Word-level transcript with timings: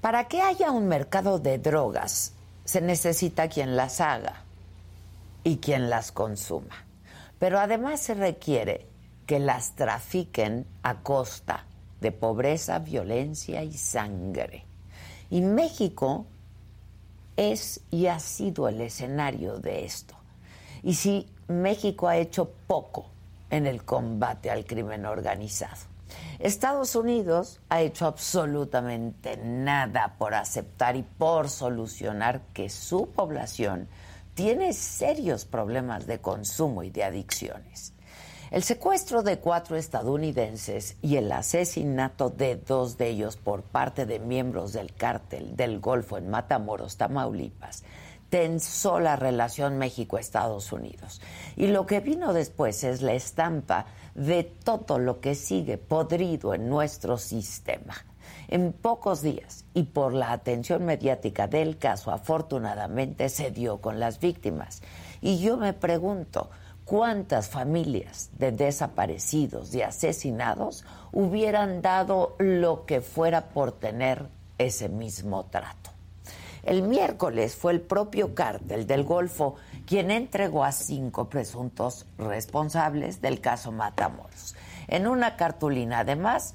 Para 0.00 0.28
que 0.28 0.40
haya 0.40 0.70
un 0.70 0.88
mercado 0.88 1.38
de 1.38 1.58
drogas, 1.58 2.32
se 2.64 2.80
necesita 2.80 3.48
quien 3.48 3.76
las 3.76 4.00
haga 4.00 4.44
y 5.44 5.58
quien 5.58 5.90
las 5.90 6.10
consuma. 6.10 6.86
Pero 7.38 7.58
además 7.58 8.00
se 8.00 8.14
requiere 8.14 8.86
que 9.26 9.38
las 9.38 9.74
trafiquen 9.76 10.66
a 10.82 11.02
costa 11.02 11.66
de 12.00 12.12
pobreza, 12.12 12.78
violencia 12.78 13.62
y 13.62 13.74
sangre. 13.74 14.64
Y 15.28 15.42
México 15.42 16.26
es 17.36 17.80
y 17.90 18.06
ha 18.06 18.20
sido 18.20 18.68
el 18.68 18.80
escenario 18.80 19.58
de 19.58 19.84
esto. 19.84 20.14
Y 20.82 20.94
si 20.94 21.28
México 21.48 22.08
ha 22.08 22.16
hecho 22.16 22.50
poco 22.66 23.06
en 23.50 23.66
el 23.66 23.84
combate 23.84 24.50
al 24.50 24.64
crimen 24.64 25.04
organizado. 25.04 25.89
Estados 26.38 26.94
Unidos 26.96 27.60
ha 27.68 27.82
hecho 27.82 28.06
absolutamente 28.06 29.36
nada 29.36 30.16
por 30.18 30.34
aceptar 30.34 30.96
y 30.96 31.02
por 31.02 31.48
solucionar 31.48 32.40
que 32.52 32.68
su 32.68 33.10
población 33.10 33.88
tiene 34.34 34.72
serios 34.72 35.44
problemas 35.44 36.06
de 36.06 36.20
consumo 36.20 36.82
y 36.82 36.90
de 36.90 37.04
adicciones. 37.04 37.92
El 38.50 38.64
secuestro 38.64 39.22
de 39.22 39.38
cuatro 39.38 39.76
estadounidenses 39.76 40.96
y 41.02 41.16
el 41.16 41.30
asesinato 41.30 42.30
de 42.30 42.56
dos 42.56 42.98
de 42.98 43.08
ellos 43.08 43.36
por 43.36 43.62
parte 43.62 44.06
de 44.06 44.18
miembros 44.18 44.72
del 44.72 44.92
cártel 44.92 45.54
del 45.56 45.78
Golfo 45.78 46.18
en 46.18 46.28
Matamoros, 46.28 46.96
Tamaulipas, 46.96 47.84
tensó 48.28 48.98
la 48.98 49.14
relación 49.14 49.78
México-Estados 49.78 50.72
Unidos. 50.72 51.20
Y 51.56 51.68
lo 51.68 51.86
que 51.86 52.00
vino 52.00 52.32
después 52.32 52.82
es 52.82 53.02
la 53.02 53.12
estampa 53.12 53.86
de 54.14 54.44
todo 54.44 54.98
lo 54.98 55.20
que 55.20 55.34
sigue 55.34 55.78
podrido 55.78 56.54
en 56.54 56.68
nuestro 56.68 57.18
sistema. 57.18 57.94
En 58.48 58.72
pocos 58.72 59.22
días 59.22 59.64
y 59.74 59.84
por 59.84 60.12
la 60.12 60.32
atención 60.32 60.84
mediática 60.84 61.46
del 61.46 61.78
caso, 61.78 62.10
afortunadamente 62.10 63.28
se 63.28 63.50
dio 63.50 63.80
con 63.80 64.00
las 64.00 64.18
víctimas. 64.18 64.82
Y 65.20 65.38
yo 65.38 65.56
me 65.56 65.72
pregunto, 65.72 66.50
¿cuántas 66.84 67.48
familias 67.48 68.30
de 68.38 68.50
desaparecidos, 68.50 69.70
de 69.70 69.84
asesinados, 69.84 70.84
hubieran 71.12 71.82
dado 71.82 72.34
lo 72.38 72.86
que 72.86 73.00
fuera 73.00 73.50
por 73.50 73.72
tener 73.72 74.26
ese 74.58 74.88
mismo 74.88 75.44
trato? 75.44 75.90
El 76.62 76.82
miércoles 76.82 77.54
fue 77.54 77.72
el 77.72 77.80
propio 77.80 78.34
cártel 78.34 78.86
del 78.86 79.04
Golfo 79.04 79.54
quien 79.90 80.12
entregó 80.12 80.62
a 80.62 80.70
cinco 80.70 81.28
presuntos 81.28 82.06
responsables 82.16 83.20
del 83.20 83.40
caso 83.40 83.72
Matamoros. 83.72 84.54
En 84.86 85.08
una 85.08 85.34
cartulina, 85.34 85.98
además, 85.98 86.54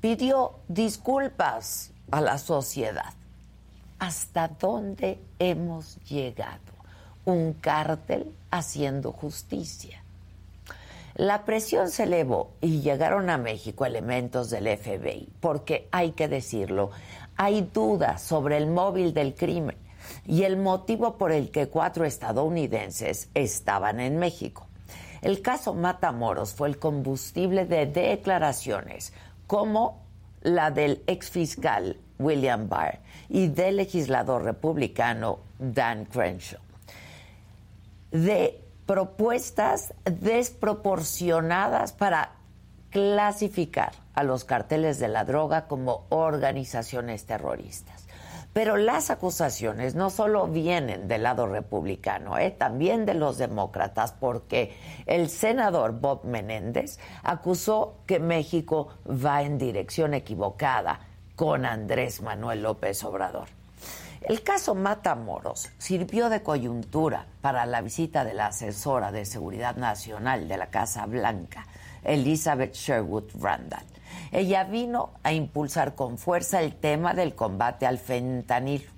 pidió 0.00 0.52
disculpas 0.68 1.90
a 2.12 2.20
la 2.20 2.38
sociedad. 2.38 3.12
¿Hasta 3.98 4.46
dónde 4.46 5.18
hemos 5.40 5.96
llegado? 6.04 6.60
Un 7.24 7.54
cártel 7.54 8.32
haciendo 8.52 9.10
justicia. 9.10 10.00
La 11.16 11.44
presión 11.44 11.90
se 11.90 12.04
elevó 12.04 12.52
y 12.60 12.80
llegaron 12.80 13.28
a 13.28 13.38
México 13.38 13.86
elementos 13.86 14.50
del 14.50 14.68
FBI, 14.78 15.28
porque 15.40 15.88
hay 15.90 16.12
que 16.12 16.28
decirlo, 16.28 16.92
hay 17.36 17.68
dudas 17.74 18.22
sobre 18.22 18.56
el 18.56 18.68
móvil 18.68 19.12
del 19.12 19.34
crimen 19.34 19.87
y 20.26 20.44
el 20.44 20.56
motivo 20.56 21.16
por 21.16 21.32
el 21.32 21.50
que 21.50 21.68
cuatro 21.68 22.04
estadounidenses 22.04 23.30
estaban 23.34 24.00
en 24.00 24.18
México. 24.18 24.66
El 25.22 25.42
caso 25.42 25.74
Matamoros 25.74 26.54
fue 26.54 26.68
el 26.68 26.78
combustible 26.78 27.64
de 27.64 27.86
declaraciones 27.86 29.12
como 29.46 30.02
la 30.42 30.70
del 30.70 31.02
exfiscal 31.06 31.96
William 32.18 32.68
Barr 32.68 33.00
y 33.28 33.48
del 33.48 33.76
legislador 33.76 34.44
republicano 34.44 35.40
Dan 35.58 36.04
Crenshaw, 36.04 36.60
de 38.10 38.62
propuestas 38.86 39.92
desproporcionadas 40.04 41.92
para 41.92 42.32
clasificar 42.90 43.92
a 44.14 44.22
los 44.22 44.44
carteles 44.44 44.98
de 44.98 45.08
la 45.08 45.24
droga 45.24 45.66
como 45.66 46.06
organizaciones 46.08 47.26
terroristas. 47.26 47.97
Pero 48.52 48.76
las 48.76 49.10
acusaciones 49.10 49.94
no 49.94 50.10
solo 50.10 50.46
vienen 50.46 51.06
del 51.06 51.22
lado 51.22 51.46
republicano, 51.46 52.38
¿eh? 52.38 52.50
también 52.50 53.06
de 53.06 53.14
los 53.14 53.38
demócratas, 53.38 54.12
porque 54.12 54.76
el 55.06 55.28
senador 55.28 55.92
Bob 56.00 56.24
Menéndez 56.24 56.98
acusó 57.22 57.98
que 58.06 58.18
México 58.18 58.88
va 59.06 59.42
en 59.42 59.58
dirección 59.58 60.14
equivocada 60.14 61.00
con 61.36 61.66
Andrés 61.66 62.20
Manuel 62.20 62.62
López 62.62 63.04
Obrador. 63.04 63.46
El 64.22 64.42
caso 64.42 64.74
Matamoros 64.74 65.68
sirvió 65.78 66.28
de 66.28 66.42
coyuntura 66.42 67.26
para 67.40 67.64
la 67.64 67.80
visita 67.80 68.24
de 68.24 68.34
la 68.34 68.46
asesora 68.46 69.12
de 69.12 69.24
Seguridad 69.24 69.76
Nacional 69.76 70.48
de 70.48 70.56
la 70.56 70.66
Casa 70.66 71.06
Blanca, 71.06 71.66
Elizabeth 72.02 72.74
Sherwood 72.74 73.30
Randall 73.40 73.84
ella 74.32 74.64
vino 74.64 75.10
a 75.22 75.32
impulsar 75.32 75.94
con 75.94 76.18
fuerza 76.18 76.60
el 76.60 76.74
tema 76.74 77.14
del 77.14 77.34
combate 77.34 77.86
al 77.86 77.98
fentanil. 77.98 78.88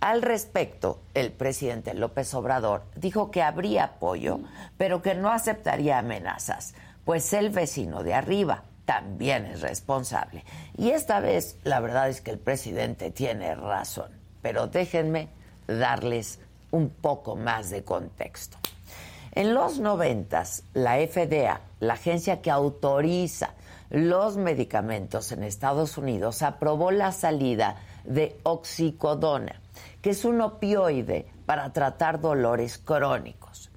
Al 0.00 0.22
respecto, 0.22 1.00
el 1.14 1.32
presidente 1.32 1.94
López 1.94 2.32
Obrador 2.34 2.84
dijo 2.94 3.30
que 3.30 3.42
habría 3.42 3.84
apoyo, 3.84 4.40
pero 4.76 5.02
que 5.02 5.14
no 5.14 5.30
aceptaría 5.30 5.98
amenazas, 5.98 6.74
pues 7.04 7.32
el 7.32 7.50
vecino 7.50 8.02
de 8.02 8.14
arriba 8.14 8.64
también 8.84 9.46
es 9.46 9.62
responsable. 9.62 10.44
Y 10.76 10.90
esta 10.90 11.20
vez 11.20 11.56
la 11.64 11.80
verdad 11.80 12.08
es 12.08 12.20
que 12.20 12.30
el 12.30 12.38
presidente 12.38 13.10
tiene 13.10 13.54
razón, 13.54 14.10
pero 14.42 14.68
déjenme 14.68 15.28
darles 15.66 16.38
un 16.70 16.90
poco 16.90 17.36
más 17.36 17.70
de 17.70 17.82
contexto. 17.82 18.58
En 19.32 19.54
los 19.54 19.80
noventas, 19.80 20.62
la 20.72 20.96
FDA, 20.96 21.60
la 21.80 21.94
agencia 21.94 22.40
que 22.40 22.50
autoriza 22.50 23.50
los 23.90 24.36
medicamentos 24.36 25.32
en 25.32 25.42
Estados 25.42 25.96
Unidos 25.98 26.42
aprobó 26.42 26.90
la 26.90 27.12
salida 27.12 27.76
de 28.04 28.38
oxicodona, 28.42 29.60
que 30.02 30.10
es 30.10 30.24
un 30.24 30.40
opioide 30.40 31.26
para 31.46 31.72
tratar 31.72 32.20
dolores 32.20 32.78
crónicos. 32.78 33.70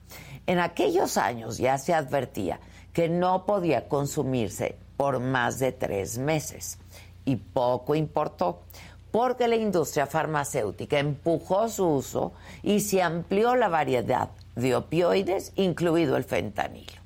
En 0.48 0.60
aquellos 0.60 1.18
años 1.18 1.58
ya 1.58 1.78
se 1.78 1.94
advertía 1.94 2.60
que 2.94 3.08
no 3.08 3.46
podía 3.46 3.88
consumirse 3.88 4.78
por 4.98 5.20
más 5.20 5.60
de 5.60 5.72
tres 5.72 6.18
meses 6.18 6.80
y 7.24 7.36
poco 7.36 7.96
importó 7.96 8.64
porque 9.12 9.48
la 9.48 9.56
industria 9.56 10.08
farmacéutica 10.08 11.00
empujó 11.00 11.70
su 11.70 11.88
uso 11.88 12.34
y 12.64 12.80
se 12.82 13.02
amplió 13.02 13.56
la 13.56 13.70
variedad 13.70 14.30
de 14.56 14.76
opioides, 14.76 15.52
incluido 15.56 16.18
el 16.18 16.24
fentanilo. 16.24 16.99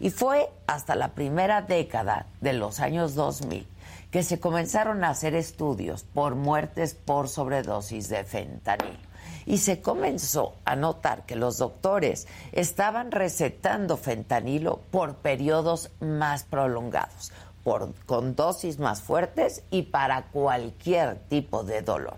Y 0.00 0.10
fue 0.10 0.48
hasta 0.66 0.94
la 0.94 1.08
primera 1.08 1.62
década 1.62 2.26
de 2.40 2.52
los 2.52 2.80
años 2.80 3.14
2000 3.14 3.66
que 4.10 4.22
se 4.22 4.40
comenzaron 4.40 5.04
a 5.04 5.10
hacer 5.10 5.34
estudios 5.34 6.02
por 6.02 6.34
muertes 6.34 6.94
por 6.94 7.28
sobredosis 7.28 8.08
de 8.08 8.24
fentanilo. 8.24 9.08
Y 9.44 9.58
se 9.58 9.80
comenzó 9.80 10.54
a 10.64 10.76
notar 10.76 11.24
que 11.24 11.36
los 11.36 11.58
doctores 11.58 12.26
estaban 12.52 13.10
recetando 13.10 13.96
fentanilo 13.96 14.80
por 14.90 15.16
periodos 15.16 15.90
más 16.00 16.44
prolongados, 16.44 17.32
por, 17.64 17.94
con 18.06 18.34
dosis 18.34 18.78
más 18.78 19.00
fuertes 19.00 19.62
y 19.70 19.82
para 19.82 20.26
cualquier 20.26 21.16
tipo 21.28 21.64
de 21.64 21.82
dolor. 21.82 22.16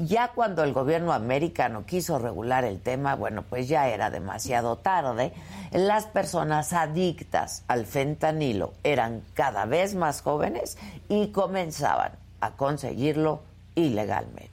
Ya 0.00 0.28
cuando 0.28 0.62
el 0.62 0.72
gobierno 0.72 1.12
americano 1.12 1.84
quiso 1.84 2.20
regular 2.20 2.64
el 2.64 2.80
tema, 2.80 3.16
bueno, 3.16 3.42
pues 3.42 3.66
ya 3.66 3.88
era 3.88 4.10
demasiado 4.10 4.76
tarde. 4.76 5.32
Las 5.72 6.06
personas 6.06 6.72
adictas 6.72 7.64
al 7.66 7.84
fentanilo 7.84 8.74
eran 8.84 9.24
cada 9.34 9.64
vez 9.64 9.96
más 9.96 10.22
jóvenes 10.22 10.78
y 11.08 11.32
comenzaban 11.32 12.12
a 12.40 12.52
conseguirlo 12.52 13.40
ilegalmente. 13.74 14.52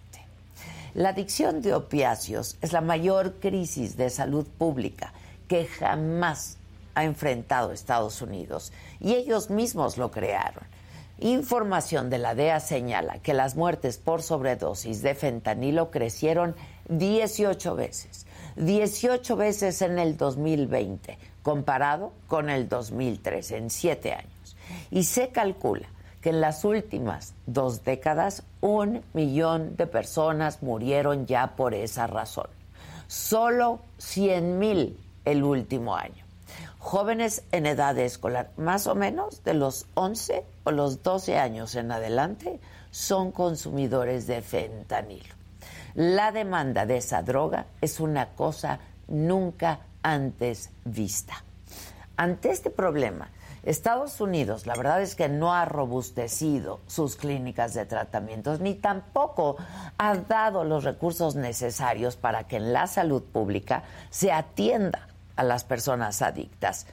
La 0.96 1.10
adicción 1.10 1.62
de 1.62 1.76
opiáceos 1.76 2.58
es 2.64 2.74
la 2.74 2.82
mayor 2.82 3.36
crisis 3.40 3.98
de 3.98 4.10
salud 4.10 4.48
pública 4.48 5.14
que 5.48 5.68
jamás 5.68 6.58
ha 6.96 7.04
enfrentado 7.04 7.72
Estados 7.72 8.20
Unidos 8.24 8.74
y 9.00 9.14
ellos 9.14 9.52
mismos 9.52 10.00
lo 10.00 10.10
crearon. 10.10 10.64
Información 11.20 12.10
de 12.10 12.18
la 12.18 12.36
DEA 12.36 12.60
señala 12.60 13.20
que 13.20 13.34
las 13.34 13.56
muertes 13.56 13.98
por 13.98 14.22
sobredosis 14.22 15.02
de 15.02 15.16
fentanilo 15.16 15.90
crecieron 15.90 16.56
18 16.90 17.74
veces, 17.76 18.28
18 18.58 19.36
veces 19.38 19.82
en 19.82 19.98
el 19.98 20.18
2020, 20.18 21.18
comparado 21.42 22.12
con 22.28 22.50
el 22.50 22.68
2013, 22.68 23.58
en 23.58 23.70
siete 23.70 24.12
años. 24.12 24.58
Y 24.92 25.06
se 25.06 25.30
calcula 25.30 25.88
que 26.20 26.32
en 26.32 26.42
las 26.42 26.66
últimas 26.66 27.34
dos 27.46 27.86
décadas 27.86 28.44
un 28.60 29.02
millón 29.14 29.78
de 29.78 29.88
personas 29.88 30.62
murieron 30.64 31.28
ya 31.28 31.56
por 31.56 31.74
esa 31.74 32.08
razón. 32.08 32.48
Solo 33.08 33.80
100 34.00 34.60
mil 34.60 35.00
el 35.24 35.44
último 35.44 35.96
año 35.96 36.25
jóvenes 36.86 37.44
en 37.52 37.66
edad 37.66 37.98
escolar, 37.98 38.52
más 38.58 38.86
o 38.86 38.94
menos 38.94 39.44
de 39.44 39.56
los 39.56 39.88
11 39.96 40.46
o 40.66 40.72
los 40.72 41.02
12 41.02 41.36
años 41.40 41.74
en 41.74 41.92
adelante, 41.92 42.60
son 42.92 43.32
consumidores 43.32 44.28
de 44.28 44.44
fentanilo. 44.44 45.34
La 45.96 46.32
demanda 46.32 46.86
de 46.86 46.98
esa 46.98 47.24
droga 47.24 47.66
es 47.82 48.00
una 48.00 48.36
cosa 48.36 48.78
nunca 49.08 49.80
antes 50.04 50.70
vista. 50.84 51.44
Ante 52.18 52.52
este 52.52 52.70
problema, 52.70 53.32
Estados 53.64 54.22
Unidos, 54.22 54.68
la 54.68 54.76
verdad 54.76 55.02
es 55.02 55.16
que 55.16 55.28
no 55.28 55.56
ha 55.56 55.66
robustecido 55.66 56.82
sus 56.86 57.16
clínicas 57.16 57.74
de 57.74 57.88
tratamientos 57.88 58.60
ni 58.60 58.76
tampoco 58.76 59.58
ha 59.98 60.16
dado 60.18 60.64
los 60.64 60.84
recursos 60.84 61.36
necesarios 61.36 62.16
para 62.16 62.48
que 62.48 62.58
en 62.58 62.74
la 62.74 62.86
salud 62.86 63.24
pública 63.24 63.82
se 64.12 64.32
atienda 64.32 65.08
a 65.36 65.44
las 65.44 65.64
personas 65.64 66.22
adictas. 66.22 66.88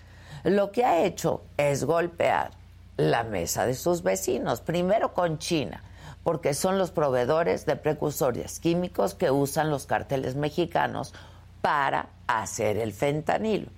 Lo 0.45 0.73
que 0.73 0.85
ha 0.85 1.05
hecho 1.05 1.43
es 1.57 1.85
golpear 1.85 2.51
la 2.97 3.23
mesa 3.23 3.67
de 3.67 3.75
sus 3.75 4.03
vecinos, 4.03 4.61
primero 4.61 5.15
con 5.15 5.39
China, 5.39 5.83
porque 6.25 6.55
son 6.55 6.79
los 6.79 6.91
proveedores 6.91 7.67
de 7.67 7.77
precursores 7.77 8.61
químicos 8.61 9.15
que 9.15 9.31
usan 9.31 9.71
los 9.71 9.87
carteles 9.87 10.35
mexicanos 10.35 11.15
para 11.61 12.09
hacer 12.27 12.77
el 12.77 12.93
fentanilo. 12.93 13.69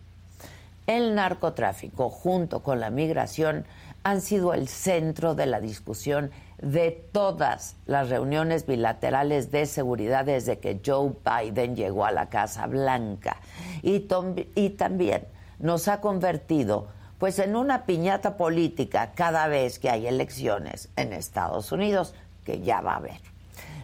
El 0.86 1.14
narcotráfico 1.14 2.10
junto 2.10 2.62
con 2.62 2.80
la 2.80 2.90
migración 2.90 3.64
han 4.02 4.20
sido 4.20 4.52
el 4.52 4.68
centro 4.68 5.34
de 5.34 5.46
la 5.46 5.60
discusión 5.60 6.30
de 6.58 6.90
todas 7.12 7.76
las 7.86 8.08
reuniones 8.08 8.66
bilaterales 8.66 9.50
de 9.50 9.66
seguridad 9.66 10.24
desde 10.24 10.58
que 10.58 10.80
Joe 10.84 11.12
Biden 11.24 11.76
llegó 11.76 12.04
a 12.04 12.12
la 12.12 12.28
Casa 12.28 12.66
Blanca 12.66 13.36
y, 13.82 14.06
y 14.54 14.70
también 14.70 15.26
nos 15.58 15.88
ha 15.88 16.00
convertido 16.00 16.88
pues 17.18 17.38
en 17.38 17.56
una 17.56 17.86
piñata 17.86 18.36
política 18.36 19.12
cada 19.14 19.46
vez 19.46 19.78
que 19.78 19.90
hay 19.90 20.06
elecciones 20.06 20.88
en 20.96 21.12
Estados 21.12 21.72
Unidos, 21.72 22.14
que 22.44 22.60
ya 22.60 22.80
va 22.80 22.94
a 22.94 22.96
haber. 22.96 23.20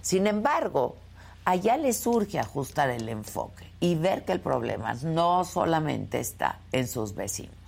Sin 0.03 0.27
embargo, 0.27 0.97
allá 1.45 1.77
le 1.77 1.93
surge 1.93 2.39
ajustar 2.39 2.91
el 2.91 3.09
enfoque 3.09 3.67
y 3.81 3.95
ver 3.95 4.25
que 4.25 4.33
el 4.33 4.41
problema 4.41 4.95
no 5.03 5.45
solamente 5.45 6.21
está 6.21 6.59
en 6.73 6.87
sus 6.87 7.15
vecinos. 7.15 7.60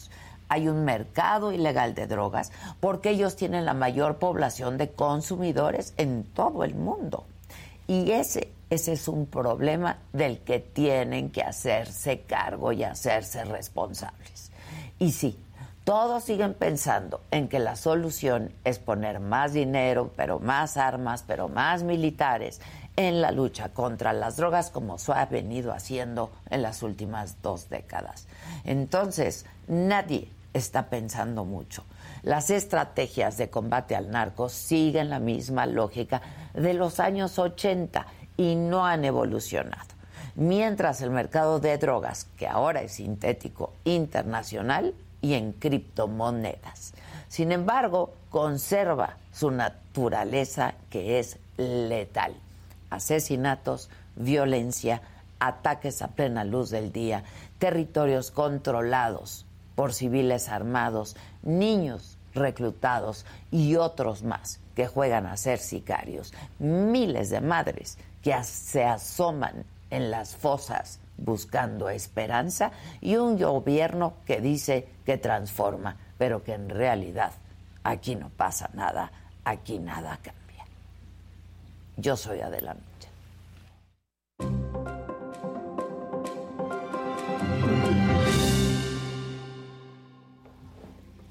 Hay 0.52 0.68
un 0.68 0.84
mercado 0.84 1.50
ilegal 1.50 1.94
de 1.94 2.06
drogas 2.06 2.52
porque 2.78 3.08
ellos 3.08 3.36
tienen 3.36 3.64
la 3.64 3.72
mayor 3.72 4.18
población 4.18 4.76
de 4.76 4.90
consumidores 4.90 5.94
en 5.96 6.24
todo 6.24 6.62
el 6.62 6.74
mundo. 6.74 7.24
Y 7.86 8.10
ese, 8.10 8.52
ese 8.68 8.92
es 8.92 9.08
un 9.08 9.24
problema 9.24 9.96
del 10.12 10.40
que 10.40 10.58
tienen 10.58 11.30
que 11.30 11.40
hacerse 11.40 12.20
cargo 12.20 12.70
y 12.72 12.84
hacerse 12.84 13.46
responsables. 13.46 14.50
Y 14.98 15.12
sí, 15.12 15.38
todos 15.84 16.24
siguen 16.24 16.52
pensando 16.52 17.22
en 17.30 17.48
que 17.48 17.58
la 17.58 17.74
solución 17.74 18.52
es 18.64 18.78
poner 18.78 19.20
más 19.20 19.54
dinero, 19.54 20.10
pero 20.16 20.38
más 20.38 20.76
armas, 20.76 21.24
pero 21.26 21.48
más 21.48 21.82
militares 21.82 22.60
en 22.96 23.22
la 23.22 23.30
lucha 23.30 23.70
contra 23.70 24.12
las 24.12 24.36
drogas 24.36 24.70
como 24.70 24.98
se 24.98 25.12
ha 25.12 25.24
venido 25.24 25.72
haciendo 25.72 26.30
en 26.50 26.60
las 26.60 26.82
últimas 26.82 27.40
dos 27.40 27.70
décadas. 27.70 28.26
Entonces, 28.64 29.46
nadie 29.66 30.28
está 30.52 30.86
pensando 30.88 31.44
mucho. 31.44 31.84
Las 32.22 32.50
estrategias 32.50 33.36
de 33.36 33.50
combate 33.50 33.96
al 33.96 34.10
narco 34.10 34.48
siguen 34.48 35.10
la 35.10 35.18
misma 35.18 35.66
lógica 35.66 36.22
de 36.54 36.74
los 36.74 37.00
años 37.00 37.38
80 37.38 38.06
y 38.36 38.54
no 38.54 38.86
han 38.86 39.04
evolucionado. 39.04 39.92
Mientras 40.34 41.02
el 41.02 41.10
mercado 41.10 41.60
de 41.60 41.76
drogas, 41.78 42.26
que 42.36 42.46
ahora 42.46 42.82
es 42.82 42.92
sintético 42.92 43.72
internacional 43.84 44.94
y 45.20 45.34
en 45.34 45.52
criptomonedas, 45.52 46.94
sin 47.28 47.52
embargo, 47.52 48.14
conserva 48.30 49.16
su 49.32 49.50
naturaleza 49.50 50.74
que 50.90 51.18
es 51.18 51.38
letal 51.56 52.34
asesinatos, 52.92 53.88
violencia, 54.16 55.00
ataques 55.40 56.02
a 56.02 56.08
plena 56.08 56.44
luz 56.44 56.70
del 56.70 56.92
día, 56.92 57.24
territorios 57.58 58.30
controlados 58.30 59.46
por 59.74 59.92
civiles 59.92 60.48
armados, 60.48 61.16
niños 61.42 62.18
reclutados 62.34 63.26
y 63.50 63.76
otros 63.76 64.22
más 64.22 64.60
que 64.74 64.86
juegan 64.86 65.26
a 65.26 65.36
ser 65.36 65.58
sicarios, 65.58 66.32
miles 66.58 67.30
de 67.30 67.40
madres 67.40 67.98
que 68.22 68.42
se 68.44 68.84
asoman 68.84 69.64
en 69.90 70.10
las 70.10 70.34
fosas 70.34 70.98
buscando 71.18 71.88
esperanza 71.90 72.72
y 73.00 73.16
un 73.16 73.38
gobierno 73.38 74.14
que 74.26 74.40
dice 74.40 74.88
que 75.04 75.18
transforma, 75.18 75.96
pero 76.18 76.42
que 76.42 76.54
en 76.54 76.68
realidad 76.68 77.32
aquí 77.84 78.16
no 78.16 78.30
pasa 78.30 78.70
nada, 78.72 79.12
aquí 79.44 79.78
nada 79.78 80.18
cambia. 80.22 80.64
Yo 81.96 82.16
soy 82.16 82.40
adelante. 82.40 82.92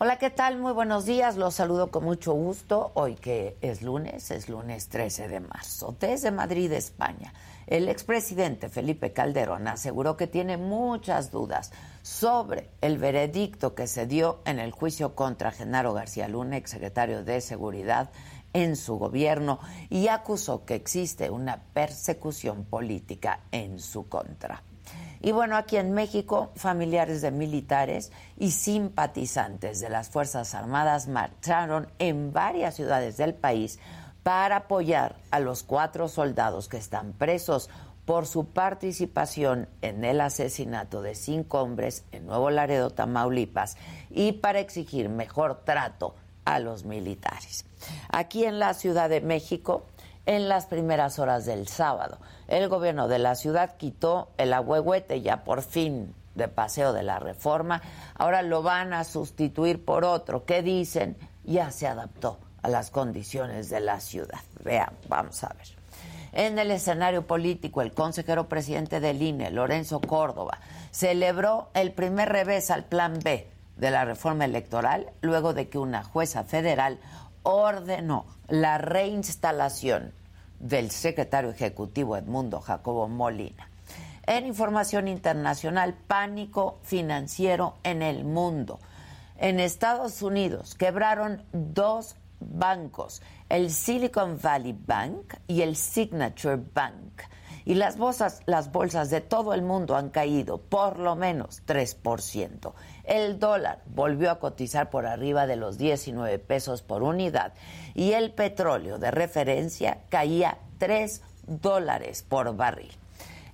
Hola, 0.04 0.18
¿qué 0.18 0.32
tal? 0.32 0.58
Muy 0.58 0.74
buenos 0.74 1.06
días. 1.06 1.38
Los 1.38 1.54
saludo 1.54 1.92
con 1.92 2.04
mucho 2.04 2.34
gusto. 2.34 2.90
Hoy 2.96 3.14
que 3.14 3.56
es 3.62 3.84
lunes, 3.84 4.32
es 4.32 4.50
lunes 4.50 4.90
13 4.90 5.28
de 5.28 5.42
marzo. 5.42 5.96
Desde 6.00 6.32
Madrid, 6.32 6.72
España, 6.72 7.32
el 7.68 7.88
expresidente 7.88 8.68
Felipe 8.68 9.14
Calderón 9.14 9.68
aseguró 9.68 10.18
que 10.18 10.26
tiene 10.26 10.58
muchas 10.58 11.30
dudas 11.30 11.72
sobre 12.02 12.72
el 12.82 12.98
veredicto 12.98 13.76
que 13.76 13.86
se 13.86 14.08
dio 14.08 14.42
en 14.46 14.58
el 14.58 14.72
juicio 14.72 15.14
contra 15.14 15.52
Genaro 15.52 15.94
García 15.94 16.28
Luna, 16.28 16.58
exsecretario 16.58 17.24
de 17.24 17.40
Seguridad 17.40 18.10
en 18.54 18.78
su 18.78 18.98
gobierno 18.98 19.60
y 19.92 20.08
acusó 20.08 20.66
que 20.66 20.74
existe 20.74 21.30
una 21.30 21.62
persecución 21.76 22.66
política 22.66 23.42
en 23.52 23.78
su 23.78 24.10
contra. 24.10 24.64
Y 25.22 25.32
bueno, 25.32 25.56
aquí 25.56 25.78
en 25.78 25.94
México, 25.94 26.52
familiares 26.56 27.22
de 27.22 27.30
militares 27.32 28.12
y 28.38 28.52
simpatizantes 28.52 29.80
de 29.80 29.90
las 29.90 30.10
Fuerzas 30.10 30.56
Armadas 30.56 31.08
marcharon 31.08 31.88
en 32.00 32.34
varias 32.34 32.76
ciudades 32.76 33.18
del 33.18 33.36
país 33.36 33.80
para 34.24 34.58
apoyar 34.58 35.16
a 35.30 35.40
los 35.40 35.64
cuatro 35.64 36.08
soldados 36.08 36.68
que 36.68 36.78
están 36.78 37.14
presos 37.14 37.70
por 38.06 38.26
su 38.26 38.46
participación 38.46 39.70
en 39.82 40.04
el 40.04 40.22
asesinato 40.22 41.02
de 41.02 41.14
cinco 41.14 41.62
hombres 41.62 42.04
en 42.12 42.26
Nuevo 42.26 42.50
Laredo, 42.50 42.90
Tamaulipas, 42.90 43.78
y 44.10 44.34
para 44.34 44.60
exigir 44.60 45.08
mejor 45.10 45.62
trato 45.64 46.16
a 46.46 46.60
los 46.60 46.84
militares. 46.84 47.66
Aquí 48.10 48.46
en 48.46 48.58
la 48.58 48.74
Ciudad 48.74 49.10
de 49.10 49.22
México, 49.22 49.86
en 50.26 50.50
las 50.50 50.66
primeras 50.66 51.20
horas 51.20 51.46
del 51.46 51.68
sábado, 51.68 52.20
el 52.48 52.70
gobierno 52.70 53.08
de 53.08 53.20
la 53.20 53.36
ciudad 53.36 53.76
quitó 53.78 54.30
el 54.38 54.54
ahuehuete 54.54 55.22
ya 55.22 55.44
por 55.44 55.62
fin 55.62 56.14
de 56.36 56.48
paseo 56.48 56.94
de 56.94 57.04
la 57.04 57.20
reforma. 57.20 57.82
Ahora 58.16 58.42
lo 58.42 58.62
van 58.62 58.94
a 58.94 59.04
sustituir 59.04 59.84
por 59.84 60.06
otro 60.06 60.46
que 60.46 60.62
dicen 60.62 61.18
ya 61.44 61.72
se 61.72 61.88
adaptó 61.88 62.40
a 62.62 62.70
las 62.70 62.92
condiciones 62.92 63.70
de 63.70 63.80
la 63.80 64.00
ciudad. 64.00 64.40
Vean, 64.64 64.94
vamos 65.08 65.44
a 65.44 65.50
ver. 65.50 65.68
En 66.34 66.58
el 66.60 66.72
escenario 66.72 67.28
político, 67.28 67.82
el 67.82 67.92
consejero 67.92 68.48
presidente 68.48 69.00
del 69.00 69.22
INE, 69.22 69.52
Lorenzo 69.52 70.00
Córdoba, 70.00 70.60
celebró 70.92 71.70
el 71.74 71.92
primer 71.92 72.30
revés 72.30 72.72
al 72.72 72.86
plan 72.86 73.20
B 73.22 73.50
de 73.76 73.92
la 73.92 74.06
reforma 74.06 74.46
electoral 74.46 75.10
luego 75.22 75.54
de 75.54 75.68
que 75.68 75.78
una 75.78 76.04
jueza 76.04 76.44
federal 76.44 77.00
ordenó 77.44 78.26
la 78.48 78.78
reinstalación 78.78 80.14
del 80.60 80.92
secretario 80.92 81.50
ejecutivo 81.50 82.18
Edmundo 82.18 82.62
Jacobo 82.62 83.08
Molina. 83.08 83.70
En 84.28 84.46
información 84.46 85.08
internacional, 85.08 85.96
pánico 86.08 86.80
financiero 86.84 87.76
en 87.84 88.02
el 88.02 88.24
mundo. 88.24 88.80
En 89.38 89.60
Estados 89.60 90.22
Unidos 90.22 90.76
quebraron 90.76 91.44
dos 91.52 92.16
bancos, 92.40 93.22
el 93.50 93.72
Silicon 93.72 94.40
Valley 94.42 94.78
Bank 94.86 95.36
y 95.48 95.62
el 95.62 95.76
Signature 95.76 96.60
Bank 96.74 97.24
y 97.66 97.76
las 97.76 97.98
bolsas, 97.98 98.42
las 98.46 98.72
bolsas 98.72 99.10
de 99.10 99.22
todo 99.22 99.54
el 99.54 99.62
mundo 99.62 99.96
han 99.96 100.10
caído 100.10 100.60
por 100.60 101.00
lo 101.00 101.16
menos 101.16 101.64
3%. 101.66 102.74
El 103.04 103.40
dólar 103.40 103.82
volvió 103.88 104.32
a 104.32 104.40
cotizar 104.40 104.90
por 104.90 105.06
arriba 105.06 105.48
de 105.48 105.56
los 105.56 105.78
19 105.78 106.40
pesos 106.40 106.82
por 106.82 107.04
unidad 107.04 107.54
y 107.94 108.14
el 108.14 108.32
petróleo 108.32 109.00
de 109.00 109.12
referencia 109.12 110.00
caía 110.10 110.58
3 110.78 111.22
dólares 111.48 112.24
por 112.24 112.56
barril. 112.56 112.92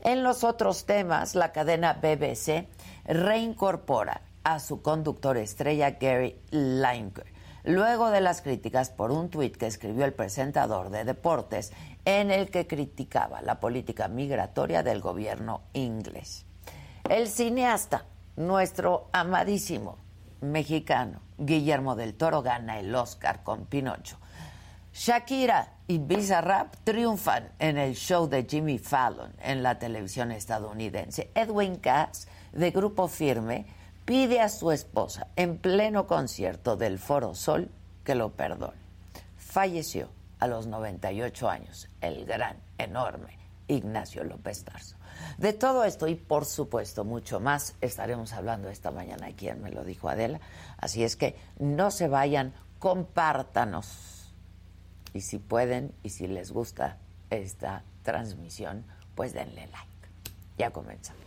En 0.02 0.24
los 0.24 0.44
otros 0.44 0.86
temas, 0.86 1.36
la 1.36 1.52
cadena 1.52 1.94
BBC 1.94 2.68
reincorpora 3.06 4.22
a 4.44 4.60
su 4.60 4.82
conductor 4.82 5.38
estrella 5.38 5.92
Gary 6.00 6.40
Lineker, 6.52 7.26
luego 7.64 8.12
de 8.12 8.22
las 8.22 8.42
críticas 8.42 8.90
por 8.90 9.12
un 9.12 9.30
tuit 9.30 9.58
que 9.58 9.68
escribió 9.68 10.06
el 10.06 10.14
presentador 10.14 10.90
de 10.90 11.04
deportes 11.04 11.74
en 12.06 12.32
el 12.32 12.50
que 12.50 12.68
criticaba 12.68 13.42
la 13.42 13.60
política 13.60 14.08
migratoria 14.08 14.84
del 14.84 15.02
gobierno 15.02 15.64
inglés. 15.74 16.46
El 17.10 17.28
cineasta, 17.28 18.06
nuestro 18.38 19.10
amadísimo 19.12 19.98
mexicano 20.42 21.20
Guillermo 21.38 21.96
del 21.96 22.16
Toro, 22.16 22.42
gana 22.42 22.80
el 22.80 22.94
Oscar 22.96 23.44
con 23.44 23.66
Pinocho. 23.66 24.18
Shakira 24.94 25.74
y 25.88 26.00
Bizarrap 26.00 26.76
triunfan 26.84 27.52
en 27.60 27.78
el 27.78 27.96
show 27.96 28.28
de 28.28 28.48
Jimmy 28.50 28.80
Fallon 28.80 29.32
en 29.42 29.62
la 29.62 29.78
televisión 29.78 30.32
estadounidense. 30.32 31.30
Edwin 31.36 31.76
Cass, 31.76 32.28
de 32.52 32.72
Grupo 32.72 33.08
Firme, 33.08 33.68
pide 34.06 34.42
a 34.42 34.50
su 34.50 34.72
esposa 34.72 35.28
en 35.36 35.58
pleno 35.60 36.08
concierto 36.08 36.76
del 36.76 36.98
Foro 36.98 37.36
Sol 37.36 37.70
que 38.04 38.16
lo 38.16 38.32
perdone. 38.32 38.80
Falleció 39.38 40.10
a 40.40 40.48
los 40.48 40.66
98 40.66 41.50
años 41.50 41.90
el 42.02 42.26
gran, 42.26 42.58
enorme 42.78 43.38
Ignacio 43.68 44.24
López 44.24 44.64
Tarso. 44.64 44.97
De 45.38 45.54
todo 45.54 45.84
esto 45.84 46.08
y 46.08 46.16
por 46.16 46.46
supuesto 46.46 47.04
mucho 47.04 47.40
más 47.40 47.76
estaremos 47.82 48.34
hablando 48.34 48.70
esta 48.70 48.92
mañana 48.92 49.28
aquí 49.28 49.50
en 49.50 49.62
Me 49.62 49.72
lo 49.72 49.84
dijo 49.84 50.10
Adela. 50.10 50.40
Así 50.78 51.04
es 51.04 51.16
que 51.16 51.36
no 51.60 51.92
se 51.92 52.08
vayan, 52.08 52.54
compártanos 52.80 54.34
y 55.14 55.22
si 55.22 55.38
pueden 55.38 55.94
y 56.04 56.10
si 56.10 56.28
les 56.28 56.52
gusta 56.52 56.98
esta 57.30 57.84
transmisión, 58.04 58.86
pues 59.16 59.34
denle 59.34 59.68
like. 59.68 59.88
Ya 60.58 60.72
comenzamos. 60.72 61.27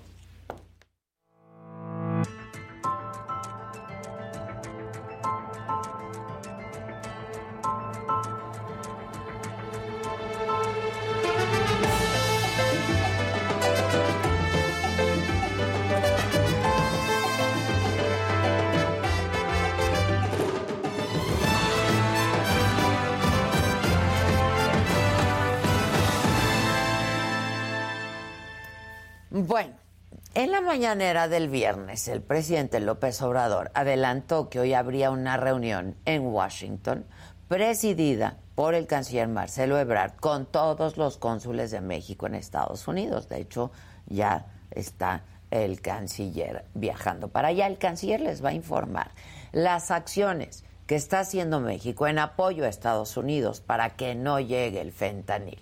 Mañanera 30.70 31.26
del 31.26 31.48
viernes, 31.48 32.06
el 32.06 32.22
presidente 32.22 32.78
López 32.78 33.20
Obrador 33.22 33.72
adelantó 33.74 34.48
que 34.48 34.60
hoy 34.60 34.72
habría 34.72 35.10
una 35.10 35.36
reunión 35.36 35.96
en 36.04 36.24
Washington 36.24 37.06
presidida 37.48 38.36
por 38.54 38.74
el 38.74 38.86
canciller 38.86 39.26
Marcelo 39.26 39.80
Ebrard 39.80 40.12
con 40.20 40.46
todos 40.46 40.96
los 40.96 41.18
cónsules 41.18 41.72
de 41.72 41.80
México 41.80 42.28
en 42.28 42.36
Estados 42.36 42.86
Unidos. 42.86 43.28
De 43.28 43.40
hecho, 43.40 43.72
ya 44.06 44.46
está 44.70 45.24
el 45.50 45.80
canciller 45.80 46.64
viajando 46.74 47.26
para 47.26 47.48
allá. 47.48 47.66
El 47.66 47.78
canciller 47.78 48.20
les 48.20 48.44
va 48.44 48.50
a 48.50 48.54
informar 48.54 49.10
las 49.50 49.90
acciones 49.90 50.62
que 50.86 50.94
está 50.94 51.18
haciendo 51.18 51.58
México 51.58 52.06
en 52.06 52.20
apoyo 52.20 52.64
a 52.64 52.68
Estados 52.68 53.16
Unidos 53.16 53.60
para 53.60 53.96
que 53.96 54.14
no 54.14 54.38
llegue 54.38 54.80
el 54.80 54.92
fentanil. 54.92 55.58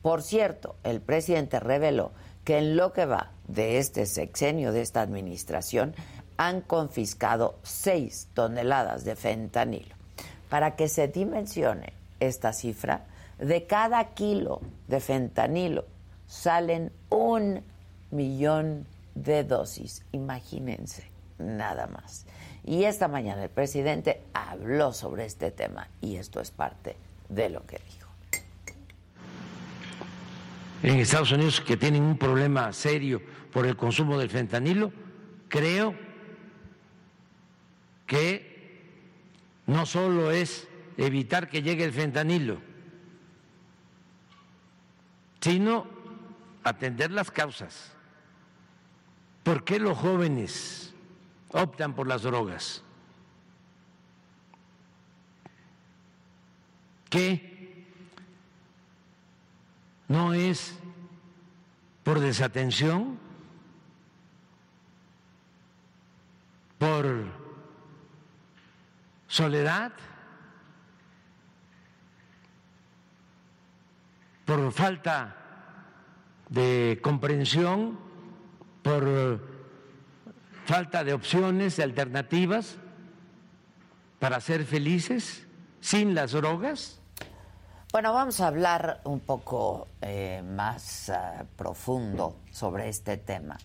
Por 0.00 0.22
cierto, 0.22 0.76
el 0.82 1.02
presidente 1.02 1.60
reveló 1.60 2.12
que 2.46 2.58
en 2.58 2.76
lo 2.76 2.92
que 2.92 3.06
va 3.06 3.32
de 3.48 3.78
este 3.78 4.06
sexenio, 4.06 4.70
de 4.70 4.80
esta 4.80 5.02
administración, 5.02 5.96
han 6.36 6.60
confiscado 6.60 7.56
seis 7.64 8.28
toneladas 8.34 9.04
de 9.04 9.16
fentanilo. 9.16 9.96
Para 10.48 10.76
que 10.76 10.88
se 10.88 11.08
dimensione 11.08 11.92
esta 12.20 12.52
cifra, 12.52 13.04
de 13.40 13.66
cada 13.66 14.14
kilo 14.14 14.60
de 14.86 15.00
fentanilo 15.00 15.86
salen 16.28 16.92
un 17.10 17.64
millón 18.12 18.86
de 19.16 19.42
dosis. 19.42 20.04
Imagínense, 20.12 21.02
nada 21.38 21.88
más. 21.88 22.26
Y 22.64 22.84
esta 22.84 23.08
mañana 23.08 23.42
el 23.42 23.50
presidente 23.50 24.22
habló 24.32 24.92
sobre 24.92 25.24
este 25.24 25.50
tema 25.50 25.88
y 26.00 26.14
esto 26.14 26.40
es 26.40 26.52
parte 26.52 26.96
de 27.28 27.48
lo 27.48 27.66
que 27.66 27.80
dijo 27.92 28.05
en 30.82 31.00
Estados 31.00 31.32
Unidos 31.32 31.60
que 31.60 31.76
tienen 31.76 32.02
un 32.02 32.18
problema 32.18 32.72
serio 32.72 33.22
por 33.52 33.66
el 33.66 33.76
consumo 33.76 34.18
del 34.18 34.30
fentanilo, 34.30 34.92
creo 35.48 35.94
que 38.06 38.56
no 39.66 39.86
solo 39.86 40.30
es 40.30 40.68
evitar 40.96 41.48
que 41.48 41.62
llegue 41.62 41.84
el 41.84 41.92
fentanilo, 41.92 42.60
sino 45.40 45.86
atender 46.64 47.10
las 47.10 47.30
causas. 47.30 47.92
¿Por 49.42 49.64
qué 49.64 49.78
los 49.78 49.96
jóvenes 49.96 50.92
optan 51.50 51.94
por 51.94 52.08
las 52.08 52.22
drogas? 52.22 52.82
¿Qué 57.08 57.55
no 60.08 60.32
es 60.34 60.78
por 62.02 62.20
desatención, 62.20 63.18
por 66.78 67.24
soledad, 69.26 69.92
por 74.44 74.72
falta 74.72 75.36
de 76.48 77.00
comprensión, 77.02 77.98
por 78.82 79.40
falta 80.64 81.02
de 81.02 81.12
opciones, 81.12 81.76
de 81.76 81.82
alternativas 81.82 82.76
para 84.18 84.40
ser 84.40 84.64
felices 84.64 85.46
sin 85.80 86.14
las 86.14 86.32
drogas. 86.32 87.00
Bueno, 87.96 88.12
vamos 88.12 88.42
a 88.42 88.48
hablar 88.48 89.00
un 89.04 89.20
poco 89.20 89.88
eh, 90.02 90.42
más 90.44 91.08
eh, 91.08 91.14
profundo 91.56 92.36
sobre 92.52 92.90
este 92.90 93.16
tema 93.16 93.56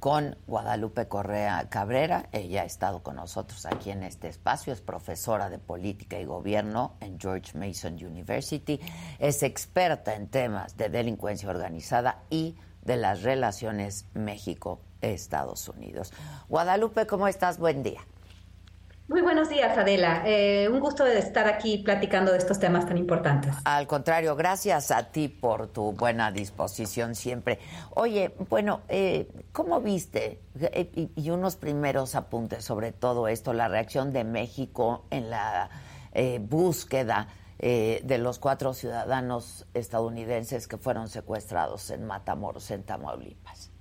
con 0.00 0.36
Guadalupe 0.48 1.06
Correa 1.06 1.68
Cabrera. 1.68 2.26
Ella 2.32 2.62
ha 2.62 2.64
estado 2.64 3.04
con 3.04 3.14
nosotros 3.14 3.64
aquí 3.64 3.92
en 3.92 4.02
este 4.02 4.26
espacio, 4.26 4.72
es 4.72 4.80
profesora 4.80 5.48
de 5.50 5.60
política 5.60 6.18
y 6.18 6.24
gobierno 6.24 6.94
en 6.98 7.20
George 7.20 7.56
Mason 7.56 7.94
University, 7.94 8.80
es 9.20 9.44
experta 9.44 10.16
en 10.16 10.26
temas 10.26 10.76
de 10.76 10.88
delincuencia 10.88 11.48
organizada 11.48 12.22
y 12.28 12.56
de 12.82 12.96
las 12.96 13.22
relaciones 13.22 14.06
México-Estados 14.14 15.68
Unidos. 15.68 16.12
Guadalupe, 16.48 17.06
¿cómo 17.06 17.28
estás? 17.28 17.60
Buen 17.60 17.84
día. 17.84 18.00
Muy 19.08 19.20
buenos 19.20 19.48
días, 19.48 19.78
Adela. 19.78 20.24
Eh, 20.26 20.68
un 20.68 20.80
gusto 20.80 21.04
de 21.04 21.16
estar 21.20 21.46
aquí 21.46 21.78
platicando 21.78 22.32
de 22.32 22.38
estos 22.38 22.58
temas 22.58 22.86
tan 22.86 22.98
importantes. 22.98 23.54
Al 23.64 23.86
contrario, 23.86 24.34
gracias 24.34 24.90
a 24.90 25.12
ti 25.12 25.28
por 25.28 25.68
tu 25.68 25.92
buena 25.92 26.32
disposición 26.32 27.14
siempre. 27.14 27.60
Oye, 27.94 28.34
bueno, 28.50 28.80
eh, 28.88 29.28
¿cómo 29.52 29.80
viste? 29.80 30.40
Eh, 30.58 31.08
y, 31.14 31.30
unos 31.30 31.54
primeros 31.54 32.16
apuntes 32.16 32.64
sobre 32.64 32.90
todo 32.90 33.28
esto, 33.28 33.52
la 33.52 33.68
reacción 33.68 34.12
de 34.12 34.24
México 34.24 35.04
en 35.10 35.30
la 35.30 35.70
búsqueda 36.40 37.28
de 37.58 38.18
los 38.18 38.38
cuatro 38.38 38.72
ciudadanos 38.72 39.66
estadounidenses 39.74 40.66
que 40.66 40.78
fueron 40.78 41.10
secuestrados 41.10 41.90
en 41.90 42.06
Matamoros, 42.06 42.70
en 42.70 42.84
Tamaulipas. 42.84 43.75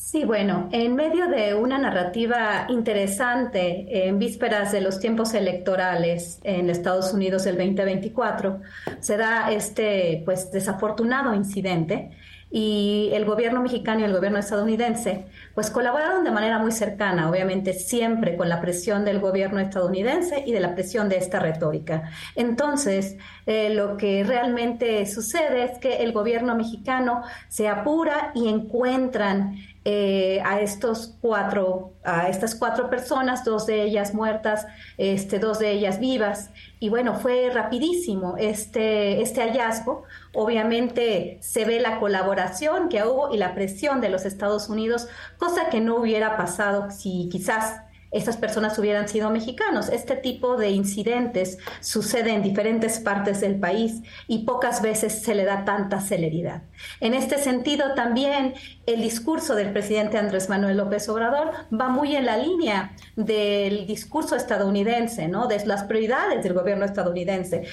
Sí, 0.00 0.24
bueno, 0.24 0.68
en 0.70 0.94
medio 0.94 1.28
de 1.28 1.54
una 1.54 1.76
narrativa 1.76 2.66
interesante 2.68 4.06
en 4.06 4.20
vísperas 4.20 4.70
de 4.70 4.80
los 4.80 5.00
tiempos 5.00 5.34
electorales 5.34 6.38
en 6.44 6.70
Estados 6.70 7.12
Unidos 7.12 7.42
del 7.44 7.56
2024, 7.56 8.60
se 9.00 9.16
da 9.16 9.50
este 9.50 10.22
pues 10.24 10.52
desafortunado 10.52 11.34
incidente 11.34 12.12
y 12.50 13.10
el 13.12 13.26
gobierno 13.26 13.60
mexicano 13.60 14.00
y 14.00 14.04
el 14.04 14.14
gobierno 14.14 14.38
estadounidense 14.38 15.26
pues 15.54 15.70
colaboraron 15.70 16.24
de 16.24 16.30
manera 16.30 16.58
muy 16.58 16.72
cercana, 16.72 17.28
obviamente 17.28 17.74
siempre 17.74 18.36
con 18.36 18.48
la 18.48 18.60
presión 18.60 19.04
del 19.04 19.20
gobierno 19.20 19.60
estadounidense 19.60 20.44
y 20.46 20.52
de 20.52 20.60
la 20.60 20.74
presión 20.74 21.08
de 21.08 21.18
esta 21.18 21.40
retórica. 21.40 22.10
Entonces, 22.36 23.16
eh, 23.44 23.70
lo 23.70 23.96
que 23.96 24.24
realmente 24.24 25.04
sucede 25.06 25.64
es 25.64 25.78
que 25.78 25.96
el 25.98 26.12
gobierno 26.12 26.54
mexicano 26.54 27.22
se 27.48 27.68
apura 27.68 28.30
y 28.34 28.48
encuentran 28.48 29.56
eh, 29.84 30.40
a 30.44 30.60
estos 30.60 31.16
cuatro, 31.20 31.94
a 32.04 32.28
estas 32.28 32.54
cuatro 32.54 32.90
personas, 32.90 33.44
dos 33.44 33.66
de 33.66 33.82
ellas 33.82 34.12
muertas, 34.12 34.66
este, 34.98 35.38
dos 35.38 35.58
de 35.58 35.72
ellas 35.72 35.98
vivas. 35.98 36.50
Y 36.80 36.88
bueno, 36.88 37.14
fue 37.14 37.50
rapidísimo 37.50 38.36
este, 38.38 39.22
este 39.22 39.40
hallazgo. 39.40 40.04
Obviamente 40.34 41.38
se 41.40 41.64
ve 41.64 41.80
la 41.80 42.00
colaboración 42.00 42.88
que 42.88 43.02
hubo 43.04 43.32
y 43.34 43.38
la 43.38 43.54
presión 43.54 44.00
de 44.00 44.10
los 44.10 44.24
Estados 44.24 44.68
Unidos, 44.68 45.08
cosa 45.38 45.68
que 45.70 45.80
no 45.80 45.96
hubiera 45.96 46.36
pasado 46.36 46.90
si 46.90 47.28
quizás 47.30 47.82
estas 48.10 48.36
personas 48.36 48.78
hubieran 48.78 49.08
sido 49.08 49.30
mexicanos. 49.30 49.88
Este 49.88 50.16
tipo 50.16 50.56
de 50.56 50.70
incidentes 50.70 51.58
sucede 51.80 52.32
en 52.32 52.42
diferentes 52.42 52.98
partes 53.00 53.40
del 53.40 53.58
país 53.58 54.02
y 54.26 54.44
pocas 54.44 54.82
veces 54.82 55.22
se 55.22 55.34
le 55.34 55.44
da 55.44 55.64
tanta 55.64 56.00
celeridad. 56.00 56.62
En 57.00 57.14
este 57.14 57.38
sentido, 57.38 57.94
también 57.94 58.54
el 58.86 59.02
discurso 59.02 59.54
del 59.54 59.72
presidente 59.72 60.18
Andrés 60.18 60.48
Manuel 60.48 60.78
López 60.78 61.08
Obrador 61.08 61.52
va 61.72 61.88
muy 61.88 62.16
en 62.16 62.26
la 62.26 62.36
línea 62.36 62.92
del 63.16 63.86
discurso 63.86 64.36
estadounidense, 64.36 65.28
¿no? 65.28 65.46
De 65.46 65.64
las 65.66 65.84
prioridades 65.84 66.42
del 66.42 66.54
gobierno 66.54 66.84
estadounidense 66.84 67.66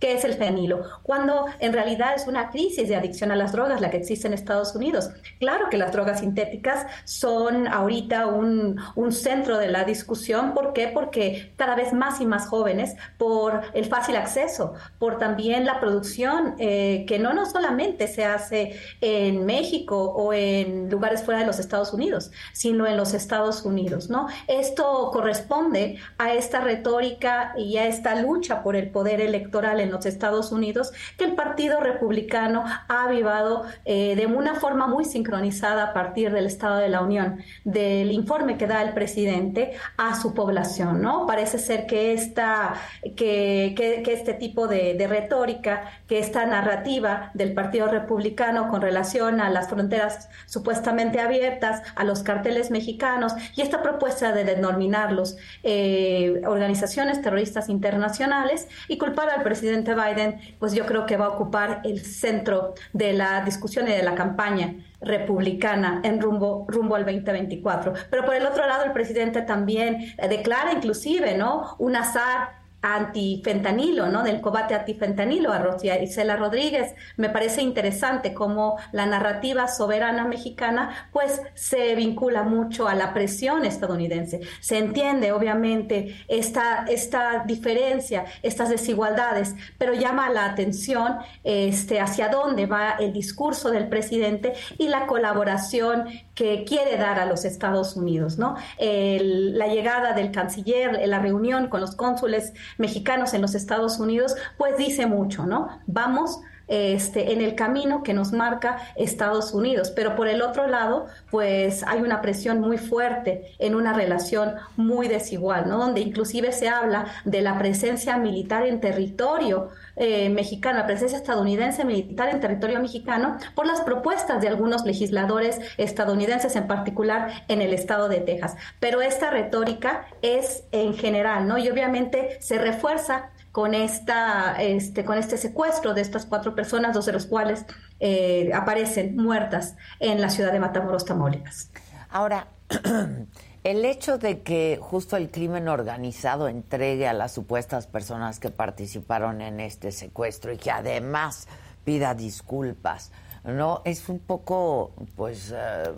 ¿Qué 0.00 0.12
es 0.12 0.24
el 0.24 0.34
fenilo? 0.34 0.82
Cuando 1.02 1.46
en 1.60 1.72
realidad 1.72 2.14
es 2.14 2.26
una 2.26 2.50
crisis 2.50 2.88
de 2.88 2.96
adicción 2.96 3.30
a 3.30 3.36
las 3.36 3.52
drogas 3.52 3.80
la 3.80 3.90
que 3.90 3.96
existe 3.96 4.26
en 4.26 4.34
Estados 4.34 4.74
Unidos. 4.74 5.10
Claro 5.38 5.68
que 5.70 5.78
las 5.78 5.92
drogas 5.92 6.20
sintéticas 6.20 6.86
son 7.04 7.68
ahorita 7.68 8.26
un, 8.26 8.80
centro 9.10 9.58
de 9.58 9.68
la 9.68 9.84
discusión. 9.84 10.54
¿Por 10.54 10.72
qué? 10.72 10.88
Porque 10.88 11.52
cada 11.56 11.74
vez 11.74 11.92
más 11.92 12.20
y 12.20 12.26
más 12.26 12.48
jóvenes, 12.48 12.96
por 13.16 13.62
el 13.74 13.84
fácil 13.84 14.16
acceso, 14.16 14.74
por 14.98 15.18
también 15.18 15.64
la 15.64 15.80
producción, 15.80 16.56
eh, 16.58 17.04
que 17.06 17.18
no, 17.18 17.32
no 17.32 17.46
solamente 17.46 18.08
se 18.08 18.24
hace 18.24 18.78
en 19.00 19.46
México 19.46 20.02
o 20.02 20.32
en 20.32 20.90
lugares 20.90 21.22
fuera 21.22 21.40
de 21.40 21.46
los 21.46 21.58
Estados 21.58 21.92
Unidos, 21.92 22.32
sino 22.52 22.86
en 22.86 22.96
los 22.96 23.14
Estados 23.14 23.64
Unidos, 23.64 24.10
¿no? 24.10 24.26
Esto 24.48 25.10
corresponde 25.12 25.98
a 26.18 26.34
esta 26.34 26.60
retórica 26.60 27.54
y 27.56 27.76
a 27.76 27.86
esta 27.86 28.14
lucha 28.16 28.62
por 28.62 28.76
el 28.76 28.90
poder 28.90 29.20
electoral 29.20 29.80
en 29.84 29.92
los 29.92 30.06
Estados 30.06 30.50
Unidos, 30.52 30.92
que 31.16 31.24
el 31.24 31.34
Partido 31.34 31.80
Republicano 31.80 32.64
ha 32.88 33.04
avivado 33.04 33.64
eh, 33.84 34.16
de 34.16 34.26
una 34.26 34.54
forma 34.56 34.86
muy 34.86 35.04
sincronizada 35.04 35.84
a 35.84 35.92
partir 35.92 36.32
del 36.32 36.46
Estado 36.46 36.78
de 36.78 36.88
la 36.88 37.00
Unión, 37.02 37.38
del 37.64 38.10
informe 38.10 38.58
que 38.58 38.66
da 38.66 38.82
el 38.82 38.92
presidente 38.92 39.72
a 39.96 40.20
su 40.20 40.34
población, 40.34 41.00
¿no? 41.00 41.26
Parece 41.26 41.58
ser 41.58 41.86
que, 41.86 42.12
esta, 42.12 42.74
que, 43.16 43.74
que, 43.76 44.12
este 44.12 44.34
tipo 44.34 44.66
de, 44.66 44.94
de 44.94 45.06
retórica, 45.06 45.84
que 46.08 46.18
esta 46.18 46.46
narrativa 46.46 47.30
del 47.34 47.52
Partido 47.54 47.88
Republicano 47.88 48.68
con 48.68 48.80
relación 48.80 49.40
a 49.40 49.50
las 49.50 49.68
fronteras 49.68 50.28
supuestamente 50.46 51.20
abiertas, 51.20 51.82
a 51.94 52.04
los 52.04 52.22
carteles 52.22 52.70
mexicanos 52.70 53.34
y 53.54 53.62
esta 53.62 53.82
propuesta 53.82 54.32
de 54.32 54.44
denominarlos 54.44 55.36
eh, 55.62 56.42
organizaciones 56.46 57.20
terroristas 57.22 57.68
internacionales 57.68 58.68
y 58.88 58.98
culpar 58.98 59.30
al 59.30 59.42
presidente 59.42 59.73
Biden, 59.82 60.40
pues 60.58 60.74
yo 60.74 60.86
creo 60.86 61.06
que 61.06 61.16
va 61.16 61.26
a 61.26 61.28
ocupar 61.30 61.80
el 61.84 62.00
centro 62.00 62.74
de 62.92 63.12
la 63.12 63.44
discusión 63.44 63.88
y 63.88 63.92
de 63.92 64.02
la 64.02 64.14
campaña 64.14 64.74
republicana 65.00 66.00
en 66.04 66.20
rumbo, 66.20 66.66
rumbo 66.68 66.94
al 66.94 67.04
2024. 67.04 67.92
Pero 68.10 68.24
por 68.24 68.34
el 68.34 68.46
otro 68.46 68.66
lado, 68.66 68.84
el 68.84 68.92
presidente 68.92 69.42
también 69.42 70.14
declara 70.28 70.72
inclusive, 70.72 71.36
¿no? 71.36 71.76
Un 71.78 71.96
azar 71.96 72.63
antifentanilo, 72.84 74.08
¿no? 74.08 74.22
Del 74.22 74.42
combate 74.42 74.74
antifentanilo 74.74 75.52
a 75.52 76.02
Isela 76.02 76.36
Rodríguez. 76.36 76.94
Me 77.16 77.30
parece 77.30 77.62
interesante 77.62 78.34
cómo 78.34 78.76
la 78.92 79.06
narrativa 79.06 79.68
soberana 79.68 80.26
mexicana 80.26 81.08
pues 81.10 81.40
se 81.54 81.94
vincula 81.94 82.42
mucho 82.42 82.86
a 82.86 82.94
la 82.94 83.14
presión 83.14 83.64
estadounidense. 83.64 84.40
Se 84.60 84.76
entiende 84.76 85.32
obviamente 85.32 86.14
esta, 86.28 86.84
esta 86.86 87.44
diferencia, 87.46 88.26
estas 88.42 88.68
desigualdades, 88.68 89.54
pero 89.78 89.94
llama 89.94 90.28
la 90.28 90.44
atención 90.44 91.16
este, 91.42 92.00
hacia 92.00 92.28
dónde 92.28 92.66
va 92.66 92.96
el 93.00 93.14
discurso 93.14 93.70
del 93.70 93.88
presidente 93.88 94.52
y 94.76 94.88
la 94.88 95.06
colaboración 95.06 96.04
que 96.34 96.64
quiere 96.64 96.96
dar 96.96 97.18
a 97.18 97.26
los 97.26 97.44
Estados 97.44 97.96
Unidos, 97.96 98.38
¿no? 98.38 98.56
la 98.78 99.66
llegada 99.68 100.12
del 100.12 100.30
canciller, 100.30 101.06
la 101.06 101.18
reunión 101.18 101.68
con 101.68 101.80
los 101.80 101.94
cónsules 101.94 102.52
mexicanos 102.78 103.34
en 103.34 103.42
los 103.42 103.54
Estados 103.54 103.98
Unidos, 103.98 104.34
pues 104.58 104.76
dice 104.76 105.06
mucho, 105.06 105.46
¿no? 105.46 105.68
Vamos 105.86 106.40
este, 106.68 107.32
en 107.32 107.40
el 107.40 107.54
camino 107.54 108.02
que 108.02 108.14
nos 108.14 108.32
marca 108.32 108.78
Estados 108.96 109.52
Unidos. 109.52 109.90
Pero 109.90 110.16
por 110.16 110.28
el 110.28 110.42
otro 110.42 110.66
lado, 110.66 111.06
pues 111.30 111.82
hay 111.86 112.00
una 112.00 112.20
presión 112.22 112.60
muy 112.60 112.78
fuerte 112.78 113.54
en 113.58 113.74
una 113.74 113.92
relación 113.92 114.54
muy 114.76 115.08
desigual, 115.08 115.68
¿no? 115.68 115.78
Donde 115.78 116.00
inclusive 116.00 116.52
se 116.52 116.68
habla 116.68 117.06
de 117.24 117.42
la 117.42 117.58
presencia 117.58 118.16
militar 118.16 118.66
en 118.66 118.80
territorio 118.80 119.70
eh, 119.96 120.28
mexicano, 120.28 120.78
la 120.78 120.86
presencia 120.86 121.18
estadounidense 121.18 121.84
militar 121.84 122.28
en 122.28 122.40
territorio 122.40 122.80
mexicano, 122.80 123.38
por 123.54 123.66
las 123.66 123.80
propuestas 123.82 124.40
de 124.40 124.48
algunos 124.48 124.84
legisladores 124.84 125.60
estadounidenses, 125.78 126.56
en 126.56 126.66
particular 126.66 127.44
en 127.48 127.62
el 127.62 127.72
estado 127.72 128.08
de 128.08 128.20
Texas. 128.20 128.56
Pero 128.80 129.02
esta 129.02 129.30
retórica 129.30 130.06
es 130.22 130.64
en 130.72 130.94
general, 130.94 131.46
¿no? 131.46 131.58
Y 131.58 131.68
obviamente 131.68 132.38
se 132.40 132.58
refuerza 132.58 133.30
con, 133.54 133.72
esta, 133.72 134.60
este, 134.60 135.04
con 135.04 135.16
este 135.16 135.38
secuestro 135.38 135.94
de 135.94 136.00
estas 136.00 136.26
cuatro 136.26 136.56
personas, 136.56 136.92
dos 136.92 137.06
de 137.06 137.12
los 137.12 137.26
cuales 137.26 137.64
eh, 138.00 138.50
aparecen 138.52 139.14
muertas 139.14 139.76
en 140.00 140.20
la 140.20 140.28
ciudad 140.28 140.50
de 140.50 140.58
Matamoros, 140.58 141.04
Tamaulipas. 141.04 141.70
Ahora, 142.10 142.48
el 143.62 143.84
hecho 143.84 144.18
de 144.18 144.42
que 144.42 144.80
justo 144.82 145.16
el 145.16 145.30
crimen 145.30 145.68
organizado 145.68 146.48
entregue 146.48 147.06
a 147.06 147.12
las 147.12 147.30
supuestas 147.30 147.86
personas 147.86 148.40
que 148.40 148.50
participaron 148.50 149.40
en 149.40 149.60
este 149.60 149.92
secuestro 149.92 150.52
y 150.52 150.56
que 150.56 150.72
además 150.72 151.46
pida 151.84 152.12
disculpas, 152.16 153.12
¿no? 153.44 153.82
Es 153.84 154.08
un 154.08 154.18
poco, 154.18 154.90
pues, 155.14 155.54
eh, 155.56 155.92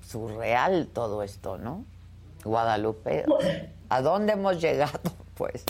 surreal 0.00 0.88
todo 0.90 1.22
esto, 1.22 1.58
¿no? 1.58 1.84
Guadalupe, 2.42 3.26
¿a 3.90 4.00
dónde 4.00 4.32
hemos 4.32 4.58
llegado, 4.58 4.98
pues? 5.36 5.66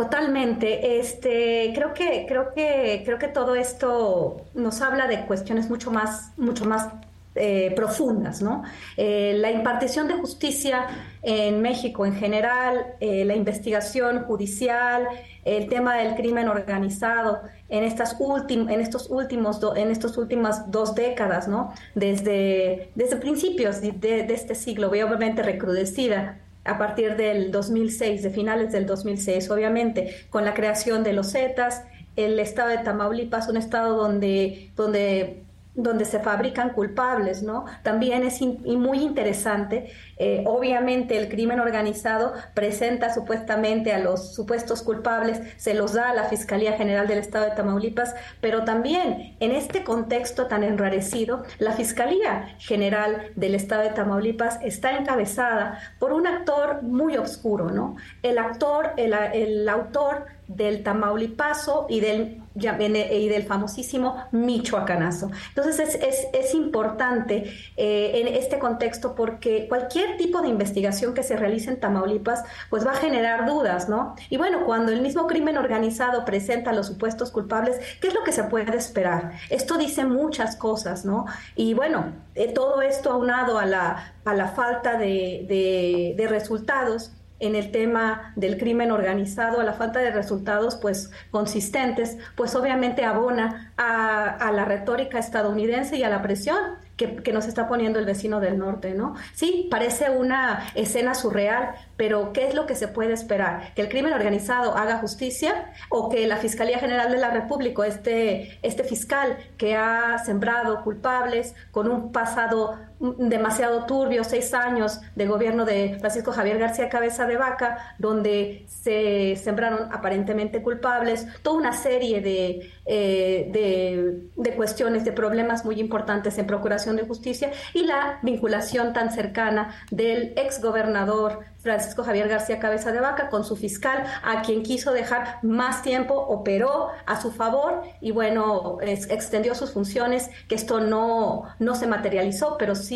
Totalmente. 0.00 0.98
Este, 0.98 1.72
creo 1.74 1.92
que, 1.92 2.24
creo 2.26 2.54
que, 2.54 3.02
creo 3.04 3.18
que 3.18 3.28
todo 3.28 3.54
esto 3.54 4.46
nos 4.54 4.80
habla 4.80 5.06
de 5.06 5.26
cuestiones 5.26 5.68
mucho 5.68 5.90
más, 5.90 6.32
mucho 6.38 6.64
más 6.64 6.88
eh, 7.34 7.74
profundas, 7.76 8.40
¿no? 8.40 8.62
Eh, 8.96 9.34
la 9.36 9.50
impartición 9.50 10.08
de 10.08 10.14
justicia 10.14 10.86
en 11.20 11.60
México 11.60 12.06
en 12.06 12.14
general, 12.14 12.94
eh, 13.00 13.26
la 13.26 13.36
investigación 13.36 14.22
judicial, 14.24 15.06
el 15.44 15.68
tema 15.68 15.96
del 15.96 16.14
crimen 16.14 16.48
organizado 16.48 17.42
en 17.68 17.84
estas 17.84 18.16
en 18.18 18.80
estos 18.80 19.10
últimos 19.10 19.60
en 19.76 19.90
estas 19.90 20.16
últimas 20.16 20.70
dos 20.70 20.94
décadas, 20.94 21.46
¿no? 21.46 21.74
Desde 21.94 22.90
desde 22.94 23.16
principios 23.16 23.82
de, 23.82 23.92
de 23.92 24.32
este 24.32 24.54
siglo, 24.54 24.88
obviamente 24.88 25.42
recrudecida 25.42 26.38
a 26.70 26.78
partir 26.78 27.16
del 27.16 27.50
2006, 27.50 28.22
de 28.22 28.30
finales 28.30 28.70
del 28.70 28.86
2006, 28.86 29.50
obviamente, 29.50 30.14
con 30.30 30.44
la 30.44 30.54
creación 30.54 31.02
de 31.02 31.12
los 31.12 31.32
Zetas, 31.32 31.82
el 32.14 32.38
estado 32.38 32.68
de 32.68 32.78
Tamaulipas, 32.78 33.48
un 33.48 33.56
estado 33.56 33.96
donde, 33.96 34.70
donde 34.76 35.42
donde 35.74 36.04
se 36.04 36.18
fabrican 36.18 36.70
culpables, 36.70 37.42
¿no? 37.42 37.64
También 37.82 38.24
es 38.24 38.40
muy 38.40 38.98
interesante. 38.98 39.92
Eh, 40.18 40.42
obviamente 40.46 41.16
el 41.16 41.28
crimen 41.28 41.60
organizado 41.60 42.32
presenta 42.54 43.14
supuestamente 43.14 43.92
a 43.92 43.98
los 43.98 44.34
supuestos 44.34 44.82
culpables, 44.82 45.40
se 45.56 45.74
los 45.74 45.94
da 45.94 46.10
a 46.10 46.14
la 46.14 46.24
Fiscalía 46.24 46.72
General 46.72 47.06
del 47.06 47.18
Estado 47.18 47.46
de 47.46 47.52
Tamaulipas, 47.52 48.14
pero 48.40 48.64
también 48.64 49.36
en 49.40 49.52
este 49.52 49.84
contexto 49.84 50.46
tan 50.46 50.64
enrarecido, 50.64 51.44
la 51.58 51.72
Fiscalía 51.72 52.56
General 52.58 53.30
del 53.36 53.54
Estado 53.54 53.82
de 53.82 53.90
Tamaulipas 53.90 54.58
está 54.62 54.96
encabezada 54.96 55.78
por 55.98 56.12
un 56.12 56.26
actor 56.26 56.82
muy 56.82 57.16
oscuro, 57.16 57.70
¿no? 57.70 57.96
El 58.22 58.38
actor, 58.38 58.92
el, 58.96 59.14
el 59.32 59.68
autor 59.68 60.26
del 60.54 60.82
Tamaulipaso 60.82 61.86
y 61.88 62.00
del, 62.00 62.42
y 62.56 63.28
del 63.28 63.44
famosísimo 63.44 64.16
Michoacanazo. 64.32 65.30
Entonces 65.50 65.94
es, 65.94 66.26
es, 66.32 66.54
importante 66.54 67.52
eh, 67.76 68.12
en 68.14 68.26
este 68.26 68.58
contexto 68.58 69.14
porque 69.14 69.68
cualquier 69.68 70.16
tipo 70.16 70.42
de 70.42 70.48
investigación 70.48 71.14
que 71.14 71.22
se 71.22 71.36
realice 71.36 71.70
en 71.70 71.78
Tamaulipas 71.78 72.42
pues 72.68 72.84
va 72.84 72.90
a 72.90 72.96
generar 72.96 73.46
dudas, 73.46 73.88
¿no? 73.88 74.16
Y 74.28 74.38
bueno, 74.38 74.64
cuando 74.66 74.90
el 74.90 75.02
mismo 75.02 75.28
crimen 75.28 75.56
organizado 75.56 76.24
presenta 76.24 76.70
a 76.70 76.72
los 76.72 76.88
supuestos 76.88 77.30
culpables, 77.30 77.78
¿qué 78.00 78.08
es 78.08 78.14
lo 78.14 78.24
que 78.24 78.32
se 78.32 78.42
puede 78.42 78.76
esperar? 78.76 79.34
Esto 79.50 79.78
dice 79.78 80.04
muchas 80.04 80.56
cosas, 80.56 81.04
¿no? 81.04 81.26
Y 81.54 81.74
bueno, 81.74 82.12
eh, 82.34 82.52
todo 82.52 82.82
esto 82.82 83.12
aunado 83.12 83.60
a 83.60 83.66
la, 83.66 84.14
a 84.24 84.34
la 84.34 84.48
falta 84.48 84.98
de, 84.98 86.14
de 86.16 86.26
resultados, 86.26 87.12
en 87.40 87.56
el 87.56 87.72
tema 87.72 88.32
del 88.36 88.58
crimen 88.58 88.92
organizado, 88.92 89.60
a 89.60 89.64
la 89.64 89.72
falta 89.72 89.98
de 89.98 90.10
resultados 90.10 90.76
pues 90.76 91.10
consistentes, 91.30 92.18
pues 92.36 92.54
obviamente 92.54 93.04
abona 93.04 93.72
a, 93.76 94.50
la 94.52 94.64
retórica 94.64 95.18
estadounidense 95.18 95.96
y 95.96 96.02
a 96.02 96.10
la 96.10 96.22
presión 96.22 96.58
que, 96.96 97.32
nos 97.32 97.46
está 97.46 97.66
poniendo 97.66 97.98
el 97.98 98.04
vecino 98.04 98.40
del 98.40 98.58
norte, 98.58 98.92
¿no? 98.92 99.14
Sí, 99.32 99.68
parece 99.70 100.10
una 100.10 100.66
escena 100.74 101.14
surreal, 101.14 101.70
pero 101.96 102.32
¿qué 102.34 102.46
es 102.48 102.54
lo 102.54 102.66
que 102.66 102.74
se 102.74 102.88
puede 102.88 103.14
esperar? 103.14 103.72
¿Que 103.74 103.82
el 103.82 103.88
crimen 103.88 104.12
organizado 104.12 104.76
haga 104.76 104.98
justicia 104.98 105.72
o 105.88 106.10
que 106.10 106.26
la 106.26 106.36
Fiscalía 106.36 106.78
General 106.78 107.10
de 107.10 107.16
la 107.16 107.30
República, 107.30 107.86
este, 107.86 108.58
este 108.62 108.84
fiscal 108.84 109.38
que 109.56 109.76
ha 109.76 110.18
sembrado 110.18 110.82
culpables 110.82 111.54
con 111.70 111.88
un 111.88 112.12
pasado 112.12 112.76
demasiado 113.00 113.86
turbio, 113.86 114.24
seis 114.24 114.52
años 114.52 115.00
de 115.16 115.26
gobierno 115.26 115.64
de 115.64 115.96
Francisco 116.00 116.32
Javier 116.32 116.58
García 116.58 116.90
Cabeza 116.90 117.26
de 117.26 117.38
Vaca, 117.38 117.94
donde 117.98 118.66
se 118.68 119.36
sembraron 119.42 119.90
aparentemente 119.92 120.62
culpables, 120.62 121.26
toda 121.42 121.56
una 121.56 121.72
serie 121.72 122.20
de, 122.20 122.70
eh, 122.84 123.48
de, 123.52 124.28
de 124.36 124.54
cuestiones, 124.54 125.04
de 125.04 125.12
problemas 125.12 125.64
muy 125.64 125.80
importantes 125.80 126.36
en 126.36 126.46
procuración 126.46 126.96
de 126.96 127.06
Justicia 127.06 127.50
y 127.72 127.84
la 127.84 128.18
vinculación 128.22 128.92
tan 128.92 129.10
cercana 129.10 129.74
del 129.90 130.34
exgobernador 130.36 131.40
Francisco 131.60 132.02
Javier 132.02 132.28
García 132.28 132.58
Cabeza 132.58 132.90
de 132.90 133.00
Vaca 133.00 133.28
con 133.28 133.44
su 133.44 133.54
fiscal, 133.54 134.04
a 134.22 134.42
quien 134.42 134.62
quiso 134.62 134.92
dejar 134.92 135.38
más 135.42 135.82
tiempo, 135.82 136.14
operó 136.14 136.88
a 137.06 137.20
su 137.20 137.30
favor 137.32 137.82
y 138.00 138.12
bueno, 138.12 138.78
extendió 138.80 139.54
sus 139.54 139.72
funciones, 139.72 140.30
que 140.48 140.54
esto 140.54 140.80
no, 140.80 141.44
no 141.58 141.74
se 141.74 141.86
materializó, 141.86 142.56
pero 142.58 142.74
sí, 142.74 142.89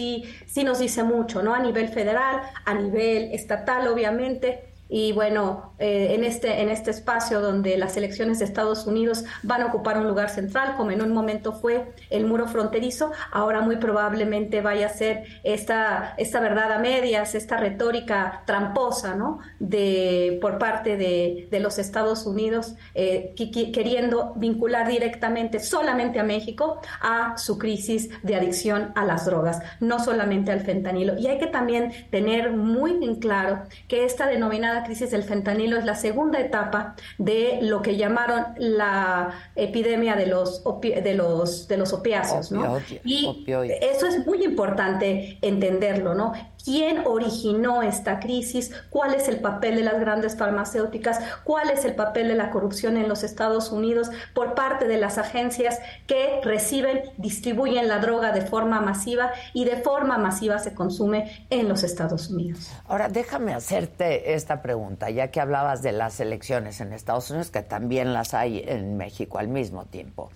sí 0.47 0.65
nos 0.65 0.79
dice 0.79 1.03
mucho, 1.05 1.43
¿no? 1.43 1.55
A 1.55 1.61
nivel 1.61 1.89
federal, 1.89 2.43
a 2.65 2.75
nivel 2.75 3.33
estatal, 3.33 3.89
obviamente, 3.89 4.74
y 4.89 5.13
bueno, 5.13 5.75
eh, 5.79 6.15
en, 6.15 6.25
este, 6.25 6.61
en 6.61 6.69
este 6.69 6.91
espacio 6.91 7.41
donde 7.41 7.77
las 7.79 7.97
elecciones 7.97 8.39
de 8.39 8.45
Estados 8.45 8.87
Unidos 8.87 9.25
van 9.43 9.63
a 9.63 9.67
ocupar 9.67 9.99
un 9.99 10.07
lugar 10.07 10.31
central, 10.31 10.75
como 10.77 10.91
en 10.91 11.03
un 11.03 11.13
momento 11.13 11.53
fue 11.53 11.93
el 12.11 12.27
muro 12.27 12.47
fronterizo, 12.47 13.11
ahora 13.33 13.61
muy 13.63 13.77
probablemente 13.77 14.61
vaya 14.61 14.87
a 14.87 14.91
ser 14.91 15.25
esta, 15.43 16.15
esta 16.19 16.41
verdad 16.41 16.73
a 16.73 16.79
medias, 16.79 17.35
esta 17.35 17.57
retórica 17.57 18.43
tramposa, 18.47 19.15
¿no? 19.15 19.39
De, 19.59 20.39
por 20.41 20.59
parte 20.59 20.97
de, 20.97 21.49
de 21.51 21.61
los 21.61 21.79
Estados 21.79 22.27
Unidos, 22.27 22.75
eh, 22.95 23.35
queriendo 23.37 24.35
vincular 24.37 24.87
directamente 24.87 25.61
solamente 25.61 26.21
a 26.21 26.25
México 26.25 26.81
a 27.01 27.39
su 27.39 27.59
crisis 27.59 28.11
de 28.23 28.37
adicción 28.37 28.93
a 28.95 29.05
las 29.05 29.25
drogas, 29.25 29.61
no 29.81 29.99
solamente 29.99 30.53
al 30.53 30.61
fentanilo. 30.61 31.19
Y 31.19 31.27
hay 31.27 31.39
que 31.39 31.47
también 31.47 31.93
tener 32.11 32.53
muy 32.53 32.93
en 33.03 33.17
claro 33.17 33.63
que 33.89 34.05
esta 34.05 34.27
denominada 34.27 34.74
crisis 34.83 35.11
del 35.11 35.23
fentanilo 35.23 35.77
es 35.79 35.85
la 35.85 35.95
segunda 35.95 36.41
etapa 36.41 36.97
de 37.19 37.61
lo 37.63 37.83
que 37.83 37.97
llamaron 37.97 38.47
la 38.57 39.31
epidemia 39.55 40.17
de 40.17 40.27
los, 40.27 40.65
de 40.83 41.15
los, 41.15 41.69
de 41.69 41.77
los 41.77 41.93
opiáceos. 41.93 42.51
¿no? 42.51 42.79
y 43.05 43.45
eso 43.81 44.07
es 44.07 44.27
muy 44.27 44.43
importante 44.43 45.39
entenderlo, 45.43 46.15
¿no? 46.15 46.33
Quién 46.65 47.07
originó 47.07 47.83
esta 47.83 48.21
crisis, 48.21 48.73
cuál 48.91 49.15
es 49.15 49.29
el 49.29 49.41
papel 49.41 49.77
de 49.77 49.83
las 49.83 50.01
grandes 50.01 50.37
farmacéuticas, 50.37 51.21
cuál 51.45 51.71
es 51.71 51.85
el 51.85 51.95
papel 51.95 52.29
de 52.29 52.35
la 52.35 52.51
corrupción 52.51 52.97
en 52.97 53.09
los 53.09 53.23
Estados 53.23 53.71
Unidos 53.71 54.11
por 54.33 54.55
parte 54.55 54.87
de 54.87 54.97
las 54.97 55.19
agencias 55.19 55.79
que 56.07 56.41
reciben, 56.43 57.03
distribuyen 57.19 57.89
la 57.89 57.99
droga 57.99 58.33
de 58.33 58.43
forma 58.43 58.81
masiva 58.81 59.31
y 59.53 59.65
de 59.65 59.77
forma 59.77 60.19
masiva 60.19 60.59
se 60.59 60.75
consume 60.75 61.47
en 61.51 61.69
los 61.69 61.83
Estados 61.83 62.31
Unidos. 62.31 62.71
Ahora, 62.87 63.09
déjame 63.09 63.53
hacerte 63.55 64.35
esta 64.35 64.63
pregunta, 64.63 65.11
ya 65.11 65.29
que 65.29 65.41
hablabas 65.41 65.83
de 65.83 65.93
las 65.93 66.19
elecciones 66.21 66.81
en 66.81 66.93
Estados 66.93 67.31
Unidos, 67.31 67.51
que 67.51 67.63
también 67.63 68.13
las 68.13 68.35
hay 68.35 68.65
en 68.67 68.97
México 68.97 69.39
al 69.39 69.49
mismo 69.49 69.85
tiempo. 69.85 70.31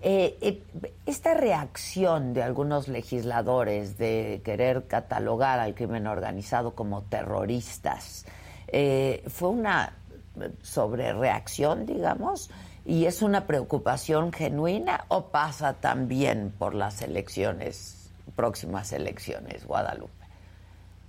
Eh, 0.00 0.38
eh, 0.40 0.62
esta 1.06 1.34
reacción 1.34 2.32
de 2.32 2.42
algunos 2.42 2.88
legisladores 2.88 3.98
de 3.98 4.40
querer 4.44 4.86
catalogar 4.86 5.58
al 5.58 5.74
crimen 5.74 6.06
organizado 6.06 6.74
como 6.74 7.02
terroristas 7.02 8.24
eh, 8.68 9.24
fue 9.26 9.48
una 9.48 9.94
sobrereacción, 10.62 11.84
digamos, 11.84 12.50
y 12.84 13.06
es 13.06 13.22
una 13.22 13.46
preocupación 13.46 14.32
genuina 14.32 15.04
o 15.08 15.26
pasa 15.26 15.74
también 15.74 16.52
por 16.56 16.74
las 16.74 17.02
elecciones, 17.02 18.10
próximas 18.36 18.92
elecciones, 18.92 19.66
Guadalupe. 19.66 20.12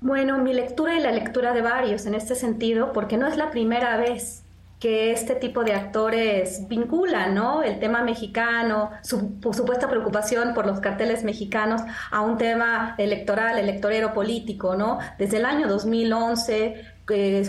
Bueno, 0.02 0.39
mi 0.39 0.54
lectura 0.54 0.95
y 0.97 1.02
la 1.02 1.12
lectura 1.12 1.54
de 1.54 1.62
varios 1.62 2.06
en 2.06 2.15
este 2.15 2.34
sentido, 2.34 2.91
porque 2.93 3.17
no 3.17 3.28
es 3.28 3.38
la 3.38 3.52
primera 3.52 3.97
vez 3.97 4.43
que 4.80 5.12
este 5.12 5.36
tipo 5.36 5.63
de 5.63 5.74
actores 5.74 6.68
vinculan, 6.70 7.36
¿no? 7.36 7.63
El 7.63 7.80
tema 7.80 8.02
mexicano, 8.02 8.92
su, 9.02 9.38
supuesta 9.52 9.89
preocupación 9.89 10.54
por 10.54 10.65
los 10.65 10.80
carteles 10.80 11.24
mexicanos 11.24 11.82
a 12.12 12.22
un 12.22 12.38
tema 12.38 12.96
electoral, 12.98 13.60
electorero 13.60 14.13
político, 14.13 14.76
¿no? 14.76 15.00
Desde 15.18 15.38
el 15.38 15.46
año 15.46 15.68
2011, 15.68 16.86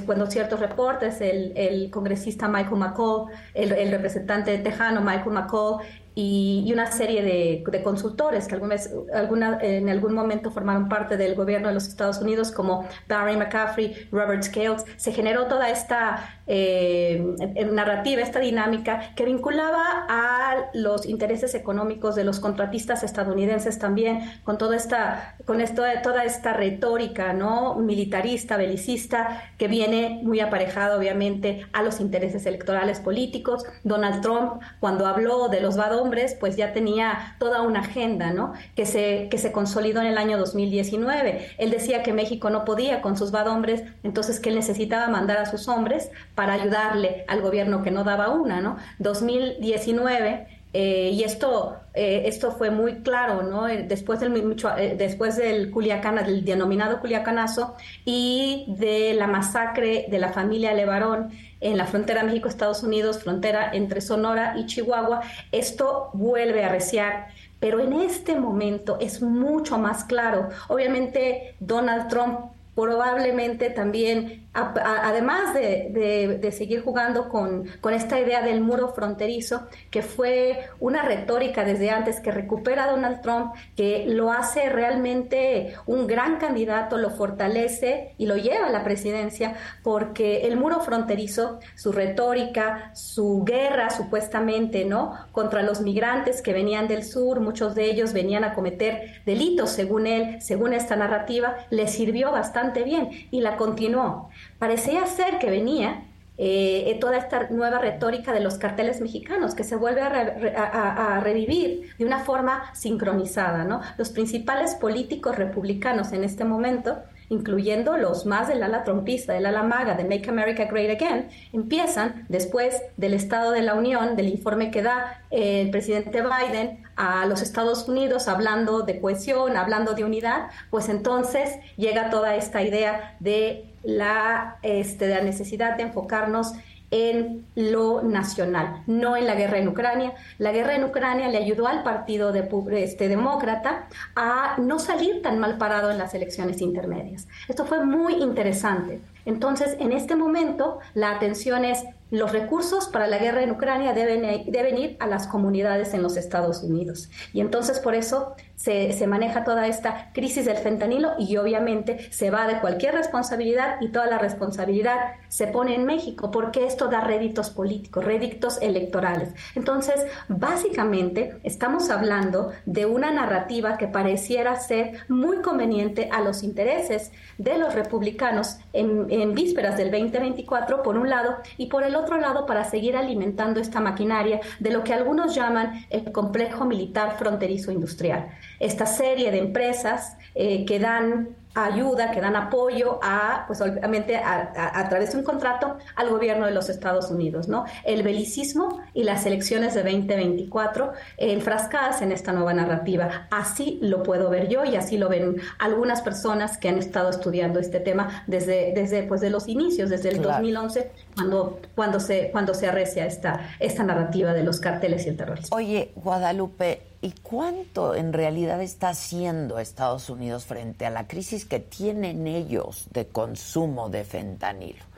cuando 0.06 0.26
ciertos 0.26 0.58
reportes, 0.58 1.20
el, 1.20 1.90
congresista 1.90 2.48
Michael 2.48 2.76
McCall, 2.76 3.26
el, 3.54 3.72
el, 3.72 3.90
representante 3.90 4.56
tejano 4.58 5.00
Michael 5.00 5.32
McCall 5.32 5.82
y, 6.22 6.70
una 6.72 6.92
serie 6.92 7.22
de, 7.22 7.82
consultores 7.82 8.46
que 8.46 8.54
alguna 8.54 8.76
alguna, 9.14 9.58
en 9.62 9.88
algún 9.88 10.12
momento 10.12 10.50
formaron 10.50 10.88
parte 10.88 11.16
del 11.16 11.34
gobierno 11.34 11.68
de 11.68 11.74
los 11.74 11.88
Estados 11.88 12.18
Unidos, 12.18 12.52
como 12.52 12.86
Barry 13.08 13.36
McCaffrey, 13.36 14.08
Robert 14.12 14.42
Scales, 14.42 14.84
se 14.96 15.12
generó 15.12 15.46
toda 15.46 15.70
esta 15.70 16.40
eh, 16.46 17.24
narrativa, 17.72 18.20
esta 18.20 18.38
dinámica 18.38 19.14
que 19.16 19.24
vinculaba 19.24 20.04
a 20.08 20.70
los 20.74 21.06
intereses 21.06 21.54
económicos 21.54 22.16
de 22.16 22.24
los 22.24 22.38
contratistas 22.38 23.02
estadounidenses 23.02 23.78
también, 23.78 24.20
con 24.44 24.58
toda 24.58 24.76
esta, 24.76 25.36
con 25.46 25.60
esto, 25.60 25.82
toda 26.02 26.24
esta 26.24 26.52
retórica 26.52 27.32
¿no? 27.32 27.76
militarista, 27.76 28.58
belicista, 28.58 29.42
que 29.56 29.68
viene 29.68 30.20
muy 30.22 30.40
aparejada 30.40 30.98
obviamente 30.98 31.66
a 31.72 31.82
los 31.82 32.00
intereses 32.00 32.44
electorales 32.44 33.00
políticos. 33.00 33.64
Donald 33.84 34.20
Trump, 34.20 34.60
cuando 34.80 35.06
habló 35.06 35.48
de 35.48 35.60
los 35.60 35.76
vados 35.76 36.09
pues 36.38 36.56
ya 36.56 36.72
tenía 36.72 37.36
toda 37.38 37.62
una 37.62 37.80
agenda, 37.80 38.32
¿no? 38.32 38.52
Que 38.74 38.86
se, 38.86 39.28
que 39.30 39.38
se 39.38 39.52
consolidó 39.52 40.00
en 40.00 40.08
el 40.08 40.18
año 40.18 40.38
2019. 40.38 41.54
Él 41.58 41.70
decía 41.70 42.02
que 42.02 42.12
México 42.12 42.50
no 42.50 42.64
podía 42.64 43.00
con 43.00 43.16
sus 43.16 43.32
hombres, 43.32 43.82
entonces 44.02 44.40
que 44.40 44.50
él 44.50 44.56
necesitaba 44.56 45.08
mandar 45.08 45.38
a 45.38 45.46
sus 45.46 45.68
hombres 45.68 46.10
para 46.34 46.54
ayudarle 46.54 47.24
al 47.28 47.40
gobierno 47.40 47.82
que 47.82 47.90
no 47.90 48.04
daba 48.04 48.28
una, 48.30 48.60
¿no? 48.60 48.76
2019 48.98 50.60
eh, 50.72 51.10
y 51.12 51.24
esto, 51.24 51.76
eh, 51.94 52.22
esto 52.26 52.52
fue 52.52 52.70
muy 52.70 53.02
claro, 53.02 53.42
¿no? 53.42 53.66
Eh, 53.66 53.84
después 53.88 54.20
del, 54.20 54.56
después 54.96 55.36
del 55.36 55.70
Culiacana, 55.72 56.22
del 56.22 56.44
denominado 56.44 57.00
Culiacanazo 57.00 57.74
y 58.04 58.66
de 58.78 59.14
la 59.14 59.26
masacre 59.26 60.06
de 60.08 60.18
la 60.20 60.32
familia 60.32 60.72
Levarón 60.72 61.30
en 61.60 61.76
la 61.76 61.86
frontera 61.86 62.22
México-Estados 62.22 62.82
Unidos, 62.82 63.22
frontera 63.22 63.70
entre 63.72 64.00
Sonora 64.00 64.54
y 64.56 64.66
Chihuahua, 64.66 65.20
esto 65.52 66.10
vuelve 66.12 66.64
a 66.64 66.68
reciar. 66.68 67.28
Pero 67.58 67.80
en 67.80 67.92
este 67.92 68.34
momento 68.34 68.96
es 69.00 69.20
mucho 69.20 69.78
más 69.78 70.04
claro. 70.04 70.48
Obviamente 70.68 71.54
Donald 71.60 72.08
Trump 72.08 72.52
probablemente 72.74 73.68
también 73.68 74.48
además 74.52 75.54
de, 75.54 76.50
seguir 76.52 76.82
jugando 76.82 77.28
con, 77.28 77.68
esta 77.92 78.18
idea 78.18 78.42
del 78.42 78.60
muro 78.60 78.88
fronterizo, 78.88 79.66
que 79.90 80.02
fue 80.02 80.68
una 80.80 81.02
retórica 81.02 81.64
desde 81.64 81.90
antes 81.90 82.20
que 82.20 82.32
recupera 82.32 82.90
Donald 82.90 83.20
Trump, 83.20 83.54
que 83.76 84.06
lo 84.06 84.32
hace 84.32 84.68
realmente 84.68 85.74
un 85.86 86.06
gran 86.06 86.38
candidato, 86.38 86.98
lo 86.98 87.10
fortalece 87.10 88.14
y 88.18 88.26
lo 88.26 88.36
lleva 88.36 88.66
a 88.66 88.70
la 88.70 88.84
presidencia, 88.84 89.56
porque 89.82 90.46
el 90.46 90.56
muro 90.56 90.80
fronterizo, 90.80 91.60
su 91.76 91.92
retórica, 91.92 92.92
su 92.94 93.44
guerra 93.44 93.90
supuestamente, 93.90 94.84
¿no? 94.84 95.14
Contra 95.32 95.62
los 95.62 95.80
migrantes 95.80 96.42
que 96.42 96.52
venían 96.52 96.88
del 96.88 97.04
sur, 97.04 97.40
muchos 97.40 97.74
de 97.74 97.84
ellos 97.84 98.12
venían 98.12 98.44
a 98.44 98.54
cometer 98.54 99.22
delitos, 99.26 99.70
según 99.70 100.06
él, 100.06 100.42
según 100.42 100.72
esta 100.72 100.96
narrativa, 100.96 101.56
le 101.70 101.86
sirvió 101.86 102.32
bastante 102.32 102.82
bien 102.82 103.10
y 103.30 103.40
la 103.40 103.56
continuó 103.56 104.30
parecía 104.58 105.06
ser 105.06 105.38
que 105.38 105.50
venía 105.50 106.04
eh, 106.42 106.96
toda 107.02 107.18
esta 107.18 107.50
nueva 107.50 107.80
retórica 107.80 108.32
de 108.32 108.40
los 108.40 108.56
carteles 108.56 109.02
mexicanos, 109.02 109.54
que 109.54 109.62
se 109.62 109.76
vuelve 109.76 110.00
a, 110.00 111.20
revivir 111.22 111.90
de 111.98 112.06
una 112.06 112.20
forma 112.20 112.74
sincronizada. 112.74 113.64
¿no? 113.64 113.82
Los 113.98 114.08
principales 114.08 114.74
políticos 114.74 115.36
republicanos 115.36 116.12
en 116.12 116.24
este 116.24 116.46
momento, 116.46 116.96
incluyendo 117.28 117.98
los 117.98 118.24
más 118.24 118.48
del 118.48 118.62
ala 118.62 118.84
trompista, 118.84 119.34
del 119.34 119.44
ala 119.44 119.64
maga, 119.64 119.96
de 119.96 120.04
Make 120.04 120.30
America 120.30 120.64
Great 120.64 120.98
Again, 120.98 121.28
empiezan 121.52 122.24
después 122.30 122.80
del 122.96 123.12
Estado 123.12 123.50
de 123.50 123.60
la 123.60 123.74
Unión, 123.74 124.16
del 124.16 124.28
informe 124.28 124.70
que 124.70 124.80
da 124.80 125.22
eh, 125.30 125.60
el 125.60 125.70
presidente 125.70 126.22
Biden 126.22 126.82
a 126.96 127.26
los 127.26 127.42
Estados 127.42 127.86
Unidos 127.86 128.28
hablando 128.28 128.80
de 128.80 128.98
cohesión, 128.98 129.58
hablando 129.58 129.92
de 129.92 130.04
unidad, 130.04 130.48
pues 130.70 130.88
entonces 130.88 131.58
llega 131.76 132.08
toda 132.08 132.34
esta 132.34 132.62
idea 132.62 133.16
de 133.20 133.69
la, 133.82 134.58
este, 134.62 135.08
la 135.08 135.20
necesidad 135.20 135.76
de 135.76 135.84
enfocarnos 135.84 136.54
en 136.90 137.46
lo 137.54 138.02
nacional, 138.02 138.82
no 138.86 139.16
en 139.16 139.26
la 139.26 139.34
guerra 139.34 139.58
en 139.58 139.68
Ucrania. 139.68 140.14
La 140.38 140.52
guerra 140.52 140.74
en 140.74 140.84
Ucrania 140.84 141.28
le 141.28 141.38
ayudó 141.38 141.68
al 141.68 141.82
Partido 141.82 142.32
de, 142.32 142.48
este, 142.82 143.08
Demócrata 143.08 143.86
a 144.16 144.56
no 144.58 144.78
salir 144.78 145.22
tan 145.22 145.38
mal 145.38 145.56
parado 145.56 145.90
en 145.90 145.98
las 145.98 146.14
elecciones 146.14 146.60
intermedias. 146.60 147.28
Esto 147.48 147.64
fue 147.64 147.84
muy 147.84 148.14
interesante. 148.14 149.00
Entonces, 149.24 149.76
en 149.78 149.92
este 149.92 150.16
momento, 150.16 150.80
la 150.94 151.12
atención 151.12 151.64
es 151.64 151.84
los 152.10 152.32
recursos 152.32 152.88
para 152.88 153.06
la 153.06 153.18
guerra 153.18 153.42
en 153.42 153.52
Ucrania 153.52 153.92
deben, 153.92 154.44
deben 154.50 154.78
ir 154.78 154.96
a 155.00 155.06
las 155.06 155.26
comunidades 155.26 155.94
en 155.94 156.02
los 156.02 156.16
Estados 156.16 156.62
Unidos. 156.62 157.08
Y 157.32 157.40
entonces 157.40 157.78
por 157.78 157.94
eso 157.94 158.34
se, 158.56 158.92
se, 158.92 159.06
maneja 159.06 159.44
toda 159.44 159.66
esta 159.66 160.10
crisis 160.12 160.44
del 160.44 160.58
fentanilo 160.58 161.12
y 161.18 161.36
obviamente 161.38 162.12
se 162.12 162.30
va 162.30 162.46
de 162.46 162.60
cualquier 162.60 162.94
responsabilidad 162.94 163.76
y 163.80 163.88
toda 163.88 164.06
la 164.06 164.18
responsabilidad 164.18 165.14
se 165.28 165.46
pone 165.46 165.74
en 165.74 165.86
México 165.86 166.30
porque 166.30 166.66
esto 166.66 166.88
da 166.88 167.00
réditos 167.00 167.48
políticos, 167.50 168.04
réditos 168.04 168.60
electorales. 168.60 169.30
Entonces, 169.54 170.04
básicamente 170.28 171.38
estamos 171.42 171.88
hablando 171.88 172.52
de 172.66 172.84
una 172.84 173.10
narrativa 173.12 173.78
que 173.78 173.86
pareciera 173.86 174.56
ser 174.56 174.98
muy 175.08 175.38
conveniente 175.38 176.10
a 176.12 176.20
los 176.20 176.42
intereses 176.42 177.12
de 177.38 177.56
los 177.56 177.74
republicanos 177.74 178.58
en, 178.72 179.06
en 179.08 179.34
vísperas 179.34 179.78
del 179.78 179.90
2024, 179.90 180.82
por 180.82 180.98
un 180.98 181.08
lado, 181.08 181.36
y 181.56 181.66
por 181.66 181.82
el 181.82 181.94
otro 181.94 181.99
lado, 182.20 182.46
para 182.46 182.64
seguir 182.64 182.96
alimentando 182.96 183.60
esta 183.60 183.80
maquinaria 183.80 184.40
de 184.58 184.70
lo 184.70 184.84
que 184.84 184.94
algunos 184.94 185.34
llaman 185.34 185.86
el 185.90 186.12
complejo 186.12 186.64
militar 186.64 187.16
fronterizo 187.18 187.72
industrial. 187.72 188.28
Esta 188.58 188.86
serie 188.86 189.30
de 189.30 189.38
empresas 189.38 190.16
eh, 190.34 190.64
que 190.64 190.78
dan 190.78 191.39
ayuda, 191.54 192.10
que 192.10 192.20
dan 192.20 192.36
apoyo 192.36 193.00
a, 193.02 193.44
pues 193.46 193.60
obviamente 193.60 194.16
a, 194.16 194.86
través 194.88 195.12
de 195.12 195.18
un 195.18 195.24
contrato 195.24 195.78
al 195.96 196.08
gobierno 196.08 196.46
de 196.46 196.52
los 196.52 196.68
Estados 196.68 197.10
Unidos, 197.10 197.48
¿no? 197.48 197.64
El 197.84 198.02
belicismo 198.02 198.80
y 198.94 199.04
las 199.04 199.26
elecciones 199.26 199.74
de 199.74 199.82
2024 199.82 200.92
enfrascadas 201.16 202.02
en 202.02 202.12
esta 202.12 202.32
nueva 202.32 202.54
narrativa. 202.54 203.26
Así 203.30 203.78
lo 203.82 204.02
puedo 204.02 204.30
ver 204.30 204.48
yo 204.48 204.64
y 204.64 204.76
así 204.76 204.96
lo 204.96 205.08
ven 205.08 205.36
algunas 205.58 206.02
personas 206.02 206.56
que 206.56 206.68
han 206.68 206.78
estado 206.78 207.10
estudiando 207.10 207.58
este 207.58 207.80
tema 207.80 208.24
desde, 208.26 208.72
desde 208.74 209.02
pues, 209.02 209.20
de 209.20 209.30
los 209.30 209.48
inicios, 209.48 209.90
desde 209.90 210.10
el 210.10 210.22
2011, 210.22 210.92
cuando, 211.16 211.60
cuando, 211.74 212.00
se, 212.00 212.30
cuando 212.30 212.54
se 212.54 212.68
arrecia 212.68 213.06
esta, 213.06 213.40
esta 213.58 213.82
narrativa 213.82 214.32
de 214.32 214.44
los 214.44 214.60
carteles 214.60 215.06
y 215.06 215.10
el 215.10 215.16
terrorismo. 215.16 215.56
Oye, 215.56 215.92
Guadalupe, 215.96 216.89
¿Y 217.02 217.12
cuánto 217.22 217.94
en 217.94 218.12
realidad 218.12 218.60
está 218.60 218.90
haciendo 218.90 219.58
Estados 219.58 220.10
Unidos 220.10 220.44
frente 220.44 220.84
a 220.84 220.90
la 220.90 221.06
crisis 221.06 221.46
que 221.46 221.58
tienen 221.58 222.26
ellos 222.26 222.88
de 222.92 223.06
consumo 223.06 223.88
de 223.88 224.04
fentanilo? 224.04 224.90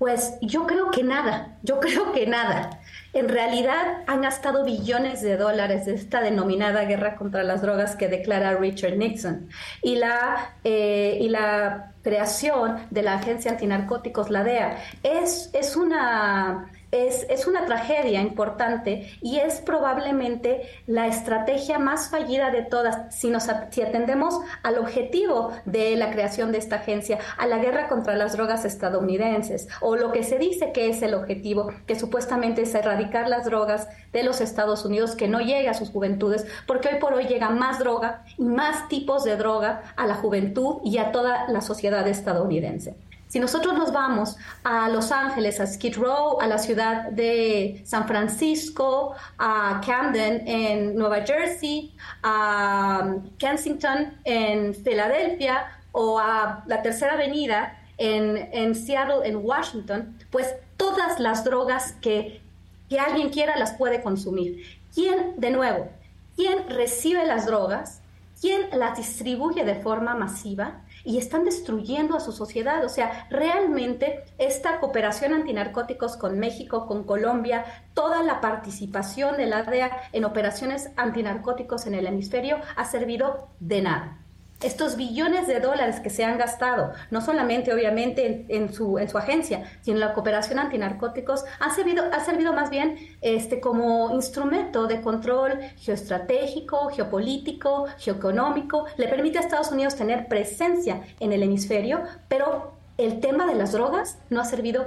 Pues 0.00 0.38
yo 0.40 0.66
creo 0.66 0.90
que 0.90 1.02
nada, 1.02 1.58
yo 1.62 1.78
creo 1.78 2.12
que 2.12 2.26
nada. 2.26 2.80
En 3.12 3.28
realidad 3.28 4.02
han 4.06 4.22
gastado 4.22 4.64
billones 4.64 5.20
de 5.20 5.36
dólares 5.36 5.84
de 5.84 5.94
esta 5.94 6.22
denominada 6.22 6.84
guerra 6.84 7.16
contra 7.16 7.42
las 7.42 7.60
drogas 7.60 7.96
que 7.96 8.08
declara 8.08 8.56
Richard 8.56 8.96
Nixon 8.96 9.48
y 9.82 9.96
la, 9.96 10.54
eh, 10.64 11.18
y 11.20 11.28
la 11.28 11.92
creación 12.02 12.86
de 12.90 13.02
la 13.02 13.14
Agencia 13.14 13.50
Antinarcóticos, 13.50 14.30
la 14.30 14.42
DEA. 14.42 14.78
Es, 15.02 15.50
es 15.52 15.76
una 15.76 16.70
es, 16.92 17.46
una 17.46 17.64
tragedia 17.66 18.20
importante 18.20 19.10
y 19.20 19.38
es 19.38 19.60
probablemente 19.60 20.62
la 20.86 21.06
estrategia 21.06 21.78
más 21.78 22.10
fallida 22.10 22.50
de 22.50 22.62
todas 22.62 23.14
si, 23.14 23.30
nos, 23.30 23.48
si 23.70 23.82
atendemos 23.82 24.40
al 24.62 24.78
objetivo 24.78 25.52
de 25.64 25.96
la 25.96 26.10
creación 26.10 26.52
de 26.52 26.58
esta 26.58 26.76
agencia, 26.76 27.18
a 27.38 27.46
la 27.46 27.58
guerra 27.58 27.88
contra 27.88 28.16
las 28.16 28.32
drogas 28.32 28.64
estadounidenses, 28.64 29.68
o 29.80 29.96
lo 29.96 30.12
que 30.12 30.24
se 30.24 30.38
dice 30.38 30.72
que 30.72 30.88
es 30.88 31.02
el 31.02 31.14
objetivo, 31.14 31.72
que 31.86 31.98
supuestamente 31.98 32.62
es 32.62 32.74
erradicar 32.74 33.28
las 33.28 33.44
drogas 33.44 33.88
de 34.12 34.22
los 34.22 34.40
Estados 34.40 34.84
Unidos, 34.84 35.14
que 35.14 35.28
no 35.28 35.40
llegue 35.40 35.68
a 35.68 35.74
sus 35.74 35.90
juventudes, 35.90 36.46
porque 36.66 36.88
hoy 36.88 37.00
por 37.00 37.14
hoy 37.14 37.26
llega 37.26 37.50
más 37.50 37.78
droga 37.78 38.24
y 38.36 38.44
más 38.44 38.88
tipos 38.88 39.24
de 39.24 39.36
droga 39.36 39.82
a 39.96 40.06
la 40.06 40.16
juventud 40.16 40.78
y 40.84 40.98
a 40.98 41.12
toda 41.12 41.48
la 41.48 41.60
sociedad 41.60 42.06
estadounidense. 42.08 42.96
Si 43.30 43.38
nosotros 43.38 43.74
nos 43.74 43.92
vamos 43.92 44.36
a 44.64 44.88
Los 44.88 45.12
Ángeles, 45.12 45.60
a 45.60 45.66
Skid 45.68 45.96
Row, 45.96 46.40
a 46.40 46.48
la 46.48 46.58
ciudad 46.58 47.10
de 47.10 47.80
San 47.86 48.08
Francisco, 48.08 49.14
a 49.38 49.80
Camden 49.86 50.48
en 50.48 50.96
Nueva 50.96 51.24
Jersey, 51.24 51.94
a 52.24 53.14
Kensington 53.38 54.18
en 54.24 54.74
Filadelfia 54.74 55.80
o 55.92 56.18
a 56.18 56.64
la 56.66 56.82
Tercera 56.82 57.12
Avenida 57.12 57.78
en, 57.98 58.36
en 58.52 58.74
Seattle, 58.74 59.20
en 59.22 59.36
Washington, 59.36 60.18
pues 60.32 60.52
todas 60.76 61.20
las 61.20 61.44
drogas 61.44 61.92
que, 62.00 62.42
que 62.88 62.98
alguien 62.98 63.30
quiera 63.30 63.56
las 63.56 63.74
puede 63.74 64.02
consumir. 64.02 64.80
¿Quién, 64.92 65.34
de 65.36 65.52
nuevo, 65.52 65.88
quién 66.34 66.68
recibe 66.68 67.24
las 67.26 67.46
drogas? 67.46 68.00
¿Quién 68.40 68.70
las 68.72 68.96
distribuye 68.96 69.64
de 69.64 69.76
forma 69.76 70.16
masiva? 70.16 70.80
Y 71.04 71.18
están 71.18 71.44
destruyendo 71.44 72.16
a 72.16 72.20
su 72.20 72.32
sociedad. 72.32 72.84
O 72.84 72.88
sea, 72.88 73.26
realmente 73.30 74.24
esta 74.38 74.80
cooperación 74.80 75.32
antinarcóticos 75.32 76.16
con 76.16 76.38
México, 76.38 76.86
con 76.86 77.04
Colombia, 77.04 77.64
toda 77.94 78.22
la 78.22 78.40
participación 78.40 79.36
de 79.36 79.46
la 79.46 79.62
DEA 79.62 79.90
en 80.12 80.24
operaciones 80.24 80.90
antinarcóticos 80.96 81.86
en 81.86 81.94
el 81.94 82.06
hemisferio 82.06 82.58
ha 82.76 82.84
servido 82.84 83.48
de 83.60 83.82
nada 83.82 84.19
estos 84.62 84.96
billones 84.96 85.46
de 85.46 85.60
dólares 85.60 86.00
que 86.00 86.10
se 86.10 86.24
han 86.24 86.38
gastado, 86.38 86.92
no 87.10 87.20
solamente 87.20 87.72
obviamente 87.72 88.46
en, 88.48 88.72
su, 88.72 88.98
en 88.98 89.08
su 89.08 89.18
agencia, 89.18 89.64
sino 89.82 89.96
en 89.96 90.00
la 90.00 90.14
cooperación 90.14 90.58
antinarcóticos, 90.58 91.44
ha 91.58 91.74
servido, 91.74 92.04
ha 92.12 92.20
servido 92.20 92.52
más 92.52 92.70
bien 92.70 92.96
este, 93.20 93.60
como 93.60 94.14
instrumento 94.14 94.86
de 94.86 95.00
control 95.00 95.58
geoestratégico, 95.78 96.90
geopolítico, 96.90 97.86
geoeconómico, 97.98 98.86
le 98.96 99.08
permite 99.08 99.38
a 99.38 99.42
Estados 99.42 99.72
Unidos 99.72 99.96
tener 99.96 100.28
presencia 100.28 101.02
en 101.20 101.32
el 101.32 101.42
hemisferio, 101.42 102.02
pero 102.28 102.72
el 102.98 103.20
tema 103.20 103.46
de 103.46 103.54
las 103.54 103.72
drogas 103.72 104.18
no 104.28 104.40
ha 104.40 104.44
servido 104.44 104.86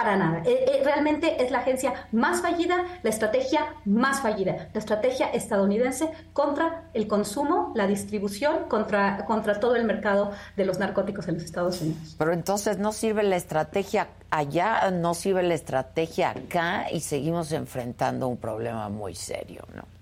para 0.00 0.16
nada. 0.16 0.42
Eh, 0.46 0.64
eh, 0.66 0.82
realmente 0.82 1.42
es 1.42 1.50
la 1.50 1.58
agencia 1.58 2.08
más 2.10 2.40
fallida, 2.40 2.84
la 3.02 3.10
estrategia 3.10 3.74
más 3.84 4.20
fallida, 4.20 4.68
la 4.72 4.78
estrategia 4.78 5.26
estadounidense 5.26 6.10
contra 6.32 6.84
el 6.94 7.06
consumo, 7.06 7.72
la 7.74 7.86
distribución, 7.86 8.64
contra, 8.68 9.26
contra 9.26 9.60
todo 9.60 9.76
el 9.76 9.84
mercado 9.84 10.32
de 10.56 10.64
los 10.64 10.78
narcóticos 10.78 11.28
en 11.28 11.34
los 11.34 11.44
Estados 11.44 11.82
Unidos. 11.82 12.16
Pero 12.18 12.32
entonces 12.32 12.78
no 12.78 12.92
sirve 12.92 13.22
la 13.22 13.36
estrategia 13.36 14.08
allá, 14.30 14.90
no 14.90 15.12
sirve 15.12 15.42
la 15.42 15.54
estrategia 15.54 16.30
acá 16.30 16.86
y 16.90 17.00
seguimos 17.00 17.52
enfrentando 17.52 18.28
un 18.28 18.38
problema 18.38 18.88
muy 18.88 19.14
serio, 19.14 19.64
¿no? 19.74 19.99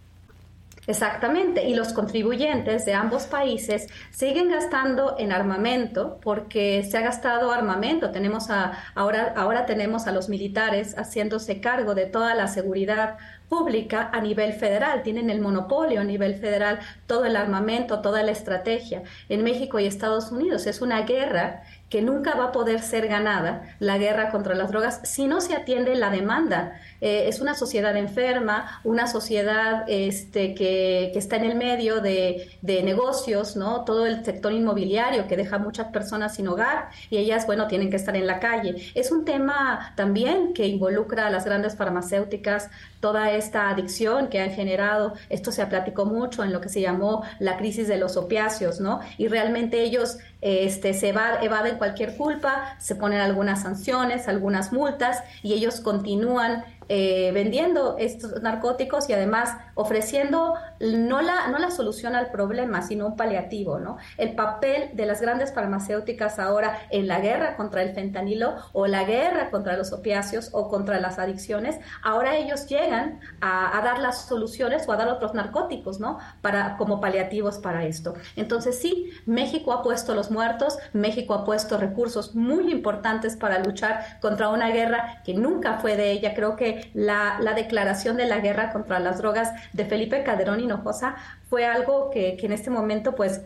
Exactamente, 0.89 1.69
y 1.69 1.75
los 1.75 1.93
contribuyentes 1.93 2.87
de 2.87 2.95
ambos 2.95 3.27
países 3.27 3.89
siguen 4.11 4.49
gastando 4.49 5.17
en 5.19 5.33
armamento 5.33 6.19
porque 6.23 6.83
se 6.83 6.97
ha 6.97 7.03
gastado 7.03 7.53
armamento. 7.53 8.11
Tenemos 8.11 8.49
a, 8.49 8.73
ahora, 8.95 9.35
ahora 9.37 9.67
tenemos 9.67 10.07
a 10.07 10.13
los 10.13 10.31
militares 10.31 10.95
haciéndose 10.97 11.61
cargo 11.61 11.95
de 11.95 12.07
toda 12.07 12.35
la 12.35 12.49
seguridad 12.49 13.19
pública 13.51 14.11
a 14.13 14.21
nivel 14.21 14.53
federal, 14.55 15.03
tienen 15.03 15.31
el 15.31 15.41
monopolio 15.41 16.01
a 16.01 16.05
nivel 16.05 16.37
federal, 16.37 16.79
todo 17.07 17.25
el 17.25 17.37
armamento, 17.37 18.01
toda 18.01 18.23
la 18.23 18.33
estrategia. 18.33 19.03
En 19.29 19.43
México 19.43 19.79
y 19.79 19.87
Estados 19.87 20.31
Unidos 20.33 20.67
es 20.67 20.81
una 20.81 21.03
guerra 21.03 21.65
que 21.89 22.03
nunca 22.03 22.35
va 22.35 22.47
a 22.47 22.53
poder 22.53 22.81
ser 22.81 23.09
ganada, 23.09 23.77
la 23.79 23.97
guerra 23.97 24.31
contra 24.31 24.55
las 24.55 24.71
drogas, 24.71 25.01
si 25.05 25.27
no 25.27 25.41
se 25.41 25.55
atiende 25.55 25.95
la 25.95 26.11
demanda. 26.11 26.79
Eh, 27.01 27.29
es 27.29 27.41
una 27.41 27.55
sociedad 27.55 27.97
enferma, 27.97 28.81
una 28.85 29.07
sociedad 29.07 29.85
este, 29.89 30.55
que, 30.55 31.11
que 31.13 31.19
está 31.19 31.37
en 31.37 31.45
el 31.45 31.55
medio 31.57 32.01
de, 32.01 32.51
de, 32.63 32.83
negocios, 32.83 33.57
¿no? 33.57 33.85
Todo 33.85 34.07
el 34.07 34.25
sector 34.25 34.53
inmobiliario 34.53 35.29
que 35.29 35.37
deja 35.37 35.59
muchas 35.59 35.89
personas 35.89 36.35
sin 36.35 36.49
hogar 36.49 36.89
y 37.11 37.19
ellas, 37.19 37.47
bueno, 37.47 37.69
tienen 37.69 37.91
que 37.91 37.97
estar 37.97 38.17
en 38.17 38.27
la 38.27 38.41
calle. 38.41 38.77
Es 38.95 39.13
un 39.13 39.25
tema 39.25 39.93
también 39.97 40.55
que 40.55 40.67
involucra 40.67 41.27
a 41.27 41.31
las 41.31 41.45
grandes 41.45 41.77
farmacéuticas, 41.77 42.71
toda 43.01 43.31
esta 43.31 43.71
adicción 43.71 44.29
que 44.29 44.41
han 44.41 44.51
generado. 44.51 45.15
Esto 45.29 45.53
se 45.53 45.65
platicó 45.67 46.05
mucho 46.05 46.43
en 46.43 46.53
lo 46.53 46.61
que 46.61 46.69
se 46.69 46.81
llamó 46.81 47.23
la 47.39 47.57
crisis 47.57 47.89
de 47.89 47.97
los 47.97 48.17
opiáceos, 48.17 48.81
¿no? 48.81 49.01
Y 49.19 49.29
realmente 49.29 49.83
ellos 49.83 50.19
este, 50.41 50.95
se 50.95 51.09
evaden 51.09 51.79
cualquier 51.79 52.17
culpa, 52.17 52.77
se 52.79 52.95
ponen 52.95 53.21
algunas 53.21 53.63
sanciones, 53.63 54.29
algunas 54.29 54.73
multas 54.73 55.23
y 55.43 55.53
ellos 55.53 55.81
continúan 55.81 56.65
eh, 56.89 57.31
vendiendo 57.33 57.97
estos 57.99 58.41
narcóticos 58.43 59.11
y 59.11 59.13
además 59.13 59.57
ofreciendo 59.75 60.55
no 60.81 61.21
la, 61.21 61.49
no 61.49 61.59
la 61.59 61.71
solución 61.71 62.15
al 62.15 62.31
problema, 62.31 62.83
sino 62.83 63.07
un 63.07 63.17
paliativo, 63.17 63.79
¿no? 63.79 63.99
El 64.17 64.35
papel 64.35 64.91
de 64.95 65.05
las 65.07 65.21
grandes 65.21 65.53
farmacéuticas 65.53 66.39
ahora 66.39 66.79
en 66.91 67.07
la 67.07 67.21
guerra 67.21 67.57
contra 67.57 67.83
el 67.83 67.95
fentanilo 67.95 68.57
o 68.73 68.87
la 68.87 69.05
guerra 69.05 69.51
contra 69.51 69.77
los 69.77 69.93
opiáceos 69.93 70.51
o 70.53 70.69
contra 70.69 70.99
las 70.99 71.19
adicciones, 71.19 71.79
ahora 72.03 72.37
ellos 72.37 72.67
llegan 72.67 73.21
a, 73.41 73.81
dar 73.85 73.99
las 73.99 74.27
soluciones 74.27 74.89
o 74.89 74.93
a 74.93 74.97
dar 74.97 75.09
otros 75.09 75.35
narcóticos, 75.35 76.01
¿no? 76.01 76.19
Para, 76.41 76.77
como 76.77 77.01
paliativos 77.01 77.59
para 77.59 77.85
esto. 77.85 78.15
Entonces 78.37 78.79
sí, 78.79 79.11
México 79.27 79.73
ha 79.73 79.83
puesto 79.83 80.15
los 80.15 80.31
muertos, 80.31 80.79
México 80.93 81.35
ha 81.35 81.45
puesto 81.45 81.77
recursos 81.77 82.35
muy 82.35 82.71
importantes 82.73 83.37
para 83.37 83.59
luchar 83.59 84.19
contra 84.21 84.49
una 84.49 84.71
guerra 84.71 85.23
que 85.25 85.35
nunca 85.35 85.79
fue 85.79 85.97
de 85.97 86.13
ella. 86.13 86.35
Creo 86.35 86.57
que 86.57 86.78
la, 86.95 87.39
declaración 87.55 88.17
de 88.17 88.27
la 88.27 88.41
guerra 88.41 88.73
contra 88.73 88.99
las 88.99 89.19
drogas 89.19 89.53
de 89.73 89.85
Felipe 89.85 90.23
Calderón 90.23 90.61
Hinojosa 90.61 91.17
fue 91.49 91.67
algo 91.67 92.11
que, 92.11 92.37
en 92.41 92.53
este 92.53 92.71
momento 92.71 93.15
pues 93.15 93.43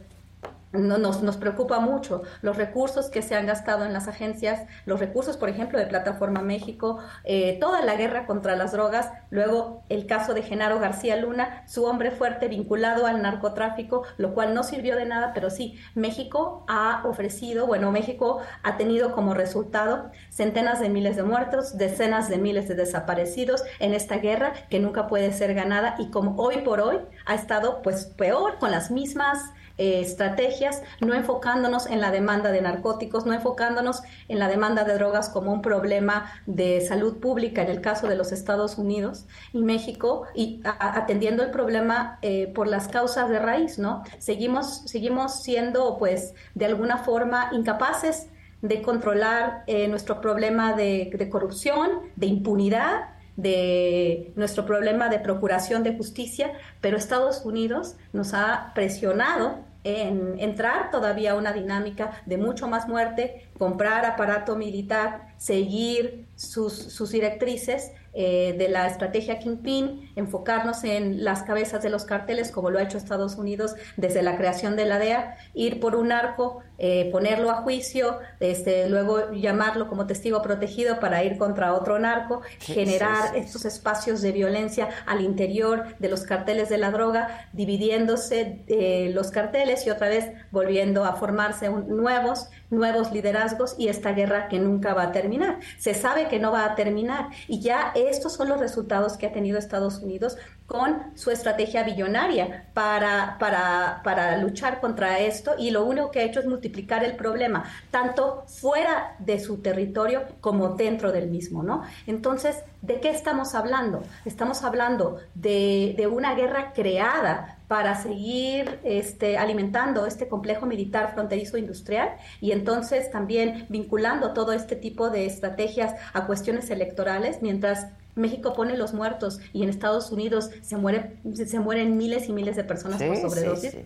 no, 0.73 0.99
nos, 0.99 1.23
nos, 1.23 1.37
preocupa 1.37 1.81
mucho 1.81 2.23
los 2.41 2.57
recursos 2.57 3.11
que 3.11 3.23
se 3.23 3.35
han 3.35 3.47
gastado 3.47 3.85
en 3.85 3.93
las 3.93 4.09
agencias, 4.09 4.63
los 4.87 5.01
recursos, 5.01 5.37
por 5.37 5.49
ejemplo, 5.49 5.79
de 5.79 5.87
Plataforma 5.87 6.43
México, 6.43 6.99
eh, 7.25 7.59
toda 7.61 7.83
la 7.83 7.97
guerra 7.97 8.27
contra 8.27 8.57
las 8.57 8.73
drogas, 8.73 9.11
luego 9.31 9.83
el 9.89 10.07
caso 10.07 10.35
de 10.35 10.43
Genaro 10.43 10.79
García 10.79 11.17
Luna, 11.17 11.65
su 11.67 11.85
hombre 11.85 12.11
fuerte 12.11 12.49
vinculado 12.49 13.07
al 13.07 13.23
narcotráfico, 13.23 14.05
lo 14.17 14.35
cual 14.35 14.55
no 14.55 14.63
sirvió 14.63 14.97
de 14.97 15.07
nada, 15.07 15.33
pero 15.35 15.51
sí, 15.51 15.79
México 15.95 16.65
ha 16.69 17.03
ofrecido, 17.05 17.67
bueno, 17.67 17.91
México 17.93 18.41
ha 18.63 18.77
tenido 18.77 19.13
como 19.13 19.35
resultado 19.35 20.11
centenas 20.31 20.81
de 20.81 20.89
miles 20.89 21.17
de 21.17 21.23
muertos, 21.23 21.77
decenas 21.77 22.29
de 22.29 22.39
miles 22.39 22.69
de 22.69 22.75
desaparecidos 22.75 23.63
en 23.79 23.95
esta 23.95 24.17
guerra 24.17 24.53
que 24.71 24.81
nunca 24.81 25.07
puede 25.07 25.33
ser 25.33 25.55
ganada 25.55 25.97
y 25.99 26.11
como 26.11 26.37
hoy 26.37 26.59
por 26.59 26.81
hoy 26.81 26.99
ha 27.27 27.35
estado 27.35 27.83
pues 27.83 28.07
peor 28.07 28.59
con 28.59 28.71
las 28.71 28.91
mismas 28.91 29.53
eh, 29.79 30.01
estrategias, 30.01 30.83
no 31.01 31.15
enfocándonos 31.15 31.87
en 31.87 32.01
la 32.01 32.11
demanda 32.11 32.53
de 32.53 32.61
narcóticos, 32.61 33.27
no 33.27 33.33
enfocándonos 33.33 34.03
en 34.29 34.39
la 34.39 34.49
demanda 34.49 34.85
de 34.85 34.95
drogas 34.95 35.29
como 35.29 35.53
un 35.53 35.63
problema 35.63 36.33
de 36.47 36.81
salud 36.81 37.19
pública 37.19 37.63
en 37.63 37.71
el 37.71 37.81
caso 37.81 38.09
de 38.09 38.17
los 38.17 38.33
Estados 38.33 38.79
Unidos 38.79 39.27
y 39.53 39.63
México, 39.63 40.27
y 40.35 40.61
atendiendo 40.65 41.43
el 41.43 41.51
problema 41.51 42.19
eh, 42.23 42.51
por 42.55 42.67
las 42.69 42.89
causas 42.89 43.29
de 43.29 43.39
raíz, 43.39 43.79
¿no? 43.79 44.03
Seguimos, 44.19 44.83
seguimos 44.87 45.43
siendo, 45.43 45.99
pues, 45.99 46.35
de 46.55 46.67
alguna 46.67 46.99
forma 46.99 47.51
incapaces 47.53 48.29
de 48.63 48.81
controlar 48.81 49.65
eh, 49.67 49.89
nuestro 49.89 50.21
problema 50.21 50.73
de, 50.75 51.11
de 51.13 51.29
corrupción, 51.29 51.91
de 52.17 52.27
impunidad, 52.27 53.12
de 53.37 54.33
nuestro 54.37 54.67
problema 54.67 55.09
de 55.09 55.19
procuración 55.19 55.83
de 55.83 55.97
justicia, 55.97 56.53
pero 56.81 56.97
Estados 56.97 57.45
Unidos 57.45 57.97
nos 58.13 58.35
ha 58.35 58.73
presionado 58.75 59.61
en 59.85 60.39
entrar 60.39 60.91
todavía 60.91 61.33
a 61.33 61.35
una 61.35 61.53
dinámica 61.53 62.23
de 62.27 62.39
mucho 62.39 62.69
más 62.69 62.87
muerte, 62.89 63.49
comprar 63.59 64.05
aparato 64.05 64.55
militar, 64.55 65.35
seguir 65.39 66.27
sus, 66.37 66.73
sus 66.73 67.11
directrices 67.11 67.91
eh, 68.15 68.55
de 68.59 68.69
la 68.69 68.87
estrategia 68.87 69.39
Kingpin, 69.39 70.13
enfocarnos 70.17 70.85
en 70.85 71.25
las 71.25 71.43
cabezas 71.43 71.83
de 71.83 71.91
los 71.91 72.05
carteles, 72.05 72.53
como 72.53 72.71
lo 72.71 72.79
ha 72.79 72.83
hecho 72.83 72.99
Estados 72.99 73.37
Unidos 73.37 73.75
desde 73.97 74.23
la 74.23 74.37
creación 74.37 74.77
de 74.77 74.85
la 74.85 74.99
DEA, 74.99 75.37
ir 75.55 75.81
por 75.81 75.97
un 75.97 76.13
arco, 76.13 76.63
eh, 76.85 77.09
ponerlo 77.13 77.49
a 77.49 77.63
juicio, 77.63 78.19
este, 78.41 78.89
luego 78.89 79.31
llamarlo 79.31 79.87
como 79.87 80.09
testigo 80.09 80.43
protegido 80.43 80.99
para 80.99 81.23
ir 81.23 81.39
contra 81.39 81.75
otro 81.75 81.97
narco, 82.01 82.43
generar 82.59 83.37
estos 83.37 83.65
espacios 83.65 84.21
de 84.21 84.33
violencia 84.33 84.89
al 85.07 85.21
interior 85.21 85.97
de 86.01 86.09
los 86.09 86.25
carteles 86.25 86.69
de 86.69 86.79
la 86.79 86.91
droga, 86.91 87.49
dividiéndose 87.53 88.65
eh, 88.67 89.13
los 89.15 89.31
carteles 89.31 89.87
y 89.87 89.91
otra 89.91 90.09
vez 90.09 90.33
volviendo 90.51 91.05
a 91.05 91.15
formarse 91.15 91.71
nuevos 91.71 92.49
nuevos 92.73 93.13
liderazgos 93.13 93.77
y 93.79 93.89
esta 93.89 94.13
guerra 94.13 94.49
que 94.49 94.59
nunca 94.59 94.95
va 94.95 95.05
a 95.05 95.13
terminar. 95.13 95.61
Se 95.79 95.95
sabe 95.95 96.27
que 96.29 96.41
no 96.41 96.51
va 96.51 96.65
a 96.65 96.75
terminar 96.75 97.29
y 97.47 97.61
ya 97.61 97.93
estos 97.95 98.33
son 98.33 98.49
los 98.49 98.59
resultados 98.59 99.17
que 99.17 99.27
ha 99.27 99.33
tenido 99.33 99.59
Estados 99.59 99.99
Unidos 99.99 100.37
con 100.73 101.13
su 101.17 101.31
estrategia 101.31 101.83
billonaria 101.83 102.65
para, 102.73 103.37
para, 103.39 104.01
para 104.03 104.39
luchar 104.39 104.81
contra 104.81 105.19
esto 105.19 105.53
y 105.59 105.71
lo 105.71 105.85
único 105.85 106.11
que 106.11 106.21
ha 106.21 106.23
hecho 106.23 106.41
es 106.41 106.47
multiplicar 106.47 107.05
el 107.05 107.15
problema, 107.15 107.65
tanto 107.91 108.45
fuera 108.47 109.15
de 109.19 109.39
su 109.39 109.59
territorio 109.59 110.23
como 110.41 110.71
dentro 110.71 111.13
del 111.13 111.29
mismo, 111.29 111.63
¿no? 111.63 111.83
Entonces, 112.07 112.57
¿de 112.81 113.01
qué 113.01 113.11
estamos 113.11 113.55
hablando? 113.55 114.03
Estamos 114.25 114.63
hablando 114.63 115.19
de, 115.35 115.93
de 115.99 116.07
una 116.07 116.35
guerra 116.35 116.73
creada 116.73 117.59
para 117.69 117.95
seguir 117.95 118.81
este, 118.83 119.37
alimentando 119.37 120.07
este 120.07 120.27
complejo 120.27 120.65
militar 120.65 121.13
fronterizo 121.13 121.59
industrial 121.59 122.17
y 122.41 122.53
entonces 122.53 123.11
también 123.11 123.67
vinculando 123.69 124.33
todo 124.33 124.55
este 124.55 124.77
tipo 124.77 125.11
de 125.11 125.27
estrategias 125.27 125.95
a 126.15 126.27
cuestiones 126.27 126.71
electorales, 126.71 127.43
mientras 127.43 127.89
México 128.15 128.53
pone 128.53 128.77
los 128.77 128.93
muertos 128.93 129.41
y 129.53 129.63
en 129.63 129.69
Estados 129.69 130.11
Unidos 130.11 130.51
se, 130.63 130.77
muere, 130.77 131.17
se 131.35 131.61
mueren 131.61 131.97
miles 131.97 132.29
y 132.29 132.33
miles 132.33 132.57
de 132.57 132.65
personas 132.65 133.03
por 133.03 133.17
sobredosis. 133.17 133.77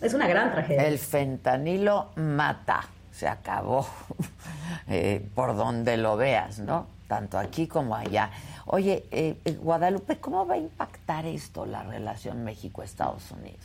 Es 0.00 0.14
una 0.14 0.28
gran 0.28 0.52
tragedia. 0.52 0.86
El 0.86 0.98
fentanilo 0.98 2.10
mata, 2.16 2.86
se 3.12 3.28
acabó, 3.28 3.86
eh, 4.88 5.26
por 5.34 5.56
donde 5.56 5.96
lo 5.96 6.16
veas, 6.16 6.58
¿no? 6.58 6.86
Tanto 7.08 7.38
aquí 7.38 7.66
como 7.68 7.94
allá. 7.94 8.30
Oye, 8.66 9.04
eh, 9.10 9.38
eh, 9.44 9.52
Guadalupe, 9.52 10.18
¿cómo 10.18 10.46
va 10.46 10.54
a 10.54 10.58
impactar 10.58 11.24
esto 11.24 11.64
la 11.64 11.84
relación 11.84 12.44
México-Estados 12.44 13.30
Unidos? 13.30 13.64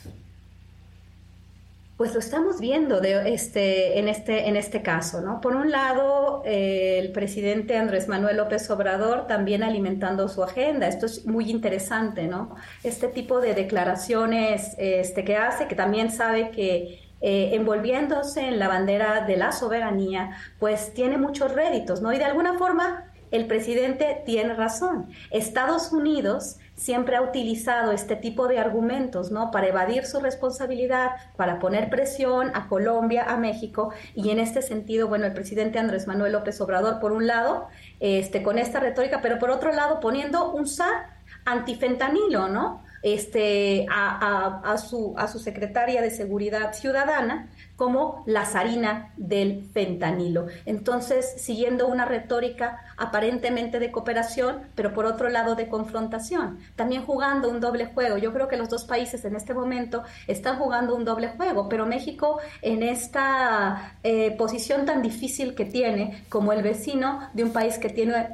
Pues 2.02 2.14
lo 2.14 2.18
estamos 2.18 2.58
viendo 2.58 3.00
de 3.00 3.32
este, 3.32 4.00
en, 4.00 4.08
este, 4.08 4.48
en 4.48 4.56
este 4.56 4.82
caso, 4.82 5.20
¿no? 5.20 5.40
Por 5.40 5.54
un 5.54 5.70
lado, 5.70 6.42
eh, 6.44 6.98
el 6.98 7.12
presidente 7.12 7.76
Andrés 7.76 8.08
Manuel 8.08 8.38
López 8.38 8.68
Obrador 8.70 9.28
también 9.28 9.62
alimentando 9.62 10.26
su 10.26 10.42
agenda. 10.42 10.88
Esto 10.88 11.06
es 11.06 11.26
muy 11.26 11.48
interesante, 11.48 12.26
¿no? 12.26 12.56
Este 12.82 13.06
tipo 13.06 13.40
de 13.40 13.54
declaraciones 13.54 14.74
este, 14.78 15.24
que 15.24 15.36
hace, 15.36 15.68
que 15.68 15.76
también 15.76 16.10
sabe 16.10 16.50
que 16.50 16.98
envolviéndose 17.20 18.48
en 18.48 18.58
la 18.58 18.66
bandera 18.66 19.24
de 19.24 19.36
la 19.36 19.52
soberanía, 19.52 20.30
pues 20.58 20.94
tiene 20.94 21.18
muchos 21.18 21.52
réditos, 21.52 22.02
¿no? 22.02 22.12
Y 22.12 22.18
de 22.18 22.24
alguna 22.24 22.54
forma 22.54 23.12
el 23.30 23.46
presidente 23.46 24.22
tiene 24.26 24.54
razón. 24.54 25.06
Estados 25.30 25.92
Unidos 25.92 26.56
siempre 26.82 27.14
ha 27.14 27.22
utilizado 27.22 27.92
este 27.92 28.16
tipo 28.16 28.48
de 28.48 28.58
argumentos, 28.58 29.30
¿no? 29.30 29.52
Para 29.52 29.68
evadir 29.68 30.04
su 30.04 30.18
responsabilidad, 30.18 31.12
para 31.36 31.60
poner 31.60 31.88
presión 31.88 32.50
a 32.54 32.66
Colombia, 32.66 33.24
a 33.28 33.36
México, 33.36 33.92
y 34.16 34.30
en 34.30 34.40
este 34.40 34.62
sentido, 34.62 35.06
bueno, 35.06 35.26
el 35.26 35.32
presidente 35.32 35.78
Andrés 35.78 36.08
Manuel 36.08 36.32
López 36.32 36.60
Obrador, 36.60 36.98
por 36.98 37.12
un 37.12 37.28
lado, 37.28 37.68
este, 38.00 38.42
con 38.42 38.58
esta 38.58 38.80
retórica, 38.80 39.20
pero 39.22 39.38
por 39.38 39.52
otro 39.52 39.72
lado, 39.72 40.00
poniendo 40.00 40.50
un 40.50 40.66
SAT 40.66 41.06
antifentanilo, 41.44 42.48
¿no? 42.48 42.82
Este, 43.02 43.86
a, 43.88 44.60
a, 44.64 44.78
su, 44.78 45.14
a 45.16 45.28
su 45.28 45.38
secretaria 45.38 46.02
de 46.02 46.10
Seguridad 46.10 46.72
Ciudadana, 46.72 47.48
como 47.82 48.22
la 48.26 48.46
zarina 48.46 49.12
del 49.16 49.68
fentanilo. 49.72 50.46
Entonces, 50.66 51.34
siguiendo 51.38 51.88
una 51.88 52.04
retórica 52.04 52.78
aparentemente 52.96 53.80
de 53.80 53.90
cooperación, 53.90 54.60
pero 54.76 54.94
por 54.94 55.04
otro 55.04 55.28
lado 55.28 55.56
de 55.56 55.66
confrontación, 55.66 56.60
también 56.76 57.04
jugando 57.04 57.48
un 57.50 57.58
doble 57.58 57.86
juego. 57.86 58.18
Yo 58.18 58.32
creo 58.32 58.46
que 58.46 58.56
los 58.56 58.68
dos 58.68 58.84
países 58.84 59.24
en 59.24 59.34
este 59.34 59.52
momento 59.52 60.04
están 60.28 60.60
jugando 60.60 60.94
un 60.94 61.04
doble 61.04 61.30
juego, 61.30 61.68
pero 61.68 61.84
México 61.84 62.38
en 62.60 62.84
esta 62.84 63.96
eh, 64.04 64.30
posición 64.36 64.86
tan 64.86 65.02
difícil 65.02 65.56
que 65.56 65.64
tiene 65.64 66.22
como 66.28 66.52
el 66.52 66.62
vecino 66.62 67.30
de 67.32 67.42
un 67.42 67.52
país 67.52 67.78
que 67.78 67.88
tiene 67.88 68.28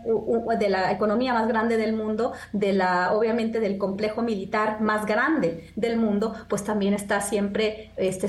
de 0.58 0.68
la 0.68 0.92
economía 0.92 1.32
más 1.32 1.48
grande 1.48 1.78
del 1.78 1.94
mundo, 1.94 2.34
de 2.52 2.74
la 2.74 3.14
obviamente 3.14 3.60
del 3.60 3.78
complejo 3.78 4.20
militar 4.20 4.82
más 4.82 5.06
grande 5.06 5.70
del 5.74 5.96
mundo, 5.96 6.34
pues 6.50 6.64
también 6.64 6.92
está 6.92 7.22
siempre 7.22 7.92
este 7.96 8.28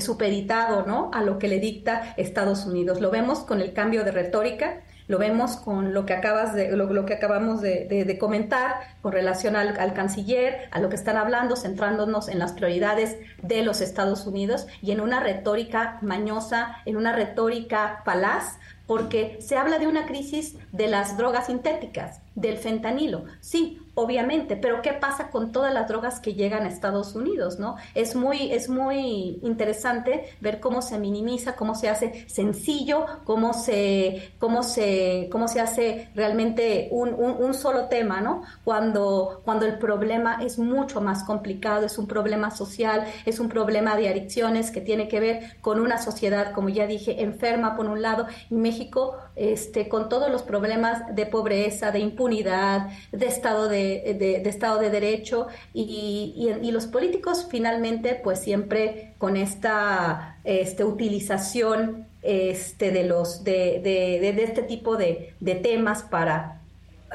¿no? 0.86 1.09
A 1.12 1.22
lo 1.22 1.38
que 1.38 1.48
le 1.48 1.60
dicta 1.60 2.14
Estados 2.16 2.66
Unidos. 2.66 3.00
Lo 3.00 3.10
vemos 3.10 3.40
con 3.40 3.60
el 3.60 3.72
cambio 3.72 4.04
de 4.04 4.12
retórica, 4.12 4.80
lo 5.10 5.18
vemos 5.18 5.56
con 5.56 5.92
lo 5.92 6.06
que 6.06 6.12
acabas 6.12 6.54
de, 6.54 6.70
lo, 6.76 7.04
que 7.04 7.14
acabamos 7.14 7.60
de, 7.60 8.16
comentar 8.20 8.76
con 9.02 9.10
relación 9.10 9.56
al, 9.56 9.92
canciller, 9.92 10.68
a 10.70 10.78
lo 10.78 10.88
que 10.88 10.94
están 10.94 11.16
hablando, 11.16 11.56
centrándonos 11.56 12.28
en 12.28 12.38
las 12.38 12.52
prioridades 12.52 13.16
de 13.42 13.64
los 13.64 13.80
Estados 13.80 14.24
Unidos 14.24 14.68
y 14.82 14.92
en 14.92 15.00
una 15.00 15.18
retórica 15.18 15.98
mañosa, 16.00 16.76
en 16.86 16.96
una 16.96 17.12
retórica 17.12 18.02
falaz, 18.04 18.58
porque 18.86 19.38
se 19.40 19.56
habla 19.56 19.80
de 19.80 19.88
una 19.88 20.06
crisis 20.06 20.56
de 20.70 20.86
las 20.86 21.16
drogas 21.16 21.46
sintéticas, 21.46 22.20
del 22.36 22.56
fentanilo. 22.56 23.24
Sí, 23.40 23.80
obviamente, 24.00 24.56
pero 24.56 24.82
¿qué 24.82 24.92
pasa 24.92 25.30
con 25.30 25.52
todas 25.52 25.72
las 25.72 25.88
drogas 25.88 26.20
que 26.20 26.34
llegan 26.34 26.64
a 26.64 26.68
Estados 26.68 27.14
Unidos, 27.14 27.58
no? 27.58 27.76
Es 27.94 28.14
muy 28.14 28.52
es 28.52 28.68
muy 28.68 29.38
interesante 29.42 30.24
ver 30.40 30.60
cómo 30.60 30.82
se 30.82 30.98
minimiza, 30.98 31.56
cómo 31.56 31.74
se 31.74 31.88
hace 31.88 32.28
sencillo, 32.28 33.06
cómo 33.24 33.52
se 33.52 34.32
cómo 34.38 34.62
se 34.62 35.28
cómo 35.30 35.48
se 35.48 35.60
hace 35.60 36.08
realmente 36.14 36.88
un, 36.90 37.54
solo 37.54 37.88
tema, 37.88 38.20
¿no? 38.20 38.42
Cuando 38.64 39.42
cuando 39.44 39.66
el 39.66 39.78
problema 39.78 40.38
es 40.42 40.58
mucho 40.58 41.00
más 41.00 41.24
complicado, 41.24 41.84
es 41.84 41.98
un 41.98 42.06
problema 42.06 42.50
social, 42.50 43.04
es 43.26 43.40
un 43.40 43.48
problema 43.48 43.96
de 43.96 44.08
adicciones 44.08 44.70
que 44.70 44.80
tiene 44.80 45.08
que 45.08 45.20
ver 45.20 45.56
con 45.60 45.80
una 45.80 45.98
sociedad, 45.98 46.52
como 46.52 46.68
ya 46.68 46.86
dije, 46.86 47.22
enferma 47.22 47.76
por 47.76 47.86
un 47.86 48.02
lado 48.02 48.26
y 48.48 48.54
México 48.54 49.16
este 49.40 49.88
con 49.88 50.10
todos 50.10 50.30
los 50.30 50.42
problemas 50.42 51.14
de 51.14 51.24
pobreza, 51.24 51.90
de 51.90 51.98
impunidad, 52.00 52.88
de 53.10 53.26
estado 53.26 53.68
de 53.68 54.42
Estado 54.44 54.78
de 54.78 54.90
Derecho 54.90 55.46
y, 55.72 56.50
los 56.70 56.86
políticos 56.86 57.46
finalmente 57.50 58.20
pues 58.22 58.38
siempre 58.38 59.14
con 59.18 59.36
esta 59.36 60.36
este, 60.44 60.84
utilización 60.84 62.06
este, 62.22 62.90
de, 62.92 63.04
los, 63.04 63.42
de, 63.42 63.80
de 63.82 64.42
este 64.42 64.62
tipo 64.62 64.96
de, 64.96 65.34
temas 65.62 66.02
para 66.02 66.56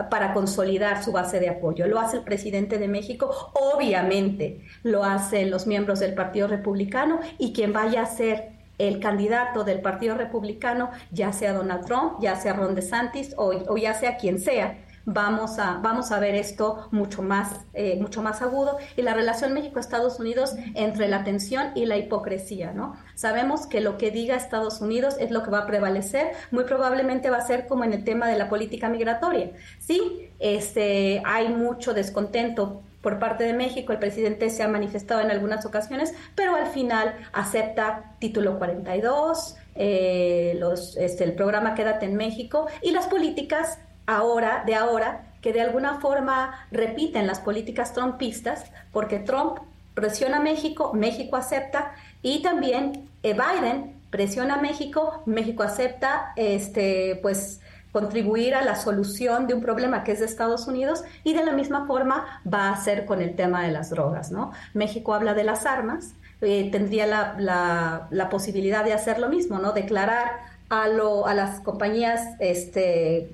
para 0.09 0.33
consolidar 0.33 1.05
su 1.05 1.13
base 1.13 1.39
de 1.39 1.47
apoyo. 1.47 1.87
Lo 1.87 2.01
hace 2.01 2.17
el 2.17 2.23
presidente 2.23 2.77
de 2.77 2.89
México, 2.89 3.53
obviamente 3.53 4.59
lo 4.83 5.05
hacen 5.05 5.49
los 5.49 5.67
miembros 5.67 6.01
del 6.01 6.13
Partido 6.13 6.49
Republicano 6.49 7.21
y 7.37 7.53
quien 7.53 7.71
vaya 7.71 8.01
a 8.01 8.05
ser 8.05 8.54
el 8.77 8.99
candidato 8.99 9.63
del 9.63 9.81
Partido 9.81 10.15
Republicano, 10.15 10.91
ya 11.11 11.31
sea 11.33 11.53
Donald 11.53 11.85
Trump, 11.85 12.19
ya 12.19 12.35
sea 12.35 12.53
Ron 12.53 12.75
DeSantis 12.75 13.33
o, 13.37 13.53
o 13.67 13.77
ya 13.77 13.93
sea 13.93 14.17
quien 14.17 14.39
sea, 14.39 14.77
vamos 15.05 15.59
a, 15.59 15.79
vamos 15.81 16.11
a 16.11 16.19
ver 16.19 16.35
esto 16.35 16.89
mucho 16.91 17.21
más, 17.21 17.61
eh, 17.73 17.97
mucho 18.01 18.21
más 18.21 18.41
agudo 18.41 18.77
y 18.97 19.03
la 19.03 19.13
relación 19.13 19.53
México-Estados 19.53 20.19
Unidos 20.19 20.55
entre 20.73 21.07
la 21.07 21.23
tensión 21.23 21.71
y 21.75 21.85
la 21.85 21.97
hipocresía, 21.97 22.73
¿no? 22.73 22.95
Sabemos 23.13 23.67
que 23.67 23.81
lo 23.81 23.97
que 23.97 24.11
diga 24.11 24.35
Estados 24.35 24.81
Unidos 24.81 25.15
es 25.19 25.31
lo 25.31 25.43
que 25.43 25.51
va 25.51 25.59
a 25.59 25.65
prevalecer, 25.67 26.31
muy 26.51 26.63
probablemente 26.63 27.29
va 27.29 27.37
a 27.37 27.47
ser 27.47 27.67
como 27.67 27.83
en 27.83 27.93
el 27.93 28.03
tema 28.03 28.27
de 28.27 28.37
la 28.37 28.49
política 28.49 28.89
migratoria. 28.89 29.51
Sí, 29.79 30.29
este, 30.39 31.21
hay 31.23 31.49
mucho 31.49 31.93
descontento 31.93 32.81
por 33.05 33.19
parte 33.19 33.43
de 33.43 33.53
México, 33.53 33.93
el 33.93 33.99
presidente 33.99 34.49
se 34.49 34.63
ha 34.63 34.67
manifestado 34.67 35.21
en 35.21 35.29
algunas 35.29 35.63
ocasiones, 35.63 36.15
pero 36.33 36.55
al 36.55 36.65
final 36.65 37.13
acepta 37.33 38.15
título 38.17 38.57
42, 38.57 39.57
eh, 39.75 40.57
los, 40.59 40.97
este, 40.97 41.23
el 41.23 41.33
programa 41.33 41.75
Quédate 41.75 42.07
en 42.07 42.15
México 42.15 42.65
y 42.81 42.89
las 42.89 43.05
políticas 43.05 43.77
ahora, 44.07 44.63
de 44.65 44.73
ahora, 44.73 45.27
que 45.39 45.53
de 45.53 45.61
alguna 45.61 45.99
forma 45.99 46.67
repiten 46.71 47.27
las 47.27 47.39
políticas 47.39 47.93
trumpistas, 47.93 48.71
porque 48.91 49.19
Trump 49.19 49.59
presiona 49.93 50.37
a 50.37 50.41
México, 50.41 50.91
México 50.95 51.35
acepta, 51.35 51.93
y 52.23 52.41
también 52.41 53.07
eh, 53.21 53.35
Biden 53.35 54.01
presiona 54.09 54.55
a 54.55 54.61
México, 54.61 55.21
México 55.27 55.61
acepta, 55.61 56.33
este, 56.37 57.19
pues 57.21 57.61
contribuir 57.95 58.55
a 58.55 58.61
la 58.61 58.75
solución 58.75 59.47
de 59.47 59.53
un 59.53 59.61
problema 59.61 60.03
que 60.03 60.11
es 60.11 60.19
de 60.19 60.25
Estados 60.25 60.67
Unidos 60.67 61.05
y 61.23 61.31
de 61.31 61.45
la 61.45 61.53
misma 61.53 61.87
forma 61.87 62.41
va 62.45 62.69
a 62.69 62.75
ser 62.75 63.05
con 63.05 63.21
el 63.21 63.37
tema 63.37 63.63
de 63.63 63.71
las 63.71 63.89
drogas, 63.89 64.31
¿no? 64.31 64.51
México 64.73 65.13
habla 65.13 65.33
de 65.33 65.45
las 65.45 65.65
armas, 65.65 66.13
eh, 66.41 66.67
tendría 66.73 67.07
la, 67.07 67.37
la, 67.39 68.07
la, 68.09 68.27
posibilidad 68.27 68.83
de 68.83 68.91
hacer 68.91 69.17
lo 69.17 69.29
mismo, 69.29 69.59
¿no? 69.59 69.71
Declarar 69.71 70.29
a, 70.67 70.89
lo, 70.89 71.25
a 71.25 71.33
las 71.33 71.61
compañías 71.61 72.35
este, 72.39 73.29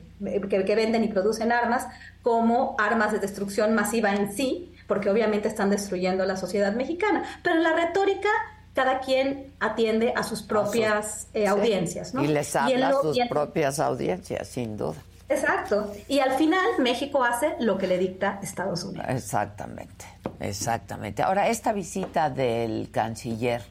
que, 0.47 0.76
venden 0.76 1.03
y 1.05 1.07
producen 1.07 1.51
armas 1.51 1.88
como 2.22 2.76
armas 2.78 3.12
de 3.14 3.18
destrucción 3.18 3.74
masiva 3.74 4.14
en 4.14 4.32
sí, 4.32 4.72
porque 4.86 5.09
obviamente 5.09 5.47
están 5.47 5.72
destruyendo 5.72 6.24
la 6.24 6.38
sociedad 6.38 6.76
mexicana. 6.76 7.24
Pero 7.41 7.55
la 7.55 7.74
retórica 7.74 8.30
cada 8.74 8.99
quien 8.99 9.53
atiende 9.59 10.13
a 10.15 10.24
sus 10.24 10.41
propias 10.41 11.28
eh, 11.34 11.47
audiencias, 11.47 12.13
¿no? 12.13 12.24
Y 12.24 12.28
les 12.28 12.55
habla 12.55 12.89
a 12.89 13.01
sus 13.01 13.17
propias 13.30 13.80
audiencias, 13.80 14.47
sin 14.47 14.78
duda. 14.78 15.01
Exacto. 15.28 15.91
Y 16.07 16.19
al 16.19 16.34
final 16.34 16.65
México 16.80 17.24
hace 17.24 17.55
lo 17.59 17.78
que 17.78 17.88
le 17.88 17.97
dicta 17.97 18.39
Estados 18.43 18.84
Unidos. 18.84 19.05
Exactamente, 19.09 20.05
exactamente. 20.39 21.24
Ahora, 21.24 21.47
esta 21.47 21.72
visita 21.72 22.30
del 22.30 22.89
canciller 22.91 23.61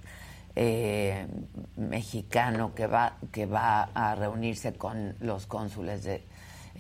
eh, 0.57 1.27
mexicano 1.77 2.75
que 2.75 2.87
va, 2.87 3.17
que 3.31 3.47
va 3.47 3.91
a 3.95 4.15
reunirse 4.15 4.73
con 4.73 5.15
los 5.21 5.47
cónsules 5.47 6.03
de 6.05 6.25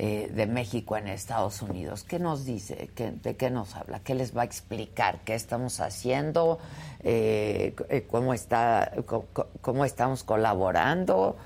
eh, 0.02 0.30
de 0.32 0.46
México 0.46 0.96
en 0.96 1.08
Estados 1.08 1.60
Unidos. 1.60 2.04
¿Qué 2.04 2.18
nos 2.18 2.46
dice? 2.46 2.88
¿De 3.22 3.36
qué 3.36 3.50
nos 3.50 3.76
habla? 3.76 4.00
¿Qué 4.00 4.14
les 4.14 4.34
va 4.34 4.40
a 4.40 4.44
explicar? 4.46 5.18
¿Qué 5.26 5.34
estamos 5.34 5.78
haciendo? 5.78 6.58
Eh, 7.04 7.74
eh, 7.90 8.06
¿cómo, 8.10 8.32
está, 8.32 8.92
cómo, 9.60 9.84
estamos 9.84 10.24
colaborando? 10.24 11.36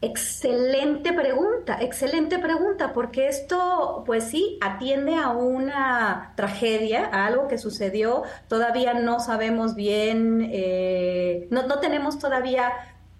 Excelente 0.00 1.12
pregunta, 1.12 1.78
excelente 1.80 2.40
pregunta, 2.40 2.92
porque 2.92 3.28
esto, 3.28 4.02
pues 4.06 4.24
sí, 4.24 4.58
atiende 4.60 5.14
a 5.14 5.28
una 5.28 6.32
tragedia, 6.34 7.10
a 7.12 7.26
algo 7.26 7.46
que 7.46 7.58
sucedió. 7.58 8.24
Todavía 8.48 8.92
no 8.94 9.20
sabemos 9.20 9.76
bien, 9.76 10.50
no, 11.50 11.68
no 11.68 11.78
tenemos 11.78 12.18
todavía 12.18 12.72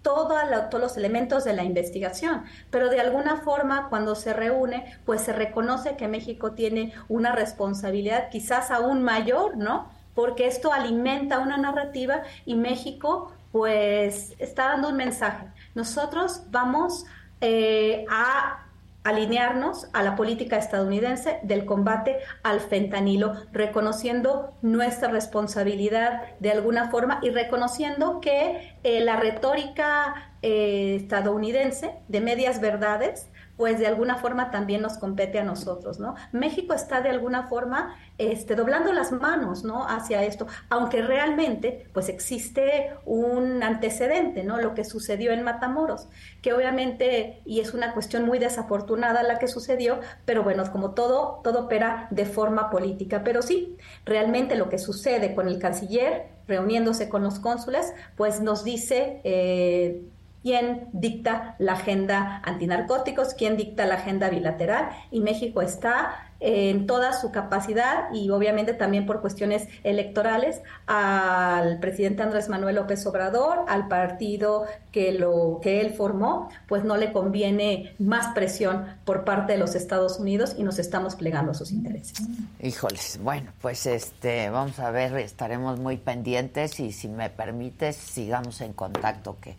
todos 0.03 0.37
los 0.79 0.97
elementos 0.97 1.43
de 1.43 1.53
la 1.53 1.63
investigación, 1.63 2.43
pero 2.69 2.89
de 2.89 2.99
alguna 2.99 3.37
forma 3.37 3.89
cuando 3.89 4.13
se 4.13 4.33
reúne, 4.33 4.99
pues 5.05 5.21
se 5.21 5.33
reconoce 5.33 5.95
que 5.95 6.07
México 6.07 6.51
tiene 6.51 6.93
una 7.07 7.31
responsabilidad 7.31 8.29
quizás 8.29 8.69
aún 8.69 9.01
mayor, 9.01 9.57
¿no? 9.57 9.89
Porque 10.13 10.45
esto 10.45 10.71
alimenta 10.71 11.39
una 11.39 11.57
narrativa 11.57 12.21
y 12.45 12.55
México 12.55 13.33
pues 13.51 14.35
está 14.39 14.65
dando 14.69 14.89
un 14.89 14.97
mensaje. 14.97 15.47
Nosotros 15.73 16.43
vamos 16.51 17.05
eh, 17.41 18.05
a 18.09 18.62
alinearnos 19.03 19.89
a 19.93 20.03
la 20.03 20.15
política 20.15 20.57
estadounidense 20.57 21.39
del 21.43 21.65
combate 21.65 22.19
al 22.41 22.59
fentanilo, 22.59 23.33
reconociendo 23.51 24.53
nuestra 24.61 25.09
responsabilidad 25.09 26.21
de 26.39 26.51
alguna 26.51 26.89
forma 26.89 27.19
y 27.21 27.29
reconociendo 27.29 28.21
que 28.21 28.77
eh, 28.83 29.01
la 29.01 29.17
retórica 29.17 30.31
eh, 30.41 30.95
estadounidense 30.95 31.95
de 32.07 32.21
medias 32.21 32.61
verdades 32.61 33.29
pues 33.57 33.79
de 33.79 33.87
alguna 33.87 34.15
forma 34.15 34.51
también 34.51 34.81
nos 34.81 34.97
compete 34.97 35.39
a 35.39 35.43
nosotros, 35.43 35.99
¿no? 35.99 36.15
México 36.31 36.73
está 36.73 37.01
de 37.01 37.09
alguna 37.09 37.47
forma 37.47 37.95
este, 38.17 38.55
doblando 38.55 38.93
las 38.93 39.11
manos, 39.11 39.63
¿no? 39.63 39.87
Hacia 39.87 40.23
esto, 40.23 40.47
aunque 40.69 41.01
realmente, 41.01 41.87
pues 41.93 42.09
existe 42.09 42.91
un 43.05 43.63
antecedente, 43.63 44.43
¿no? 44.43 44.59
Lo 44.59 44.73
que 44.75 44.83
sucedió 44.83 45.31
en 45.31 45.43
Matamoros, 45.43 46.07
que 46.41 46.53
obviamente, 46.53 47.41
y 47.45 47.59
es 47.59 47.73
una 47.73 47.93
cuestión 47.93 48.25
muy 48.25 48.39
desafortunada 48.39 49.23
la 49.23 49.39
que 49.39 49.47
sucedió, 49.47 49.99
pero 50.25 50.43
bueno, 50.43 50.63
como 50.71 50.91
todo, 50.91 51.41
todo 51.43 51.65
opera 51.65 52.07
de 52.11 52.25
forma 52.25 52.69
política, 52.69 53.23
pero 53.23 53.41
sí, 53.41 53.77
realmente 54.05 54.55
lo 54.55 54.69
que 54.69 54.77
sucede 54.77 55.33
con 55.33 55.47
el 55.47 55.59
canciller 55.59 56.27
reuniéndose 56.47 57.09
con 57.09 57.23
los 57.23 57.39
cónsules, 57.39 57.93
pues 58.15 58.41
nos 58.41 58.63
dice... 58.63 59.21
Eh, 59.23 60.03
quién 60.43 60.89
dicta 60.91 61.55
la 61.57 61.73
agenda 61.73 62.41
antinarcóticos, 62.43 63.33
quién 63.33 63.57
dicta 63.57 63.85
la 63.85 63.95
agenda 63.95 64.29
bilateral 64.29 64.89
y 65.09 65.21
México 65.21 65.61
está 65.61 66.29
en 66.45 66.87
toda 66.87 67.13
su 67.13 67.31
capacidad 67.31 68.11
y 68.13 68.29
obviamente 68.29 68.73
también 68.73 69.05
por 69.05 69.21
cuestiones 69.21 69.65
electorales 69.85 70.61
al 70.87 71.79
presidente 71.79 72.21
Andrés 72.21 72.49
Manuel 72.49 72.75
López 72.75 73.05
Obrador, 73.07 73.63
al 73.69 73.87
partido 73.87 74.65
que 74.91 75.13
lo 75.13 75.61
que 75.63 75.79
él 75.79 75.93
formó, 75.93 76.49
pues 76.67 76.83
no 76.83 76.97
le 76.97 77.13
conviene 77.13 77.95
más 77.97 78.33
presión 78.33 78.85
por 79.05 79.23
parte 79.23 79.53
de 79.53 79.57
los 79.57 79.73
Estados 79.73 80.19
Unidos 80.19 80.55
y 80.57 80.63
nos 80.63 80.79
estamos 80.79 81.15
plegando 81.15 81.51
a 81.51 81.53
sus 81.53 81.71
intereses. 81.71 82.21
Híjoles, 82.61 83.21
bueno, 83.23 83.53
pues 83.61 83.85
este 83.85 84.49
vamos 84.49 84.79
a 84.79 84.91
ver, 84.91 85.15
estaremos 85.15 85.79
muy 85.79 85.95
pendientes 85.95 86.77
y 86.81 86.91
si 86.91 87.07
me 87.07 87.29
permites 87.29 87.95
sigamos 87.95 88.59
en 88.59 88.73
contacto 88.73 89.37
que 89.39 89.55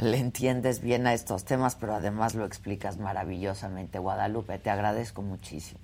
le 0.00 0.18
entiendes 0.18 0.80
bien 0.80 1.06
a 1.06 1.14
estos 1.14 1.44
temas, 1.44 1.74
pero 1.74 1.94
además 1.94 2.34
lo 2.34 2.44
explicas 2.44 2.98
maravillosamente. 2.98 3.98
Guadalupe, 3.98 4.58
te 4.58 4.70
agradezco 4.70 5.22
muchísimo. 5.22 5.80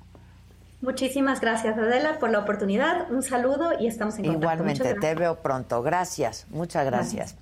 Muchísimas 0.80 1.40
gracias, 1.40 1.78
Adela, 1.78 2.18
por 2.18 2.30
la 2.30 2.40
oportunidad. 2.40 3.10
Un 3.10 3.22
saludo 3.22 3.72
y 3.78 3.86
estamos 3.86 4.18
en 4.18 4.26
contacto. 4.26 4.52
Igualmente, 4.52 4.94
te 4.94 5.14
veo 5.14 5.36
pronto. 5.36 5.82
Gracias, 5.82 6.46
muchas 6.50 6.84
gracias. 6.84 7.36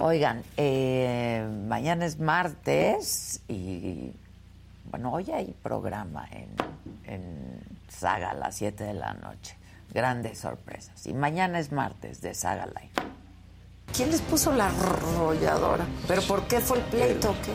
Oigan, 0.00 0.42
eh, 0.56 1.46
mañana 1.66 2.06
es 2.06 2.18
martes 2.18 3.42
y, 3.48 4.12
bueno, 4.90 5.12
hoy 5.12 5.30
hay 5.30 5.54
programa 5.62 6.26
en, 6.30 6.48
en 7.12 7.60
Saga 7.88 8.30
a 8.30 8.34
las 8.34 8.56
7 8.56 8.84
de 8.84 8.94
la 8.94 9.12
noche. 9.14 9.56
Grandes 9.92 10.38
sorpresas. 10.38 11.06
Y 11.06 11.14
mañana 11.14 11.58
es 11.58 11.72
martes 11.72 12.20
de 12.22 12.34
Saga 12.34 12.66
Live. 12.66 13.17
¿Quién 13.94 14.10
les 14.10 14.20
puso 14.20 14.52
la 14.52 14.68
arrolladora? 14.68 15.86
¿Pero 16.06 16.22
por 16.22 16.46
qué 16.46 16.60
fue 16.60 16.78
el 16.78 16.84
pleito? 16.84 17.34
¿qué? 17.44 17.52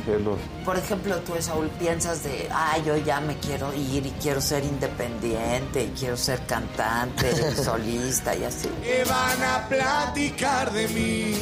Por 0.66 0.78
ejemplo, 0.78 1.18
tú, 1.20 1.34
Saúl, 1.40 1.70
piensas 1.80 2.24
de, 2.24 2.50
ah, 2.52 2.78
yo 2.86 2.98
ya 2.98 3.22
me 3.22 3.38
quiero 3.38 3.74
ir 3.74 4.06
y 4.06 4.12
quiero 4.22 4.42
ser 4.42 4.64
independiente 4.64 5.84
y 5.86 5.90
quiero 5.98 6.18
ser 6.18 6.46
cantante, 6.46 7.56
solista 7.64 8.36
y 8.36 8.44
así. 8.44 8.68
Que 8.82 9.04
van 9.06 9.44
a 9.44 9.68
platicar 9.70 10.72
de 10.74 10.88
mí 10.90 11.36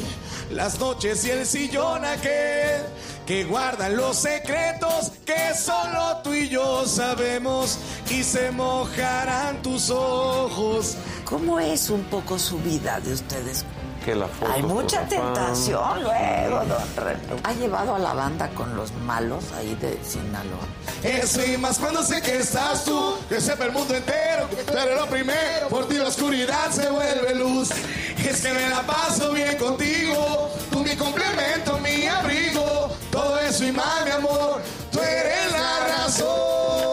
las 0.52 0.80
noches 0.80 1.26
y 1.26 1.32
el 1.32 1.46
sillón 1.46 2.06
aquel 2.06 2.82
que 3.26 3.46
guardan 3.46 3.96
los 3.96 4.18
secretos 4.18 5.14
que 5.26 5.54
solo 5.56 6.18
tú 6.24 6.34
y 6.34 6.50
yo 6.50 6.86
sabemos 6.86 7.80
y 8.10 8.24
se 8.24 8.52
mojarán 8.52 9.62
tus 9.62 9.90
ojos. 9.90 10.98
¿Cómo 11.24 11.60
es 11.60 11.90
un 11.90 12.04
poco 12.04 12.38
su 12.38 12.58
vida 12.60 13.00
de 13.00 13.14
ustedes? 13.14 13.66
La 14.08 14.28
Hay 14.52 14.64
mucha 14.64 15.06
tentación 15.08 16.04
luego, 16.04 16.66
don 16.66 16.96
René. 16.96 17.20
¿Ha 17.44 17.54
llevado 17.54 17.96
a 17.96 18.00
la 18.00 18.14
banda 18.14 18.50
con 18.50 18.76
los 18.76 18.92
malos 18.94 19.44
ahí 19.56 19.76
de 19.76 20.00
Sinaloa? 20.04 20.66
Eso 21.04 21.44
y 21.46 21.58
más 21.58 21.78
cuando 21.78 22.04
sé 22.04 22.22
que 22.22 22.38
estás 22.38 22.84
tú, 22.84 23.16
que 23.30 23.40
sepa 23.40 23.66
el 23.66 23.72
mundo 23.72 23.96
entero, 23.96 24.48
pero 24.66 24.96
lo 24.96 25.08
primero, 25.08 25.68
por 25.70 25.88
ti 25.88 25.96
la 25.96 26.08
oscuridad 26.08 26.72
se 26.72 26.90
vuelve 26.90 27.36
luz. 27.36 27.70
Es 28.18 28.42
que 28.42 28.54
me 28.54 28.70
la 28.70 28.82
paso 28.82 29.32
bien 29.34 29.58
contigo, 29.58 30.50
tú 30.72 30.80
mi 30.80 30.96
complemento, 30.96 31.78
mi 31.80 32.08
abrigo, 32.08 32.90
todo 33.12 33.40
eso 33.40 33.66
y 33.66 33.72
más, 33.72 34.06
mi 34.06 34.12
amor, 34.12 34.62
tú 34.92 35.00
eres 35.00 35.52
la 35.52 35.88
razón. 35.88 36.91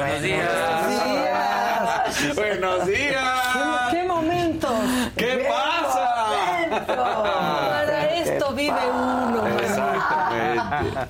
Buenos 0.00 0.22
días. 0.22 0.48
Buenos 0.86 1.04
días. 1.04 2.36
Buenos 2.36 2.86
días. 2.86 3.90
¿Qué 3.90 4.04
momento. 4.04 4.68
¿Qué 5.14 5.46
pasa? 5.46 6.86
Para 6.86 8.14
esto 8.14 8.52
vive 8.54 8.90
uno. 8.94 9.44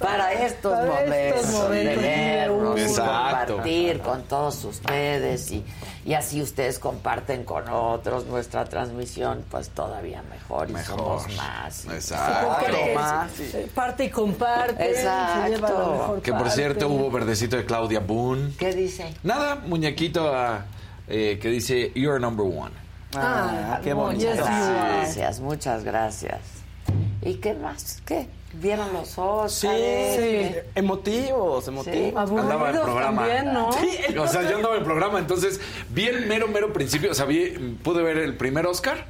Para 0.00 0.32
estos 0.32 0.72
Para 0.72 0.86
momentos, 0.86 1.40
estos 1.40 1.52
momentos 1.52 2.02
de 2.02 2.08
vernos, 2.08 2.98
compartir 2.98 4.00
con 4.00 4.22
todos 4.24 4.64
ustedes 4.64 5.52
y 5.52 5.64
y 6.04 6.14
así 6.14 6.40
ustedes 6.40 6.78
comparten 6.78 7.44
con 7.44 7.68
otros 7.68 8.26
nuestra 8.26 8.64
transmisión, 8.64 9.44
pues 9.50 9.68
todavía 9.70 10.22
mejor 10.30 10.70
y 10.70 10.72
Mejor. 10.72 10.98
somos 10.98 11.36
más. 11.36 11.84
y- 11.84 11.90
Exacto. 11.90 12.94
Más, 12.94 13.30
parte 13.74 14.04
y 14.04 14.10
comparte. 14.10 14.90
Exacto. 14.90 15.42
Se 15.44 15.48
lleva 15.50 15.70
la 15.70 15.78
mejor 15.92 16.22
Que 16.22 16.30
por 16.32 16.40
parte. 16.42 16.54
cierto 16.54 16.88
hubo 16.88 17.10
verdecito 17.10 17.56
de 17.56 17.64
Claudia 17.66 18.00
Boone. 18.00 18.52
¿Qué 18.58 18.72
dice? 18.72 19.14
Nada, 19.22 19.56
muñequito 19.56 20.32
ah, 20.34 20.64
eh, 21.08 21.38
que 21.40 21.48
dice 21.48 21.92
You're 21.94 22.18
number 22.20 22.46
one. 22.46 22.72
Ah, 23.14 23.80
qué 23.82 23.92
bonito. 23.92 24.30
are. 24.30 24.36
Gracias, 24.38 25.40
muchas 25.40 25.84
gracias. 25.84 26.40
¿Y 27.22 27.34
qué 27.34 27.54
más? 27.54 28.00
¿Qué? 28.06 28.28
¿Vieron 28.52 28.92
los 28.92 29.16
Oscars? 29.16 29.52
Sí, 29.52 29.68
sí. 30.16 30.54
Emotivos, 30.74 31.68
emotivos. 31.68 32.30
Andaba 32.30 32.70
el 32.70 32.80
programa. 32.80 33.26
también, 33.26 33.52
¿no? 33.52 33.68
O 33.68 34.28
sea, 34.28 34.42
yo 34.42 34.56
andaba 34.56 34.74
en 34.74 34.80
el 34.80 34.84
programa, 34.84 35.18
entonces 35.18 35.60
vi 35.90 36.06
el 36.06 36.26
mero, 36.26 36.48
mero 36.48 36.72
principio. 36.72 37.12
O 37.12 37.14
sea, 37.14 37.26
vi, 37.26 37.78
pude 37.82 38.02
ver 38.02 38.18
el 38.18 38.36
primer 38.36 38.66
Oscar 38.66 39.06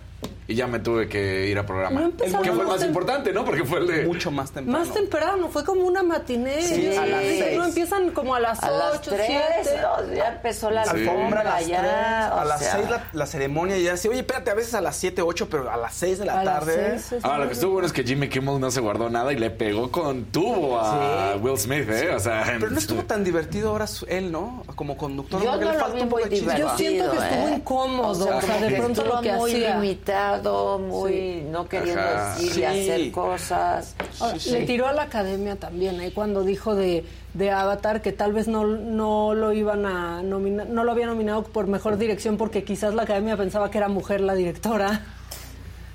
y 0.50 0.54
ya 0.54 0.66
me 0.66 0.78
tuve 0.80 1.08
que 1.08 1.46
ir 1.48 1.58
a 1.58 1.64
programa. 1.66 2.00
No 2.00 2.06
empezaba 2.06 2.42
que 2.42 2.50
fue 2.52 2.62
el 2.62 2.68
más 2.68 2.84
importante, 2.84 3.32
¿no? 3.32 3.44
Porque 3.44 3.64
fue 3.64 3.78
el 3.80 3.86
de. 3.86 4.04
Mucho 4.06 4.30
más 4.30 4.50
temprano. 4.50 4.78
Más 4.78 4.92
temprano, 4.92 5.48
fue 5.48 5.64
como 5.64 5.82
una 5.86 6.02
matiné. 6.02 6.62
Sí, 6.62 6.94
a 6.96 7.06
las 7.06 7.20
seis. 7.22 7.56
No 7.58 7.64
empiezan 7.64 8.10
como 8.10 8.34
a 8.34 8.40
las 8.40 8.62
A 8.62 8.70
las 8.70 8.96
8, 8.98 9.10
tres, 9.14 9.26
7. 9.62 9.80
¿no? 9.82 10.14
ya 10.14 10.28
empezó 10.34 10.70
la 10.70 10.84
Sí. 10.84 10.90
Alfombra 10.90 11.40
a 11.40 11.44
las 11.44 11.66
ya, 11.66 11.80
tres, 11.80 12.32
o 12.32 12.40
a 12.40 12.44
las 12.44 12.60
sea, 12.60 12.72
6 12.76 12.90
la, 12.90 13.04
la 13.12 13.26
ceremonia 13.26 13.76
y 13.78 13.84
ya 13.84 13.92
así, 13.94 14.08
oye, 14.08 14.20
espérate, 14.20 14.50
a 14.50 14.54
veces 14.54 14.74
a 14.74 14.80
las 14.80 14.96
7, 14.96 15.22
8, 15.22 15.48
pero 15.50 15.70
a 15.70 15.76
las 15.76 15.94
6 15.94 16.18
de 16.18 16.24
la 16.26 16.40
A 16.40 16.44
las 16.44 16.54
tarde. 16.60 16.98
seis 16.98 17.12
es 17.12 17.24
Ah, 17.24 17.38
lo 17.38 17.46
que 17.46 17.52
estuvo 17.54 17.72
bueno 17.72 17.86
es 17.86 17.92
que 17.92 18.02
Jimmy 18.02 18.28
Kimmel 18.28 18.58
no 18.60 18.70
se 18.70 18.80
guardó 18.80 19.08
nada 19.10 19.32
y 19.32 19.36
le 19.36 19.50
pegó 19.50 19.90
con 19.90 20.24
tubo 20.26 20.78
a 20.80 21.36
Will 21.40 21.58
Smith, 21.58 21.88
¿eh? 21.90 22.10
O 22.14 22.18
sea, 22.20 22.44
Pero 22.58 22.70
no 22.70 22.78
estuvo 22.78 23.02
tan 23.04 23.22
divertido 23.24 23.70
ahora 23.70 23.86
su- 23.86 24.06
él, 24.06 24.32
¿no? 24.32 24.64
Como 24.74 24.96
conductor. 24.96 25.40
Yo 25.42 25.50
Porque 25.50 25.64
no 25.64 25.70
le 25.72 25.76
lo 25.78 25.82
falta 25.84 25.96
vi 25.96 26.02
un 26.02 26.08
poco 26.08 26.22
muy 26.22 26.30
de 26.30 26.36
chispa. 26.36 26.56
Yo 26.58 26.76
siento 26.76 27.04
que 27.10 27.16
divertido, 27.16 27.22
estuvo 27.22 27.48
¿eh? 27.48 27.54
incómodo, 27.56 28.36
o 28.36 28.40
sea, 28.40 28.58
de 28.60 28.76
pronto 28.76 29.04
lo 29.04 29.20
que 29.20 29.32
muy 29.32 29.50
hacía. 29.52 29.74
limitado, 29.76 30.39
muy 30.78 31.12
Sí. 31.12 31.44
no 31.50 31.68
queriendo 31.68 32.00
Ajá. 32.00 32.36
decir 32.38 32.58
y 32.60 32.64
hacer 32.64 33.10
cosas. 33.12 33.94
Ahora, 34.20 34.36
Le 34.50 34.66
tiró 34.66 34.86
a 34.86 34.92
la 34.92 35.02
academia 35.02 35.56
también, 35.56 36.00
¿eh? 36.00 36.12
cuando 36.14 36.42
dijo 36.42 36.74
de, 36.74 37.04
de 37.34 37.50
Avatar 37.50 38.02
que 38.02 38.12
tal 38.12 38.32
vez 38.32 38.48
no, 38.48 38.64
no 38.66 39.34
lo 39.34 39.52
iban 39.52 39.86
a 39.86 40.22
nominar, 40.22 40.68
no 40.68 40.84
lo 40.84 40.92
había 40.92 41.06
nominado 41.06 41.42
por 41.44 41.66
mejor 41.66 41.96
dirección 41.98 42.36
porque 42.36 42.64
quizás 42.64 42.94
la 42.94 43.02
academia 43.02 43.36
pensaba 43.36 43.70
que 43.70 43.78
era 43.78 43.88
mujer 43.88 44.20
la 44.20 44.34
directora. 44.34 45.02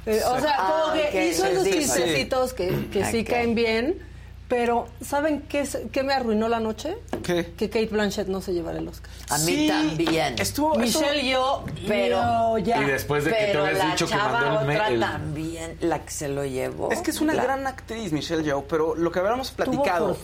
Eh, 0.06 0.22
o 0.24 0.40
sea, 0.40 0.56
Ah, 0.58 0.84
como 0.84 0.94
que 0.94 1.08
ok. 1.08 1.32
hizo 1.32 1.46
esos 1.48 1.64
sí, 1.64 1.72
sí. 1.72 1.80
chistecitos 1.80 2.54
que, 2.54 2.88
que 2.92 3.06
sí 3.06 3.24
caen 3.24 3.56
bien, 3.56 3.98
pero 4.48 4.88
¿saben 5.02 5.42
qué, 5.50 5.62
es- 5.62 5.80
qué 5.92 6.04
me 6.04 6.14
arruinó 6.14 6.48
la 6.48 6.60
noche? 6.60 6.98
¿Qué? 7.24 7.54
Que 7.58 7.70
Kate 7.70 7.88
Blanchett 7.88 8.28
no 8.28 8.42
se 8.42 8.54
llevara 8.54 8.78
el 8.80 8.88
Oscar. 8.88 9.10
A 9.30 9.38
mí 9.40 9.46
Sí, 9.46 9.68
también. 9.68 10.36
Estuvo. 10.40 10.76
Michelle 10.76 11.28
yo, 11.30 11.64
Pero- 11.88 12.58
ya. 12.60 12.82
Y 12.82 12.86
después 12.86 13.26
de 13.26 13.32
que 13.32 13.46
te 13.52 13.58
habías 13.58 13.92
dicho 13.92 14.08
que 14.08 14.16
mandó 14.16 14.62
el, 14.62 14.94
el- 14.94 15.00
también, 15.00 15.78
la 15.82 16.04
que 16.06 16.12
se 16.12 16.28
lo 16.28 16.46
llevó. 16.46 16.92
Es 16.92 17.02
que 17.02 17.12
es 17.12 17.22
una 17.22 17.34
La- 17.34 17.44
gran 17.44 17.66
actriz, 17.68 18.12
Michelle 18.12 18.44
Yeoh, 18.44 18.66
pero 18.68 18.96
lo 18.96 19.12
que 19.12 19.20
habíamos 19.20 19.52
platicado. 19.52 20.16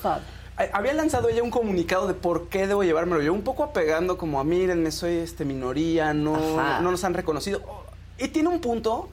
eh, 0.60 0.70
Había 0.74 0.94
lanzado 0.94 1.28
ella 1.30 1.42
un 1.42 1.50
comunicado 1.50 2.08
de 2.08 2.14
por 2.14 2.48
qué 2.50 2.68
debo 2.68 2.84
llevármelo 2.84 3.24
yo, 3.24 3.34
un 3.34 3.42
poco 3.42 3.64
apegando 3.64 4.18
como 4.18 4.40
a 4.40 4.44
mírenme, 4.44 4.92
soy 4.92 5.16
este 5.18 5.44
minoría, 5.46 6.14
no, 6.14 6.38
no 6.82 6.92
nos 6.92 7.04
han 7.04 7.16
reconocido. 7.16 7.62
Y 8.20 8.28
tiene 8.28 8.50
un 8.50 8.60
punto, 8.62 9.10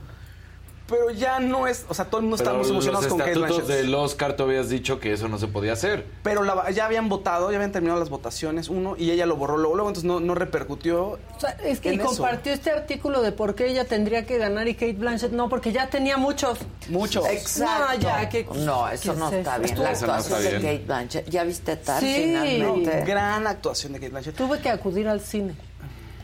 pero 0.88 1.10
ya 1.10 1.38
no 1.38 1.66
es, 1.66 1.84
o 1.88 1.94
sea, 1.94 2.06
todo 2.06 2.20
el 2.20 2.26
mundo 2.26 2.38
Pero 2.38 2.50
estamos 2.50 2.66
los 2.68 2.74
emocionados 2.74 3.06
con 3.08 3.18
Kate 3.18 3.34
Blanchett. 3.34 3.66
del 3.66 3.94
Oscar 3.94 4.34
tú 4.36 4.44
habías 4.44 4.68
dicho 4.68 4.98
que 4.98 5.12
eso 5.12 5.28
no 5.28 5.38
se 5.38 5.46
podía 5.46 5.74
hacer. 5.74 6.06
Pero 6.22 6.42
la- 6.42 6.70
ya 6.70 6.86
habían 6.86 7.08
votado, 7.08 7.50
ya 7.50 7.56
habían 7.58 7.72
terminado 7.72 8.00
las 8.00 8.08
votaciones, 8.10 8.68
uno, 8.68 8.94
y 8.96 9.10
ella 9.10 9.26
lo 9.26 9.36
borró 9.36 9.56
luego, 9.58 9.74
luego 9.76 9.90
entonces 9.90 10.08
no, 10.08 10.18
no 10.20 10.34
repercutió. 10.34 11.04
O 11.36 11.40
sea, 11.40 11.50
es 11.64 11.80
que 11.80 11.90
en 11.90 11.94
y 11.96 11.98
eso. 11.98 12.06
compartió 12.08 12.52
este 12.52 12.70
artículo 12.70 13.22
de 13.22 13.32
por 13.32 13.54
qué 13.54 13.66
ella 13.68 13.84
tendría 13.84 14.24
que 14.26 14.38
ganar 14.38 14.66
y 14.68 14.74
Kate 14.74 14.94
Blanchett 14.94 15.32
no, 15.32 15.48
porque 15.48 15.72
ya 15.72 15.88
tenía 15.90 16.16
muchos. 16.16 16.58
Mucho. 16.88 17.26
Exacto. 17.26 17.94
No, 17.94 17.98
ya, 18.00 18.28
¿qué- 18.28 18.46
No, 18.54 18.88
eso 18.88 19.12
no 19.14 19.28
es 19.28 19.34
está 19.34 19.58
bien. 19.58 19.70
Estuvo- 19.70 19.84
La 19.84 19.92
no 19.92 20.12
actuación 20.14 20.42
de. 20.42 20.52
Kate 20.52 20.84
Blanchett. 20.86 21.28
¿Ya 21.28 21.44
viste 21.44 21.76
tal 21.76 22.00
Sí. 22.00 22.14
finalmente? 22.14 23.04
Gran 23.04 23.46
actuación 23.46 23.92
de 23.92 23.98
Kate 24.00 24.10
Blanchett. 24.10 24.34
Tuve 24.36 24.58
que 24.60 24.70
acudir 24.70 25.06
al 25.08 25.20
cine. 25.20 25.54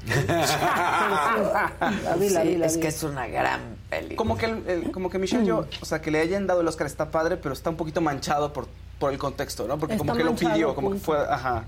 La 0.06 1.72
vi, 2.18 2.28
la 2.30 2.42
Sí, 2.42 2.48
vi, 2.48 2.56
la 2.56 2.66
es 2.66 2.76
vi. 2.76 2.80
que 2.82 2.88
es 2.88 3.02
una 3.02 3.26
gran 3.26 3.60
película. 3.90 4.16
Como 4.16 4.36
que, 4.36 4.46
el- 4.46 4.62
el- 4.68 4.92
como 4.92 5.10
que 5.10 5.18
Michelle 5.18 5.44
Yeoh, 5.44 5.66
o 5.80 5.84
sea, 5.84 6.00
que 6.00 6.10
le 6.10 6.20
hayan 6.20 6.46
dado 6.46 6.60
el 6.60 6.68
Oscar 6.68 6.86
está 6.86 7.10
padre, 7.10 7.36
pero 7.36 7.52
está 7.52 7.70
un 7.70 7.76
poquito 7.76 8.00
manchado 8.00 8.52
por, 8.52 8.66
por 8.98 9.12
el 9.12 9.18
contexto, 9.18 9.66
¿no? 9.66 9.78
Porque 9.78 9.94
Está 9.94 10.04
como 10.06 10.16
que 10.16 10.24
lo 10.24 10.34
pidió, 10.34 10.74
como 10.74 10.92
que 10.92 10.98
fue, 10.98 11.18
ajá. 11.18 11.64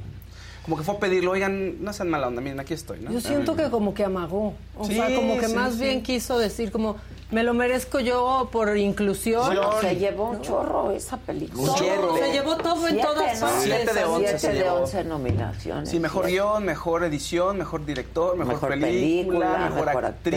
Como 0.64 0.76
que 0.76 0.82
fue 0.82 0.96
a 0.96 0.98
pedirlo, 0.98 1.30
oigan, 1.30 1.82
no 1.84 1.92
sean 1.92 2.08
mala 2.10 2.26
onda, 2.26 2.40
miren, 2.40 2.58
aquí 2.58 2.74
estoy, 2.74 2.98
¿no? 3.00 3.12
Yo 3.12 3.20
siento 3.20 3.54
que 3.54 3.70
como 3.70 3.94
que 3.94 4.04
amagó. 4.04 4.54
O 4.76 4.84
Sí, 4.84 4.94
sea, 4.94 5.14
como 5.14 5.38
que 5.38 5.46
sí, 5.48 5.54
más 5.54 5.74
sí. 5.74 5.80
bien 5.80 6.02
quiso 6.02 6.38
decir 6.38 6.72
como, 6.72 6.96
me 7.30 7.42
lo 7.42 7.54
merezco 7.54 7.98
yo 8.00 8.48
por 8.52 8.76
inclusión. 8.76 9.46
Bueno, 9.46 9.80
se 9.80 9.96
llevó 9.96 10.30
un 10.30 10.42
chorro 10.42 10.90
esa 10.92 11.16
película. 11.16 11.66
Todo, 11.66 11.76
chorro. 11.76 12.16
se 12.16 12.32
llevó 12.32 12.56
todo 12.56 12.86
en 12.88 13.00
todas 13.00 13.40
¿no? 13.40 13.46
partes. 13.48 13.62
Siete 13.64 13.92
de 13.94 14.04
once 14.04 14.28
se 14.32 14.38
Siete 14.38 14.58
de. 14.58 14.70
11 14.70 15.04
nominaciones. 15.04 15.88
Sí, 15.88 15.98
mejor 15.98 16.26
Siete. 16.26 16.40
guion, 16.42 16.64
mejor 16.64 17.04
edición, 17.04 17.58
mejor 17.58 17.84
director, 17.84 18.36
mejor, 18.36 18.54
Mejor 18.54 18.68
película, 18.70 18.88
película, 18.88 19.58
mejor, 19.70 19.86
mejor 19.86 20.04
actriz, 20.04 20.34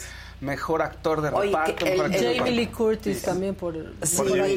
actriz. 0.00 0.08
mejor 0.40 0.82
actor 0.82 1.20
de 1.22 1.28
Oye, 1.28 1.46
reparto. 1.46 1.74
que 1.76 1.84
el- 1.84 1.90
mejor 1.92 2.10
de 2.10 2.16
Jamie 2.18 2.32
reparto. 2.32 2.50
Lee 2.56 2.66
Curtis 2.66 3.22
también 3.22 3.54
por, 3.54 3.74
Sí, 4.02 4.16
por 4.16 4.28
Jamie 4.28 4.56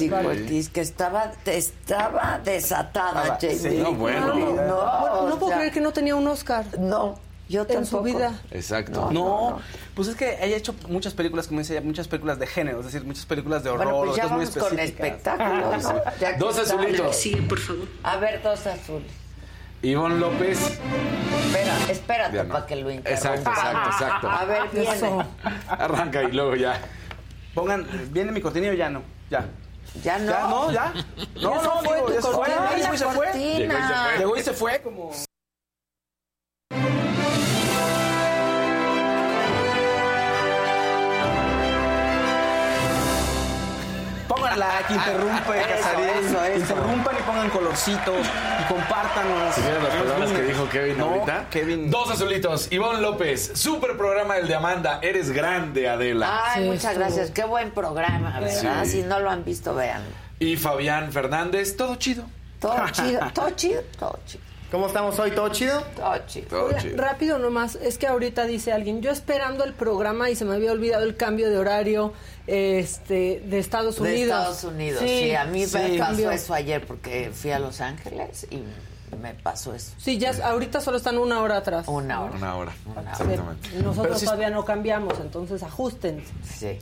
Lee. 0.00 0.08
Curtis, 0.08 0.68
que 0.70 0.80
estaba, 0.80 1.32
estaba 1.44 2.40
desatada 2.42 3.22
Ah, 3.34 3.38
Jamie 3.40 3.58
sí, 3.58 3.68
no, 3.82 3.92
bueno. 3.92 4.32
Bueno, 4.32 4.62
No, 4.66 5.28
no 5.28 5.34
o 5.34 5.38
puedo 5.38 5.48
sea, 5.48 5.58
creer 5.58 5.72
que 5.74 5.80
no 5.82 5.92
tenía 5.92 6.16
un 6.16 6.26
Oscar. 6.28 6.64
No, 6.78 7.18
yo 7.48 7.62
En 7.62 7.66
tampoco. 7.68 7.86
su 7.98 8.02
vida. 8.02 8.40
Exacto. 8.50 9.10
No, 9.12 9.60
pues 9.94 10.08
es 10.08 10.16
que 10.16 10.34
ella 10.44 10.54
ha 10.54 10.58
hecho 10.58 10.74
muchas 10.88 11.14
películas, 11.14 11.46
como 11.46 11.60
dice 11.60 11.74
ella, 11.76 11.82
muchas 11.86 12.08
películas 12.08 12.38
de 12.38 12.46
género, 12.46 12.80
es 12.80 12.86
decir, 12.86 13.04
muchas 13.04 13.24
películas 13.26 13.62
de 13.62 13.70
horror, 13.70 13.86
Bueno, 13.86 14.04
pues 14.12 14.16
ya 14.16 14.28
muy 14.28 14.46
con 14.46 14.78
espectáculos. 14.78 15.82
¿no? 15.84 16.02
Ya 16.20 16.32
que 16.32 16.38
Dos 16.38 16.58
está. 16.58 16.74
azulitos. 16.74 17.26
A 18.02 18.16
ver, 18.16 18.42
dos 18.42 18.66
azules. 18.66 19.10
Ivonne 19.82 20.18
López. 20.18 20.58
Espera, 20.60 21.78
espérate 21.90 22.44
para 22.44 22.66
que 22.66 22.76
lo 22.76 22.90
interrumpa. 22.90 23.10
Exacto, 23.34 23.50
exacto, 23.50 23.90
exacto. 23.90 24.30
A 24.30 24.44
ver, 24.44 24.62
viene. 24.72 24.90
Eso. 24.96 25.24
Arranca 25.68 26.22
y 26.24 26.32
luego 26.32 26.56
ya. 26.56 26.80
Pongan, 27.54 27.86
¿viene 28.10 28.32
mi 28.32 28.40
cortina 28.40 28.68
o 28.70 28.72
ya 28.72 28.90
no? 28.90 29.02
Ya. 29.30 29.46
Ya 30.02 30.18
no. 30.18 30.30
¿Ya 30.32 30.40
no? 30.48 30.70
¿Ya? 30.72 30.92
No, 31.40 31.62
no, 31.62 31.70
fue 31.82 31.94
digo, 31.96 32.06
tu 32.08 32.12
ya 32.14 32.20
se 32.22 32.28
fue. 32.28 32.32
cortina. 32.34 32.76
Llegó 32.76 32.94
y 32.94 32.98
se 32.98 33.04
fue. 33.06 33.26
Cortina. 33.26 33.38
Llegó 33.58 33.76
y 33.76 33.82
se 33.82 33.94
fue. 33.94 34.18
Llegó 34.18 34.36
y 34.36 34.42
se 34.42 34.52
fue 34.52 34.80
como... 34.82 35.12
Interrumpe, 44.88 45.62
Casarín. 45.68 46.08
eso, 46.24 46.44
eso. 46.44 46.58
Interrumpan 46.58 47.16
y 47.18 47.22
pongan 47.22 47.50
colorcitos 47.50 48.26
y 48.60 48.72
compártanos. 48.72 49.54
¿Se 49.54 49.60
vieron 49.60 49.84
las 49.84 49.94
palabras 49.94 50.30
que 50.32 50.42
dijo 50.42 50.68
Kevin 50.68 50.98
No, 50.98 51.04
ahorita? 51.06 51.46
Kevin. 51.50 51.90
Dos 51.90 52.10
azulitos. 52.10 52.68
Ivonne 52.72 53.00
López. 53.00 53.52
Super 53.54 53.96
programa 53.96 54.36
el 54.38 54.48
de 54.48 54.54
Amanda. 54.54 54.98
Eres 55.02 55.30
grande, 55.32 55.88
Adela. 55.88 56.42
Ay, 56.52 56.64
Sí, 56.64 56.70
muchas 56.70 56.96
gracias. 56.96 57.30
Qué 57.30 57.44
buen 57.44 57.70
programa, 57.70 58.40
¿verdad? 58.40 58.84
Sí. 58.84 58.90
Si 58.90 59.02
no 59.02 59.20
lo 59.20 59.30
han 59.30 59.44
visto, 59.44 59.74
vean. 59.74 60.02
Y 60.38 60.56
Fabián 60.56 61.12
Fernández. 61.12 61.76
Todo 61.76 61.96
chido. 61.96 62.24
Todo 62.60 62.76
chido, 62.92 63.20
todo 63.34 63.50
chido, 63.50 63.82
todo 63.98 64.18
chido, 64.26 64.42
¿Cómo 64.70 64.86
estamos 64.86 65.18
hoy? 65.18 65.30
¿Todo 65.32 65.50
chido? 65.50 65.80
todo 65.94 66.16
chido. 66.26 66.46
Todo 66.48 66.64
Oiga, 66.66 66.78
chido. 66.78 66.96
rápido 66.96 67.38
nomás, 67.38 67.76
es 67.76 67.98
que 67.98 68.06
ahorita 68.06 68.44
dice 68.46 68.72
alguien, 68.72 69.02
yo 69.02 69.10
esperando 69.12 69.62
el 69.62 69.74
programa 69.74 70.30
y 70.30 70.34
se 70.36 70.44
me 70.46 70.54
había 70.56 70.72
olvidado 70.72 71.04
el 71.04 71.16
cambio 71.16 71.50
de 71.50 71.58
horario 71.58 72.14
este 72.46 73.42
de 73.46 73.58
Estados 73.58 73.96
De 73.96 74.02
Unidos. 74.02 74.38
Estados 74.38 74.64
Unidos, 74.64 75.00
sí. 75.04 75.34
a 75.34 75.44
mí 75.44 75.66
sí, 75.66 75.76
me 75.76 75.88
pasó 75.90 75.98
cambió. 75.98 76.30
eso 76.30 76.54
ayer 76.54 76.86
porque 76.86 77.30
fui 77.34 77.50
a 77.50 77.58
Los 77.58 77.80
Ángeles 77.80 78.46
y 78.50 78.62
me 79.16 79.34
pasó 79.34 79.74
eso. 79.74 79.92
Sí, 79.98 80.18
ya 80.18 80.32
ahorita 80.44 80.80
solo 80.80 80.96
están 80.96 81.18
una 81.18 81.40
hora 81.40 81.58
atrás. 81.58 81.86
Una 81.88 82.22
hora. 82.22 82.36
Una 82.36 82.56
hora. 82.56 82.72
Una 82.86 83.00
hora. 83.00 83.10
Exactamente. 83.12 83.68
Nosotros 83.82 84.18
sí- 84.18 84.24
todavía 84.26 84.50
no 84.50 84.64
cambiamos, 84.64 85.14
entonces 85.20 85.62
ajustense. 85.62 86.32
Sí. 86.44 86.78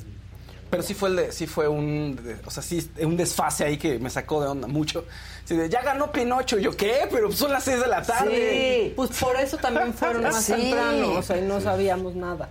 Pero 0.70 0.82
sí 0.82 0.94
fue 0.94 1.10
el 1.10 1.16
de, 1.16 1.32
sí 1.32 1.46
fue 1.46 1.68
un, 1.68 2.16
de- 2.16 2.36
o 2.46 2.50
sea, 2.50 2.62
sí, 2.62 2.90
un 3.02 3.16
desfase 3.16 3.64
ahí 3.64 3.76
que 3.76 3.98
me 3.98 4.10
sacó 4.10 4.40
de 4.42 4.48
onda 4.48 4.66
mucho. 4.66 5.04
Así 5.44 5.54
de, 5.54 5.68
ya 5.68 5.82
ganó 5.82 6.10
Pinocho. 6.10 6.58
Y 6.58 6.62
yo, 6.64 6.74
¿qué? 6.76 7.06
Pero 7.12 7.30
son 7.30 7.52
las 7.52 7.62
6 7.64 7.80
de 7.80 7.86
la 7.86 8.02
tarde. 8.02 8.82
Sí. 8.88 8.92
Pues 8.96 9.10
por 9.20 9.36
eso 9.36 9.56
también 9.58 9.94
fueron 9.94 10.22
más 10.24 10.42
Sí. 10.42 10.52
temprano, 10.54 11.12
o 11.12 11.22
sea, 11.22 11.36
y 11.36 11.42
no 11.42 11.60
sabíamos 11.60 12.16
nada. 12.16 12.48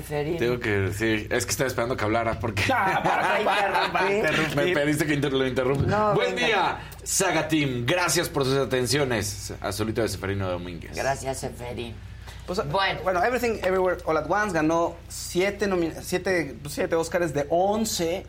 Seferino. 0.00 0.38
Tengo 0.38 0.60
que 0.60 0.90
sí, 0.92 1.26
es 1.30 1.44
que 1.44 1.50
estaba 1.50 1.68
esperando 1.68 1.96
que 1.96 2.04
hablara 2.04 2.38
porque 2.40 2.62
Ah, 2.72 3.00
para, 3.02 3.44
para, 3.44 3.92
para 3.92 4.14
interrumpir. 4.16 4.56
me 4.56 4.72
pediste 4.74 5.06
que 5.06 5.14
inter- 5.14 5.32
lo 5.32 5.46
interrumpa. 5.46 5.86
No, 5.86 6.14
Buen 6.14 6.34
venga. 6.34 6.46
día, 6.46 6.78
Saga 7.02 7.48
Team. 7.48 7.84
Gracias 7.86 8.28
por 8.28 8.44
sus 8.44 8.56
atenciones. 8.56 9.52
Azulito 9.60 10.02
de 10.02 10.08
Seferino 10.08 10.48
Domínguez. 10.48 10.96
Gracias, 10.96 11.38
Seferín. 11.40 11.94
Pues, 12.46 12.60
Bueno. 12.70 13.00
bueno. 13.02 13.22
Everything 13.24 13.58
Everywhere 13.62 13.98
All 14.04 14.16
at 14.18 14.30
Once 14.30 14.52
ganó 14.54 14.96
siete, 15.08 15.66
nomi- 15.68 15.94
siete, 16.02 16.54
pues, 16.60 16.74
siete 16.74 16.94
Oscars 16.96 17.32
de 17.32 17.46
11. 17.48 18.26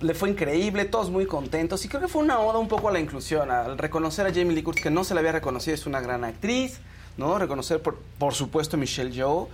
Le 0.00 0.12
fue 0.14 0.28
increíble, 0.28 0.84
todos 0.84 1.08
muy 1.10 1.26
contentos. 1.26 1.84
Y 1.84 1.88
creo 1.88 2.00
que 2.02 2.08
fue 2.08 2.22
una 2.22 2.38
oda 2.40 2.58
un 2.58 2.68
poco 2.68 2.88
a 2.88 2.92
la 2.92 3.00
inclusión, 3.00 3.50
al 3.50 3.78
reconocer 3.78 4.26
a 4.26 4.30
Jamie 4.30 4.52
Lee 4.54 4.62
Curtis, 4.62 4.82
que 4.82 4.90
no 4.90 5.04
se 5.04 5.14
le 5.14 5.20
había 5.20 5.32
reconocido, 5.32 5.74
es 5.74 5.86
una 5.86 6.00
gran 6.00 6.22
actriz, 6.24 6.80
¿no? 7.16 7.38
Reconocer, 7.38 7.80
por, 7.80 7.98
por 8.18 8.34
supuesto, 8.34 8.76
a 8.76 8.78
Michelle 8.78 9.10
Yeoh. 9.10 9.48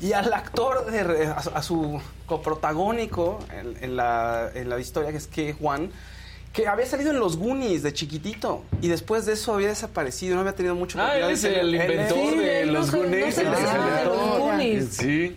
Y 0.00 0.12
al 0.12 0.32
actor, 0.32 0.90
de 0.90 1.02
re- 1.04 1.26
a, 1.26 1.42
su- 1.42 1.50
a 1.50 1.62
su 1.62 2.00
coprotagónico 2.26 3.38
en, 3.58 3.76
en 3.82 3.96
la, 3.96 4.50
en 4.54 4.68
la 4.68 4.78
historia, 4.78 5.10
que 5.10 5.16
es 5.18 5.26
que 5.26 5.52
Juan, 5.54 5.90
que 6.52 6.66
había 6.66 6.86
salido 6.86 7.10
en 7.10 7.18
los 7.18 7.36
Goonies 7.36 7.82
de 7.82 7.92
chiquitito. 7.92 8.64
Y 8.80 8.88
después 8.88 9.26
de 9.26 9.34
eso 9.34 9.54
había 9.54 9.68
desaparecido, 9.68 10.34
no 10.34 10.40
había 10.42 10.54
tenido 10.54 10.74
mucho 10.74 10.98
Ah, 11.00 11.16
él 11.16 11.30
es 11.30 11.44
el 11.44 11.74
inventor 11.74 12.16
Sí, 12.32 12.38
de 12.38 12.66
no 12.66 12.72
los 12.72 12.92
no 12.92 12.98
Goonies. 12.98 13.34
sabe 13.34 13.90
de 13.98 14.04
los. 14.04 14.38
Goonies. 14.38 14.88
Sí. 14.96 15.36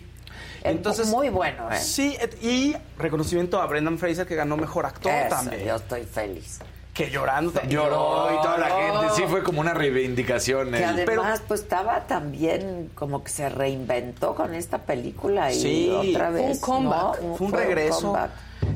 Entonces, 0.64 1.08
muy 1.08 1.28
bueno, 1.28 1.70
¿eh? 1.72 1.78
Sí, 1.80 2.16
y 2.40 2.76
reconocimiento 2.98 3.60
a 3.60 3.66
Brendan 3.66 3.98
Fraser 3.98 4.26
que 4.26 4.36
ganó 4.36 4.56
mejor 4.56 4.86
actor 4.86 5.10
Eso, 5.12 5.28
también. 5.28 5.64
yo 5.64 5.74
estoy 5.74 6.04
feliz. 6.04 6.60
Que 6.94 7.08
llorando 7.10 7.52
también. 7.52 7.80
Lloró 7.80 8.28
y 8.38 8.42
toda 8.42 8.58
la 8.58 8.68
gente. 8.68 9.14
Sí, 9.16 9.22
fue 9.26 9.42
como 9.42 9.60
una 9.62 9.72
reivindicación. 9.72 10.72
Que 10.72 10.84
además, 10.84 11.42
pues 11.48 11.60
estaba 11.60 12.00
también 12.06 12.90
como 12.94 13.24
que 13.24 13.30
se 13.30 13.48
reinventó 13.48 14.34
con 14.34 14.52
esta 14.54 14.78
película 14.78 15.50
y 15.52 15.54
Sí, 15.60 15.90
otra 15.90 16.30
fue 16.30 16.40
un 16.40 16.48
vez. 16.48 16.60
comeback, 16.60 17.20
¿no? 17.22 17.34
fue 17.36 17.46
un 17.46 17.52
regreso. 17.54 18.00
comeback. 18.12 18.30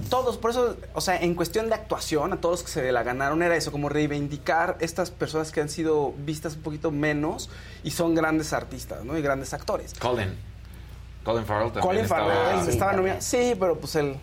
Todos, 0.09 0.37
por 0.39 0.51
eso, 0.53 0.77
o 0.95 1.01
sea, 1.01 1.17
en 1.21 1.35
cuestión 1.35 1.69
de 1.69 1.75
actuación, 1.75 2.33
a 2.33 2.37
todos 2.41 2.61
los 2.61 2.62
que 2.62 2.71
se 2.71 2.91
la 2.93 3.03
ganaron 3.03 3.43
era 3.43 3.55
eso, 3.57 3.71
como 3.71 3.89
reivindicar 3.89 4.77
estas 4.81 5.11
personas 5.11 5.53
que 5.53 5.61
han 5.61 5.69
sido 5.69 6.12
vistas 6.17 6.57
un 6.57 6.62
poquito 6.62 6.91
menos 6.91 7.51
y 7.85 7.91
son 7.91 8.14
grandes 8.14 8.53
artistas, 8.53 9.05
¿no? 9.05 9.19
Y 9.19 9.23
grandes 9.23 9.53
actores. 9.53 9.93
Colin. 9.99 10.35
Colin 11.25 11.45
Farrell 11.45 11.67
también 11.73 11.83
Colin 11.87 12.05
estaba- 12.05 12.33
Farrell 12.35 12.64
sí, 12.64 12.71
estaba 12.71 12.93
también. 12.93 13.14
nominado. 13.17 13.21
Sí, 13.21 13.57
pero 13.61 13.79
pues 13.79 13.95
él. 13.97 14.17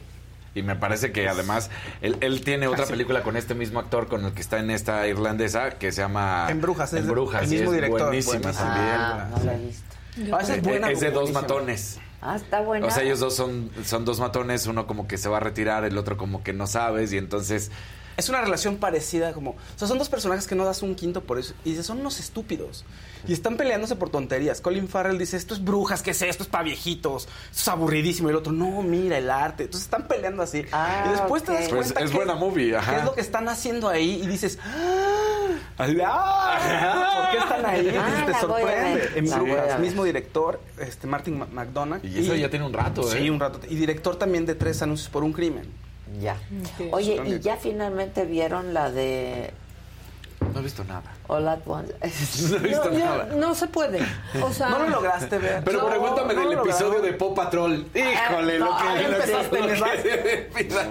Y 0.56 0.62
me 0.62 0.76
parece 0.76 1.12
que 1.12 1.28
además 1.28 1.72
él, 2.02 2.18
él 2.22 2.42
tiene 2.44 2.68
otra 2.68 2.86
película 2.86 3.24
con 3.24 3.38
este 3.38 3.56
mismo 3.56 3.80
actor 3.80 4.08
con 4.08 4.24
el 4.26 4.34
que 4.34 4.42
está 4.42 4.60
en 4.60 4.70
esta 4.70 5.08
irlandesa 5.08 5.72
que 5.72 5.92
se 5.92 6.02
llama 6.02 6.48
En 6.50 6.62
Brujas, 6.62 6.94
En 6.94 7.08
Brujas, 7.08 7.44
el 7.44 7.50
mismo 7.50 7.72
es 7.72 7.76
director, 7.76 8.02
buenísima 8.08 8.40
buenísimo. 8.40 8.68
también. 8.68 8.96
Ah, 8.98 9.28
no 9.32 9.44
la 9.44 9.54
he 9.54 9.58
visto. 9.58 9.96
Ah, 10.32 10.42
es 10.42 10.62
buena. 10.62 10.92
es 10.92 11.00
de 11.00 11.12
dos 11.12 11.32
matones. 11.32 12.00
Ah, 12.22 12.36
está 12.36 12.62
buena. 12.62 12.88
O 12.88 12.92
sea, 12.92 13.04
ellos 13.04 13.20
dos 13.20 13.36
son, 13.36 13.70
son 13.84 14.06
dos 14.06 14.20
matones, 14.20 14.68
uno 14.68 14.88
como 14.88 15.08
que 15.08 15.18
se 15.18 15.28
va 15.28 15.38
a 15.38 15.40
retirar, 15.40 15.84
el 15.84 15.98
otro 15.98 16.18
como 16.18 16.44
que 16.44 16.54
no 16.54 16.68
sabes, 16.68 17.12
y 17.12 17.18
entonces 17.18 17.72
Es 18.16 18.30
una 18.30 18.42
relación 18.42 18.78
parecida, 18.78 19.34
como. 19.34 19.52
O 19.52 19.56
sea, 19.76 19.88
son 19.88 19.98
dos 19.98 20.10
personajes 20.10 20.46
que 20.48 20.56
no 20.56 20.66
das 20.66 20.82
un 20.84 20.94
quinto 20.96 21.22
por 21.22 21.40
eso. 21.40 21.54
Y 21.66 21.72
dices, 21.72 21.86
son 21.86 22.00
unos 22.00 22.20
estúpidos. 22.20 22.86
Y 23.28 23.34
están 23.34 23.56
peleándose 23.58 23.96
por 23.96 24.10
tonterías. 24.10 24.60
Colin 24.62 24.88
Farrell 24.90 25.18
dice, 25.18 25.38
esto 25.38 25.54
es 25.54 25.64
brujas, 25.64 26.02
¿qué 26.04 26.12
es 26.12 26.22
esto? 26.22 26.44
Es 26.44 26.50
para 26.50 26.64
viejitos. 26.66 27.24
Esto 27.24 27.62
es 27.62 27.68
aburridísimo. 27.70 28.28
Y 28.30 28.32
el 28.32 28.38
otro, 28.38 28.52
no, 28.52 28.82
mira 28.84 29.18
el 29.18 29.30
arte. 29.32 29.64
Entonces 29.64 29.86
están 29.86 30.08
peleando 30.08 30.44
así. 30.44 30.64
Ah, 30.72 31.06
y 31.08 31.10
después 31.12 31.42
ok. 31.44 31.48
te 31.48 31.54
das 31.54 31.62
Pues 31.70 31.72
cuenta 31.94 32.00
es 32.02 32.10
que- 32.12 32.16
buena 32.18 32.36
movie, 32.36 32.76
ajá. 32.76 32.92
¿Qué 32.92 32.98
es 33.00 33.06
lo 33.06 33.14
que 33.16 33.22
están 33.22 33.48
haciendo 33.50 33.88
ahí? 33.90 34.22
Y 34.24 34.28
dices, 34.28 34.60
¡ah! 34.64 35.48
¡Ah! 36.06 37.22
¿Por 37.24 37.32
qué 37.32 37.38
están 37.38 37.66
ahí? 37.66 37.96
Ah, 38.00 38.24
te 38.26 38.34
sorprende. 38.40 39.10
En 39.16 39.26
Brujas, 39.30 39.80
mismo 39.80 40.04
director, 40.04 40.60
este 40.80 41.08
Martin 41.08 41.40
Ma- 41.40 41.48
McDonagh. 41.52 42.04
Y 42.06 42.20
eso 42.20 42.36
ya 42.36 42.50
tiene 42.50 42.66
un 42.66 42.74
rato, 42.74 43.02
¿eh? 43.12 43.20
Sí, 43.22 43.30
un 43.30 43.40
rato. 43.40 43.60
Y 43.70 43.76
director 43.76 44.16
también 44.18 44.46
de 44.46 44.56
tres 44.56 44.82
anuncios 44.82 45.10
por 45.10 45.24
un 45.24 45.34
crimen. 45.34 45.66
Ya. 46.20 46.38
Oye, 46.92 47.22
¿y 47.26 47.40
ya 47.40 47.58
finalmente 47.58 48.26
vieron 48.26 48.74
la 48.74 48.92
de 48.92 49.52
no 50.54 50.60
he 50.60 50.64
visto 50.64 50.84
nada. 50.84 51.04
All 51.28 51.48
at 51.48 51.60
Once? 51.66 51.94
No 52.50 52.58
he 52.58 52.60
visto 52.60 52.90
No, 52.92 53.00
yo- 53.00 53.06
nada. 53.06 53.26
no 53.36 53.56
se 53.56 53.68
puede. 53.68 54.00
O 54.42 54.52
sea, 54.54 54.70
¿No 54.70 54.80
lo 54.80 54.90
lograste 54.90 55.38
ver? 55.38 55.64
Pero 55.64 55.82
No, 55.84 55.88
pregúntame 55.90 56.34
no 56.34 56.42
del 56.42 56.52
lo 56.58 56.64
episodio 56.64 57.02
de 57.02 57.14
Pop 57.14 57.36
Patrol. 57.36 57.88
Híjole, 57.96 58.60
lo 58.60 58.68
que, 58.68 58.84
Ay, 58.84 59.04
lo 59.04 59.10
que- 59.10 59.16
empezaste, 59.16 59.60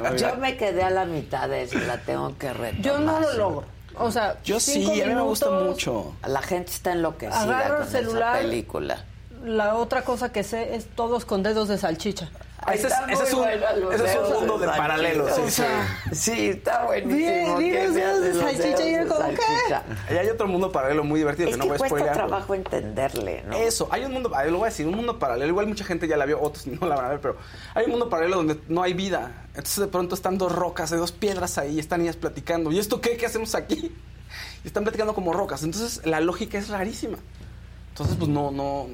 lo 0.09 0.17
Yo 0.17 0.37
me 0.37 0.57
quedé 0.57 0.83
a 0.83 0.91
la 0.91 1.05
mitad 1.05 1.49
de 1.49 1.63
eso, 1.65 1.79
la 1.81 1.99
tengo 1.99 2.37
que 2.39 2.53
retomar. 2.53 2.83
yo 2.83 2.99
no 2.99 3.21
lo 3.21 3.33
logro. 3.35 3.65
O 3.99 4.11
sea, 4.11 4.39
Yo 4.43 4.59
sí, 4.59 5.03
a 5.03 5.07
mí 5.07 5.15
me 5.15 5.21
gusta 5.21 5.51
mucho. 5.51 6.15
La 6.27 6.41
gente 6.41 6.73
está 6.73 6.93
enloquecida 6.93 7.43
Agarro 7.43 7.75
con 7.77 7.85
el 7.85 7.91
celular. 7.93 8.37
esa 8.39 8.43
película. 8.49 9.05
La 9.45 9.75
otra 9.77 10.03
cosa 10.03 10.33
que 10.33 10.45
sé 10.45 10.75
es 10.77 10.87
todos 10.87 11.25
con 11.27 11.43
dedos 11.43 11.69
de 11.69 11.77
salchicha. 11.77 12.31
Ese 12.71 12.87
es, 12.87 12.95
ese 13.09 13.35
un, 13.35 13.49
ese 13.49 14.05
es 14.05 14.31
mundo 14.31 14.59
de 14.59 14.67
paralelos. 14.69 15.35
sí, 15.35 15.41
O 15.41 15.45
sí. 15.47 15.51
sea, 15.51 15.99
Sí, 16.13 16.47
está 16.49 16.85
buenísimo. 16.85 17.59
Se 17.59 17.91
dedos 17.91 18.21
de 18.21 18.35
salchicha 18.35 19.03
y 19.03 19.07
como, 19.07 19.29
¿qué? 19.31 20.15
Y 20.15 20.17
hay 20.17 20.29
otro 20.29 20.47
mundo 20.47 20.71
paralelo 20.71 21.03
muy 21.03 21.19
divertido 21.19 21.49
Es 21.49 21.57
que 21.57 21.59
no 21.59 21.67
voy 21.67 21.75
a 21.75 21.79
cuesta 21.79 22.13
trabajo 22.13 22.55
entenderle, 22.55 23.43
¿no? 23.47 23.57
Eso, 23.57 23.89
hay 23.91 24.05
un 24.05 24.13
mundo, 24.13 24.31
ah, 24.35 24.45
lo 24.45 24.59
voy 24.59 24.67
a 24.67 24.71
decir, 24.71 24.87
un 24.87 24.95
mundo 24.95 25.19
paralelo. 25.19 25.49
Igual 25.49 25.67
mucha 25.67 25.85
gente 25.85 26.07
ya 26.07 26.17
la 26.17 26.25
vio, 26.25 26.41
otros 26.41 26.67
no 26.81 26.87
la 26.87 26.95
van 26.97 27.07
a 27.07 27.09
ver, 27.09 27.21
pero 27.21 27.37
hay 27.75 27.85
un 27.87 27.91
mundo 27.91 28.09
paralelo 28.09 28.37
donde 28.37 28.61
no 28.69 28.83
hay 28.83 28.95
vida. 28.95 29.47
Entonces 29.49 29.79
de 29.79 29.89
pronto 29.89 30.15
están 30.15 30.39
dos 30.39 30.53
rocas, 30.53 30.93
hay 30.93 30.99
dos 30.99 31.13
piedras 31.13 31.59
ahí, 31.59 31.77
y 31.77 31.79
están 31.81 32.01
niñas 32.01 32.17
platicando. 32.17 32.71
¿Y 32.71 32.79
esto 32.79 33.01
qué? 33.01 33.17
¿Qué 33.17 33.27
hacemos 33.27 33.55
aquí? 33.55 33.93
Y 34.65 34.69
están 34.69 34.85
platicando 34.85 35.13
como 35.13 35.33
rocas. 35.33 35.63
Entonces 35.65 36.07
la 36.07 36.21
lógica 36.21 36.57
es 36.57 36.69
rarísima. 36.69 37.19
Entonces, 37.91 38.17
pues 38.17 38.31
no, 38.31 38.51
no. 38.51 38.87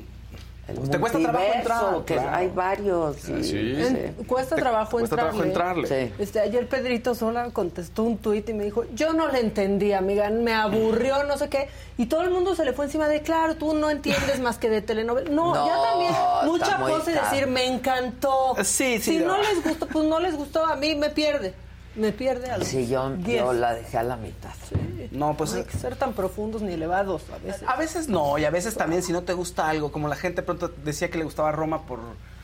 Pues, 0.77 0.91
te 0.91 0.99
cuesta 1.01 1.19
trabajo 1.19 1.45
entrar. 1.55 2.05
que 2.05 2.14
claro. 2.14 2.31
hay 2.37 2.49
varios. 2.49 3.29
y- 3.29 3.45
Sí. 3.45 3.57
en- 3.79 4.14
cuesta 4.27 4.55
Te 4.57 4.61
trabajo 4.62 4.91
cuesta 4.93 5.14
entrarle. 5.14 5.53
trabajo 5.53 5.79
entrarle. 5.85 6.09
Sí. 6.09 6.12
Este, 6.19 6.41
ayer 6.41 6.69
Pedrito 6.69 7.14
Sola 7.14 7.51
contestó 7.51 8.03
un 8.03 8.19
tuit 8.19 8.49
y 8.49 8.53
me 8.55 8.64
dijo, 8.64 8.85
yo 8.95 9.12
no 9.14 9.29
le 9.29 9.41
entendí, 9.41 9.93
amiga, 9.93 10.29
me 10.31 10.53
aburrió, 10.55 11.25
no 11.25 11.39
sé 11.39 11.49
qué. 11.49 11.69
Y 11.97 12.07
todo 12.07 12.23
el 12.23 12.31
mundo 12.31 12.55
se 12.55 12.64
le 12.64 12.73
fue 12.75 12.85
encima 12.85 13.09
de, 13.09 13.23
claro, 13.23 13.57
tú 13.57 13.73
no 13.75 13.89
entiendes 13.91 14.41
más 14.41 14.59
que 14.59 14.69
de 14.69 14.83
telenovela. 14.83 15.31
No, 15.31 15.55
No, 15.55 15.66
ya 15.66 15.83
también, 15.91 16.12
mucha 16.45 16.79
tarde. 16.79 17.12
decir, 17.12 17.47
me 17.47 17.66
encantó. 17.66 18.55
Sí, 18.62 18.99
sí, 18.99 19.12
Si 19.12 19.19
no. 19.19 19.37
no 19.37 19.39
les 19.43 19.64
gustó, 19.64 19.87
pues 19.87 20.05
no 20.07 20.21
les 20.21 20.37
gustó, 20.37 20.64
a 20.66 20.77
mí 20.77 20.95
me 20.95 21.11
pierde. 21.11 21.55
Me 21.99 22.12
pierde 22.12 22.51
a 22.51 22.59
los 22.59 22.68
Sí, 22.68 22.86
yo, 22.86 23.11
10. 23.11 23.40
yo 23.40 23.53
la 23.53 23.74
dejé 23.74 23.99
a 23.99 24.03
la 24.03 24.16
mitad. 24.16 24.51
No, 25.11 25.36
pues. 25.36 25.53
no 25.53 25.59
hay 25.59 25.64
que 25.64 25.76
ser 25.76 25.96
tan 25.96 26.12
profundos 26.12 26.62
ni 26.62 26.72
elevados 26.72 27.22
a 27.34 27.38
veces. 27.38 27.62
A 27.66 27.76
veces 27.76 28.09
no, 28.09 28.38
y 28.38 28.44
a 28.44 28.51
veces 28.51 28.74
también 28.76 29.03
si 29.03 29.12
no 29.12 29.22
te 29.22 29.32
gusta 29.32 29.68
algo, 29.68 29.90
como 29.90 30.07
la 30.09 30.16
gente 30.16 30.42
pronto 30.42 30.68
decía 30.84 31.11
que 31.11 31.18
le 31.18 31.24
gustaba 31.24 31.51
Roma 31.53 31.82
por 31.86 32.01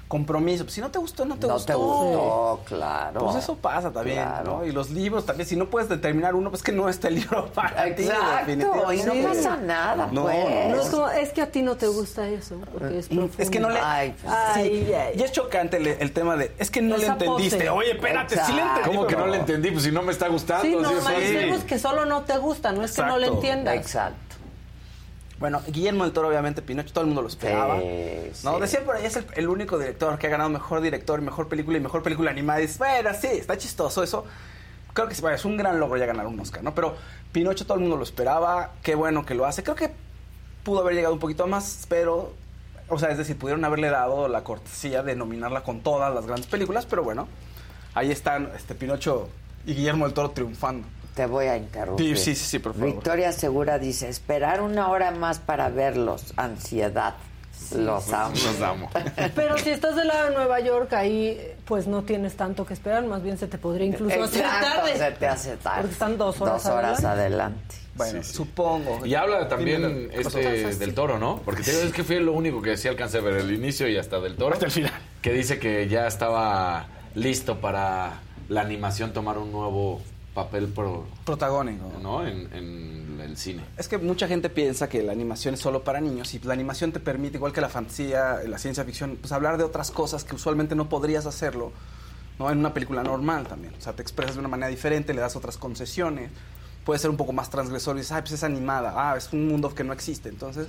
compromiso. 0.08 0.64
Pues, 0.64 0.74
si 0.74 0.80
no 0.80 0.90
te 0.90 0.98
gustó, 0.98 1.24
no 1.24 1.36
te 1.36 1.46
no 1.46 1.54
gustó. 1.54 1.66
te 1.66 1.74
gustó, 1.74 2.60
claro. 2.66 3.20
Pues 3.20 3.36
eso 3.36 3.56
pasa 3.56 3.90
también, 3.90 4.18
Claro. 4.18 4.58
¿no? 4.58 4.64
Y 4.64 4.72
los 4.72 4.90
libros 4.90 5.26
también, 5.26 5.48
si 5.48 5.56
no 5.56 5.70
puedes 5.70 5.88
determinar 5.88 6.34
uno, 6.34 6.50
pues 6.50 6.62
que 6.62 6.72
no 6.72 6.88
está 6.88 7.08
el 7.08 7.16
libro 7.16 7.46
para 7.54 7.84
ti, 7.94 8.02
Exacto, 8.04 8.52
y 8.52 8.56
no 8.56 8.72
definitivamente. 8.74 9.28
pasa 9.42 9.56
nada, 9.56 10.08
No, 10.12 10.22
pues. 10.24 10.68
No 10.70 10.80
es 10.82 10.88
como, 10.88 11.08
es 11.08 11.32
que 11.32 11.42
a 11.42 11.50
ti 11.50 11.62
no 11.62 11.76
te 11.76 11.86
gusta 11.86 12.28
eso, 12.28 12.56
porque 12.72 12.98
es 12.98 13.08
profundo. 13.08 13.32
Es 13.38 13.50
que 13.50 13.60
no 13.60 13.70
le... 13.70 13.80
Ay, 13.80 14.14
pues, 14.22 14.34
Ay, 14.34 14.84
sí, 14.86 14.92
ay. 14.94 15.14
Y 15.18 15.22
es 15.22 15.32
chocante 15.32 15.76
el, 15.78 15.86
el 15.86 16.12
tema 16.12 16.36
de... 16.36 16.52
Es 16.58 16.70
que 16.70 16.80
no 16.82 16.96
le 16.96 17.06
entendiste. 17.06 17.56
pose. 17.56 17.70
Oye, 17.70 17.92
espérate, 17.92 18.36
sí 18.44 18.52
le 18.52 18.58
Exacto. 18.60 18.76
entendí. 18.78 18.96
¿Cómo 18.96 19.06
que 19.08 19.16
no 19.16 19.26
le 19.26 19.36
entendí? 19.38 19.70
Pues 19.70 19.84
si 19.84 19.90
no 19.90 20.02
me 20.02 20.12
está 20.12 20.28
gustando. 20.28 20.64
Sí, 20.64 20.76
no, 20.76 20.90
fácil. 21.00 21.64
que 21.66 21.78
solo 21.78 22.04
no 22.04 22.22
te 22.22 22.36
gusta, 22.38 22.72
no 22.72 22.84
es 22.84 22.92
que 22.94 23.02
no 23.02 23.16
le 23.18 23.26
Exacto. 23.26 23.34
entiendas. 23.46 23.74
Exacto. 23.76 24.33
Bueno, 25.44 25.60
Guillermo 25.68 26.04
del 26.04 26.14
Toro, 26.14 26.28
obviamente, 26.28 26.62
Pinocho, 26.62 26.94
todo 26.94 27.02
el 27.02 27.08
mundo 27.08 27.20
lo 27.20 27.28
esperaba. 27.28 27.78
Sí, 27.78 28.44
No, 28.44 28.54
sí. 28.54 28.60
decían 28.62 28.84
por 28.84 28.96
ahí, 28.96 29.04
es 29.04 29.14
el, 29.16 29.26
el 29.34 29.46
único 29.46 29.78
director 29.78 30.18
que 30.18 30.26
ha 30.26 30.30
ganado 30.30 30.48
mejor 30.48 30.80
director, 30.80 31.20
mejor 31.20 31.48
película 31.48 31.76
y 31.76 31.82
mejor 31.82 32.02
película 32.02 32.30
animada. 32.30 32.60
Y 32.60 32.62
dices, 32.62 32.78
bueno, 32.78 33.10
sí, 33.12 33.26
está 33.26 33.58
chistoso 33.58 34.02
eso. 34.02 34.24
Creo 34.94 35.06
que 35.06 35.14
bueno, 35.20 35.36
es 35.36 35.44
un 35.44 35.58
gran 35.58 35.78
logro 35.78 35.98
ya 35.98 36.06
ganar 36.06 36.26
un 36.26 36.40
Oscar, 36.40 36.62
¿no? 36.64 36.74
Pero 36.74 36.96
Pinocho 37.30 37.66
todo 37.66 37.74
el 37.74 37.80
mundo 37.82 37.98
lo 37.98 38.04
esperaba, 38.04 38.72
qué 38.82 38.94
bueno 38.94 39.26
que 39.26 39.34
lo 39.34 39.44
hace. 39.44 39.62
Creo 39.62 39.76
que 39.76 39.90
pudo 40.62 40.80
haber 40.80 40.94
llegado 40.94 41.12
un 41.12 41.20
poquito 41.20 41.46
más, 41.46 41.84
pero... 41.90 42.32
O 42.88 42.98
sea, 42.98 43.10
es 43.10 43.18
decir, 43.18 43.36
pudieron 43.36 43.62
haberle 43.66 43.90
dado 43.90 44.28
la 44.28 44.44
cortesía 44.44 45.02
de 45.02 45.14
nominarla 45.14 45.62
con 45.62 45.82
todas 45.82 46.14
las 46.14 46.24
grandes 46.24 46.46
películas, 46.46 46.86
pero 46.86 47.02
bueno, 47.04 47.28
ahí 47.92 48.10
están 48.10 48.50
este 48.56 48.74
Pinocho 48.74 49.28
y 49.66 49.74
Guillermo 49.74 50.06
del 50.06 50.14
Toro 50.14 50.30
triunfando. 50.30 50.88
Te 51.14 51.26
voy 51.26 51.46
a 51.46 51.56
interrumpir. 51.56 52.16
Sí, 52.18 52.34
sí, 52.34 52.40
sí, 52.40 52.44
sí, 52.46 52.58
por 52.58 52.74
favor. 52.74 52.86
Victoria 52.88 53.32
Segura 53.32 53.78
dice, 53.78 54.08
esperar 54.08 54.60
una 54.60 54.88
hora 54.88 55.10
más 55.12 55.38
para 55.38 55.68
verlos. 55.68 56.32
Ansiedad. 56.36 57.14
Los 57.74 58.12
amo. 58.12 58.34
Los 58.34 58.60
amo. 58.60 58.90
Pero 59.34 59.56
si 59.58 59.70
estás 59.70 59.96
del 59.96 60.08
lado 60.08 60.28
de 60.28 60.34
Nueva 60.34 60.60
York, 60.60 60.92
ahí 60.92 61.40
pues 61.64 61.86
no 61.86 62.02
tienes 62.02 62.36
tanto 62.36 62.66
que 62.66 62.74
esperar, 62.74 63.04
más 63.04 63.22
bien 63.22 63.38
se 63.38 63.46
te 63.46 63.58
podría 63.58 63.86
incluso 63.86 64.22
hacer 64.22 64.44
Exacto, 64.44 64.66
tarde. 64.76 64.98
se 64.98 65.10
te 65.12 65.26
hace 65.26 65.56
tarde. 65.56 65.80
Porque 65.82 65.92
están 65.92 66.18
dos 66.18 66.40
horas 66.40 66.62
Dos 66.64 66.72
horas 66.72 67.04
adelante. 67.04 67.06
adelante. 67.22 67.74
Bueno, 67.96 68.22
supongo. 68.24 69.06
Y 69.06 69.14
habla 69.14 69.46
también 69.48 70.10
este 70.12 70.62
cosas 70.62 70.78
del 70.80 70.94
toro, 70.94 71.18
¿no? 71.18 71.40
Porque 71.44 71.62
te 71.62 71.70
digo, 71.70 71.84
es 71.84 71.92
que 71.92 72.02
fui 72.02 72.18
lo 72.18 72.32
único 72.32 72.60
que 72.60 72.76
sí 72.76 72.88
alcancé 72.88 73.18
a 73.18 73.20
ver 73.20 73.34
el 73.34 73.52
inicio 73.52 73.88
y 73.88 73.96
hasta 73.96 74.18
del 74.20 74.34
toro. 74.36 74.54
Hasta 74.54 74.66
el 74.66 74.72
final. 74.72 74.92
Que 75.22 75.32
dice 75.32 75.60
que 75.60 75.88
ya 75.88 76.08
estaba 76.08 76.88
listo 77.14 77.60
para 77.60 78.20
la 78.48 78.60
animación 78.62 79.12
tomar 79.12 79.38
un 79.38 79.52
nuevo 79.52 80.02
papel 80.34 80.66
pro, 80.68 81.04
protagónico. 81.24 81.84
¿no? 82.02 82.26
En, 82.26 82.52
en 82.52 83.20
el 83.20 83.36
cine. 83.36 83.62
Es 83.76 83.88
que 83.88 83.98
mucha 83.98 84.26
gente 84.28 84.50
piensa 84.50 84.88
que 84.88 85.02
la 85.02 85.12
animación 85.12 85.54
es 85.54 85.60
solo 85.60 85.84
para 85.84 86.00
niños 86.00 86.34
y 86.34 86.40
la 86.40 86.52
animación 86.52 86.92
te 86.92 87.00
permite, 87.00 87.36
igual 87.36 87.52
que 87.52 87.60
la 87.60 87.68
fantasía, 87.68 88.40
la 88.46 88.58
ciencia 88.58 88.84
ficción, 88.84 89.16
pues 89.20 89.32
hablar 89.32 89.56
de 89.58 89.64
otras 89.64 89.90
cosas 89.90 90.24
que 90.24 90.34
usualmente 90.34 90.74
no 90.74 90.88
podrías 90.88 91.24
hacerlo 91.26 91.72
¿no? 92.38 92.50
en 92.50 92.58
una 92.58 92.74
película 92.74 93.02
normal 93.04 93.46
también. 93.46 93.74
O 93.78 93.80
sea, 93.80 93.92
te 93.94 94.02
expresas 94.02 94.34
de 94.34 94.40
una 94.40 94.48
manera 94.48 94.68
diferente, 94.68 95.14
le 95.14 95.20
das 95.20 95.36
otras 95.36 95.56
concesiones, 95.56 96.30
puede 96.84 96.98
ser 96.98 97.10
un 97.10 97.16
poco 97.16 97.32
más 97.32 97.48
transgresor 97.48 97.96
y 97.96 98.00
dices, 98.00 98.12
ah, 98.12 98.20
pues 98.20 98.32
es 98.32 98.42
animada, 98.44 98.92
ah, 98.96 99.16
es 99.16 99.32
un 99.32 99.46
mundo 99.48 99.72
que 99.74 99.84
no 99.84 99.92
existe. 99.92 100.28
Entonces, 100.28 100.66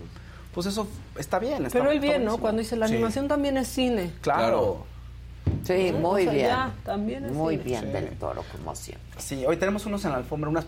pues 0.54 0.68
eso 0.68 0.88
está 1.18 1.40
bien. 1.40 1.66
está- 1.66 1.80
Pero 1.80 1.92
él 1.92 2.00
bien, 2.00 2.24
¿no? 2.24 2.38
Cuando 2.38 2.62
dice 2.62 2.76
la 2.78 2.88
Sí, 2.88 2.94
animación 2.94 3.28
también 3.28 3.58
es 3.58 3.68
cine. 3.68 4.14
Claro. 4.22 4.86
Sí, 5.64 5.94
muy 6.00 6.22
O 6.22 6.24
sea, 6.26 6.34
bien. 6.34 6.48
ya, 6.48 6.72
también 6.84 7.26
es 7.26 7.32
muy 7.32 7.56
cine. 7.58 7.64
bien 7.66 7.82
Sí. 7.82 7.88
del 7.88 8.10
toro, 8.18 8.44
como 8.52 8.76
siempre. 8.76 9.20
Sí, 9.22 9.46
hoy 9.46 9.58
tenemos 9.58 9.86
unos 9.86 10.04
en 10.06 10.12
la 10.12 10.18
alfombra, 10.18 10.50
unos 10.50 10.66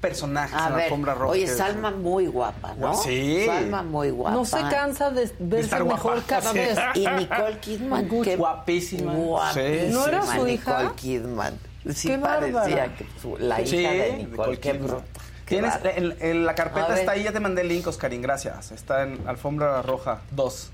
personajes 0.00 0.54
A 0.56 0.68
en 0.68 0.76
la 0.76 0.84
alfombra 0.84 1.14
roja. 1.14 1.32
oye, 1.32 1.46
Salma 1.48 1.90
muy 1.90 2.26
guapa, 2.28 2.74
¿no? 2.78 2.94
Sí. 2.94 3.44
Salma 3.46 3.82
muy 3.82 4.10
guapa. 4.10 4.36
No 4.36 4.44
se 4.44 4.60
cansa 4.70 5.10
de 5.10 5.30
verse 5.38 5.64
estar 5.64 5.84
mejor 5.84 6.14
guapa. 6.14 6.22
cada 6.26 6.52
Sí. 6.52 6.58
vez. 6.58 6.78
Y 6.94 7.06
Nicole 7.08 7.58
Kidman, 7.60 8.08
qué 8.22 8.36
Guapísima. 8.36 9.12
guapísima. 9.12 9.92
¿No 9.92 10.06
era 10.06 10.22
su 10.24 10.46
hija? 10.46 10.78
Nicole 10.82 10.94
Kidman. 10.96 11.58
Sí 11.92 12.08
Qué 12.08 12.18
parecía 12.18 12.60
bárbara. 12.60 12.94
que 12.96 13.06
su- 13.20 13.36
la 13.38 13.56
Sí, 13.64 13.76
hija 13.76 13.90
de 13.90 13.98
Nicole 14.12 14.24
Nicole, 14.30 14.60
qué 14.60 14.72
Kidman. 14.72 14.88
bruta. 14.88 15.04
Tienes, 15.46 15.74
en, 15.96 16.14
en 16.20 16.44
la 16.44 16.52
A 16.52 16.54
carpeta 16.54 16.88
ver. 16.88 16.98
está 16.98 17.12
ahí, 17.12 17.22
ya 17.24 17.32
te 17.32 17.40
mandé 17.40 17.62
el 17.62 17.68
link, 17.68 17.86
Oscarín, 17.86 18.20
gracias. 18.20 18.70
Está 18.70 19.02
en 19.04 19.26
alfombra 19.26 19.80
roja 19.80 20.20
2. 20.32 20.70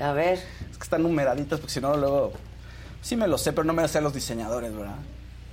A 0.00 0.12
ver, 0.12 0.34
Es 0.70 0.76
que 0.78 0.82
están 0.82 1.02
numeraditas 1.04 1.60
porque 1.60 1.72
si 1.72 1.80
no 1.80 1.96
luego... 1.96 2.32
Sí 3.04 3.16
me 3.16 3.28
lo 3.28 3.36
sé, 3.38 3.52
pero 3.52 3.64
no 3.64 3.72
me 3.74 3.82
lo 3.82 3.88
sé 3.88 4.00
los 4.00 4.14
diseñadores, 4.14 4.74
¿verdad? 4.74 4.94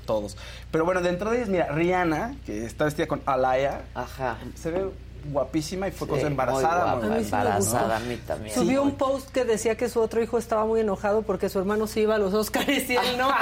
Todos. 0.06 0.38
Pero 0.72 0.86
bueno, 0.86 1.02
dentro 1.02 1.30
de 1.32 1.38
ellos, 1.38 1.50
mira, 1.50 1.68
Rihanna, 1.68 2.36
que 2.46 2.66
está 2.66 2.86
vestida 2.86 3.08
con 3.08 3.22
Alaya, 3.26 3.82
ajá. 3.94 4.38
se 4.56 4.72
ve 4.72 4.90
guapísima 5.26 5.88
y 5.88 5.92
fue 5.92 6.08
Sí, 6.08 6.12
cosa 6.12 6.22
muy 6.24 6.32
embarazada. 6.32 6.94
guapa, 6.94 6.96
muy 6.96 7.04
A 7.04 7.10
sí 7.10 7.14
me 7.20 7.26
embarazada, 7.26 7.98
a 7.98 8.00
mí 8.00 8.16
también. 8.26 8.56
Subió 8.56 8.82
un 8.82 8.96
post 8.96 9.30
que 9.32 9.44
decía 9.46 9.76
que 9.78 9.90
su 9.90 10.00
otro 10.00 10.24
hijo 10.24 10.38
estaba 10.40 10.66
muy 10.66 10.80
enojado 10.80 11.22
porque 11.24 11.50
su 11.50 11.60
hermano 11.60 11.86
se 11.88 12.00
iba 12.00 12.16
a 12.16 12.18
los 12.18 12.34
Oscars 12.34 12.90
y 12.90 12.96
él 12.96 13.18
no. 13.20 13.30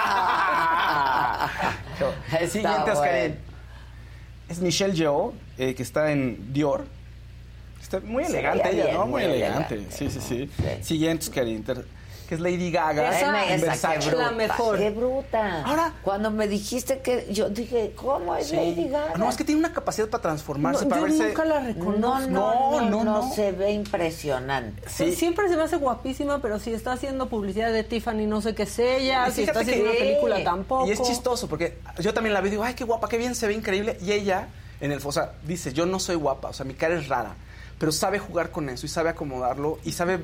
El 2.39 2.49
siguiente, 2.49 2.91
bueno. 2.93 3.35
Es 4.49 4.59
Michelle 4.59 4.93
Yeoh, 4.95 5.33
eh, 5.57 5.75
que 5.75 5.83
está 5.83 6.11
en 6.11 6.51
Dior. 6.53 6.85
Está 7.81 7.99
muy 7.99 8.23
elegante 8.23 8.69
ella, 8.71 8.85
bien, 8.85 8.97
¿no? 8.97 9.05
muy 9.05 9.23
Muy 9.23 9.31
elegante. 9.31 9.75
elegante, 9.75 9.95
Sí, 9.97 10.09
sí, 10.09 10.19
sí. 10.19 10.49
Sí. 10.57 10.83
Siguiente, 10.83 11.25
Oscarín, 11.25 11.63
ter- 11.63 11.85
que 12.29 12.35
es 12.35 12.41
Lady 12.41 12.69
Gaga. 12.69 13.09
Esa- 13.17 13.45
en 13.47 13.53
esa, 13.59 13.65
Versace. 13.65 13.99
qué 14.01 14.09
bruta, 14.11 14.23
La 14.25 14.31
mejor. 14.31 14.77
Qué 14.77 14.89
bruta. 14.91 15.63
Ahora- 15.63 15.93
cuando 16.03 16.29
me 16.29 16.47
dijiste 16.47 16.99
que 16.99 17.25
yo 17.31 17.49
dije, 17.49 17.93
¿cómo 17.95 18.35
es 18.35 18.49
Sí. 18.49 18.55
Lady 18.55 18.87
Gaga? 18.87 19.17
No, 19.17 19.27
es 19.27 19.35
que 19.35 19.43
tiene 19.43 19.57
una 19.57 19.73
capacidad 19.73 20.07
para 20.09 20.21
transformarse, 20.21 20.83
No, 20.83 20.89
para 20.89 21.01
yo 21.01 21.07
verse... 21.07 21.27
nunca 21.29 21.45
la 21.45 21.59
no, 21.59 21.65
reconozco. 21.65 21.97
no, 21.99 22.19
no, 22.19 22.27
No, 22.29 22.81
no, 22.81 23.03
no, 23.03 23.21
no. 23.23 23.33
se 23.33 23.51
ve 23.51 23.71
impresionante. 23.71 24.87
Sí. 24.87 25.15
Siempre 25.15 25.49
se 25.49 25.55
me 25.55 25.63
hace 25.63 25.77
guapísima, 25.77 26.39
pero 26.39 26.59
si 26.59 26.71
está 26.71 26.91
haciendo 26.91 27.29
publicidad 27.29 27.73
de 27.73 27.83
Tiffany, 27.83 28.27
no 28.27 28.41
sé 28.41 28.53
qué 28.53 28.63
es 28.63 28.77
ella. 28.77 29.27
Y 29.27 29.31
Si 29.31 29.41
está 29.43 29.61
haciendo 29.61 29.85
que- 29.85 29.89
una 29.89 29.99
película, 29.99 30.43
tampoco. 30.43 30.85
Y 30.87 30.91
es 30.91 31.01
chistoso 31.01 31.47
porque 31.47 31.79
yo 31.99 32.13
también 32.13 32.35
la 32.35 32.41
vi 32.41 32.49
y 32.49 32.51
digo, 32.51 32.63
ay, 32.63 32.75
qué 32.75 32.83
guapa, 32.83 33.09
qué 33.09 33.17
bien, 33.17 33.33
se 33.33 33.47
ve 33.47 33.53
increíble. 33.53 33.97
Y 34.03 34.11
ella, 34.11 34.49
en 34.81 34.91
el, 34.91 35.01
o 35.03 35.11
sea, 35.11 35.31
dice, 35.47 35.73
yo 35.73 35.87
no 35.87 35.99
soy 35.99 36.15
guapa, 36.15 36.49
o 36.49 36.53
sea, 36.53 36.63
mi 36.63 36.75
cara 36.75 36.93
es 36.93 37.07
rara, 37.07 37.33
pero 37.79 37.91
sabe 37.91 38.19
jugar 38.19 38.51
con 38.51 38.69
eso 38.69 38.85
y 38.85 38.89
sabe 38.89 39.09
acomodarlo 39.09 39.79
y 39.83 39.93
sabe, 39.93 40.19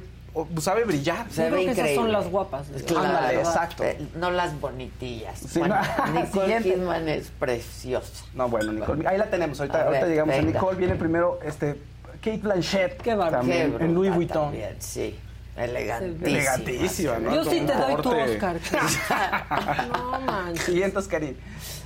sabe 0.60 0.84
brillar. 0.86 1.28
Se 1.32 1.44
Yo 1.44 1.48
creo 1.50 1.60
ve 1.68 1.74
que 1.74 1.82
esas 1.82 1.96
son 1.96 2.12
las 2.12 2.28
guapas. 2.30 2.68
Claro, 2.86 3.06
Ándale, 3.08 3.40
exacto. 3.40 3.84
eh, 3.84 3.98
No 4.16 4.32
las 4.32 4.60
bonitillas. 4.60 5.40
Sí, 5.40 5.60
Bueno, 5.60 5.76
no. 6.08 6.22
Nicole. 6.22 6.58
Kidman 6.64 7.08
es 7.10 7.30
preciosa. 7.40 8.26
No, 8.34 8.50
bueno, 8.50 8.74
Nicole, 8.74 9.08
ahí 9.08 9.18
la 9.18 9.30
tenemos, 9.30 9.60
ahorita, 9.60 9.78
A 9.78 9.84
ver, 9.86 9.88
ahorita 9.88 10.08
llegamos 10.08 10.34
a 10.36 10.38
venga. 10.38 10.52
Nicole, 10.52 10.78
viene 10.78 10.96
primero 10.96 11.40
este 11.44 11.80
Kate 12.22 12.38
Blanchett. 12.38 13.02
Qué 13.02 13.16
también, 13.16 13.78
en 13.80 13.94
Louis 13.94 14.14
Vuitton. 14.14 14.44
también, 14.46 14.76
sí. 14.80 15.16
Elegantísima. 15.58 16.28
Elegantísima, 16.28 17.20
¿no? 17.20 17.36
Yo 17.36 17.46
sí 17.46 17.62
te 17.62 17.74
doy 17.74 18.02
tu. 18.02 18.12
Oscar. 18.12 18.58
no 19.94 20.20
manches. 20.22 20.66
Siguiente, 20.66 20.98
Oscarín. 21.00 21.38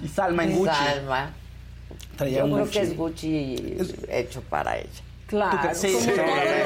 Y 0.02 0.08
Salma 0.08 0.43
en 0.45 0.58
Gucci. 0.58 0.74
Salma. 0.76 1.32
Traía 2.18 2.39
Yo 2.39 2.45
un 2.45 2.52
creo 2.54 2.66
Gucci. 2.66 2.80
que 2.80 2.84
es 2.86 2.97
Gucci 2.97 3.78
hecho 4.10 4.41
para 4.41 4.78
ella. 4.80 4.89
Claro. 5.30 5.70
Sí, 5.74 5.96
sí. 6.00 6.10
todo 6.10 6.26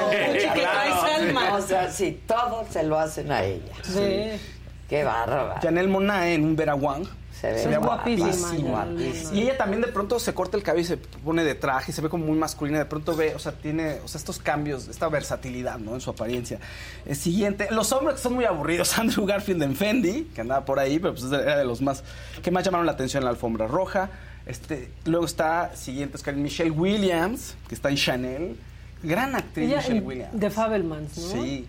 que. 0.09 1.51
O 1.51 1.61
sea, 1.61 1.91
sí, 1.91 2.23
todo 2.25 2.65
se 2.69 2.83
lo 2.83 2.97
hacen 2.97 3.31
a 3.31 3.43
ella. 3.43 3.73
Sí. 3.83 4.39
Qué 4.87 5.03
bárbara. 5.03 5.59
Janelle 5.61 5.89
Monáe 5.89 6.35
en 6.35 6.45
un 6.45 6.55
Vera 6.55 6.75
Wang. 6.75 7.05
Se 7.33 7.51
ve 7.51 7.67
ve 7.67 7.77
guapísima. 7.77 8.87
Y 9.33 9.41
ella 9.41 9.57
también 9.57 9.81
de 9.81 9.89
pronto 9.89 10.17
se 10.17 10.33
corta 10.33 10.55
el 10.55 10.63
cabello 10.63 10.83
y 10.83 10.87
se 10.87 10.97
pone 10.97 11.43
de 11.43 11.55
traje, 11.55 11.91
y 11.91 11.93
se 11.93 12.01
ve 12.01 12.07
como 12.07 12.25
muy 12.25 12.37
masculina, 12.37 12.77
de 12.77 12.85
pronto 12.85 13.17
ve, 13.17 13.35
o 13.35 13.39
sea, 13.39 13.51
tiene, 13.51 13.99
o 14.01 14.07
sea, 14.07 14.17
estos 14.17 14.39
cambios, 14.39 14.87
esta 14.87 15.09
versatilidad, 15.09 15.77
¿no? 15.77 15.95
En 15.95 15.99
su 15.99 16.09
apariencia. 16.09 16.59
El 17.05 17.17
siguiente, 17.17 17.67
los 17.71 17.91
hombres 17.91 18.15
que 18.15 18.21
son 18.21 18.35
muy 18.35 18.45
aburridos, 18.45 18.97
Andrew 18.97 19.25
Garfield 19.25 19.61
en 19.61 19.75
Fendi, 19.75 20.31
que 20.33 20.39
andaba 20.39 20.63
por 20.63 20.79
ahí, 20.79 20.99
pero 20.99 21.15
pues 21.15 21.29
era 21.33 21.57
de 21.57 21.65
los 21.65 21.81
más, 21.81 22.05
que 22.41 22.49
más 22.49 22.63
llamaron 22.63 22.85
la 22.85 22.93
atención 22.93 23.21
en 23.21 23.25
la 23.25 23.31
alfombra 23.31 23.67
roja. 23.67 24.09
Este, 24.45 24.89
luego 25.05 25.25
está, 25.25 25.75
siguiente, 25.75 26.17
es 26.17 26.23
Michelle 26.35 26.71
Williams, 26.71 27.55
que 27.67 27.75
está 27.75 27.89
en 27.89 27.95
Chanel. 27.95 28.57
Gran 29.01 29.35
actriz, 29.35 29.67
Ella 29.67 29.77
Michelle 29.77 29.99
Williams. 30.01 30.39
de 30.39 30.49
Fabelmans, 30.49 31.17
¿no? 31.17 31.43
Sí, 31.43 31.67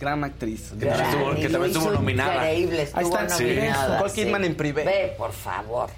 gran 0.00 0.22
actriz. 0.24 0.72
Que 0.78 0.86
también 0.86 1.08
estuvo- 1.10 1.34
que 1.34 1.48
también 1.48 1.72
estuvo 1.72 1.90
nominada. 1.92 2.34
Increíble, 2.34 2.82
estuvo 2.82 3.00
Ahí 3.00 3.06
está, 3.06 3.28
sí. 3.36 3.44
nominada. 3.44 3.94
Nicole 3.96 4.12
Kidman 4.12 4.44
en 4.44 4.54
privé. 4.54 4.84
Ve, 4.84 5.14
por 5.16 5.32
favor. 5.32 5.90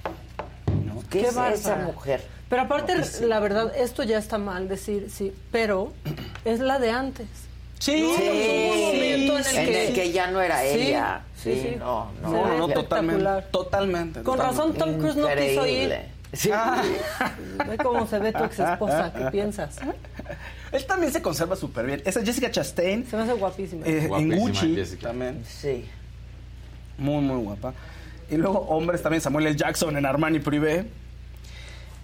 ¿Qué, 1.11 1.18
Qué 1.18 1.20
es 1.26 1.30
esa 1.30 1.40
bárbara. 1.70 1.84
mujer? 1.86 2.24
Pero 2.48 2.62
aparte, 2.62 2.94
la 3.22 3.40
verdad, 3.40 3.72
esto 3.76 4.02
ya 4.04 4.18
está 4.18 4.38
mal 4.38 4.68
decir, 4.68 5.08
sí, 5.11 5.32
pero 5.52 5.92
es 6.44 6.61
la 6.61 6.78
de 6.78 6.90
antes. 6.90 7.26
Sí, 7.81 8.05
hubo 8.05 8.12
un 8.12 8.78
momento 8.78 9.39
en 9.39 9.47
el 9.47 9.57
En 9.57 9.66
que- 9.66 9.89
el 9.89 9.95
que 9.95 10.12
ya 10.12 10.31
no 10.31 10.41
era 10.41 10.61
Sí, 10.61 10.66
ella. 10.68 11.22
Sí, 11.35 11.55
sí, 11.55 11.61
sí. 11.70 11.76
no, 11.78 12.12
no. 12.22 12.31
No, 12.31 12.59
no, 12.59 12.68
totalmente. 12.68 13.24
Totalmente. 13.51 14.22
Con 14.22 14.39
razón 14.39 14.74
Tom 14.74 14.99
Cruise 14.99 15.16
no 15.16 15.26
quiso 15.28 15.66
ir. 15.66 15.95
Sí. 16.33 16.51
Ve 17.66 17.76
cómo 17.78 18.07
se 18.07 18.18
ve 18.20 18.33
tu 18.33 18.45
ex 18.45 18.59
esposa, 18.61 19.12
¿qué 19.16 19.24
piensas? 19.33 19.78
Él 20.70 20.87
también 20.87 21.12
se 21.12 21.20
conserva 21.22 21.57
súper 21.57 21.87
bien. 21.87 22.03
Esa 22.05 22.22
Jessica 22.24 22.51
Chastain. 22.51 23.05
Se 23.07 23.16
me 23.16 23.22
hace 23.22 23.33
guapísima. 23.33 23.85
eh, 23.87 24.09
en 24.14 24.39
Gucci 24.39 24.76
Jessica. 24.76 25.09
también. 25.09 25.43
Sí. 25.45 25.87
Muy, 26.99 27.22
muy 27.22 27.43
guapa. 27.43 27.72
Y 28.31 28.37
luego 28.37 28.61
hombres 28.68 29.03
también, 29.03 29.20
Samuel 29.22 29.47
L. 29.49 29.57
Jackson 29.57 29.97
en 29.97 30.07
Armani 30.07 30.39
Privé. 30.39 30.85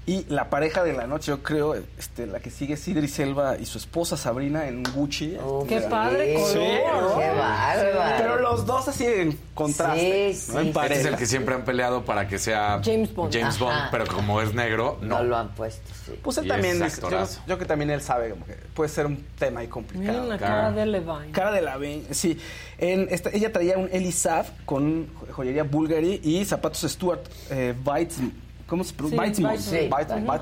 Y 0.09 0.25
la 0.29 0.49
pareja 0.51 0.85
de 0.85 0.93
la 0.93 1.09
noche, 1.09 1.33
yo 1.33 1.43
creo, 1.43 1.75
este, 1.99 2.29
la 2.29 2.39
que 2.39 2.49
sigue 2.51 2.75
es 2.75 2.87
Idris 2.87 3.19
Elba 3.19 3.57
y 3.59 3.67
su 3.67 3.77
esposa 3.79 4.17
Sabrina 4.17 4.69
en 4.69 4.85
Gucci. 4.85 5.37
Oh, 5.45 5.67
Qué 5.69 5.81
sí. 5.81 5.87
padre 5.91 6.35
color, 6.35 7.03
¿no? 7.03 7.19
Qué 7.19 7.29
bárbaro. 7.31 8.15
Pero 8.17 8.41
los 8.41 8.65
dos 8.67 8.87
así 8.87 9.05
en 9.05 9.37
contraste. 9.53 10.33
Sí, 10.33 10.53
¿no? 10.53 10.61
sí, 10.63 10.69
En 10.69 10.73
sí. 10.75 10.81
Este 10.81 10.95
es 11.01 11.07
el 11.07 11.17
que 11.17 11.27
siempre 11.27 11.57
han 11.57 11.65
peleado 11.65 12.05
para 12.05 12.29
que 12.29 12.39
sea 12.39 12.81
James 12.85 13.13
Bond. 13.13 13.35
James 13.35 13.59
Bond, 13.59 13.77
pero 13.91 14.07
como 14.07 14.41
es 14.41 14.55
negro, 14.55 14.97
no. 15.03 15.19
No 15.19 15.25
lo 15.25 15.37
han 15.39 15.49
puesto, 15.57 15.91
sí. 16.07 16.13
Pues 16.23 16.39
él 16.39 16.45
Y 16.45 16.49
también, 16.51 16.81
es 16.85 17.01
yo, 17.49 17.59
que 17.59 17.65
también 17.65 17.91
él 17.91 18.01
sabe 18.01 18.31
como 18.31 18.47
que 18.47 18.55
puede 18.75 18.89
ser 18.89 19.07
un 19.07 19.17
tema 19.37 19.59
ahí 19.59 19.67
Miren 19.67 19.71
complicado. 19.71 20.27
la 20.29 20.39
Claro. 20.39 20.55
cara 20.55 20.71
de 20.73 20.87
Levine. 20.87 21.33
Cara 21.33 21.51
de 21.51 21.63
la 21.63 21.77
ve- 21.79 22.05
sí. 22.13 22.39
En 22.79 23.09
esta- 23.11 23.31
ella 23.31 23.53
traía 23.53 23.77
un 23.77 23.89
Elisaf 23.91 24.51
con 24.65 25.09
jo- 25.17 25.27
joyería 25.33 25.65
Bulgari 25.65 26.21
y 26.23 26.45
zapatos 26.45 26.83
Stuart 26.89 27.23
eh, 27.51 27.75
Weitzman. 27.85 28.46
¿Cómo 28.67 28.85
se 28.85 28.93
pronuncia? 28.95 29.57
Sí, 29.59 29.87
Ujú. 29.87 29.95
Weitzman. 29.95 30.41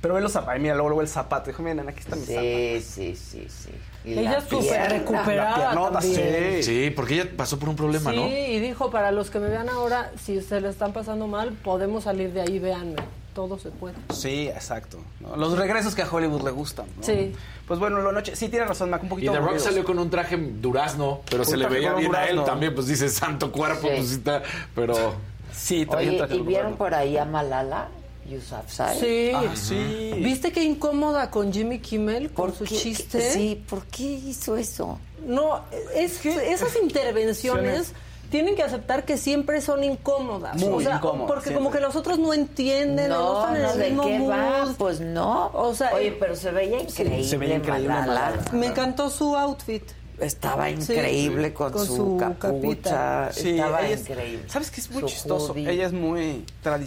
Pero 0.00 0.14
ve 0.14 0.20
los 0.20 0.32
zapatos, 0.32 0.60
mira, 0.60 0.74
luego, 0.74 0.88
luego 0.88 1.02
el 1.02 1.08
zapato. 1.08 1.50
Dijo, 1.50 1.62
miren, 1.62 1.88
aquí 1.88 2.00
está 2.00 2.16
mi 2.16 2.22
zapato. 2.26 2.42
Sí, 2.42 2.80
sí, 2.82 3.14
sí, 3.16 3.46
sí. 3.48 3.70
Y 4.04 4.12
Ella 4.18 4.32
la 4.32 4.38
es 4.38 4.44
súper 4.48 4.90
recuperada 4.90 5.74
La 5.74 5.90
también. 5.92 6.56
sí. 6.56 6.62
Sí, 6.64 6.90
porque 6.90 7.14
ella 7.14 7.30
pasó 7.36 7.56
por 7.60 7.68
un 7.68 7.76
problema, 7.76 8.10
Sí, 8.10 8.16
¿no? 8.16 8.26
y 8.26 8.58
dijo, 8.58 8.90
para 8.90 9.12
los 9.12 9.30
que 9.30 9.38
me 9.38 9.48
vean 9.48 9.68
ahora, 9.68 10.10
si 10.20 10.40
se 10.42 10.60
le 10.60 10.70
están 10.70 10.92
pasando 10.92 11.28
mal, 11.28 11.52
podemos 11.52 12.02
salir 12.04 12.32
de 12.32 12.40
ahí, 12.40 12.58
véanme. 12.58 12.96
Todo 13.32 13.58
se 13.60 13.70
puede. 13.70 13.94
Sí, 14.12 14.48
exacto. 14.48 14.98
¿no? 15.20 15.36
Los 15.36 15.56
regresos 15.56 15.94
que 15.94 16.02
a 16.02 16.10
Hollywood 16.10 16.42
le 16.42 16.50
gustan. 16.50 16.84
¿no? 16.98 17.02
Sí. 17.04 17.32
Pues 17.68 17.78
bueno, 17.78 18.02
lo 18.02 18.10
noche. 18.12 18.34
Sí, 18.36 18.48
tienes 18.48 18.68
razón, 18.68 18.90
Mac, 18.90 19.02
un 19.02 19.06
Y 19.06 19.10
poquito 19.10 19.30
The 19.32 19.38
Rock 19.38 19.46
aburridos. 19.46 19.68
salió 19.68 19.84
con 19.84 19.98
un 20.00 20.10
traje 20.10 20.36
durazno, 20.36 21.20
pero 21.30 21.44
Un 21.44 21.48
se 21.48 21.56
le 21.56 21.66
veía 21.68 21.94
bien 21.94 22.14
a 22.14 22.26
él 22.26 22.42
también, 22.44 22.74
pues 22.74 22.88
dice 22.88 23.08
santo 23.08 23.50
cuerpo, 23.52 23.86
Sí. 23.88 23.94
pues 23.96 24.08
sí 24.08 24.14
está, 24.16 24.42
pero 24.74 25.14
Sí, 25.54 25.86
Oye, 25.88 26.16
traje 26.18 26.36
¿y 26.36 26.40
vieron 26.40 26.76
por 26.76 26.94
ahí 26.94 27.16
a 27.16 27.24
Malala 27.24 27.88
Yousafzai? 28.28 28.98
Sí. 28.98 29.32
Ah, 29.34 29.42
sí. 29.54 30.12
¿Viste 30.18 30.52
qué 30.52 30.62
incómoda 30.64 31.30
con 31.30 31.52
Jimmy 31.52 31.78
Kimmel 31.80 32.32
con 32.32 32.50
¿Por 32.50 32.58
su 32.58 32.64
qué? 32.64 32.76
chiste? 32.76 33.20
Sí, 33.32 33.62
¿por 33.68 33.84
qué 33.86 34.04
hizo 34.04 34.56
eso? 34.56 34.98
No, 35.26 35.60
es, 35.94 36.24
esas 36.26 36.76
intervenciones 36.82 37.92
tienen 38.30 38.56
que 38.56 38.62
aceptar 38.62 39.04
que 39.04 39.18
siempre 39.18 39.60
son 39.60 39.84
incómodas. 39.84 40.56
Muy 40.56 40.68
o 40.68 40.80
sea, 40.80 40.96
incómodas, 40.96 41.26
Porque 41.28 41.42
siempre. 41.50 41.58
como 41.64 41.70
que 41.70 41.80
los 41.80 41.94
otros 41.96 42.18
no 42.18 42.32
entienden, 42.32 43.10
no, 43.10 43.18
No, 43.34 43.40
están 43.40 43.56
en 43.56 43.62
no, 43.62 43.70
el 43.72 43.78
¿de 43.78 43.88
mismo 43.90 44.02
qué 44.04 44.18
mood. 44.18 44.30
va? 44.30 44.74
Pues 44.78 45.00
no. 45.00 45.50
O 45.52 45.74
sea, 45.74 45.92
Oye, 45.94 46.08
eh, 46.08 46.16
pero 46.18 46.34
se 46.34 46.50
veía 46.50 46.80
increíble, 46.80 47.24
se 47.24 47.36
veía 47.36 47.56
increíble 47.56 47.88
Malala. 47.88 48.30
Malala. 48.30 48.52
Me 48.52 48.66
encantó 48.68 49.10
su 49.10 49.36
outfit. 49.36 49.82
Estaba 50.22 50.68
Sí, 50.68 50.74
increíble 50.74 51.52
con, 51.52 51.72
con 51.72 51.86
su, 51.86 51.96
su 51.96 52.16
capucha. 52.16 52.38
capita. 52.38 53.30
Sí, 53.32 53.50
Estaba 53.50 53.80
ella 53.84 53.94
es- 53.94 54.00
increíble. 54.08 54.44
¿Sabes 54.48 54.70
qué 54.70 54.80
es 54.80 54.90
muy 54.90 55.00
Su 55.02 55.06
chistoso? 55.08 55.52
hoodie. 55.52 55.68
Ella 55.70 55.86
es 55.86 55.92
muy... 55.92 56.44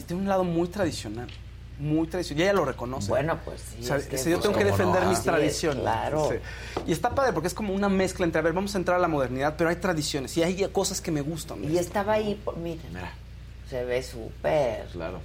Tiene 0.07 0.21
un 0.21 0.27
lado 0.27 0.43
muy 0.43 0.67
tradicional. 0.69 1.27
Muy 1.77 2.07
tradicional. 2.07 2.39
Y 2.39 2.43
ella 2.43 2.53
lo 2.53 2.63
reconoce. 2.65 3.09
Bueno, 3.09 3.37
pues 3.43 3.59
sí. 3.61 3.79
O 3.81 3.83
sea, 3.87 3.97
es 3.97 4.05
que, 4.07 4.17
si 4.17 4.29
yo 4.29 4.37
pues, 4.37 4.43
tengo 4.43 4.57
que 4.57 4.63
¿cómo 4.63 4.77
defender 4.77 5.03
no? 5.03 5.09
mis 5.09 5.21
tradiciones. 5.21 5.81
claro. 5.81 6.29
Sí. 6.31 6.37
Y 6.87 6.91
está 6.93 7.09
padre 7.13 7.33
porque 7.33 7.47
es 7.49 7.53
como 7.53 7.73
una 7.73 7.89
mezcla 7.89 8.25
entre, 8.25 8.39
a 8.39 8.43
ver, 8.43 8.53
vamos 8.53 8.73
a 8.75 8.77
entrar 8.77 8.95
a 8.97 9.01
la 9.01 9.09
modernidad, 9.09 9.55
pero 9.57 9.69
hay 9.69 9.75
tradiciones 9.75 10.37
y 10.37 10.43
hay 10.43 10.55
cosas 10.71 11.01
que 11.01 11.11
me 11.11 11.19
gustan. 11.19 11.61
Y 11.69 11.77
estaba 11.77 12.13
ahí, 12.13 12.39
por- 12.45 12.55
miren, 12.55 12.79
mira, 12.93 13.11
se 13.69 13.83
ve 13.83 14.01
súper. 14.01 14.85
claro. 14.93 15.19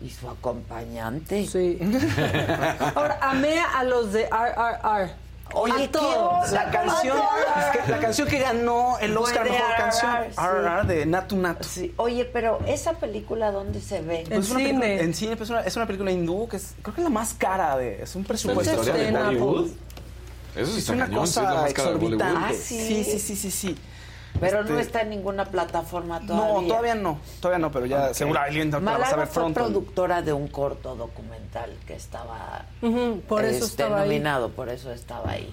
Y 0.00 0.10
su 0.10 0.28
acompañante. 0.28 1.46
Sí. 1.46 1.78
Ahora, 2.94 3.18
amé 3.22 3.58
a 3.60 3.82
los 3.84 4.12
de 4.12 4.26
RRR. 4.30 5.25
Oye, 5.54 5.84
A 5.84 5.90
todos. 5.90 6.50
La 6.50 6.70
canción, 6.70 7.16
es 7.18 7.80
que 7.84 7.90
la 7.90 7.98
canción 8.00 8.28
que 8.28 8.38
ganó 8.40 8.98
el 9.00 9.16
Oscar 9.16 9.44
de 9.44 9.50
Mejor 9.50 9.66
RRR, 9.70 9.76
Canción, 9.76 10.12
sí. 10.30 10.36
RRR 10.36 10.86
de 10.86 11.06
Natu 11.06 11.36
Natu. 11.36 11.68
Sí. 11.68 11.94
Oye, 11.96 12.24
pero 12.24 12.58
esa 12.66 12.94
película, 12.94 13.52
¿dónde 13.52 13.80
se 13.80 14.02
ve? 14.02 14.22
En 14.22 14.28
Pues 14.28 14.46
es 14.46 14.50
una 14.50 14.58
cine. 14.60 14.80
película- 14.80 15.02
en 15.04 15.14
cine, 15.14 15.36
pues 15.36 15.48
es 15.48 15.50
una, 15.52 15.60
es 15.62 15.76
una 15.76 15.86
película 15.86 16.10
hindú 16.10 16.48
que 16.48 16.56
es, 16.56 16.74
creo 16.82 16.94
que 16.94 17.00
es 17.00 17.04
la 17.04 17.10
más 17.10 17.32
cara 17.34 17.76
de. 17.76 18.02
Es 18.02 18.14
un 18.16 18.24
Pues 18.24 18.42
presupuesto. 18.42 18.82
de 18.92 19.08
en. 19.08 19.14
Bollywood. 19.14 19.70
Eso 20.56 20.72
sí 20.72 20.78
Es 20.78 20.88
una 20.88 21.04
cañón, 21.06 21.26
sí, 21.26 21.30
es 21.30 21.36
la 21.36 21.42
cosa 21.42 21.62
más 21.62 21.72
cara 21.74 21.88
de 21.90 21.94
exorbitante. 21.96 22.38
Ah, 22.46 22.52
¿sí? 22.52 23.04
sí, 23.04 23.18
sí, 23.18 23.36
sí, 23.36 23.50
sí, 23.50 23.76
sí. 24.36 24.40
Pero 24.40 24.62
no 24.64 24.70
Este- 24.70 24.82
está 24.82 25.00
en 25.02 25.10
ninguna 25.10 25.44
plataforma 25.46 26.20
todavía. 26.20 26.60
No, 26.62 26.68
todavía 26.68 26.94
no, 26.94 27.18
todavía 27.40 27.58
no, 27.58 27.70
pero 27.72 27.86
ya 27.86 28.14
seguro 28.14 28.40
alguien 28.40 28.70
la 28.70 28.78
vas 28.78 29.12
a 29.12 29.16
ver 29.16 29.26
fue 29.26 29.42
pronto. 29.42 29.60
productora 29.60 30.22
de 30.22 30.32
un 30.32 30.48
corto 30.48 30.94
documental 30.96 31.72
que 31.86 31.94
estaba 31.94 32.64
Ujú, 32.82 33.20
por 33.28 33.44
eso 33.44 33.64
este, 33.64 33.82
estaba 33.82 34.00
ahí. 34.02 34.08
nominado, 34.08 34.50
por 34.50 34.68
eso 34.68 34.92
estaba 34.92 35.30
ahí. 35.30 35.50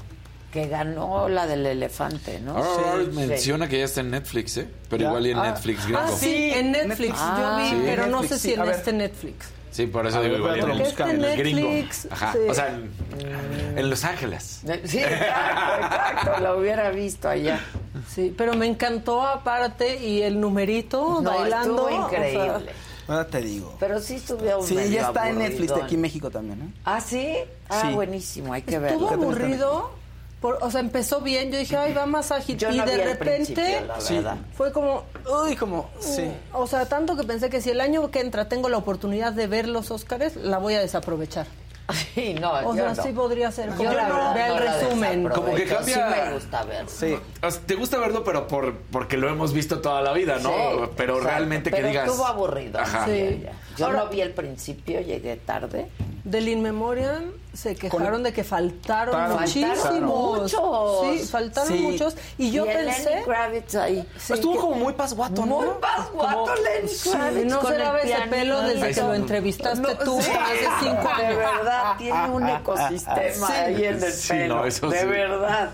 Que 0.52 0.68
ganó 0.68 1.30
la 1.30 1.48
del 1.48 1.66
elefante, 1.66 2.40
¿no? 2.40 2.54
RRR 2.56 3.06
Sí, 3.06 3.12
menciona 3.18 3.68
que 3.68 3.80
ya 3.80 3.86
está 3.86 4.02
en 4.02 4.12
Netflix, 4.12 4.58
¿eh? 4.58 4.68
Pero 4.88 5.02
Ya. 5.02 5.08
igual 5.10 5.26
y 5.26 5.32
en 5.32 5.38
Ah. 5.40 5.44
Netflix 5.52 5.84
gringo. 5.86 6.00
Ah, 6.04 6.10
sí, 6.12 6.26
Sí, 6.28 6.52
en 6.54 6.72
Netflix. 6.72 6.88
Netflix. 6.90 7.18
Yo 7.20 7.58
vi, 7.58 7.70
Ah, 7.70 7.82
pero 7.86 8.06
no 8.06 8.22
Netflix, 8.22 8.30
sé 8.30 8.40
sí. 8.40 8.48
si 8.50 8.54
en 8.54 8.62
ver. 8.62 8.76
este 8.76 8.94
Netflix. 8.94 9.46
Sí, 9.74 9.88
por 9.88 10.06
eso 10.06 10.20
A 10.20 10.22
digo 10.22 10.38
igual 10.38 10.60
lo 10.60 10.78
buscamos. 10.78 11.14
en 11.16 11.24
el 11.26 11.36
gringo. 11.38 11.68
Netflix, 11.70 12.08
Ajá. 12.12 12.32
sí. 12.34 12.40
O 12.48 12.54
sea, 12.54 12.68
en, 12.70 13.78
en 13.78 13.90
Los 13.90 14.04
Ángeles. 14.06 14.62
Sí, 14.86 15.00
exacto, 15.00 15.86
exacto, 15.86 16.40
lo 16.44 16.58
hubiera 16.60 16.90
visto 16.92 17.28
allá. 17.28 17.60
Sí, 18.08 18.34
pero 18.38 18.54
me 18.54 18.68
encantó 18.68 19.24
aparte 19.24 19.98
y 19.98 20.22
el 20.22 20.40
numerito 20.40 21.20
No, 21.22 21.32
bailando. 21.32 21.90
estuvo 21.90 22.06
o 22.06 22.10
sea, 22.10 22.20
increíble. 22.20 22.72
Ahora 23.08 23.28
te 23.28 23.42
digo. 23.42 23.76
Pero 23.80 24.00
sí 24.00 24.16
estuvo 24.16 24.62
Sí, 24.64 24.76
medio 24.76 24.92
ya 24.92 25.08
está 25.08 25.28
en 25.30 25.40
Netflix 25.40 25.74
de 25.76 25.82
aquí 25.82 25.96
en 25.96 26.02
México 26.02 26.30
también, 26.30 26.62
¿eh? 26.62 26.74
¿Ah, 26.86 27.02
sí? 27.02 27.36
Ah, 27.68 27.82
Sí. 27.88 27.94
buenísimo, 27.94 28.54
hay 28.54 28.62
que 28.62 28.76
estuvo 28.76 29.10
verlo. 29.10 29.24
aburrido. 29.24 30.03
Por- 30.44 30.60
o 30.62 30.70
sea, 30.70 30.82
empezó 30.82 31.22
bien. 31.22 31.52
Yo 31.54 31.58
dije, 31.58 31.78
ay, 31.78 31.94
va 31.94 32.06
más 32.06 32.32
ágil. 32.34 32.58
Yo 32.58 32.70
y 32.70 32.78
no 32.78 32.86
de 32.86 32.98
repente 32.98 33.82
Sí. 34.00 34.22
fue 34.58 34.74
como, 34.74 35.04
Uy, 35.46 35.56
como. 35.56 35.90
Sí. 36.02 36.30
O 36.52 36.68
sea, 36.68 36.86
tanto 36.86 37.16
que 37.16 37.24
pensé 37.24 37.50
que 37.50 37.62
si 37.62 37.70
el 37.70 37.80
año 37.80 38.12
que 38.12 38.20
entra 38.20 38.50
tengo 38.50 38.68
la 38.68 38.76
oportunidad 38.78 39.32
de 39.32 39.48
ver 39.48 39.70
los 39.70 39.90
Óscares, 39.90 40.36
la 40.36 40.58
voy 40.58 40.74
a 40.76 40.82
desaprovechar. 40.82 41.48
Sí, 42.16 42.34
no, 42.36 42.52
O 42.52 42.76
yo 42.76 42.84
sea, 42.84 42.94
no. 42.94 43.04
sí 43.04 43.10
podría 43.14 43.52
ser. 43.52 43.70
Yo 43.72 43.76
Como 43.78 43.92
la 43.94 44.08
no, 44.10 44.16
verdad 44.16 44.36
vea 44.36 44.48
no 44.50 44.58
el 44.58 44.64
resumen. 44.68 45.30
Como 45.30 45.54
que 45.56 45.66
cambia- 45.66 45.96
Sí 45.96 46.02
me 46.28 46.34
gusta 46.34 46.64
verlo. 46.64 46.90
Sí. 46.90 47.18
O 47.42 47.52
sea, 47.52 47.62
te 47.66 47.76
gusta 47.76 47.98
verlo, 48.00 48.24
pero 48.24 48.48
por 48.48 48.78
porque 48.92 49.16
lo 49.18 49.30
hemos 49.30 49.54
visto 49.54 49.80
toda 49.82 50.02
la 50.02 50.12
vida, 50.14 50.38
¿no? 50.42 50.50
Sí, 50.50 50.90
pero 50.98 51.14
exacto. 51.18 51.20
realmente 51.38 51.70
Pero 51.72 51.84
que 51.84 51.90
digas. 51.90 52.08
estuvo 52.10 52.26
aburrido. 52.26 52.80
Ajá. 52.80 53.06
Sí. 53.06 53.40
Ya, 53.44 53.52
ya. 53.52 53.58
Yo 53.78 53.86
Ahora- 53.88 54.04
no 54.04 54.10
vi 54.10 54.22
el 54.22 54.32
principio, 54.32 55.00
llegué 55.02 55.36
tarde. 55.38 55.88
Del 56.24 56.48
In 56.48 56.62
Memoriam 56.62 57.34
se 57.54 57.76
quejaron 57.76 58.24
de 58.24 58.32
que 58.32 58.46
faltaron 58.46 59.14
Faltaron 59.14 59.42
muchísimos. 59.42 60.02
muchos. 60.02 61.02
Sí, 61.20 61.28
faltaron 61.28 61.68
Sí. 61.74 61.80
muchos. 61.80 62.16
Y 62.38 62.52
yo 62.52 62.66
y 62.66 62.70
pensé. 62.70 63.10
Lenny 63.10 63.24
Kravitz 63.24 63.76
ahí. 63.76 64.08
Sí, 64.18 64.34
Estuvo 64.34 64.54
que- 64.54 64.60
como 64.60 64.76
muy 64.78 64.94
pasguato, 64.94 65.46
¿no? 65.46 65.58
Muy 65.58 65.68
pasguato 65.82 66.38
Como- 66.44 66.56
Lenny 66.56 66.88
Sí, 66.88 67.10
no 67.46 67.60
con 67.60 67.68
se 67.68 67.76
el 67.76 67.82
daba 67.84 68.00
ese 68.00 68.22
pelo 68.30 68.62
desde 68.62 68.92
que 68.94 69.02
lo 69.02 69.14
entrevistaste 69.16 69.82
No, 69.82 69.98
tú 69.98 70.22
sí. 70.22 70.32
hace 70.32 70.68
cinco 70.80 71.02
De 71.18 71.26
años. 71.26 71.38
verdad, 71.38 71.98
tiene 71.98 72.30
un 72.30 72.48
ecosistema 72.50 73.48
Sí. 73.48 73.54
ahí 73.54 73.86
en 73.86 74.04
el 74.04 74.12
Sí, 74.14 74.28
pelo. 74.30 74.56
no, 74.56 74.66
eso 74.66 74.90
de 74.90 75.00
sí. 75.02 75.06
verdad. 75.06 75.70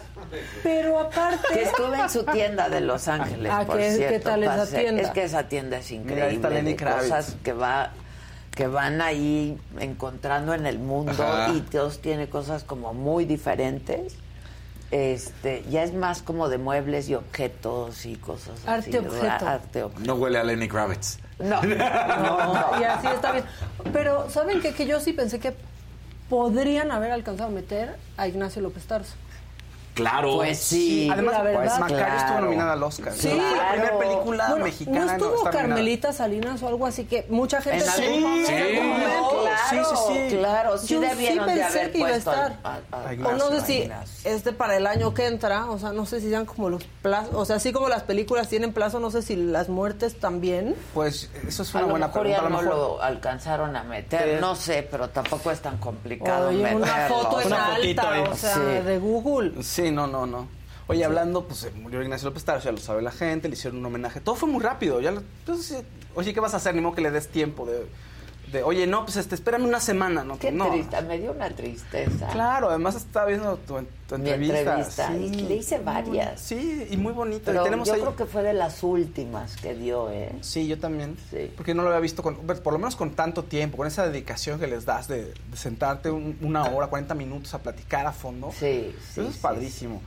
Pero 0.64 0.94
Que 1.10 1.16
aparte. 1.18 1.62
estuve 1.64 2.00
en 2.00 2.10
su 2.10 2.24
tienda 2.24 2.70
de 2.70 2.82
Los 2.82 3.08
Ángeles, 3.08 3.52
Ah, 3.56 3.64
por 3.66 3.78
¿qué- 3.78 4.20
tal 4.24 4.44
esa 4.44 4.66
tienda? 4.66 5.02
Es 5.04 5.10
que 5.12 5.24
esa 5.24 5.44
tienda 5.44 5.78
es 5.78 5.92
Mira, 5.92 6.02
ahí 6.02 6.06
increíble. 6.08 6.36
está 6.36 6.50
Lenny 6.50 6.72
de 6.72 6.76
Kravitz. 6.76 7.04
cosas 7.04 7.36
que 7.44 7.54
va 7.54 7.92
que 8.60 8.68
van 8.68 9.02
ahí 9.02 9.58
encontrando 9.80 10.54
en 10.54 10.66
el 10.66 10.80
mundo 10.80 11.24
Ajá. 11.24 11.54
y 11.54 11.62
todos 11.62 12.02
tiene 12.02 12.28
cosas 12.28 12.66
como 12.66 12.94
muy 12.94 13.24
diferentes. 13.24 14.18
Este, 14.92 15.64
ya 15.70 15.84
es 15.84 15.94
más 15.94 16.22
como 16.22 16.50
de 16.50 16.58
muebles 16.58 17.08
y 17.08 17.16
objetos 17.16 18.06
y 18.06 18.18
cosas 18.18 18.60
así. 18.66 18.68
Arte 18.68 19.00
¿verdad? 19.00 19.18
objeto. 19.18 19.48
Arte 19.48 19.84
objeto. 19.84 20.06
No 20.06 20.16
huele 20.16 20.40
a 20.40 20.44
Lenny 20.44 20.68
Kravitz. 20.68 21.20
No, 21.40 21.62
No, 21.64 22.82
y 22.82 22.84
así 22.84 23.08
está 23.08 23.32
bien. 23.32 23.46
Pero, 23.94 24.30
¿saben 24.30 24.60
qué? 24.60 24.74
Que 24.74 24.86
yo 24.86 25.00
sí 25.00 25.14
pensé 25.14 25.40
que 25.40 25.56
podrían 26.28 26.92
haber 26.92 27.14
alcanzado 27.14 27.48
a 27.48 27.54
meter 27.54 27.96
a 28.18 28.28
Ignacio 28.28 28.62
López 28.62 28.84
Tarso. 28.88 29.14
Claro. 30.00 30.36
Pues 30.38 30.58
sí. 30.60 31.10
Además, 31.12 31.34
la 31.36 31.44
verdad, 31.44 31.60
pues, 31.64 31.80
Macario 31.80 32.18
estuvo 32.18 32.40
nominada 32.42 32.74
al 32.74 32.84
Oscar. 32.84 33.14
Sí, 33.16 33.28
la 33.30 33.72
primera 33.72 33.98
película 34.00 34.48
Bueno, 34.50 34.66
mexicana. 34.66 35.06
no 35.06 35.12
estuvo. 35.12 35.44
Carmelita 35.50 36.14
Salinas 36.14 36.62
o 36.64 36.68
algo 36.68 36.86
así 36.86 37.06
que 37.06 37.26
mucha 37.30 37.62
gente 37.62 37.84
En 37.86 37.92
se- 37.92 38.06
algún 38.08 38.22
momento, 38.22 38.50
Sí. 38.50 38.56
claro, 39.42 39.60
Sí, 39.70 39.78
sí, 39.96 40.30
sí. 40.30 40.36
claro, 40.38 40.78
sí 40.78 40.88
Yo 40.88 41.00
sí 41.02 41.06
de 41.08 41.16
pensé 41.16 41.64
haber 41.64 41.92
que 41.92 41.98
iba 42.00 42.08
a 42.10 42.16
estar. 42.16 42.56
O 43.26 43.32
no 43.34 43.50
sé 43.52 43.62
si 43.62 43.90
este 44.24 44.52
para 44.54 44.78
el 44.78 44.88
año 44.88 45.14
que 45.14 45.26
entra, 45.28 45.70
o 45.70 45.78
sea, 45.80 45.92
no 45.92 46.06
sé 46.06 46.22
si 46.22 46.30
sean 46.30 46.46
como 46.46 46.70
los 46.70 46.84
plazos, 47.02 47.34
o 47.36 47.46
sea, 47.46 47.58
así 47.58 47.72
como 47.72 47.90
las 47.90 48.04
películas 48.04 48.48
tienen 48.50 48.74
plazo, 48.74 49.00
no 49.00 49.12
sé 49.12 49.22
si 49.22 49.36
las 49.36 49.70
muertes 49.70 50.20
también. 50.20 50.76
Pues 50.94 51.30
eso 51.48 51.64
es 51.64 51.74
una 51.74 51.86
buena 51.86 52.08
mejor 52.08 52.22
pregunta. 52.22 52.42
ya 52.42 52.48
A 52.48 52.50
lo 52.50 52.56
no 52.56 52.62
mejor. 52.64 52.78
lo 52.98 53.02
alcanzaron 53.04 53.76
a 53.76 53.84
meter, 53.84 54.36
Sí. 54.36 54.42
no 54.42 54.56
sé, 54.56 54.88
pero 54.90 55.10
tampoco 55.10 55.52
es 55.52 55.60
tan 55.60 55.78
complicado 55.78 56.50
Oye, 56.50 56.76
una 56.76 57.08
foto 57.08 57.42
en 57.42 57.48
Una 57.48 57.66
fotito 57.76 58.02
alta, 58.02 58.32
o 58.32 58.36
sea, 58.36 58.54
Sí. 58.56 58.62
de 58.86 59.00
Google. 59.00 59.64
Sí, 59.64 59.89
no, 59.92 60.08
no, 60.08 60.26
no. 60.26 60.48
Oye, 60.88 61.06
hablando, 61.06 61.46
pues 61.46 61.60
se 61.60 61.72
murió 61.72 62.02
Ignacio 62.02 62.28
López 62.30 62.44
Tarso, 62.46 62.66
ya 62.66 62.72
lo 62.72 62.78
sabe 62.80 63.02
la 63.04 63.12
gente, 63.12 63.48
le 63.48 63.54
hicieron 63.54 63.80
un 63.80 63.86
homenaje. 63.86 64.22
Todo 64.22 64.36
fue 64.36 64.50
muy 64.50 64.62
rápido. 64.64 65.00
Ya, 65.02 65.12
lo- 65.12 65.22
entonces, 65.42 65.84
oye, 66.16 66.34
¿qué 66.34 66.40
vas 66.40 66.54
a 66.56 66.58
hacer? 66.58 66.74
Ni 66.74 66.82
modo 66.82 66.96
que 66.96 67.02
le 67.02 67.12
des 67.12 67.28
tiempo 67.28 67.66
de, 67.68 67.86
de, 68.52 68.64
oye, 68.64 68.88
no, 68.88 69.06
pues 69.06 69.18
este, 69.18 69.36
espérame 69.36 69.64
una 69.66 69.80
semana, 69.80 70.24
¿no? 70.24 70.38
Qué 70.40 70.52
no. 70.52 70.70
triste, 70.70 71.02
me 71.04 71.18
dio 71.20 71.32
una 71.32 71.50
tristeza. 71.50 72.28
Claro, 72.28 72.70
además 72.70 72.96
estaba 72.96 73.28
viendo 73.28 73.58
tu, 73.58 73.76
tu 74.08 74.18
Mi 74.18 74.30
entrevista. 74.30 74.60
entrevista, 74.60 75.16
y 75.16 75.30
le 75.48 75.56
hice 75.56 75.80
varias. 75.80 76.40
Sí, 76.42 76.88
y 76.90 76.98
muy 76.98 77.14
bonita. 77.14 77.44
Pero 77.52 77.62
y 77.62 77.64
tenemos 77.66 77.88
yo 77.88 77.94
ahí- 77.96 78.02
creo 78.02 78.16
que 78.16 78.26
fue 78.26 78.44
de 78.44 78.54
las 78.54 78.82
últimas 78.84 79.56
que 79.58 79.76
dio, 79.76 80.10
¿eh? 80.12 80.32
Sí, 80.42 80.68
yo 80.68 80.80
también. 80.80 81.18
Sí. 81.30 81.52
Porque 81.56 81.74
no 81.74 81.84
lo 81.84 81.90
había 81.90 82.00
visto, 82.02 82.24
con, 82.24 82.36
pues, 82.38 82.60
por 82.60 82.74
lo 82.74 82.80
menos 82.80 82.96
con 82.96 83.12
tanto 83.12 83.44
tiempo, 83.44 83.78
con 83.78 83.88
esa 83.88 84.06
dedicación 84.08 84.60
que 84.60 84.68
les 84.68 84.86
das 84.86 85.08
de, 85.08 85.26
de 85.34 85.58
sentarte 85.58 86.10
un- 86.10 86.38
una 86.42 86.64
hora, 86.66 86.88
40 86.88 87.14
minutos 87.16 87.54
a 87.54 87.60
platicar 87.60 88.06
a 88.08 88.12
fondo. 88.12 88.52
Sí, 88.52 88.94
sí. 89.14 89.22
Eso 89.22 89.30
es 89.30 89.36
sí, 89.36 89.40
padrísimo. 89.42 90.02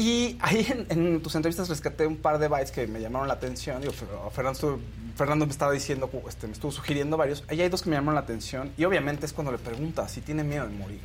Y 0.00 0.38
ahí 0.40 0.66
en, 0.88 1.20
tus 1.20 1.34
entrevistas 1.34 1.68
rescaté 1.68 2.06
un 2.06 2.16
par 2.16 2.38
de 2.38 2.48
bytes 2.48 2.70
que 2.70 2.86
me 2.86 3.00
llamaron 3.02 3.28
la 3.28 3.34
atención. 3.34 3.82
Digo, 3.82 3.92
Fer- 3.92 4.30
Fernando, 4.32 4.80
Fernando 5.14 5.44
me 5.44 5.52
estaba 5.52 5.72
diciendo, 5.72 6.10
este, 6.26 6.46
me 6.46 6.54
estuvo 6.54 6.72
sugiriendo 6.72 7.18
varios. 7.18 7.44
Ahí 7.48 7.60
hay 7.60 7.68
dos 7.68 7.82
que 7.82 7.90
me 7.90 7.96
llamaron 7.96 8.14
la 8.14 8.22
atención. 8.22 8.72
Y 8.78 8.84
obviamente 8.84 9.26
es 9.26 9.34
cuando 9.34 9.52
le 9.52 9.58
preguntas 9.58 10.10
si 10.10 10.22
tiene 10.22 10.42
miedo 10.42 10.66
de 10.66 10.72
morir. 10.72 11.02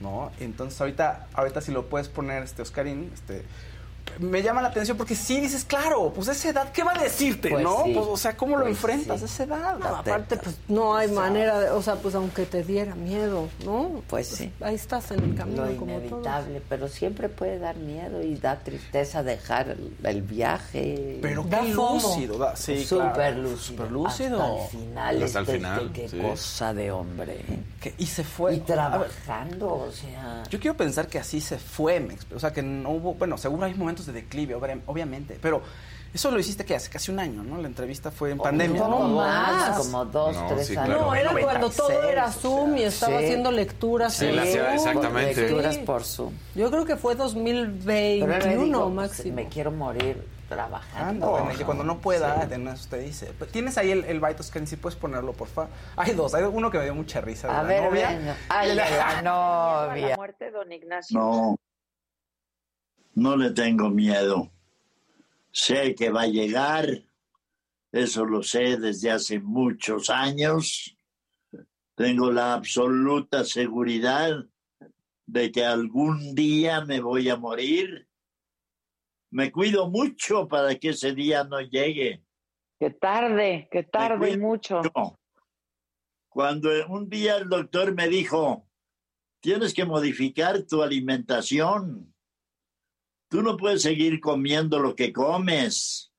¿No? 0.00 0.32
Entonces 0.40 0.80
ahorita, 0.80 1.26
ahorita 1.34 1.60
si 1.60 1.70
lo 1.70 1.90
puedes 1.90 2.08
poner, 2.08 2.44
este, 2.44 2.62
Oscarín, 2.62 3.10
este, 3.12 3.42
me 4.18 4.42
llama 4.42 4.62
la 4.62 4.68
atención 4.68 4.96
porque 4.96 5.14
sí 5.14 5.40
dices, 5.40 5.64
claro, 5.64 6.12
pues 6.14 6.28
esa 6.28 6.48
edad, 6.50 6.72
¿qué 6.72 6.82
va 6.82 6.92
a 6.92 7.02
decirte, 7.02 7.50
Pues 7.50 7.62
no? 7.64 7.84
sí. 7.84 7.92
Pues, 7.94 8.06
o 8.08 8.16
sea, 8.16 8.36
¿cómo 8.36 8.56
lo 8.56 8.62
Pues 8.64 8.76
enfrentas 8.76 9.18
sí. 9.18 9.22
a 9.22 9.26
esa 9.26 9.44
edad? 9.44 9.78
No, 9.78 9.86
aparte, 9.96 10.36
pues 10.36 10.56
no 10.68 10.94
hay 10.96 11.08
manera 11.10 11.58
de, 11.60 11.70
o 11.70 11.82
sea, 11.82 11.96
pues 11.96 12.14
aunque 12.14 12.46
te 12.46 12.62
diera 12.64 12.94
miedo, 12.94 13.48
¿no? 13.64 14.02
Pues 14.08 14.28
sí. 14.28 14.52
Ahí 14.60 14.74
estás 14.74 15.10
en 15.10 15.22
el 15.24 15.34
camino 15.34 15.64
Lo 15.66 15.76
como 15.76 15.92
todos. 15.98 16.04
inevitable, 16.10 16.62
pero 16.68 16.88
siempre 16.88 17.28
puede 17.28 17.58
dar 17.58 17.76
miedo 17.76 18.22
y 18.22 18.34
da 18.36 18.58
tristeza 18.58 19.22
dejar 19.22 19.68
el, 19.70 19.96
el 20.04 20.22
viaje. 20.22 21.18
Pero 21.22 21.44
Da 21.44 21.60
qué 21.60 21.68
lúcido. 21.74 22.38
da- 22.38 22.56
sí, 22.56 22.84
Súper 22.84 23.12
claro. 23.12 23.42
lúcido. 23.42 23.58
Súper 23.58 23.90
lúcido. 23.92 24.42
Hasta 24.42 24.62
el 24.64 24.68
final. 24.70 25.22
Hasta 25.22 25.38
el 25.38 25.44
este, 25.44 25.56
final, 25.56 25.92
Qué 25.92 26.08
sí. 26.08 26.18
cosa 26.18 26.74
de 26.74 26.90
hombre. 26.90 27.38
Que- 27.80 27.94
y 27.98 28.06
se 28.06 28.24
fue. 28.24 28.54
Y 28.54 28.56
ver, 28.58 28.66
trabajando, 28.66 29.68
o 29.74 29.92
sea. 29.92 30.42
Yo 30.50 30.58
quiero 30.60 30.76
pensar 30.76 31.06
que 31.08 31.18
así 31.18 31.40
se 31.40 31.58
fue, 31.58 32.00
me 32.00 32.16
o 32.34 32.38
sea, 32.38 32.52
que 32.52 32.62
no 32.62 32.90
hubo, 32.90 33.14
bueno, 33.14 33.38
seguro 33.38 33.64
hay 33.64 33.74
momentos 33.74 33.97
de 34.06 34.12
declive, 34.12 34.54
obviamente, 34.86 35.38
pero 35.40 35.62
eso 36.14 36.30
lo 36.30 36.38
hiciste 36.38 36.64
que 36.64 36.74
hace 36.74 36.88
casi 36.90 37.10
un 37.10 37.18
año, 37.20 37.42
¿no? 37.42 37.58
La 37.60 37.68
entrevista 37.68 38.10
fue 38.10 38.30
en 38.30 38.38
pandemia. 38.38 38.82
Un 38.82 38.90
poco 38.90 39.02
No 39.08 39.14
más, 39.16 39.78
como 39.78 40.04
dos, 40.06 40.34
No, 40.36 40.46
tres 40.48 40.66
sí, 40.66 40.76
años. 40.76 40.86
claro. 40.96 41.02
No, 41.06 41.14
era 41.14 41.30
cuando 41.32 41.68
todo 41.70 41.88
96, 41.90 42.12
era 42.12 42.24
o 42.26 42.32
sea, 42.32 42.40
Zoom 42.40 42.76
y 42.78 42.82
estaba 42.82 43.18
sí. 43.18 43.24
haciendo 43.24 43.50
lecturas. 43.52 44.14
Sí, 44.14 44.26
en 44.26 44.36
la 44.36 44.42
hacía- 44.42 44.64
Zoom. 44.64 44.74
exactamente. 44.74 45.40
Lecturas 45.42 45.74
Sí. 45.74 45.80
por 45.82 46.04
Zoom. 46.04 46.32
Yo 46.54 46.70
creo 46.70 46.84
que 46.86 46.96
fue 46.96 47.14
Pero 47.14 47.28
él 47.28 47.68
me 47.84 48.24
2021 48.24 48.64
dijo, 48.64 48.84
pues, 48.84 48.94
máximo. 48.94 49.34
me 49.36 49.48
quiero 49.48 49.70
morir 49.70 50.26
trabajando. 50.48 51.28
bueno, 51.30 51.52
y 51.52 51.62
cuando 51.62 51.84
no 51.84 51.98
pueda, 51.98 52.48
Sí. 52.48 52.48
eso 52.72 52.86
te 52.88 52.98
dice. 53.00 53.32
Pero 53.38 53.50
Tienes 53.50 53.76
ahí 53.76 53.90
el, 53.90 54.04
el 54.04 54.18
byte, 54.18 54.40
Oscar, 54.40 54.66
si 54.66 54.76
puedes 54.76 54.98
ponerlo, 54.98 55.34
por 55.34 55.48
favor. 55.48 55.70
Hay 55.96 56.12
dos, 56.14 56.34
hay 56.34 56.42
uno 56.44 56.70
que 56.70 56.78
me 56.78 56.84
dio 56.84 56.94
mucha 56.94 57.20
risa. 57.20 57.48
de 57.48 57.52
A 57.54 57.62
la 57.62 57.68
ver, 57.68 57.82
novia. 57.84 58.36
Ay, 58.48 58.74
la- 58.74 58.88
la 58.90 59.22
novia. 59.92 60.16
muerte 60.16 60.46
de 60.46 60.50
don 60.52 60.72
Ignacio. 60.72 61.20
No, 61.20 61.58
no 63.18 63.36
le 63.36 63.50
tengo 63.50 63.90
miedo. 63.90 64.50
Sé 65.50 65.94
que 65.96 66.10
va 66.10 66.22
a 66.22 66.26
llegar, 66.28 66.86
eso 67.90 68.24
lo 68.24 68.42
sé 68.44 68.76
desde 68.76 69.10
hace 69.10 69.40
muchos 69.40 70.08
años. 70.08 70.96
Tengo 71.96 72.30
la 72.30 72.54
absoluta 72.54 73.44
seguridad 73.44 74.46
de 75.26 75.50
que 75.50 75.64
algún 75.64 76.34
día 76.36 76.84
me 76.84 77.00
voy 77.00 77.28
a 77.28 77.36
morir. 77.36 78.08
Me 79.30 79.50
cuido 79.50 79.90
mucho 79.90 80.46
para 80.46 80.76
que 80.76 80.90
ese 80.90 81.12
día 81.12 81.42
no 81.42 81.60
llegue. 81.60 82.22
Que 82.78 82.90
tarde, 82.90 83.68
que 83.72 83.82
tarde 83.82 84.38
mucho. 84.38 84.80
No. 84.94 85.18
Cuando 86.28 86.70
un 86.86 87.08
día 87.08 87.36
el 87.38 87.48
doctor 87.48 87.94
me 87.94 88.08
dijo, 88.08 88.68
tienes 89.40 89.74
que 89.74 89.84
modificar 89.84 90.62
tu 90.62 90.82
alimentación. 90.82 92.14
Tú 93.28 93.42
no 93.42 93.56
puedes 93.56 93.82
seguir 93.82 94.20
comiendo 94.20 94.78
lo 94.78 94.94
que 94.94 95.12
comes. 95.12 96.12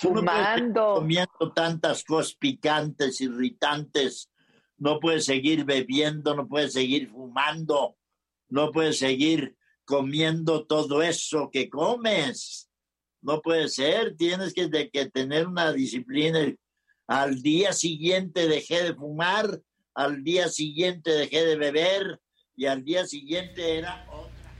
Tú 0.00 0.12
no 0.12 0.22
puedes 0.22 0.46
seguir 0.46 0.58
Fumando. 0.72 0.94
comiendo 0.94 1.52
tantas 1.54 2.04
cosas 2.04 2.34
picantes, 2.34 3.20
irritantes. 3.20 4.30
No 4.78 5.00
puedes 5.00 5.24
seguir 5.24 5.64
bebiendo, 5.64 6.34
no 6.34 6.46
puedes 6.48 6.72
seguir 6.74 7.08
fumando, 7.10 7.96
no 8.48 8.72
puedes 8.72 8.98
seguir 8.98 9.56
comiendo 9.84 10.66
todo 10.66 11.02
eso 11.02 11.50
que 11.50 11.70
comes. 11.70 12.68
No 13.22 13.40
puede 13.40 13.68
ser, 13.68 14.16
tienes 14.16 14.52
que, 14.52 14.68
de- 14.68 14.90
que 14.90 15.06
tener 15.10 15.46
una 15.46 15.72
disciplina. 15.72 16.40
Al 17.06 17.40
día 17.42 17.72
siguiente 17.72 18.48
dejé 18.48 18.82
de 18.84 18.94
fumar, 18.94 19.62
al 19.94 20.22
día 20.22 20.48
siguiente 20.48 21.10
dejé 21.10 21.44
de 21.46 21.56
beber 21.56 22.20
y 22.54 22.66
al 22.66 22.84
día 22.84 23.06
siguiente 23.06 23.78
era 23.78 24.06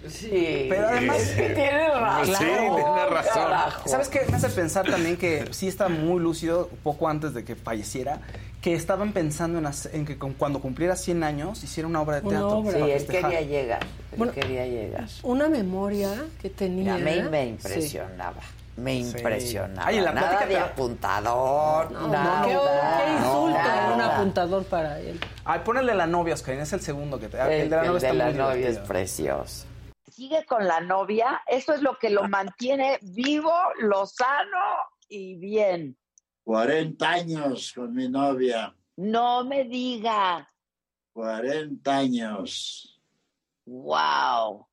Sí. 0.09 0.67
Pero 0.69 0.89
además- 0.89 1.33
tiene 1.37 1.89
razón. 1.89 2.27
Sí, 2.37 2.45
tiene 2.45 3.07
razón. 3.11 3.33
carajo. 3.35 3.89
¿Sabes 3.89 4.09
qué? 4.09 4.21
Me 4.31 4.37
hace 4.37 4.49
pensar 4.51 4.87
también 4.89 5.17
que 5.17 5.45
sí 5.53 5.67
está 5.69 5.89
muy 5.89 6.21
lúcido, 6.21 6.69
poco 6.83 7.09
antes 7.09 7.35
de 7.35 7.45
que 7.45 7.57
falleciera, 7.57 8.21
que 8.61 8.75
estaban 8.75 9.13
pensando 9.13 9.59
en, 9.59 9.67
hacer- 9.67 9.95
en 9.95 10.05
que 10.07 10.19
con- 10.19 10.35
cuando 10.35 10.61
cumpliera 10.61 10.97
100 10.97 11.23
años 11.25 11.63
hiciera 11.65 11.89
una 11.89 12.01
obra 12.03 12.21
de 12.21 12.27
Una 12.27 12.39
teatro. 12.39 12.59
obra. 12.59 12.73
Sí, 12.73 12.79
él 12.83 12.91
festejar. 13.01 13.31
quería 13.31 13.47
llegar. 13.47 13.81
Él 14.13 14.19
Bueno, 14.19 14.33
quería 14.33 14.67
llegar. 14.67 15.07
Una 15.23 15.49
memoria 15.49 16.11
que 16.41 16.51
tenía. 16.51 16.95
A 16.95 16.99
mí 16.99 17.23
me 17.31 17.43
Sí. 17.45 17.49
impresionaba. 17.51 18.41
Me 18.77 18.95
impresionaba. 18.97 19.89
Ay, 19.89 20.01
la 20.01 20.13
nada 20.13 20.29
plática 20.31 20.47
de 20.51 20.59
apuntador. 20.59 21.91
No, 21.93 22.09
nada, 22.09 22.43
qué, 22.45 22.51
qué 22.51 23.13
insulto 23.17 23.49
nada. 23.59 23.95
un 23.95 24.01
apuntador 24.03 24.65
para 24.67 25.01
él. 25.01 25.19
Ay, 25.47 25.61
ponele 25.65 25.95
la 25.95 26.07
novia, 26.07 26.35
Oscar, 26.35 26.55
es 26.57 26.73
el 26.75 26.81
segundo 26.83 27.19
que 27.19 27.29
te 27.29 27.39
El, 27.41 27.51
El 27.53 27.71
de 27.71 27.77
la 27.77 27.85
novia 27.85 27.91
el 27.91 27.97
está 27.97 28.27
de 28.27 28.33
la 28.35 28.49
novia 28.51 28.69
es 28.69 28.79
precioso. 28.79 29.65
Sigue 30.17 30.47
con 30.47 30.67
la 30.67 30.81
novia, 30.81 31.43
eso 31.47 31.75
es 31.75 31.83
lo 31.83 31.99
que 31.99 32.09
lo 32.09 32.27
mantiene 32.27 32.99
vivo, 33.03 33.53
lo 33.81 34.07
sano 34.07 34.65
y 35.09 35.37
bien. 35.37 35.99
40 36.45 37.07
años 37.07 37.73
con 37.75 37.93
mi 37.95 38.09
novia, 38.09 38.75
No 38.97 39.45
me 39.45 39.65
diga, 39.65 40.49
40 41.13 41.97
años. 41.97 42.99
wow. 43.67 44.67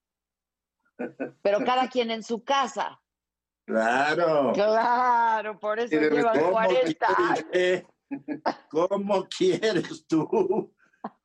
Pero 1.41 1.59
cada 1.65 1.89
quien 1.89 2.11
en 2.11 2.23
su 2.23 2.41
casa. 2.43 3.01
Claro. 3.65 4.53
Claro, 4.53 5.59
por 5.59 5.79
eso 5.79 5.99
llevan 5.99 6.39
¿Cómo 6.39 6.51
40 6.51 7.07
años. 7.17 7.83
¿Cómo 8.69 9.27
quieres 9.27 10.05
tú 10.07 10.73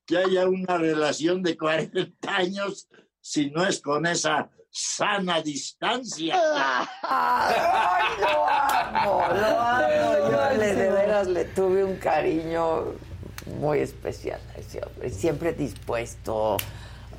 que 0.06 0.18
haya 0.18 0.48
una 0.48 0.78
relación 0.78 1.42
de 1.42 1.56
40 1.56 2.34
años 2.34 2.88
si 3.28 3.50
no 3.50 3.62
es 3.62 3.82
con 3.82 4.06
esa 4.06 4.48
sana 4.70 5.42
distancia? 5.42 6.34
Ay, 7.02 8.20
lo 8.20 8.48
amo, 8.48 9.26
lo 9.34 9.60
amo. 9.60 10.30
Yo 10.30 10.58
le, 10.58 10.74
de 10.74 10.90
veras 10.90 11.28
le 11.28 11.44
tuve 11.44 11.84
un 11.84 11.96
cariño 11.96 12.94
muy 13.60 13.80
especial 13.80 14.40
a 14.54 14.60
ese 14.60 14.80
hombre. 14.82 15.10
Siempre 15.10 15.52
dispuesto. 15.52 16.56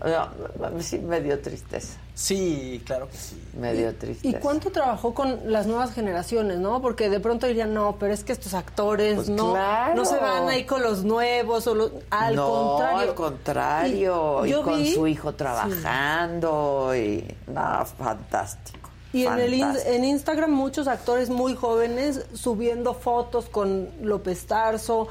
No, 0.04 0.82
sí, 0.82 0.98
me 0.98 1.22
dio 1.22 1.40
tristeza. 1.40 2.00
Sí, 2.22 2.82
claro 2.86 3.10
que 3.10 3.16
sí. 3.16 3.42
Me 3.58 3.74
dio 3.74 3.94
¿Y 4.24 4.34
cuánto 4.34 4.72
trabajó 4.74 5.14
con 5.14 5.40
las 5.46 5.68
nuevas 5.68 5.94
generaciones, 5.94 6.60
no? 6.60 6.82
Porque 6.82 7.10
de 7.10 7.22
pronto 7.22 7.48
dirían, 7.48 7.74
no, 7.74 7.96
pero 7.98 8.14
es 8.14 8.26
que 8.26 8.34
estos 8.34 8.54
actores 8.54 9.16
Pues 9.16 9.30
no, 9.30 9.52
claro. 9.52 9.96
no 9.96 10.04
se 10.04 10.18
van 10.18 10.50
ahí 10.50 10.66
con 10.66 10.82
los 10.84 11.06
nuevos 11.06 11.66
o 11.68 11.76
los- 11.76 11.92
al 12.10 12.36
no, 12.36 12.50
contrario. 12.50 13.00
al 13.00 13.16
contrario. 13.16 14.46
Y 14.46 14.52
con 14.52 14.78
vi- 14.84 14.94
su 14.94 15.08
hijo 15.08 15.34
trabajando. 15.36 16.94
Y 16.94 17.24
no, 17.48 17.86
fantástico. 17.86 18.90
Y 19.14 19.26
en, 19.26 19.40
el 19.40 19.54
en 19.54 20.04
Instagram 20.04 20.52
muchos 20.52 20.90
actores 20.90 21.30
muy 21.30 21.56
jóvenes 21.56 22.26
subiendo 22.34 22.94
fotos 22.94 23.46
con 23.46 23.88
López 24.02 24.46
Tarso, 24.46 25.08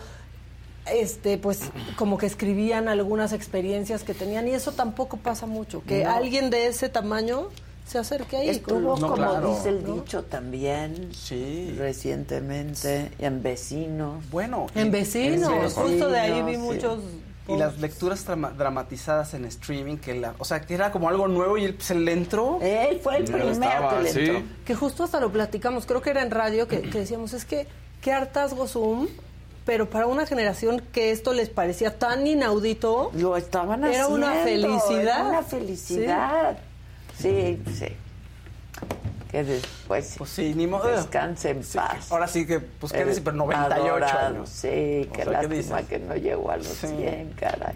este, 0.93 1.39
pues 1.39 1.61
como 1.97 2.19
que 2.19 2.27
escribían 2.27 2.89
algunas 2.89 3.33
experiencias 3.33 4.03
que 4.05 4.15
tenían 4.15 4.47
y 4.49 4.53
eso 4.53 4.73
tampoco 4.73 5.17
pasa 5.17 5.47
mucho, 5.47 5.83
que 5.87 6.05
No. 6.05 6.11
alguien 6.11 6.51
de 6.51 6.67
ese 6.67 6.89
tamaño 6.89 7.49
se 7.87 7.99
acerque 7.99 8.37
ahí. 8.37 8.49
Estuvo, 8.51 8.81
No, 8.81 8.95
como 9.01 9.15
claro. 9.15 9.49
dice 9.55 9.71
el 9.71 9.83
¿no? 9.87 9.95
dicho, 9.95 10.23
también 10.25 11.09
Sí. 11.15 11.75
recientemente 11.79 13.11
en 13.19 13.43
Vecinos. 13.43 14.29
Bueno. 14.31 14.67
En 14.75 14.91
vecinos, 14.91 15.51
en 15.51 15.71
justo 15.71 16.09
de 16.09 16.19
ahí 16.19 16.43
vi 16.43 16.53
sí. 16.53 16.59
muchos... 16.59 16.99
Y 17.51 17.57
las 17.57 17.79
lecturas 17.81 18.27
drama- 18.27 18.51
dramatizadas 18.51 19.33
en 19.33 19.47
streaming, 19.47 19.97
que 19.97 20.15
la, 20.15 20.35
o 20.39 20.45
sea, 20.45 20.61
que 20.61 20.75
era 20.75 20.93
como 20.93 21.09
algo 21.09 21.29
nuevo 21.29 21.57
y 21.57 21.65
él 21.65 21.77
se 21.81 21.95
le 21.95 22.13
entró. 22.13 22.59
Él 22.61 23.01
fue 23.03 23.17
el 23.17 23.25
primero 23.25 23.51
estaba, 23.53 23.97
que 23.97 24.03
le 24.03 24.13
sí. 24.13 24.21
entró. 24.21 24.43
Que 24.67 24.75
justo 24.75 25.05
hasta 25.05 25.19
lo 25.19 25.33
platicamos, 25.33 25.87
creo 25.87 26.03
que 26.03 26.11
era 26.11 26.21
en 26.21 26.31
radio, 26.31 26.69
que, 26.69 26.83
que 26.83 26.99
decíamos, 26.99 27.33
es 27.33 27.47
que 27.47 27.67
qué 28.03 28.13
hartazgo 28.13 28.67
Zoom, 28.67 29.07
pero 29.69 29.91
para 29.91 30.07
una 30.07 30.25
generación 30.25 30.81
que 30.93 31.11
esto 31.11 31.35
les 31.35 31.51
parecía 31.51 31.99
tan 31.99 32.27
inaudito, 32.27 33.11
Lo 33.13 33.37
estaban 33.37 33.85
Era 33.85 34.05
haciendo. 34.05 34.15
una 34.15 34.33
felicidad. 34.43 35.03
Era 35.03 35.25
una 35.29 35.43
felicidad. 35.43 36.59
Sí, 37.19 37.63
sí. 37.75 37.89
Que 39.31 39.45
después 39.45 40.15
Pues 40.17 40.31
sí, 40.31 40.55
ni 40.57 40.67
modo. 40.67 40.89
descanse 40.89 41.51
en 41.51 41.61
paz. 41.63 42.11
Ahora 42.11 42.27
sí 42.29 42.47
que, 42.47 42.61
pues 42.61 42.95
qué 42.95 43.05
decir, 43.05 43.23
pero 43.23 43.37
98 43.37 43.87
adorado, 43.91 44.27
años. 44.39 44.49
Sí, 44.49 45.07
O 45.07 45.13
qué 45.13 45.25
sea, 45.25 45.25
¿qué 45.25 45.31
lástima 45.49 45.55
dices? 45.77 45.87
que 45.91 45.99
no 45.99 46.15
llegó 46.17 46.51
a 46.51 46.57
los 46.57 46.67
Sí. 46.69 46.87
100, 46.87 47.35
caray. 47.39 47.75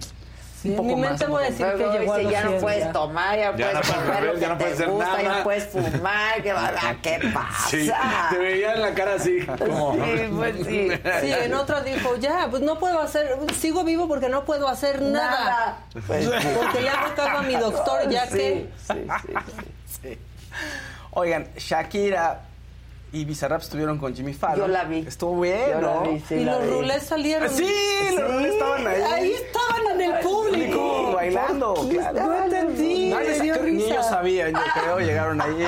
Sí, 0.62 0.68
Un 0.68 0.74
en 0.74 0.76
poco 0.76 0.88
mi 0.88 0.96
mente 0.96 1.26
voy 1.26 1.42
a 1.42 1.46
decir 1.50 1.66
que 1.66 1.98
llegó 1.98 2.12
a 2.12 2.18
dice, 2.18 2.22
los 2.22 2.32
ya 2.32 2.40
no 2.44 2.48
100, 2.50 2.60
puedes 2.62 2.84
ya. 2.84 2.92
tomar, 2.92 3.36
ya, 3.38 3.42
Ya 3.42 3.52
puedes 3.52 3.74
no 3.74 3.80
puedes 3.82 4.06
beber, 4.22 4.38
ya 4.40 4.48
no 4.48 4.58
puedes 4.58 4.74
hacer 4.74 4.88
gusta, 4.88 5.16
ya 5.16 5.22
nada. 5.22 5.38
no 5.38 5.44
puedes 5.44 5.64
fumar, 5.66 6.42
¿qué, 6.42 6.52
va- 6.54 6.72
¿qué 7.02 7.30
pasa? 7.34 7.68
Sí, 7.68 7.90
te 8.30 8.38
veía 8.38 8.74
en 8.74 8.80
la 8.82 8.94
cara 8.94 9.14
así, 9.14 9.40
como... 9.46 9.92
Sí, 9.94 10.00
pues 10.36 10.56
sí. 10.66 10.88
Sí, 11.20 11.32
en 11.32 11.54
otra 11.54 11.80
dijo, 11.82 12.16
ya, 12.16 12.46
pues 12.50 12.62
no 12.62 12.78
puedo 12.78 13.00
hacer, 13.00 13.36
sigo 13.58 13.84
vivo 13.84 14.06
porque 14.08 14.28
no 14.28 14.44
puedo 14.44 14.68
hacer 14.68 15.02
nada. 15.02 15.78
Pues, 16.06 16.28
Porque 16.56 16.80
le 16.80 16.88
hago 16.90 17.14
caso 17.14 17.38
a 17.38 17.42
mi 17.42 17.56
doctor, 17.56 18.08
ya 18.08 18.26
sí, 18.26 18.30
que... 18.36 18.70
sí, 18.78 18.94
sí, 18.94 19.34
sí. 20.00 20.08
Sí. 20.14 20.18
Oigan, 21.12 21.48
Shakira 21.56 22.40
y 23.12 23.24
Bizarrap 23.26 23.60
estuvieron 23.60 23.98
con 23.98 24.14
Jimmy 24.14 24.32
Fallon. 24.32 24.58
Yo 24.60 24.68
la 24.68 24.84
vi. 24.84 24.98
Estuvo 25.06 25.40
bien, 25.40 25.60
Yo 25.70 25.80
la 25.80 25.94
¿no? 25.94 26.02
vi, 26.12 26.20
sí 26.20 26.34
y 26.34 26.44
la 26.44 26.58
los 26.58 26.70
rulés 26.70 27.02
salieron. 27.02 27.48
Sí, 27.50 27.66
los 28.16 28.32
rulés 28.32 28.52
estaban 28.54 28.86
ahí. 28.86 29.02
Ahí 29.02 29.32
estaban 29.32 30.00
en 30.00 30.12
el 30.12 30.20
público. 30.20 31.12
bailando, 31.14 31.74
claro. 31.90 32.20
No 32.26 32.44
entendí, 32.44 33.01
Sa- 33.37 33.43
dio 33.43 33.55
creo- 33.55 33.64
Ni 33.66 33.70
risa. 33.79 33.87
ellos 33.95 34.07
sabían, 34.07 34.53
yo 34.53 34.61
creo, 34.83 34.99
llegaron 35.01 35.41
ahí. 35.41 35.66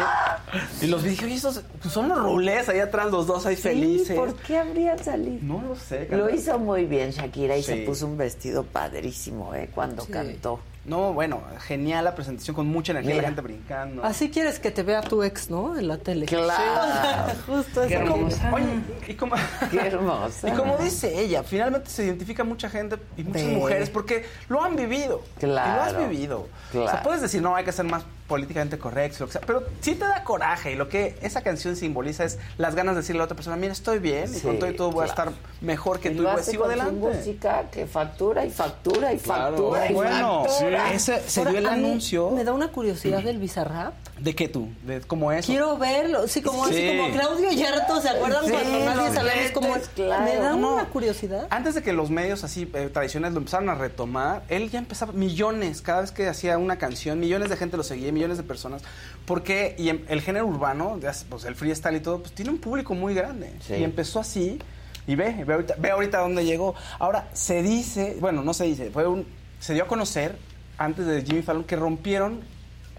Y 0.83 0.87
los 0.87 1.03
vi, 1.03 1.11
dije, 1.11 1.25
oye, 1.25 1.35
estos 1.35 1.63
son 1.89 2.09
los 2.09 2.19
rulés, 2.23 2.69
ahí 2.69 2.81
atrás 2.81 3.11
los 3.11 3.27
dos 3.27 3.47
ahí 3.47 3.57
Sí, 3.57 3.63
felices. 3.63 4.17
¿Por 4.17 4.35
qué 4.37 4.59
habrían 4.59 4.99
salido? 4.99 5.39
No 5.43 5.63
lo 5.63 5.77
sé. 5.77 6.05
Lo 6.11 6.19
carnal. 6.19 6.35
hizo 6.35 6.59
muy 6.59 6.85
bien 6.85 7.11
Shakira 7.11 7.57
y 7.57 7.63
se 7.63 7.77
puso 7.79 8.07
un 8.07 8.17
vestido 8.17 8.63
padrísimo, 8.65 9.55
¿eh? 9.55 9.71
Cuando 9.75 10.05
Sí. 10.05 10.13
cantó. 10.13 10.61
No, 10.87 11.15
bueno, 11.15 11.41
genial 11.67 12.05
la 12.05 12.15
presentación 12.15 12.55
con 12.55 12.67
mucha 12.67 12.93
energía, 12.93 13.13
Mira. 13.15 13.23
la 13.23 13.29
gente 13.29 13.41
brincando. 13.41 14.05
Así 14.05 14.31
quieres 14.31 14.59
que 14.59 14.71
te 14.71 14.83
vea 14.83 15.01
tu 15.01 15.23
ex, 15.23 15.49
¿no? 15.49 15.79
En 15.79 15.89
la 15.89 15.97
tele. 15.97 16.27
Claro. 16.27 17.33
Justo 17.47 17.87
Qué 17.89 17.95
hermosa. 17.95 18.53
Oye, 18.53 18.67
y 19.09 19.15
como, 19.15 19.35
Qué 19.71 19.79
hermosa. 19.79 20.47
y 20.47 20.53
como 20.53 20.77
dice 20.77 21.19
ella, 21.19 21.43
finalmente 21.43 21.89
se 21.89 22.05
identifica 22.05 22.45
mucha 22.45 22.69
gente 22.69 22.97
y 23.17 23.25
muchas 23.25 23.45
mujeres 23.45 23.89
porque 23.89 24.27
lo 24.51 24.63
han 24.63 24.77
vivido. 24.77 25.23
Claro. 25.39 25.71
Y 25.73 25.75
lo 25.77 25.83
has 26.03 26.09
vivido. 26.11 26.39
O 26.41 26.73
sea, 26.73 26.83
Claro. 26.83 27.01
puedes 27.03 27.23
decir, 27.23 27.41
no, 27.45 27.55
hay 27.55 27.64
que 27.64 27.72
ser 27.72 27.84
más 27.84 28.03
políticamente 28.27 28.79
correcto, 28.79 29.18
lo 29.20 29.27
que 29.27 29.33
sea, 29.33 29.41
pero 29.47 29.64
sí 29.81 29.95
te 29.95 30.05
da 30.07 30.25
coraje 30.25 30.72
y 30.72 30.77
lo 30.77 30.89
que 30.89 31.14
esa 31.22 31.43
canción 31.43 31.77
simboliza 31.77 32.25
es 32.25 32.39
las 32.57 32.75
ganas 32.75 32.95
de 32.95 33.03
decirle 33.03 33.18
a 33.18 33.20
la 33.20 33.25
otra 33.25 33.37
persona, 33.37 33.57
mira, 33.57 33.72
estoy 33.72 33.99
bien 33.99 34.25
y 34.33 34.39
Sí, 34.39 34.41
con 34.41 34.59
todo 34.59 34.70
y 34.70 34.77
todo 34.77 34.91
voy 34.91 35.03
a 35.05 35.07
estar 35.09 35.31
mejor 35.61 36.01
que 36.01 36.11
Y 36.11 36.16
tú 36.16 36.22
y 36.22 36.27
voy- 36.27 36.43
sigo 36.43 36.64
adelante. 36.64 36.93
música 37.16 37.64
que 37.70 37.87
factura 37.87 38.45
y 38.47 38.51
factura 38.51 39.12
y 39.12 39.18
Claro. 39.18 39.57
factura 39.57 39.91
y 39.91 39.95
Bueno, 39.95 40.45
factura. 40.47 40.93
ese 40.95 41.20
se 41.29 41.41
Ahora, 41.41 41.51
dio 41.51 41.59
el 41.61 41.66
anuncio. 41.66 42.31
Me 42.31 42.45
da 42.45 42.53
una 42.53 42.68
curiosidad 42.68 43.22
del 43.22 43.39
Bizarrap. 43.39 43.93
¿De 44.18 44.35
qué 44.35 44.49
tú? 44.49 44.68
¿De 44.85 45.01
cómo 45.01 45.33
es? 45.33 45.45
Quiero 45.45 45.77
verlo. 45.77 46.29
Sí, 46.29 46.41
como 46.41 46.64
así 46.64 46.75
Sí. 46.77 46.97
como 46.97 47.12
Claudio 47.12 47.51
Yarto, 47.51 48.01
¿se 48.01 48.09
acuerdan 48.09 48.45
Sí, 48.45 48.53
cuando 48.53 48.85
nadie 48.85 49.12
sabía 49.14 49.53
cómo 49.53 49.75
es? 49.77 49.89
claro. 49.89 50.25
Me 50.25 50.37
da 50.37 50.53
No. 50.57 50.75
una 50.75 50.85
curiosidad. 50.87 51.47
Antes 51.51 51.75
de 51.75 51.83
que 51.83 51.93
los 51.93 52.11
medios 52.11 52.45
así 52.45 52.70
eh, 52.75 52.89
tradicionales 52.93 53.35
lo 53.35 53.41
empezaran 53.41 53.68
a 53.68 53.75
retomar, 53.75 54.43
él 54.49 54.70
ya 54.70 54.79
empezaba 54.79 55.12
millones, 55.12 55.83
cada 55.83 56.03
vez 56.03 56.12
que 56.12 56.29
hacía 56.29 56.57
una 56.59 56.79
canción, 56.79 57.18
millones 57.18 57.51
de 57.51 57.57
gente 57.57 57.77
lo 57.77 57.83
seguía, 57.83 58.12
millones 58.15 58.39
de 58.39 58.43
personas, 58.45 58.83
porque 59.27 59.75
y 59.79 59.91
em- 59.91 60.05
el 60.09 60.23
género 60.23 60.47
urbano, 60.47 60.99
pues 61.29 61.45
el 61.45 61.55
freestyle 61.55 61.97
y 61.97 62.01
todo, 62.01 62.21
pues 62.21 62.33
tiene 62.33 62.51
un 62.51 62.59
público 62.59 62.95
muy 62.95 63.15
grande. 63.15 63.53
Sí. 63.67 63.75
Y 63.75 63.85
empezó 63.85 64.21
así, 64.21 64.59
y 65.07 65.15
ve, 65.17 65.45
ve 65.45 65.53
ahorita, 65.53 65.75
ve 65.79 65.91
ahorita 65.91 66.19
dónde 66.21 66.45
llegó. 66.45 66.75
Ahora, 66.99 67.29
se 67.35 67.62
dice, 67.62 68.17
bueno, 68.21 68.43
no 68.43 68.55
se 68.55 68.65
dice, 68.65 68.91
fue 68.91 69.07
un, 69.07 69.27
se 69.61 69.75
dio 69.75 69.85
a 69.85 69.87
conocer 69.87 70.37
antes 70.79 71.07
de 71.07 71.23
Jimmy 71.23 71.43
Fallon 71.43 71.65
que 71.65 71.77
rompieron 71.77 72.41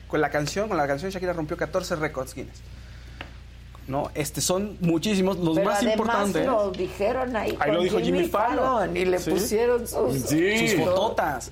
con 0.08 0.22
la 0.22 0.30
canción, 0.30 0.68
con 0.68 0.78
la 0.78 0.88
canción 0.88 1.12
Shakira 1.12 1.34
rompió 1.34 1.58
14 1.58 1.96
récords 1.96 2.34
Guinness. 2.34 2.62
¿No? 3.88 4.10
Este, 4.16 4.42
son 4.42 4.78
muchísimos, 4.82 5.38
los 5.38 5.56
Pero 5.56 5.70
más 5.70 5.78
además 5.78 5.94
importantes. 5.98 6.46
lo 6.46 6.72
dijeron 6.72 7.36
ahí, 7.36 7.52
Ahí 7.52 7.58
con 7.58 7.74
lo 7.76 7.82
dijo 7.84 8.00
Jimmy 8.00 8.28
Fallon. 8.28 8.98
y 8.98 9.06
le 9.06 9.20
Sí. 9.20 9.30
pusieron 9.32 9.88
sus, 9.88 10.22
Sus 10.22 10.74
fototas. 10.80 11.52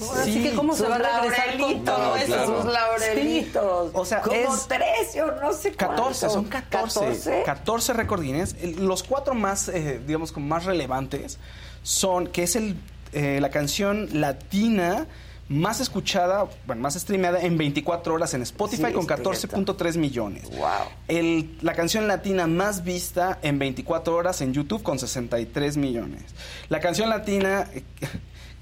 Ahora 0.00 0.24
sí 0.24 0.42
que 0.42 0.52
cómo 0.54 0.72
se 0.74 0.80
sus 0.84 0.90
va 0.90 0.96
a 0.96 0.98
regresar 1.22 1.58
con 1.58 1.60
laurelitos, 1.84 1.94
todo 1.96 2.16
eso. 2.16 2.62
sus 2.62 2.72
laurelitos. 2.72 3.90
O 3.94 4.04
sea, 4.04 4.20
como 4.22 4.36
es- 4.36 4.68
13 4.68 5.22
o 5.22 5.40
no 5.40 5.52
sé 5.52 5.72
14, 5.72 6.26
cuánto. 6.26 6.30
son 6.30 6.44
14. 6.44 7.00
14. 7.00 7.42
14 7.44 7.92
recordines. 7.92 8.56
Los 8.78 9.02
cuatro 9.02 9.34
más, 9.34 9.68
eh, 9.68 10.00
digamos, 10.06 10.32
como 10.32 10.46
más 10.46 10.64
relevantes 10.64 11.38
son 11.82 12.26
que 12.26 12.42
es 12.42 12.56
el, 12.56 12.76
eh, 13.12 13.38
la 13.40 13.50
canción 13.50 14.08
latina 14.20 15.06
más 15.48 15.80
escuchada, 15.80 16.46
bueno, 16.66 16.82
más 16.82 16.94
streameada 16.94 17.40
en 17.40 17.56
24 17.56 18.14
horas 18.14 18.34
en 18.34 18.42
Spotify 18.42 18.86
Sí, 18.88 18.92
con 18.92 19.02
es 19.02 19.06
que 19.08 19.14
14.3 19.48 19.96
millones. 19.96 20.50
Wow. 20.50 20.68
El- 21.08 21.56
la 21.62 21.72
canción 21.74 22.08
latina 22.08 22.46
más 22.46 22.82
vista 22.84 23.38
en 23.42 23.58
24 23.58 24.14
horas 24.16 24.40
en 24.40 24.52
YouTube 24.52 24.82
con 24.82 24.98
63 24.98 25.76
millones. 25.76 26.22
La 26.68 26.80
canción 26.80 27.08
latina 27.10 27.68
eh, 27.72 27.84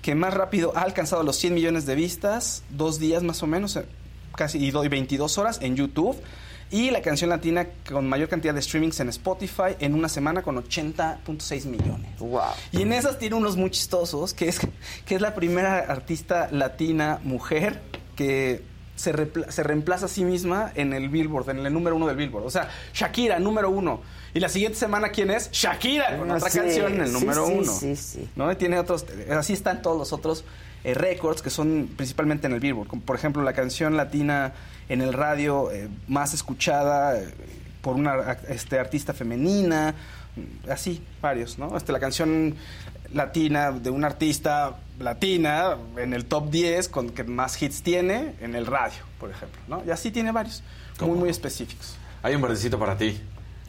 que 0.03 0.14
más 0.14 0.35
rápido 0.35 0.72
ha 0.76 0.82
alcanzado 0.82 1.22
los 1.22 1.37
100 1.37 1.55
millones 1.55 1.87
de 1.87 1.95
vistas, 1.95 2.62
dos 2.68 2.99
días 2.99 3.22
más 3.22 3.43
o 3.43 3.47
menos, 3.47 3.76
eh, 3.76 3.87
casi 4.35 4.59
y 4.85 4.89
22 4.89 5.39
horas 5.39 5.61
en 5.62 5.76
YouTube. 5.76 6.16
Y 6.74 6.90
la 6.90 7.02
canción 7.02 7.30
latina 7.30 7.68
con 7.88 8.08
mayor 8.08 8.28
cantidad 8.28 8.52
de 8.52 8.60
streamings 8.60 8.98
en 8.98 9.08
Spotify 9.10 9.76
en 9.78 9.94
una 9.94 10.08
semana 10.08 10.42
con 10.42 10.56
80.6 10.56 11.66
millones. 11.66 12.18
Wow. 12.18 12.40
Y 12.72 12.82
en 12.82 12.92
esas 12.92 13.16
tiene 13.16 13.36
unos 13.36 13.56
muy 13.56 13.70
chistosos, 13.70 14.34
que 14.34 14.48
es, 14.48 14.58
que 15.06 15.14
es 15.14 15.20
la 15.20 15.36
primera 15.36 15.78
artista 15.78 16.48
latina 16.50 17.20
mujer 17.22 17.80
que 18.16 18.62
se, 18.96 19.12
se 19.50 19.62
reemplaza 19.62 20.06
a 20.06 20.08
sí 20.08 20.24
misma 20.24 20.72
en 20.74 20.94
el 20.94 21.10
Billboard, 21.10 21.50
en 21.50 21.64
el 21.64 21.72
número 21.72 21.94
uno 21.94 22.08
del 22.08 22.16
Billboard. 22.16 22.44
O 22.44 22.50
sea, 22.50 22.68
Shakira, 22.92 23.38
número 23.38 23.70
uno. 23.70 24.00
Y 24.34 24.40
la 24.40 24.48
siguiente 24.48 24.76
semana, 24.76 25.10
¿quién 25.10 25.30
es? 25.30 25.52
Shakira, 25.52 26.18
con 26.18 26.28
otra 26.28 26.50
sí, 26.50 26.58
canción 26.58 26.94
en 26.94 27.02
el 27.02 27.12
número 27.12 27.46
sí, 27.46 27.52
uno. 27.52 27.72
sí, 27.72 27.94
sí. 27.94 28.28
¿no? 28.34 28.50
Y 28.50 28.56
tiene 28.56 28.80
otros, 28.80 29.06
así 29.30 29.52
están 29.52 29.80
todos 29.80 29.96
los 29.96 30.12
otros 30.12 30.44
eh, 30.82 30.92
récords 30.92 31.40
que 31.40 31.50
son 31.50 31.88
principalmente 31.96 32.48
en 32.48 32.52
el 32.52 32.58
Billboard. 32.58 32.88
Como 32.88 33.02
por 33.02 33.14
ejemplo, 33.14 33.44
la 33.44 33.52
canción 33.52 33.96
latina 33.96 34.54
en 34.89 35.01
el 35.01 35.12
radio 35.12 35.70
eh, 35.70 35.89
más 36.09 36.35
escuchada 36.35 37.18
eh, 37.18 37.28
por 37.82 37.97
una 37.97 38.39
este, 38.49 38.78
artista 38.78 39.12
femenina, 39.12 39.95
así, 40.68 41.03
varios, 41.20 41.59
¿no? 41.59 41.76
Este, 41.76 41.93
la 41.93 42.01
canción 42.01 42.55
latina 43.12 43.70
de 43.70 43.91
una 43.91 44.09
artista 44.09 44.76
latina 44.99 45.76
en 45.97 46.14
el 46.14 46.24
top 46.24 46.51
10 46.51 46.89
con 46.89 47.11
que 47.11 47.24
más 47.24 47.61
hits 47.62 47.82
tiene 47.82 48.35
en 48.41 48.55
el 48.55 48.66
radio, 48.66 48.99
por 49.20 49.30
ejemplo, 49.30 49.61
¿no? 49.68 49.82
Y 49.87 49.91
así 49.91 50.11
tiene 50.11 50.32
varios, 50.32 50.62
muy, 51.01 51.18
muy 51.18 51.28
específicos. 51.28 51.97
Hay 52.22 52.35
un 52.35 52.43
verdecito 52.43 52.78
para 52.78 52.97
ti. 52.97 53.20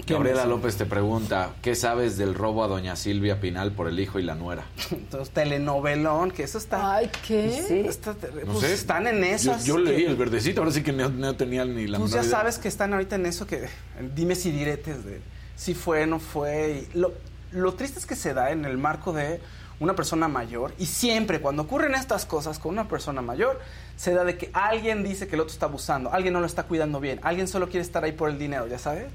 ¿Qué 0.05 0.13
Gabriela 0.13 0.45
López 0.45 0.75
te 0.75 0.85
pregunta, 0.85 1.51
¿qué 1.63 1.73
sabes 1.73 2.17
del 2.17 2.35
robo 2.35 2.63
a 2.63 2.67
doña 2.67 2.95
Silvia 2.95 3.39
Pinal 3.39 3.71
por 3.71 3.87
el 3.87 3.99
hijo 3.99 4.19
y 4.19 4.23
la 4.23 4.35
nuera? 4.35 4.65
Entonces, 4.91 5.33
telenovelón, 5.33 6.29
que 6.31 6.43
eso 6.43 6.57
está... 6.57 6.95
Ay, 6.95 7.09
¿qué? 7.25 7.63
Sí. 7.67 7.79
está- 7.87 8.11
No 8.45 8.53
pues 8.53 8.59
sé. 8.67 8.73
están 8.73 9.07
en 9.07 9.19
Yo, 9.21 9.25
esas. 9.25 9.65
yo 9.65 9.75
que- 9.77 9.81
leí 9.83 10.03
el 10.05 10.15
verdecito, 10.15 10.61
ahora 10.61 10.71
sí 10.73 10.83
que 10.83 10.91
no, 10.91 11.09
no 11.09 11.35
tenía 11.35 11.65
ni 11.65 11.87
la 11.87 11.97
Pues 11.97 12.11
ya 12.11 12.19
idea. 12.21 12.29
sabes 12.29 12.59
que 12.59 12.67
están 12.67 12.93
ahorita 12.93 13.15
en 13.15 13.25
eso 13.25 13.47
que 13.47 13.67
dime 14.15 14.35
si 14.35 14.51
diretes 14.51 15.03
de 15.05 15.21
si 15.55 15.73
fue, 15.73 16.05
no 16.05 16.19
fue. 16.19 16.85
Y 16.93 16.97
lo, 16.97 17.13
lo 17.51 17.73
triste 17.73 17.97
es 17.97 18.05
que 18.05 18.15
se 18.15 18.33
da 18.35 18.51
en 18.51 18.65
el 18.65 18.77
marco 18.77 19.11
de 19.13 19.39
una 19.79 19.95
persona 19.95 20.27
mayor 20.27 20.73
y 20.77 20.85
siempre 20.85 21.41
cuando 21.41 21.63
ocurren 21.63 21.95
estas 21.95 22.25
cosas 22.25 22.59
con 22.59 22.71
una 22.73 22.87
persona 22.87 23.21
mayor 23.21 23.59
se 23.97 24.13
da 24.13 24.23
de 24.23 24.37
que 24.37 24.49
alguien 24.53 25.03
dice 25.03 25.27
que 25.27 25.35
el 25.35 25.41
otro 25.41 25.51
está 25.53 25.65
abusando, 25.65 26.13
alguien 26.13 26.33
no 26.33 26.39
lo 26.41 26.45
está 26.45 26.63
cuidando 26.63 26.99
bien, 26.99 27.19
alguien 27.23 27.47
solo 27.47 27.67
quiere 27.69 27.81
estar 27.81 28.03
ahí 28.03 28.11
por 28.11 28.29
el 28.29 28.37
dinero, 28.37 28.67
ya 28.67 28.77
sabes. 28.79 29.05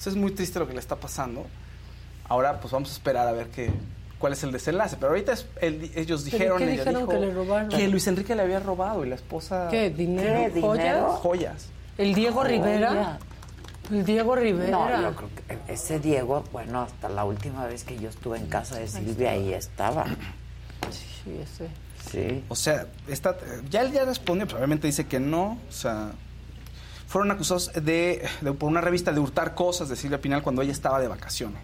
Entonces 0.00 0.14
es 0.14 0.18
muy 0.18 0.30
triste 0.32 0.58
lo 0.58 0.66
que 0.66 0.72
le 0.72 0.80
está 0.80 0.96
pasando. 0.96 1.46
Ahora 2.26 2.58
pues 2.58 2.72
vamos 2.72 2.88
a 2.88 2.92
esperar 2.94 3.28
a 3.28 3.32
ver 3.32 3.48
qué 3.48 3.70
cuál 4.18 4.32
es 4.32 4.42
el 4.44 4.50
desenlace, 4.50 4.96
pero 4.98 5.10
ahorita 5.12 5.32
es- 5.34 5.44
el- 5.60 5.90
ellos 5.94 6.22
¿Pero 6.22 6.36
dijeron, 6.38 6.58
qué 6.58 6.64
ella 6.64 6.72
dijeron 6.72 6.94
dijo 7.02 7.08
que 7.12 7.18
le 7.26 7.34
robaron? 7.34 7.68
que 7.68 7.86
Luis 7.88 8.06
Enrique 8.06 8.34
le 8.34 8.42
había 8.42 8.60
robado 8.60 9.04
y 9.04 9.08
la 9.10 9.14
esposa 9.16 9.68
¿Qué? 9.70 9.90
¿Dinero? 9.90 10.52
¿Qué? 10.54 10.60
¿Joyas? 10.62 10.84
¿Dinero? 10.84 11.08
joyas. 11.16 11.66
¿El 11.98 12.14
Diego 12.14 12.36
Joya. 12.40 12.48
Rivera? 12.50 13.18
El 13.90 14.04
Diego 14.06 14.36
Rivera. 14.36 14.70
No, 14.70 15.02
yo 15.10 15.16
creo 15.16 15.28
que 15.66 15.72
ese 15.72 16.00
Diego, 16.00 16.44
bueno, 16.50 16.80
hasta 16.82 17.10
la 17.10 17.24
última 17.24 17.66
vez 17.66 17.84
que 17.84 17.98
yo 17.98 18.08
estuve 18.08 18.38
en 18.38 18.46
casa 18.46 18.78
de 18.78 18.88
Silvia, 18.88 19.32
ahí 19.32 19.52
estaba. 19.52 20.06
Sí, 20.90 21.38
ese. 21.42 21.68
Sí. 22.10 22.42
O 22.48 22.54
sea, 22.56 22.86
está, 23.08 23.36
ya 23.68 23.82
él 23.82 23.92
ya 23.92 24.04
respondió, 24.06 24.46
pero 24.46 24.58
obviamente 24.58 24.86
dice 24.86 25.06
que 25.06 25.20
no. 25.20 25.58
O 25.68 25.72
sea, 25.72 26.12
fueron 27.10 27.32
acusados 27.32 27.72
de, 27.74 28.22
de- 28.40 28.52
por 28.52 28.68
una 28.70 28.80
revista 28.80 29.10
de 29.12 29.18
hurtar 29.18 29.56
cosas 29.56 29.88
de 29.88 29.96
Silvia 29.96 30.20
Pinal 30.20 30.42
cuando 30.44 30.62
ella 30.62 30.70
estaba 30.70 31.00
de 31.00 31.08
vacaciones. 31.08 31.60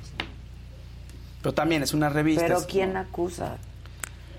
Pero 1.41 1.55
también 1.55 1.85
es 1.85 1.95
una 1.95 2.09
revista. 2.09 2.43
Pero 2.43 2.59
es- 2.59 2.65
¿quién 2.67 2.97
acusa? 2.97 3.57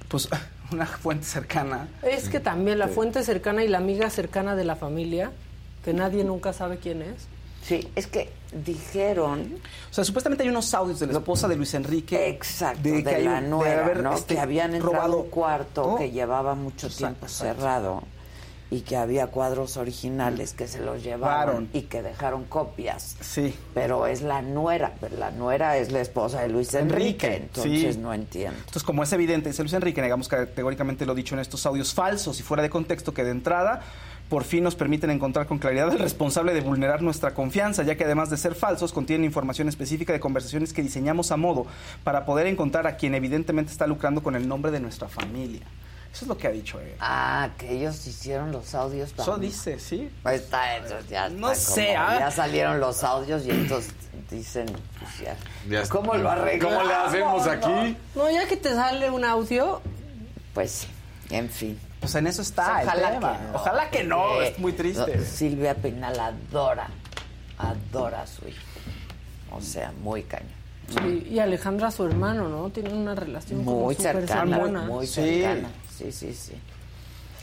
Pues 0.09 0.27
una 0.73 0.85
fuente 0.85 1.23
cercana. 1.25 1.87
Es 2.03 2.27
que 2.27 2.41
también 2.41 2.77
la 2.77 2.89
fuente 2.89 3.23
cercana 3.23 3.63
y 3.63 3.69
la 3.69 3.77
amiga 3.77 4.09
cercana 4.09 4.57
de 4.57 4.65
la 4.65 4.75
familia, 4.75 5.31
que 5.85 5.93
nadie 5.93 6.25
nunca 6.25 6.51
sabe 6.51 6.77
quién 6.77 7.01
es. 7.01 7.25
Sí, 7.63 7.89
es 7.95 8.07
que 8.07 8.29
dijeron 8.65 9.55
O 9.91 9.93
sea, 9.93 10.03
supuestamente 10.03 10.43
hay 10.43 10.49
unos 10.49 10.73
audios 10.73 10.99
de 10.99 11.07
la 11.07 11.13
esposa 11.19 11.47
de 11.47 11.55
Luis 11.55 11.73
Enrique. 11.73 12.27
Exacto, 12.27 12.81
de 12.83 12.91
de, 12.91 13.03
que 13.03 13.15
hay 13.15 13.23
la 13.23 13.35
un- 13.37 13.43
de 13.43 13.49
nuera, 13.49 13.85
haber, 13.85 14.03
¿no? 14.03 14.13
este, 14.13 14.35
que 14.35 14.39
habían 14.41 14.75
entrado 14.75 14.95
a 14.95 15.07
robado- 15.07 15.23
un 15.23 15.29
cuarto 15.29 15.87
¿no? 15.91 15.95
que 15.97 16.11
llevaba 16.11 16.53
mucho 16.53 16.87
Exacto, 16.87 16.97
tiempo 17.07 17.25
exacto. 17.27 18.03
Y 18.69 18.81
que 18.81 18.97
había 18.97 19.27
cuadros 19.27 19.77
originales 19.77 20.53
que 20.53 20.67
se 20.67 20.79
los 20.81 21.03
llevaron 21.03 21.69
y 21.73 21.83
que 21.83 22.01
dejaron 22.01 22.43
copias. 22.45 23.15
Sí. 23.21 23.55
Pero 23.73 24.07
es 24.07 24.21
la 24.21 24.41
nuera, 24.41 24.93
pero 24.99 25.17
la 25.17 25.31
nuera 25.31 25.77
es 25.77 25.91
la 25.91 26.01
esposa 26.01 26.41
de 26.41 26.49
Luis 26.49 26.73
Enrique, 26.73 27.27
Enrique, 27.27 27.35
entonces 27.43 27.95
sí. 27.95 28.01
no 28.01 28.13
entiendo. 28.13 28.57
Entonces, 28.57 28.83
como 28.83 29.03
es 29.03 29.13
evidente, 29.13 29.49
dice 29.49 29.63
Luis 29.63 29.73
Enrique, 29.73 30.01
negamos 30.01 30.27
categóricamente 30.27 31.05
lo 31.05 31.15
dicho 31.15 31.35
en 31.35 31.39
estos 31.39 31.65
audios 31.65 31.93
falsos 31.93 32.39
y 32.39 32.43
fuera 32.43 32.63
de 32.63 32.69
contexto 32.69 33.13
que 33.13 33.23
de 33.23 33.31
entrada 33.31 33.81
por 34.29 34.43
fin 34.43 34.63
nos 34.63 34.75
permiten 34.75 35.09
encontrar 35.09 35.47
con 35.47 35.57
claridad 35.57 35.89
al 35.89 35.99
responsable 35.99 36.53
de 36.53 36.61
vulnerar 36.61 37.01
nuestra 37.01 37.33
confianza, 37.33 37.83
ya 37.83 37.95
que 37.95 38.03
además 38.03 38.29
de 38.29 38.37
ser 38.37 38.55
falsos, 38.55 38.91
contienen 38.91 39.25
información 39.25 39.69
específica 39.69 40.11
de 40.11 40.19
conversaciones 40.19 40.73
que 40.73 40.83
diseñamos 40.83 41.31
a 41.31 41.37
modo 41.37 41.65
para 42.03 42.25
poder 42.25 42.47
encontrar 42.47 42.87
a 42.87 42.97
quien 42.97 43.15
evidentemente 43.15 43.71
está 43.71 43.87
lucrando 43.87 44.21
con 44.21 44.35
el 44.35 44.47
nombre 44.47 44.71
de 44.71 44.81
nuestra 44.81 45.07
familia. 45.07 45.61
Eso 46.13 46.25
es 46.25 46.27
lo 46.29 46.37
que 46.37 46.47
ha 46.47 46.51
dicho 46.51 46.79
él. 46.79 46.93
Ah, 46.99 47.49
que 47.57 47.71
ellos 47.71 48.05
hicieron 48.07 48.51
los 48.51 48.73
audios 48.73 49.11
Eso 49.13 49.23
también. 49.25 49.51
dice, 49.51 49.79
sí. 49.79 50.09
Pues 50.23 50.41
está 50.41 50.77
eso, 50.77 50.95
ya 51.09 51.29
No 51.29 51.51
está 51.51 51.73
sé, 51.75 51.87
como- 51.93 51.99
¿ah? 52.07 52.19
Ya 52.19 52.31
salieron 52.31 52.79
los 52.79 53.03
audios 53.03 53.45
y 53.45 53.51
entonces 53.51 53.93
dicen, 54.31 54.65
pues 54.99 55.19
ya. 55.69 55.87
¿Cómo 55.89 56.15
lo 56.15 56.29
arreglamos? 56.31 56.77
¿Cómo 56.77 56.87
le 56.89 56.93
hacemos 56.95 57.45
no? 57.45 57.51
aquí? 57.51 57.97
No, 58.15 58.31
ya 58.31 58.47
que 58.47 58.57
te 58.57 58.73
sale 58.73 59.09
un 59.11 59.23
audio, 59.25 59.81
Pues 60.53 60.71
sí, 60.71 60.87
en 61.29 61.49
fin. 61.49 61.79
Pues 61.99 62.15
en 62.15 62.25
eso 62.27 62.41
está. 62.41 62.81
el 62.81 62.87
Ojalá 62.87 63.11
tema. 63.11 63.37
que 63.37 63.43
no. 63.43 63.53
Ojalá 63.55 63.89
que 63.91 64.03
no, 64.03 64.23
porque 64.29 64.47
es 64.49 64.59
muy 64.59 64.73
triste. 64.73 65.23
Silvia 65.25 65.75
Pinal 65.75 66.19
adora, 66.19 66.87
adora 67.57 68.21
a 68.23 68.27
su 68.27 68.47
hijo. 68.47 68.59
O 69.51 69.61
sea, 69.61 69.91
muy 70.01 70.23
caño. 70.23 70.45
sí, 70.89 71.27
y 71.31 71.39
Alejandra, 71.39 71.91
su 71.91 72.05
hermano, 72.05 72.47
¿no? 72.49 72.69
Tienen 72.69 72.95
una 72.95 73.13
relación 73.15 73.63
Muy 73.65 73.93
cercana, 73.95 74.55
cercana. 74.57 74.81
muy 74.83 75.05
Sí. 75.07 75.13
cercana. 75.41 75.69
Sí, 75.69 75.86
sí, 76.11 76.33
sí. 76.33 76.53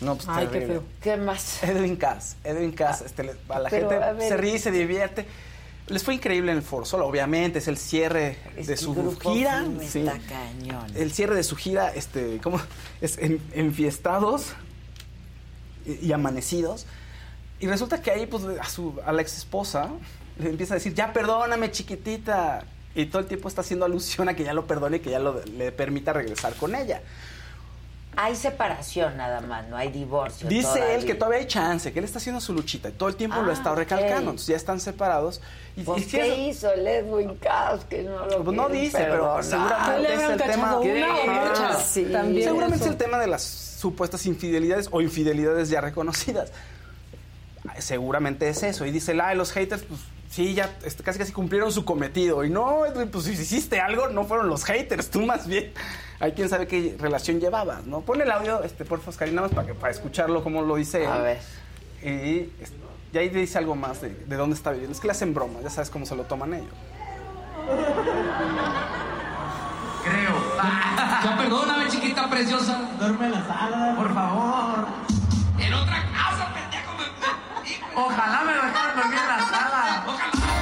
No, 0.01 0.16
pues 0.16 0.28
Ay, 0.28 0.47
qué 0.47 0.52
terrible. 0.52 0.74
feo. 0.74 0.85
¿Qué 1.01 1.16
más? 1.16 1.62
Edwin 1.62 1.97
Cass, 1.97 2.36
Edwin 2.44 2.72
Cass, 2.72 3.02
este, 3.02 3.22
le- 3.24 3.35
a 3.48 3.59
la 3.59 3.70
Pero, 3.70 3.89
gente 3.90 4.05
a 4.05 4.12
ver. 4.12 4.28
se 4.28 4.36
ríe, 4.36 4.59
se 4.59 4.70
divierte. 4.70 5.26
Les 5.86 6.02
fue 6.02 6.14
increíble 6.14 6.51
en 6.51 6.59
el 6.59 6.62
foro, 6.64 6.85
obviamente 7.06 7.59
es 7.59 7.68
el 7.68 7.76
cierre 7.76 8.39
Es 8.56 8.66
de 8.68 8.76
su 8.76 8.94
Grupo 8.94 9.32
gira. 9.35 9.64
Sí. 9.86 10.01
está 10.01 10.18
cañón. 10.28 10.86
El 10.97 11.12
cierre 11.12 11.35
de 11.36 11.43
su 11.44 11.56
gira, 11.56 11.93
este, 11.94 12.39
¿cómo? 12.43 12.59
Es 13.02 13.18
en, 13.18 13.39
enfiestados 13.52 14.52
y, 15.86 16.06
y 16.06 16.12
amanecidos. 16.12 16.86
Y 17.60 17.66
resulta 17.66 18.01
que 18.02 18.10
ahí, 18.10 18.26
pues, 18.26 18.44
a 18.60 18.64
su, 18.68 18.98
a 19.05 19.12
la 19.12 19.22
ex 19.22 19.36
esposa 19.39 19.90
le 20.39 20.48
empieza 20.51 20.74
a 20.74 20.76
decir, 20.76 20.94
ya 20.94 21.12
perdóname, 21.12 21.70
chiquitita. 21.70 22.64
Y 22.97 23.06
todo 23.06 23.20
el 23.20 23.26
tiempo 23.28 23.48
está 23.48 23.60
haciendo 23.60 23.85
alusión 23.85 24.28
a 24.28 24.35
que 24.35 24.44
ya 24.44 24.55
lo 24.55 24.66
perdone 24.66 24.97
y 24.98 25.01
que 25.01 25.10
ya 25.10 25.18
lo, 25.18 25.44
le 25.44 25.70
permita 25.72 26.12
regresar 26.12 26.55
con 26.55 26.74
ella. 26.74 27.02
Hay 28.16 28.36
separación 28.36 29.16
nada 29.16 29.41
más, 29.41 29.66
no 29.69 29.77
hay 29.77 29.91
divorcio. 29.91 30.49
Dice 30.49 30.62
todavía. 30.69 30.95
él 30.95 31.05
que 31.07 31.15
todavía 31.15 31.39
hay 31.41 31.47
chance, 31.47 31.93
que 31.93 31.99
él 31.99 32.05
está 32.05 32.19
haciendo 32.19 32.41
su 32.41 32.53
luchita 32.53 32.89
y 32.89 32.93
todo 32.93 33.09
el 33.09 33.16
tiempo 33.16 33.36
lo 33.43 33.49
Ah, 33.49 33.51
ha 33.51 33.53
estado 33.53 33.73
ok. 33.74 33.78
recalcando. 33.78 34.31
Entonces 34.31 34.47
ya 34.47 34.57
están 34.57 34.81
separados. 34.81 35.41
Y, 35.77 35.82
Pues, 35.82 36.07
¿Qué 36.07 36.20
eso- 36.32 36.41
hizo 36.69 36.73
el 36.73 36.86
Edwin 36.86 37.35
Cass? 37.36 37.85
Que 37.85 38.03
no 38.03 38.27
lo 38.27 38.45
Pues 38.45 38.57
no 38.57 38.69
dice, 38.69 38.99
pero 38.99 39.35
perdonar? 39.36 39.45
seguramente 39.45 40.15
es 40.15 40.23
el 40.23 40.36
tema. 40.43 40.78
una. 40.78 41.77
Sí. 41.81 42.05
También 42.12 42.45
Seguramente 42.45 42.77
eso. 42.77 42.85
es 42.86 42.91
el 42.93 42.97
tema 42.97 43.19
de 43.19 43.27
las 43.27 43.43
supuestas 43.43 44.24
infidelidades 44.27 44.89
o 44.91 45.01
infidelidades 45.01 45.69
ya 45.70 45.81
reconocidas. 45.81 46.53
Seguramente 47.78 48.49
es 48.49 48.62
eso. 48.62 48.85
Y 48.86 48.91
dice, 48.91 49.19
ay, 49.23 49.36
los 49.36 49.51
haters, 49.53 49.82
pues 49.82 50.01
sí, 50.35 50.55
ya 50.55 50.77
este, 50.85 51.02
casi 51.02 51.19
casi 51.19 51.32
cumplieron 51.32 51.70
su 51.73 51.85
cometido. 51.85 52.44
Y 52.44 52.51
no, 52.51 52.85
Edwin, 52.86 53.09
pues 53.11 53.24
si 53.24 53.32
hiciste 53.32 53.81
algo, 53.81 54.09
no 54.09 54.24
fueron 54.24 54.48
los 54.48 54.65
haters, 54.65 55.11
tú 55.11 55.20
más 55.23 55.47
bien. 55.47 55.73
Hay 56.20 56.32
quien 56.32 56.48
sabe 56.48 56.66
qué 56.66 56.97
relación 56.98 57.40
llevabas, 57.40 57.85
¿no? 57.86 58.01
Pon 58.01 58.20
el 58.20 58.31
audio, 58.31 58.62
este, 58.62 58.85
por 58.85 59.01
favor, 59.01 59.28
nada 59.32 59.43
más 59.48 59.51
para, 59.52 59.66
que- 59.69 59.74
para 59.74 59.93
escucharlo 59.93 60.43
como 60.43 60.62
lo 60.62 60.77
dice 60.77 61.05
él. 61.05 61.11
A 61.11 61.19
ver. 61.19 61.39
Y 62.02 62.51
es- 62.62 62.73
Y 63.12 63.19
ahí 63.19 63.28
dice 63.28 63.59
algo 63.59 63.77
más 63.77 64.01
de, 64.01 64.09
de 64.11 64.36
dónde 64.36 64.56
está 64.56 64.70
viviendo. 64.73 64.93
Es 64.93 65.01
que 65.01 65.06
le 65.06 65.12
hacen 65.12 65.32
broma, 65.35 65.61
ya 65.62 65.70
sabes 65.70 65.89
cómo 65.90 66.05
se 66.06 66.16
lo 66.16 66.24
toman 66.24 66.55
ellos. 66.55 66.66
Creo. 70.05 70.35
Ya 71.24 71.36
perdóname, 71.39 71.89
chiquita 71.89 72.28
preciosa. 72.28 72.81
Duerme 72.98 73.27
en 73.27 73.32
la 73.32 73.47
sala, 73.47 73.94
por 73.97 74.12
favor. 74.12 74.86
En 75.59 75.73
otra 75.74 76.02
casa, 76.12 76.12
pendejo. 76.12 76.34
Ojalá 77.97 78.43
me 78.45 78.53
dejaran 78.53 78.97
dormir 78.97 79.19
en 79.19 79.29
la 79.29 79.39
sala. 79.47 80.05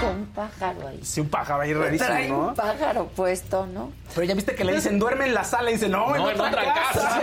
Con 0.01 0.17
un 0.17 0.27
pájaro 0.27 0.89
ahí. 0.89 1.01
Sí, 1.03 1.21
un 1.21 1.29
pájaro 1.29 1.63
ahí 1.63 1.73
rarísimo, 1.75 2.07
Trae 2.09 2.29
¿no? 2.29 2.49
un 2.49 2.55
pájaro 2.55 3.07
puesto, 3.07 3.67
¿no? 3.67 3.93
Pero 4.15 4.27
ya 4.27 4.35
viste 4.35 4.55
que 4.55 4.65
le 4.65 4.75
dicen 4.75 4.99
duerme 4.99 5.27
en 5.27 5.35
la 5.35 5.45
sala 5.45 5.71
y 5.71 5.75
dice 5.75 5.89
no, 5.89 6.15
en, 6.15 6.23
otra, 6.23 6.51
casa. 6.75 7.21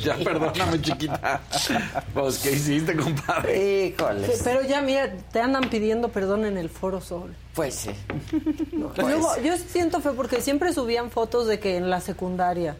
Ya 0.00 0.16
perdóname, 0.16 0.80
chiquita. 0.80 1.40
Pues, 2.12 2.38
¿qué 2.38 2.52
hiciste, 2.52 2.96
compadre? 2.96 3.86
Híjole. 3.86 4.26
Sí, 4.26 4.40
Pero 4.44 4.62
ya, 4.62 4.80
mira, 4.80 5.12
te 5.32 5.40
andan 5.40 5.68
pidiendo 5.70 6.08
perdón 6.08 6.44
en 6.44 6.58
el 6.58 6.68
Foro 6.68 7.00
Sol. 7.00 7.34
Pues 7.54 7.74
sí. 7.74 7.90
Luego, 8.72 9.36
yo 9.42 9.56
siento 9.56 10.00
fe 10.00 10.10
porque 10.10 10.40
siempre 10.40 10.72
subían 10.72 11.10
fotos 11.10 11.46
de 11.46 11.60
que 11.60 11.76
en 11.76 11.90
la 11.90 12.00
secundaria, 12.00 12.76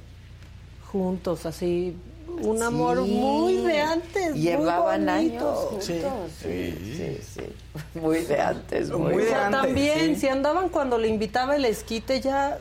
juntos, 0.91 1.47
así, 1.47 1.97
un 2.29 2.63
amor 2.63 3.01
muy 3.03 3.57
de 3.59 3.81
antes. 3.81 4.31
muy 4.33 4.41
Llevaban 4.41 5.07
bonito. 5.07 5.49
años 5.49 5.59
juntos. 5.69 5.85
Sí. 5.85 6.01
Sí, 6.43 6.95
sí, 6.97 7.21
sí. 7.35 7.43
Muy 7.99 8.21
de 8.25 8.41
antes, 8.41 8.91
muy, 8.91 9.01
Muy 9.01 9.15
O 9.15 9.19
de 9.25 9.29
sea, 9.31 9.47
antes, 9.47 9.61
también, 9.63 10.15
sí. 10.15 10.21
si 10.23 10.29
andaban 10.29 10.69
cuando 10.69 10.99
le 10.99 11.09
invitaba 11.09 11.57
el 11.57 11.65
esquite, 11.65 12.21
ya 12.21 12.59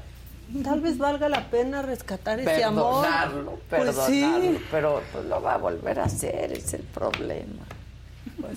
tal 0.63 0.79
vez 0.81 0.97
valga 0.97 1.27
la 1.29 1.49
pena 1.49 1.81
rescatar 1.81 2.39
ese 2.39 2.63
amor. 2.63 3.03
Perdonarlo, 3.05 3.59
Pues 3.69 3.81
perdonarlo. 3.83 4.07
sí. 4.41 4.57
Pero 4.71 5.01
pues, 5.11 5.25
lo 5.25 5.41
va 5.41 5.55
a 5.55 5.57
volver 5.57 5.99
a 5.99 6.05
hacer, 6.05 6.51
es 6.53 6.73
el 6.73 6.81
problema. 6.83 7.65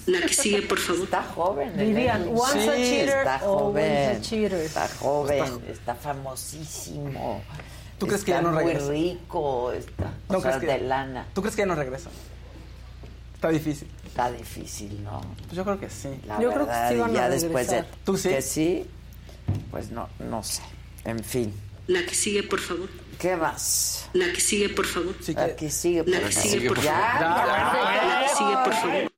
La 0.06 0.20
que 0.22 0.28
sigue, 0.35 0.62
por 0.62 0.78
favor. 0.78 1.02
Está 1.05 1.22
joven. 1.22 1.78
Elvis. 1.81 2.10
once 2.32 2.70
a 2.70 2.76
cheater, 2.76 3.09
está 3.09 3.35
always 3.36 3.51
joven. 3.51 4.16
a 4.16 4.20
cheater. 4.20 4.55
Está 4.60 4.89
joven, 5.01 5.44
está 5.68 5.94
famosísimo. 5.94 7.43
¿Tú 7.99 8.07
crees 8.07 8.25
que 8.25 8.33
ya 8.33 8.43
no 8.43 8.51
muy 8.53 8.65
regresa? 8.65 8.91
rico, 8.91 9.73
está 9.73 10.12
¿No 10.29 10.39
o 10.39 10.41
sea, 10.43 10.59
crees 10.59 10.73
que- 10.75 10.79
de 10.83 10.89
lana. 10.89 11.27
¿Tú 11.35 11.41
crees 11.43 11.55
que 11.57 11.62
ya 11.62 11.66
no 11.66 11.75
regresa? 11.75 12.11
Está 13.35 13.49
difícil. 13.51 13.89
Está 14.07 14.31
difícil, 14.31 15.03
¿no? 15.05 15.21
Pues 15.45 15.53
yo 15.57 15.65
creo 15.65 15.79
que 15.79 15.91
sí. 15.91 16.09
La 16.27 16.41
Yo 16.41 16.51
creo 16.51 16.66
que 16.66 16.71
verdad, 16.73 16.89
sí 16.89 16.95
y 16.95 16.99
van 16.99 17.11
a 17.11 17.15
ya 17.15 17.29
después 17.29 17.69
de. 17.71 17.85
¿Tú 18.05 18.16
sí? 18.16 18.29
que 18.29 18.43
sí, 18.43 18.87
pues 19.71 19.91
no, 19.91 20.09
no 20.19 20.43
sé. 20.43 20.62
En 21.05 21.23
fin, 21.23 21.53
La 21.87 22.05
que 22.07 22.15
sigue, 22.15 22.43
por 22.43 22.61
favor. 22.61 22.89
¿qué 23.19 23.37
más? 23.37 24.09
La 24.15 24.33
que 24.33 24.41
sigue, 24.41 24.69
por 24.71 24.87
favor. 24.87 25.15
Sí 25.21 25.35
que- 25.35 25.71
sigue, 25.71 25.99
La 26.07 26.19
por 26.21 26.29
que 26.29 26.35
favor. 26.35 26.51
sigue, 26.51 26.69
por 26.69 26.81
Ya, 26.81 26.93
favor. 27.19 27.85
ya, 27.95 28.07
La 28.07 28.27
que 28.27 28.35
sigue, 28.35 28.57
por 28.65 28.75
favor. 28.75 29.12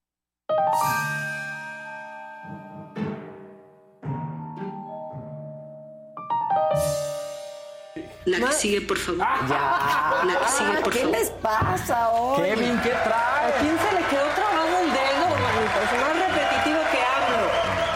La 8.27 8.39
que 8.49 8.53
sigue, 8.55 8.81
por 8.83 8.99
favor. 8.99 9.21
ya. 9.49 10.23
La 10.25 10.39
que 10.41 10.49
sigue, 10.49 10.81
por 10.83 10.93
¿Qué 10.93 10.99
favor. 11.01 11.17
les 11.19 11.31
pasa 11.31 12.11
hoy? 12.11 12.43
Kevin, 12.43 12.81
¿qué 12.83 12.93
¿A 12.93 13.05
trae? 13.05 13.53
quién 13.61 13.77
se 13.79 13.95
le 13.95 14.07
quedó 14.09 14.27
trabado 14.35 14.79
el 14.81 14.91
dedo, 14.93 15.29
manito? 15.31 15.79
Es 15.85 16.01
más 16.01 16.29
repetitivo 16.29 16.79
que 16.91 16.99
hablo 16.99 17.49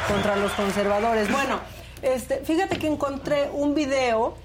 contra 0.08 0.36
los 0.36 0.52
conservadores. 0.52 1.30
Bueno, 1.32 1.60
este, 2.02 2.38
fíjate 2.44 2.78
que 2.78 2.86
encontré 2.86 3.50
un 3.52 3.74
video 3.74 4.36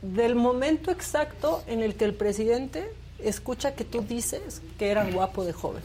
del 0.00 0.34
momento 0.34 0.90
exacto 0.90 1.62
en 1.66 1.82
el 1.82 1.94
que 1.94 2.04
el 2.06 2.14
presidente 2.14 2.92
escucha 3.18 3.74
que 3.74 3.84
tú 3.84 4.02
dices 4.02 4.62
que 4.78 4.90
era 4.90 5.04
guapo 5.04 5.44
de 5.44 5.52
joven. 5.52 5.82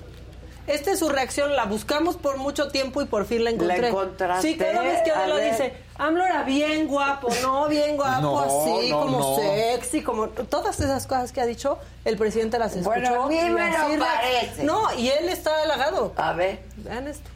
Esta 0.68 0.92
es 0.92 1.00
su 1.00 1.08
reacción, 1.10 1.56
la 1.56 1.64
buscamos 1.66 2.18
por 2.18 2.38
mucho 2.38 2.68
tiempo 2.68 3.02
y 3.02 3.06
por 3.06 3.26
fin 3.26 3.44
la 3.46 3.52
encontré. 3.52 3.88
encontraste? 3.88 4.48
Sí, 4.52 4.58
cada 4.58 4.82
vez 4.82 5.02
que 5.02 5.12
ver. 5.14 5.52
dice, 5.52 5.74
AMLO 5.98 6.26
era 6.26 6.44
bien 6.44 6.88
guapo, 6.90 7.30
no, 7.42 7.68
bien 7.70 7.96
guapo, 7.96 8.22
No, 8.22 8.40
así, 8.42 8.90
no, 8.92 9.00
como 9.00 9.20
no. 9.20 9.36
sexy, 9.38 10.02
como 10.04 10.28
todas 10.28 10.78
esas 10.82 11.08
cosas 11.08 11.32
que 11.32 11.40
ha 11.40 11.46
dicho, 11.46 11.80
el 12.04 12.18
presidente 12.18 12.60
las 12.60 12.74
escuchó. 12.76 12.90
Bueno, 12.90 13.24
a 13.24 13.28
mí 13.28 13.36
me 13.50 13.50
lo 13.72 13.98
la- 13.98 14.06
parece. 14.06 14.64
No, 14.64 14.94
y 14.98 15.08
él 15.08 15.30
está 15.30 15.62
halagado. 15.64 16.12
A 16.18 16.34
ver. 16.34 16.60
Vean 16.76 17.08
esto. 17.08 17.30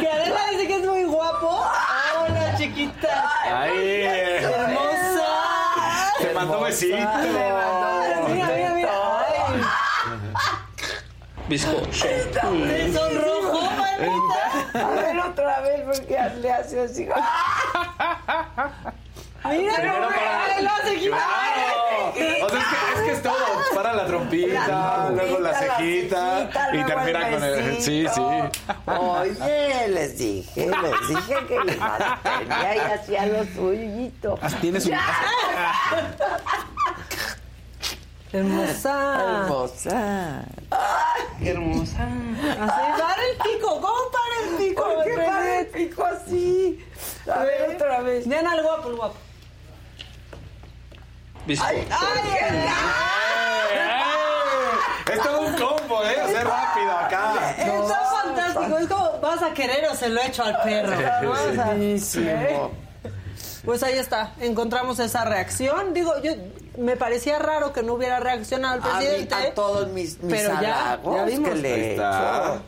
Que 0.00 0.08
Adela 0.08 0.40
dice 0.50 0.66
que 0.66 0.76
es 0.76 0.86
muy 0.86 1.04
guapo. 1.04 1.60
Hola, 2.20 2.54
chiquita. 2.56 3.30
Ay, 3.44 3.93
besito. 6.74 6.96
Mira, 6.96 8.46
mira, 8.48 8.70
mira. 8.74 8.90
Ay, 9.20 9.62
Bizcocho. 11.48 12.06
te 12.06 12.92
sonrojó, 12.92 13.70
manita. 13.70 14.42
A 14.74 14.90
ver 14.90 15.18
otra 15.20 15.60
vez 15.60 15.80
porque 15.84 16.18
le 16.40 16.52
hace 16.52 16.80
así. 16.80 17.06
Mira, 19.46 19.76
no, 20.00 20.08
aquí. 20.08 21.06
Claro. 21.06 21.73
O 22.42 22.48
sea, 22.48 22.60
es 22.60 22.66
que, 22.66 23.00
es 23.00 23.00
que 23.06 23.12
es 23.12 23.22
todo. 23.22 23.34
Para 23.74 23.92
la 23.92 24.06
trompita, 24.06 24.66
La 24.66 25.10
luego 25.10 25.40
la 25.40 25.54
cejita, 25.54 26.48
y 26.72 26.84
termina 26.84 27.30
con 27.30 27.44
el. 27.44 27.82
Sí, 27.82 28.06
sí. 28.12 28.22
Oye, 28.86 29.88
les 29.88 30.18
dije, 30.18 30.66
les 30.68 31.08
dije 31.08 31.46
que 31.48 31.60
les 31.64 31.78
tenía 32.22 32.76
y 32.76 32.78
hacía 32.78 33.26
lo 33.26 33.44
suyito. 33.44 34.38
Tienes 34.60 34.86
un... 34.86 34.94
Hermosa. 38.32 39.20
Hermosa. 39.20 40.44
Hermosa. 41.40 42.08
Así, 42.60 43.00
para 43.00 43.22
el 43.30 43.36
pico. 43.44 43.80
¿Cómo 43.80 44.10
para 44.10 44.34
el 44.42 44.56
pico? 44.56 44.82
¿Por 44.82 45.04
qué 45.04 45.16
para 45.16 45.60
el 45.60 45.66
pico 45.68 46.04
así? 46.04 46.84
A 47.32 47.44
ver 47.44 47.76
otra 47.76 48.00
vez. 48.00 48.26
Vean 48.26 48.46
al 48.46 48.62
guapo, 48.62 48.88
el 48.88 48.96
guapo. 48.96 49.14
Bizcocho. 51.46 51.74
Es 55.12 55.20
todo 55.22 55.40
un 55.42 55.52
combo, 55.54 56.02
¿eh? 56.04 56.16
O 56.24 56.28
sea, 56.28 56.44
rápido 56.44 56.92
acá. 56.98 57.54
Está 57.58 58.00
fantástico. 58.22 58.78
Es 58.78 58.86
como, 58.88 59.20
vas 59.20 59.42
a 59.42 59.52
querer 59.52 59.86
o 59.90 59.94
se 59.94 60.08
lo 60.08 60.20
echo 60.22 60.42
al 60.42 60.60
perro. 60.62 60.96
Buenísimo. 61.28 62.70
Pues 63.64 63.82
ahí 63.82 63.96
está, 63.96 64.32
encontramos 64.40 64.98
esa 64.98 65.24
reacción. 65.24 65.94
Digo, 65.94 66.12
yo 66.22 66.32
me 66.76 66.96
parecía 66.96 67.38
raro 67.38 67.72
que 67.72 67.82
no 67.82 67.94
hubiera 67.94 68.20
reaccionado 68.20 68.74
el 68.76 68.82
A, 68.82 68.98
mí, 68.98 69.06
presidente. 69.06 69.34
a 69.34 69.54
todos 69.54 69.88
mis, 69.88 70.22
mis 70.22 70.34
pero 70.34 70.60
ya, 70.60 70.92
halagos 70.92 71.16
ya 71.16 71.24
vimos. 71.24 71.48
que 71.50 71.54
le 71.56 71.74
he 71.74 71.92
hecho. 71.94 72.62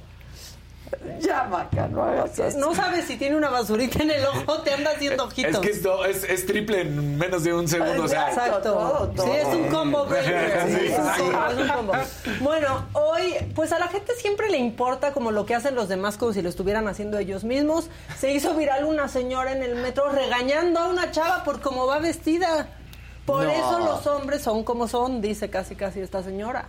Ya, 1.20 1.44
Maca, 1.44 1.89
no 1.89 2.02
hagas 2.02 2.39
así. 2.39 2.56
No 2.59 2.74
sabes 2.74 3.05
si 3.06 3.16
tiene 3.16 3.36
una 3.36 3.48
basurita 3.48 4.02
en 4.02 4.10
el 4.10 4.24
ojo, 4.27 4.60
te 4.62 4.73
anda 4.73 4.90
haciendo 4.90 5.24
ojitos. 5.24 5.55
Es 5.55 5.59
que 5.60 5.70
es, 5.70 5.82
do- 5.82 6.05
es, 6.05 6.24
es 6.24 6.47
triple 6.47 6.82
en 6.82 7.16
menos 7.18 7.44
de 7.44 7.55
un 7.55 7.66
segundo. 7.68 8.05
O 8.05 8.09
sea, 8.09 8.28
Exacto. 8.28 8.60
todo, 8.74 9.09
todo. 9.10 9.27
Sí, 9.27 9.32
es 9.32 9.47
un 9.47 9.68
combo. 9.68 10.06
Sí, 10.16 10.31
es, 10.32 10.98
un 10.98 11.06
sí. 11.14 11.23
combo, 11.23 11.47
es 11.51 11.56
un 11.59 11.68
combo. 11.68 11.93
Bueno, 12.40 12.86
hoy, 12.93 13.35
pues 13.55 13.73
a 13.73 13.78
la 13.78 13.89
gente 13.89 14.12
siempre 14.16 14.51
le 14.51 14.59
importa 14.59 15.12
como 15.12 15.31
lo 15.31 15.47
que 15.47 15.55
hacen 15.55 15.74
los 15.74 15.89
demás 15.89 16.16
como 16.16 16.32
si 16.32 16.43
lo 16.43 16.48
estuvieran 16.48 16.89
haciendo 16.89 17.18
ellos 17.18 17.44
mismos. 17.44 17.89
Se 18.18 18.32
hizo 18.32 18.55
viral 18.55 18.85
una 18.85 19.09
señora 19.09 19.52
en 19.52 19.62
el 19.62 19.77
metro 19.77 20.09
regañando 20.10 20.81
a 20.81 20.89
una 20.89 21.10
chava 21.10 21.44
por 21.44 21.60
cómo 21.60 21.86
va 21.86 21.98
vestida. 21.98 22.68
Por 23.24 23.44
No. 23.44 23.51
eso 23.51 23.78
los 23.81 24.06
hombres 24.06 24.43
son 24.43 24.62
como 24.64 24.86
son, 24.89 25.20
dice 25.20 25.51
casi 25.51 25.74
casi 25.77 26.01
esta 26.01 26.23
señora. 26.23 26.66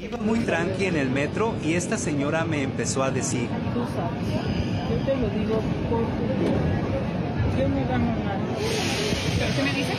Iba 0.00 0.16
muy 0.18 0.38
tranqui 0.40 0.84
en 0.84 0.96
el 0.96 1.10
metro 1.10 1.56
y 1.64 1.74
esta 1.74 1.98
señora 1.98 2.44
me 2.44 2.62
empezó 2.62 3.02
a 3.02 3.10
decir, 3.10 3.48
Tú 3.74 3.80
sabes, 3.96 4.22
yo 4.88 5.04
te 5.04 5.16
lo 5.16 5.28
digo 5.30 5.60
porque 5.90 6.46
yo 7.58 7.68
no 7.68 7.88
gano 7.88 8.04
nada. 8.22 8.38
¿Pero 9.38 9.54
qué 9.56 9.62
me 9.64 9.72
dice? 9.72 9.94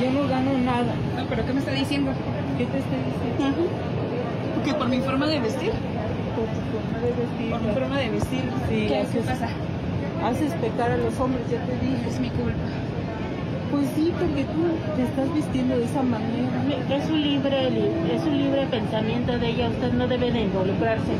Yo 0.00 0.10
no 0.10 0.26
gano 0.26 0.56
nada. 0.56 0.94
No, 1.16 1.26
¿pero 1.28 1.44
qué 1.44 1.52
me 1.52 1.60
está 1.60 1.72
diciendo? 1.72 2.12
¿Qué 2.56 2.64
te 2.64 2.78
estoy 2.78 2.98
diciendo? 3.04 3.68
¿Que 4.64 4.72
por 4.72 4.88
mi 4.88 5.00
forma 5.00 5.26
de 5.26 5.40
vestir? 5.40 5.72
Por 6.34 6.46
tu 6.46 6.60
forma 6.72 6.98
de 7.04 7.12
vestir. 7.12 7.50
Por 7.50 7.60
mi 7.60 7.72
forma 7.72 7.98
de 7.98 8.08
vestir. 8.08 8.50
Sí, 8.70 8.86
¿Qué, 8.88 8.98
haces, 9.00 9.14
¿Qué 9.16 9.20
pasa? 9.20 9.48
Haces 10.24 10.52
pecar 10.54 10.92
a 10.92 10.96
los 10.96 11.20
hombres, 11.20 11.44
ya 11.50 11.62
te 11.66 11.72
dije. 11.84 12.08
Es 12.08 12.18
mi 12.20 12.30
culpa. 12.30 12.56
Pues 13.76 13.88
sí, 13.94 14.10
porque 14.18 14.44
tú 14.44 14.62
te 14.96 15.02
estás 15.02 15.34
vistiendo 15.34 15.76
de 15.76 15.84
esa 15.84 16.02
manera. 16.02 16.96
Es 16.96 17.10
un 17.10 17.20
libre, 17.22 17.68
es 18.14 18.22
un 18.24 18.38
libre 18.38 18.66
pensamiento 18.70 19.38
de 19.38 19.48
ella, 19.50 19.68
usted 19.68 19.92
no 19.92 20.08
debe 20.08 20.30
de 20.32 20.40
involucrarse. 20.42 21.12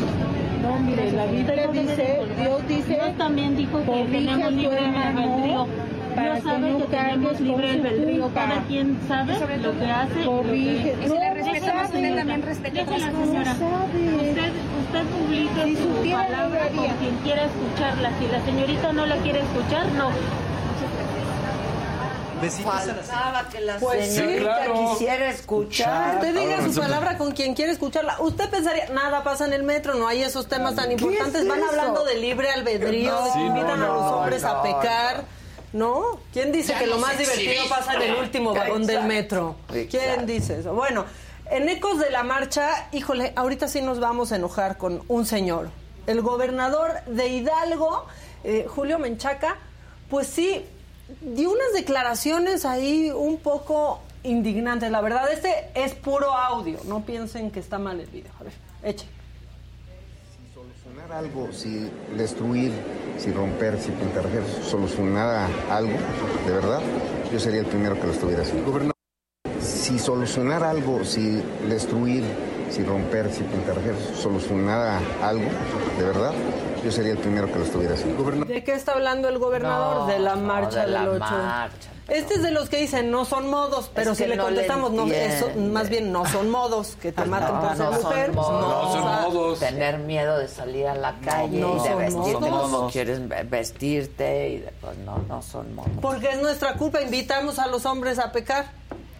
No, 0.62 0.78
mire, 0.80 1.12
la 1.12 1.26
Biblia 1.26 1.66
dice, 1.70 2.20
Dios 2.40 2.66
dice, 2.68 2.94
Dios 2.94 3.16
también 3.18 3.56
dijo 3.56 3.78
que 3.84 4.04
tenemos 4.10 4.52
libre 4.52 4.78
albedrío. 4.78 5.66
para 6.14 6.32
Dios 6.32 6.36
que 6.44 6.48
sabe 6.48 6.70
no 6.70 6.78
que 6.78 6.84
tenemos 6.84 7.28
cargues 7.28 7.36
con 7.36 7.46
libre 7.46 7.68
su 7.72 7.74
albedrío, 7.86 8.22
culpa. 8.22 8.40
cada 8.46 8.62
quien 8.62 8.98
sabe 9.06 9.34
lo 9.58 9.78
que 9.78 9.84
hace. 9.90 10.20
y 10.20 10.24
lo 10.24 10.30
que- 10.30 10.36
Corrige. 10.48 10.94
Y 10.98 11.02
si 11.02 11.08
la 11.08 11.28
No, 11.28 11.34
respetamos, 11.34 11.82
no 11.82 11.98
usted 11.98 12.16
también 12.16 12.42
señora. 12.42 13.52
Usted, 13.52 14.52
usted 14.80 15.04
publique 15.12 15.62
Si 15.66 15.76
su 15.76 16.10
palabra 16.16 16.60
con 16.74 16.84
quien 16.86 17.14
quiera 17.22 17.42
escucharla. 17.44 18.10
Si 18.18 18.26
la 18.32 18.40
señorita 18.46 18.92
no 18.94 19.04
la 19.04 19.16
quiere 19.16 19.40
escuchar, 19.40 19.86
no. 19.92 20.08
Besitos 22.40 22.72
a 22.74 22.78
Faltaba 22.80 23.48
que 23.48 23.60
la 23.60 23.76
Pues 23.78 24.14
sí, 24.14 24.36
claro. 24.40 24.74
quisiera 24.92 25.30
escuchar. 25.30 26.16
Usted 26.16 26.34
diga 26.34 26.56
su 26.58 26.62
resulta- 26.66 26.82
palabra 26.82 27.18
con 27.18 27.32
quien 27.32 27.54
quiere 27.54 27.72
escucharla. 27.72 28.16
Usted 28.20 28.48
pensaría, 28.50 28.88
nada 28.90 29.22
pasa 29.22 29.46
en 29.46 29.52
el 29.52 29.62
metro, 29.62 29.94
no 29.94 30.06
hay 30.08 30.22
esos 30.22 30.46
temas 30.48 30.74
tan 30.74 30.86
¿Qué 30.88 30.92
importantes. 30.94 31.42
es 31.42 31.48
Van 31.48 31.58
eso? 31.58 31.68
hablando 31.70 32.04
de 32.04 32.14
libre 32.16 32.50
albedrío, 32.50 33.16
de 33.16 33.24
que 33.24 33.32
Sí, 33.32 33.38
no, 33.38 33.46
invitan 33.46 33.82
a 33.82 33.86
los 33.88 34.02
hombres 34.12 34.44
a 34.44 34.62
pecar. 34.62 35.24
¿No? 35.72 36.20
¿Quién 36.32 36.52
dice 36.52 36.72
Ya 36.72 36.78
que 36.78 36.86
lo 36.86 36.96
más 36.98 37.18
divertido 37.18 37.64
pasa 37.68 37.94
en 37.94 38.02
el 38.02 38.14
último 38.14 38.54
vagón 38.54 38.86
del 38.86 38.96
Exacto. 38.96 39.08
metro? 39.08 39.56
¿Quién 39.90 40.24
dice 40.24 40.60
eso? 40.60 40.72
Bueno, 40.72 41.04
en 41.50 41.68
ecos 41.68 41.98
de 41.98 42.08
la 42.10 42.22
marcha, 42.22 42.88
híjole, 42.92 43.32
ahorita 43.36 43.68
sí 43.68 43.82
nos 43.82 44.00
vamos 44.00 44.32
a 44.32 44.36
enojar 44.36 44.78
con 44.78 45.02
un 45.08 45.26
señor. 45.26 45.68
El 46.06 46.22
gobernador 46.22 46.92
de 47.06 47.28
Hidalgo, 47.28 48.06
eh, 48.44 48.66
Julio 48.68 48.98
Menchaca, 48.98 49.58
pues 50.08 50.28
sí, 50.28 50.64
dio 51.20 51.50
unas 51.50 51.72
declaraciones 51.72 52.64
ahí 52.64 53.10
un 53.10 53.38
poco 53.38 54.00
indignantes. 54.22 54.90
La 54.90 55.00
verdad, 55.00 55.30
este 55.32 55.70
es 55.74 55.94
puro 55.94 56.32
audio. 56.32 56.78
No 56.84 57.04
piensen 57.04 57.50
que 57.50 57.60
está 57.60 57.78
mal 57.78 58.00
el 58.00 58.06
video. 58.06 58.32
A 58.40 58.44
ver, 58.44 58.52
eche. 58.82 59.06
Solucionar 60.54 61.12
algo, 61.12 61.52
si 61.52 61.90
destruir, 62.16 62.72
si 63.18 63.32
romper, 63.32 63.78
si 63.80 63.90
pintar, 63.90 64.24
solucionar 64.62 65.48
algo, 65.70 65.92
de 66.46 66.52
verdad, 66.52 66.80
yo 67.30 67.38
sería 67.38 67.60
el 67.60 67.66
primero 67.66 68.00
que 68.00 68.06
lo 68.06 68.12
estuviera 68.12 68.42
haciendo. 68.42 68.94
Si 69.60 69.98
solucionar 69.98 70.64
algo, 70.64 71.04
si 71.04 71.42
destruir, 71.68 72.24
si 72.70 72.82
romper, 72.82 73.30
si 73.32 73.42
pintar, 73.42 73.76
solucionar 74.14 75.00
algo, 75.22 75.44
de 75.98 76.04
verdad, 76.04 76.32
yo 76.86 76.92
sería 76.92 77.12
el 77.12 77.18
primero 77.18 77.46
que 77.52 77.58
lo 77.58 77.64
estuviera 77.64 77.94
haciendo. 77.94 78.44
¿De 78.44 78.64
qué 78.64 78.72
está 78.72 78.92
hablando 78.92 79.28
el 79.28 79.38
gobernador? 79.38 79.96
No, 80.02 80.06
de 80.06 80.18
la 80.18 80.36
no, 80.36 80.42
marcha 80.42 80.86
de 80.86 80.92
la 80.92 81.00
del 81.00 81.08
8. 81.10 81.18
marcha. 81.20 81.88
Este 82.08 82.34
es 82.34 82.42
de 82.44 82.52
los 82.52 82.68
que 82.68 82.76
dicen 82.76 83.10
no 83.10 83.24
son 83.24 83.50
modos, 83.50 83.90
pero 83.92 84.12
Es 84.12 84.18
si 84.18 84.22
que 84.22 84.28
le 84.28 84.36
no 84.36 84.44
le 84.44 84.48
contestamos, 84.50 84.92
no, 84.92 85.06
eso, 85.12 85.50
más 85.58 85.88
bien 85.88 86.12
no 86.12 86.24
son 86.24 86.48
modos, 86.50 86.96
que 87.02 87.10
te 87.10 87.24
maten 87.24 87.52
No, 87.56 87.60
por 87.60 87.70
ser 87.76 87.78
no 87.86 87.92
son 87.94 88.02
mujer. 88.04 88.32
modos. 88.32 88.52
No 88.62 88.92
son 88.92 89.00
o 89.02 89.08
sea, 89.08 89.20
modos. 89.28 89.58
Tener 89.58 89.98
miedo 89.98 90.38
de 90.38 90.46
salir 90.46 90.86
a 90.86 90.94
la 90.94 91.16
calle 91.24 91.58
no 91.58 91.72
y 91.76 91.80
de 91.82 91.88
son 91.88 91.98
vestirte 91.98 92.48
modos. 92.50 92.70
como 92.70 92.90
quieres 92.90 93.28
ve- 93.28 93.42
vestirte 93.42 94.48
y 94.50 94.58
de- 94.58 94.72
pues 94.80 94.96
no, 94.98 95.18
no 95.28 95.42
son 95.42 95.74
modos. 95.74 95.90
Porque 96.00 96.28
es 96.30 96.40
nuestra 96.40 96.74
culpa, 96.74 97.00
invitamos 97.02 97.58
a 97.58 97.66
los 97.66 97.84
hombres 97.86 98.20
a 98.20 98.30
pecar, 98.30 98.66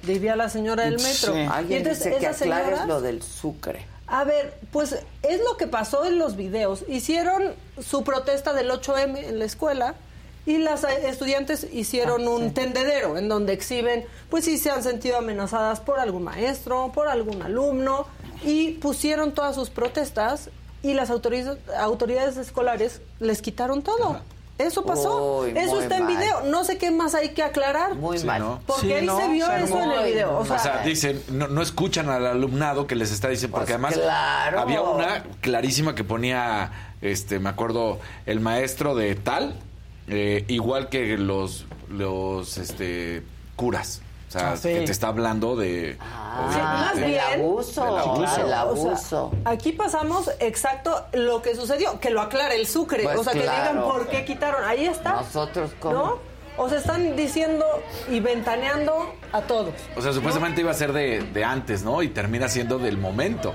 diría 0.05 0.37
la 0.37 0.49
señora 0.49 0.85
del 0.85 0.99
metro. 1.03 1.33
Sí. 1.35 1.41
Y 1.41 1.47
Alguien 1.47 1.79
entonces 1.79 2.05
dice 2.05 2.19
que 2.21 2.27
aclares 2.29 2.67
señoras- 2.67 2.87
lo 2.87 3.01
del 3.01 3.21
sucre. 3.21 3.85
A 4.07 4.25
ver, 4.25 4.59
pues 4.73 4.97
es 5.23 5.41
lo 5.41 5.57
que 5.57 5.67
pasó 5.67 6.05
en 6.05 6.19
los 6.19 6.37
videos. 6.37 6.85
Hicieron 6.89 7.55
su 7.81 8.05
protesta 8.05 8.53
del 8.53 8.71
8M 8.71 9.25
en 9.25 9.39
la 9.39 9.45
escuela 9.45 9.95
y 10.47 10.59
las 10.59 10.85
eh, 10.85 11.09
estudiantes 11.09 11.67
hicieron 11.73 12.27
un 12.29 12.55
tendedero 12.55 13.19
en 13.19 13.29
donde 13.29 13.53
exhiben, 13.53 14.05
pues 14.31 14.45
si 14.45 14.59
se 14.59 14.71
han 14.71 14.83
sentido 14.85 15.19
amenazadas 15.19 15.81
por 15.81 15.99
algún 15.99 16.23
maestro, 16.23 16.93
por 16.95 17.09
algún 17.09 17.43
alumno 17.43 18.07
y 18.45 18.73
pusieron 18.75 19.33
todas 19.33 19.57
sus 19.57 19.71
protestas 19.71 20.51
y 20.83 20.95
las 20.95 21.11
autoridades, 21.11 21.59
autoridades 21.77 22.37
escolares 22.37 23.01
les 23.19 23.43
quitaron 23.43 23.83
todo. 23.83 24.21
Eso 24.59 24.85
pasó. 24.85 25.41
Uy, 25.43 25.53
eso 25.55 25.81
está 25.81 25.99
en 25.99 26.07
video. 26.07 26.43
No 26.45 26.65
sé 26.65 26.79
qué 26.79 26.91
más 26.91 27.15
hay 27.15 27.31
que 27.31 27.43
aclarar. 27.43 27.95
Muy 27.95 28.19
Sí, 28.19 28.27
mal. 28.27 28.41
¿no? 28.41 28.61
Porque 28.67 28.83
Sí, 28.87 28.93
ahí 28.93 29.05
no, 29.07 29.19
se 29.21 29.29
vio 29.29 29.45
o 29.45 29.49
sea, 29.49 29.61
eso 29.61 29.83
en 29.83 29.91
el 29.91 30.05
video. 30.07 30.39
O 30.39 30.47
sea, 30.47 30.57
O 30.57 30.59
sea, 30.59 30.83
dicen, 30.83 31.23
no, 31.31 31.49
no 31.49 31.61
escuchan 31.61 32.09
al 32.09 32.27
alumnado 32.27 32.87
que 32.87 32.95
les 32.95 33.13
está 33.13 33.29
diciendo, 33.29 33.55
porque 33.59 33.75
Pues 33.75 33.75
además 33.75 33.95
claro. 33.95 34.61
había 34.61 34.81
una 34.81 35.25
clarísima 35.43 35.95
que 35.95 36.05
ponía, 36.05 36.73
este, 37.03 37.39
me 37.39 37.51
acuerdo, 37.51 38.01
el 38.25 38.41
maestro 38.41 38.95
de 38.95 39.15
tal, 39.15 39.57
eh, 40.09 40.45
igual 40.49 40.89
que 40.89 41.19
los, 41.19 41.67
los, 41.91 42.57
este, 42.57 43.23
curas. 43.57 44.01
Sea, 44.39 44.53
Ah, 44.53 44.57
sí. 44.57 44.69
que 44.69 44.81
te 44.83 44.93
está 44.93 45.09
hablando 45.09 45.57
de... 45.57 45.97
Ah, 46.01 46.51
Sí, 46.53 46.59
más 46.61 46.97
bien- 47.07 47.21
abuso. 47.41 47.83
Del 47.85 48.53
abuso. 48.53 49.27
O 49.27 49.31
sea, 49.43 49.53
aquí 49.53 49.73
pasamos 49.73 50.31
exacto 50.41 51.07
lo 51.13 51.41
que 51.43 51.55
sucedió, 51.55 51.99
que 52.01 52.11
lo 52.11 52.21
aclare 52.21 52.57
el 52.57 52.67
Sucre, 52.67 53.03
Pues 53.05 53.17
o 53.19 53.25
sea, 53.25 53.33
que 53.33 53.41
digan 53.41 53.81
por 53.83 54.09
qué 54.09 54.25
quitaron. 54.25 54.63
Ahí 54.65 54.85
está. 54.87 55.13
Nosotros 55.13 55.71
como... 55.81 55.95
¿No? 55.95 56.37
O 56.59 56.69
sea, 56.71 56.79
están 56.79 57.17
diciendo 57.17 57.65
y 58.11 58.21
ventaneando 58.21 59.13
a 59.33 59.43
todos. 59.43 59.75
O 59.95 60.01
sea, 60.03 60.13
supuestamente 60.15 60.63
iba 60.63 60.71
a 60.71 60.75
ser 60.75 60.93
de, 60.93 61.21
de 61.23 61.45
antes, 61.45 61.83
¿no? 61.83 62.03
Y 62.03 62.09
termina 62.09 62.49
siendo 62.49 62.79
del 62.79 62.97
momento. 62.99 63.53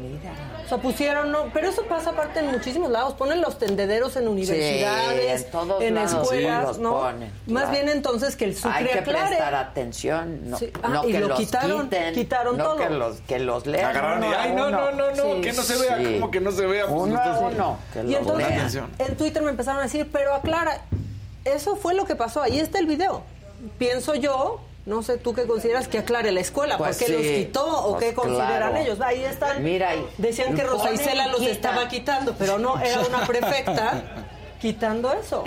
Mira. 0.00 0.32
Sea, 0.70 0.78
pusieron, 0.78 1.32
no, 1.32 1.46
pero 1.52 1.68
eso 1.68 1.82
pasa 1.86 2.10
aparte 2.10 2.38
en 2.38 2.46
muchísimos 2.52 2.90
lados. 2.92 3.14
Ponen 3.14 3.40
los 3.40 3.58
tendederos 3.58 4.14
en 4.14 4.28
universidades, 4.28 5.44
en 5.44 5.50
todos 5.50 5.82
en 5.82 5.94
lados 5.96 6.12
escuelas, 6.22 6.78
¿no? 6.78 7.00
ponen, 7.00 7.32
Más 7.48 7.64
claro. 7.64 7.70
bien 7.72 7.88
entonces 7.88 8.36
que 8.36 8.44
el 8.44 8.56
Sucre 8.56 8.70
Hay 8.78 8.84
que 8.86 8.98
aclare. 9.00 9.26
prestar 9.28 9.54
atención, 9.56 10.48
no, 10.48 10.56
Sí. 10.58 10.72
Ah, 10.82 10.88
no 10.88 11.08
y 11.08 11.12
que 11.12 11.18
lo 11.20 11.28
los 11.28 11.38
quitaron, 11.40 11.82
quiten, 11.90 12.14
quitaron 12.14 12.56
no 12.56 12.64
todo. 12.64 12.76
que 12.76 12.88
los 12.90 13.16
que 13.22 13.38
los 13.40 13.66
lean. 13.66 13.90
Agarraron 13.90 14.22
y, 14.22 14.26
uno 14.28 14.36
a 14.36 14.42
ay, 14.42 14.52
no, 14.52 14.70
no, 14.70 14.92
no, 14.92 15.10
no, 15.10 15.34
Sí. 15.34 15.40
que 15.42 15.52
no 15.52 15.62
se 15.62 15.76
vea, 15.78 15.98
Sí. 15.98 16.04
como 16.20 16.30
que 16.30 16.40
no 16.40 16.52
se 16.52 16.66
vea. 16.66 16.86
pues, 16.86 17.00
Uno 17.02 17.14
nosotros- 17.16 17.52
uno, 17.54 17.76
que 17.92 18.02
Y 18.04 18.14
entonces 18.14 18.36
lean. 18.48 18.52
atención. 18.60 18.90
en 18.98 19.16
Twitter 19.16 19.42
me 19.42 19.50
empezaron 19.50 19.80
a 19.80 19.82
decir, 19.84 20.08
pero 20.12 20.34
aclara, 20.34 20.82
eso 21.44 21.74
fue 21.74 21.94
lo 21.94 22.04
que 22.04 22.14
pasó, 22.14 22.42
ahí 22.42 22.60
está 22.60 22.78
el 22.78 22.86
video. 22.86 23.22
Pienso 23.76 24.14
yo, 24.14 24.60
no 24.86 25.02
sé 25.02 25.18
tú 25.18 25.34
qué 25.34 25.44
consideras 25.46 25.88
que 25.88 25.98
aclare 25.98 26.32
la 26.32 26.40
escuela, 26.40 26.78
Pues 26.78 26.96
¿por 26.98 27.06
qué 27.06 27.12
los 27.12 27.22
quitó 27.22 27.84
o 27.84 27.92
pues 27.98 28.04
qué 28.06 28.14
consideran 28.14 28.70
claro. 28.72 28.76
ellos? 28.76 29.00
Ahí 29.00 29.22
están. 29.24 29.62
Mira, 29.62 29.92
Decían 30.18 30.54
que 30.54 30.62
Rosa 30.64 30.92
Isela 30.92 31.26
los 31.28 31.42
estaba 31.42 31.88
quitando, 31.88 32.34
pero 32.38 32.58
no, 32.58 32.78
era 32.80 33.00
una 33.00 33.26
prefecta 33.26 34.02
quitando 34.60 35.12
eso. 35.12 35.44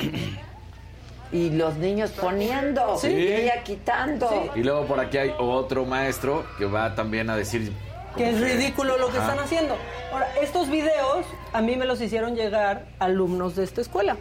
Y 1.32 1.50
los 1.50 1.76
niños 1.78 2.12
poniendo, 2.12 2.96
Sí. 2.98 3.08
y 3.08 3.28
ella 3.34 3.64
quitando. 3.64 4.30
Sí. 4.30 4.60
Y 4.60 4.64
luego 4.64 4.86
por 4.86 5.00
aquí 5.00 5.18
hay 5.18 5.34
otro 5.40 5.84
maestro 5.86 6.46
que 6.60 6.66
va 6.66 6.94
también 6.96 7.30
a 7.30 7.36
decir... 7.36 7.74
Que 8.16 8.30
es 8.30 8.40
ridículo 8.40 9.00
lo 9.00 9.10
que 9.10 9.18
Ajá. 9.18 9.32
están 9.32 9.44
haciendo. 9.44 9.76
Ahora, 10.12 10.28
estos 10.40 10.70
videos 10.70 11.26
a 11.52 11.62
mí 11.64 11.76
me 11.76 11.86
los 11.88 12.00
hicieron 12.00 12.36
llegar 12.36 12.86
alumnos 13.00 13.56
de 13.56 13.64
esta 13.64 13.82
escuela. 13.82 14.18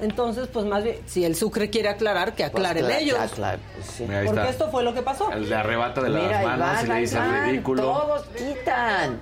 Entonces, 0.00 0.48
pues 0.52 0.64
más 0.64 0.84
bien, 0.84 0.96
si 1.06 1.24
el 1.24 1.34
Sucre 1.34 1.70
quiere 1.70 1.88
aclarar, 1.88 2.30
que 2.34 2.44
Pues 2.44 2.50
aclaren 2.54 2.84
claro, 2.86 3.00
ellos. 3.00 3.18
claro, 3.34 3.58
pues 3.74 3.86
sí. 3.86 4.04
Mira, 4.04 4.20
ahí 4.20 4.26
Porque 4.26 4.40
está. 4.42 4.50
esto 4.52 4.70
fue 4.70 4.84
lo 4.84 4.94
que 4.94 5.02
pasó. 5.02 5.32
El 5.32 5.48
de 5.48 5.54
arrebata 5.56 6.00
de 6.02 6.08
las 6.10 6.22
Mira, 6.22 6.42
manos 6.56 6.84
y 6.84 6.86
le 6.86 6.94
dice 7.00 7.18
van, 7.18 7.44
ridículo. 7.50 7.82
Todos 7.82 8.26
quitan. 8.36 9.20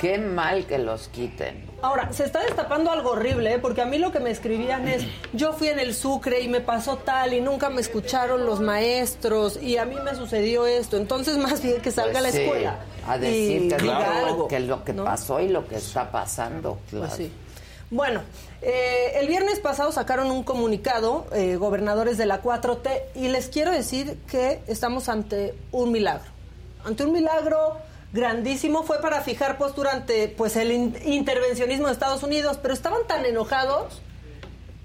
Qué 0.00 0.18
mal 0.18 0.66
que 0.66 0.78
los 0.78 1.08
quiten. 1.08 1.64
Ahora, 1.82 2.10
se 2.12 2.24
está 2.24 2.40
destapando 2.42 2.90
algo 2.90 3.10
horrible, 3.10 3.54
¿eh? 3.54 3.58
porque 3.58 3.82
a 3.82 3.86
mí 3.86 3.98
lo 3.98 4.10
que 4.10 4.18
me 4.20 4.30
escribían 4.30 4.88
es, 4.88 5.04
yo 5.34 5.52
fui 5.52 5.68
en 5.68 5.78
el 5.78 5.94
Sucre 5.94 6.40
y 6.40 6.48
me 6.48 6.60
pasó 6.60 6.96
tal 6.96 7.32
y 7.34 7.40
nunca 7.42 7.68
me 7.70 7.80
escucharon 7.82 8.46
los 8.46 8.60
maestros 8.60 9.58
y 9.62 9.76
a 9.76 9.84
mí 9.84 9.96
me 10.02 10.14
sucedió 10.14 10.66
esto. 10.66 10.96
Entonces, 10.96 11.36
más 11.38 11.62
bien 11.62 11.80
que 11.82 11.90
salga 11.90 12.18
a 12.18 12.22
la 12.22 12.28
Pues 12.30 12.34
sí, 12.34 12.42
escuela 12.42 12.78
A 13.06 13.16
y 13.16 13.20
decir 13.20 13.68
que, 13.76 13.82
diga 13.82 13.98
lo, 14.20 14.26
algo. 14.26 14.48
que 14.48 14.60
lo 14.60 14.84
que 14.84 14.92
¿no? 14.94 15.04
pasó 15.04 15.40
y 15.40 15.48
lo 15.48 15.66
que 15.68 15.76
está 15.76 16.10
pasando. 16.10 16.78
Claro. 16.90 17.06
Pues 17.06 17.16
sí. 17.18 17.32
Bueno, 17.90 18.22
eh, 18.64 19.18
el 19.20 19.28
viernes 19.28 19.60
pasado 19.60 19.92
sacaron 19.92 20.30
un 20.30 20.42
comunicado, 20.42 21.26
eh, 21.32 21.56
gobernadores 21.56 22.16
de 22.18 22.26
la 22.26 22.42
4T, 22.42 23.00
y 23.14 23.28
les 23.28 23.48
quiero 23.48 23.70
decir 23.70 24.18
que 24.26 24.60
estamos 24.66 25.08
ante 25.08 25.54
un 25.70 25.92
milagro. 25.92 26.30
Ante 26.84 27.04
un 27.04 27.12
milagro 27.12 27.76
grandísimo, 28.12 28.82
fue 28.84 29.00
para 29.00 29.20
fijar 29.22 29.58
postura 29.58 29.92
ante 29.92 30.28
pues, 30.28 30.56
el 30.56 30.72
in- 30.72 30.96
intervencionismo 31.04 31.86
de 31.88 31.92
Estados 31.92 32.22
Unidos, 32.22 32.58
pero 32.62 32.72
estaban 32.74 33.06
tan 33.06 33.24
enojados 33.26 34.00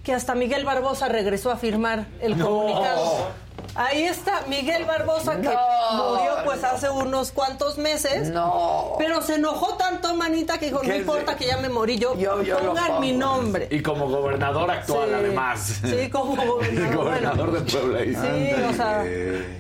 que 0.03 0.13
hasta 0.13 0.33
Miguel 0.35 0.65
Barbosa 0.65 1.07
regresó 1.07 1.51
a 1.51 1.57
firmar 1.57 2.07
el 2.21 2.37
comunicado. 2.37 3.27
Ahí 3.75 4.03
está 4.03 4.41
Miguel 4.47 4.85
Barbosa 4.85 5.35
que 5.39 5.47
murió 5.49 6.31
pues 6.45 6.63
hace 6.63 6.89
unos 6.89 7.31
cuantos 7.31 7.77
meses. 7.77 8.29
No. 8.29 8.93
Pero 8.97 9.21
se 9.21 9.35
enojó 9.35 9.75
tanto, 9.77 10.15
manita, 10.15 10.57
que 10.57 10.65
dijo, 10.67 10.81
no 10.83 10.89
¿Qué 10.89 10.97
importa 10.97 11.35
que 11.35 11.45
ya 11.45 11.57
me 11.57 11.69
morí, 11.69 11.97
yo, 11.97 12.15
Yo- 12.17 12.41
yo 12.43 12.59
lo 12.59 12.73
pongan 12.73 12.99
mi 12.99 13.11
nombre. 13.13 13.67
Y 13.71 13.81
como 13.81 14.07
gobernador 14.09 14.69
actual, 14.71 15.09
Sí. 15.09 15.15
además. 15.15 15.81
Sí, 15.83 16.09
como 16.09 16.35
gobernador. 16.45 16.95
gobernador 17.03 17.49
bueno. 17.51 17.65
de 17.65 17.71
Puebla. 17.71 17.99
ahí. 17.99 18.15
Sí, 18.15 18.63
o 18.63 18.73
sea, 18.73 19.05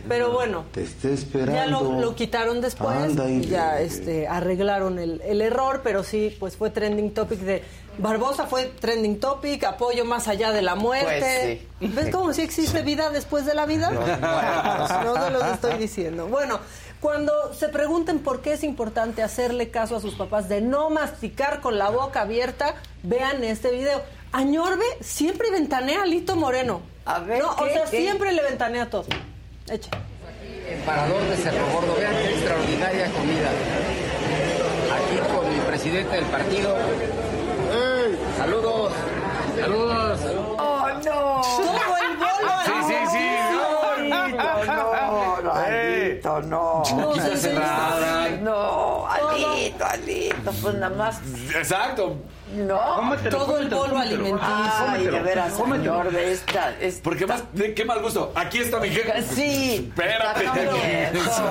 pero 0.07 0.31
bueno, 0.31 0.65
Te 0.71 0.83
esté 0.83 1.13
esperando. 1.13 1.53
ya 1.53 1.65
lo, 1.67 1.99
lo 1.99 2.15
quitaron 2.15 2.61
después, 2.61 2.95
Anda, 2.97 3.29
y 3.29 3.41
ya 3.45 3.79
este, 3.79 4.27
arreglaron 4.27 4.99
el, 4.99 5.21
el 5.21 5.41
error, 5.41 5.81
pero 5.83 6.03
sí, 6.03 6.35
pues 6.39 6.55
fue 6.57 6.69
trending 6.69 7.13
topic 7.13 7.39
de... 7.39 7.63
Barbosa 7.99 8.47
fue 8.47 8.65
trending 8.79 9.19
topic, 9.19 9.65
apoyo 9.65 10.05
más 10.05 10.27
allá 10.29 10.51
de 10.51 10.61
la 10.61 10.75
muerte. 10.75 11.67
Pues 11.79 11.95
¿Ves 11.95 12.09
cómo 12.15 12.31
si 12.33 12.41
existe 12.41 12.81
vida 12.81 13.09
después 13.09 13.45
de 13.45 13.53
la 13.53 13.65
vida? 13.65 13.91
No 13.91 15.15
se 15.25 15.29
los 15.31 15.43
estoy 15.45 15.77
diciendo. 15.77 16.27
Bueno, 16.27 16.59
cuando 17.01 17.53
se 17.53 17.67
pregunten 17.67 18.19
por 18.19 18.41
qué 18.41 18.53
es 18.53 18.63
importante 18.63 19.21
hacerle 19.21 19.69
caso 19.69 19.97
a 19.97 20.01
sus 20.01 20.15
papás 20.15 20.47
de 20.47 20.61
no 20.61 20.89
masticar 20.89 21.59
con 21.59 21.77
la 21.77 21.89
boca 21.89 22.21
abierta, 22.21 22.75
vean 23.03 23.43
este 23.43 23.69
video. 23.71 24.01
Añorbe 24.31 24.85
siempre 25.01 25.51
ventanea 25.51 26.03
a 26.03 26.05
Lito 26.05 26.35
Moreno. 26.37 26.81
A 27.05 27.19
ver, 27.19 27.39
No, 27.41 27.51
o 27.51 27.65
sea, 27.65 27.83
¿Qué? 27.85 28.01
siempre 28.01 28.31
le 28.31 28.43
ventanea 28.43 28.89
todo. 28.89 29.05
Echa. 29.69 29.89
El 30.69 30.79
parador 30.83 31.21
de 31.23 31.35
Cerro 31.35 31.65
Gordo, 31.73 31.95
vean 31.95 32.13
qué 32.13 32.29
extraordinaria 32.33 33.11
comida. 33.11 33.49
Aquí 34.95 35.33
con 35.35 35.53
mi 35.53 35.59
presidente 35.61 36.15
del 36.15 36.25
partido. 36.25 36.75
Saludos. 38.39 38.93
Saludos. 39.59 40.19
Oh, 40.57 40.87
no. 40.93 41.41
Todo 41.43 41.97
el 41.97 42.15
bolo. 42.15 42.51
Sí, 42.65 42.71
sí, 42.87 42.95
sí. 43.11 43.25
No, 43.51 43.67
no, 45.41 45.51
Alito. 45.51 46.41
No, 46.41 46.83
no, 48.41 49.05
Alito, 49.09 49.85
Alito, 49.85 50.51
pues 50.61 50.73
nada 50.75 50.95
más. 50.95 51.19
Exacto. 51.53 52.15
No, 52.55 52.79
Cómetelo, 52.95 53.37
todo 53.37 53.57
el 53.59 53.69
cómetelo, 53.69 53.77
polvo 53.81 53.93
cómetelo. 53.95 54.21
alimenticio. 54.23 54.85
Ay, 54.87 55.05
de 55.07 55.19
veras, 55.21 55.53
Cómetelo. 55.53 55.93
señor, 55.93 56.11
de 56.11 56.31
esta, 56.33 56.73
esta- 56.79 57.03
Porque 57.03 57.25
más, 57.27 57.43
de 57.53 57.73
qué 57.75 57.85
mal 57.85 58.01
gusto. 58.01 58.31
Aquí 58.35 58.59
está 58.59 58.79
mi 58.79 58.89
jefe. 58.89 59.21
Sí. 59.23 59.85
Espérate. 59.89 60.49
Pero, 60.53 60.71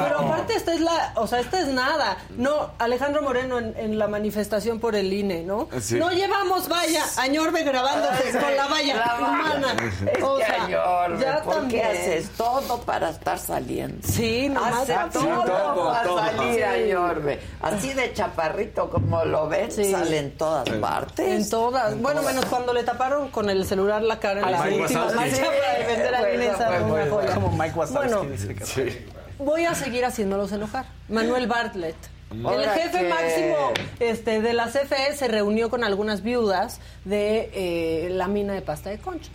pero 0.05 0.19
aparte 0.21 0.55
esta 0.55 0.75
es 0.75 0.81
la, 0.81 1.13
o 1.17 1.27
sea, 1.27 1.41
esta 1.41 1.61
es 1.61 1.69
nada. 1.69 2.19
No, 2.37 2.71
Alejandro 2.79 3.23
Moreno 3.23 3.59
en, 3.59 3.75
en 3.79 3.99
la 3.99 4.09
manifestación 4.09 4.81
por 4.81 4.95
el 4.97 5.13
INE, 5.13 5.43
¿no? 5.45 5.69
Sí. 5.81 5.97
No 5.97 6.11
llevamos 6.11 6.69
valla, 6.69 7.05
Añorbe 7.19 7.63
grabándose 7.63 8.33
con 8.39 8.57
la 8.57 8.67
valla 8.67 8.97
La 8.97 9.17
humana. 9.19 9.77
Es 10.13 10.23
o 10.23 10.39
sea, 10.39 10.65
Añorbe, 10.65 11.25
ya 11.25 11.43
¿por 11.43 11.55
también. 11.55 11.83
qué 11.83 11.89
haces 11.89 12.31
todo 12.31 12.81
para 12.83 13.11
estar 13.11 13.39
saliendo? 13.39 14.07
Sí, 14.07 14.49
nomás 14.49 14.89
Hace 14.89 14.95
todo, 15.13 15.45
para 15.87 16.03
todo. 16.03 16.19
salir, 16.19 16.55
Sí. 16.55 16.63
Añorbe. 16.63 17.41
Así 17.61 17.93
de 17.95 18.13
chaparrito 18.13 18.91
como 18.91 19.25
lo 19.25 19.49
ven, 19.49 19.71
Sí. 19.71 19.91
sale 19.93 20.19
en 20.19 20.37
todas 20.37 20.69
partes. 20.89 21.29
En 21.45 21.51
todas. 21.51 22.01
bueno, 22.01 22.23
menos 22.23 22.45
cuando 22.47 22.73
le 22.73 22.83
taparon 22.83 23.29
con 23.29 23.51
el 23.51 23.65
celular 23.67 24.03
la 24.03 24.19
cara 24.19 24.41
en 24.41 24.53
la 24.53 24.83
última 24.83 25.05
marcha 25.13 25.45
para 25.45 25.79
defender 25.79 26.15
a 26.15 26.35
Inés. 26.35 27.35
Como 27.35 27.53
Mike 27.57 27.79
Wazowski 27.79 28.09
Bueno, 28.15 28.25
dice 28.25 28.55
que 28.55 29.07
voy 29.39 29.65
a 29.65 29.75
seguir 29.75 30.05
haciéndolos 30.05 30.53
enojar. 30.53 30.87
Manuel 31.09 31.47
Bartlett. 31.47 31.97
El 32.31 32.69
jefe 32.69 32.99
que- 33.01 33.09
máximo 33.09 33.57
este, 34.01 34.43
de 34.43 34.53
la 34.53 34.67
CFE 34.67 35.17
se 35.17 35.29
reunió 35.29 35.71
con 35.71 35.83
algunas 35.83 36.23
viudas 36.23 36.79
de 37.07 37.51
eh, 37.55 38.11
la 38.11 38.29
mina 38.29 38.53
de 38.53 38.61
pasta 38.61 38.91
de 38.91 38.99
conchos. 38.99 39.33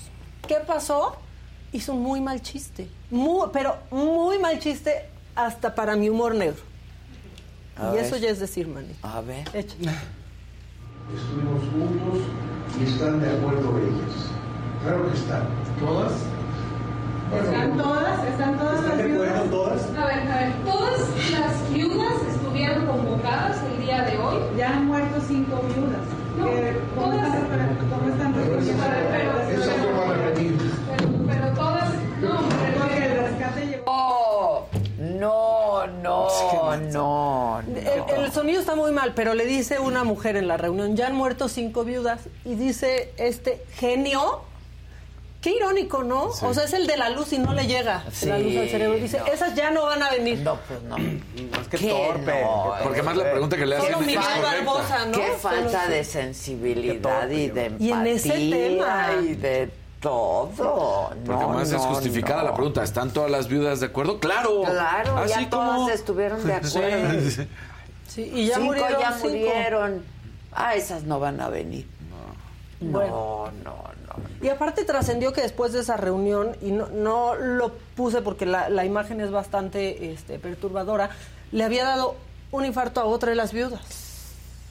¿Qué 0.48 0.56
pasó? 0.56 1.16
Hizo 1.72 1.94
un 1.94 2.02
muy 2.04 2.22
mal 2.22 2.42
chiste. 2.44 2.88
Muy, 3.10 3.50
pero 3.52 3.78
muy 3.90 4.38
mal 4.38 4.60
chiste 4.60 5.06
hasta 5.34 5.74
para 5.74 5.96
mi 5.96 6.10
humor 6.10 6.36
negro. 6.36 6.62
A 7.76 7.90
y 7.90 7.96
ver. 7.96 8.06
eso 8.06 8.18
ya 8.18 8.30
es 8.30 8.40
decir, 8.40 8.68
manito. 8.68 9.08
A 9.08 9.22
ver. 9.22 9.44
Estuvimos 11.12 11.62
juntos 11.72 12.22
y 12.80 12.84
están 12.86 13.20
de 13.20 13.30
acuerdo 13.30 13.78
ellas. 13.78 14.32
Claro 14.84 15.10
que 15.10 15.18
están. 15.18 15.44
¿Todas? 15.80 16.14
¿Están 17.44 17.78
todas? 17.78 18.28
¿Están 18.28 18.58
todas 18.58 18.76
¿Están 18.80 18.90
las 18.90 18.98
de 18.98 19.04
viudas? 19.08 19.30
acuerdo 19.30 19.50
todas? 19.58 19.90
A 19.98 20.06
ver, 20.06 20.32
a 20.32 20.36
ver, 20.38 20.54
todas 20.66 21.00
las 21.32 21.74
viudas 21.74 22.14
estuvieron 22.30 22.86
convocadas 22.86 23.58
el 23.64 23.82
día 23.84 24.02
de 24.04 24.18
hoy. 24.18 24.38
Ya 24.58 24.70
han 24.70 24.86
muerto 24.88 25.20
cinco 25.28 25.62
viudas. 25.68 26.06
No, 26.38 26.46
todas. 26.96 27.30
¿Cómo 27.90 28.10
están 28.10 28.34
respondiendo? 28.34 28.84
Pero, 29.12 29.62
Esas 29.62 29.78
no 29.78 30.00
van 30.00 30.10
a 30.20 30.26
venir. 30.30 30.58
pero, 30.98 31.10
pero 31.28 31.48
todas, 31.54 31.90
no, 32.22 32.40
porque 32.80 33.06
el 33.06 33.18
rescate 33.20 33.66
llegó. 33.68 34.68
No, 35.20 35.88
no, 36.02 36.30
no, 36.78 37.62
no. 37.62 37.78
El, 37.78 38.24
el 38.26 38.32
sonido 38.32 38.60
está 38.60 38.76
muy 38.76 38.92
mal, 38.92 39.14
pero 39.16 39.34
le 39.34 39.46
dice 39.46 39.80
una 39.80 40.04
mujer 40.04 40.36
en 40.36 40.48
la 40.48 40.58
reunión, 40.58 40.96
ya 40.96 41.08
han 41.08 41.16
muerto 41.16 41.48
cinco 41.50 41.84
viudas, 41.84 42.22
y 42.46 42.56
dice 42.56 43.14
este 43.18 43.64
genio, 43.76 44.42
qué 45.42 45.52
irónico, 45.58 46.04
¿no? 46.04 46.32
Sí. 46.32 46.46
O 46.46 46.54
sea, 46.54 46.64
es 46.64 46.72
el 46.74 46.88
de 46.88 46.96
la 46.96 47.10
luz 47.10 47.34
y 47.34 47.38
no 47.38 47.54
le 47.54 47.68
llega 47.68 48.06
Sí, 48.14 48.28
la 48.28 48.40
luz 48.40 48.56
al 48.56 48.70
cerebro. 48.70 48.98
Dice, 48.98 49.20
no. 49.20 49.26
esas 49.28 49.56
ya 49.56 49.72
no 49.72 49.84
van 49.84 50.02
a 50.02 50.10
venir. 50.12 50.40
No, 50.40 50.58
pues 50.68 50.82
no. 50.84 50.96
Es 50.98 51.68
que 51.70 51.78
¿Qué 51.78 51.90
torpe. 51.90 52.42
no? 52.44 52.74
Porque 52.82 53.04
más 53.04 53.18
la 53.18 53.30
pregunta 53.32 53.58
que 53.58 53.66
le 53.66 53.76
hacen 53.76 53.92
Solo 53.92 54.02
es 54.02 54.08
Miguel. 54.08 54.24
Barbosa, 54.42 55.06
¿no? 55.08 55.12
Qué 55.18 55.26
Solo- 55.28 55.40
falta 55.40 55.88
de 55.90 56.04
sensibilidad 56.06 57.30
y 57.30 57.50
de 57.50 57.66
empatía 57.66 57.88
Y 57.88 57.92
en 57.92 58.08
ese 58.08 58.30
tema. 58.30 59.10
y 59.22 59.34
de 59.36 59.70
todo. 60.04 61.10
Porque 61.26 61.42
no, 61.44 61.50
más 61.50 61.68
es 61.68 61.74
no, 61.74 61.80
justificada 61.80 62.44
no. 62.44 62.50
la 62.50 62.54
pregunta. 62.56 62.84
¿Están 62.84 63.12
todas 63.12 63.32
las 63.32 63.48
viudas 63.48 63.80
de 63.80 63.88
acuerdo? 63.88 64.20
¡Claro! 64.20 64.62
Claro, 64.64 65.18
Así 65.18 65.30
ya 65.44 65.50
todas 65.50 65.76
como- 65.78 65.90
estuvieron 65.90 66.46
de 66.46 66.64
Sí. 66.64 66.78
acuerdo. 66.84 67.46
Sí, 68.08 68.32
y 68.36 68.46
ya 68.48 68.56
cinco 68.56 68.66
murieron 68.68 69.00
ya 69.02 69.12
cinco. 69.14 69.28
murieron. 69.30 70.04
Ah, 70.52 70.76
esas 70.76 71.04
no 71.04 71.20
van 71.20 71.42
a 71.42 71.50
venir. 71.50 71.88
No, 72.80 72.92
Bueno. 72.92 73.50
no, 73.64 73.72
no. 74.08 74.14
Y 74.46 74.50
aparte 74.50 74.84
trascendió 74.84 75.32
que 75.34 75.42
después 75.42 75.72
de 75.74 75.80
esa 75.80 75.96
reunión, 75.98 76.56
y 76.62 76.72
no, 76.72 76.88
no 76.90 77.34
lo 77.36 77.72
puse 77.96 78.22
porque 78.22 78.46
la, 78.46 78.70
la 78.70 78.86
imagen 78.86 79.22
es 79.22 79.32
bastante 79.32 80.12
este, 80.12 80.38
perturbadora, 80.38 81.10
le 81.54 81.64
había 81.64 81.86
dado 81.86 82.16
un 82.52 82.66
infarto 82.66 83.00
a 83.02 83.06
otra 83.06 83.30
de 83.30 83.36
las 83.36 83.54
viudas. 83.54 83.80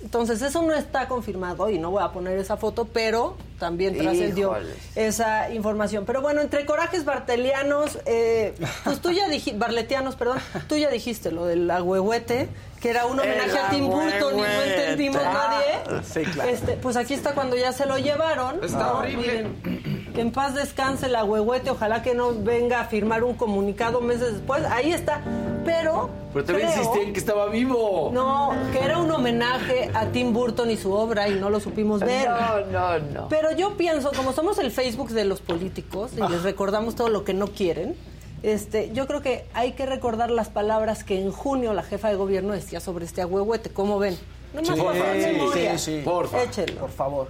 Entonces 0.03 0.43
eso 0.43 0.63
no 0.63 0.75
está 0.75 1.07
confirmado 1.09 1.71
y 1.71 1.79
no 1.79 1.91
voy 1.91 2.03
a 2.03 2.09
poner 2.11 2.37
esa 2.39 2.57
foto, 2.57 2.87
pero 2.93 3.37
también 3.59 3.97
trascendió 3.97 4.55
esa 4.97 5.51
información. 5.53 6.05
Pero 6.05 6.21
bueno, 6.23 6.41
entre 6.41 6.67
corajes 6.67 7.05
bartelianos, 7.05 7.99
eh, 8.07 8.55
pues 8.85 9.01
tú 9.01 9.11
ya 9.11 9.29
dijiste, 9.29 9.59
barletianos, 9.59 10.17
perdón, 10.17 10.39
tú 10.69 10.77
ya 10.77 10.91
dijiste 10.91 11.31
lo 11.31 11.47
del 11.47 11.71
agüehuete, 11.71 12.49
que 12.81 12.91
era 12.91 13.07
un 13.07 13.21
homenaje 13.21 13.57
a 13.59 13.71
Tim 13.71 13.87
Burton 13.87 14.39
y 14.39 14.43
no 14.43 14.63
entendimos 14.63 15.23
nadie. 15.23 16.03
Sí, 16.03 16.23
claro. 16.25 16.51
Este, 16.51 16.73
pues 16.73 16.97
aquí 16.97 17.15
está 17.15 17.33
cuando 17.35 17.57
ya 17.57 17.73
se 17.73 17.87
lo 17.87 17.97
llevaron. 17.99 18.63
Está 18.65 18.79
No, 18.79 18.99
horrible. 18.99 19.45
miren, 19.45 20.02
que 20.13 20.21
en 20.21 20.31
paz 20.33 20.55
descanse 20.55 21.07
el 21.07 21.17
agüehuete, 21.17 21.71
ojalá 21.71 22.03
que 22.03 22.15
no 22.15 22.33
venga 22.35 22.81
a 22.81 22.85
firmar 22.85 23.25
un 23.25 23.35
comunicado 23.35 24.01
meses 24.01 24.33
después. 24.35 24.65
Ahí 24.65 24.93
está. 24.93 25.21
Pero. 25.65 26.11
Pero 26.33 26.45
también 26.45 26.69
creo- 26.71 26.81
insistían 26.83 27.13
que 27.13 27.19
estaba 27.19 27.47
vivo. 27.49 28.11
No, 28.13 28.53
que 28.73 28.81
era 28.81 28.99
un 28.99 29.11
homenaje 29.11 29.91
a 29.95 30.07
Tim 30.07 30.33
Burton 30.33 30.71
y 30.71 30.77
su 30.77 30.93
obra 30.93 31.29
y 31.29 31.35
no 31.39 31.51
lo 31.51 31.61
supimos 31.61 32.01
ver. 32.01 32.29
No, 32.29 32.61
no, 32.67 32.99
no. 32.99 33.29
Pero 33.29 33.53
yo 33.53 33.77
pienso, 33.77 34.11
como 34.17 34.33
somos 34.33 34.59
el 34.59 34.71
Facebook 34.71 35.11
de 35.11 35.25
los 35.25 35.41
políticos 35.41 36.13
y 36.17 36.21
les 36.31 36.43
recordamos 36.43 36.95
todo 36.95 37.09
lo 37.09 37.25
que 37.25 37.35
no 37.35 37.49
quieren, 37.49 37.95
este, 38.43 38.91
yo 38.93 39.07
creo 39.07 39.21
que 39.23 39.45
hay 39.55 39.73
que 39.73 39.87
recordar 39.87 40.31
las 40.31 40.49
palabras 40.49 41.05
que 41.05 41.21
en 41.21 41.31
junio 41.31 41.75
la 41.75 41.83
jefa 41.85 42.09
de 42.09 42.17
gobierno 42.17 42.55
decía 42.55 42.81
sobre 42.81 43.05
este 43.05 43.23
agüehuete. 43.23 43.71
¿Cómo 43.71 43.99
ven? 43.99 44.15
Sí, 44.63 44.71
por 44.73 44.77
favor, 44.97 44.97
sí, 45.15 45.39
sí, 45.55 45.79
sí. 45.79 46.03
Porfa. 46.05 46.43
Échenlo. 46.43 46.81
Por 46.81 46.91
favor. 46.91 47.29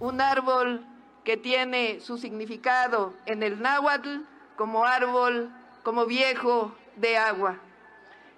un 0.00 0.20
árbol 0.20 0.82
que 1.28 1.36
tiene 1.36 2.00
su 2.00 2.16
significado 2.16 3.12
en 3.26 3.42
el 3.42 3.60
náhuatl 3.60 4.20
como 4.56 4.86
árbol, 4.86 5.50
como 5.82 6.06
viejo 6.06 6.74
de 6.96 7.18
agua. 7.18 7.58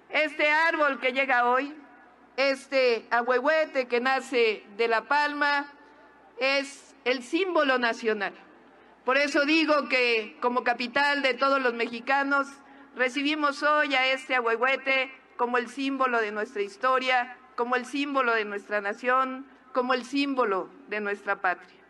Este 0.09 0.51
árbol 0.51 0.99
que 0.99 1.13
llega 1.13 1.45
hoy, 1.45 1.73
este 2.35 3.07
ahuehuete 3.09 3.87
que 3.87 4.01
nace 4.01 4.65
de 4.75 4.89
la 4.89 5.03
palma, 5.03 5.71
es 6.37 6.93
el 7.05 7.23
símbolo 7.23 7.77
nacional. 7.77 8.33
Por 9.05 9.15
eso 9.15 9.45
digo 9.45 9.87
que 9.87 10.35
como 10.41 10.65
capital 10.65 11.21
de 11.21 11.33
todos 11.33 11.61
los 11.61 11.73
mexicanos, 11.73 12.49
recibimos 12.97 13.63
hoy 13.63 13.95
a 13.95 14.07
este 14.07 14.35
ahuehuete 14.35 15.09
como 15.37 15.57
el 15.57 15.69
símbolo 15.69 16.19
de 16.19 16.33
nuestra 16.33 16.61
historia, 16.61 17.37
como 17.55 17.77
el 17.77 17.85
símbolo 17.85 18.33
de 18.33 18.43
nuestra 18.43 18.81
nación, 18.81 19.45
como 19.71 19.93
el 19.93 20.03
símbolo 20.03 20.69
de 20.89 20.99
nuestra 20.99 21.37
patria. 21.37 21.80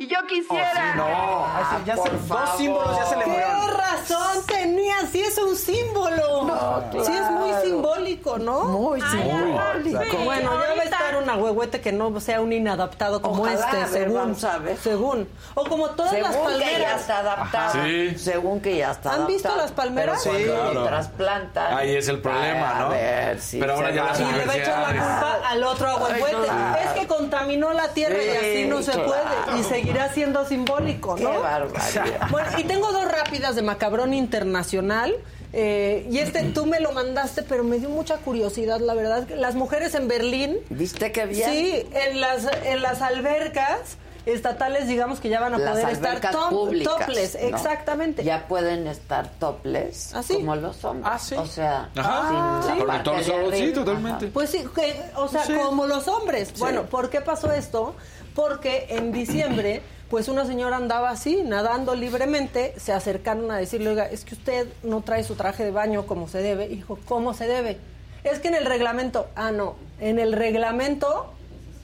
Y 0.00 0.06
yo 0.06 0.16
quisiera... 0.26 0.94
No, 0.94 1.44
así 1.44 1.76
ya 1.84 1.94
por 1.94 2.08
se- 2.08 2.16
dos 2.26 2.50
símbolos 2.56 2.96
ya 2.96 3.04
se 3.04 3.16
le 3.18 3.24
¿Qué 3.24 3.30
murieron. 3.32 3.70
razón 3.76 4.46
tenía? 4.46 4.94
Sí 5.12 5.20
es 5.20 5.36
un 5.36 5.54
símbolo. 5.54 6.44
No, 6.44 6.82
Sí 7.04 7.12
es 7.12 7.30
muy 7.30 7.50
claro. 7.50 7.62
simbólico, 7.66 8.38
¿no? 8.38 8.64
Muy 8.64 8.98
simbólico. 9.02 10.16
Bueno, 10.24 10.52
ya 10.54 10.74
va 10.74 10.80
a 10.80 10.84
estar 10.84 11.16
un 11.22 11.28
agüehuete 11.28 11.82
que 11.82 11.92
no 11.92 12.18
sea 12.18 12.40
un 12.40 12.50
inadaptado 12.50 13.20
como 13.20 13.42
Ojalá, 13.42 13.66
a 13.70 13.84
este, 13.84 13.98
según. 14.04 14.36
a 14.42 14.58
ver. 14.58 14.76
Según. 14.78 15.28
O 15.54 15.64
como 15.64 15.90
todas 15.90 16.14
las 16.18 16.32
Según 16.32 16.46
que 16.48 16.58
ya 16.60 16.64
palmeras. 16.64 17.00
está 17.02 17.18
adaptado. 17.18 17.68
Ajá. 17.68 17.82
Sí. 17.84 18.18
Según 18.18 18.60
que 18.62 18.76
ya 18.78 18.92
está 18.92 19.12
¿Han 19.12 19.26
visto 19.26 19.54
las 19.54 19.70
palmeras? 19.72 20.22
Pero 20.24 20.38
Sí. 20.38 20.44
cuando 20.46 20.70
Claro. 20.70 20.86
trasplantan. 20.86 21.76
Ahí 21.76 21.94
es 21.96 22.08
el 22.08 22.20
problema, 22.22 22.70
A 22.70 22.80
¿no? 22.80 22.88
ver, 22.88 23.38
sí. 23.38 23.58
Pero 23.60 23.74
ahora 23.74 23.90
ya 23.90 24.04
las 24.04 24.18
Y 24.18 24.24
le 24.24 24.46
va 24.46 24.52
a 24.52 24.56
echar 24.56 24.78
la 24.80 24.86
culpa 25.02 25.40
al 25.46 25.62
otro 25.64 25.88
agüehuete. 25.88 26.36
Ay, 26.36 26.44
claro. 26.46 26.78
Es 26.86 26.90
que 27.00 27.06
contaminó 27.06 27.72
la 27.74 27.88
tierra 27.88 28.16
y 28.16 28.30
Sí, 28.30 28.36
así 28.38 28.64
no 28.66 28.80
se 28.80 28.92
claro. 28.92 29.06
puede. 29.08 29.58
Y 29.60 29.62
seguirá 29.90 30.12
siendo 30.12 30.44
simbólico, 30.46 31.14
Qué 31.16 31.24
¿no? 31.24 31.40
barbaridad. 31.40 32.28
Bueno, 32.30 32.48
y 32.58 32.64
tengo 32.64 32.92
dos 32.92 33.10
rápidas 33.10 33.54
de 33.56 33.62
Macabrón 33.62 34.14
Internacional. 34.14 35.14
Eh, 35.52 36.06
y 36.08 36.18
este 36.18 36.42
tú 36.44 36.64
me 36.66 36.78
lo 36.78 36.92
mandaste, 36.92 37.42
pero 37.42 37.64
me 37.64 37.78
dio 37.78 37.88
mucha 37.90 38.18
curiosidad, 38.18 38.78
la 38.80 38.94
verdad. 38.94 39.26
Las 39.30 39.56
mujeres 39.56 39.94
en 39.96 40.06
Berlín. 40.06 40.58
¿Viste 40.70 41.10
qué 41.10 41.26
bien? 41.26 41.50
Sí, 41.50 41.88
en 41.92 42.20
las, 42.20 42.46
en 42.64 42.80
las 42.82 43.02
albercas 43.02 43.96
estatales, 44.26 44.86
digamos 44.86 45.18
que 45.18 45.28
ya 45.28 45.40
van 45.40 45.54
a 45.54 45.58
Las 45.58 45.70
poder 45.72 45.88
estar 45.88 46.20
top- 46.30 46.50
públicas, 46.50 46.94
topless. 46.98 47.34
¿no? 47.40 47.48
Exactamente. 47.48 48.22
Ya 48.22 48.46
pueden 48.46 48.86
estar 48.86 49.28
topless 49.40 50.14
¿Ah, 50.14 50.22
sí? 50.22 50.34
como 50.34 50.54
los 50.54 50.84
hombres. 50.84 51.10
Ah, 51.12 51.18
sí. 51.18 51.34
O 51.34 51.46
sea, 51.46 51.88
Ajá. 51.96 52.60
sin 52.62 52.68
la 52.68 52.74
Sí. 52.76 52.82
Parte 52.86 53.56
de 53.56 53.72
totalmente. 53.72 54.26
Pues 54.28 54.50
sí, 54.50 54.62
que- 54.72 55.02
o 55.16 55.26
sea, 55.26 55.42
como 55.64 55.86
los 55.86 56.06
hombres. 56.06 56.52
Bueno, 56.58 56.84
¿por 56.84 57.10
qué 57.10 57.22
pasó 57.22 57.50
esto? 57.50 57.96
Porque 58.34 58.86
en 58.90 59.12
diciembre, 59.12 59.82
pues 60.08 60.28
una 60.28 60.46
señora 60.46 60.76
andaba 60.76 61.10
así, 61.10 61.42
nadando 61.44 61.94
libremente, 61.94 62.74
se 62.78 62.92
acercaron 62.92 63.50
a 63.50 63.56
decirle, 63.56 63.90
oiga, 63.90 64.06
es 64.08 64.24
que 64.24 64.34
usted 64.34 64.68
no 64.82 65.02
trae 65.02 65.24
su 65.24 65.34
traje 65.34 65.64
de 65.64 65.70
baño 65.70 66.06
como 66.06 66.28
se 66.28 66.38
debe. 66.38 66.66
Y 66.66 66.76
dijo, 66.76 66.98
¿cómo 67.06 67.34
se 67.34 67.46
debe? 67.46 67.78
Es 68.24 68.38
que 68.38 68.48
en 68.48 68.54
el 68.54 68.66
reglamento, 68.66 69.28
ah, 69.34 69.50
no, 69.50 69.76
en 70.00 70.18
el 70.18 70.32
reglamento 70.32 71.32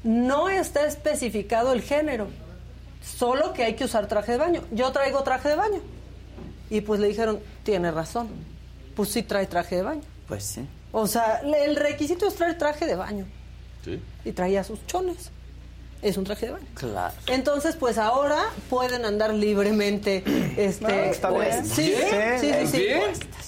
no 0.05 0.49
está 0.49 0.87
especificado 0.87 1.73
el 1.73 1.83
género, 1.83 2.29
solo 3.03 3.53
que 3.53 3.65
hay 3.65 3.75
que 3.75 3.85
usar 3.85 4.07
traje 4.07 4.33
de 4.33 4.39
baño. 4.39 4.63
Yo 4.71 4.93
traigo 4.93 5.23
traje 5.23 5.49
de 5.49 5.57
baño. 5.57 5.81
Y 6.71 6.81
pues 6.81 7.01
le 7.01 7.09
dijeron, 7.09 7.41
tiene 7.63 7.91
razón. 7.91 8.29
pues 8.95 9.11
sí 9.11 9.23
trae 9.23 9.47
traje 9.47 9.77
de 9.77 9.83
baño. 9.83 10.03
Pues 10.27 10.45
sí. 10.45 10.67
O 10.93 11.07
sea, 11.07 11.41
el 11.41 11.77
requisito 11.77 12.27
es 12.27 12.35
traer 12.35 12.57
traje 12.59 12.87
de 12.87 12.97
baño. 12.97 13.27
Sí. 13.85 14.01
Y 14.25 14.33
traía 14.33 14.65
sus 14.65 14.85
chones. 14.87 15.31
Es 16.03 16.17
un 16.17 16.25
traje 16.25 16.47
de 16.47 16.53
baño. 16.53 16.67
Claro. 16.75 17.15
Entonces, 17.27 17.77
pues 17.77 17.99
ahora 17.99 18.39
pueden 18.71 19.05
andar 19.05 19.33
libremente 19.35 20.23
este, 20.57 21.11
está 21.11 21.31
bien. 21.31 21.65
sí, 21.67 21.95
Bien. 22.11 22.39
sí, 22.41 22.51
sí, 22.53 22.67
sí, 22.67 22.79
Bien. 22.79 23.01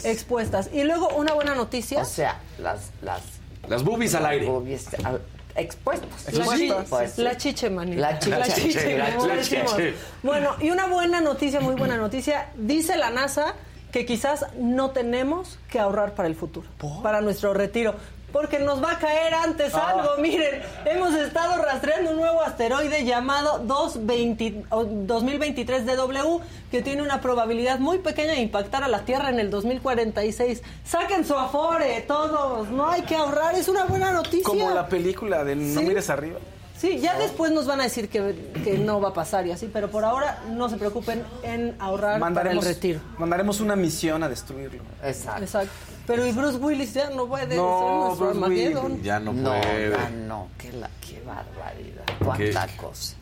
expuestas. 0.05 0.71
Y 0.73 0.83
luego 0.85 1.09
una 1.11 1.35
buena 1.35 1.55
noticia. 1.55 2.01
O 2.03 2.05
sea, 2.05 2.41
las 2.59 2.91
las 3.03 3.21
Las 3.69 3.85
boobies 3.85 4.15
al 4.15 4.27
aire. 4.27 4.47
boobies 4.47 4.87
al- 5.05 5.21
expuestas. 5.57 6.33
La, 6.33 6.85
Pues, 6.89 7.19
la 7.19 7.37
chiche, 7.37 7.69
manita. 7.69 8.01
La 8.01 8.19
chiche. 8.19 8.31
La 8.39 8.45
chiche, 8.49 8.99
La 8.99 9.17
chiche. 9.19 9.35
decimos. 9.37 9.75
Bueno, 10.23 10.55
y 10.61 10.71
una 10.71 10.87
buena 10.87 11.21
noticia, 11.21 11.61
muy 11.61 11.75
buena 11.75 11.97
noticia. 11.97 12.51
Dice 12.57 12.97
la 12.97 13.11
NASA 13.11 13.55
que 13.93 14.07
quizás 14.07 14.47
no 14.59 14.91
tenemos 14.91 15.59
que 15.71 15.79
ahorrar 15.81 16.15
para 16.15 16.29
el 16.29 16.35
futuro, 16.37 16.67
para 17.03 17.21
nuestro 17.21 17.55
retiro. 17.55 17.95
Porque 18.33 18.59
nos 18.59 18.83
va 18.85 18.93
a 18.93 18.99
caer 18.99 19.33
antes 19.33 19.75
Ah. 19.75 19.91
algo. 19.91 20.17
Miren, 20.21 20.61
hemos 20.85 21.15
estado 21.15 21.63
rastreando 21.63 22.11
un 22.11 22.17
nuevo 22.19 22.43
asteroide 22.43 23.05
llamado 23.05 23.59
220 23.61 24.65
o 24.71 24.85
2023 24.85 25.87
DW, 25.87 26.41
que 26.71 26.83
tiene 26.83 27.03
una 27.03 27.21
probabilidad 27.23 27.79
muy 27.79 27.99
pequeña 27.99 28.33
de 28.33 28.41
impactar 28.41 28.85
a 28.85 28.89
la 28.89 29.01
Tierra 29.07 29.31
en 29.31 29.41
el 29.41 29.51
2046. 29.51 30.63
Saquen 30.85 31.25
su 31.25 31.35
afore, 31.37 32.03
todos. 32.07 32.69
No 32.69 32.91
hay 32.91 33.03
que 33.03 33.17
ahorrar, 33.17 33.55
es 33.55 33.67
una 33.69 33.85
buena 33.85 34.13
noticia. 34.13 34.45
Como 34.45 34.71
la 34.71 34.89
película 34.89 35.43
de 35.45 35.57
No 35.57 35.81
Sí. 35.81 35.87
mires 35.87 36.11
arriba. 36.11 36.39
Sí, 36.77 37.01
ya 37.01 37.19
después 37.19 37.51
nos 37.51 37.67
van 37.67 37.81
a 37.81 37.85
decir 37.85 38.09
que, 38.09 38.53
que 38.63 38.79
no 38.79 39.01
va 39.01 39.09
a 39.09 39.13
pasar 39.13 39.45
y 39.49 39.51
así, 39.51 39.69
pero 39.73 39.89
por 39.91 40.05
ahora 40.05 40.43
no 40.51 40.69
se 40.69 40.77
preocupen 40.77 41.25
en 41.43 41.75
ahorrar 41.81 42.21
Mandaremos, 42.21 42.59
para 42.63 42.71
el 42.71 42.75
retiro. 42.77 43.01
mandaremos 43.19 43.61
una 43.61 43.75
misión 43.75 44.23
a 44.23 44.29
destruirlo. 44.29 44.83
Exacto. 45.03 45.43
Exacto. 45.43 45.73
Pero 46.09 46.27
y 46.27 46.33
Bruce 46.33 46.57
Willis 46.57 46.95
ya 46.95 47.11
no 47.11 47.27
puede 47.27 47.55
No, 47.55 48.17
ser 48.19 48.35
nuestro 48.35 48.49
Bruce. 48.49 48.49
Willis. 48.89 49.03
Ya 49.03 49.21
no, 49.21 49.33
No, 49.35 49.51
puede. 49.51 49.91
ya 49.91 50.09
no, 50.09 50.49
qué, 50.59 50.73
la, 50.73 50.89
qué 51.07 51.21
barbaridad, 51.21 52.03
cuánta 52.25 52.67
cosa. 52.79 53.15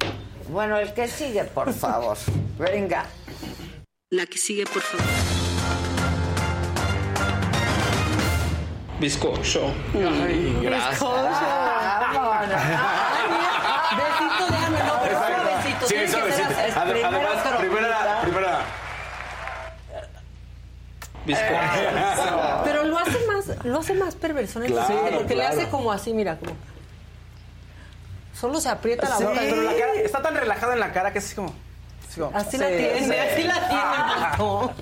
Bueno, 0.48 0.78
el 0.78 0.94
que 0.94 1.08
sigue, 1.08 1.42
por 1.44 1.72
favor. 1.74 2.16
Venga. 2.58 3.04
La 4.10 4.24
que 4.26 4.38
sigue, 4.38 4.64
por 4.66 4.80
favor. 4.82 5.04
Bizcocho. 9.00 9.74
Ay, 9.94 10.56
gracias. 10.62 11.00
Besito 13.96 14.46
de 14.48 14.56
ano, 14.56 14.78
no, 14.86 15.00
pero 15.02 15.18
suavecito. 15.18 15.86
Sí. 15.88 15.94
Ade- 15.96 16.92
primero 16.92 17.08
Además, 17.08 17.56
primera, 17.58 18.20
primera. 18.22 18.58
Pero 22.64 22.75
lo 23.64 23.80
hace 23.80 23.94
más, 23.94 24.14
perverso 24.14 24.58
en 24.60 24.66
el 24.66 24.72
Claro, 24.72 24.86
sentido, 24.88 25.18
porque 25.18 25.34
le 25.34 25.42
claro. 25.42 25.60
hace 25.60 25.68
como 25.70 25.92
así, 25.92 26.12
mira, 26.14 26.36
como. 26.38 26.52
Solo 28.38 28.60
se 28.60 28.68
aprieta 28.68 29.08
la 29.08 29.16
Sí, 29.16 29.24
boca. 29.24 29.40
pero 29.40 29.62
la 29.62 29.72
cara, 29.76 29.92
está 29.94 30.22
tan 30.22 30.34
relajada 30.34 30.74
en 30.74 30.80
la 30.80 30.92
cara 30.92 31.12
que 31.12 31.18
es 31.20 31.34
como... 31.34 31.54
así 32.08 32.20
como- 32.20 32.36
Así 32.36 32.58
la 32.58 32.68
tiene, 32.68 32.98
sí. 33.04 33.14
así 33.14 33.42
la 33.44 33.68
tiene. 33.68 34.38
no. 34.38 34.72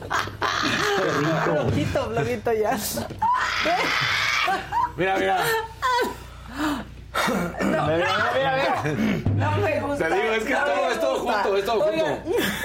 Bloquito 2.09 2.53
ya. 2.53 2.79
Mira, 4.97 5.17
mira. 5.19 5.45
No, 7.61 7.87
no 9.37 9.57
me 9.59 9.81
gusta. 9.81 10.09
Te 10.09 10.15
digo, 10.15 10.33
es 10.35 10.45
que 10.45 10.53
es 10.53 10.59
no 10.59 10.65
todo, 10.65 10.91
es 10.91 11.01
todo 11.01 11.17
junto, 11.21 11.57
es 11.57 11.65
todo 11.65 11.85
Oigan, 11.87 12.23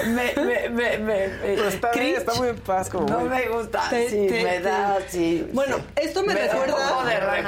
Me, 0.08 0.32
me, 0.44 0.68
me, 0.68 0.98
me, 0.98 1.14
Pero 1.28 1.68
está 1.68 1.90
bien, 1.92 2.16
está 2.16 2.34
muy 2.34 2.48
en 2.48 2.56
paz 2.58 2.90
como... 2.90 3.06
No 3.06 3.20
me 3.20 3.48
gusta, 3.48 3.82
Te- 3.88 4.10
sí, 4.10 4.26
te- 4.28 4.42
me 4.42 4.60
da, 4.60 4.98
sí. 5.08 5.48
Bueno, 5.52 5.76
sí. 5.76 5.82
esto 5.96 6.22
me 6.24 6.34
da 6.34 6.40
recuerda- 6.48 6.98
un 6.98 7.06
de 7.06 7.14
verbos. 7.14 7.40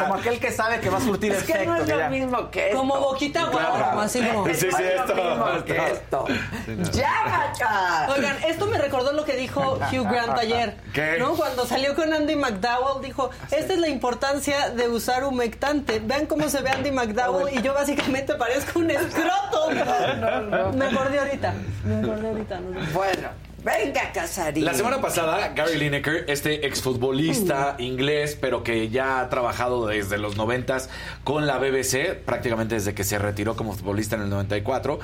Como 0.00 0.14
aquel 0.14 0.38
que 0.40 0.52
sabe 0.52 0.80
que 0.80 0.90
va 0.90 0.98
a 0.98 1.00
surtir 1.00 1.32
Es 1.32 1.44
que 1.44 1.52
efecto. 1.52 1.70
no 1.72 1.76
es 1.82 1.88
lo 1.88 1.98
ya. 1.98 2.08
mismo 2.08 2.50
que 2.50 2.66
esto. 2.66 2.78
Como 2.78 2.98
boquita 2.98 3.44
guapa, 3.44 4.02
así 4.02 4.20
como. 4.26 4.46
Sí, 4.48 4.54
sí, 4.54 4.66
No 4.70 4.78
es 4.78 4.94
lo 4.96 5.02
esto, 5.02 5.14
mismo 5.14 5.64
que 5.64 5.76
esto. 5.76 6.26
esto. 6.28 6.92
¡Ya, 6.98 7.12
Maca! 7.24 8.06
Oigan, 8.14 8.36
esto 8.44 8.66
me 8.66 8.78
recordó 8.78 9.12
lo 9.12 9.24
que 9.24 9.34
dijo 9.36 9.78
Hugh 9.92 10.04
Grant 10.10 10.38
ayer. 10.38 10.76
¿Qué? 10.92 11.16
¿No? 11.18 11.34
Cuando 11.34 11.66
salió 11.66 11.94
con 11.94 12.12
Andy 12.12 12.36
McDowell, 12.36 13.02
dijo: 13.02 13.30
Esta 13.50 13.72
es 13.72 13.78
la 13.78 13.88
importancia 13.88 14.55
de 14.74 14.88
usar 14.88 15.24
humectante. 15.24 16.00
Vean 16.00 16.26
cómo 16.26 16.48
se 16.48 16.62
ve 16.62 16.70
Andy 16.70 16.90
McDowell 16.90 17.56
y 17.58 17.62
yo 17.62 17.74
básicamente 17.74 18.34
parezco 18.34 18.78
un 18.78 18.90
escroto. 18.90 19.70
Me 20.74 20.84
acordé 20.86 21.18
ahorita. 21.18 21.54
Me 21.84 21.96
acordé 21.96 22.28
ahorita. 22.28 22.60
no. 22.60 22.80
Bueno, 22.92 23.28
venga, 23.62 24.12
Casarín. 24.12 24.64
La 24.64 24.74
semana 24.74 25.00
pasada, 25.00 25.48
Gary 25.54 25.76
Lineker, 25.76 26.24
este 26.28 26.66
exfutbolista 26.66 27.76
inglés, 27.78 28.36
pero 28.40 28.62
que 28.62 28.88
ya 28.88 29.20
ha 29.20 29.28
trabajado 29.28 29.86
desde 29.86 30.18
los 30.18 30.36
noventas 30.36 30.88
con 31.24 31.46
la 31.46 31.58
BBC, 31.58 32.14
prácticamente 32.24 32.76
desde 32.76 32.94
que 32.94 33.04
se 33.04 33.18
retiró 33.18 33.56
como 33.56 33.72
futbolista 33.72 34.16
en 34.16 34.22
el 34.22 34.30
94, 34.30 34.98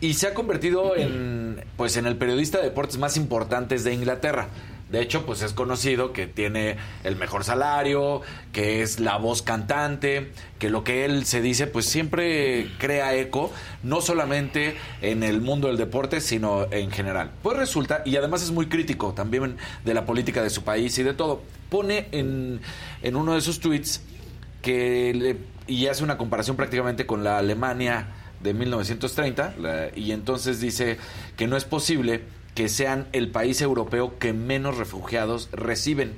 y 0.00 0.14
se 0.14 0.26
ha 0.26 0.34
convertido 0.34 0.96
en, 0.96 1.64
pues, 1.76 1.96
en 1.96 2.06
el 2.06 2.16
periodista 2.16 2.58
de 2.58 2.64
deportes 2.64 2.98
más 2.98 3.16
importantes 3.16 3.84
de 3.84 3.94
Inglaterra. 3.94 4.48
De 4.94 5.00
hecho, 5.02 5.26
pues 5.26 5.42
es 5.42 5.52
conocido 5.52 6.12
que 6.12 6.28
tiene 6.28 6.76
el 7.02 7.16
mejor 7.16 7.42
salario, 7.42 8.22
que 8.52 8.80
es 8.82 9.00
la 9.00 9.16
voz 9.16 9.42
cantante, 9.42 10.30
que 10.60 10.70
lo 10.70 10.84
que 10.84 11.04
él 11.04 11.26
se 11.26 11.40
dice, 11.40 11.66
pues 11.66 11.86
siempre 11.86 12.68
crea 12.78 13.12
eco, 13.16 13.52
no 13.82 14.00
solamente 14.00 14.76
en 15.02 15.24
el 15.24 15.40
mundo 15.40 15.66
del 15.66 15.76
deporte, 15.76 16.20
sino 16.20 16.66
en 16.70 16.92
general. 16.92 17.32
Pues 17.42 17.56
resulta, 17.56 18.02
y 18.04 18.14
además 18.16 18.42
es 18.42 18.52
muy 18.52 18.66
crítico 18.66 19.12
también 19.14 19.56
de 19.84 19.94
la 19.94 20.06
política 20.06 20.42
de 20.44 20.50
su 20.50 20.62
país 20.62 20.96
y 20.98 21.02
de 21.02 21.12
todo, 21.12 21.42
pone 21.70 22.06
en, 22.12 22.60
en 23.02 23.16
uno 23.16 23.34
de 23.34 23.40
sus 23.40 23.58
tweets 23.58 24.00
que 24.62 25.12
le- 25.12 25.36
y 25.66 25.86
hace 25.88 26.04
una 26.04 26.16
comparación 26.18 26.56
prácticamente 26.56 27.04
con 27.04 27.24
la 27.24 27.38
Alemania 27.38 28.06
de 28.42 28.54
1930 28.54 29.54
la- 29.58 29.88
y 29.96 30.12
entonces 30.12 30.60
dice 30.60 30.98
que 31.36 31.46
no 31.48 31.56
es 31.56 31.64
posible 31.64 32.22
que 32.54 32.68
sean 32.68 33.08
el 33.12 33.30
país 33.30 33.60
europeo 33.60 34.18
que 34.18 34.32
menos 34.32 34.78
refugiados 34.78 35.48
reciben 35.52 36.14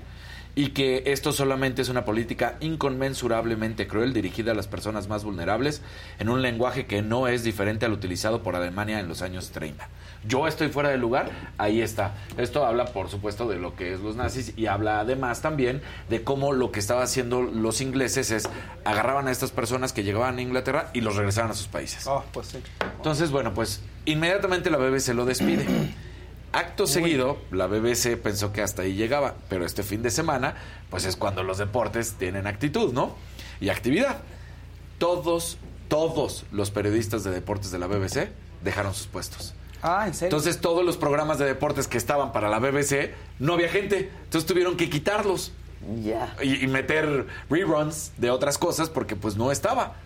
y 0.59 0.69
que 0.69 1.03
esto 1.07 1.33
solamente 1.33 1.83
es 1.83 1.91
una 1.91 2.07
política 2.07 2.57
inconmensurablemente 2.61 3.87
cruel 3.87 4.15
dirigida 4.15 4.53
a 4.53 4.55
las 4.55 4.67
personas 4.67 5.07
más 5.07 5.23
vulnerables 5.23 5.83
en 6.19 6.31
un 6.31 6.41
lenguaje 6.41 6.87
que 6.87 7.03
no 7.03 7.29
es 7.29 7.45
diferente 7.45 7.85
al 7.85 7.93
utilizado 7.93 8.43
por 8.43 8.57
Alemania 8.57 8.99
en 8.99 9.07
los 9.07 9.21
años 9.21 9.51
30. 9.51 9.87
Yo 10.27 10.49
estoy 10.49 10.69
fuera 10.69 10.89
de 10.89 10.97
lugar, 10.97 11.31
ahí 11.59 11.83
está. 11.83 12.15
Esto 12.39 12.65
habla, 12.65 12.87
por 12.87 13.11
supuesto, 13.11 13.47
de 13.47 13.59
lo 13.59 13.77
que 13.77 13.93
es 13.93 14.01
los 14.01 14.17
nazis 14.17 14.55
y 14.57 14.67
habla 14.67 15.01
además 15.01 15.43
también 15.43 15.83
de 16.09 16.25
cómo 16.25 16.55
lo 16.55 16.73
que 16.73 16.81
estaban 16.81 17.05
haciendo 17.05 17.43
los 17.43 17.83
ingleses 17.83 18.31
es 18.31 18.49
agarraban 18.85 19.29
a 19.29 19.33
estas 19.33 19.51
personas 19.51 19.93
que 19.93 20.05
llegaban 20.05 20.39
a 20.39 20.43
Inglaterra 20.43 20.91
y 20.95 21.03
los 21.03 21.17
regresaban 21.17 21.51
a 21.51 21.55
sus 21.55 21.69
países. 21.69 22.07
Oh, 22.07 22.25
pues 22.33 22.47
sí. 22.49 22.59
Entonces, 22.97 23.31
bueno, 23.31 23.53
pues 23.53 23.83
inmediatamente 24.07 24.71
la 24.71 24.79
BBC 24.79 25.09
lo 25.09 25.27
despide. 25.27 25.67
Acto 26.57 26.87
seguido, 26.87 27.37
la 27.51 27.67
BBC 27.67 28.17
pensó 28.17 28.51
que 28.51 28.63
hasta 28.63 28.81
ahí 28.81 28.95
llegaba, 28.95 29.35
pero 29.51 29.67
este 29.67 29.83
fin 29.83 30.03
de 30.03 30.11
semana, 30.11 30.55
pues 30.89 31.05
es 31.05 31.15
cuando 31.15 31.43
los 31.43 31.59
deportes 31.59 32.15
tienen 32.15 32.47
actitud, 32.47 32.95
¿no? 32.95 33.15
Y 33.61 33.69
actividad. 33.69 34.21
Todos, 34.97 35.59
todos 35.89 36.47
los 36.53 36.71
periodistas 36.71 37.25
de 37.25 37.31
deportes 37.31 37.71
de 37.73 37.79
la 37.79 37.87
BBC 37.87 38.31
dejaron 38.65 38.95
sus 38.95 39.07
puestos. 39.07 39.53
Ah, 39.83 40.05
¿en 40.07 40.15
serio? 40.15 40.29
Entonces 40.29 40.59
todos 40.59 40.83
los 40.83 40.97
programas 40.97 41.39
de 41.39 41.45
deportes 41.45 41.89
que 41.89 41.99
estaban 41.99 42.33
para 42.33 42.49
la 42.49 42.59
BBC 42.59 43.11
no 43.39 43.53
había 43.53 43.69
gente, 43.69 44.11
entonces 44.25 44.47
tuvieron 44.49 44.79
que 44.79 44.89
quitarlos 44.89 45.53
Ya. 46.03 46.35
y, 46.43 46.65
y 46.65 46.67
meter 46.69 47.27
reruns 47.51 48.13
de 48.17 48.31
otras 48.31 48.57
cosas 48.57 48.89
porque 48.89 49.15
pues 49.15 49.37
no 49.37 49.53
estaba. 49.53 49.97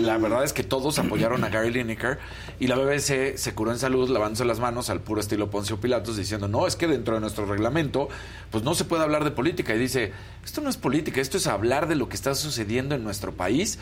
La 0.00 0.16
verdad 0.16 0.44
es 0.44 0.52
que 0.54 0.62
todos 0.62 0.98
apoyaron 0.98 1.44
a 1.44 1.50
Gary 1.50 1.70
Lineker 1.70 2.18
y 2.58 2.68
la 2.68 2.76
BBC 2.76 3.36
se 3.36 3.54
curó 3.54 3.70
en 3.70 3.78
salud 3.78 4.08
lavándose 4.08 4.44
las 4.46 4.60
manos 4.60 4.88
al 4.88 5.00
puro 5.00 5.20
estilo 5.20 5.50
Poncio 5.50 5.78
Pilatos 5.78 6.16
diciendo, 6.16 6.48
no, 6.48 6.66
es 6.66 6.74
que 6.76 6.86
dentro 6.86 7.14
de 7.14 7.20
nuestro 7.20 7.44
reglamento 7.44 8.08
pues 8.50 8.64
no 8.64 8.74
se 8.74 8.84
puede 8.84 9.02
hablar 9.02 9.24
de 9.24 9.30
política. 9.30 9.74
Y 9.74 9.78
dice, 9.78 10.12
esto 10.44 10.62
no 10.62 10.70
es 10.70 10.76
política, 10.78 11.20
esto 11.20 11.36
es 11.36 11.46
hablar 11.46 11.86
de 11.86 11.96
lo 11.96 12.08
que 12.08 12.16
está 12.16 12.34
sucediendo 12.34 12.94
en 12.94 13.04
nuestro 13.04 13.32
país 13.32 13.78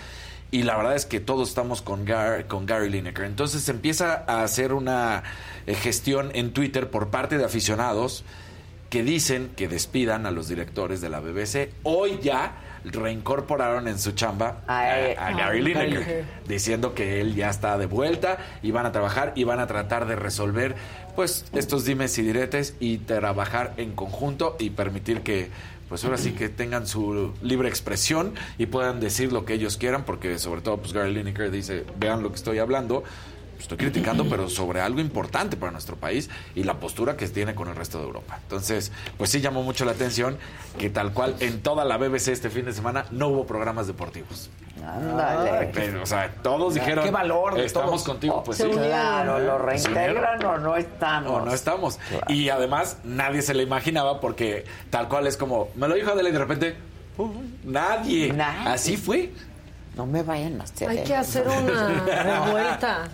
y 0.50 0.62
la 0.64 0.76
verdad 0.76 0.96
es 0.96 1.06
que 1.06 1.20
todos 1.20 1.48
estamos 1.48 1.82
con, 1.82 2.04
Gar- 2.06 2.46
con 2.48 2.66
Gary 2.66 2.88
Lineker. 2.90 3.24
Entonces 3.24 3.62
se 3.62 3.70
empieza 3.70 4.24
a 4.26 4.42
hacer 4.42 4.72
una 4.72 5.22
eh, 5.66 5.74
gestión 5.74 6.30
en 6.34 6.52
Twitter 6.52 6.90
por 6.90 7.08
parte 7.10 7.38
de 7.38 7.44
aficionados 7.44 8.24
que 8.90 9.02
dicen 9.02 9.50
que 9.56 9.68
despidan 9.68 10.26
a 10.26 10.30
los 10.32 10.48
directores 10.48 11.00
de 11.00 11.10
la 11.10 11.20
BBC. 11.20 11.70
Hoy 11.82 12.18
ya 12.22 12.56
reincorporaron 12.84 13.88
en 13.88 13.98
su 13.98 14.12
chamba 14.12 14.62
a, 14.66 14.80
A- 14.80 15.26
a 15.28 15.32
Gary 15.32 15.62
Lineker. 15.62 16.24
diciendo 16.46 16.94
que 16.94 17.20
él 17.20 17.34
ya 17.34 17.50
está 17.50 17.78
de 17.78 17.86
vuelta 17.86 18.38
y 18.62 18.70
van 18.70 18.86
a 18.86 18.92
trabajar 18.92 19.32
y 19.36 19.44
van 19.44 19.60
a 19.60 19.66
tratar 19.66 20.06
de 20.06 20.16
resolver 20.16 20.74
pues 21.14 21.46
estos 21.52 21.84
dimes 21.84 22.16
y 22.18 22.22
diretes 22.22 22.74
y 22.80 22.98
trabajar 22.98 23.72
en 23.78 23.92
conjunto 23.92 24.56
y 24.58 24.70
permitir 24.70 25.22
que 25.22 25.48
pues 25.88 26.04
ahora 26.04 26.18
sí 26.18 26.32
que 26.32 26.48
tengan 26.48 26.86
su 26.86 27.32
libre 27.42 27.68
expresión 27.68 28.34
y 28.58 28.66
puedan 28.66 28.98
decir 28.98 29.32
lo 29.32 29.44
que 29.44 29.54
ellos 29.54 29.76
quieran 29.76 30.04
porque 30.04 30.38
sobre 30.38 30.60
todo 30.60 30.78
pues 30.78 30.92
Gary 30.92 31.14
Lineker 31.14 31.50
dice 31.50 31.84
vean 31.98 32.22
lo 32.24 32.30
que 32.30 32.34
estoy 32.36 32.58
hablando 32.58 33.04
estoy 33.58 33.76
criticando, 33.78 34.28
pero 34.28 34.48
sobre 34.48 34.80
algo 34.80 35.00
importante 35.00 35.56
para 35.56 35.72
nuestro 35.72 35.96
país 35.96 36.28
y 36.54 36.62
la 36.64 36.74
postura 36.74 37.16
que 37.16 37.26
tiene 37.28 37.54
con 37.54 37.68
el 37.68 37.76
resto 37.76 37.98
de 37.98 38.04
Europa. 38.04 38.38
Entonces, 38.42 38.92
pues 39.18 39.30
sí 39.30 39.40
llamó 39.40 39.62
mucho 39.62 39.84
la 39.84 39.92
atención 39.92 40.38
que 40.78 40.90
tal 40.90 41.12
cual 41.12 41.34
en 41.40 41.60
toda 41.62 41.84
la 41.84 41.96
BBC 41.96 42.28
este 42.28 42.50
fin 42.50 42.64
de 42.64 42.72
semana 42.72 43.06
no 43.10 43.28
hubo 43.28 43.46
programas 43.46 43.86
deportivos. 43.86 44.50
Ándale. 44.86 45.70
Pero, 45.72 46.02
o 46.02 46.06
sea, 46.06 46.32
todos 46.42 46.74
dijeron, 46.74 47.04
Qué 47.04 47.10
valor 47.10 47.54
de 47.54 47.64
estamos 47.64 47.90
todos. 47.90 48.04
contigo. 48.04 48.42
Pues 48.44 48.58
sí. 48.58 48.64
Claro, 48.64 49.38
lo 49.40 49.58
reintegran 49.58 50.44
o 50.44 50.58
no 50.58 50.76
estamos. 50.76 51.30
O 51.32 51.44
no 51.44 51.52
estamos. 51.52 51.98
Y 52.28 52.50
además 52.50 52.98
nadie 53.04 53.42
se 53.42 53.54
le 53.54 53.62
imaginaba 53.62 54.20
porque 54.20 54.64
tal 54.90 55.08
cual 55.08 55.26
es 55.26 55.36
como, 55.36 55.68
me 55.74 55.88
lo 55.88 55.94
dijo 55.94 56.10
Adela 56.10 56.28
y 56.28 56.32
de 56.32 56.38
repente, 56.38 56.76
"Uh, 57.18 57.30
nadie. 57.64 58.32
Nadie. 58.32 58.68
Así 58.68 58.96
fue. 58.96 59.32
No 59.96 60.06
me 60.06 60.22
vayan 60.22 60.60
a 60.60 60.64
hacer 60.64 60.88
Hay 60.90 61.02
que 61.04 61.16
hacer 61.16 61.48
una 61.48 61.88
revuelta. 62.22 63.08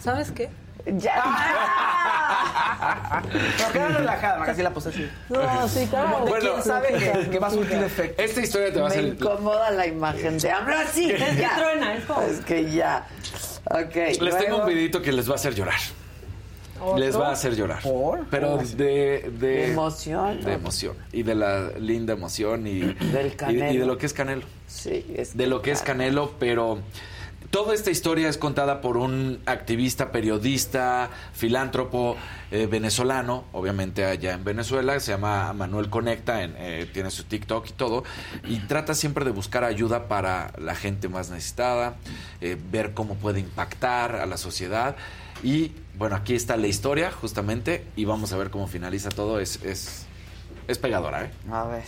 ¿Sabes 0.00 0.30
qué? 0.32 0.48
Ya. 0.86 1.22
Pero 3.58 3.72
queda 3.72 3.88
relajada, 3.88 4.44
casi 4.46 4.62
la 4.62 4.70
puse 4.70 4.88
así. 4.88 5.10
No, 5.28 5.68
sí, 5.68 5.86
claro. 5.90 6.20
Bueno, 6.20 6.38
¿Quién 6.52 6.62
sabe 6.62 6.88
que, 6.94 7.28
que 7.30 7.38
va 7.38 7.48
a 7.48 7.50
surtir 7.50 7.76
efecto? 7.82 8.22
Esta 8.22 8.40
historia 8.40 8.72
te 8.72 8.80
va 8.80 8.86
a 8.86 8.88
Me 8.88 8.94
hacer... 8.94 9.04
incomoda 9.08 9.70
la 9.70 9.86
imagen 9.86 10.38
de 10.38 10.50
hablar 10.50 10.86
así. 10.86 11.10
Es 11.10 11.22
que 11.22 11.36
ya. 11.36 11.56
truena, 11.56 11.94
es 11.94 12.04
como- 12.06 12.22
Es 12.22 12.40
que 12.40 12.70
ya. 12.72 13.04
Ok. 13.66 13.96
Les 14.20 14.38
tengo 14.38 14.58
un 14.62 14.66
videito 14.66 15.02
que 15.02 15.12
les 15.12 15.28
va 15.28 15.32
a 15.32 15.36
hacer 15.36 15.54
llorar. 15.54 15.78
Les 16.96 17.18
va 17.18 17.28
a 17.28 17.32
hacer 17.32 17.54
llorar. 17.56 17.82
¿Por? 17.82 18.26
Pero 18.30 18.58
de, 18.58 18.66
de, 18.76 19.30
De 19.30 19.72
emoción. 19.72 20.40
de 20.40 20.52
emoción. 20.52 20.96
Y 21.12 21.22
de 21.22 21.34
la 21.34 21.70
linda 21.78 22.12
emoción 22.12 22.66
y, 22.66 22.80
Del 23.12 23.36
Canelo. 23.36 23.72
y 23.72 23.76
de 23.76 23.86
lo 23.86 23.98
que 23.98 24.06
es 24.06 24.12
Canelo. 24.12 24.42
Sí, 24.66 25.04
es 25.16 25.36
de 25.36 25.46
lo 25.46 25.62
que 25.62 25.70
es 25.70 25.82
Canelo, 25.82 26.34
pero 26.38 26.80
toda 27.50 27.74
esta 27.74 27.90
historia 27.90 28.28
es 28.28 28.36
contada 28.36 28.80
por 28.80 28.96
un 28.96 29.40
activista, 29.46 30.12
periodista, 30.12 31.10
filántropo 31.32 32.16
eh, 32.50 32.66
venezolano, 32.66 33.44
obviamente 33.52 34.04
allá 34.04 34.34
en 34.34 34.44
Venezuela, 34.44 34.98
se 35.00 35.12
llama 35.12 35.52
Manuel 35.52 35.88
Conecta, 35.88 36.42
en, 36.42 36.54
eh, 36.58 36.88
tiene 36.92 37.10
su 37.10 37.24
TikTok 37.24 37.68
y 37.68 37.72
todo, 37.72 38.04
y 38.44 38.58
trata 38.60 38.94
siempre 38.94 39.24
de 39.24 39.30
buscar 39.30 39.64
ayuda 39.64 40.08
para 40.08 40.52
la 40.58 40.74
gente 40.74 41.08
más 41.08 41.30
necesitada, 41.30 41.96
eh, 42.40 42.56
ver 42.70 42.92
cómo 42.94 43.14
puede 43.14 43.40
impactar 43.40 44.16
a 44.16 44.26
la 44.26 44.36
sociedad. 44.36 44.96
Y 45.42 45.72
bueno, 45.98 46.14
aquí 46.14 46.34
está 46.34 46.56
la 46.56 46.68
historia 46.68 47.10
justamente 47.10 47.84
y 47.96 48.04
vamos 48.04 48.32
a 48.32 48.36
ver 48.36 48.50
cómo 48.50 48.68
finaliza 48.68 49.08
todo. 49.08 49.40
Es, 49.40 49.62
es, 49.64 50.06
es 50.68 50.78
pegadora, 50.78 51.24
¿eh? 51.24 51.30
A 51.50 51.64
ver. 51.64 51.82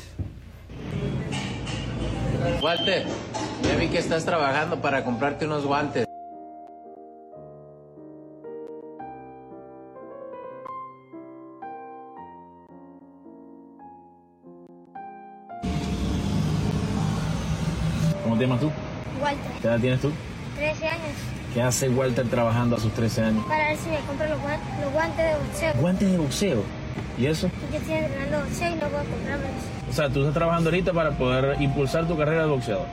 Walter, 2.60 3.06
ya 3.62 3.76
vi 3.76 3.88
que 3.88 3.98
estás 3.98 4.24
trabajando 4.24 4.80
para 4.82 5.04
comprarte 5.04 5.46
unos 5.46 5.64
guantes. 5.64 6.06
¿Cómo 18.24 18.36
te 18.36 18.42
llamas 18.42 18.60
tú? 18.60 18.70
Walter, 19.22 19.52
¿Qué 19.60 19.68
edad 19.68 19.80
tienes 19.80 20.00
tú? 20.00 20.10
13 20.56 20.86
años, 20.88 21.16
¿Qué 21.54 21.60
hace 21.62 21.88
Walter 21.88 22.26
trabajando 22.28 22.76
a 22.76 22.80
sus 22.80 22.92
13 22.92 23.22
años? 23.22 23.44
para 23.46 23.68
ver 23.68 23.76
si 23.76 23.90
me 23.90 23.98
compro 24.00 24.28
los, 24.28 24.38
guan- 24.38 24.60
los 24.82 24.92
guantes 24.92 25.16
de 25.24 25.34
boxeo. 25.34 25.72
Guantes 25.80 26.10
de 26.12 26.18
boxeo. 26.18 26.62
¿Y 27.18 27.26
eso? 27.26 27.50
Yo 27.72 27.78
estoy 27.78 27.94
entrenando 27.94 28.38
boxeo 28.40 28.68
y 28.70 28.74
no 28.74 28.80
puedo 28.88 29.04
comprármelos. 29.04 29.62
O 29.90 29.92
sea, 29.92 30.08
tú 30.08 30.20
estás 30.20 30.34
trabajando 30.34 30.70
ahorita 30.70 30.92
para 30.92 31.10
poder 31.10 31.60
impulsar 31.60 32.06
tu 32.06 32.16
carrera 32.16 32.42
de 32.44 32.48
boxeador 32.50 32.86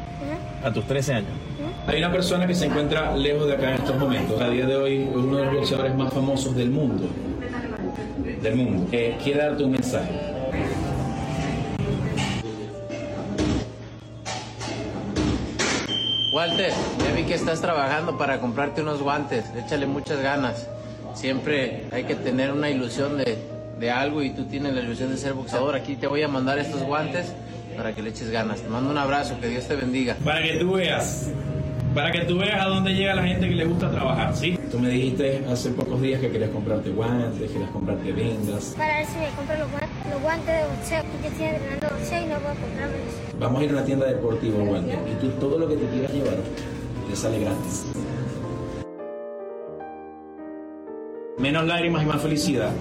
a 0.64 0.72
tus 0.74 0.86
13 0.88 1.14
años. 1.14 1.32
Hay 1.86 2.00
una 2.00 2.12
persona 2.12 2.48
que 2.48 2.56
se 2.56 2.66
encuentra 2.66 3.16
lejos 3.16 3.46
de 3.48 3.54
acá 3.54 3.70
en 3.70 3.76
estos 3.76 3.96
momentos. 3.98 4.42
A 4.42 4.50
día 4.50 4.66
de 4.66 4.76
hoy 4.76 5.04
es 5.04 5.16
uno 5.16 5.38
de 5.38 5.46
los 5.46 5.54
boxeadores 5.56 5.96
más 5.96 6.12
famosos 6.12 6.56
del 6.56 6.72
mundo. 6.72 7.08
Del 8.42 8.56
mundo. 8.56 8.88
Eh, 8.92 9.18
quiere 9.24 9.40
darte 9.44 9.64
un 9.64 9.72
mensaje. 9.72 10.10
Walter, 16.38 16.70
ya 17.04 17.12
vi 17.16 17.24
que 17.24 17.34
estás 17.34 17.62
trabajando 17.62 18.16
para 18.16 18.40
comprarte 18.40 18.84
unos 18.84 19.02
guantes. 19.02 19.46
Échale 19.58 19.88
muchas 19.88 20.22
ganas. 20.22 20.68
Siempre 21.16 21.86
hay 21.92 22.04
que 22.04 22.14
tener 22.14 22.52
una 22.52 22.70
ilusión 22.70 23.18
de, 23.18 23.40
de 23.80 23.90
algo 23.90 24.22
y 24.22 24.30
tú 24.30 24.46
tienes 24.46 24.76
la 24.76 24.82
ilusión 24.82 25.10
de 25.10 25.18
ser 25.18 25.34
boxeador. 25.34 25.74
Aquí 25.74 25.96
te 25.96 26.06
voy 26.06 26.22
a 26.22 26.28
mandar 26.28 26.60
estos 26.60 26.84
guantes 26.84 27.34
para 27.76 27.96
que 27.96 28.04
le 28.04 28.12
eches 28.12 28.30
ganas. 28.30 28.62
Te 28.62 28.70
mando 28.70 28.92
un 28.92 29.00
abrazo, 29.00 29.36
que 29.42 29.48
Dios 29.48 29.68
te 29.68 29.76
bendiga. 29.78 30.16
Para 30.24 30.44
que 30.44 30.58
tú 30.58 30.74
veas. 30.74 31.32
Para 31.96 32.12
que 32.12 32.20
tú 32.26 32.38
veas 32.38 32.64
a 32.64 32.68
dónde 32.70 32.94
llega 32.94 33.16
la 33.16 33.24
gente 33.24 33.50
que 33.50 33.56
le 33.56 33.66
gusta 33.66 33.90
trabajar, 33.90 34.36
¿sí? 34.36 34.60
Tú 34.70 34.78
me 34.78 34.90
dijiste 34.90 35.44
hace 35.52 35.72
pocos 35.72 36.00
días 36.00 36.22
que 36.22 36.30
querías 36.30 36.52
comprarte 36.52 36.92
guantes, 36.92 37.50
querías 37.50 37.72
comprarte 37.72 38.12
vendas. 38.12 38.76
Para 38.78 38.98
ver 38.98 39.08
si 39.08 39.18
me 39.18 39.30
compro 39.30 39.58
los, 39.58 39.68
guan- 39.72 39.90
los 40.10 40.22
guantes 40.22 40.48
de 40.48 40.64
boxeo. 40.68 41.04
Yo 41.22 41.30
estoy 41.30 41.46
entrenando 41.46 41.88
boxeo 41.98 42.22
y 42.22 42.26
no 42.26 42.40
puedo 42.40 42.56
comprármelos. 42.56 43.14
Vamos 43.40 43.62
a 43.62 43.64
ir 43.64 43.70
a 43.70 43.74
una 43.74 43.86
tienda 43.86 44.06
deportiva, 44.08 44.64
Walter, 44.64 45.00
y 45.12 45.16
tú 45.22 45.30
todo 45.40 45.60
lo 45.60 45.68
que 45.68 45.76
te 45.76 45.88
quieras 45.88 46.12
llevar 46.12 46.38
te 47.08 47.16
sale 47.16 47.40
gratis. 47.40 47.86
Menos 51.38 51.66
lágrimas 51.66 52.04
y 52.04 52.06
más 52.08 52.22
felicidad. 52.22 52.72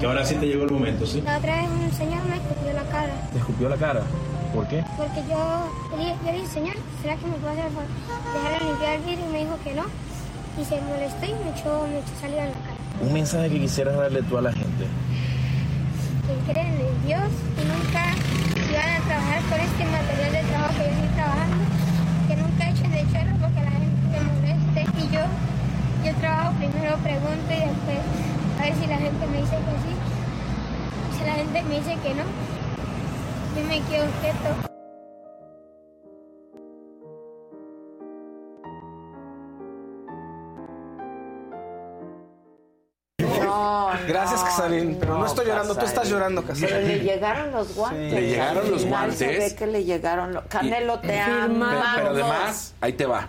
Que 0.00 0.06
ahora 0.06 0.24
sí 0.24 0.34
te 0.36 0.46
llegó 0.46 0.64
el 0.64 0.70
momento, 0.70 1.06
¿sí? 1.06 1.20
La 1.20 1.38
otra 1.38 1.56
vez 1.56 1.68
un 1.70 1.92
señor 1.92 2.24
me 2.24 2.36
escupió 2.36 2.72
la 2.72 2.82
cara. 2.84 3.12
¿Te 3.32 3.38
escupió 3.38 3.68
la 3.68 3.76
cara? 3.76 4.02
¿Por 4.54 4.66
qué? 4.68 4.82
Porque 4.96 5.20
yo, 5.28 5.36
yo 5.90 6.32
le 6.32 6.32
dije, 6.32 6.46
señor, 6.46 6.74
¿será 7.02 7.16
que 7.16 7.26
me 7.26 7.34
puede 7.34 7.60
hacer 7.60 7.70
dejarle 8.32 8.66
limpiar 8.66 8.94
el 8.94 9.02
vidrio? 9.02 9.26
Y 9.28 9.32
me 9.32 9.38
dijo 9.40 9.58
que 9.62 9.74
no. 9.74 9.84
Y 10.58 10.64
se 10.64 10.80
molestó 10.80 11.26
y 11.26 11.44
me 11.44 11.50
echó, 11.50 11.86
me 11.86 11.98
echó 11.98 12.20
saliva 12.20 12.42
en 12.44 12.48
la 12.48 12.54
cara. 12.54 12.76
Un 13.02 13.12
mensaje 13.12 13.50
que 13.50 13.60
quisieras 13.60 13.96
darle 13.96 14.22
tú 14.22 14.38
a 14.38 14.42
la 14.42 14.52
gente. 14.52 14.86
Que 16.28 16.52
creen 16.52 16.76
en 16.76 17.06
Dios 17.06 17.30
y 17.56 17.64
nunca 17.64 18.12
iban 18.68 18.88
a 18.88 19.00
trabajar 19.00 19.40
con 19.48 19.60
este 19.60 19.84
material 19.88 20.32
de 20.32 20.42
trabajo 20.44 20.74
que 20.76 20.84
yo 20.84 20.92
estoy 20.92 21.08
trabajando, 21.16 21.64
que 22.28 22.36
nunca 22.36 22.68
echen 22.68 22.90
de 22.92 23.02
chorro 23.08 23.34
porque 23.40 23.60
la 23.64 23.72
gente 23.72 23.96
se 24.12 24.20
moleste 24.28 24.80
y 24.92 25.04
yo, 25.08 25.24
yo 26.04 26.14
trabajo 26.20 26.52
primero 26.58 26.96
pregunto 26.98 27.48
y 27.48 27.60
después 27.64 28.00
a 28.58 28.62
ver 28.62 28.74
si 28.74 28.86
la 28.86 28.98
gente 28.98 29.26
me 29.26 29.38
dice 29.40 29.56
que 29.56 29.74
sí, 29.80 29.92
si 31.16 31.24
la 31.24 31.34
gente 31.34 31.62
me 31.62 31.74
dice 31.76 31.96
que 31.96 32.14
no, 32.14 32.24
yo 33.56 33.64
me 33.64 33.80
quedo 33.88 34.06
quieto. 34.20 34.67
Gracias, 44.08 44.42
Casarín. 44.42 44.96
Pero 44.98 45.14
no, 45.14 45.18
no, 45.20 45.26
estoy 45.26 45.46
llorando, 45.46 45.74
tú 45.74 45.80
estás 45.80 45.92
Casarín. 45.94 46.12
llorando, 46.12 46.42
Pero 46.42 46.54
Casarín. 46.60 46.88
le 46.88 46.98
llegaron 47.00 47.52
los 47.52 47.74
guantes. 47.74 48.12
Le 48.12 48.20
llegaron 48.28 48.64
Al 48.64 48.70
los 48.70 48.82
final 48.82 49.12
Se 49.12 49.24
guantes. 49.26 49.50
ve 49.52 49.56
que 49.58 49.66
le 49.66 49.84
llegaron 49.84 50.32
los... 50.34 50.44
Canelo, 50.46 50.98
te 51.00 51.08
Pero, 51.08 51.42
amamos. 51.42 51.84
pero 51.96 52.08
además, 52.10 52.74
ahí 52.80 52.92
te 52.94 53.06
va. 53.06 53.28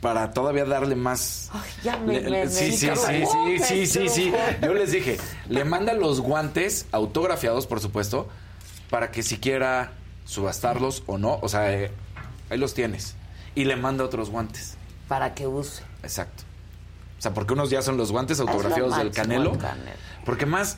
Para 0.00 0.32
todavía 0.32 0.64
darle 0.66 0.94
más. 0.96 1.50
ya 1.82 1.96
me- 1.96 2.20
Le- 2.20 2.30
me- 2.44 2.48
sí, 2.48 2.64
me 2.66 2.72
sí, 2.72 2.88
sí, 2.94 3.24
sí, 3.26 3.58
sí, 3.64 3.86
sí, 3.86 4.08
sí. 4.08 4.32
Yo 4.62 4.74
les 4.74 4.92
dije, 4.92 5.16
le 5.48 5.64
manda 5.64 5.94
los 5.94 6.20
guantes 6.20 6.86
autografiados, 6.92 7.66
por 7.66 7.80
supuesto, 7.80 8.28
para 8.90 9.10
que 9.10 9.22
si 9.22 9.38
quiera 9.38 9.92
subastarlos 10.26 11.02
o 11.06 11.16
no. 11.16 11.38
O 11.40 11.48
sea, 11.48 11.72
eh, 11.72 11.90
ahí 12.50 12.58
los 12.58 12.74
tienes. 12.74 13.16
Y 13.54 13.64
le 13.64 13.76
manda 13.76 14.04
otros 14.04 14.28
guantes. 14.30 14.76
Para 15.08 15.32
que 15.34 15.46
use. 15.46 15.82
Exacto. 16.02 16.44
O 17.24 17.26
sea, 17.26 17.32
porque 17.32 17.54
unos 17.54 17.70
ya 17.70 17.80
son 17.80 17.96
los 17.96 18.12
guantes 18.12 18.38
autografiados 18.38 18.98
del 18.98 19.10
Canelo. 19.10 19.56
Porque 20.26 20.44
más, 20.44 20.76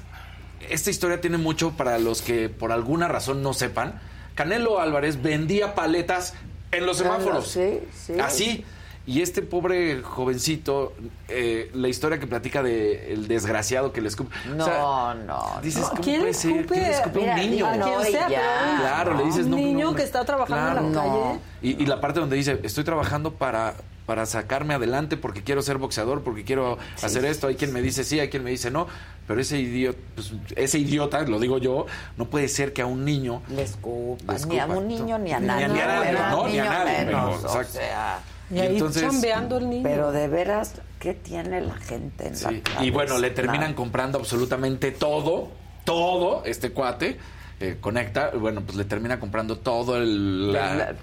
esta 0.70 0.90
historia 0.90 1.20
tiene 1.20 1.38
mucho 1.38 1.72
para 1.72 1.98
los 1.98 2.22
que 2.22 2.48
por 2.48 2.70
alguna 2.70 3.08
razón 3.08 3.42
no 3.42 3.52
sepan. 3.52 4.00
Canelo 4.36 4.78
Álvarez 4.78 5.20
vendía 5.20 5.74
paletas 5.74 6.34
en 6.70 6.86
los 6.86 6.98
semáforos. 6.98 7.48
Sí, 7.48 7.80
sí. 7.92 8.20
Así. 8.20 8.64
Y 9.06 9.22
este 9.22 9.40
pobre 9.42 10.02
jovencito, 10.02 10.92
eh, 11.28 11.70
la 11.74 11.86
historia 11.86 12.18
que 12.18 12.26
platica 12.26 12.60
de 12.62 13.12
el 13.12 13.28
desgraciado 13.28 13.92
que 13.92 14.00
le 14.00 14.08
escupe. 14.08 14.34
No, 14.56 14.64
o 14.64 14.66
sea, 14.66 15.14
no, 15.24 15.60
Dices, 15.62 15.82
no. 15.82 15.90
¿cómo 15.90 16.02
¿Quién 16.02 16.20
puede 16.22 16.34
ser? 16.34 16.50
escupe? 16.50 16.74
¿Quién 16.74 16.82
le 16.88 16.90
escupe 16.92 17.18
a 17.30 17.36
Mira, 17.36 17.44
un 17.44 17.50
niño? 17.50 18.02
sea, 18.02 18.26
un- 18.26 18.80
Claro, 18.80 19.14
le 19.14 19.24
dices, 19.24 19.44
un 19.44 19.50
no, 19.52 19.56
no, 19.58 19.62
niño 19.62 19.94
que 19.94 20.02
está 20.02 20.24
trabajando 20.24 20.80
en 20.80 20.92
la 20.94 21.02
calle. 21.02 21.38
Y, 21.62 21.82
y 21.82 21.86
la 21.86 22.00
parte 22.00 22.18
donde 22.18 22.34
dice, 22.34 22.58
estoy 22.64 22.82
trabajando 22.82 23.32
para, 23.34 23.74
para 24.06 24.26
sacarme 24.26 24.74
adelante 24.74 25.16
porque 25.16 25.44
quiero 25.44 25.62
ser 25.62 25.78
boxeador, 25.78 26.22
porque 26.24 26.42
quiero 26.42 26.76
hacer 27.00 27.24
esto. 27.26 27.46
Hay 27.46 27.54
quien 27.54 27.72
me 27.72 27.82
dice 27.82 28.02
sí, 28.02 28.18
hay 28.18 28.28
quien 28.28 28.42
me 28.42 28.50
dice 28.50 28.72
no. 28.72 28.88
Pero 29.28 29.40
ese 29.40 29.58
idiota, 29.58 29.98
pues, 30.16 30.32
ese 30.56 30.78
idiota, 30.80 31.22
lo 31.22 31.38
digo 31.38 31.58
yo, 31.58 31.86
no 32.16 32.24
puede 32.26 32.48
ser 32.48 32.72
que 32.72 32.82
a 32.82 32.86
un 32.86 33.04
niño... 33.04 33.42
Le 33.50 33.62
escupa. 33.62 34.34
le 34.34 34.46
Ni 34.46 34.58
a 34.58 34.66
un 34.66 34.86
niño 34.88 35.16
ni 35.18 35.32
a 35.32 35.38
nadie. 35.40 35.68
Ni 35.68 35.78
a 35.80 35.86
nadie, 35.86 36.12
no, 36.12 36.42
un 36.42 36.50
ni 36.52 36.58
a 36.58 36.64
nadie. 36.64 37.04
menos, 37.06 37.44
o 37.44 37.64
sea, 37.64 38.18
Y 38.50 38.60
ahí 38.60 38.80
chambeando 38.92 39.58
el 39.58 39.68
niño. 39.70 39.82
Pero 39.84 40.12
de 40.12 40.28
veras, 40.28 40.74
¿qué 41.00 41.14
tiene 41.14 41.60
la 41.60 41.74
gente 41.74 42.28
en 42.28 42.36
Sí, 42.36 42.62
la 42.76 42.84
Y 42.84 42.90
bueno, 42.90 43.18
le 43.18 43.30
terminan 43.30 43.60
Nada. 43.62 43.74
comprando 43.74 44.18
absolutamente 44.18 44.92
todo, 44.92 45.48
todo, 45.84 46.44
este 46.44 46.70
cuate. 46.72 47.18
eh, 47.58 47.78
conecta, 47.80 48.32
bueno, 48.38 48.60
pues 48.60 48.76
le 48.76 48.84
termina 48.84 49.18
comprando 49.18 49.56
todo 49.56 49.96
el, 49.96 50.52
la- 50.52 50.94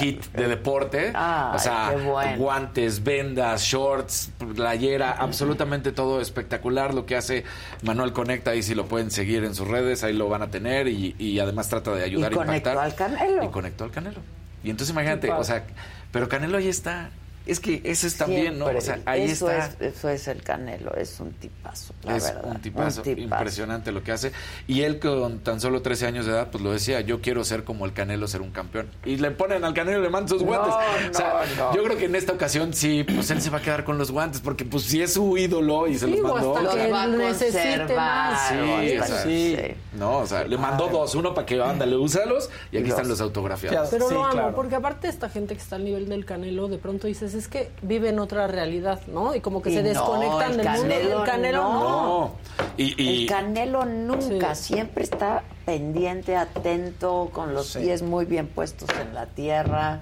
kit 0.00 0.24
de 0.32 0.48
deporte. 0.48 1.12
Ay, 1.14 1.54
o 1.54 1.58
sea, 1.60 1.94
bueno. 2.04 2.38
guantes, 2.38 3.04
vendas, 3.04 3.62
shorts, 3.62 4.32
playera, 4.56 5.12
absolutamente 5.12 5.92
todo 5.92 6.20
espectacular 6.20 6.92
lo 6.92 7.06
que 7.06 7.14
hace 7.14 7.44
Manuel 7.82 8.12
Conecta. 8.12 8.50
Ahí 8.50 8.64
si 8.64 8.74
lo 8.74 8.86
pueden 8.86 9.12
seguir 9.12 9.44
en 9.44 9.54
sus 9.54 9.68
redes, 9.68 10.02
ahí 10.02 10.12
lo 10.12 10.28
van 10.28 10.42
a 10.42 10.50
tener 10.50 10.88
y, 10.88 11.14
y 11.20 11.38
además 11.38 11.68
trata 11.68 11.92
de 11.94 12.02
ayudar 12.02 12.32
Y 12.32 12.34
a 12.34 12.36
conectó 12.38 12.70
impactar. 12.70 12.78
al 12.84 12.94
Canelo. 12.96 13.44
Y 13.44 13.48
conectó 13.48 13.84
al 13.84 13.90
Canelo. 13.92 14.20
Y 14.64 14.70
entonces 14.70 14.92
imagínate, 14.92 15.30
o 15.30 15.44
sea, 15.44 15.64
pero 16.12 16.28
Canelo 16.28 16.58
ahí 16.58 16.68
está. 16.68 17.10
Es 17.46 17.58
que 17.60 17.80
ese 17.84 18.06
es 18.06 18.16
también, 18.16 18.58
¿no? 18.58 18.66
O 18.66 18.80
sea, 18.80 19.00
ahí 19.04 19.22
eso 19.24 19.50
está. 19.50 19.84
Es, 19.84 19.96
eso 19.96 20.08
es 20.08 20.28
el 20.28 20.42
Canelo, 20.42 20.94
es 20.94 21.18
un 21.18 21.32
tipazo, 21.32 21.92
la 22.04 22.16
es 22.16 22.24
verdad. 22.24 22.44
un 22.44 22.60
tipazo, 22.60 23.00
un 23.00 23.04
tipazo. 23.04 23.20
impresionante 23.38 23.90
lo 23.92 24.02
que 24.04 24.12
hace. 24.12 24.32
Y 24.68 24.82
él 24.82 25.00
con 25.00 25.40
tan 25.40 25.60
solo 25.60 25.82
13 25.82 26.06
años 26.06 26.26
de 26.26 26.32
edad, 26.32 26.50
pues 26.52 26.62
lo 26.62 26.70
decía, 26.72 27.00
yo 27.00 27.20
quiero 27.20 27.42
ser 27.44 27.64
como 27.64 27.84
el 27.84 27.92
Canelo, 27.92 28.28
ser 28.28 28.42
un 28.42 28.50
campeón. 28.52 28.88
Y 29.04 29.16
le 29.16 29.30
ponen 29.32 29.64
al 29.64 29.74
Canelo 29.74 29.98
y 29.98 30.02
le 30.02 30.08
mandan 30.10 30.28
sus 30.28 30.42
No, 30.42 30.46
guantes. 30.48 30.74
o 31.10 31.14
sea, 31.14 31.42
no, 31.58 31.74
yo 31.74 31.82
creo 31.82 31.96
que 31.98 32.04
en 32.04 32.14
esta 32.14 32.32
ocasión 32.32 32.72
sí, 32.74 33.02
pues 33.04 33.30
él 33.32 33.40
se 33.42 33.50
va 33.50 33.58
a 33.58 33.62
quedar 33.62 33.84
con 33.84 33.98
los 33.98 34.12
guantes, 34.12 34.40
porque 34.40 34.64
pues 34.64 34.84
si 34.84 35.02
es 35.02 35.14
su 35.14 35.36
ídolo 35.36 35.88
y 35.88 35.98
se 35.98 36.06
los 36.06 36.20
mandó. 36.20 36.56
hasta 36.56 36.70
que 36.76 36.86
sea, 36.88 37.06
necesite 37.08 37.94
más. 37.96 38.48
Sí, 38.48 38.98
o 38.98 39.04
sea, 39.04 39.22
sí. 39.24 39.56
No, 39.94 40.18
o 40.18 40.26
sea, 40.26 40.44
le 40.44 40.56
mandó 40.58 40.88
dos, 40.88 41.14
uno 41.16 41.34
para 41.34 41.46
que 41.46 41.60
ándale, 41.60 41.96
úsalos, 41.96 42.50
y 42.70 42.78
aquí 42.78 42.88
están 42.90 43.08
los 43.08 43.20
autografiados. 43.20 43.88
Pero 43.90 44.08
Sí, 44.08 44.14
lo 44.14 44.24
amo, 44.24 44.32
claro. 44.32 44.54
porque 44.54 44.74
aparte 44.76 45.08
esta 45.08 45.28
gente 45.28 45.54
que 45.54 45.60
está 45.60 45.76
al 45.76 45.84
nivel 45.84 46.08
del 46.08 46.24
Canelo, 46.24 46.68
de 46.68 46.78
pronto 46.78 47.06
dices, 47.06 47.31
es 47.34 47.48
que 47.48 47.70
vive 47.82 48.08
en 48.10 48.18
otra 48.18 48.46
realidad, 48.46 49.00
¿no? 49.06 49.34
Y 49.34 49.40
como 49.40 49.62
que 49.62 49.70
Y 49.70 49.74
se 49.74 49.82
no, 49.82 49.88
desconectan 49.88 50.50
el 50.52 50.56
del 50.58 50.66
mundo. 50.68 50.82
Canelo 50.88 51.20
El 51.20 51.26
Canelo 51.30 51.62
no. 51.62 51.80
No. 51.82 52.36
Y, 52.76 53.02
y- 53.02 53.22
El 53.24 53.28
Canelo 53.28 53.84
nunca, 53.84 54.54
siempre 54.54 55.04
está 55.04 55.42
pendiente, 55.66 56.36
atento, 56.36 57.30
con 57.32 57.54
los 57.54 57.76
pies 57.76 58.02
muy 58.02 58.24
bien 58.24 58.46
puestos 58.46 58.88
en 59.00 59.14
la 59.14 59.26
tierra. 59.26 60.00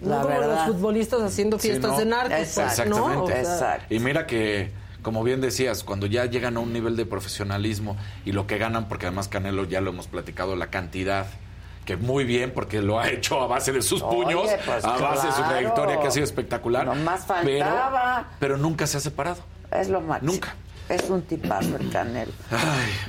No 0.00 0.08
la 0.10 0.22
como 0.22 0.28
verdad. 0.28 0.66
los 0.68 0.76
futbolistas 0.76 1.20
haciendo 1.20 1.58
Sí, 1.58 1.68
fiestas 1.68 1.92
¿no? 1.92 1.98
de 1.98 2.06
narcos, 2.06 2.30
pues, 2.38 2.56
¿no? 2.56 2.62
Exactamente. 2.64 3.40
O 3.42 3.58
sea, 3.58 3.86
Y 3.90 3.98
mira 3.98 4.26
que, 4.26 4.70
como 5.02 5.22
bien 5.22 5.40
decías, 5.42 5.84
cuando 5.84 6.06
ya 6.06 6.24
llegan 6.24 6.56
a 6.56 6.60
un 6.60 6.72
nivel 6.72 6.96
de 6.96 7.04
profesionalismo 7.04 7.96
y 8.24 8.32
lo 8.32 8.46
que 8.46 8.56
ganan, 8.56 8.88
porque 8.88 9.06
además 9.06 9.28
Canelo 9.28 9.64
ya 9.64 9.80
lo 9.82 9.90
hemos 9.90 10.06
platicado, 10.06 10.56
la 10.56 10.68
cantidad, 10.68 11.26
que 11.86 11.96
muy 11.96 12.24
bien, 12.24 12.52
porque 12.52 12.82
lo 12.82 13.00
ha 13.00 13.08
hecho 13.10 13.40
a 13.40 13.46
base 13.46 13.72
de 13.72 13.80
sus 13.80 14.02
Oye, 14.02 14.14
puños, 14.34 14.50
pues, 14.66 14.84
a 14.84 14.98
base 14.98 15.28
de 15.28 15.32
su 15.32 15.42
trayectoria 15.42 15.98
que 16.00 16.08
ha 16.08 16.10
sido 16.10 16.24
espectacular. 16.24 16.84
Nomás 16.84 17.24
pero- 17.42 17.64
faltaba. 17.64 18.28
Pero, 18.38 18.58
nunca 18.58 18.86
se 18.86 18.98
ha 18.98 19.00
separado. 19.00 19.38
Es 19.72 19.88
lo 19.88 20.02
máximo. 20.02 20.32
Nunca. 20.32 20.54
Es 20.88 21.10
un 21.10 21.22
tipazo 21.22 21.76
el 21.80 21.90
Canelo. 21.90 22.30
Ay, 22.52 22.58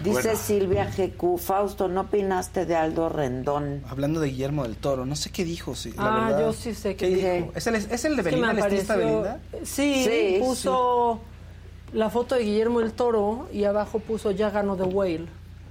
Dice 0.04 0.22
bueno. 0.30 0.40
Silvia 0.40 0.86
GQ, 0.98 1.38
Fausto, 1.38 1.88
¿no 1.88 2.02
opinaste 2.02 2.66
de 2.66 2.76
Aldo 2.76 3.08
Rendón? 3.08 3.84
Hablando 3.88 4.20
de 4.20 4.30
Guillermo 4.30 4.64
del 4.64 4.78
Toro, 4.78 5.06
no 5.06 5.16
sé 5.16 5.30
qué 5.30 5.44
dijo. 5.46 5.76
Sí, 5.76 5.94
la 5.96 6.04
Ah, 6.08 6.26
verdad. 6.30 6.40
yo 6.40 6.54
sí 6.54 6.74
sé 6.74 6.96
¿Qué 6.96 7.10
qué 7.10 7.38
dijo? 7.40 7.52
¿Es 7.54 7.68
el, 7.68 7.76
es 7.76 8.06
el 8.06 8.16
de 8.16 8.22
Es 8.22 8.28
que 8.28 8.32
Belinda, 8.32 8.52
el 8.52 8.58
apareció- 8.58 8.96
Belinda? 8.98 9.40
Sí, 9.64 10.06
Sí, 10.06 10.38
puso 10.40 11.22
la 11.94 12.10
foto 12.10 12.34
de 12.34 12.46
Guillermo 12.46 12.80
el 12.82 12.94
Toro 12.94 13.48
y 13.54 13.64
abajo 13.66 14.00
puso 14.00 14.32
ya 14.32 14.50
ganó 14.50 14.76
The 14.76 14.84
Whale. 14.84 15.28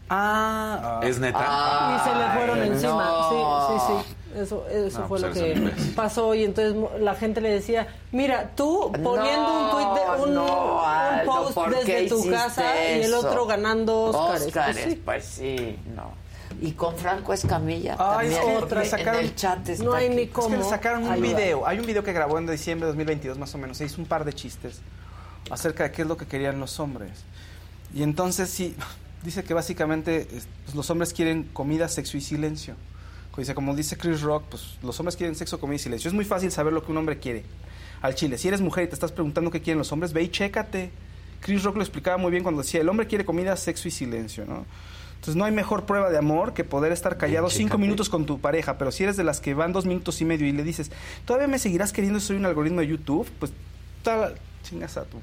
Ah, 0.09 1.01
¿Es 1.03 1.19
neta? 1.19 1.39
y 1.97 2.09
se 2.09 2.15
le 2.17 2.25
fueron 2.37 2.61
Ay, 2.63 2.69
encima. 2.69 3.05
no. 3.05 3.69
Sí, 3.79 3.85
sí, 3.87 3.93
sí. 4.09 4.13
Eso, 4.39 4.67
eso 4.69 5.01
No, 5.01 5.09
fue 5.09 5.19
pues 5.19 5.23
lo 5.37 5.43
eres 5.45 5.75
que 5.75 5.93
pasó 5.93 6.35
y 6.35 6.45
entonces 6.45 6.75
mo- 6.75 6.91
la 7.01 7.15
gente 7.15 7.41
le 7.41 7.51
decía, 7.51 7.87
mira, 8.13 8.51
tú 8.55 8.93
poniendo 9.03 9.61
un 9.65 9.71
tuit 9.71 9.89
de 9.95 10.23
un, 10.25 10.35
no, 10.35 10.75
un 10.75 10.85
Aldo, 10.85 11.33
post 11.33 11.55
¿por 11.55 11.71
qué 11.71 11.85
desde 12.03 12.09
tu 12.11 12.31
casa 12.31 12.65
y 12.97 13.03
el 13.03 13.15
otro 13.15 13.47
ganando 13.47 14.03
Óscares. 14.11 14.47
Óscares, 14.49 14.77
Pues 14.77 14.85
sí. 14.95 15.03
pues 15.03 15.25
sí, 15.25 15.79
no. 15.95 16.11
Y 16.61 16.73
con 16.73 16.97
Franco 16.97 17.33
Escamilla 17.33 17.97
Ay, 17.99 18.29
también. 18.31 18.57
es 18.57 18.63
otra 18.63 18.85
sacaron- 18.85 19.21
en 19.21 19.27
el 19.27 19.35
chat 19.35 19.69
está 19.69 19.85
No 19.85 19.95
hay 19.95 20.07
aquí. 20.07 20.15
ni 20.17 20.23
Es 20.23 20.29
que 20.29 20.35
cómo. 20.35 20.57
le 20.57 20.65
sacaron 20.65 21.05
un 21.09 21.21
video. 21.23 21.67
Hay 21.67 21.79
un 21.79 21.87
video 21.87 22.05
que 22.05 22.13
grabó 22.13 22.37
en 22.39 22.47
diciembre 22.47 22.87
de 22.87 22.93
2022, 22.93 23.39
más 23.39 23.55
o 23.55 23.59
menos. 23.59 23.79
Se 23.79 23.85
hizo 23.87 24.01
un 24.03 24.07
par 24.07 24.25
de 24.27 24.35
chistes 24.35 24.81
acerca 25.51 25.85
de 25.85 25.93
qué 25.93 26.03
es 26.03 26.09
lo 26.09 26.17
que 26.19 26.27
querían 26.27 26.61
los 26.61 26.79
hombres. 26.79 27.11
Y 27.95 28.03
entonces 28.03 28.51
sí, 28.51 28.77
dice 29.23 29.45
que 29.45 29.55
básicamente 29.55 30.29
es- 30.37 30.47
pues, 30.65 30.75
los 30.75 30.89
hombres 30.91 31.13
quieren 31.13 31.45
comida, 31.53 31.89
sexo 31.89 32.17
y 32.17 32.21
silencio. 32.21 32.75
Dice, 33.37 33.55
como 33.55 33.77
dice 33.77 33.99
Chris 33.99 34.23
Rock, 34.23 34.45
pues 34.49 34.79
los 34.83 34.99
hombres 34.99 35.15
quieren 35.15 35.35
sexo, 35.35 35.61
comida 35.61 35.77
y 35.77 35.79
silencio. 35.79 36.09
Es 36.09 36.15
muy 36.15 36.25
fácil 36.25 36.51
saber 36.51 36.73
lo 36.73 36.83
que 36.83 36.91
un 36.91 36.97
hombre 36.97 37.19
quiere. 37.19 37.45
Al 38.01 38.15
chile, 38.15 38.39
si 38.39 38.49
eres 38.49 38.63
mujer 38.63 38.85
y 38.85 38.87
te 38.89 38.95
estás 38.95 39.13
preguntando 39.13 39.51
qué 39.51 39.61
quieren 39.61 39.77
los 39.79 39.93
hombres, 39.93 40.15
ve 40.15 40.23
y 40.23 40.29
chécate. 40.31 40.91
Chris 41.41 41.63
Rock 41.63 41.77
lo 41.77 41.83
explicaba 41.83 42.17
muy 42.17 42.31
bien 42.31 42.43
cuando 42.43 42.63
decía, 42.63 42.81
el 42.81 42.89
hombre 42.89 43.07
quiere 43.07 43.27
comida, 43.27 43.55
sexo 43.57 43.89
y 43.89 43.91
silencio, 43.91 44.47
¿no? 44.47 44.65
Entonces 45.17 45.37
no 45.37 45.45
hay 45.45 45.53
mejor 45.53 45.85
prueba 45.85 46.09
de 46.09 46.17
amor 46.17 46.55
que 46.55 46.65
poder 46.65 46.93
estar 46.93 47.19
callado 47.19 47.51
cinco 47.51 47.77
minutos 47.79 48.09
con 48.09 48.25
tu 48.25 48.39
pareja, 48.41 48.79
pero 48.79 48.91
si 48.91 49.03
eres 49.05 49.19
de 49.19 49.25
las 49.25 49.41
que 49.41 49.53
van 49.53 49.73
dos 49.75 49.85
minutos 49.85 50.19
y 50.23 50.25
medio 50.25 50.47
y 50.47 50.53
le 50.53 50.63
dices, 50.65 50.91
todavía 51.27 51.47
me 51.47 51.59
seguirás 51.59 51.93
queriendo 51.93 52.21
soy 52.21 52.37
un 52.37 52.47
algoritmo 52.47 52.81
de 52.81 52.87
YouTube, 52.87 53.29
pues 53.39 53.53
tal, 54.03 54.37
chingas 54.63 54.97
a 54.97 55.05
tu 55.05 55.19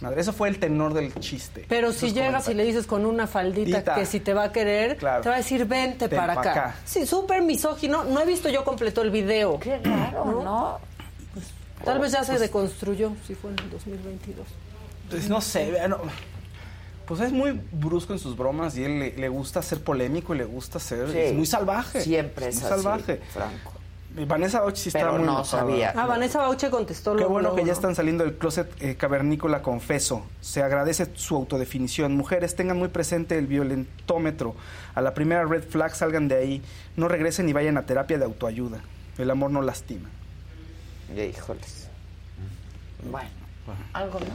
madre. 0.00 0.20
Eso 0.20 0.32
fue 0.32 0.48
el 0.48 0.58
tenor 0.58 0.94
del 0.94 1.14
chiste. 1.20 1.64
Pero 1.68 1.92
si 1.92 2.12
llegas 2.12 2.48
y 2.48 2.54
le 2.54 2.64
dices 2.64 2.86
con 2.86 3.04
una 3.06 3.26
faldita 3.26 3.78
Dita. 3.78 3.94
que 3.94 4.06
si 4.06 4.20
te 4.20 4.34
va 4.34 4.44
a 4.44 4.52
querer, 4.52 4.96
Claro. 4.96 5.22
te 5.22 5.28
va 5.28 5.34
a 5.36 5.38
decir 5.38 5.64
vente 5.66 6.08
Ven 6.08 6.18
para 6.20 6.34
pa' 6.34 6.40
acá. 6.40 6.50
acá. 6.52 6.76
Sí, 6.84 7.06
súper 7.06 7.42
misógino. 7.42 8.04
No 8.04 8.20
he 8.20 8.26
visto 8.26 8.48
yo 8.48 8.64
completo 8.64 9.02
el 9.02 9.10
video. 9.10 9.58
Qué 9.60 9.78
raro, 9.78 10.42
¿no? 10.42 10.78
Tal 11.84 11.98
vez 11.98 12.12
ya 12.12 12.24
se 12.24 12.38
deconstruyó, 12.38 13.12
si 13.26 13.34
fue 13.34 13.50
en 13.52 13.58
el 13.60 13.70
2022. 13.70 14.46
Pues 15.10 15.28
no 15.28 15.40
sé, 15.40 15.86
no, 15.88 15.98
pues 17.06 17.20
es 17.20 17.30
muy 17.30 17.60
brusco 17.70 18.12
en 18.12 18.18
sus 18.18 18.36
bromas 18.36 18.76
y 18.76 18.82
él 18.82 18.98
le, 18.98 19.16
le 19.16 19.28
gusta 19.28 19.62
ser 19.62 19.80
polémico 19.84 20.34
y 20.34 20.38
le 20.38 20.44
gusta 20.44 20.80
ser 20.80 21.12
Sí. 21.12 21.18
es 21.18 21.34
muy 21.34 21.46
salvaje. 21.46 22.00
Siempre 22.00 22.48
es 22.48 22.56
muy 22.56 22.64
así, 22.64 22.74
salvaje. 22.82 23.20
Franco. 23.32 23.72
Y 24.16 24.24
Vanessa 24.24 24.60
Bauchi 24.60 24.80
sí 24.82 24.90
Pero 24.92 25.06
está 25.06 25.18
muy 25.18 25.26
no 25.26 25.32
enojada. 25.34 25.60
sabía. 25.62 25.92
Ah, 25.94 26.06
Vanessa 26.06 26.38
Bauche 26.38 26.70
contestó 26.70 27.12
Qué 27.12 27.18
luego, 27.18 27.32
bueno 27.34 27.50
que 27.50 27.56
luego, 27.56 27.66
ya 27.66 27.72
¿no? 27.72 27.78
están 27.78 27.94
saliendo 27.94 28.24
del 28.24 28.34
closet 28.38 28.70
eh, 28.80 28.96
cavernícola, 28.96 29.60
confeso. 29.62 30.24
Se 30.40 30.62
agradece 30.62 31.08
su 31.14 31.36
autodefinición. 31.36 32.16
Mujeres, 32.16 32.56
tengan 32.56 32.78
muy 32.78 32.88
presente 32.88 33.36
el 33.36 33.46
violentómetro. 33.46 34.54
A 34.94 35.02
la 35.02 35.12
primera 35.12 35.44
red 35.44 35.62
flag 35.68 35.94
salgan 35.94 36.28
de 36.28 36.36
ahí. 36.36 36.62
No 36.96 37.08
regresen 37.08 37.48
y 37.48 37.52
vayan 37.52 37.76
a 37.76 37.84
terapia 37.84 38.16
de 38.18 38.24
autoayuda. 38.24 38.80
El 39.18 39.30
amor 39.30 39.50
no 39.50 39.60
lastima. 39.60 40.08
Híjoles. 41.14 41.88
Bueno, 43.10 43.28
algo 43.92 44.18
más. 44.20 44.28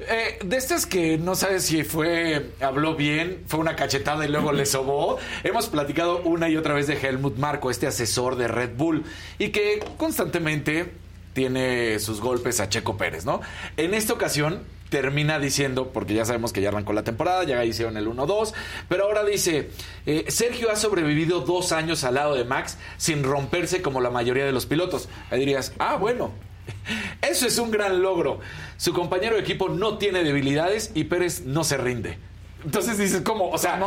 Eh, 0.00 0.38
de 0.44 0.56
estas 0.56 0.86
que 0.86 1.18
no 1.18 1.34
sabes 1.34 1.64
si 1.64 1.82
fue, 1.82 2.52
habló 2.60 2.94
bien, 2.94 3.42
fue 3.46 3.58
una 3.58 3.74
cachetada 3.74 4.24
y 4.24 4.28
luego 4.28 4.52
le 4.52 4.64
sobó. 4.66 5.18
Hemos 5.42 5.68
platicado 5.68 6.22
una 6.22 6.48
y 6.48 6.56
otra 6.56 6.74
vez 6.74 6.86
de 6.86 6.94
Helmut 6.94 7.36
Marco, 7.36 7.70
este 7.70 7.86
asesor 7.86 8.36
de 8.36 8.48
Red 8.48 8.76
Bull, 8.76 9.04
y 9.38 9.48
que 9.48 9.80
constantemente 9.96 10.92
tiene 11.32 11.98
sus 11.98 12.20
golpes 12.20 12.60
a 12.60 12.68
Checo 12.68 12.96
Pérez, 12.96 13.24
¿no? 13.24 13.40
En 13.76 13.94
esta 13.94 14.12
ocasión 14.12 14.62
termina 14.88 15.38
diciendo, 15.38 15.90
porque 15.92 16.14
ya 16.14 16.24
sabemos 16.24 16.52
que 16.52 16.60
ya 16.60 16.70
arrancó 16.70 16.92
la 16.92 17.04
temporada, 17.04 17.44
ya 17.44 17.64
hicieron 17.64 17.96
el 17.96 18.06
1-2, 18.06 18.54
pero 18.88 19.04
ahora 19.04 19.24
dice, 19.24 19.70
eh, 20.06 20.24
Sergio 20.28 20.70
ha 20.70 20.76
sobrevivido 20.76 21.40
dos 21.40 21.72
años 21.72 22.04
al 22.04 22.14
lado 22.14 22.34
de 22.34 22.44
Max 22.44 22.78
sin 22.96 23.22
romperse 23.22 23.82
como 23.82 24.00
la 24.00 24.10
mayoría 24.10 24.46
de 24.46 24.52
los 24.52 24.66
pilotos. 24.66 25.08
Ahí 25.30 25.40
dirías, 25.40 25.72
ah, 25.78 25.96
bueno, 25.96 26.32
eso 27.22 27.46
es 27.46 27.58
un 27.58 27.70
gran 27.70 28.02
logro. 28.02 28.40
Su 28.76 28.92
compañero 28.92 29.36
de 29.36 29.42
equipo 29.42 29.68
no 29.68 29.98
tiene 29.98 30.24
debilidades 30.24 30.92
y 30.94 31.04
Pérez 31.04 31.42
no 31.44 31.64
se 31.64 31.76
rinde. 31.76 32.18
Entonces 32.64 32.98
dices, 32.98 33.20
¿cómo? 33.20 33.50
O 33.50 33.58
sea, 33.58 33.78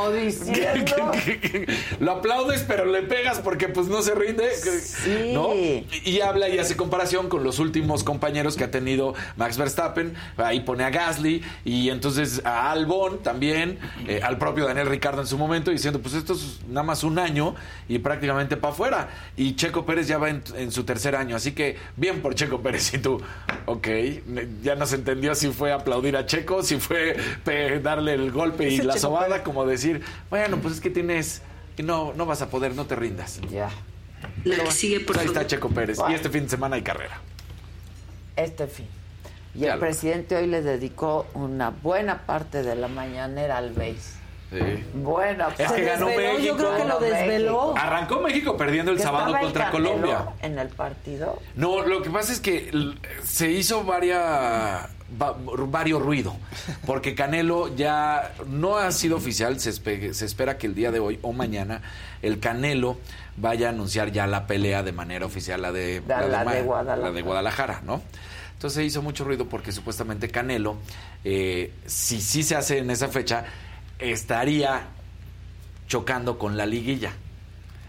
lo 1.99 2.11
aplaudes, 2.11 2.63
pero 2.65 2.85
le 2.85 3.01
pegas 3.01 3.39
porque 3.39 3.67
pues 3.67 3.87
no 3.87 4.01
se 4.01 4.15
rinde. 4.15 4.49
Sí. 4.55 5.31
¿No? 5.33 5.49
Y 5.53 6.21
habla 6.21 6.47
y 6.47 6.57
hace 6.57 6.77
comparación 6.77 7.27
con 7.27 7.43
los 7.43 7.59
últimos 7.59 8.05
compañeros 8.05 8.55
que 8.55 8.63
ha 8.63 8.71
tenido 8.71 9.13
Max 9.35 9.57
Verstappen. 9.57 10.15
Ahí 10.37 10.61
pone 10.61 10.85
a 10.85 10.89
Gasly 10.89 11.43
y 11.65 11.89
entonces 11.89 12.41
a 12.45 12.71
Albon 12.71 13.21
también, 13.21 13.77
eh, 14.07 14.21
al 14.23 14.37
propio 14.37 14.65
Daniel 14.65 14.87
Ricardo 14.87 15.19
en 15.21 15.27
su 15.27 15.37
momento, 15.37 15.69
diciendo, 15.69 16.01
pues 16.01 16.13
esto 16.13 16.33
es 16.33 16.61
nada 16.69 16.83
más 16.83 17.03
un 17.03 17.19
año 17.19 17.55
y 17.89 17.99
prácticamente 17.99 18.55
para 18.55 18.73
afuera. 18.73 19.09
Y 19.35 19.55
Checo 19.55 19.85
Pérez 19.85 20.07
ya 20.07 20.17
va 20.17 20.29
en, 20.29 20.43
en 20.55 20.71
su 20.71 20.85
tercer 20.85 21.17
año. 21.17 21.35
Así 21.35 21.51
que 21.51 21.75
bien 21.97 22.21
por 22.21 22.35
Checo 22.35 22.61
Pérez. 22.61 22.93
Y 22.93 22.99
tú, 22.99 23.21
ok, 23.65 23.87
ya 24.63 24.75
no 24.75 24.85
se 24.85 24.95
entendió 24.95 25.35
si 25.35 25.49
fue 25.49 25.73
aplaudir 25.73 26.15
a 26.15 26.25
Checo, 26.25 26.63
si 26.63 26.77
fue 26.77 27.17
darle 27.83 28.13
el 28.13 28.31
golpe 28.31 28.60
y 28.61 28.77
la 28.81 28.97
sobada, 28.97 29.43
como 29.43 29.65
decir, 29.65 30.01
bueno, 30.29 30.57
pues 30.57 30.75
es 30.75 30.81
que 30.81 30.89
tienes... 30.89 31.41
No, 31.77 32.13
no 32.13 32.25
vas 32.25 32.41
a 32.41 32.49
poder, 32.49 32.75
no 32.75 32.85
te 32.85 32.95
rindas. 32.95 33.39
Ya. 33.49 33.69
La 34.43 34.63
que 34.65 34.71
sigue, 34.71 34.99
por 34.99 35.17
Ahí 35.17 35.25
está 35.25 35.47
Checo 35.47 35.69
Pérez. 35.69 35.97
Bueno. 35.97 36.11
Y 36.11 36.15
este 36.15 36.29
fin 36.29 36.43
de 36.43 36.49
semana 36.49 36.75
hay 36.75 36.83
carrera. 36.83 37.19
Este 38.35 38.67
fin. 38.67 38.87
Y 39.55 39.59
Ya 39.61 39.73
el 39.73 39.73
lo- 39.75 39.79
presidente 39.79 40.35
hoy 40.35 40.47
le 40.47 40.61
dedicó 40.61 41.25
una 41.33 41.69
buena 41.71 42.25
parte 42.25 42.61
de 42.63 42.75
la 42.75 42.87
mañanera 42.87 43.57
al 43.57 43.71
BASE. 43.71 44.21
Buena 44.93 45.47
Es 45.47 45.55
que 45.55 45.63
parte. 45.63 45.81
ganó 45.83 46.07
desveló, 46.07 46.33
México. 46.33 46.45
yo 46.45 46.57
creo 46.57 46.77
que 46.77 46.85
lo 46.85 46.99
desveló. 46.99 47.77
Arrancó 47.77 48.19
México 48.19 48.57
perdiendo 48.57 48.91
el 48.91 48.97
¿Que 48.97 49.03
sábado 49.03 49.33
el 49.35 49.41
contra 49.41 49.71
Canelo 49.71 49.89
Colombia. 49.93 50.25
En 50.41 50.59
el 50.59 50.67
partido. 50.69 51.39
No, 51.55 51.81
lo 51.85 52.01
que 52.01 52.09
pasa 52.09 52.33
es 52.33 52.41
que 52.41 52.69
se 53.23 53.49
hizo 53.49 53.83
varias 53.85 54.87
va- 55.19 55.35
varios 55.67 56.01
ruido, 56.01 56.35
porque 56.85 57.15
Canelo 57.15 57.73
ya 57.75 58.33
no 58.47 58.77
ha 58.77 58.91
sido 58.91 59.17
oficial, 59.17 59.59
se, 59.59 59.71
espe- 59.71 60.13
se 60.13 60.25
espera 60.25 60.57
que 60.57 60.67
el 60.67 60.75
día 60.75 60.91
de 60.91 60.99
hoy 60.99 61.19
o 61.21 61.33
mañana 61.33 61.81
el 62.21 62.39
Canelo 62.39 62.97
vaya 63.37 63.67
a 63.67 63.69
anunciar 63.71 64.11
ya 64.11 64.27
la 64.27 64.45
pelea 64.47 64.83
de 64.83 64.91
manera 64.91 65.25
oficial, 65.25 65.61
la 65.61 65.71
de, 65.71 66.01
La- 66.07 66.21
de 66.21 66.61
Guadalajara. 66.61 66.97
la 67.01 67.11
de 67.11 67.21
Guadalajara, 67.21 67.81
¿no? 67.85 68.01
Entonces 68.53 68.85
hizo 68.85 69.01
mucho 69.01 69.23
ruido 69.23 69.47
porque 69.49 69.71
supuestamente 69.71 70.29
Canelo, 70.29 70.77
eh, 71.23 71.73
si 71.87 72.21
sí 72.21 72.43
se 72.43 72.55
hace 72.55 72.77
en 72.77 72.91
esa 72.91 73.07
fecha, 73.07 73.45
estaría 73.97 74.81
chocando 75.87 76.37
con 76.37 76.57
la 76.57 76.65
liguilla. 76.65 77.11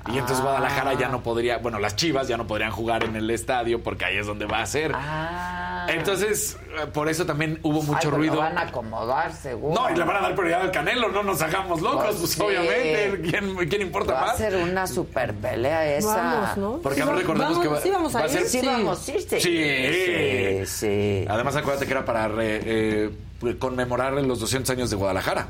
Y 0.08 0.12
entonces 0.18 0.38
Ah. 0.40 0.42
Guadalajara 0.42 0.94
ya 0.94 1.08
no 1.08 1.22
podría, 1.22 1.58
bueno, 1.58 1.78
las 1.78 1.94
Chivas 1.96 2.26
ya 2.28 2.36
no 2.36 2.46
podrían 2.46 2.70
jugar 2.72 3.04
en 3.04 3.14
el 3.16 3.30
estadio 3.30 3.82
porque 3.82 4.04
ahí 4.04 4.16
es 4.16 4.26
donde 4.26 4.46
va 4.46 4.60
a 4.62 4.66
ser. 4.66 4.92
Ah. 4.94 5.86
Entonces, 5.88 6.56
eh, 6.80 6.86
por 6.92 7.08
eso 7.08 7.24
también 7.26 7.58
hubo 7.62 7.80
Ay, 7.80 7.86
mucho 7.86 8.00
pues 8.10 8.14
ruido. 8.14 8.36
Van 8.38 8.58
a 8.58 8.62
acomodar, 8.62 9.32
seguro. 9.32 9.74
No, 9.80 9.90
y 9.90 9.96
le 9.96 10.04
van 10.04 10.16
a 10.16 10.20
dar 10.20 10.34
prioridad 10.34 10.62
al 10.62 10.70
Canelo, 10.70 11.08
no 11.10 11.22
nos 11.22 11.40
hagamos 11.42 11.80
locos, 11.80 12.04
Pues 12.04 12.16
pues, 12.18 12.30
sí. 12.32 12.40
obviamente. 12.42 13.20
¿Quién, 13.30 13.68
quién 13.68 13.82
importa 13.82 14.12
Va 14.14 14.22
a 14.22 14.26
más? 14.26 14.36
ser 14.38 14.56
una 14.56 14.86
super 14.86 15.34
pelea 15.34 15.86
esa. 15.96 16.16
Vamos, 16.16 16.56
¿no? 16.56 16.78
Porque 16.82 17.02
Sí, 17.02 17.08
recordemos 17.08 17.58
vamos- 17.58 17.62
que 17.62 17.68
va, 17.68 17.80
sí 17.80 17.90
vamos 17.90 18.14
a 18.14 18.18
va 18.20 18.24
a 18.24 18.28
ir, 18.28 18.32
ser. 18.38 18.46
Sí, 18.48 18.60
vamos, 18.66 18.98
sí, 18.98 19.14
sí. 19.20 19.40
Sí. 19.40 19.64
Sí, 20.06 20.66
sí. 20.66 21.24
Además, 21.28 21.56
acuérdate 21.56 21.86
que 21.86 21.92
era 21.92 22.04
para 22.04 22.28
re- 22.28 22.60
eh, 22.64 23.10
conmemorar 23.58 24.12
los 24.14 24.40
200 24.40 24.70
años 24.70 24.90
de 24.90 24.96
Guadalajara. 24.96 25.48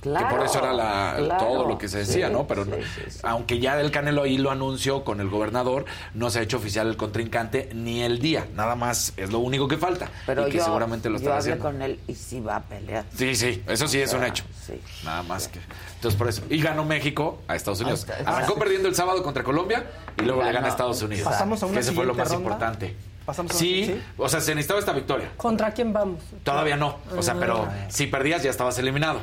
Claro, 0.00 0.28
que 0.28 0.34
por 0.36 0.44
eso 0.46 0.58
era 0.60 0.72
la- 0.72 1.14
claro. 1.18 1.44
todo 1.44 1.66
lo 1.66 1.76
que 1.76 1.88
se 1.88 1.98
decía, 1.98 2.28
Sí, 2.28 2.32
¿no? 2.32 2.46
Pero 2.46 2.64
no- 2.64 2.76
aunque 3.24 3.58
ya 3.58 3.80
el 3.80 3.90
Canelo 3.90 4.22
ahí 4.22 4.38
lo 4.38 4.50
anunció 4.52 5.02
con 5.04 5.20
el 5.20 5.28
gobernador, 5.28 5.86
no 6.14 6.30
se 6.30 6.38
ha 6.38 6.42
hecho 6.42 6.58
oficial 6.58 6.86
el 6.86 6.96
contrincante 6.96 7.68
ni 7.74 8.02
el 8.02 8.20
día. 8.20 8.46
Nada 8.54 8.76
más 8.76 9.12
es 9.16 9.32
lo 9.32 9.40
único 9.40 9.66
que 9.66 9.76
falta. 9.76 10.08
Pero 10.24 10.46
y 10.46 10.52
que 10.52 10.58
yo, 10.58 10.64
seguramente 10.64 11.10
lo 11.10 11.18
yo 11.18 11.30
hablé 11.30 11.38
haciendo. 11.40 11.64
con 11.64 11.82
él 11.82 11.98
y 12.06 12.14
sí 12.14 12.40
va 12.40 12.56
a 12.56 12.62
pelear. 12.62 13.04
Sí, 13.16 13.34
sí, 13.34 13.62
eso 13.66 13.88
sí 13.88 14.00
es 14.00 14.12
un 14.12 14.22
hecho. 14.22 14.44
sí. 14.66 14.80
Nada 15.04 15.22
más 15.24 15.48
que. 15.48 15.58
Entonces, 15.96 16.16
por 16.16 16.28
eso. 16.28 16.42
Y 16.48 16.62
ganó 16.62 16.84
México 16.84 17.40
a 17.48 17.56
Estados 17.56 17.80
Unidos. 17.80 18.06
Arrancó 18.24 18.54
perdiendo 18.54 18.88
el 18.88 18.94
sábado 18.94 19.22
contra 19.24 19.42
Colombia 19.42 19.84
y 20.16 20.22
luego 20.22 20.42
le 20.42 20.46
Ganó. 20.46 20.54
gana 20.58 20.66
a 20.68 20.70
Estados 20.70 21.02
Unidos. 21.02 21.24
Pasamos 21.24 21.60
a 21.62 21.66
una 21.66 21.74
que 21.74 21.80
ese 21.80 21.92
fue 21.92 22.06
lo 22.06 22.14
más 22.14 22.28
ronda. 22.28 22.42
importante. 22.44 22.94
Pasamos 23.28 23.52
Sí, 23.52 23.84
¿sí? 23.84 24.02
o 24.16 24.26
sea, 24.26 24.40
se 24.40 24.54
necesitaba 24.54 24.80
esta 24.80 24.92
victoria. 24.92 25.30
¿Contra 25.36 25.70
quién 25.72 25.92
vamos? 25.92 26.22
Todavía 26.44 26.78
no. 26.78 26.96
O 27.14 27.20
sea, 27.22 27.34
Ah. 27.34 27.36
pero 27.38 27.68
si 27.90 28.06
perdías 28.06 28.42
ya 28.42 28.48
estabas 28.48 28.78
eliminado. 28.78 29.20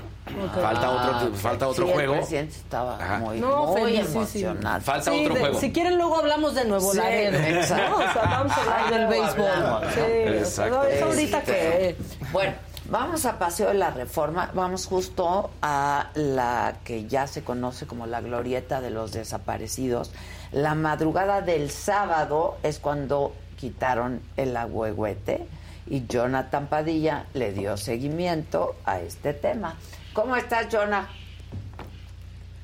Falta 0.61 0.91
otro, 0.91 1.11
Ah, 1.11 1.29
falta 1.35 1.67
otro 1.67 1.87
Sí, 1.87 1.93
juego. 1.93 2.13
El 2.13 2.19
presidente 2.19 2.55
estaba 2.55 2.95
Ajá. 3.03 3.17
muy, 3.17 3.39
No, 3.39 3.65
muy 3.65 3.81
feliz, 3.81 4.01
sí, 4.01 4.05
sí. 4.11 4.17
emocionado. 4.43 4.81
Falta 4.81 5.11
Sí, 5.11 5.21
otro 5.21 5.33
de- 5.33 5.39
juego. 5.39 5.59
Si 5.59 5.71
quieren, 5.71 5.97
luego 5.97 6.17
hablamos 6.19 6.53
de 6.53 6.65
Nuevo 6.65 6.91
Sí, 6.91 6.97
Laredo. 6.97 7.37
exacto. 7.39 7.89
¿no? 7.89 7.95
O 8.05 8.13
sea, 8.13 8.21
vamos 8.25 8.51
a 8.55 8.61
hablar 8.61 8.93
del 8.93 9.07
béisbol. 9.07 9.47
hablamos, 9.47 9.81
¿no? 9.81 10.03
Exacto. 10.05 10.79
o 10.79 10.83
sea, 10.83 10.93
es 10.95 11.01
ahorita 11.01 11.37
Este, 11.39 11.51
que. 11.51 11.95
Bueno, 12.31 12.53
vamos 12.89 13.25
a 13.25 13.39
Paseo 13.39 13.69
de 13.69 13.73
la 13.73 13.89
Reforma. 13.89 14.51
Vamos 14.53 14.85
justo 14.85 15.49
a 15.63 16.09
la 16.13 16.75
que 16.83 17.05
ya 17.07 17.25
se 17.25 17.43
conoce 17.43 17.87
como 17.87 18.05
la 18.05 18.21
glorieta 18.21 18.81
de 18.81 18.91
los 18.91 19.13
desaparecidos. 19.13 20.11
La 20.51 20.75
madrugada 20.75 21.41
del 21.41 21.71
sábado 21.71 22.57
es 22.63 22.77
cuando 22.79 23.33
quitaron 23.57 24.21
el 24.37 24.55
agüehuete 24.55 25.45
y 25.87 26.05
Jonathan 26.07 26.67
Padilla 26.67 27.25
le 27.33 27.51
dio 27.51 27.77
seguimiento 27.77 28.75
a 28.85 28.99
este 28.99 29.33
tema. 29.33 29.77
¿Cómo 30.13 30.35
estás, 30.35 30.67
Jonah? 30.71 31.07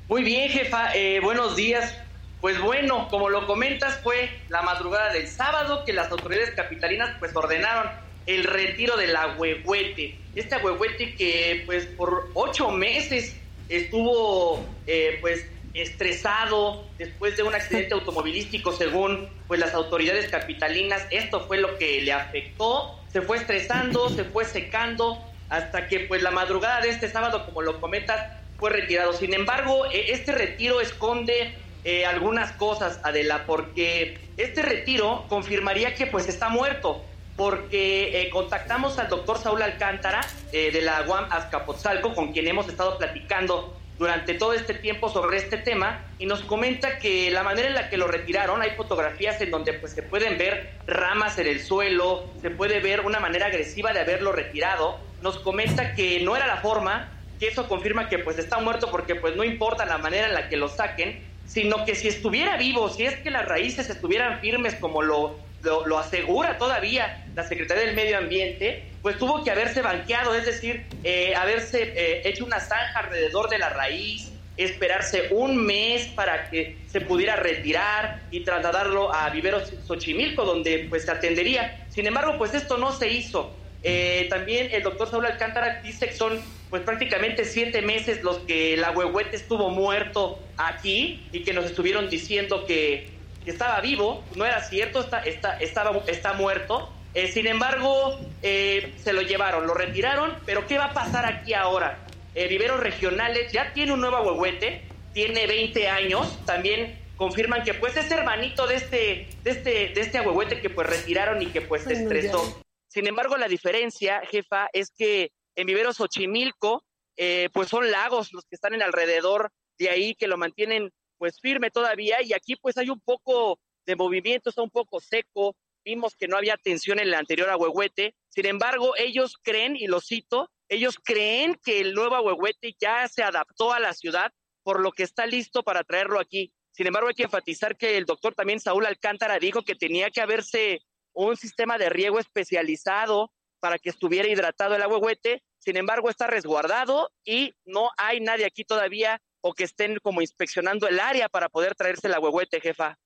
Muy 0.08 0.22
bien, 0.22 0.50
jefa. 0.50 0.94
Eh, 0.94 1.20
buenos 1.20 1.56
días. 1.56 1.96
Pues 2.40 2.60
bueno, 2.60 3.08
como 3.08 3.28
lo 3.28 3.46
comentas, 3.46 4.00
fue 4.02 4.28
la 4.48 4.62
madrugada 4.62 5.12
del 5.12 5.28
sábado 5.28 5.84
que 5.84 5.92
las 5.92 6.10
autoridades 6.10 6.50
capitalinas 6.50 7.16
pues 7.20 7.34
ordenaron 7.36 7.88
el 8.26 8.44
retiro 8.44 8.96
del 8.96 9.14
agüehuete. 9.14 10.18
Este 10.34 10.56
agüehuete 10.56 11.14
que 11.14 11.62
pues 11.66 11.86
por 11.86 12.30
ocho 12.34 12.70
meses 12.70 13.36
estuvo 13.68 14.64
eh, 14.86 15.18
pues 15.20 15.46
estresado 15.74 16.84
después 16.98 17.36
de 17.36 17.42
un 17.42 17.54
accidente 17.54 17.94
automovilístico 17.94 18.72
según 18.72 19.28
pues 19.48 19.60
las 19.60 19.74
autoridades 19.74 20.28
capitalinas. 20.28 21.06
Esto 21.10 21.46
fue 21.46 21.58
lo 21.58 21.78
que 21.78 22.00
le 22.02 22.12
afectó. 22.12 22.98
Se 23.12 23.22
fue 23.22 23.38
estresando, 23.38 24.08
se 24.08 24.24
fue 24.24 24.44
secando 24.44 25.18
hasta 25.48 25.88
que 25.88 26.00
pues 26.00 26.22
la 26.22 26.30
madrugada 26.30 26.80
de 26.80 26.90
este 26.90 27.08
sábado, 27.08 27.44
como 27.46 27.62
lo 27.62 27.80
comentas, 27.80 28.26
fue 28.58 28.70
retirado. 28.70 29.12
Sin 29.12 29.34
embargo, 29.34 29.86
eh, 29.86 30.06
este 30.08 30.32
retiro 30.32 30.80
esconde 30.80 31.54
eh, 31.84 32.06
algunas 32.06 32.52
cosas, 32.52 33.00
Adela, 33.02 33.44
porque 33.44 34.18
este 34.36 34.62
retiro 34.62 35.24
confirmaría 35.28 35.94
que 35.94 36.06
pues 36.06 36.28
está 36.28 36.48
muerto, 36.48 37.04
porque 37.36 38.22
eh, 38.22 38.30
contactamos 38.30 38.98
al 39.00 39.08
doctor 39.08 39.38
Saúl 39.38 39.62
Alcántara 39.62 40.20
eh, 40.52 40.70
de 40.70 40.80
la 40.80 41.02
UAM 41.02 41.26
Azcapotzalco, 41.30 42.14
con 42.14 42.32
quien 42.32 42.46
hemos 42.46 42.68
estado 42.68 42.98
platicando 42.98 43.76
durante 44.02 44.34
todo 44.34 44.52
este 44.52 44.74
tiempo 44.74 45.08
sobre 45.08 45.36
este 45.36 45.58
tema 45.58 46.00
y 46.18 46.26
nos 46.26 46.42
comenta 46.42 46.98
que 46.98 47.30
la 47.30 47.44
manera 47.44 47.68
en 47.68 47.74
la 47.74 47.88
que 47.88 47.96
lo 47.96 48.08
retiraron, 48.08 48.60
hay 48.60 48.70
fotografías 48.70 49.40
en 49.40 49.52
donde 49.52 49.74
pues 49.74 49.92
se 49.92 50.02
pueden 50.02 50.38
ver 50.38 50.72
ramas 50.88 51.38
en 51.38 51.46
el 51.46 51.60
suelo, 51.60 52.24
se 52.40 52.50
puede 52.50 52.80
ver 52.80 53.02
una 53.02 53.20
manera 53.20 53.46
agresiva 53.46 53.92
de 53.92 54.00
haberlo 54.00 54.32
retirado, 54.32 54.98
nos 55.20 55.38
comenta 55.38 55.94
que 55.94 56.18
no 56.18 56.34
era 56.34 56.48
la 56.48 56.56
forma, 56.56 57.10
que 57.38 57.46
eso 57.46 57.68
confirma 57.68 58.08
que 58.08 58.18
pues 58.18 58.40
está 58.40 58.58
muerto 58.58 58.90
porque 58.90 59.14
pues 59.14 59.36
no 59.36 59.44
importa 59.44 59.86
la 59.86 59.98
manera 59.98 60.26
en 60.26 60.34
la 60.34 60.48
que 60.48 60.56
lo 60.56 60.66
saquen, 60.66 61.22
sino 61.46 61.84
que 61.84 61.94
si 61.94 62.08
estuviera 62.08 62.56
vivo, 62.56 62.88
si 62.88 63.04
es 63.04 63.18
que 63.18 63.30
las 63.30 63.46
raíces 63.46 63.88
estuvieran 63.88 64.40
firmes 64.40 64.74
como 64.74 65.02
lo, 65.02 65.38
lo, 65.62 65.86
lo 65.86 65.98
asegura 65.98 66.58
todavía 66.58 67.24
la 67.34 67.44
Secretaría 67.44 67.84
del 67.84 67.94
Medio 67.94 68.18
Ambiente, 68.18 68.84
pues 69.02 69.18
tuvo 69.18 69.42
que 69.42 69.50
haberse 69.50 69.82
banqueado, 69.82 70.34
es 70.34 70.46
decir, 70.46 70.84
eh, 71.02 71.34
haberse 71.34 71.82
eh, 71.82 72.22
hecho 72.24 72.44
una 72.44 72.60
zanja 72.60 73.00
alrededor 73.00 73.48
de 73.48 73.58
la 73.58 73.70
raíz, 73.70 74.30
esperarse 74.56 75.28
un 75.30 75.56
mes 75.56 76.06
para 76.08 76.50
que 76.50 76.76
se 76.86 77.00
pudiera 77.00 77.36
retirar 77.36 78.20
y 78.30 78.40
trasladarlo 78.44 79.12
a 79.12 79.30
Viveros 79.30 79.72
Xochimilco, 79.86 80.44
donde 80.44 80.86
pues 80.88 81.04
se 81.04 81.10
atendería. 81.10 81.86
Sin 81.88 82.06
embargo, 82.06 82.36
pues 82.38 82.54
esto 82.54 82.76
no 82.76 82.92
se 82.92 83.08
hizo. 83.08 83.54
Eh, 83.82 84.28
también 84.30 84.68
el 84.70 84.82
doctor 84.84 85.10
Saúl 85.10 85.26
Alcántara 85.26 85.80
dice 85.82 86.06
que 86.06 86.14
son 86.14 86.40
pues 86.70 86.82
prácticamente 86.82 87.44
siete 87.44 87.82
meses 87.82 88.22
los 88.22 88.38
que 88.38 88.74
el 88.74 88.84
agüehuete 88.84 89.36
estuvo 89.36 89.70
muerto 89.70 90.38
aquí 90.56 91.26
y 91.32 91.42
que 91.42 91.52
nos 91.52 91.64
estuvieron 91.66 92.08
diciendo 92.08 92.64
que, 92.64 93.08
que 93.44 93.50
estaba 93.50 93.80
vivo, 93.80 94.24
no 94.36 94.44
era 94.44 94.62
cierto, 94.62 95.00
está, 95.00 95.20
está, 95.20 95.58
estaba, 95.58 96.02
está 96.06 96.32
muerto. 96.34 96.92
Eh, 97.14 97.28
sin 97.28 97.46
embargo, 97.46 98.18
eh, 98.42 98.94
se 99.02 99.12
lo 99.12 99.22
llevaron, 99.22 99.66
lo 99.66 99.74
retiraron, 99.74 100.34
pero 100.46 100.66
¿qué 100.66 100.78
va 100.78 100.86
a 100.86 100.94
pasar 100.94 101.26
aquí 101.26 101.52
ahora? 101.52 101.98
Eh, 102.34 102.48
Viveros 102.48 102.80
Regionales 102.80 103.52
ya 103.52 103.72
tiene 103.74 103.92
un 103.92 104.00
nuevo 104.00 104.16
agüehuete, 104.16 104.82
tiene 105.12 105.46
20 105.46 105.88
años, 105.88 106.44
también 106.46 106.98
confirman 107.16 107.62
que 107.62 107.74
pues 107.74 107.96
es 107.96 108.10
hermanito 108.10 108.66
de 108.66 108.76
este, 108.76 109.28
de 109.44 109.50
este, 109.50 109.70
de 109.94 110.00
este 110.00 110.18
agüehuete 110.18 110.60
que 110.60 110.70
pues 110.70 110.88
retiraron 110.88 111.42
y 111.42 111.46
que 111.46 111.60
pues 111.60 111.82
se 111.82 111.92
estresó. 111.92 112.62
Sin 112.88 113.06
embargo, 113.06 113.36
la 113.36 113.48
diferencia, 113.48 114.22
jefa, 114.30 114.68
es 114.72 114.90
que 114.90 115.30
en 115.54 115.66
Viveros 115.66 115.96
Xochimilco, 115.96 116.84
eh, 117.16 117.48
pues 117.52 117.68
son 117.68 117.90
lagos 117.90 118.32
los 118.32 118.44
que 118.44 118.54
están 118.54 118.74
en 118.74 118.82
alrededor 118.82 119.50
de 119.78 119.90
ahí 119.90 120.14
que 120.14 120.26
lo 120.28 120.36
mantienen 120.36 120.90
pues 121.22 121.38
firme 121.40 121.70
todavía 121.70 122.20
y 122.20 122.32
aquí 122.32 122.56
pues 122.56 122.76
hay 122.78 122.90
un 122.90 122.98
poco 122.98 123.60
de 123.86 123.94
movimiento, 123.94 124.50
está 124.50 124.60
un 124.60 124.70
poco 124.70 124.98
seco, 124.98 125.54
vimos 125.84 126.16
que 126.16 126.26
no 126.26 126.36
había 126.36 126.56
tensión 126.56 126.98
en 126.98 127.06
el 127.06 127.14
anterior 127.14 127.48
ahuehuete, 127.48 128.16
sin 128.28 128.46
embargo 128.46 128.94
ellos 128.98 129.36
creen, 129.40 129.76
y 129.76 129.86
lo 129.86 130.00
cito, 130.00 130.50
ellos 130.68 130.96
creen 131.00 131.60
que 131.64 131.80
el 131.80 131.94
nuevo 131.94 132.16
ahuehuete 132.16 132.74
ya 132.76 133.06
se 133.06 133.22
adaptó 133.22 133.72
a 133.72 133.78
la 133.78 133.94
ciudad, 133.94 134.32
por 134.64 134.80
lo 134.80 134.90
que 134.90 135.04
está 135.04 135.24
listo 135.26 135.62
para 135.62 135.84
traerlo 135.84 136.18
aquí. 136.18 136.52
Sin 136.72 136.88
embargo 136.88 137.08
hay 137.08 137.14
que 137.14 137.22
enfatizar 137.22 137.76
que 137.76 137.96
el 137.96 138.04
doctor 138.04 138.34
también 138.34 138.58
Saúl 138.58 138.84
Alcántara 138.84 139.38
dijo 139.38 139.62
que 139.62 139.76
tenía 139.76 140.10
que 140.10 140.22
haberse 140.22 140.80
un 141.12 141.36
sistema 141.36 141.78
de 141.78 141.88
riego 141.88 142.18
especializado 142.18 143.30
para 143.60 143.78
que 143.78 143.90
estuviera 143.90 144.26
hidratado 144.26 144.74
el 144.74 144.82
ahuehuete, 144.82 145.44
sin 145.58 145.76
embargo 145.76 146.10
está 146.10 146.26
resguardado 146.26 147.12
y 147.24 147.54
no 147.64 147.92
hay 147.96 148.18
nadie 148.18 148.44
aquí 148.44 148.64
todavía 148.64 149.22
o 149.42 149.52
que 149.52 149.64
estén 149.64 149.98
como 150.02 150.22
inspeccionando 150.22 150.88
el 150.88 150.98
área 150.98 151.28
para 151.28 151.48
poder 151.48 151.74
traerse 151.74 152.06
el 152.06 152.14
ahuehuete, 152.14 152.60
jefa. 152.60 152.98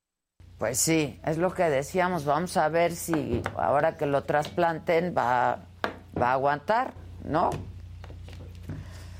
Pues 0.58 0.78
sí, 0.78 1.18
es 1.26 1.36
lo 1.36 1.52
que 1.52 1.64
decíamos. 1.64 2.24
Vamos 2.24 2.56
a 2.56 2.68
ver 2.68 2.92
si 2.92 3.42
ahora 3.56 3.96
que 3.96 4.06
lo 4.06 4.22
trasplanten 4.22 5.14
va, 5.16 5.66
va 6.20 6.28
a 6.30 6.32
aguantar, 6.32 6.94
¿no? 7.24 7.50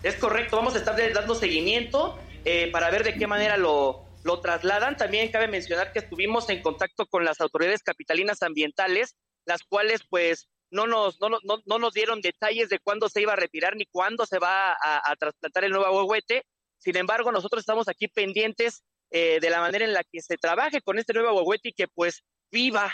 Es 0.03 0.15
correcto, 0.17 0.57
vamos 0.57 0.75
a 0.77 0.79
estar 0.79 0.97
dando 1.13 1.35
seguimiento 1.35 2.19
eh, 2.45 2.71
para 2.71 2.91
ver 2.91 3.03
de 3.03 3.15
qué 3.15 3.27
manera 3.27 3.57
lo, 3.57 4.05
lo 4.25 4.41
trasladan. 4.41 4.97
También 4.97 5.31
cabe 5.31 5.49
mencionar 5.49 5.93
que 5.93 5.99
estuvimos 5.99 6.49
en 6.49 6.63
contacto 6.63 7.07
con 7.07 7.25
las 7.25 7.41
autoridades 7.41 7.83
capitalinas 7.83 8.43
ambientales, 8.43 9.17
las 9.45 9.63
cuales 9.63 10.03
pues 10.09 10.49
no 10.71 10.87
nos, 10.87 11.21
no, 11.21 11.29
no, 11.29 11.59
no 11.65 11.79
nos 11.79 11.93
dieron 11.93 12.21
detalles 12.21 12.69
de 12.69 12.79
cuándo 12.79 13.09
se 13.09 13.21
iba 13.21 13.33
a 13.33 13.37
retirar 13.37 13.77
ni 13.77 13.85
cuándo 13.87 14.27
se 14.27 14.39
va 14.39 14.73
a, 14.73 15.11
a 15.11 15.17
trasplantar 15.17 15.65
el 15.65 15.73
nuevo 15.73 15.87
ahuehuete. 15.87 16.45
Sin 16.79 16.97
embargo, 16.97 17.33
nosotros 17.33 17.61
estamos 17.61 17.89
aquí 17.89 18.09
pendientes 18.09 18.83
eh, 19.11 19.39
de 19.41 19.51
la 19.51 19.61
manera 19.61 19.85
en 19.85 19.93
la 19.93 20.05
que 20.05 20.21
se 20.21 20.37
trabaje 20.37 20.81
con 20.83 20.99
este 20.99 21.13
nuevo 21.13 21.31
ahuehuete 21.31 21.71
y 21.71 21.73
que 21.73 21.89
pues 21.89 22.23
viva 22.51 22.93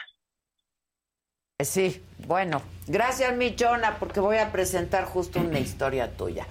Sí, 1.64 2.02
bueno, 2.26 2.60
gracias 2.86 3.36
Michona, 3.36 3.98
porque 3.98 4.20
voy 4.20 4.38
a 4.38 4.50
presentar 4.50 5.04
justo 5.04 5.40
una 5.40 5.58
historia 5.60 6.16
tuya. 6.16 6.46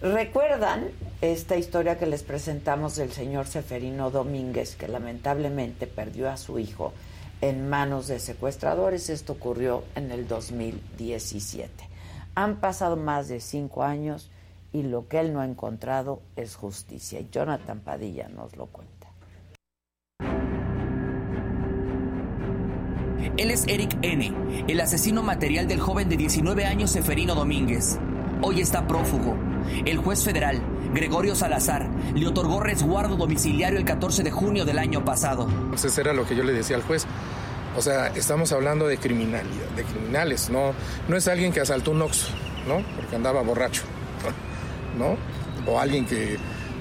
¿Recuerdan 0.00 0.90
esta 1.20 1.56
historia 1.56 1.98
que 1.98 2.06
les 2.06 2.22
presentamos 2.22 2.96
del 2.96 3.12
señor 3.12 3.46
Seferino 3.46 4.10
Domínguez, 4.10 4.76
que 4.76 4.88
lamentablemente 4.88 5.86
perdió 5.86 6.30
a 6.30 6.36
su 6.36 6.58
hijo 6.58 6.92
en 7.40 7.68
manos 7.68 8.06
de 8.06 8.20
secuestradores? 8.20 9.10
Esto 9.10 9.34
ocurrió 9.34 9.84
en 9.96 10.12
el 10.12 10.28
2017. 10.28 11.72
Han 12.34 12.60
pasado 12.60 12.96
más 12.96 13.28
de 13.28 13.40
cinco 13.40 13.82
años 13.82 14.30
y 14.72 14.82
lo 14.82 15.08
que 15.08 15.20
él 15.20 15.32
no 15.32 15.40
ha 15.40 15.44
encontrado 15.44 16.22
es 16.36 16.56
justicia. 16.56 17.20
Y 17.20 17.28
Jonathan 17.30 17.80
Padilla 17.80 18.28
nos 18.28 18.56
lo 18.56 18.66
cuenta. 18.66 18.98
Él 23.36 23.50
es 23.50 23.64
Eric 23.68 23.96
N., 24.02 24.64
el 24.66 24.80
asesino 24.80 25.22
material 25.22 25.68
del 25.68 25.80
joven 25.80 26.08
de 26.08 26.16
19 26.16 26.64
años 26.64 26.90
Seferino 26.90 27.34
Domínguez. 27.34 27.98
Hoy 28.42 28.60
está 28.60 28.86
prófugo. 28.86 29.36
El 29.84 29.98
juez 29.98 30.24
federal, 30.24 30.60
Gregorio 30.92 31.34
Salazar, 31.34 31.88
le 32.14 32.26
otorgó 32.26 32.60
resguardo 32.60 33.16
domiciliario 33.16 33.78
el 33.78 33.84
14 33.84 34.22
de 34.22 34.30
junio 34.30 34.64
del 34.64 34.78
año 34.78 35.04
pasado. 35.04 35.48
Entonces 35.48 35.96
era 35.98 36.12
lo 36.12 36.26
que 36.26 36.36
yo 36.36 36.44
le 36.44 36.52
decía 36.52 36.76
al 36.76 36.82
juez. 36.82 37.06
O 37.76 37.82
sea, 37.82 38.08
estamos 38.08 38.52
hablando 38.52 38.86
de 38.88 38.98
criminalidad, 38.98 39.68
de 39.76 39.84
criminales, 39.84 40.50
no, 40.50 40.72
no 41.06 41.16
es 41.16 41.28
alguien 41.28 41.52
que 41.52 41.60
asaltó 41.60 41.92
un 41.92 42.02
Oxxo, 42.02 42.32
¿no? 42.66 42.82
Porque 42.96 43.14
andaba 43.14 43.42
borracho, 43.42 43.82
¿no? 44.96 45.16
O 45.70 45.78
alguien 45.78 46.06
que 46.06 46.36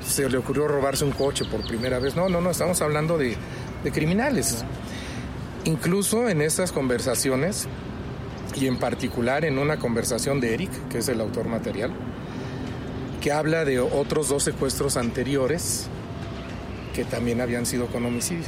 se 0.06 0.30
le 0.30 0.38
ocurrió 0.38 0.68
robarse 0.68 1.04
un 1.04 1.12
coche 1.12 1.46
por 1.46 1.66
primera 1.68 2.00
vez. 2.00 2.16
No, 2.16 2.30
no, 2.30 2.42
no, 2.42 2.52
estamos 2.52 2.82
hablando 2.82 3.18
de, 3.18 3.36
de 3.84 3.92
criminales. 3.92 4.64
Incluso 5.66 6.30
en 6.30 6.42
estas 6.42 6.72
conversaciones, 6.72 7.68
y 8.56 8.68
en 8.68 8.78
particular 8.78 9.46
en 9.46 9.58
una 9.58 9.78
conversación 9.78 10.40
de 10.40 10.54
Eric, 10.54 10.72
que 10.90 11.00
es 11.00 11.10
el 11.10 11.22
autor 11.22 11.48
material, 11.48 11.92
que 13.22 13.32
habla 13.32 13.66
de 13.66 13.80
otros 13.80 14.30
dos 14.30 14.44
secuestros 14.44 14.98
anteriores 14.98 15.88
que 16.94 17.06
también 17.06 17.42
habían 17.42 17.66
sido 17.66 17.88
con 17.88 18.06
homicidio. 18.06 18.48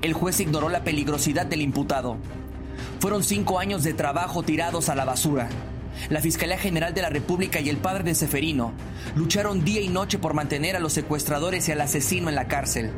El 0.00 0.14
juez 0.14 0.40
ignoró 0.40 0.68
la 0.68 0.84
peligrosidad 0.84 1.46
del 1.46 1.60
imputado. 1.60 2.16
Fueron 2.98 3.22
cinco 3.22 3.58
años 3.58 3.82
de 3.82 3.94
trabajo 3.94 4.42
tirados 4.42 4.88
a 4.88 4.94
la 4.94 5.04
basura. 5.04 5.48
La 6.08 6.20
Fiscalía 6.20 6.58
General 6.58 6.94
de 6.94 7.02
la 7.02 7.10
República 7.10 7.60
y 7.60 7.68
el 7.68 7.76
padre 7.76 8.04
de 8.04 8.14
Seferino 8.14 8.72
lucharon 9.14 9.64
día 9.64 9.80
y 9.80 9.88
noche 9.88 10.18
por 10.18 10.34
mantener 10.34 10.76
a 10.76 10.80
los 10.80 10.92
secuestradores 10.92 11.68
y 11.68 11.72
al 11.72 11.80
asesino 11.80 12.28
en 12.28 12.34
la 12.34 12.48
cárcel. 12.48 12.90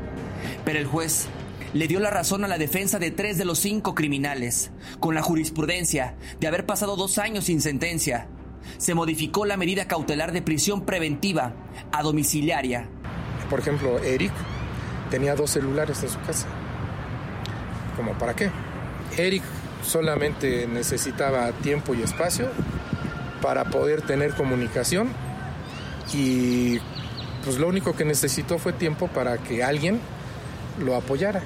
Pero 0.65 0.79
el 0.79 0.87
juez 0.87 1.27
le 1.75 1.89
dio 1.89 1.99
la 1.99 2.11
razón 2.11 2.45
a 2.45 2.49
la 2.49 2.57
defensa 2.57 2.99
de 2.99 3.11
tres 3.11 3.37
de 3.37 3.45
los 3.45 3.59
cinco 3.59 3.95
criminales, 3.95 4.71
con 5.01 5.15
la 5.15 5.23
jurisprudencia 5.23 6.15
de 6.39 6.47
haber 6.47 6.66
pasado 6.66 6.97
dos 6.97 7.19
años 7.19 7.45
sin 7.45 7.61
sentencia. 7.61 8.29
Se 8.79 8.95
modificó 8.95 9.45
la 9.45 9.57
medida 9.57 9.87
cautelar 9.87 10.33
de 10.33 10.41
prisión 10.41 10.87
preventiva 10.87 11.53
a 11.93 12.03
domiciliaria. 12.03 12.89
Por 13.51 13.59
ejemplo, 13.59 13.99
Eric 13.99 14.33
tenía 15.11 15.35
dos 15.35 15.51
celulares 15.51 16.03
en 16.03 16.09
su 16.09 16.21
casa. 16.21 16.47
¿Cómo 17.97 18.12
para 18.19 18.35
qué? 18.35 18.51
Eric 19.16 19.43
solamente 19.85 20.66
necesitaba 20.66 21.52
tiempo 21.52 21.94
y 21.94 22.02
espacio 22.02 22.48
para 23.43 23.65
poder 23.66 24.02
tener 24.02 24.35
comunicación 24.35 25.09
y 26.12 26.78
pues 27.44 27.59
lo 27.59 27.69
único 27.69 27.94
que 27.94 28.05
necesitó 28.05 28.59
fue 28.59 28.73
tiempo 28.73 29.09
para 29.09 29.39
que 29.39 29.62
alguien 29.62 30.01
lo 30.78 30.97
apoyara. 30.97 31.43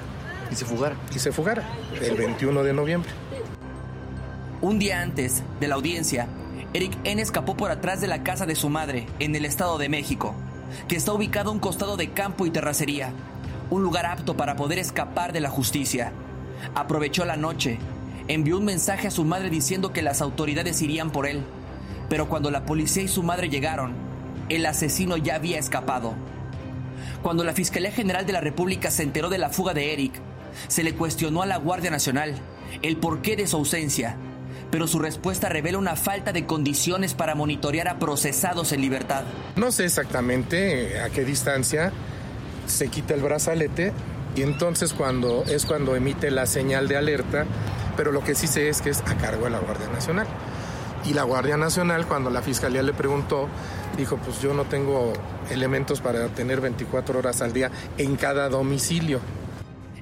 Y 0.51 0.55
se 0.55 0.65
fugara. 0.65 0.95
Y 1.13 1.19
se 1.19 1.31
fugara, 1.31 1.63
el 2.01 2.15
21 2.15 2.63
de 2.63 2.73
noviembre. 2.73 3.11
Un 4.61 4.79
día 4.79 5.01
antes 5.01 5.43
de 5.59 5.67
la 5.67 5.75
audiencia, 5.75 6.27
Eric 6.73 6.97
N. 7.03 7.21
escapó 7.21 7.55
por 7.55 7.71
atrás 7.71 8.01
de 8.01 8.07
la 8.07 8.23
casa 8.23 8.45
de 8.45 8.55
su 8.55 8.69
madre, 8.69 9.07
en 9.19 9.35
el 9.35 9.45
Estado 9.45 9.77
de 9.77 9.89
México, 9.89 10.35
que 10.87 10.95
está 10.95 11.13
ubicado 11.13 11.49
a 11.49 11.53
un 11.53 11.59
costado 11.59 11.97
de 11.97 12.11
campo 12.11 12.45
y 12.45 12.51
terracería, 12.51 13.11
un 13.69 13.83
lugar 13.83 14.05
apto 14.05 14.35
para 14.35 14.55
poder 14.55 14.79
escapar 14.79 15.33
de 15.33 15.39
la 15.39 15.49
justicia. 15.49 16.11
Aprovechó 16.75 17.25
la 17.25 17.37
noche, 17.37 17.79
envió 18.29 18.59
un 18.59 18.65
mensaje 18.65 19.07
a 19.07 19.11
su 19.11 19.25
madre 19.25 19.49
diciendo 19.49 19.91
que 19.91 20.03
las 20.03 20.21
autoridades 20.21 20.81
irían 20.81 21.11
por 21.11 21.27
él, 21.27 21.43
pero 22.09 22.29
cuando 22.29 22.51
la 22.51 22.63
policía 22.63 23.03
y 23.03 23.07
su 23.07 23.23
madre 23.23 23.49
llegaron, 23.49 23.93
el 24.49 24.65
asesino 24.67 25.17
ya 25.17 25.35
había 25.35 25.57
escapado. 25.57 26.13
Cuando 27.23 27.43
la 27.43 27.53
Fiscalía 27.53 27.91
General 27.91 28.25
de 28.25 28.33
la 28.33 28.39
República 28.39 28.91
se 28.91 29.03
enteró 29.03 29.29
de 29.29 29.39
la 29.39 29.49
fuga 29.49 29.73
de 29.73 29.93
Eric, 29.93 30.13
se 30.67 30.83
le 30.83 30.93
cuestionó 30.93 31.41
a 31.41 31.47
la 31.47 31.57
Guardia 31.57 31.89
Nacional 31.89 32.35
el 32.83 32.97
porqué 32.97 33.35
de 33.35 33.47
su 33.47 33.57
ausencia, 33.57 34.15
pero 34.69 34.87
su 34.87 34.99
respuesta 34.99 35.49
revela 35.49 35.79
una 35.79 35.95
falta 35.95 36.31
de 36.31 36.45
condiciones 36.45 37.15
para 37.15 37.33
monitorear 37.33 37.87
a 37.87 37.97
procesados 37.97 38.71
en 38.73 38.81
libertad. 38.81 39.23
No 39.55 39.71
sé 39.71 39.85
exactamente 39.85 41.01
a 41.01 41.09
qué 41.09 41.25
distancia 41.25 41.91
se 42.67 42.89
quita 42.89 43.15
el 43.15 43.21
brazalete 43.21 43.91
y 44.35 44.43
entonces 44.43 44.93
cuando 44.93 45.43
es 45.45 45.65
cuando 45.65 45.95
emite 45.95 46.29
la 46.29 46.45
señal 46.45 46.87
de 46.87 46.97
alerta, 46.97 47.45
pero 47.99 48.13
lo 48.13 48.23
que 48.23 48.33
sí 48.33 48.47
sé 48.47 48.69
es 48.69 48.81
que 48.81 48.91
es 48.91 49.01
a 49.01 49.17
cargo 49.17 49.43
de 49.43 49.49
la 49.49 49.59
Guardia 49.59 49.89
Nacional. 49.89 50.25
Y 51.05 51.13
la 51.13 51.23
Guardia 51.23 51.57
Nacional, 51.57 52.07
cuando 52.07 52.29
la 52.29 52.41
Fiscalía 52.41 52.81
le 52.81 52.93
preguntó, 52.93 53.49
dijo, 53.97 54.15
pues 54.15 54.41
yo 54.41 54.53
no 54.53 54.63
tengo 54.63 55.11
elementos 55.51 55.99
para 55.99 56.29
tener 56.29 56.61
24 56.61 57.19
horas 57.19 57.41
al 57.41 57.51
día 57.51 57.69
en 57.97 58.15
cada 58.15 58.47
domicilio. 58.47 59.19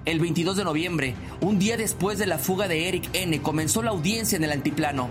El 0.06 0.20
22 0.20 0.58
de 0.58 0.64
noviembre, 0.64 1.16
un 1.42 1.58
día 1.58 1.76
después 1.76 2.20
de 2.20 2.28
la 2.28 2.38
fuga 2.38 2.68
de 2.68 2.88
Eric 2.88 3.10
N., 3.14 3.42
comenzó 3.42 3.82
la 3.82 3.90
audiencia 3.90 4.36
en 4.36 4.44
el 4.44 4.52
antiplano. 4.52 5.10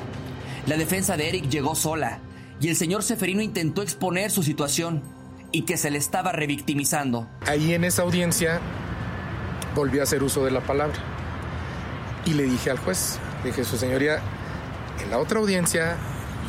La 0.69 0.77
defensa 0.77 1.17
de 1.17 1.29
Eric 1.29 1.49
llegó 1.49 1.75
sola 1.75 2.21
y 2.61 2.69
el 2.69 2.77
señor 2.77 3.03
Seferino 3.03 3.43
intentó 3.43 3.83
exponer 3.83 4.31
su 4.31 4.45
situación 4.45 5.03
y 5.51 5.63
que 5.63 5.77
se 5.77 5.91
le 5.91 5.99
estaba 5.99 6.31
revictimizando. 6.31 7.29
Ahí 7.47 7.75
en 7.75 7.83
esa 7.83 8.03
audiencia 8.03 8.61
volví 9.75 9.99
a 9.99 10.05
hacer 10.05 10.23
uso 10.23 10.45
de 10.45 10.53
la 10.53 10.61
palabra 10.61 11.16
y 12.27 12.35
le 12.35 12.43
dije 12.43 12.71
al 12.71 12.79
juez, 12.79 13.19
dije, 13.45 13.65
su 13.65 13.79
señoría, 13.79 14.21
en 15.03 15.11
la 15.11 15.19
otra 15.19 15.39
audiencia 15.41 15.97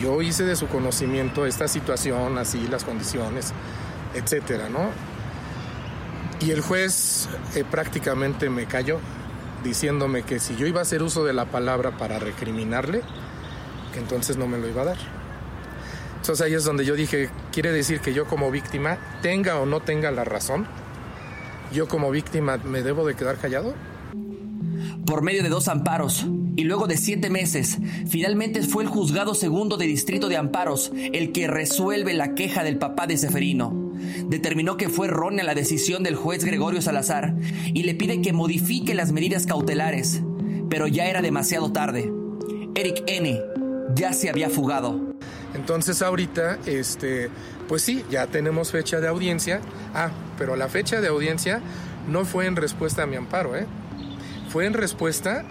yo 0.02 0.22
hice 0.22 0.44
de 0.44 0.56
su 0.56 0.68
conocimiento 0.68 1.46
esta 1.46 1.68
situación, 1.68 2.38
así 2.38 2.68
las 2.68 2.84
condiciones, 2.84 3.54
etcétera, 4.14 4.70
¿no? 4.70 4.90
Y 6.40 6.52
el 6.52 6.62
juez 6.62 7.30
eh, 7.56 7.64
prácticamente 7.70 8.50
me 8.50 8.66
cayó, 8.66 9.00
diciéndome 9.64 10.24
que 10.24 10.40
si 10.40 10.56
yo 10.56 10.68
iba 10.68 10.80
a 10.80 10.84
hacer 10.84 11.02
uso 11.02 11.24
de 11.24 11.34
la 11.34 11.46
palabra 11.46 11.92
para 11.98 12.20
recriminarle, 12.20 13.02
que 13.94 14.00
entonces 14.00 14.38
no 14.38 14.48
me 14.48 14.58
lo 14.58 14.68
iba 14.68 14.82
a 14.82 14.86
dar. 14.86 14.98
Entonces 16.18 16.46
ahí 16.46 16.54
es 16.54 16.64
donde 16.64 16.86
yo 16.86 16.96
dije, 16.96 17.30
quiere 17.52 17.72
decir 17.72 18.02
que 18.02 18.14
yo 18.14 18.26
como 18.26 18.52
víctima, 18.52 18.98
tenga 19.22 19.60
o 19.60 19.66
no 19.66 19.80
tenga 19.80 20.12
la 20.12 20.24
razón, 20.24 20.68
yo 21.72 21.88
como 21.88 22.12
víctima 22.12 22.58
me 22.58 22.82
debo 22.82 23.06
de 23.06 23.16
quedar 23.16 23.38
callado. 23.38 23.74
Por 25.08 25.22
medio 25.22 25.42
de 25.42 25.48
dos 25.48 25.70
amparos 25.70 26.28
y 26.58 26.66
luego 26.66 26.86
de 26.86 26.98
siete 26.98 27.30
meses, 27.30 27.78
finalmente 28.10 28.62
fue 28.62 28.84
el 28.84 28.90
juzgado 28.90 29.36
segundo 29.36 29.78
de 29.78 29.86
distrito 29.86 30.28
de 30.28 30.36
amparos 30.36 30.92
el 31.14 31.32
que 31.32 31.48
resuelve 31.48 32.14
la 32.14 32.36
queja 32.36 32.62
del 32.66 32.78
papá 32.78 33.08
de 33.08 33.16
Seferino. 33.16 33.94
Determinó 34.28 34.76
que 34.76 34.90
fue 34.90 35.08
errónea 35.08 35.46
la 35.46 35.56
decisión 35.56 36.04
del 36.04 36.18
juez 36.18 36.44
Gregorio 36.44 36.82
Salazar 36.82 37.36
y 37.74 37.84
le 37.84 37.96
pide 37.96 38.22
que 38.22 38.34
modifique 38.34 38.94
las 38.96 39.14
medidas 39.14 39.46
cautelares, 39.46 40.22
pero 40.70 40.88
ya 40.88 41.06
era 41.06 41.22
demasiado 41.22 41.72
tarde. 41.72 42.12
Eric 42.76 43.04
N. 43.08 43.40
ya 43.96 44.12
se 44.12 44.30
había 44.30 44.50
fugado. 44.50 45.16
Entonces 45.56 46.02
ahorita, 46.02 46.60
este, 46.66 47.30
pues 47.70 47.82
sí, 47.82 48.04
ya 48.12 48.28
tenemos 48.28 48.74
fecha 48.74 49.00
de 49.00 49.08
audiencia. 49.08 49.62
Ah, 49.94 50.12
pero 50.38 50.58
la 50.58 50.68
fecha 50.68 51.00
de 51.00 51.08
audiencia 51.08 51.62
no 52.10 52.26
fue 52.26 52.46
en 52.46 52.58
respuesta 52.58 53.04
a 53.04 53.06
mi 53.06 53.16
amparo, 53.16 53.56
¿eh? 53.56 53.66
Fue 54.50 54.66
en 54.66 54.74
respuesta 54.74 55.46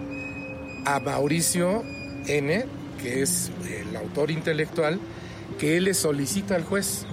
a 0.85 1.01
Mauricio 1.01 1.83
N., 2.27 2.65
que 3.01 3.23
es 3.23 3.51
el 3.69 3.95
autor 3.97 4.31
intelectual, 4.31 5.01
que 5.59 5.77
él 5.77 5.85
le 5.85 5.95
solicita 5.95 6.55
al 6.55 6.65
juez 6.65 7.07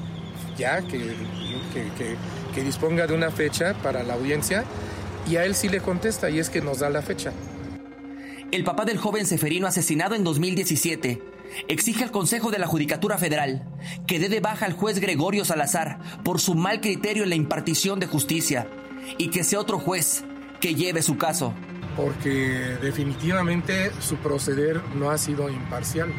ya 0.57 0.81
que, 0.81 1.15
que, 2.53 2.63
disponga 2.63 3.07
de 3.07 3.13
una 3.13 3.31
fecha 3.31 3.73
para 3.81 4.03
la 4.03 4.13
audiencia 4.13 4.63
y 5.27 5.37
a 5.37 5.45
él 5.45 5.55
sí 5.55 5.69
le 5.69 5.81
contesta 5.81 6.29
y 6.29 6.39
es 6.39 6.49
que 6.49 6.61
nos 6.61 6.79
da 6.79 6.89
la 6.89 7.01
fecha. 7.01 7.31
El 8.51 8.63
papá 8.63 8.85
del 8.85 8.97
joven 8.97 9.25
Seferino 9.25 9.65
asesinado 9.65 10.13
en 10.15 10.23
2017 10.23 11.21
exige 11.67 12.03
al 12.03 12.11
Consejo 12.11 12.51
de 12.51 12.59
la 12.59 12.67
Judicatura 12.67 13.17
Federal 13.17 13.67
que 14.05 14.19
dé 14.19 14.29
de 14.29 14.39
baja 14.39 14.65
al 14.65 14.73
juez 14.73 14.99
Gregorio 14.99 15.45
Salazar 15.45 15.99
por 16.23 16.39
su 16.39 16.53
mal 16.53 16.79
criterio 16.81 17.23
en 17.23 17.29
la 17.29 17.35
impartición 17.35 17.99
de 17.99 18.07
justicia 18.07 18.67
y 19.17 19.29
que 19.29 19.43
sea 19.43 19.59
otro 19.59 19.79
juez 19.79 20.23
que 20.59 20.75
lleve 20.75 21.01
su 21.01 21.17
caso. 21.17 21.53
Porque 21.95 22.77
definitivamente 22.81 23.91
su 23.99 24.15
proceder 24.17 24.81
no 24.95 25.11
ha 25.11 25.17
sido 25.17 25.49
imparcial. 25.49 26.11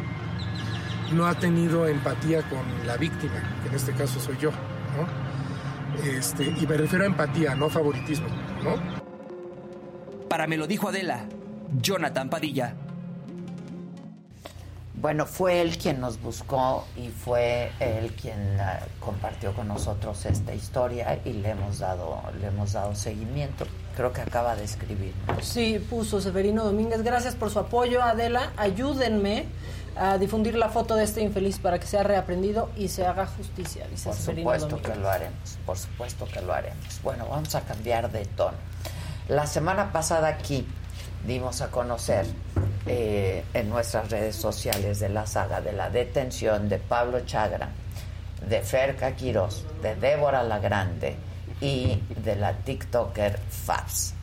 No 1.12 1.26
ha 1.26 1.34
tenido 1.34 1.86
empatía 1.86 2.42
con 2.48 2.86
la 2.86 2.96
víctima, 2.96 3.34
que 3.62 3.68
en 3.68 3.74
este 3.74 3.92
caso 3.92 4.20
soy 4.20 4.36
yo. 4.38 4.50
¿no? 4.50 6.04
Este, 6.08 6.44
y 6.44 6.66
me 6.66 6.76
refiero 6.76 7.04
a 7.04 7.06
empatía, 7.06 7.54
no 7.54 7.68
favoritismo. 7.68 8.28
¿no? 8.62 8.76
Para 10.28 10.46
me 10.46 10.56
lo 10.56 10.66
dijo 10.66 10.88
Adela, 10.88 11.26
Jonathan 11.80 12.30
Padilla. 12.30 12.76
Bueno, 15.04 15.26
fue 15.26 15.60
él 15.60 15.76
quien 15.76 16.00
nos 16.00 16.18
buscó 16.18 16.86
y 16.96 17.10
fue 17.10 17.70
él 17.78 18.14
quien 18.14 18.58
uh, 18.58 19.04
compartió 19.04 19.52
con 19.52 19.68
nosotros 19.68 20.24
esta 20.24 20.54
historia 20.54 21.20
y 21.26 21.34
le 21.34 21.50
hemos 21.50 21.78
dado 21.78 22.22
le 22.40 22.46
hemos 22.46 22.72
dado 22.72 22.94
seguimiento. 22.94 23.66
Creo 23.98 24.14
que 24.14 24.22
acaba 24.22 24.56
de 24.56 24.64
escribir. 24.64 25.12
Sí, 25.42 25.78
puso 25.90 26.22
Severino 26.22 26.64
Domínguez. 26.64 27.02
Gracias 27.02 27.34
por 27.34 27.50
su 27.50 27.58
apoyo, 27.58 28.02
Adela. 28.02 28.52
Ayúdenme 28.56 29.44
a 29.94 30.16
difundir 30.16 30.54
la 30.54 30.70
foto 30.70 30.94
de 30.94 31.04
este 31.04 31.20
infeliz 31.20 31.58
para 31.58 31.78
que 31.78 31.86
sea 31.86 32.02
reaprendido 32.02 32.70
y 32.74 32.88
se 32.88 33.06
haga 33.06 33.26
justicia, 33.26 33.86
dice 33.90 34.08
Por 34.08 34.16
Severino 34.16 34.52
supuesto 34.52 34.68
Domínguez. 34.68 34.94
que 34.94 35.00
lo 35.00 35.10
haremos, 35.10 35.58
por 35.66 35.76
supuesto 35.76 36.24
que 36.32 36.40
lo 36.40 36.54
haremos. 36.54 37.02
Bueno, 37.02 37.26
vamos 37.28 37.54
a 37.54 37.60
cambiar 37.60 38.10
de 38.10 38.24
tono. 38.24 38.56
La 39.28 39.46
semana 39.46 39.92
pasada 39.92 40.28
aquí 40.28 40.66
dimos 41.26 41.60
a 41.60 41.70
conocer 41.70 42.26
eh, 42.86 43.44
en 43.54 43.68
nuestras 43.68 44.10
redes 44.10 44.36
sociales 44.36 45.00
de 45.00 45.08
la 45.08 45.26
saga 45.26 45.60
de 45.60 45.72
la 45.72 45.90
detención 45.90 46.68
de 46.68 46.78
Pablo 46.78 47.20
Chagra, 47.20 47.70
de 48.46 48.60
Ferca 48.60 49.12
Quirós, 49.12 49.64
de 49.82 49.96
Débora 49.96 50.42
la 50.42 50.58
Grande 50.58 51.16
y 51.60 52.00
de 52.22 52.36
la 52.36 52.52
TikToker 52.52 53.38
Fabs. 53.48 54.14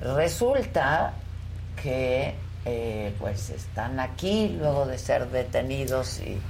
Resulta 0.00 1.12
que 1.82 2.34
eh, 2.64 3.14
pues 3.18 3.50
están 3.50 3.98
aquí 3.98 4.56
luego 4.58 4.86
de 4.86 4.98
ser 4.98 5.28
detenidos 5.30 6.20
y, 6.20 6.40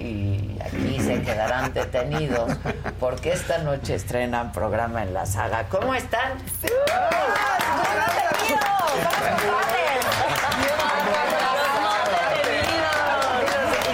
y 0.00 0.58
aquí 0.64 0.98
se 1.00 1.22
quedarán 1.22 1.72
detenidos 1.72 2.52
porque 2.98 3.32
esta 3.32 3.58
noche 3.58 3.94
estrenan 3.94 4.52
programa 4.52 5.02
en 5.02 5.12
la 5.14 5.26
saga. 5.26 5.68
¿Cómo 5.68 5.94
están 5.94 6.38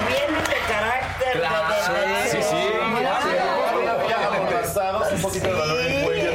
vienen 0.08 0.44
de 0.44 0.58
carácter. 0.68 1.40
de- 1.40 2.30
Sí, 2.30 2.38
sí. 2.42 2.62
Cansados, 4.50 5.12
un 5.12 5.20
poquito 5.22 5.46
de 5.46 5.52
dolor 5.52 5.80
en 5.80 5.92
el 5.92 6.04
cuello, 6.04 6.32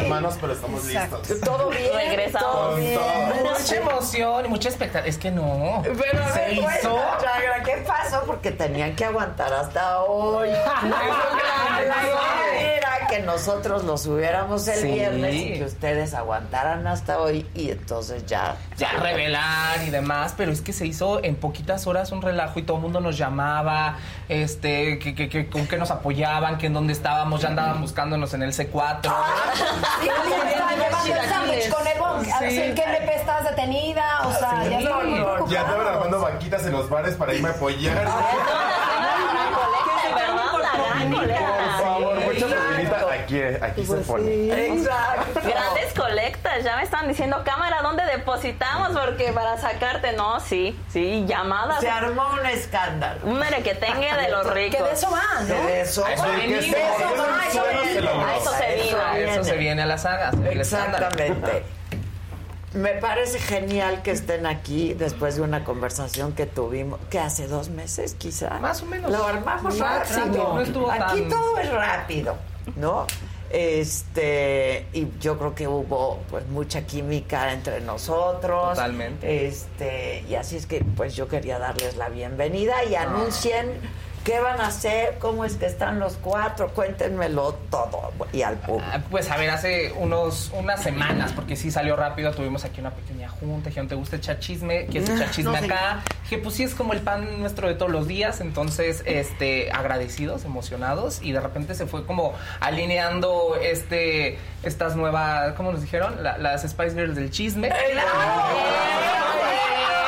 estamos 0.61 0.85
listos. 0.85 1.39
Todo 1.41 1.69
bien. 1.69 1.91
Regresamos. 1.93 2.51
Todo 2.51 2.75
bien. 2.75 2.99
Mucha 3.43 3.75
emoción 3.75 4.45
y 4.45 4.47
mucha 4.47 4.69
expectativa. 4.69 5.07
Es 5.09 5.17
que 5.17 5.31
no. 5.31 5.81
Pero 5.83 6.23
a 6.23 6.29
se 6.31 6.39
ver, 6.39 6.53
hizo. 6.53 6.99
¿qué 7.65 7.77
pasó? 7.85 8.23
Porque 8.25 8.51
tenían 8.51 8.95
que 8.95 9.05
aguantar 9.05 9.51
hasta 9.53 10.01
hoy. 10.03 10.49
No, 13.11 13.17
que 13.17 13.21
nosotros 13.23 13.83
los 13.83 14.05
hubiéramos 14.05 14.67
el 14.67 14.79
Sí. 14.79 14.91
viernes 14.91 15.35
y 15.35 15.53
que 15.53 15.65
ustedes 15.65 16.13
aguantaran 16.13 16.87
hasta 16.87 17.19
hoy 17.19 17.45
y 17.53 17.71
entonces 17.71 18.25
ya. 18.25 18.55
Ya 18.77 18.91
revelar 18.93 19.81
y 19.85 19.89
demás, 19.89 20.33
pero 20.37 20.51
es 20.51 20.61
que 20.61 20.71
se 20.73 20.85
hizo 20.85 21.21
en 21.23 21.35
poquitas 21.35 21.87
horas 21.87 22.11
un 22.13 22.21
relajo 22.21 22.59
y 22.59 22.63
todo 22.63 22.77
el 22.77 22.83
mundo 22.83 22.99
nos 23.01 23.17
llamaba, 23.17 23.97
este, 24.29 24.97
que, 24.99 25.13
que, 25.13 25.27
que- 25.29 25.49
con 25.49 25.67
qué 25.67 25.77
nos 25.77 25.91
apoyaban, 25.91 26.57
que 26.57 26.67
en 26.67 26.73
dónde 26.73 26.93
estábamos, 26.93 27.41
ya 27.41 27.49
andaban 27.49 27.81
buscándonos 27.81 28.33
en 28.33 28.43
el 28.43 28.53
C4. 28.53 29.01
Sí, 29.99 30.05
ya 30.05 30.49
estaba 30.49 30.71
llevando 31.03 31.21
el 31.21 31.29
sándwich 31.29 31.69
con 31.69 31.87
el 31.87 31.99
bon. 31.99 32.31
A 32.31 32.39
ver, 32.39 32.51
Sí. 32.51 32.61
¿En 32.61 32.75
qué 32.75 32.83
NP 32.83 33.15
estás 33.15 33.43
detenida? 33.43 34.21
O 34.25 34.31
sea, 34.33 34.63
ya 34.69 34.79
estaban 34.79 35.09
muy 35.09 35.19
Ya 35.51 35.61
estaban 35.61 35.87
armando 35.87 36.19
vaquitas 36.21 36.65
en 36.65 36.71
los 36.71 36.89
bares 36.89 37.15
para 37.15 37.33
irme 37.33 37.49
a 37.49 37.51
apoyar. 37.51 38.05
Por 40.51 40.63
favor, 40.63 41.05
mucha 41.07 41.60
Aquí, 43.37 43.63
aquí 43.63 43.85
se 43.85 43.95
pone. 43.97 44.67
Exacto. 44.67 45.39
Grandes 45.43 45.93
colectas, 45.95 46.63
ya 46.63 46.75
me 46.77 46.83
están 46.83 47.07
diciendo, 47.07 47.41
cámara, 47.45 47.81
¿dónde 47.81 48.03
depositamos? 48.05 48.89
Porque 48.89 49.31
para 49.31 49.57
sacarte, 49.57 50.13
no, 50.13 50.39
sí, 50.39 50.77
sí, 50.89 51.25
llamadas. 51.27 51.79
Se 51.79 51.89
armó 51.89 52.23
un 52.39 52.45
escándalo. 52.45 53.19
Un 53.23 53.39
merequetengue 53.39 54.13
de 54.15 54.29
los 54.29 54.53
ricos. 54.53 54.77
Que 54.77 54.83
de 54.83 54.91
eso 54.93 55.09
va, 55.11 55.41
¿no? 55.41 55.45
De 55.67 55.81
eso 55.81 56.05
A 56.05 56.13
eso 56.13 56.23
va. 56.23 56.37
eso 56.37 56.75
va, 56.75 57.47
eso 57.47 57.59
Suelo 57.61 57.81
se 57.83 57.85
viene. 57.85 58.01
logró. 58.01 58.25
A 58.25 58.37
eso 58.37 58.51
se 58.57 58.75
vino. 58.83 58.97
A 59.01 59.17
eso 59.19 59.43
se 59.43 59.57
viene 59.57 59.81
a 59.81 59.85
la 59.85 59.97
saga. 59.97 60.31
Exactamente. 60.49 61.63
Me 62.73 62.91
parece 62.93 63.37
genial 63.37 64.01
que 64.01 64.11
estén 64.11 64.45
aquí 64.45 64.93
después 64.93 65.35
de 65.35 65.41
una 65.41 65.65
conversación 65.65 66.31
que 66.31 66.45
tuvimos, 66.45 67.01
que 67.09 67.19
hace 67.19 67.47
dos 67.47 67.67
meses 67.67 68.13
quizá. 68.17 68.59
Más 68.59 68.81
o 68.81 68.85
menos. 68.85 69.11
Lo 69.11 69.25
armamos 69.25 69.77
rápido. 69.77 70.53
no 70.73 70.89
aquí 70.89 71.19
tan- 71.21 71.29
todo 71.29 71.57
es 71.57 71.69
rápido, 71.69 72.37
¿no? 72.75 73.07
Este, 73.49 74.85
y 74.93 75.07
yo 75.19 75.37
creo 75.37 75.53
que 75.53 75.67
hubo 75.67 76.19
pues 76.29 76.47
mucha 76.47 76.85
química 76.85 77.51
entre 77.51 77.81
nosotros. 77.81 78.69
Totalmente. 78.69 79.47
Este, 79.47 80.23
y 80.29 80.35
así 80.35 80.55
es 80.55 80.65
que 80.65 80.83
pues 80.95 81.15
yo 81.15 81.27
quería 81.27 81.59
darles 81.59 81.97
la 81.97 82.09
bienvenida 82.09 82.83
y 82.85 82.95
anuncien 82.95 83.67
qué 84.23 84.39
van 84.39 84.61
a 84.61 84.67
hacer, 84.67 85.17
cómo 85.19 85.45
es 85.45 85.55
que 85.55 85.65
están 85.65 85.99
los 85.99 86.13
cuatro, 86.17 86.69
cuéntenmelo 86.73 87.53
todo 87.71 88.11
y 88.31 88.43
al 88.43 88.55
público. 88.57 88.89
Ah, 88.93 88.99
Pues 89.09 89.29
a 89.31 89.37
ver, 89.37 89.49
hace 89.49 89.91
unos, 89.97 90.51
unas 90.53 90.81
semanas, 90.83 91.31
porque 91.33 91.55
sí 91.55 91.71
salió 91.71 91.95
rápido, 91.95 92.31
tuvimos 92.31 92.63
aquí 92.63 92.81
una 92.81 92.91
pequeña 92.91 93.29
junta, 93.29 93.69
dijeron, 93.69 93.87
¿te 93.87 93.95
gusta 93.95 94.17
echar 94.17 94.39
chisme? 94.39 94.85
¿Quieres 94.85 95.09
echar 95.09 95.31
chisme 95.31 95.51
No, 95.61 95.65
acá? 95.73 96.01
Dije, 96.23 96.37
pues 96.37 96.55
sí, 96.55 96.63
es 96.63 96.75
como 96.75 96.93
el 96.93 97.01
pan 97.01 97.39
nuestro 97.39 97.67
de 97.67 97.73
todos 97.73 97.91
los 97.91 98.07
días, 98.07 98.41
entonces, 98.41 99.01
este, 99.05 99.71
agradecidos, 99.71 100.45
emocionados, 100.45 101.19
y 101.21 101.31
de 101.31 101.39
repente 101.39 101.73
se 101.75 101.87
fue 101.87 102.05
como 102.05 102.33
alineando 102.59 103.55
este, 103.61 104.37
estas 104.63 104.95
nuevas, 104.95 105.53
¿cómo 105.53 105.71
nos 105.71 105.81
dijeron? 105.81 106.21
La- 106.23 106.37
las 106.37 106.61
Spice 106.61 106.91
Girls 106.91 107.15
del 107.15 107.31
chisme. 107.31 107.67
Entonces, 107.69 108.03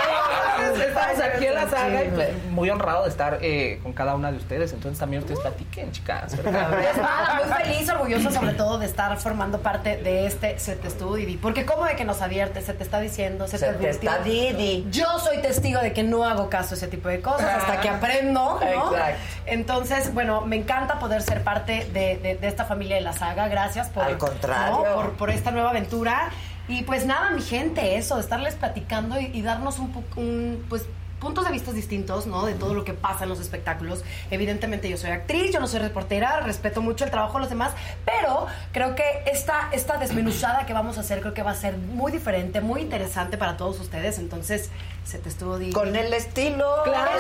Estamos 0.80 1.20
aquí 1.22 1.46
en 1.46 1.56
la 1.56 1.70
saga 1.70 2.04
y 2.04 2.10
pues, 2.10 2.30
muy 2.50 2.70
honrado 2.70 3.04
de 3.04 3.10
estar 3.10 3.40
eh, 3.42 3.80
con 3.84 3.94
cada 3.94 4.16
una 4.16 4.32
de 4.32 4.38
ustedes, 4.38 4.74
entonces 4.74 5.00
también 5.00 5.22
ustedes 5.22 5.40
platiquen, 5.40 5.92
chicas. 5.92 6.36
Pues 6.44 6.46
nada, 6.54 7.42
muy 7.46 7.54
feliz, 7.64 7.90
orgullosa 7.90 8.32
sobre 8.32 8.54
todo 8.54 8.78
de 8.80 8.86
estar 8.86 9.16
formando 9.18 9.60
parte 9.62 9.98
de 9.98 10.26
este 10.28 10.58
Se 10.60 10.76
Te 10.76 10.88
Estuvo 10.88 11.16
Didi. 11.16 11.38
Porque 11.38 11.66
como 11.66 11.86
de 11.86 11.96
que 11.96 12.06
nos 12.06 12.22
advierte, 12.22 12.62
se 12.62 12.74
te 12.74 12.84
está 12.84 13.00
diciendo, 13.00 13.48
se, 13.48 13.58
Se 13.58 13.68
te 13.68 13.74
te 13.74 13.90
está 13.90 14.20
Didi. 14.20 14.88
Yo 14.92 15.20
soy 15.20 15.38
testigo 15.42 15.80
de 15.82 15.94
que 15.94 16.04
no 16.04 16.24
hago 16.26 16.50
caso 16.50 16.74
a 16.76 16.78
ese 16.78 16.88
tipo 16.88 17.10
de 17.10 17.22
cosas 17.22 17.62
hasta 17.64 17.82
que 17.82 17.90
aprendo, 17.90 18.60
¿no? 18.60 18.62
Exacto. 18.62 19.18
Entonces, 19.46 20.14
bueno, 20.14 20.42
me 20.42 20.56
encanta 20.56 21.00
poder 21.00 21.22
ser 21.22 21.44
parte 21.44 21.86
de, 21.94 22.18
de- 22.18 22.36
de 22.36 22.48
esta 22.48 22.66
familia 22.66 22.96
de 22.96 23.02
la 23.02 23.14
saga. 23.14 23.48
Gracias 23.48 23.90
por, 23.90 24.04
Al 24.04 24.18
contrario. 24.18 24.84
¿no? 24.86 24.96
por, 24.96 25.12
por 25.14 25.30
esta 25.30 25.52
nueva 25.52 25.70
aventura. 25.72 26.30
Y 26.68 26.84
pues 26.84 27.06
nada, 27.06 27.32
mi 27.32 27.42
gente, 27.42 27.98
eso, 27.98 28.20
estarles 28.20 28.56
platicando 28.56 29.20
y, 29.20 29.42
darnos 29.42 29.80
un, 29.80 29.92
un, 30.16 30.66
pues 30.70 30.86
puntos 31.24 31.46
de 31.46 31.52
vista 31.52 31.72
distintos, 31.72 32.28
¿no? 32.28 32.46
De 32.46 32.54
todo 32.54 32.74
lo 32.76 32.84
que 32.84 32.94
pasa 32.94 33.24
en 33.24 33.30
los 33.30 33.40
espectáculos. 33.40 34.04
Evidentemente 34.30 34.88
yo 34.90 34.98
soy 34.98 35.10
actriz, 35.12 35.52
yo 35.52 35.60
no 35.60 35.68
soy 35.68 35.80
reportera, 35.80 36.42
respeto 36.42 36.82
mucho 36.82 37.06
el 37.06 37.12
trabajo 37.12 37.34
de 37.34 37.40
los 37.40 37.50
demás, 37.50 37.72
pero 38.06 38.46
creo 38.72 38.94
que 38.96 39.04
esta, 39.26 39.70
esta 39.72 39.98
desmenuzada 39.98 40.66
que 40.66 40.74
vamos 40.74 40.98
a 40.98 41.02
hacer 41.02 41.22
creo 41.22 41.34
que 41.34 41.42
va 41.44 41.52
a 41.52 41.56
ser 41.56 41.78
muy 41.78 42.12
diferente, 42.12 42.62
muy 42.62 42.82
interesante 42.82 43.38
para 43.38 43.58
todos 43.58 43.80
ustedes. 43.80 44.20
Entonces, 44.20 44.70
se 45.06 45.18
te 45.18 45.30
estuvo 45.30 45.58
di- 45.58 45.72
Con 45.74 45.96
el 45.96 46.14
estilo. 46.14 46.84
Claro. 46.84 47.12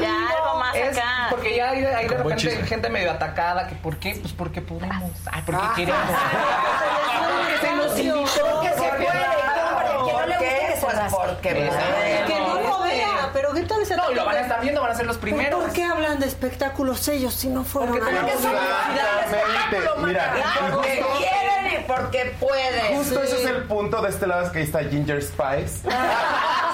Ya, 0.00 0.28
algo 0.36 0.58
más 0.58 0.74
acá. 0.76 1.26
porque 1.30 1.56
ya 1.56 1.70
hay, 1.70 1.80
de 1.82 2.08
repente 2.08 2.50
gente 2.66 2.88
medio 2.90 3.10
atacada 3.10 3.66
que 3.68 3.74
¿por 3.76 3.96
qué? 3.98 4.16
Pues 4.20 4.32
porque 4.32 4.60
podemos. 4.60 5.10
Ay, 5.30 5.42
porque 5.46 5.62
Ah. 5.64 5.72
queremos. 5.76 6.02
Que 7.60 7.66
se 7.66 7.74
nos 7.76 7.98
invitó, 7.98 8.60
que 8.60 8.68
se 8.68 8.74
puede, 8.74 9.06
hombre, 9.06 9.88
que 10.06 10.12
no 10.12 10.26
le 10.26 10.38
que 11.06 11.10
Pues 11.10 11.22
rasque. 11.22 11.48
porque 11.52 11.66
Exacto. 11.66 12.26
Que 12.26 12.38
no 12.40 12.60
lo 12.60 12.82
vea, 12.82 13.30
pero 13.32 13.52
¿qué 13.52 13.62
tal 13.62 13.82
ese 13.82 13.96
No, 13.96 14.10
lo 14.10 14.24
van 14.24 14.36
a 14.36 14.40
estar 14.40 14.60
viendo, 14.60 14.80
van 14.82 14.90
a 14.90 14.94
ser 14.94 15.06
los 15.06 15.16
primeros. 15.18 15.62
¿Por 15.62 15.72
qué 15.72 15.84
hablan 15.84 16.18
de 16.20 16.26
espectáculos 16.26 17.06
ellos 17.08 17.34
si 17.34 17.48
no 17.48 17.64
fueron 17.64 17.90
Porque 17.90 18.04
a 18.04 18.08
tenemos 18.08 18.32
Exactamente. 18.34 19.90
Mira, 19.98 20.34
Porque 20.72 21.04
quieren 21.18 21.80
y 21.80 21.84
porque 21.86 22.36
pueden. 22.40 22.96
justo 22.96 23.22
ese 23.22 23.40
es 23.42 23.46
el 23.46 23.62
punto 23.64 24.00
de 24.02 24.10
este 24.10 24.26
lado, 24.26 24.44
es 24.46 24.50
que 24.50 24.58
ahí 24.58 24.64
está 24.64 24.80
Ginger 24.84 25.22
Spice. 25.22 25.88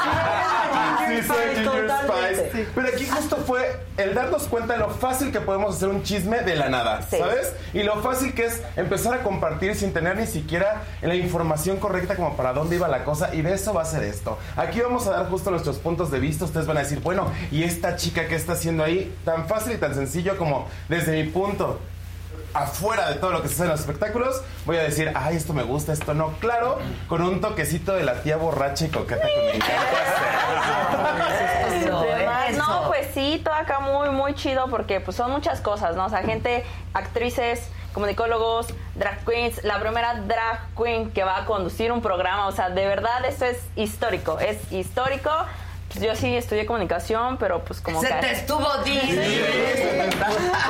Sí, 1.09 1.23
Ginger. 1.55 2.67
Pero 2.75 2.89
aquí 2.89 3.07
justo 3.07 3.37
fue 3.47 3.77
el 3.97 4.15
darnos 4.15 4.45
cuenta 4.45 4.75
de 4.75 4.79
lo 4.81 4.91
fácil 4.91 5.33
que 5.33 5.41
podemos 5.41 5.77
hacer 5.77 5.89
un 5.89 6.03
chisme 6.03 6.41
de 6.41 6.57
la 6.57 6.69
nada, 6.69 7.03
Sí. 7.03 7.19
¿sabes? 7.19 7.53
Y 7.73 7.83
lo 7.83 8.01
fácil 8.03 8.35
que 8.35 8.47
es 8.47 8.63
empezar 8.77 9.15
a 9.15 9.23
compartir 9.23 9.75
sin 9.75 9.93
tener 9.93 10.17
ni 10.17 10.27
siquiera 10.27 10.83
la 11.03 11.15
información 11.15 11.79
correcta 11.79 12.17
como 12.17 12.37
para 12.37 12.53
dónde 12.53 12.77
iba 12.77 12.89
la 12.89 13.05
cosa. 13.05 13.35
Y 13.35 13.43
de 13.43 13.55
eso 13.55 13.73
va 13.75 13.83
a 13.83 13.87
ser 13.87 14.03
esto. 14.05 14.39
Aquí 14.57 14.81
vamos 14.81 15.07
a 15.07 15.11
dar 15.13 15.29
justo 15.29 15.51
nuestros 15.51 15.79
puntos 15.79 16.11
de 16.11 16.21
vista. 16.21 16.45
Ustedes 16.45 16.67
van 16.67 16.77
a 16.79 16.81
decir, 16.81 17.01
bueno, 17.01 17.31
¿y 17.51 17.65
esta 17.65 17.97
chica 17.97 18.27
qué 18.29 18.35
está 18.37 18.53
haciendo 18.53 18.85
ahí? 18.85 19.15
Tan 19.25 19.47
fácil 19.47 19.73
y 19.75 19.77
tan 19.79 19.95
sencillo 19.95 20.37
como 20.37 20.69
desde 20.89 21.13
mi 21.23 21.29
punto 21.31 21.79
afuera 22.55 23.09
de 23.09 23.17
todo 23.17 23.33
lo 23.33 23.43
que 23.43 23.49
se 23.49 23.55
hace 23.55 23.63
en 23.65 23.69
los 23.71 23.81
espectáculos, 23.81 24.43
voy 24.67 24.77
a 24.77 24.83
decir, 24.83 25.13
ay, 25.15 25.37
esto 25.37 25.53
me 25.53 25.63
gusta, 25.63 25.93
esto 25.93 26.15
no. 26.15 26.33
Claro, 26.41 26.79
con 27.09 27.23
un 27.23 27.41
toquecito 27.41 27.93
de 27.93 28.05
la 28.05 28.23
tía 28.23 28.37
borracha 28.37 28.87
y 28.87 28.89
coqueta 28.89 29.27
que 29.27 29.37
me 29.37 29.57
encanta 29.57 29.75
hacer. 29.75 30.31
No, 32.57 32.89
pues 32.89 33.07
sí, 33.15 33.41
todo 33.45 33.55
acá 33.55 33.79
muy, 33.79 34.11
muy 34.11 34.35
chido 34.35 34.67
porque 34.69 35.01
pues 35.01 35.17
son 35.17 35.31
muchas 35.31 35.61
cosas, 35.61 35.95
¿no? 35.95 36.07
O 36.07 36.09
sea, 36.09 36.23
gente, 36.23 36.65
actrices 36.95 37.71
comunicólogos, 37.93 38.69
drag 38.95 39.25
queens, 39.25 39.63
la 39.65 39.81
primera 39.81 40.15
drag 40.15 40.61
queen 40.77 41.11
que 41.11 41.25
va 41.25 41.39
a 41.39 41.45
conducir 41.45 41.93
un 41.93 42.03
programa. 42.03 42.47
O 42.47 42.53
sea, 42.53 42.71
de 42.71 42.87
verdad, 42.87 43.25
esto 43.25 43.45
es 43.45 43.59
histórico. 43.77 44.39
Es 44.39 44.73
histórico. 44.73 45.31
Pues 45.93 46.05
yo 46.05 46.15
sí 46.15 46.37
estudié 46.37 46.67
comunicación, 46.67 47.37
pero 47.37 47.65
pues 47.65 47.81
como 47.81 48.01
Se 48.01 48.07
que... 48.07 48.15
te 48.15 48.31
estuvo 48.31 48.69
diciendo. 48.85 50.17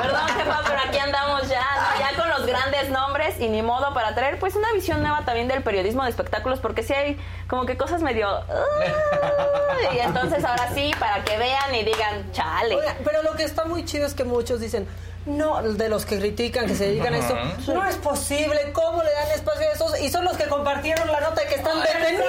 Perdón, 0.01 0.27
jefa, 0.35 0.61
pero 0.65 0.79
aquí 0.87 0.97
andamos 0.97 1.47
ya, 1.47 1.61
¿no? 1.61 1.99
ya 1.99 2.17
con 2.19 2.27
los 2.29 2.47
grandes 2.47 2.89
nombres 2.89 3.39
y 3.39 3.47
ni 3.47 3.61
modo 3.61 3.93
para 3.93 4.15
traer 4.15 4.39
pues 4.39 4.55
una 4.55 4.71
visión 4.73 5.01
nueva 5.01 5.23
también 5.23 5.47
del 5.47 5.61
periodismo 5.61 6.03
de 6.03 6.09
espectáculos, 6.09 6.59
porque 6.59 6.81
sí 6.81 6.93
hay 6.93 7.19
como 7.47 7.67
que 7.67 7.77
cosas 7.77 8.01
medio... 8.01 8.27
Y 9.93 9.99
entonces 9.99 10.43
ahora 10.43 10.69
sí, 10.73 10.91
para 10.99 11.23
que 11.23 11.37
vean 11.37 11.75
y 11.75 11.83
digan, 11.83 12.31
chale. 12.31 12.75
Oiga, 12.75 12.95
pero 13.03 13.21
lo 13.21 13.33
que 13.33 13.43
está 13.43 13.65
muy 13.65 13.85
chido 13.85 14.07
es 14.07 14.15
que 14.15 14.23
muchos 14.23 14.59
dicen, 14.59 14.87
no, 15.27 15.61
de 15.61 15.87
los 15.87 16.05
que 16.05 16.17
critican, 16.17 16.65
que 16.65 16.75
se 16.75 16.87
dedican 16.87 17.13
a 17.13 17.17
esto, 17.17 17.35
no 17.73 17.85
es 17.85 17.95
posible, 17.97 18.71
¿cómo 18.73 19.03
le 19.03 19.11
dan 19.11 19.31
espacio 19.35 19.69
a 19.69 19.73
esos? 19.73 19.99
Y 19.99 20.09
son 20.09 20.25
los 20.25 20.35
que 20.35 20.45
compartieron 20.45 21.11
la 21.11 21.19
nota 21.19 21.41
de 21.41 21.47
que 21.47 21.55
están 21.55 21.79
detenidos. 21.79 22.27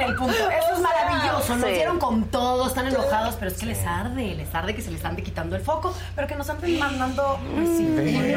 En 0.00 0.08
el 0.08 0.14
punto. 0.16 0.32
Eso 0.34 0.74
es 0.74 0.80
maravilloso. 0.80 1.56
Nos 1.56 1.66
Sí. 1.68 1.72
dieron 1.74 1.98
con 1.98 2.24
todo, 2.24 2.66
están 2.66 2.86
enojados, 2.86 3.34
pero 3.38 3.50
es 3.50 3.58
que 3.58 3.66
les 3.66 3.84
arde, 3.86 4.34
les 4.34 4.54
arde 4.54 4.74
que 4.74 4.82
se 4.82 4.90
les 4.90 5.04
ande 5.04 5.22
quitando 5.22 5.56
el 5.56 5.62
foco, 5.62 5.94
pero 6.14 6.26
que 6.26 6.34
nos 6.36 6.48
anden 6.48 6.78
mandando. 6.78 7.38
Pues 7.54 7.68
sí. 7.76 8.36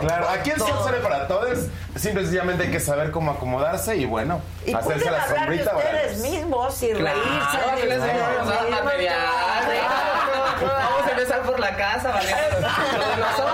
Claro, 0.00 0.28
aquí 0.30 0.50
el 0.50 0.58
sol 0.58 0.72
sale 0.84 0.98
para 0.98 1.26
todos. 1.28 1.58
Simple 1.96 2.22
y 2.22 2.24
sencillamente 2.24 2.64
hay 2.64 2.70
que 2.70 2.80
saber 2.80 3.10
cómo 3.10 3.30
acomodarse 3.32 3.96
y 3.96 4.06
bueno, 4.06 4.40
Y 4.66 4.72
hacerse 4.74 5.10
la 5.10 5.22
hablar 5.22 5.28
de 5.28 5.36
sombrita. 5.64 5.76
ustedes 5.76 6.18
mismos 6.18 6.82
y 6.82 6.90
Claro, 6.92 7.20
reírse. 7.76 8.06
dar 8.06 8.84
material. 8.84 9.18
Vamos 10.62 11.06
a 11.06 11.10
empezar 11.10 11.42
por 11.42 11.60
la 11.60 11.76
casa, 11.76 12.10
¿vale? 12.10 12.32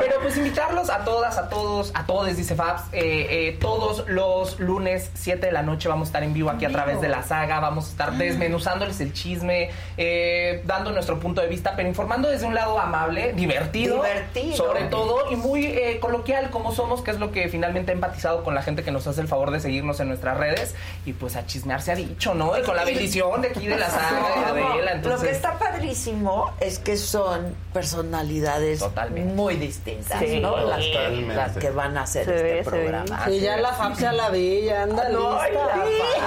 Pero 0.00 0.20
pues 0.20 0.36
invitarlos 0.36 0.90
a 0.90 1.04
todas, 1.04 1.38
a 1.38 1.48
todos, 1.48 1.92
a 1.94 2.06
todos, 2.06 2.36
dice 2.36 2.54
Fabs. 2.54 2.82
eh, 2.92 3.26
eh, 3.30 3.58
todos 3.60 4.08
los 4.08 4.58
lunes, 4.60 5.10
7 5.14 5.46
de 5.46 5.52
la 5.52 5.62
noche, 5.62 5.88
vamos 5.88 6.06
a 6.06 6.10
estar 6.10 6.22
en 6.22 6.32
vivo 6.32 6.50
aquí 6.50 6.64
a 6.64 6.70
través 6.70 7.00
de 7.00 7.08
la 7.08 7.22
saga. 7.22 7.60
Vamos 7.60 7.86
a 7.86 7.90
estar 7.90 8.12
desmenuzándoles 8.12 9.00
el 9.00 9.12
chisme, 9.12 9.70
eh, 9.96 10.62
dando 10.66 10.92
nuestro 10.92 11.18
punto 11.20 11.40
de 11.40 11.48
vista, 11.48 11.74
pero 11.76 11.88
informando 11.88 12.28
desde 12.28 12.46
un 12.46 12.54
lado 12.54 12.78
amable, 12.78 13.32
divertido. 13.32 13.96
Divertido. 13.96 14.56
Sobre 14.56 14.84
todo 14.84 15.30
y 15.30 15.36
muy 15.36 15.66
eh, 15.66 15.98
coloquial 16.00 16.50
como 16.50 16.72
somos, 16.72 17.02
que 17.02 17.10
es 17.10 17.18
lo 17.18 17.30
que 17.32 17.48
finalmente 17.48 17.92
ha 17.92 17.94
empatizado 17.94 18.44
con 18.44 18.54
la 18.54 18.62
gente 18.62 18.82
que 18.82 18.90
nos 18.90 19.06
hace 19.06 19.20
el 19.20 19.28
favor 19.28 19.50
de 19.50 19.60
seguirnos 19.60 20.00
en 20.00 20.08
nuestras 20.08 20.36
redes. 20.36 20.74
Y 21.06 21.12
pues 21.12 21.36
a 21.36 21.46
chismear 21.46 21.80
se 21.82 21.92
ha 21.92 21.96
dicho, 21.96 22.34
¿no? 22.34 22.58
Y 22.58 22.62
con 22.62 22.76
la 22.76 22.84
bendición 22.84 23.42
de 23.42 23.48
aquí 23.48 23.66
de 23.66 23.76
la 23.78 23.90
saga 23.90 24.32
y 24.36 24.40
de 24.40 24.44
Adela. 24.90 24.94
Lo 25.02 25.20
que 25.20 25.30
está 25.30 25.58
padrísimo 25.58 26.52
es 26.60 26.78
que 26.78 26.96
son 26.96 27.54
personalidades 27.72 28.84
muy 29.34 29.56
distintas, 29.56 29.83
Sí. 29.84 30.40
¿no? 30.40 30.56
Las 30.66 30.80
que, 30.80 30.92
Totalmente. 30.92 31.34
las 31.34 31.56
que 31.56 31.70
van 31.70 31.96
a 31.98 32.02
hacer 32.02 32.24
Se 32.24 32.32
este 32.34 32.52
ve. 32.54 32.62
programa. 32.64 33.24
Sí, 33.26 33.40
ya 33.40 33.56
la 33.58 33.72
Fab 33.72 33.94
se 33.96 34.10
la 34.12 34.30
vi, 34.30 34.62
ya 34.64 34.82
anda 34.84 35.08
No, 35.10 35.32
lista. 35.32 35.48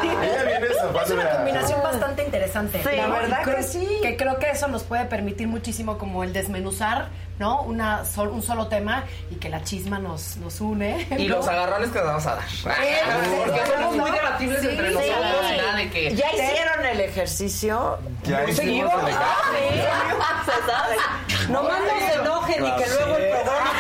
Ella 0.04 0.44
viene 0.44 0.68
esa 0.68 1.04
Es 1.04 1.10
una 1.12 1.30
combinación 1.32 1.82
bastante 1.84 2.24
interesante. 2.24 2.80
Sí, 2.84 2.90
¿no? 3.02 3.08
la 3.08 3.20
verdad 3.20 3.38
Y 3.42 3.44
creo- 3.44 3.56
que 3.58 3.64
sí. 3.64 4.00
Que 4.02 4.18
creo 4.18 4.38
que 4.40 4.50
eso 4.52 4.68
nos 4.68 4.84
puede 4.84 5.06
permitir 5.06 5.48
muchísimo 5.48 5.98
como 5.98 6.24
el 6.24 6.34
desmenuzar, 6.34 7.10
¿no? 7.40 7.62
Una 7.62 8.04
sol- 8.06 8.30
un 8.30 8.42
solo 8.42 8.68
tema 8.68 9.04
y 9.30 9.36
que 9.36 9.50
la 9.50 9.64
chisma 9.64 10.00
nos, 10.00 10.38
nos 10.38 10.60
une. 10.62 11.08
Y 11.18 11.26
¿no? 11.30 11.38
los 11.38 11.48
agarrones 11.48 11.90
que 11.92 12.00
nos 12.00 12.08
vamos 12.08 12.26
a 12.28 12.36
dar. 12.36 12.46
Porque 12.64 13.62
somos 13.78 13.96
muy 13.96 14.12
debatibles 14.12 14.62
Sí, 14.62 14.68
entre 14.70 14.88
sí. 14.90 14.94
nosotros 14.96 15.52
y 15.54 15.58
nada 15.58 15.76
de 15.76 15.90
que. 15.90 16.16
¿Ya 16.16 16.32
hicieron 16.34 16.86
el 16.86 17.00
ejercicio? 17.02 17.98
Ya 18.24 18.44
hicimos 18.50 18.94
el 19.08 19.14
Ah, 19.16 20.44
Se 20.46 20.72
sabe. 20.72 21.50
No 21.50 21.64
más 21.64 21.80
no 21.80 22.08
se 22.08 22.14
enojen 22.20 22.66
y 22.66 22.72
que 22.76 22.90
luego 22.90 23.18
el 23.18 23.30
programa 23.30 23.72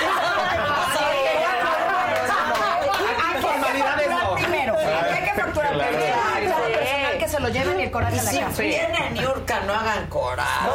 Hay 7.09 7.17
que 7.19 7.27
se 7.27 7.39
lo 7.39 7.49
lleven 7.49 7.79
y 7.79 7.83
el 7.83 7.91
coraje 7.91 8.15
Y 8.15 8.19
a 8.19 8.23
la 8.23 8.31
si 8.31 8.39
casa. 8.39 8.61
vienen 8.61 9.13
Niurka, 9.13 9.59
no 9.61 9.73
hagan 9.73 10.07
coraje. 10.07 10.69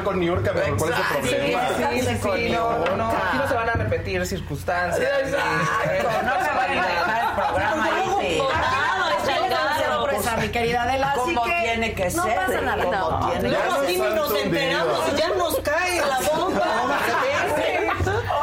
A 0.00 0.02
a 0.02 0.04
con 0.04 0.18
New 0.18 0.26
York, 0.34 0.50
pero 0.54 0.76
¿cuál 0.76 0.92
es 0.92 0.98
el 0.98 1.04
problema? 1.06 1.68
Sí, 1.68 2.00
sí, 2.00 2.06
sí, 2.08 2.16
con 2.20 2.52
no, 2.52 3.08
aquí 3.10 3.36
no 3.38 3.48
se 3.48 3.54
van 3.54 3.68
a 3.68 3.72
repetir 3.74 4.26
circunstancias. 4.26 5.02
Exacto, 5.20 6.08
no 6.24 6.40
me 6.40 6.56
vayan 6.56 6.78
a 6.78 6.86
dejar 6.86 7.24
el 7.28 7.34
programa 7.34 7.90
mi 10.40 10.48
querida 10.48 10.82
Adela, 10.82 11.10
así 11.10 11.20
Como 11.20 11.42
tiene 11.42 11.94
que 11.94 12.10
no 12.10 12.22
ser. 12.24 12.34
pasa 12.34 12.60
nada. 12.62 12.82
Como 12.84 13.10
No. 13.20 13.26
tiene 13.30 13.42
que 13.42 13.48
Luego 13.48 13.74
nos 13.74 13.86
ni 13.88 14.00
han 14.00 14.14
nos 14.14 14.34
enteramos 14.34 14.98
y 15.12 15.16
ya 15.16 15.28
nos 15.36 15.60
cae 15.60 16.00
la 16.00 16.18
bomba. 16.34 16.66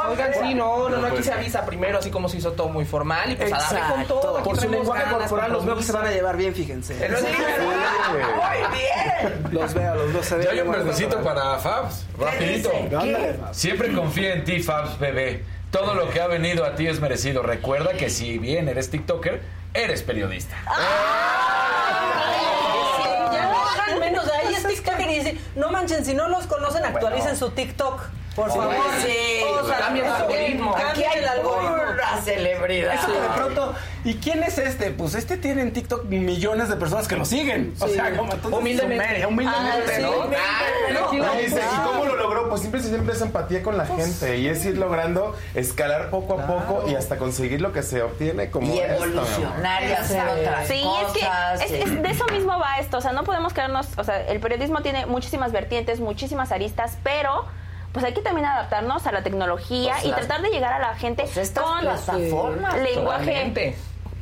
Oigan, 0.10 0.34
sí, 0.42 0.54
no, 0.54 0.90
no, 0.90 0.98
no, 0.98 1.08
aquí 1.08 1.24
se 1.24 1.27
avisa 1.38 1.66
primero, 1.66 2.00
así 2.00 2.10
como 2.12 2.30
se 2.30 2.38
hizo 2.38 2.52
todo 2.54 2.70
muy 2.70 2.86
formal 2.86 3.32
y 3.32 3.36
pues 3.36 3.52
a 3.54 3.58
darle 3.58 3.80
con 3.80 3.90
Exacto. 4.02 4.14
todo. 4.20 4.38
aquí 4.38 4.50
Por 4.50 4.60
su 4.60 4.70
lenguaje 4.70 5.04
ganas, 5.04 5.18
corporal 5.20 5.52
los 5.52 5.66
veo 5.66 5.76
que 5.78 5.84
se 5.84 5.92
van 5.92 6.06
a 6.08 6.12
llevar 6.12 6.38
bien, 6.38 6.54
fíjense. 6.54 6.96
Pero 7.00 7.18
sí, 7.18 7.26
Muy 7.28 8.78
bien. 8.78 9.52
Los 9.52 9.74
veo, 9.74 9.96
los 9.96 10.14
veo, 10.14 10.24
se 10.24 10.30
Ya 10.32 10.38
ven 10.38 10.50
hay 10.50 10.60
un 10.60 10.72
verdecito 10.72 11.22
para 11.24 11.58
Fabs, 11.60 12.06
rapidito. 12.18 12.72
Siempre 13.52 13.94
confía 13.94 14.34
en 14.34 14.44
ti, 14.44 14.62
Fabs, 14.62 15.00
bebé. 15.00 15.44
Todo 15.72 15.96
lo 15.96 16.10
que 16.10 16.22
ha 16.22 16.28
venido 16.28 16.66
a 16.66 16.76
ti 16.76 16.88
es 16.88 17.00
merecido. 17.02 17.44
Recuerda 17.44 17.92
que 17.94 18.10
si 18.10 18.38
bien 18.38 18.70
eres 18.70 18.90
TikToker, 18.90 19.42
eres 19.74 20.02
periodista. 20.02 20.56
Ya 23.34 23.50
no 23.52 23.66
hagan 23.66 24.00
menos. 24.00 24.26
De 24.26 24.32
ahí 24.34 24.54
es 24.54 24.66
TikTok 24.66 25.00
y 25.00 25.06
dice, 25.20 25.38
no 25.56 25.70
manchen, 25.72 26.06
si 26.06 26.14
no 26.14 26.30
los 26.30 26.48
conocen, 26.48 26.86
actualicen 26.86 27.36
su 27.38 27.50
TikTok. 27.52 28.02
Por 28.38 28.50
favor. 28.50 28.76
Sí, 29.06 29.44
O 29.62 29.66
sea, 29.68 29.78
cambien 29.80 30.06
el 30.06 30.12
algoritmo. 30.14 30.76
Aquí 30.78 31.04
hay 31.04 31.20
el 31.20 31.28
algoritmo. 31.28 31.76
pura 31.76 32.22
celebridad. 32.24 32.94
Eso 32.94 33.08
que 33.08 33.20
de 33.20 33.28
pronto, 33.36 33.74
¿y 34.06 34.14
quién 34.16 34.44
es 34.44 34.58
este? 34.60 34.92
Pues 34.92 35.16
este 35.16 35.38
tiene 35.38 35.64
en 35.64 35.74
TikTok 35.74 36.06
millones 36.06 36.70
de 36.70 36.76
personas 36.76 37.08
que 37.08 37.16
lo 37.16 37.26
siguen. 37.26 37.74
O 37.80 37.88
sea, 37.88 38.16
como 38.16 38.32
entonces 38.34 38.60
Humildemente. 38.60 39.26
humildemente, 39.26 40.00
¿no? 40.00 40.28
Y 41.14 41.42
dice, 41.44 41.60
¿y 41.62 41.78
cómo 41.88 42.06
lo 42.06 42.16
logró? 42.16 42.50
Pues 42.50 42.62
siempre 42.62 42.82
siempre 42.82 43.14
es 43.16 43.22
empatía 43.22 43.64
con 43.64 43.78
la 43.78 43.86
gente 43.86 44.38
y 44.38 44.48
es 44.48 44.64
ir 44.66 44.78
logrando 44.78 45.36
escalar 45.56 46.10
poco 46.10 46.40
a 46.40 46.46
poco 46.48 46.88
y 46.90 46.96
hasta 46.96 47.18
conseguir 47.18 47.60
lo 47.62 47.74
que 47.74 47.82
se 47.84 48.02
obtiene 48.02 48.50
como 48.52 48.74
Y 48.74 48.80
evolucionar 48.80 49.84
y 49.84 49.92
hacer 49.94 50.24
otras 50.28 50.68
Sí, 50.68 50.84
es 51.06 51.12
que 51.14 51.20
cosas. 51.20 51.62
es- 51.64 51.72
es- 51.72 52.02
de 52.04 52.10
eso 52.10 52.26
mismo 52.28 52.58
va 52.60 52.78
esto. 52.80 52.98
O 52.98 53.02
sea, 53.02 53.12
no 53.14 53.24
podemos 53.24 53.54
quedarnos. 53.54 53.88
O 53.98 54.04
sea, 54.04 54.22
el 54.28 54.40
periodismo 54.40 54.82
tiene 54.82 55.06
muchísimas 55.06 55.52
vertientes, 55.52 56.00
muchísimas 56.00 56.52
aristas, 56.52 56.98
pero 57.04 57.46
pues 57.98 58.06
hay 58.06 58.14
que 58.14 58.22
también 58.22 58.46
adaptarnos 58.46 59.08
a 59.08 59.12
la 59.12 59.24
tecnología 59.24 59.94
Pues 59.94 60.06
y 60.06 60.12
tratar 60.12 60.44
de 60.44 60.50
llegar 60.52 60.72
a 60.72 60.78
la 60.78 60.94
gente 60.94 61.26
Pues 61.34 61.50
con 61.50 61.80
plataformas, 61.80 62.78
lenguaje 62.78 63.26
Totalmente. 63.26 63.76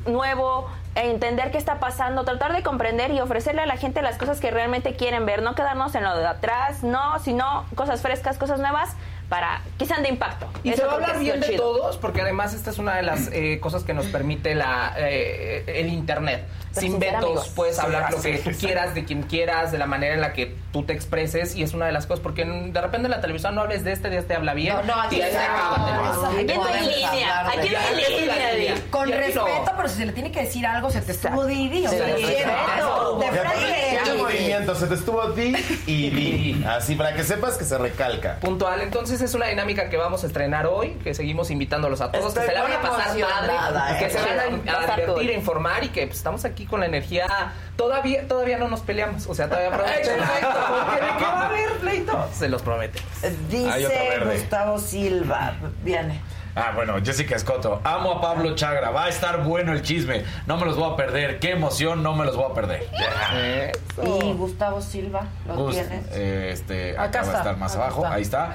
nuevo, 0.05 0.69
entender 0.95 1.51
qué 1.51 1.57
está 1.57 1.81
pasando, 1.81 2.23
tratar 2.23 2.53
de 2.53 2.63
comprender 2.63 3.11
y 3.11 3.19
ofrecerle 3.19 3.63
a 3.63 3.65
la 3.65 3.75
gente 3.75 4.01
las 4.01 4.17
cosas 4.17 4.39
que 4.39 4.49
realmente 4.49 4.95
quieren 4.95 5.25
ver, 5.25 5.41
no 5.41 5.55
quedarnos 5.55 5.93
en 5.93 6.05
lo 6.05 6.17
de 6.17 6.25
atrás, 6.25 6.83
no, 6.83 7.19
sino 7.19 7.65
cosas 7.75 8.01
frescas, 8.01 8.37
cosas 8.37 8.61
nuevas 8.61 8.95
para 9.29 9.61
que 9.77 9.85
sean 9.85 10.03
de 10.03 10.09
impacto. 10.09 10.47
Y 10.63 10.69
Eso 10.69 10.81
se 10.81 10.85
va 10.87 10.93
a 10.93 10.97
que 10.97 11.03
hablar 11.03 11.15
lo 11.17 11.21
bien 11.23 11.39
de 11.39 11.47
chido. 11.47 11.63
todos, 11.63 11.97
porque 11.97 12.21
además 12.21 12.53
esta 12.53 12.69
es 12.69 12.77
una 12.77 12.95
de 12.95 13.03
las 13.03 13.29
eh, 13.31 13.59
cosas 13.61 13.83
que 13.83 13.93
nos 13.93 14.05
permite 14.07 14.53
la, 14.55 14.93
eh, 14.97 15.63
el 15.67 15.87
internet. 15.89 16.45
Pero 16.75 16.87
Sin 16.87 16.99
vetos, 16.99 17.23
amigos. 17.23 17.49
puedes 17.55 17.75
Sí, 17.77 17.81
hablar 17.81 18.11
lo 18.11 18.19
sí, 18.19 18.31
que 18.33 18.37
tú 18.39 18.49
sí. 18.51 18.65
quieras, 18.67 18.93
de 18.93 19.05
quien 19.05 19.23
quieras, 19.23 19.71
de 19.71 19.77
la 19.77 19.85
manera 19.85 20.13
en 20.13 20.21
la 20.21 20.33
que 20.33 20.55
tú 20.73 20.83
te 20.83 20.91
expreses, 20.93 21.55
y 21.55 21.63
es 21.63 21.73
una 21.73 21.85
de 21.85 21.93
las 21.93 22.05
cosas, 22.05 22.19
porque 22.21 22.43
de 22.43 22.81
repente 22.81 23.05
en 23.05 23.11
la 23.11 23.21
televisión 23.21 23.55
no 23.55 23.61
hables 23.61 23.83
de 23.85 23.93
este, 23.93 24.09
de 24.09 24.17
este 24.17 24.35
habla 24.35 24.53
bien. 24.53 24.75
No, 24.75 24.83
no, 24.83 25.01
aquí 25.01 25.17
no. 25.19 25.25
tema. 25.25 26.27
Aquí 26.37 26.53
no 26.55 26.65
hay 26.65 26.81
línea, 26.81 27.47
aquí 27.47 27.69
no 27.69 27.79
hay 27.79 28.19
línea. 28.19 28.75
Di. 28.75 28.81
Con 28.89 29.09
no. 29.09 29.15
respeto, 29.15 29.71
pero 29.77 29.87
si 29.89 29.95
se 29.95 30.05
le 30.05 30.11
tiene 30.11 30.31
que 30.31 30.41
decir 30.41 30.65
algo, 30.65 30.89
se 30.91 31.01
te 31.01 31.13
estuvo 31.13 31.45
sea, 31.45 32.17
sí, 32.17 32.23
de 32.23 33.31
frente. 33.31 34.13
movimiento, 34.17 34.75
se 34.75 34.87
te 34.87 34.95
estuvo 34.95 35.29
di 35.29 35.55
y 35.85 36.09
di. 36.09 36.65
Así 36.67 36.95
para 36.95 37.13
que 37.15 37.23
sepas 37.23 37.57
que 37.57 37.63
se 37.63 37.77
recalca. 37.77 38.39
Puntual, 38.41 38.81
entonces 38.81 39.14
es 39.21 39.33
una 39.33 39.47
dinámica 39.47 39.89
que 39.89 39.97
vamos 39.97 40.23
a 40.23 40.27
estrenar 40.27 40.67
hoy, 40.67 40.91
que 41.03 41.13
seguimos 41.13 41.51
invitándolos 41.51 42.01
a 42.01 42.11
todos, 42.11 42.27
Estoy 42.27 42.43
que 42.43 42.49
se 42.49 42.55
la 42.55 42.63
van 42.63 42.73
a 42.73 42.81
pasar 42.81 43.19
padre, 43.19 43.99
que 43.99 44.05
eh. 44.05 44.09
se 44.09 44.17
van 44.19 44.27
Va 44.67 44.71
a 44.73 44.93
a, 44.93 44.95
divertir, 44.97 45.29
a 45.29 45.33
informar 45.33 45.83
y 45.83 45.89
que 45.89 46.05
pues, 46.07 46.17
estamos 46.17 46.45
aquí 46.45 46.65
con 46.65 46.79
la 46.79 46.85
energía. 46.85 47.27
Todavía, 47.75 48.27
todavía 48.27 48.57
no 48.57 48.67
nos 48.67 48.81
peleamos, 48.81 49.27
o 49.27 49.35
sea, 49.35 49.47
todavía 49.47 49.69
aprovechen. 49.73 50.17
Porque 50.17 51.05
de 51.05 51.17
qué 51.17 51.25
va 51.25 51.41
a 51.41 51.45
haber 51.47 51.71
pleito, 51.79 52.29
se 52.33 52.49
los 52.49 52.61
promete. 52.61 52.99
Otro 53.19 53.29
Dice. 53.49 54.19
Gustavo 54.31 54.79
Silva. 54.79 55.53
Viene. 55.83 56.21
Ah, 56.57 56.71
bueno, 56.73 56.95
Jessica 57.03 57.35
Escoto. 57.35 57.81
Amo 57.83 58.13
a 58.13 58.21
Pablo 58.21 58.55
Chagra. 58.55 58.89
Va 58.89 59.05
a 59.05 59.09
estar 59.09 59.43
bueno 59.43 59.73
el 59.73 59.81
chisme. 59.81 60.23
No 60.47 60.55
me 60.55 60.65
los 60.65 60.77
voy 60.77 60.93
a 60.93 60.95
perder. 60.95 61.37
Qué 61.39 61.51
emoción, 61.51 62.01
no 62.01 62.15
me 62.15 62.23
los 62.23 62.37
voy 62.37 62.49
a 62.49 62.53
perder. 62.53 62.87
Y 64.01 64.33
Gustavo 64.33 64.81
Silva, 64.81 65.27
¿lo 65.47 65.55
Gus, 65.55 65.73
tienes? 65.73 66.05
eh, 66.11 66.49
este, 66.53 66.91
Acá 66.97 67.19
acá 67.19 67.21
va 67.23 67.33
a 67.33 67.37
estar 67.39 67.57
más 67.57 67.75
acá 67.75 67.83
abajo. 67.83 68.03
está. 68.03 68.13
Ahí 68.15 68.21
está. 68.21 68.53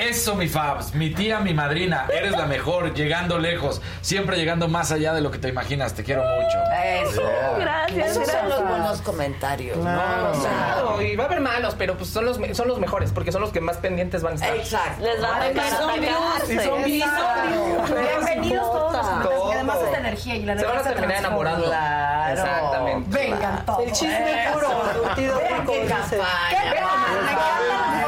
Eso, 0.00 0.36
mi 0.36 0.46
Fabs, 0.48 0.94
mi 0.94 1.10
tía, 1.10 1.40
mi 1.40 1.52
madrina, 1.54 2.06
eres 2.12 2.30
la 2.32 2.46
mejor, 2.46 2.94
llegando 2.94 3.38
lejos, 3.38 3.82
siempre 4.00 4.36
llegando 4.36 4.68
más 4.68 4.92
allá 4.92 5.12
de 5.12 5.20
lo 5.20 5.30
que 5.32 5.38
te 5.38 5.48
imaginas, 5.48 5.92
te 5.94 6.04
quiero 6.04 6.22
mucho. 6.22 6.56
Eso. 7.02 7.22
Gracias, 7.58 8.10
Esos 8.12 8.26
son 8.28 8.48
los 8.48 8.58
gracias. 8.60 8.68
buenos 8.70 9.02
comentarios, 9.02 9.76
Claro, 9.78 10.22
¿no? 10.22 10.30
O 10.30 10.34
sea, 10.40 10.50
claro, 10.50 11.02
y 11.02 11.16
va 11.16 11.24
a 11.24 11.26
haber 11.26 11.40
malos, 11.40 11.74
pero 11.76 11.96
pues 11.96 12.10
son 12.10 12.26
los, 12.26 12.38
son 12.56 12.68
los 12.68 12.78
mejores, 12.78 13.10
porque 13.10 13.32
son 13.32 13.40
los 13.40 13.50
que 13.50 13.60
más 13.60 13.78
pendientes 13.78 14.22
van 14.22 14.34
a 14.34 14.36
estar. 14.36 14.56
Exacto. 14.56 15.02
Les 15.04 15.22
va 15.22 15.36
a 15.36 15.48
tocar 15.48 15.70
son 15.70 16.00
views, 16.00 16.50
y 16.50 16.58
son 16.60 16.84
views. 16.84 18.00
Bienvenidos 18.24 18.72
todos 18.72 19.22
Todos. 19.24 19.54
además 19.54 19.78
esta 19.84 19.98
energía 19.98 20.36
y 20.36 20.42
la 20.44 20.58
Se 20.58 20.64
van 20.64 20.76
a 20.76 20.80
energía 20.80 20.94
terminar 20.94 21.18
enamorando. 21.24 21.64
Claro. 21.66 22.32
Exactamente. 22.40 23.18
Vengan 23.18 23.66
todos. 23.66 23.80
El 23.84 23.92
chisme 23.92 24.48
puro, 24.52 24.68
rico, 25.16 25.72
qué 25.72 25.86
campaña. 25.86 26.50
¿Qué 26.50 26.56
encantan 26.68 26.98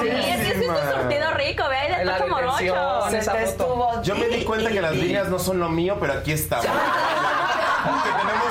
Sí, 0.01 0.09
es 0.09 0.41
que 0.41 0.49
es 0.53 0.69
un 0.69 0.77
surtido 1.01 1.31
rico, 1.35 1.63
ve, 1.69 1.77
ahí 1.77 1.89
de 1.91 2.05
Se 3.11 3.19
esa 3.19 3.35
foto. 3.35 4.03
Yo 4.03 4.15
me 4.17 4.29
di 4.29 4.45
cuenta 4.45 4.71
que 4.71 4.81
las 4.81 4.95
líneas 4.95 5.29
no 5.29 5.39
son 5.39 5.59
lo 5.59 5.69
mío, 5.69 5.97
pero 6.01 6.15
aquí 6.15 6.33
estamos. 6.33 6.67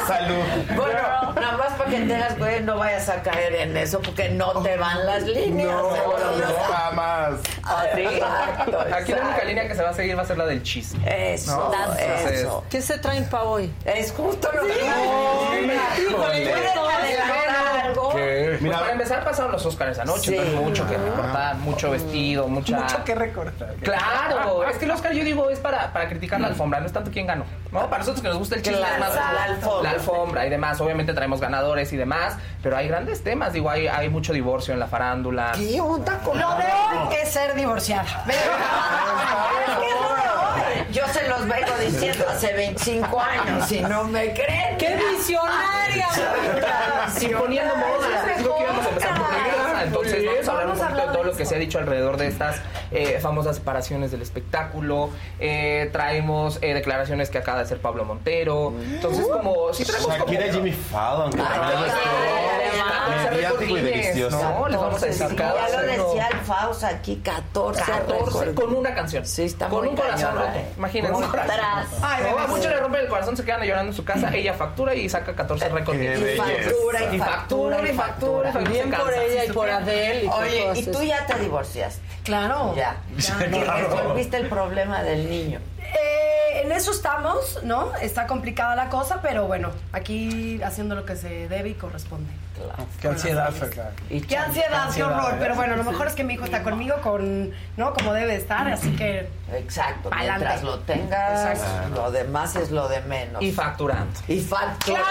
salud. 0.09 0.43
Bueno, 0.75 1.33
nada 1.35 1.57
más 1.57 1.73
para 1.77 1.89
que 1.89 1.97
tengas, 1.97 2.37
güey, 2.37 2.61
no 2.63 2.77
vayas 2.77 3.09
a 3.09 3.21
caer 3.21 3.53
en 3.55 3.77
eso 3.77 4.01
porque 4.01 4.29
no 4.29 4.51
te 4.61 4.75
van 4.77 5.05
las 5.05 5.23
líneas. 5.23 5.69
No, 5.71 5.91
no, 5.91 6.73
jamás. 6.73 7.39
Exacto, 7.95 8.79
Aquí 8.93 9.11
la 9.13 9.21
única 9.21 9.43
línea 9.45 9.67
que 9.67 9.75
se 9.75 9.83
va 9.83 9.89
a 9.89 9.93
seguir 9.93 10.17
va 10.17 10.23
a 10.23 10.25
ser 10.25 10.37
la 10.37 10.45
del 10.45 10.63
chisme. 10.63 11.33
Eso, 11.33 11.71
¿no? 11.71 11.93
Eso. 11.95 12.63
¿Qué 12.69 12.81
se 12.81 12.97
traen 12.97 13.25
para 13.29 13.43
hoy? 13.43 13.71
Es 13.85 14.11
justo 14.11 14.49
lo 14.51 14.65
que. 14.65 14.73
¿Qué? 18.15 18.57
Pues 18.59 18.73
para 18.77 18.91
empezar 18.91 19.23
pasaron 19.23 19.51
los 19.51 19.65
Oscars 19.65 19.99
anoche, 19.99 20.31
Sí. 20.31 20.35
entonces 20.35 20.59
mucho 20.61 20.87
que 20.87 20.97
recortar, 20.97 21.55
mucho 21.57 21.91
vestido, 21.91 22.47
mucha... 22.47 22.79
Mucho 22.79 23.03
que 23.03 23.15
recortar. 23.15 23.73
Claro, 23.75 24.63
es 24.67 24.77
que 24.77 24.85
el 24.85 24.91
Oscar 24.91 25.13
yo 25.13 25.23
digo 25.23 25.49
es 25.49 25.59
para, 25.59 25.93
para 25.93 26.09
criticar 26.09 26.39
la 26.41 26.47
alfombra, 26.47 26.79
no 26.79 26.85
es 26.87 26.91
tanto 26.93 27.11
quién 27.11 27.27
ganó. 27.27 27.45
¿no? 27.71 27.81
Para 27.89 27.99
nosotros 27.99 28.21
que 28.21 28.27
nos 28.29 28.37
gusta 28.37 28.55
el 28.55 28.61
chisme 28.61 28.81
más 28.99 29.15
la 29.15 29.43
alfombra. 29.43 29.91
Alfombra 29.99 30.45
y 30.45 30.49
demás. 30.49 30.79
Obviamente 30.81 31.13
traemos 31.13 31.39
ganadores 31.39 31.91
y 31.93 31.97
demás, 31.97 32.35
pero 32.63 32.77
hay 32.77 32.87
grandes 32.87 33.23
temas. 33.23 33.53
Digo, 33.53 33.69
hay, 33.69 33.87
hay 33.87 34.09
mucho 34.09 34.33
divorcio 34.33 34.73
en 34.73 34.79
la 34.79 34.87
farándula. 34.87 35.51
¿Qué 35.55 35.79
onda 35.79 36.17
con 36.19 36.39
Lo 36.39 36.49
de 36.55 36.65
hoy 36.65 37.15
es 37.21 37.31
ser 37.31 37.55
divorciada. 37.55 38.23
Es 38.27 38.35
que 38.35 38.41
es 38.41 40.01
lo 40.01 40.15
de 40.15 40.21
hoy. 40.21 40.39
Yo 40.91 41.07
se 41.07 41.27
los 41.27 41.41
vengo 41.47 41.71
diciendo 41.79 42.25
hace 42.29 42.53
25 42.53 43.19
años 43.19 43.71
y 43.71 43.81
no 43.81 44.03
me 44.05 44.33
creen. 44.33 44.77
¡Qué 44.77 44.95
visionaria! 44.95 46.07
Imponiendo 47.21 47.75
modas. 47.75 48.25
Les 48.25 48.37
digo 48.39 48.55
que 48.57 48.63
íbamos 48.63 48.85
a 48.85 48.89
empezar. 48.89 49.18
Entonces 49.89 50.25
vamos 50.25 50.47
a 50.47 50.51
hablar 50.51 50.67
un 50.67 50.77
Vamos 50.77 50.79
poquito 50.79 51.07
de 51.07 51.13
todo 51.13 51.23
de 51.23 51.31
lo 51.31 51.35
que 51.35 51.45
se 51.45 51.55
ha 51.55 51.59
dicho 51.59 51.79
alrededor 51.79 52.17
de 52.17 52.27
estas 52.27 52.61
eh, 52.91 53.19
famosas 53.21 53.57
separaciones 53.57 54.11
del 54.11 54.21
espectáculo. 54.21 55.09
Eh, 55.39 55.89
traemos 55.91 56.59
eh, 56.61 56.73
declaraciones 56.73 57.29
que 57.29 57.37
acaba 57.37 57.57
de 57.57 57.63
hacer 57.63 57.79
Pablo 57.79 58.05
Montero. 58.05 58.73
Entonces, 58.81 59.25
como... 59.27 59.73
Sí 59.73 59.83
traemos 59.83 60.07
como... 60.07 60.25
Shakira 60.25 60.47
y 60.47 60.51
Jimmy 60.51 60.71
Fallon. 60.71 61.31
Que 61.31 61.41
estuvo 63.07 63.31
mediático 63.31 63.77
y 63.77 63.81
delicioso. 63.81 64.41
¿no? 64.41 64.67
Les 64.69 64.79
vamos 64.79 65.03
a 65.03 65.05
decir 65.05 65.27
ya 65.37 65.69
lo 65.69 65.81
decía 65.81 66.27
el 66.31 66.39
Faust 66.39 66.83
aquí, 66.83 67.15
14. 67.23 67.81
14 67.83 68.45
récord. 68.45 68.53
con 68.55 68.75
una 68.75 68.93
canción. 68.93 69.25
Sí, 69.25 69.43
está 69.43 69.67
Con 69.67 69.79
muy 69.81 69.89
un 69.89 69.95
corazón 69.95 70.35
roto. 70.35 70.47
¿eh? 70.55 70.65
Imagínense. 70.77 71.13
Con 71.13 71.23
un 71.23 71.29
corazón. 71.29 71.55
Tras. 71.55 71.87
Ay, 72.03 72.23
bebé. 72.23 72.39
a 72.39 72.47
muchos 72.47 72.65
le 72.65 72.77
rompen 72.79 73.01
el 73.01 73.07
corazón, 73.07 73.37
se 73.37 73.43
quedan 73.45 73.61
llorando 73.61 73.91
en 73.91 73.95
su 73.95 74.03
casa. 74.03 74.33
Ella 74.33 74.53
factura 74.53 74.93
y 74.95 75.07
saca 75.09 75.35
14 75.35 75.69
récords. 75.69 75.99
Y 75.99 76.37
factura, 76.37 77.03
y 77.11 77.15
Y 77.15 77.19
factura, 77.19 77.81
y 77.89 77.93
factura. 77.93 78.53
y 78.61 78.67
Bien 78.69 78.91
por 78.91 79.13
ella 79.13 79.45
y 79.45 79.51
por 79.51 79.69
Adele. 79.69 80.25
Y 80.25 80.27
por 80.27 80.43
Oye, 80.43 80.71
y 80.75 80.85
tú 80.85 81.03
ya 81.03 81.25
te 81.25 81.39
divorciaste. 81.39 82.01
Claro. 82.23 82.73
Ya. 82.75 82.97
Y 83.17 83.21
resolviste 83.63 84.37
el 84.37 84.47
problema 84.49 85.03
del 85.03 85.29
niño. 85.29 85.59
Eh, 85.93 86.61
en 86.63 86.71
eso 86.71 86.91
estamos, 86.91 87.59
¿no? 87.63 87.95
Está 87.95 88.27
complicada 88.27 88.75
la 88.75 88.89
cosa, 88.89 89.21
pero 89.21 89.47
bueno, 89.47 89.69
aquí 89.91 90.61
haciendo 90.63 90.95
lo 90.95 91.05
que 91.05 91.15
se 91.15 91.47
debe 91.47 91.69
y 91.69 91.73
corresponde. 91.73 92.29
Qué 93.01 93.07
ansiedad, 93.07 93.51
Ferca. 93.51 93.91
Qué 94.27 94.37
ansiedad, 94.37 94.89
qué 94.93 95.03
horror. 95.03 95.35
Pero 95.39 95.55
bueno, 95.55 95.77
lo 95.77 95.83
mejor 95.85 96.07
es 96.07 96.13
que 96.13 96.23
mi 96.25 96.33
hijo 96.33 96.43
está 96.43 96.61
conmigo, 96.61 96.95
con, 97.01 97.51
¿no? 97.77 97.93
Como 97.93 98.13
debe 98.13 98.35
estar, 98.35 98.67
así 98.71 98.95
que. 98.95 99.29
Exacto, 99.53 100.09
Pa'lante. 100.09 100.31
mientras 100.31 100.63
lo 100.63 100.79
tengas, 100.79 101.57
Exacto. 101.57 101.95
lo 101.95 102.11
demás 102.11 102.55
es 102.57 102.69
lo 102.71 102.89
de 102.89 103.01
menos. 103.01 103.41
Y 103.41 103.51
facturando. 103.53 104.19
Y 104.27 104.41
facturando. 104.41 105.07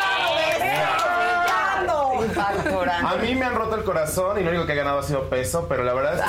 ¡Claro! 0.58 2.24
Y 2.24 2.28
facturando. 2.28 3.08
A 3.08 3.14
mí 3.16 3.34
me 3.34 3.46
han 3.46 3.54
roto 3.54 3.76
el 3.76 3.84
corazón 3.84 4.38
y 4.38 4.42
lo 4.44 4.50
único 4.50 4.66
que 4.66 4.72
he 4.72 4.76
ganado 4.76 4.98
ha 4.98 5.02
sido 5.02 5.30
peso, 5.30 5.66
pero 5.68 5.84
la 5.84 5.94
verdad 5.94 6.14
es 6.16 6.20
que... 6.20 6.26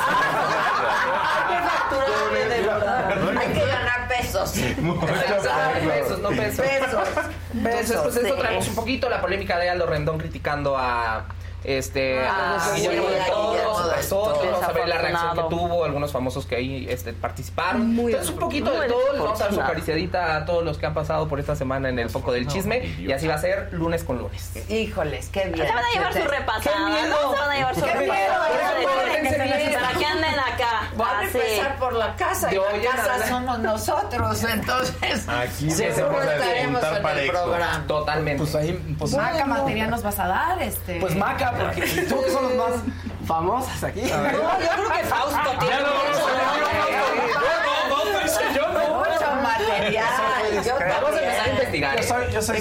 Hay 1.50 1.54
que 1.54 1.68
facturarle 1.68 2.44
de 2.48 2.60
verdad. 2.66 3.29
Pesos. 4.44 4.78
Mucho 4.82 5.06
pesos, 5.06 6.20
no 6.20 6.28
pesos. 6.30 6.66
Pesos. 6.66 6.98
Entonces, 7.54 7.96
pues 8.02 8.16
esto 8.16 8.34
traemos 8.36 8.68
un 8.68 8.74
poquito 8.74 9.08
la 9.08 9.20
polémica 9.20 9.58
de 9.58 9.70
Aldo 9.70 9.86
Rendón 9.86 10.18
criticando 10.18 10.76
a 10.78 11.26
este 11.64 12.20
Ah, 12.20 12.56
a 12.56 12.60
sí, 12.60 12.82
Guillermo 12.82 13.08
del 13.10 13.24
Toro, 13.26 13.50
Guillermo 13.52 14.60
a 14.66 14.72
ver 14.72 14.88
la 14.88 14.98
reacción 14.98 15.34
que 15.36 15.42
tuvo 15.54 15.84
algunos 15.84 16.12
famosos 16.12 16.46
que 16.46 16.56
ahí 16.56 16.86
este, 16.88 17.12
participaron. 17.12 17.94
Muy 17.94 18.12
Entonces, 18.12 18.32
un 18.34 18.38
poquito 18.40 18.70
de 18.80 18.88
todo, 18.88 19.24
vamos 19.24 19.40
a 19.40 19.44
dar 19.44 19.54
su 19.54 19.60
acariciadita 19.60 20.36
a 20.36 20.44
todos 20.44 20.64
los 20.64 20.78
que 20.78 20.86
han 20.86 20.94
pasado 20.94 21.28
por 21.28 21.38
esta 21.40 21.56
semana 21.56 21.88
en 21.88 21.98
el 21.98 22.10
foco 22.10 22.32
del 22.32 22.46
chisme 22.46 22.84
y 22.98 23.12
así 23.12 23.26
va 23.26 23.34
a 23.34 23.38
ser 23.38 23.68
lunes 23.72 24.04
con 24.04 24.18
lunes. 24.18 24.52
Híjoles, 24.68 25.28
qué 25.28 25.44
bien. 25.46 25.66
Se 25.66 25.72
van 25.74 25.84
a 25.84 25.90
llevar 25.92 26.12
su 26.12 26.18
te- 26.20 26.28
repasada. 26.28 26.76
¡Qué 26.76 26.84
miedo! 26.84 27.16
¿no? 27.22 27.32
Se 27.34 27.38
van 27.40 27.50
a 27.50 27.54
llevar 27.56 27.74
su 27.74 27.80
¡Qué 27.82 27.92
repasada. 27.92 28.48
Para 29.80 29.98
que 29.98 30.04
anden 30.06 30.34
acá. 30.38 30.90
Van 30.96 31.08
a 31.16 31.18
Así. 31.20 31.38
empezar 31.38 31.78
por 31.78 31.92
la 31.94 32.14
casa 32.16 32.52
y 32.52 32.56
la 32.56 32.70
en 32.74 32.82
casa 32.82 33.28
somos 33.28 33.58
nosotros, 33.60 34.44
entonces 34.44 35.28
Aquí 35.28 35.70
seguro 35.70 36.22
estaremos 36.22 36.82
en 36.82 36.94
el 37.18 37.30
programa. 37.30 37.84
Totalmente. 37.86 38.42
Pues 38.42 38.54
ahí, 38.54 38.96
pues, 38.98 39.12
Maca, 39.14 39.44
material 39.46 39.90
nos 39.90 40.02
vas 40.02 40.18
a 40.18 40.26
dar, 40.28 40.60
este. 40.62 41.00
pues 41.00 41.14
Maca, 41.16 41.49
porque 41.58 41.82
tú 42.08 42.22
que 42.22 42.30
son 42.30 42.42
los 42.44 42.54
más 42.54 42.80
famosos 43.26 43.84
aquí. 43.84 44.02
No, 44.02 44.08
yo 44.08 44.68
creo 44.74 44.90
que 44.90 45.04
Fausto 45.04 45.50
tiene 45.60 45.76
Mucho 45.80 46.00
empezar 46.00 46.48
a 46.48 46.60
también. 50.90 51.09
Investigar. 51.74 51.96
Yo 51.96 52.00
¿eh? 52.00 52.06
soy, 52.06 52.32
yo 52.32 52.42
soy. 52.42 52.60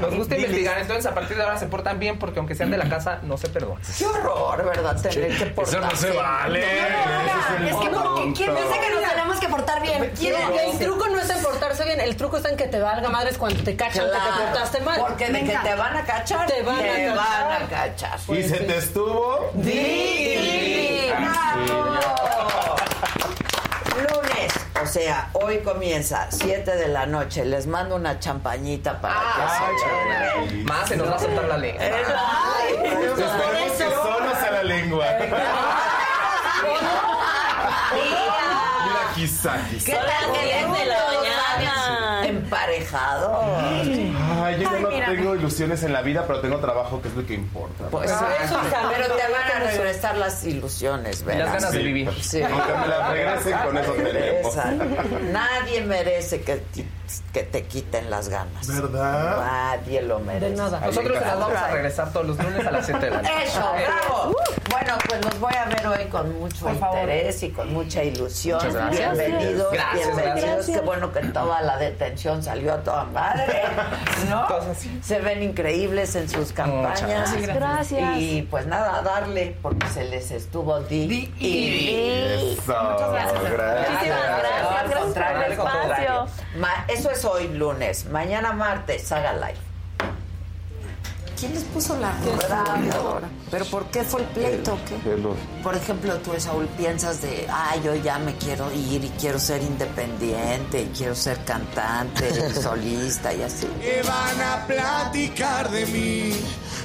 Nos 0.00 0.14
gusta 0.14 0.36
investigar, 0.36 0.78
entonces 0.78 1.06
a 1.06 1.14
partir 1.14 1.36
de 1.36 1.42
ahora 1.42 1.58
se 1.58 1.66
portan 1.66 1.98
bien 1.98 2.18
porque 2.18 2.38
aunque 2.38 2.54
sean 2.54 2.70
de 2.70 2.78
la 2.78 2.88
casa, 2.88 3.18
no 3.22 3.36
se 3.36 3.48
perdonan. 3.48 3.82
Qué 3.96 4.06
horror, 4.06 4.64
¿verdad? 4.64 5.00
Tener 5.00 5.28
que 5.28 5.34
Eso 5.34 5.44
no 5.46 5.54
portarse. 5.54 6.08
se 6.12 6.16
vale. 6.16 6.60
Es 6.62 7.76
que 7.76 7.88
porque 7.88 8.32
¿quién 8.34 8.54
piensa 8.54 8.78
que 8.80 8.90
nos 8.90 9.10
tenemos 9.10 9.40
que 9.40 9.48
portar 9.48 9.82
bien? 9.82 10.12
¿Quién 10.18 10.34
El 10.36 10.78
truco 10.78 11.08
no 11.08 11.20
está 11.20 11.36
en 11.36 11.42
portarse 11.42 11.84
bien, 11.84 12.00
el 12.00 12.16
truco 12.16 12.36
está 12.36 12.48
en 12.50 12.56
que 12.56 12.66
te 12.68 12.80
valga 12.80 13.08
madres 13.08 13.38
cuando 13.38 13.62
te 13.62 13.76
cachan 13.76 14.04
que 14.06 14.10
te 14.10 14.42
portaste 14.44 14.80
mal. 14.80 15.00
Porque 15.00 15.28
de 15.30 15.44
que 15.44 15.56
te 15.58 15.74
van 15.74 15.96
a 15.96 16.04
cachar, 16.04 16.46
Te 16.46 16.62
van 16.62 16.76
a 16.78 16.82
cachar. 16.82 17.14
van 17.16 17.62
a 17.62 17.68
cachar. 17.68 18.18
Y 18.28 18.42
se 18.42 18.56
te 18.58 18.76
estuvo... 18.78 19.50
¡Di! 19.54 21.10
Lunes, 23.96 24.52
o 24.82 24.86
sea, 24.86 25.28
hoy 25.34 25.58
comienza 25.58 26.26
7 26.30 26.74
de 26.76 26.88
la 26.88 27.06
noche. 27.06 27.44
Les 27.44 27.66
mando 27.66 27.96
una 27.96 28.18
champañita 28.18 29.00
para 29.00 29.14
que 29.14 29.42
se 29.48 30.50
echen. 30.50 30.64
Más 30.64 30.88
se 30.88 30.96
nos 30.96 31.10
va 31.10 31.16
a 31.16 31.18
soltar 31.18 31.44
la 31.44 31.56
ley. 31.58 31.76
Ay, 31.78 32.74
Esperemos 32.74 33.16
que 33.76 33.90
solo 33.90 34.34
sea 34.40 34.50
la 34.52 34.62
lengua. 34.64 35.06
Mira, 37.92 39.12
quizá, 39.14 39.56
¿Qué 39.70 39.76
quizá. 39.76 39.92
tal 39.98 40.32
que 40.32 40.42
Diez 40.44 40.72
de 40.72 40.84
la 40.86 41.04
mañana. 41.06 42.26
Emparejado. 42.26 43.56
Ay, 43.58 44.58
yo 44.60 44.68
Ay, 44.70 44.82
no 44.82 44.90
ilusiones 45.42 45.82
en 45.82 45.92
la 45.92 46.02
vida, 46.02 46.24
pero 46.26 46.40
tengo 46.40 46.58
trabajo, 46.58 47.00
que 47.02 47.08
es 47.08 47.14
lo 47.14 47.26
que 47.26 47.34
importa. 47.34 47.84
Pues 47.90 48.10
sí, 48.10 48.16
pero 48.96 49.14
te 49.14 49.22
van 49.32 49.62
a 49.62 49.70
regresar 49.70 50.16
las 50.16 50.44
ilusiones, 50.44 51.24
¿verdad? 51.24 51.44
las 51.46 51.54
ganas 51.54 51.72
de 51.72 51.78
vivir. 51.78 52.10
Sí. 52.22 52.42
Aunque 52.42 52.72
me 52.80 52.86
las 52.88 53.10
regresen, 53.10 53.58
con 53.58 53.78
eso 53.78 53.92
tenemos. 53.92 54.56
Nadie 55.32 55.80
merece 55.82 56.42
que, 56.42 56.62
que 57.32 57.42
te 57.42 57.64
quiten 57.64 58.08
las 58.10 58.28
ganas. 58.28 58.66
¿Verdad? 58.66 59.36
Nadie 59.40 60.02
lo 60.02 60.18
merece. 60.20 60.50
De 60.50 60.56
nada. 60.56 60.80
Nosotros 60.80 61.18
se 61.18 61.24
las 61.24 61.38
vamos 61.38 61.56
a 61.58 61.68
regresar 61.68 62.12
todos 62.12 62.26
los 62.26 62.38
lunes 62.38 62.66
a 62.66 62.70
las 62.70 62.86
7 62.86 63.04
de 63.04 63.10
la 63.10 63.22
noche. 63.22 63.32
Eso, 63.44 63.60
bravo. 63.72 64.36
Bueno, 64.70 64.94
pues 65.08 65.24
los 65.24 65.40
voy 65.40 65.52
a 65.54 65.64
ver 65.66 65.86
hoy 65.86 66.04
con 66.06 66.38
mucho 66.40 66.64
Por 66.66 66.78
favor. 66.78 66.98
interés 67.00 67.42
y 67.42 67.50
con 67.50 67.72
mucha 67.74 68.02
ilusión. 68.02 68.58
Muchas 68.58 68.74
gracias. 68.74 69.18
Bienvenidos, 69.18 69.72
Gracias, 69.72 70.06
bienvenidos. 70.16 70.42
gracias. 70.54 70.76
Qué 70.78 70.80
bueno 70.86 71.12
que 71.12 71.20
toda 71.26 71.60
la 71.62 71.76
detención 71.76 72.42
salió 72.42 72.72
a 72.74 72.78
toda 72.78 73.04
madre, 73.04 73.62
¿no? 74.30 74.46
Cosas 74.46 74.68
así. 74.78 75.00
Ven 75.34 75.42
increíbles 75.42 76.14
en 76.16 76.28
sus 76.28 76.52
campañas. 76.52 77.02
gracias. 77.32 77.54
Gracias. 77.54 78.18
Y 78.18 78.42
pues 78.50 78.66
nada, 78.66 78.98
a 78.98 79.02
darle, 79.02 79.56
porque 79.62 79.86
se 79.88 80.04
les 80.04 80.30
estuvo 80.30 80.80
di, 80.80 81.06
Di 81.06 81.34
y 81.38 81.70
di. 81.70 81.90
Eso, 82.58 82.74
Muchísimas 82.74 83.12
gracias. 83.12 83.36
Al 83.36 83.52
Gracias 83.52 84.18
por 84.82 84.96
el 84.96 85.02
contrario, 85.02 85.44
al 85.46 85.56
contrario. 85.56 86.24
espacio. 86.26 86.60
Ma- 86.60 86.84
eso 86.88 87.10
es 87.10 87.24
hoy 87.24 87.48
lunes. 87.48 88.06
Mañana 88.06 88.52
martes, 88.52 89.10
haga 89.12 89.32
live. 89.34 89.71
¿Quién 91.42 91.54
les 91.54 91.64
puso 91.64 91.96
la 91.96 92.10
arrolladora? 92.10 93.28
¿Pero 93.50 93.64
por 93.64 93.86
qué 93.86 94.04
fue 94.04 94.20
el 94.20 94.28
pleito 94.28 94.78
qué? 94.86 94.94
Por 95.60 95.74
ejemplo, 95.74 96.16
tú, 96.18 96.30
Saúl, 96.38 96.68
piensas 96.78 97.20
de, 97.20 97.48
ah, 97.50 97.74
yo 97.82 97.96
ya 97.96 98.20
me 98.20 98.36
quiero 98.36 98.72
ir 98.72 99.02
y 99.04 99.08
quiero 99.18 99.40
ser 99.40 99.60
independiente, 99.60 100.82
y 100.82 100.86
quiero 100.96 101.16
ser 101.16 101.44
cantante, 101.44 102.54
solista 102.62 103.34
y 103.34 103.42
así. 103.42 103.66
Que 103.80 104.04
van 104.04 104.40
a 104.40 104.66
platicar 104.68 105.68
de 105.72 105.84
mí 105.86 106.32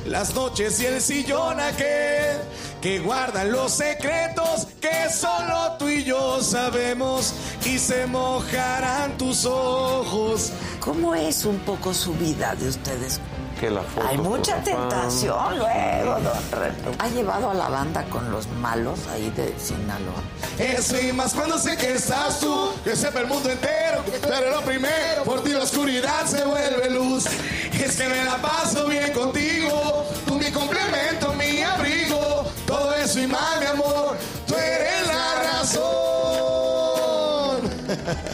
las 0.07 0.33
noches 0.33 0.79
y 0.79 0.87
el 0.87 1.01
sillón 1.01 1.59
aquel 1.59 2.39
que 2.81 2.97
guardan 2.97 3.51
los 3.51 3.73
secretos 3.73 4.69
que 4.81 5.13
solo 5.13 5.73
tú 5.77 5.87
y 5.87 6.03
yo 6.03 6.41
sabemos 6.41 7.35
y 7.63 7.77
se 7.77 8.07
mojarán 8.07 9.19
tus 9.19 9.45
ojos. 9.45 10.51
¿Cómo 10.79 11.13
es 11.13 11.45
un 11.45 11.59
poco 11.59 11.93
su 11.93 12.11
vida 12.15 12.55
de 12.55 12.69
ustedes? 12.69 13.19
Que 13.59 13.69
la 13.71 13.81
foto 13.81 14.07
Hay 14.07 14.17
mucha 14.19 14.61
tentación 14.61 15.57
luego, 15.57 16.19
don 16.19 16.51
Reto. 16.51 16.91
¿Ha 16.99 17.07
llevado 17.09 17.49
a 17.49 17.55
la 17.55 17.69
banda 17.69 18.03
con 18.05 18.29
los 18.31 18.47
malos 18.47 18.99
ahí 19.11 19.31
de 19.31 19.55
Sinaloa? 19.57 20.21
Eso 20.59 20.99
y 20.99 21.11
más 21.11 21.33
cuando 21.33 21.57
sé 21.57 21.75
que 21.75 21.93
estás 21.93 22.39
tú, 22.39 22.71
que 22.83 22.95
sepa 22.95 23.21
el 23.21 23.27
mundo 23.27 23.49
entero, 23.49 24.03
pero 24.21 24.51
lo 24.51 24.61
primero, 24.61 25.23
por 25.25 25.41
ti 25.43 25.53
la 25.53 25.63
oscuridad 25.63 26.25
se 26.27 26.43
vuelve 26.43 26.91
luz. 26.91 27.25
Es 27.73 27.95
que 27.95 28.07
me 28.07 28.23
la 28.25 28.37
paso 28.37 28.85
bien 28.85 29.11
contigo, 29.11 30.05
tú 30.27 30.35
mi 30.35 30.51
complemento, 30.51 31.33
mi 31.33 31.63
abrigo, 31.63 32.45
todo 32.67 32.93
eso 32.93 33.19
y 33.19 33.27
más, 33.27 33.59
mi 33.59 33.65
amor, 33.65 34.17
tú 34.45 34.53
eres 34.55 35.07
la 35.07 35.35
razón. 35.51 35.87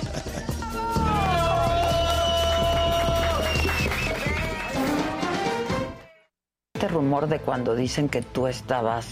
Este 6.83 6.93
rumor 6.95 7.27
de 7.29 7.39
cuando 7.39 7.75
dicen 7.75 8.09
que 8.09 8.21
tú 8.21 8.45
estabas 8.45 9.05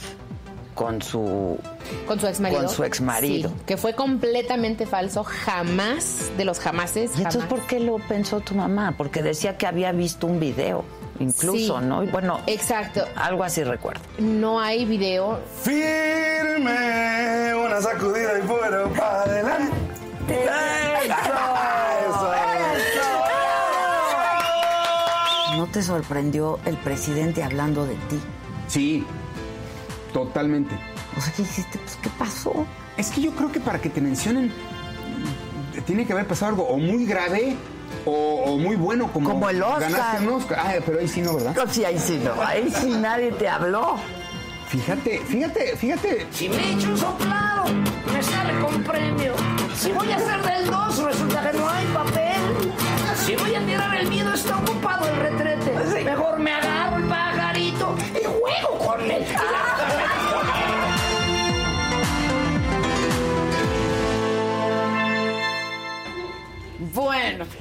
con 0.76 1.02
su 1.02 1.58
Con 2.06 2.20
su 2.20 2.28
ex 2.28 2.42
marido. 2.42 2.60
Con 2.60 2.70
su 2.70 2.84
exmarido. 2.84 3.50
Sí, 3.50 3.56
que 3.66 3.78
fue 3.78 3.96
completamente 3.96 4.86
falso. 4.86 5.24
Jamás, 5.24 6.32
de 6.36 6.44
los 6.44 6.60
jamases. 6.60 7.12
¿Y 7.16 7.20
entonces 7.20 7.44
jamás. 7.44 7.60
por 7.60 7.68
qué 7.70 7.80
lo 7.80 7.96
pensó 8.00 8.42
tu 8.42 8.56
mamá? 8.56 8.94
Porque 8.98 9.24
decía 9.24 9.58
que 9.58 9.68
había 9.68 9.94
visto 9.94 10.28
un 10.28 10.38
video, 10.42 10.84
incluso, 11.22 11.80
Sí. 11.80 11.86
¿no? 11.86 12.04
Y 12.04 12.08
bueno, 12.08 12.42
Exacto. 12.46 13.06
algo 13.16 13.46
así 13.46 13.64
recuerdo. 13.64 14.02
No 14.20 14.60
hay 14.60 14.84
video. 14.84 15.40
Firme, 15.64 17.56
una 17.56 17.80
sacudida 17.80 18.38
y 18.38 18.42
fuera 18.42 18.84
para 18.90 19.22
adelante. 19.24 19.78
¿No 25.58 25.68
te 25.82 25.88
sorprendió 25.88 26.60
el 26.66 26.78
presidente 26.78 27.42
hablando 27.42 27.88
de 27.88 27.96
ti? 27.96 28.20
Sí, 28.68 29.04
totalmente. 30.14 30.76
O 31.18 31.22
sea, 31.22 31.34
¿qué 31.34 31.42
dijiste? 31.42 31.80
Pues, 31.80 31.98
¿qué 32.04 32.10
pasó? 32.20 32.68
Es 32.98 33.10
que 33.10 33.20
yo 33.22 33.32
creo 33.32 33.52
que 33.52 33.60
para 33.60 33.82
que 33.82 33.90
te 33.90 34.00
mencionen 34.00 34.54
tiene 35.88 36.06
que 36.06 36.14
haber 36.14 36.28
pasado 36.28 36.50
algo 36.52 36.64
o 36.68 36.78
muy 36.78 37.06
grave 37.08 37.56
o, 38.06 38.44
o 38.46 38.58
muy 38.60 38.76
bueno 38.76 39.12
como, 39.12 39.32
Como 39.32 39.50
el 39.50 39.64
Oscar. 39.64 39.92
ganaste 39.92 40.28
un 40.28 40.34
Oscar. 40.36 40.60
Ah, 40.62 40.74
pero 40.86 41.00
ahí 41.00 41.08
sí 41.08 41.22
no, 41.24 41.34
¿verdad? 41.34 41.56
Sí, 41.72 41.84
ahí 41.84 41.98
sí 41.98 42.22
no. 42.24 42.40
Ahí 42.44 42.70
sí 42.72 42.92
nadie 42.92 43.32
te 43.32 43.50
habló. 43.50 43.96
Fíjate, 44.68 45.20
fíjate, 45.28 45.76
fíjate. 45.78 46.28
Si 46.32 46.48
me 46.48 46.74
echo 46.74 46.90
un 46.92 46.98
soplado, 46.98 47.66
me 48.14 48.22
sale 48.22 48.60
con 48.60 48.84
premio. 48.84 49.34
Si 49.76 49.92
voy 49.92 50.12
a 50.12 50.18
hacer 50.18 50.42
del 50.44 50.70
2, 50.70 50.98
resulta 51.06 51.50
que 51.52 51.58
no 51.58 51.68
hay 51.68 51.86
papel. 51.88 52.72
Si 53.26 53.36
voy 53.36 53.56
a 53.56 53.66
tirar 53.66 53.96
el 53.96 54.08
miedo, 54.10 54.34
está 54.34 54.58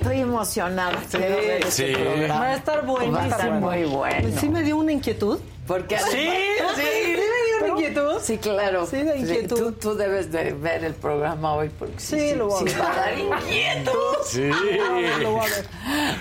estoy 0.01 0.21
emocionada. 0.21 0.99
Sí, 1.09 1.19
de 1.19 1.29
ver 1.29 1.51
este 1.67 1.71
sí. 1.89 1.93
programa. 1.95 2.41
Va 2.41 2.47
a 2.47 2.57
estar 2.57 2.87
buenísimo. 2.87 3.17
Va 3.19 3.25
a 3.25 3.29
estar 3.29 3.51
muy 3.53 3.85
bueno. 3.85 4.41
Sí 4.41 4.49
me 4.49 4.63
dio 4.63 4.77
una 4.77 4.93
inquietud. 4.93 5.39
Porque 5.67 5.99
Sí, 5.99 6.05
sí. 6.11 6.19
¿Sí 6.77 6.83
me 6.83 7.15
dio 7.15 7.59
una 7.61 7.69
inquietud? 7.69 8.21
Sí, 8.23 8.39
claro. 8.39 8.87
Sí, 8.87 8.97
de 9.03 9.19
inquietud. 9.19 9.57
tú, 9.57 9.73
tú 9.73 9.95
debes 9.95 10.33
de 10.33 10.53
ver 10.53 10.83
el 10.85 10.95
programa 10.95 11.55
hoy 11.55 11.69
porque 11.79 11.99
Sí, 12.01 12.35
lo 12.35 12.49
voy 12.49 12.57
a 12.57 12.59
sí 12.59 12.75
ver. 12.75 12.83
va 12.85 12.93
a 12.93 12.97
dar 12.97 13.19
inquietud. 13.19 13.93
Sí. 14.27 14.51
Lo 15.21 15.31
voy 15.33 15.41
a 15.41 15.45
ver. 15.45 15.67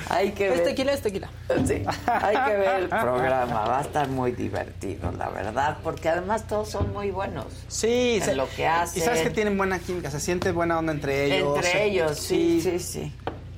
Hay 0.09 0.31
que 0.33 0.47
Es 0.49 0.55
ver. 0.55 0.63
tequila, 0.65 0.93
es 0.93 1.01
tequila. 1.01 1.29
Sí, 1.67 1.83
hay 2.05 2.37
que 2.45 2.57
ver 2.57 2.79
el 2.81 2.89
programa, 2.89 3.65
va 3.65 3.79
a 3.79 3.81
estar 3.81 4.07
muy 4.07 4.31
divertido, 4.33 5.11
la 5.17 5.29
verdad, 5.29 5.77
porque 5.83 6.09
además 6.09 6.45
todos 6.47 6.69
son 6.69 6.91
muy 6.93 7.11
buenos. 7.11 7.45
Sí, 7.67 8.15
en 8.17 8.23
se- 8.23 8.35
lo 8.35 8.47
que 8.49 8.67
hacen. 8.67 9.01
Y 9.01 9.05
sabes 9.05 9.21
que 9.21 9.29
tienen 9.29 9.57
buena 9.57 9.79
química, 9.79 10.09
se 10.11 10.19
siente 10.19 10.51
buena 10.51 10.77
onda 10.79 10.91
entre 10.93 11.25
ellos. 11.37 11.55
Entre 11.57 11.85
ellos, 11.85 12.17
sí, 12.19 12.61
sí, 12.61 12.79
sí. 12.79 13.13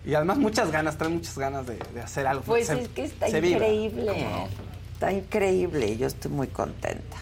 Y 0.05 0.13
además 0.15 0.37
muchas 0.37 0.71
ganas, 0.71 0.97
traen 0.97 1.15
muchas 1.15 1.37
ganas 1.37 1.67
de, 1.67 1.77
de 1.93 2.01
hacer 2.01 2.25
algo. 2.27 2.43
Pues 2.43 2.67
Se- 2.67 2.81
es 2.81 2.87
que 2.89 3.03
está 3.05 3.29
increíble. 3.29 4.25
Está 4.93 5.11
increíble 5.11 5.87
y 5.89 5.97
yo 5.97 6.07
estoy 6.07 6.31
muy 6.31 6.47
contenta. 6.47 7.17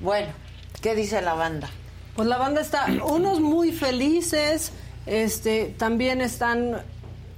Bueno, 0.00 0.28
¿qué 0.80 0.94
dice 0.94 1.20
la 1.22 1.34
banda? 1.34 1.68
Pues 2.16 2.28
la 2.28 2.36
banda 2.38 2.60
está, 2.60 2.86
unos 3.04 3.40
muy 3.40 3.72
felices, 3.72 4.72
este, 5.06 5.74
también 5.78 6.20
están 6.20 6.82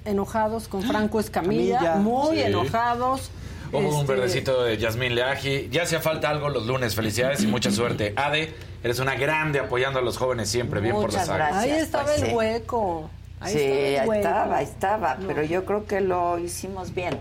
enojados 0.05 0.68
con 0.68 0.82
Franco 0.82 1.20
Escamilla, 1.20 1.78
Camilla. 1.78 1.94
muy 1.97 2.36
Sí. 2.38 2.42
enojados. 2.42 3.30
Ojo, 3.72 3.78
un 3.88 4.01
Este, 4.01 4.12
verdecito 4.12 4.62
de 4.64 4.78
Yasmín 4.78 5.14
Leaji. 5.14 5.68
Ya 5.70 5.82
hacía 5.84 6.01
falta 6.01 6.28
algo 6.30 6.48
los 6.48 6.66
lunes. 6.66 6.94
Felicidades 6.97 7.42
y 7.42 7.47
mucha 7.47 7.70
suerte. 7.70 8.12
Ade, 8.16 8.52
eres 8.82 8.98
una 8.98 9.14
grande 9.14 9.60
apoyando 9.60 10.01
a 10.01 10.02
los 10.02 10.16
jóvenes 10.16 10.48
siempre. 10.48 10.80
Bien 10.80 10.94
por 10.97 11.12
la 11.12 11.24
saga. 11.24 11.51
gracias. 11.51 11.62
Ahí 11.64 11.70
estaba 11.80 12.05
pues, 12.06 12.22
el 12.22 12.28
sí. 12.30 12.34
hueco. 12.34 13.10
Ahí 13.40 13.52
sí, 13.54 13.58
estaba 13.60 14.08
hueco. 14.08 14.28
estaba, 14.28 14.56
ahí 14.58 14.64
estaba, 14.64 15.18
pero 15.26 15.42
yo 15.42 15.64
creo 15.64 15.86
que 15.86 16.00
lo 16.02 16.38
hicimos 16.38 16.94
bien. 16.94 17.18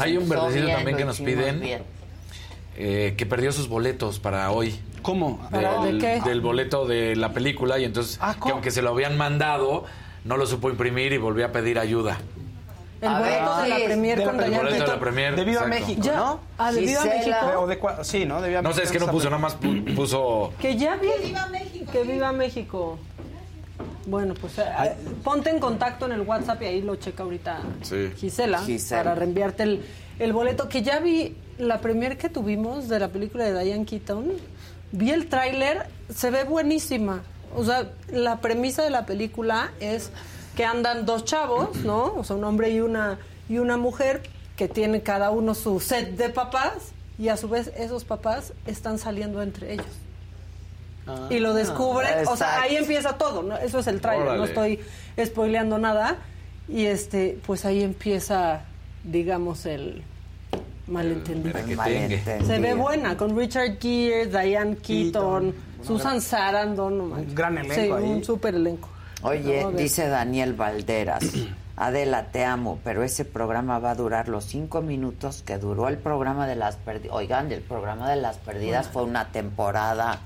Hay 0.00 0.16
un 0.18 0.24
Hizo 0.24 0.30
verdecito 0.34 0.64
bien, 0.66 0.76
también 0.76 0.96
que 0.98 1.04
nos 1.06 1.18
piden. 1.20 1.62
eh, 2.76 3.14
que 3.16 3.26
perdió 3.26 3.50
sus 3.52 3.68
boletos 3.68 4.18
para 4.20 4.50
hoy. 4.50 4.78
¿Cómo? 5.02 5.38
¿Para 5.50 5.82
Del, 5.82 5.98
de 6.00 6.20
qué? 6.20 6.28
del 6.28 6.40
boleto 6.42 6.86
de 6.86 7.16
la 7.16 7.32
película 7.32 7.78
y 7.78 7.84
entonces 7.84 8.18
que 8.44 8.50
aunque 8.50 8.70
se 8.70 8.82
lo 8.82 8.90
habían 8.90 9.16
mandado 9.16 9.84
no 10.24 10.36
lo 10.36 10.46
supo 10.46 10.68
imprimir 10.68 11.12
y 11.14 11.18
volvió 11.18 11.46
a 11.46 11.52
pedir 11.52 11.78
ayuda. 11.78 12.18
El 13.00 13.08
A 13.08 13.18
boleto 13.18 13.56
ver, 13.56 13.62
de 13.62 13.68
la 13.78 13.84
premier 13.86 14.18
de 14.18 14.24
la 14.26 14.30
El 14.32 14.38
de 14.74 14.78
la 14.86 15.00
premier. 15.00 15.34
De 15.36 15.44
Viva 15.44 15.62
exacto. 15.62 15.80
México, 15.86 16.02
Ya. 16.04 16.16
¿no? 16.16 16.40
Ah, 16.58 16.70
de 16.70 16.80
Viva. 16.82 17.04
México. 17.04 17.36
O 17.60 17.66
de 17.66 17.78
sí, 18.04 18.26
¿no? 18.26 18.42
De 18.42 18.48
Viva 18.50 18.60
No 18.60 18.74
sé, 18.74 18.82
es 18.82 18.92
que 18.92 18.98
no 18.98 19.06
puso, 19.06 19.30
nada 19.30 19.40
más 19.40 19.58
pu- 19.58 19.94
puso... 19.96 20.52
Que 20.60 20.76
ya 20.76 20.96
vi. 20.96 21.08
Que 21.90 22.02
viva 22.02 22.30
México. 22.32 22.98
Bueno, 24.10 24.34
pues 24.34 24.58
eh, 24.58 24.64
eh, 24.84 24.96
ponte 25.22 25.50
en 25.50 25.60
contacto 25.60 26.06
en 26.06 26.12
el 26.12 26.22
WhatsApp 26.22 26.60
y 26.62 26.64
ahí 26.66 26.82
lo 26.82 26.96
checa 26.96 27.22
ahorita 27.22 27.60
Sí. 27.82 28.10
Gisela, 28.16 28.58
Gisela. 28.64 29.02
para 29.04 29.14
reenviarte 29.14 29.62
el, 29.62 29.82
el 30.18 30.32
boleto. 30.32 30.68
Que 30.68 30.82
ya 30.82 30.98
vi 30.98 31.36
la 31.58 31.80
premier 31.80 32.18
que 32.18 32.28
tuvimos 32.28 32.88
de 32.88 32.98
la 32.98 33.08
película 33.08 33.44
de 33.44 33.62
Diane 33.64 33.84
Keaton. 33.84 34.32
Vi 34.92 35.12
el 35.12 35.28
tráiler, 35.28 35.86
se 36.12 36.30
ve 36.30 36.42
buenísima. 36.42 37.22
O 37.54 37.64
sea, 37.64 37.88
la 38.12 38.40
premisa 38.40 38.82
de 38.82 38.90
la 38.90 39.06
película 39.06 39.70
es 39.78 40.10
que 40.56 40.64
andan 40.64 41.06
dos 41.06 41.24
chavos, 41.24 41.76
¿no? 41.84 42.14
O 42.16 42.24
sea, 42.24 42.34
un 42.36 42.42
hombre 42.44 42.70
y 42.70 42.80
una, 42.80 43.18
y 43.48 43.58
una 43.58 43.76
mujer 43.76 44.22
que 44.56 44.66
tienen 44.68 45.00
cada 45.00 45.30
uno 45.30 45.54
su 45.54 45.78
set 45.78 46.16
de 46.16 46.28
papás 46.30 46.72
y 47.18 47.28
a 47.28 47.36
su 47.36 47.48
vez 47.48 47.70
esos 47.76 48.04
papás 48.04 48.52
están 48.66 48.98
saliendo 48.98 49.40
entre 49.42 49.74
ellos. 49.74 49.86
Y 51.30 51.38
lo 51.38 51.54
descubren, 51.54 52.26
o 52.26 52.36
sea, 52.36 52.46
exacto. 52.48 52.62
ahí 52.62 52.76
empieza 52.76 53.18
todo, 53.18 53.42
¿no? 53.42 53.56
Eso 53.56 53.78
es 53.78 53.86
el 53.86 54.00
tráiler, 54.00 54.36
no 54.36 54.44
estoy 54.44 54.80
spoileando 55.24 55.78
nada. 55.78 56.16
Y 56.68 56.86
este, 56.86 57.38
pues 57.46 57.64
ahí 57.64 57.82
empieza, 57.82 58.62
digamos, 59.02 59.66
el 59.66 60.04
malentendido. 60.86 61.58
Se 62.46 62.58
ve 62.58 62.74
buena, 62.74 63.16
con 63.16 63.36
Richard 63.36 63.78
Gere, 63.80 64.26
Diane 64.26 64.76
Keaton, 64.76 65.54
Susan 65.84 66.20
Sarandon. 66.20 66.98
no. 66.98 67.04
Un 67.16 67.34
gran 67.34 67.58
elenco 67.58 67.74
Sí, 67.74 67.80
ahí. 67.80 68.04
un 68.10 68.24
súper 68.24 68.54
elenco. 68.54 68.88
Oye, 69.22 69.62
No, 69.62 69.72
dice 69.72 70.08
Daniel 70.08 70.54
Valderas, 70.54 71.24
Adela, 71.76 72.26
te 72.26 72.44
amo, 72.44 72.78
pero 72.84 73.02
ese 73.02 73.24
programa 73.24 73.78
va 73.78 73.92
a 73.92 73.94
durar 73.94 74.28
los 74.28 74.44
cinco 74.44 74.82
minutos 74.82 75.42
que 75.42 75.58
duró 75.58 75.88
el 75.88 75.98
programa 75.98 76.46
de 76.46 76.56
las 76.56 76.76
perdidas. 76.76 77.16
Oigan, 77.16 77.50
el 77.52 77.60
programa 77.62 78.08
de 78.10 78.16
las 78.16 78.36
perdidas 78.38 78.88
fue 78.88 79.02
una 79.04 79.28
temporada 79.32 80.20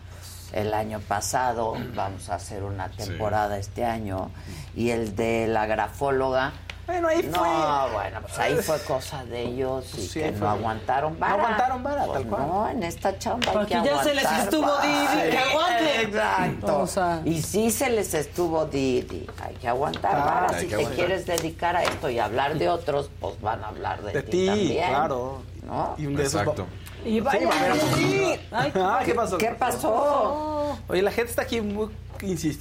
el 0.54 0.72
año 0.72 1.00
pasado, 1.00 1.74
vamos 1.94 2.30
a 2.30 2.36
hacer 2.36 2.62
una 2.62 2.88
temporada 2.88 3.58
este 3.58 3.84
año, 3.84 4.30
y 4.74 4.90
el 4.90 5.14
de 5.16 5.46
la 5.48 5.66
grafóloga. 5.66 6.52
Bueno, 6.86 7.08
ahí 7.08 7.22
no, 7.32 7.38
fue. 7.38 7.48
bueno, 7.94 8.20
pues 8.20 8.38
ahí 8.38 8.54
fue 8.56 8.78
cosa 8.82 9.24
de 9.24 9.40
ellos 9.40 9.90
y 9.96 10.06
sí, 10.06 10.20
que 10.20 10.32
fue. 10.32 10.40
no 10.40 10.50
aguantaron 10.50 11.18
vara. 11.18 11.36
No 11.36 11.42
aguantaron 11.44 11.82
vara, 11.82 12.04
Pues 12.04 12.18
tal 12.20 12.26
cual. 12.28 12.46
No, 12.46 12.68
en 12.68 12.82
esta 12.82 13.18
chamba 13.18 13.52
hay 13.52 13.56
Aquí 13.56 13.74
que 13.74 13.84
ya 13.84 14.02
se 14.04 14.14
les 14.14 14.30
estuvo 14.32 14.66
vara. 14.66 14.82
di, 14.86 14.92
di, 15.22 15.30
que 15.30 15.38
aguanten. 15.38 16.00
Exacto. 16.08 16.78
O 16.80 16.86
sea. 16.86 17.22
Y 17.24 17.40
sí 17.40 17.70
se 17.70 17.88
les 17.88 18.12
estuvo 18.12 18.66
Didi. 18.66 19.26
Hay 19.42 19.54
que 19.54 19.66
aguantar 19.68 20.14
vara. 20.14 20.48
hay 20.52 20.60
Si 20.60 20.66
te 20.66 20.74
aguantar. 20.74 20.94
quieres 20.96 21.24
dedicar 21.26 21.74
a 21.74 21.84
esto 21.84 22.10
y 22.10 22.18
hablar 22.18 22.58
de 22.58 22.68
otros, 22.68 23.10
pues 23.18 23.40
van 23.40 23.64
a 23.64 23.68
hablar 23.68 24.02
de, 24.02 24.12
De 24.12 24.22
ti, 24.22 24.30
ti, 24.30 24.46
también. 24.46 24.88
claro. 24.90 25.42
¿no? 25.66 25.94
Y 25.96 26.04
un 26.06 26.16
de 26.16 26.22
Exacto. 26.24 26.66
Y 27.04 27.20
vaya, 27.20 27.48
va 27.48 27.54
a 27.54 27.60
haber- 27.64 27.80
sí. 27.94 28.24
Ay, 28.50 28.72
Ah, 28.74 29.00
¿qué 29.04 29.14
pasó? 29.14 29.38
¿Qué 29.38 29.48
pasó? 29.58 30.78
Oye, 30.88 31.02
la 31.02 31.10
gente 31.10 31.30
está 31.30 31.42
aquí 31.42 31.60
muy 31.60 31.88
insist- 32.20 32.60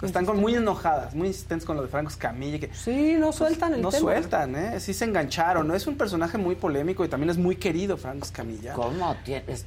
Están 0.00 0.24
con 0.26 0.38
muy 0.38 0.54
enojadas, 0.54 1.12
muy 1.12 1.26
insistentes 1.26 1.66
con 1.66 1.74
lo 1.76 1.82
de 1.82 1.88
Franco 1.88 2.08
Escamilla. 2.08 2.60
Que 2.60 2.72
Sí, 2.72 3.16
no 3.18 3.32
sueltan 3.32 3.74
el 3.74 3.82
no 3.82 3.88
tema. 3.88 4.00
sueltan, 4.00 4.54
¿eh? 4.54 4.78
Sí 4.78 4.94
se 4.94 5.04
engancharon, 5.04 5.66
¿no? 5.66 5.74
Es 5.74 5.88
un 5.88 5.96
personaje 5.96 6.38
muy 6.38 6.54
polémico 6.54 7.04
y 7.04 7.08
también 7.08 7.30
es 7.30 7.36
muy 7.36 7.56
querido 7.56 7.96
Franco 7.96 8.24
Escamilla. 8.24 8.74
¿Cómo? 8.74 9.16
Tienes, 9.24 9.66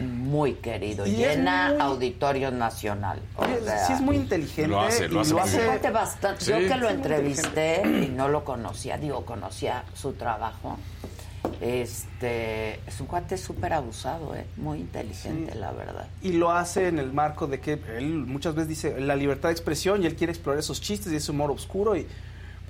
muy 0.00 0.54
querido. 0.54 1.06
Y 1.06 1.12
Llena 1.12 1.68
muy- 1.70 1.80
Auditorio 1.80 2.50
Nacional. 2.50 3.20
O 3.36 3.44
sea, 3.64 3.86
sí 3.86 3.92
es 3.92 4.00
muy 4.00 4.16
inteligente. 4.16 4.66
Lo 4.68 4.80
hace, 4.80 5.08
lo 5.08 5.20
hace 5.20 5.30
lo 5.34 5.42
bien. 5.44 5.64
cuate 5.66 5.90
bastante. 5.90 6.44
Sí. 6.44 6.50
Yo 6.50 6.58
que 6.58 6.76
lo 6.76 6.88
entrevisté 6.90 7.82
y 7.86 8.08
no 8.08 8.28
lo 8.28 8.44
conocía, 8.44 8.98
digo, 8.98 9.24
conocía 9.24 9.84
su 9.94 10.12
trabajo. 10.14 10.76
Este, 11.60 12.74
es 12.86 13.00
un 13.00 13.06
cuate 13.06 13.36
súper 13.36 13.72
abusado, 13.72 14.34
¿eh? 14.34 14.46
muy 14.56 14.78
inteligente, 14.80 15.54
la 15.54 15.72
verdad. 15.72 16.06
Y 16.22 16.32
lo 16.32 16.50
hace 16.50 16.88
en 16.88 16.98
el 16.98 17.12
marco 17.12 17.46
de 17.46 17.60
que 17.60 17.80
él 17.96 18.08
muchas 18.26 18.54
veces 18.54 18.68
dice 18.68 19.00
la 19.00 19.16
libertad 19.16 19.48
de 19.48 19.52
expresión 19.52 20.02
y 20.02 20.06
él 20.06 20.16
quiere 20.16 20.32
explorar 20.32 20.58
esos 20.60 20.80
chistes 20.80 21.12
y 21.12 21.16
ese 21.16 21.30
humor 21.32 21.50
oscuro 21.50 21.96
y, 21.96 22.06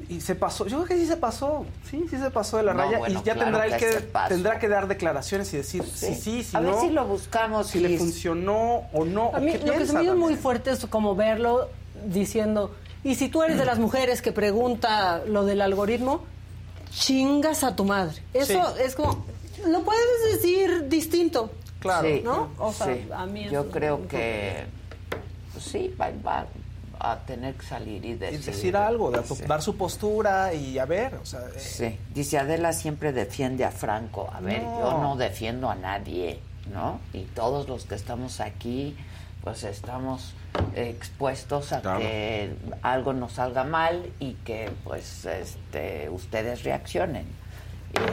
y 0.09 0.21
se 0.21 0.35
pasó. 0.35 0.67
Yo 0.67 0.77
creo 0.79 0.89
que 0.89 0.97
sí 0.97 1.07
se 1.07 1.17
pasó, 1.17 1.65
sí, 1.91 2.05
sí 2.11 2.17
se 2.19 2.31
pasó 2.31 2.59
de 2.59 2.65
la 2.65 2.75
No, 2.75 2.81
raya 2.85 2.99
bueno, 2.99 3.21
y 3.21 3.25
ya 3.25 3.35
claro 3.35 3.59
tendrá, 3.59 3.67
él 3.67 3.77
que 3.77 4.09
tendrá 4.29 4.59
que 4.59 4.69
dar 4.69 4.89
declaraciones 4.89 5.53
y 5.55 5.59
decir 5.59 5.83
sí, 5.85 6.15
sí, 6.15 6.43
si 6.43 6.57
A 6.57 6.61
ver 6.61 6.73
no, 6.73 6.81
si 6.81 6.91
lo 6.91 7.07
buscamos. 7.07 7.69
si 7.69 7.81
le 7.81 7.99
funcionó 7.99 8.83
o 8.93 9.05
no. 9.05 9.31
A 9.35 9.39
o 9.39 9.41
mí 9.41 9.53
qué 9.53 9.67
lo 9.67 9.73
que 9.73 9.87
se 9.87 9.93
me 9.95 10.05
hizo 10.05 10.17
muy 10.17 10.37
fuerte 10.37 10.71
es 10.71 10.85
como 10.87 11.15
verlo 11.17 11.69
diciendo, 12.07 12.75
y 13.05 13.15
si 13.15 13.29
tú 13.29 13.43
eres 13.43 13.57
de 13.59 13.65
las 13.65 13.79
mujeres 13.79 14.21
que 14.21 14.33
pregunta 14.33 15.23
lo 15.27 15.45
del 15.45 15.61
algoritmo, 15.63 16.25
chingas 16.91 17.65
a 17.65 17.75
tu 17.77 17.85
madre. 17.85 18.23
Eso 18.33 18.53
Sí. 18.77 18.83
es 18.83 18.95
como, 18.95 19.25
lo 19.67 19.83
puedes 19.83 20.33
decir 20.35 20.89
distinto. 20.89 21.51
Claro. 21.81 22.09
Sí, 22.09 22.23
¿no? 22.25 22.51
O 22.59 22.73
sea, 22.73 22.87
sí. 22.95 23.09
a 23.15 23.27
mí 23.27 23.49
Yo 23.51 23.71
creo 23.71 24.07
que 24.09 24.65
pues 25.53 25.65
sí, 25.65 25.95
va, 26.01 26.11
va 26.27 26.47
a 26.99 27.19
tener 27.21 27.55
que 27.55 27.67
salir 27.67 28.05
y 28.05 28.09
Y 28.11 28.15
decir, 28.15 28.41
decir 28.45 28.77
algo, 28.77 29.11
de- 29.11 29.23
dar 29.47 29.63
su 29.63 29.77
postura 29.77 30.53
y 30.55 30.79
a 30.79 30.85
ver, 30.87 31.15
o 31.17 31.27
sea, 31.27 31.41
eh, 31.55 31.59
Sí, 31.61 31.99
dice 32.15 32.39
Adela 32.39 32.73
siempre 32.73 33.13
defiende 33.13 33.65
a 33.65 33.71
Franco. 33.71 34.29
A 34.33 34.41
ver, 34.41 34.63
No. 34.63 34.81
yo 34.81 34.99
no 34.99 35.17
defiendo 35.17 35.69
a 35.71 35.75
nadie, 35.75 36.41
¿no? 36.73 36.99
Y 37.13 37.23
todos 37.25 37.69
los 37.69 37.85
que 37.85 37.95
estamos 37.95 38.41
aquí, 38.41 38.97
pues 39.47 39.63
estamos 39.63 40.35
expuestos 40.75 41.73
a 41.73 41.81
Claro. 41.81 42.01
que 42.01 42.51
algo 42.83 43.13
nos 43.13 43.35
salga 43.35 43.63
mal 43.63 44.05
y 44.19 44.33
que 44.45 44.73
pues 44.83 45.25
este 45.25 46.11
ustedes 46.11 46.65
reaccionen. 46.65 47.27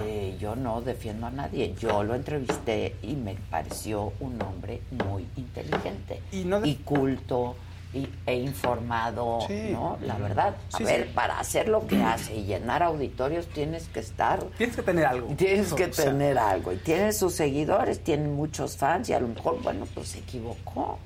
Eh, 0.05 0.37
yo 0.39 0.55
no 0.55 0.81
defiendo 0.81 1.25
a 1.25 1.31
nadie. 1.31 1.73
Yo 1.79 2.03
lo 2.03 2.13
entrevisté 2.13 2.95
y 3.01 3.15
me 3.15 3.33
pareció 3.49 4.13
un 4.19 4.39
hombre 4.43 4.81
muy 4.91 5.25
inteligente 5.35 6.21
Y 6.31 6.43
no 6.45 6.61
de- 6.61 6.75
culto 6.77 7.55
y, 7.95 8.07
e 8.27 8.35
informado, 8.35 9.39
Sí. 9.47 9.69
¿no? 9.71 9.97
La 10.01 10.15
verdad. 10.19 10.55
A 10.71 10.77
Sí, 10.77 10.83
ver, 10.83 11.05
sí. 11.07 11.11
para 11.15 11.39
hacer 11.39 11.67
lo 11.67 11.87
que 11.87 12.01
hace 12.03 12.35
y 12.35 12.45
llenar 12.45 12.83
auditorios 12.83 13.47
tienes 13.47 13.87
que 13.87 13.99
estar, 14.01 14.43
tienes 14.59 14.75
que 14.75 14.83
tener 14.83 15.05
algo. 15.07 15.33
tienes 15.35 15.73
que 15.73 15.85
O 15.85 15.93
sea, 15.93 16.05
tener 16.05 16.37
algo. 16.37 16.71
Y 16.73 16.77
tiene 16.77 17.11
sus 17.11 17.33
seguidores, 17.33 18.03
tiene 18.03 18.27
muchos 18.27 18.77
fans 18.77 19.09
y 19.09 19.13
a 19.13 19.19
lo 19.19 19.27
mejor, 19.29 19.61
bueno, 19.63 19.87
pues 19.95 20.09
se 20.09 20.19
equivocó. 20.19 20.99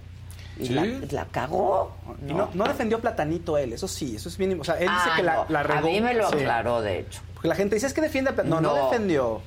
Y 0.59 0.67
Sí. 0.67 0.73
la, 0.73 0.85
la 1.11 1.25
cagó. 1.25 1.95
y 2.27 2.33
no, 2.33 2.49
no 2.53 2.65
defendió 2.65 2.99
Platanito 2.99 3.57
él, 3.57 3.73
eso 3.73 3.87
sí, 3.87 4.15
eso 4.15 4.27
es 4.29 4.39
mínimo. 4.39 4.61
O 4.61 4.63
sea, 4.65 4.75
él 4.75 4.81
dice 4.89 5.09
Ah, 5.11 5.13
que 5.17 5.23
la, 5.23 5.35
no, 5.35 5.45
la 5.49 5.63
regó. 5.63 5.79
A 5.87 5.91
mí 5.91 6.01
me 6.01 6.13
lo 6.13 6.27
Sí. 6.29 6.35
aclaró, 6.35 6.81
de 6.81 6.99
hecho. 6.99 7.21
Porque 7.33 7.47
la 7.47 7.55
gente 7.55 7.75
dice 7.75 7.87
es 7.87 7.93
que 7.93 8.01
defiende 8.01 8.31
a 8.31 8.33
Platanito. 8.33 8.61
No, 8.61 8.75
no, 8.75 8.77
No. 8.83 8.89
defendió. 8.89 9.41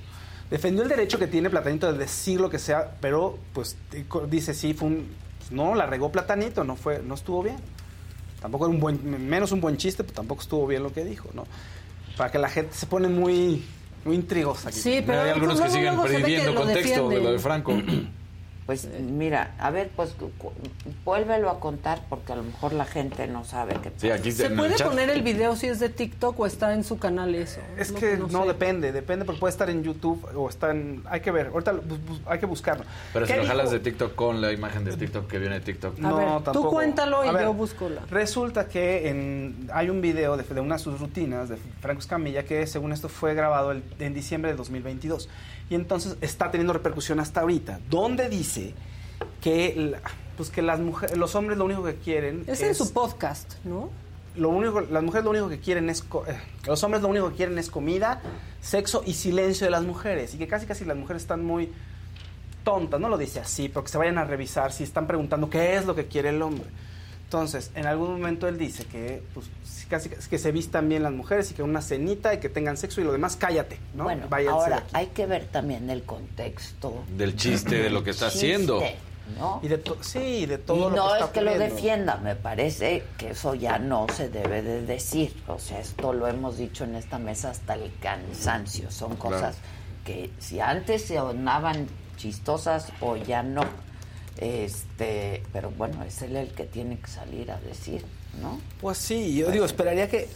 Defendió 0.50 0.82
el 0.82 0.88
derecho 0.88 1.18
que 1.18 1.26
tiene 1.26 1.48
Platanito 1.50 1.92
de 1.92 1.98
decir 1.98 2.40
lo 2.40 2.50
que 2.50 2.58
sea, 2.58 2.92
pero 3.00 3.38
pues 3.52 3.76
dice 4.28 4.54
sí, 4.54 4.74
fue 4.74 4.88
un. 4.88 5.08
pues, 5.38 5.52
no, 5.52 5.74
la 5.74 5.86
regó 5.86 6.10
Platanito, 6.12 6.64
no 6.64 6.76
fue, 6.76 7.00
no 7.04 7.14
estuvo 7.14 7.42
bien. 7.42 7.56
Tampoco 8.40 8.66
era 8.66 8.74
un 8.74 8.80
buen, 8.80 9.28
menos 9.28 9.52
un 9.52 9.60
buen 9.60 9.76
chiste, 9.76 10.02
pero 10.02 10.14
tampoco 10.14 10.40
estuvo 10.42 10.66
bien 10.66 10.82
lo 10.82 10.92
que 10.92 11.04
dijo, 11.04 11.28
¿no? 11.34 11.44
Para 12.16 12.30
que 12.32 12.38
la 12.38 12.48
gente 12.48 12.74
se 12.74 12.86
pone 12.86 13.06
muy, 13.08 13.64
muy 14.04 14.14
intrigosa. 14.16 14.70
aquí. 14.70 14.78
Sí, 14.80 15.02
pero 15.06 15.20
Hay 15.22 15.30
algunos 15.30 15.60
que 15.60 15.70
siguen 15.70 15.96
lo 15.96 16.54
contexto 16.54 17.08
de 17.08 17.20
lo 17.20 17.32
de 17.32 17.38
Franco. 17.38 17.72
Pues 18.70 18.86
mira, 19.00 19.56
a 19.58 19.70
ver, 19.72 19.90
pues 19.96 20.14
vuélvelo 21.04 21.50
a 21.50 21.58
contar 21.58 22.02
porque 22.08 22.32
a 22.32 22.36
lo 22.36 22.44
mejor 22.44 22.72
la 22.72 22.84
gente 22.84 23.26
no 23.26 23.44
sabe 23.44 23.74
qué 23.82 23.90
Sí, 23.96 24.10
aquí 24.12 24.30
¿Se 24.30 24.46
el 24.46 24.54
puede 24.54 24.76
chat. 24.76 24.86
poner 24.86 25.10
el 25.10 25.22
video 25.22 25.56
si 25.56 25.66
es 25.66 25.80
de 25.80 25.88
TikTok 25.88 26.38
o 26.38 26.46
está 26.46 26.72
en 26.72 26.84
su 26.84 26.96
canal 26.96 27.34
eso? 27.34 27.58
Es 27.76 27.90
que 27.90 28.16
no, 28.16 28.28
sé. 28.42 28.46
depende, 28.46 28.92
depende 28.92 29.24
porque 29.24 29.40
puede 29.40 29.50
estar 29.50 29.68
en 29.70 29.82
YouTube 29.82 30.24
o 30.36 30.48
está 30.48 30.70
en... 30.70 31.02
Hay 31.10 31.20
que 31.20 31.32
ver, 31.32 31.48
ahorita 31.48 31.72
bu- 31.72 31.80
bu- 31.82 32.20
hay 32.26 32.38
que 32.38 32.46
buscarlo. 32.46 32.84
Pero 33.12 33.26
si 33.26 33.32
¿Qué 33.32 33.40
lo 33.40 33.46
jalas 33.46 33.72
de 33.72 33.80
TikTok 33.80 34.14
con 34.14 34.40
la 34.40 34.52
imagen 34.52 34.84
de 34.84 34.96
TikTok 34.96 35.26
que 35.26 35.40
viene 35.40 35.56
de 35.56 35.62
TikTok. 35.62 36.04
A 36.04 36.12
ver, 36.12 36.28
tú 36.36 36.42
tampoco. 36.44 36.70
cuéntalo 36.70 37.24
y 37.24 37.28
A 37.28 37.42
yo 37.42 37.52
busco 37.52 37.88
la. 37.88 38.02
Resulta 38.08 38.68
que 38.68 39.08
en, 39.08 39.68
hay 39.74 39.90
un 39.90 40.00
video 40.00 40.36
de, 40.36 40.44
de 40.44 40.60
una 40.60 40.76
de 40.76 40.82
sus 40.84 41.00
rutinas 41.00 41.48
de 41.48 41.56
Franco 41.80 41.98
Escamilla 41.98 42.44
que 42.44 42.64
según 42.68 42.92
esto 42.92 43.08
fue 43.08 43.34
grabado 43.34 43.72
el- 43.72 43.82
en 43.98 44.14
diciembre 44.14 44.52
de 44.52 44.56
2022 44.56 45.28
y 45.70 45.76
entonces 45.76 46.16
está 46.20 46.50
teniendo 46.50 46.72
repercusión 46.72 47.20
hasta 47.20 47.42
ahorita, 47.42 47.78
donde 47.88 48.28
dice 48.28 48.59
que, 49.40 49.96
pues 50.36 50.50
que 50.50 50.62
las 50.62 50.80
mujeres, 50.80 51.16
los 51.16 51.34
hombres 51.34 51.58
lo 51.58 51.64
único 51.64 51.82
que 51.84 51.94
quieren 51.96 52.44
Es 52.46 52.60
en 52.62 52.74
su 52.74 52.92
podcast, 52.92 53.54
¿no? 53.64 53.90
lo 54.36 54.48
único, 54.48 54.80
las 54.80 55.02
mujeres 55.02 55.24
lo 55.24 55.30
único 55.30 55.48
que 55.48 55.58
quieren 55.58 55.90
es, 55.90 56.04
eh, 56.26 56.38
los 56.66 56.82
hombres 56.84 57.02
lo 57.02 57.08
único 57.08 57.30
que 57.30 57.36
quieren 57.36 57.58
es 57.58 57.70
comida, 57.70 58.20
sexo 58.60 59.02
y 59.04 59.14
silencio 59.14 59.66
de 59.66 59.70
las 59.70 59.82
mujeres. 59.82 60.34
Y 60.34 60.38
que 60.38 60.46
casi 60.46 60.66
casi 60.66 60.84
las 60.84 60.96
mujeres 60.96 61.22
están 61.22 61.44
muy 61.44 61.72
tontas, 62.64 63.00
no 63.00 63.08
lo 63.08 63.18
dice 63.18 63.40
así, 63.40 63.68
porque 63.68 63.90
se 63.90 63.98
vayan 63.98 64.18
a 64.18 64.24
revisar 64.24 64.72
si 64.72 64.84
están 64.84 65.06
preguntando 65.06 65.50
qué 65.50 65.76
es 65.76 65.86
lo 65.86 65.94
que 65.94 66.06
quiere 66.06 66.28
el 66.28 66.42
hombre. 66.42 66.66
Entonces, 67.30 67.70
en 67.76 67.86
algún 67.86 68.10
momento 68.10 68.48
él 68.48 68.58
dice 68.58 68.86
que 68.86 69.22
pues, 69.34 69.46
sí, 69.64 69.86
casi 69.88 70.08
que 70.08 70.36
se 70.36 70.50
vistan 70.50 70.88
bien 70.88 71.04
las 71.04 71.12
mujeres 71.12 71.48
y 71.52 71.54
que 71.54 71.62
una 71.62 71.80
cenita 71.80 72.34
y 72.34 72.38
que 72.40 72.48
tengan 72.48 72.76
sexo 72.76 73.00
y 73.00 73.04
lo 73.04 73.12
demás 73.12 73.36
cállate, 73.36 73.78
¿no? 73.94 74.02
Bueno, 74.02 74.26
Váyanse 74.28 74.56
de 74.58 74.62
ahora 74.64 74.76
aquí. 74.78 74.86
hay 74.94 75.06
que 75.06 75.26
ver 75.26 75.44
también 75.46 75.88
el 75.90 76.02
contexto. 76.02 77.04
Del 77.16 77.36
chiste, 77.36 77.76
de 77.84 77.88
lo 77.90 78.02
que 78.02 78.10
está 78.10 78.30
Chiste, 78.30 78.46
haciendo. 78.46 78.82
¿no? 79.38 79.60
Y 79.62 79.68
de 79.68 79.78
to- 79.78 79.98
sí, 80.00 80.44
de 80.46 80.58
todo 80.58 80.76
y 80.76 80.80
lo 80.80 80.90
no 80.90 81.06
que 81.06 81.18
es 81.18 81.20
está 81.20 81.32
que 81.32 81.40
lo 81.42 81.56
defienda, 81.56 82.16
me 82.16 82.34
parece 82.34 83.04
que 83.16 83.30
eso 83.30 83.54
ya 83.54 83.78
no 83.78 84.08
se 84.12 84.28
debe 84.28 84.60
de 84.62 84.82
decir. 84.84 85.32
O 85.46 85.60
sea, 85.60 85.78
esto 85.78 86.12
lo 86.12 86.26
hemos 86.26 86.56
dicho 86.58 86.82
en 86.82 86.96
esta 86.96 87.20
mesa 87.20 87.50
hasta 87.50 87.74
el 87.74 87.92
cansancio. 88.02 88.90
Son 88.90 89.14
cosas 89.14 89.54
que 90.04 90.30
si 90.40 90.58
antes 90.58 91.02
se 91.04 91.14
sonaban 91.14 91.86
chistosas 92.16 92.88
o 93.00 93.14
ya 93.16 93.44
no. 93.44 93.62
Este, 94.40 95.42
pero 95.52 95.70
bueno, 95.70 96.02
es 96.02 96.22
él 96.22 96.34
el 96.36 96.48
que 96.52 96.64
tiene 96.64 96.98
que 96.98 97.06
salir 97.08 97.50
a 97.50 97.60
decir, 97.60 98.04
¿no? 98.40 98.58
Pues 98.80 98.96
sí, 98.98 99.36
yo 99.36 99.50
digo, 99.50 99.66
esperaría 99.66 100.08
que, 100.08 100.28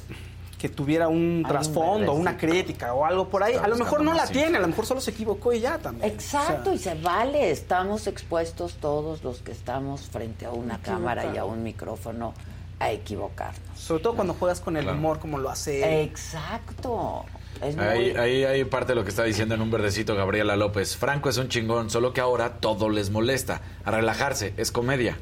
que 0.59 0.69
tuviera 0.69 1.09
un 1.09 1.43
trasfondo, 1.49 2.13
un 2.13 2.21
una 2.21 2.37
crítica 2.37 2.93
o 2.93 3.05
algo 3.07 3.29
por 3.29 3.43
ahí. 3.43 3.55
A 3.55 3.67
lo 3.67 3.77
mejor 3.77 4.03
no 4.03 4.13
la 4.13 4.27
tiene, 4.27 4.59
a 4.59 4.61
lo 4.61 4.69
mejor 4.69 4.85
solo 4.85 5.01
se 5.01 5.11
equivocó 5.13 5.53
y 5.55 5.61
ya 5.61 5.79
también. 5.79 6.11
Exacto, 6.11 6.73
O 6.73 6.77
sea, 6.79 6.95
y 6.95 6.97
se 6.97 7.03
vale. 7.03 7.51
Estamos 7.51 8.07
expuestos 8.07 8.75
todos 8.75 9.25
los 9.25 9.39
que 9.39 9.53
estamos 9.53 10.03
frente 10.03 10.45
a 10.45 10.51
una 10.51 10.79
cámara 10.79 11.33
y 11.35 11.39
a 11.39 11.45
un 11.47 11.63
micrófono 11.63 12.35
a 12.81 12.91
equivocarnos. 12.91 13.79
sobre 13.79 14.03
todo 14.03 14.15
cuando 14.17 14.35
juegas 14.35 14.61
con 14.61 14.77
el 14.77 14.83
Claro. 14.83 14.99
humor 14.99 15.19
como 15.19 15.39
lo 15.39 15.49
hace 15.49 16.03
él. 16.03 16.09
Exacto. 16.09 17.25
Es 17.63 17.79
Ahí, 17.79 18.13
muy- 18.13 18.17
ahí 18.21 18.45
hay 18.45 18.65
parte 18.65 18.93
de 18.93 18.97
lo 18.97 19.05
que 19.05 19.11
está 19.11 19.25
diciendo 19.25 19.55
en 19.55 19.63
un 19.63 19.71
verdecito 19.71 20.15
Gabriela 20.15 20.57
López. 20.57 20.97
Franco 20.97 21.29
es 21.31 21.37
un 21.39 21.49
chingón, 21.49 21.89
solo 21.91 22.13
que 22.13 22.21
ahora 22.21 22.55
todo 22.61 22.89
les 22.91 23.11
molesta. 23.11 23.63
A 23.85 23.91
relajarse, 23.91 24.53
es 24.57 24.71
comedia. 24.73 25.17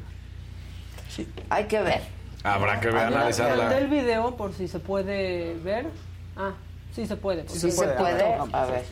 Hay 1.49 1.65
que 1.65 1.81
ver. 1.81 2.01
Habrá 2.43 2.79
que 2.79 2.87
ver, 2.87 3.05
analizarla. 3.05 3.69
Del 3.69 3.87
video, 3.87 4.35
por 4.35 4.53
si 4.53 4.67
se 4.67 4.79
puede 4.79 5.53
ver. 5.63 5.85
Ah, 6.35 6.53
sí 6.93 7.05
se 7.05 7.15
puede. 7.15 7.47
Sí 7.47 7.71
se 7.71 7.87
puede. 7.87 8.23
A 8.51 8.65
ver. 8.65 8.83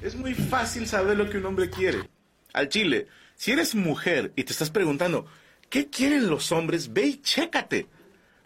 Es 0.00 0.16
muy 0.16 0.34
fácil 0.34 0.86
saber 0.88 1.16
lo 1.16 1.28
que 1.30 1.38
un 1.38 1.46
hombre 1.46 1.70
quiere. 1.70 2.08
Al 2.52 2.68
chile, 2.68 3.06
si 3.36 3.52
eres 3.52 3.74
mujer 3.74 4.32
y 4.34 4.44
te 4.44 4.52
estás 4.52 4.70
preguntando, 4.70 5.26
¿qué 5.70 5.88
quieren 5.90 6.28
los 6.28 6.50
hombres? 6.52 6.92
Ve 6.92 7.02
y 7.06 7.20
chécate. 7.22 7.86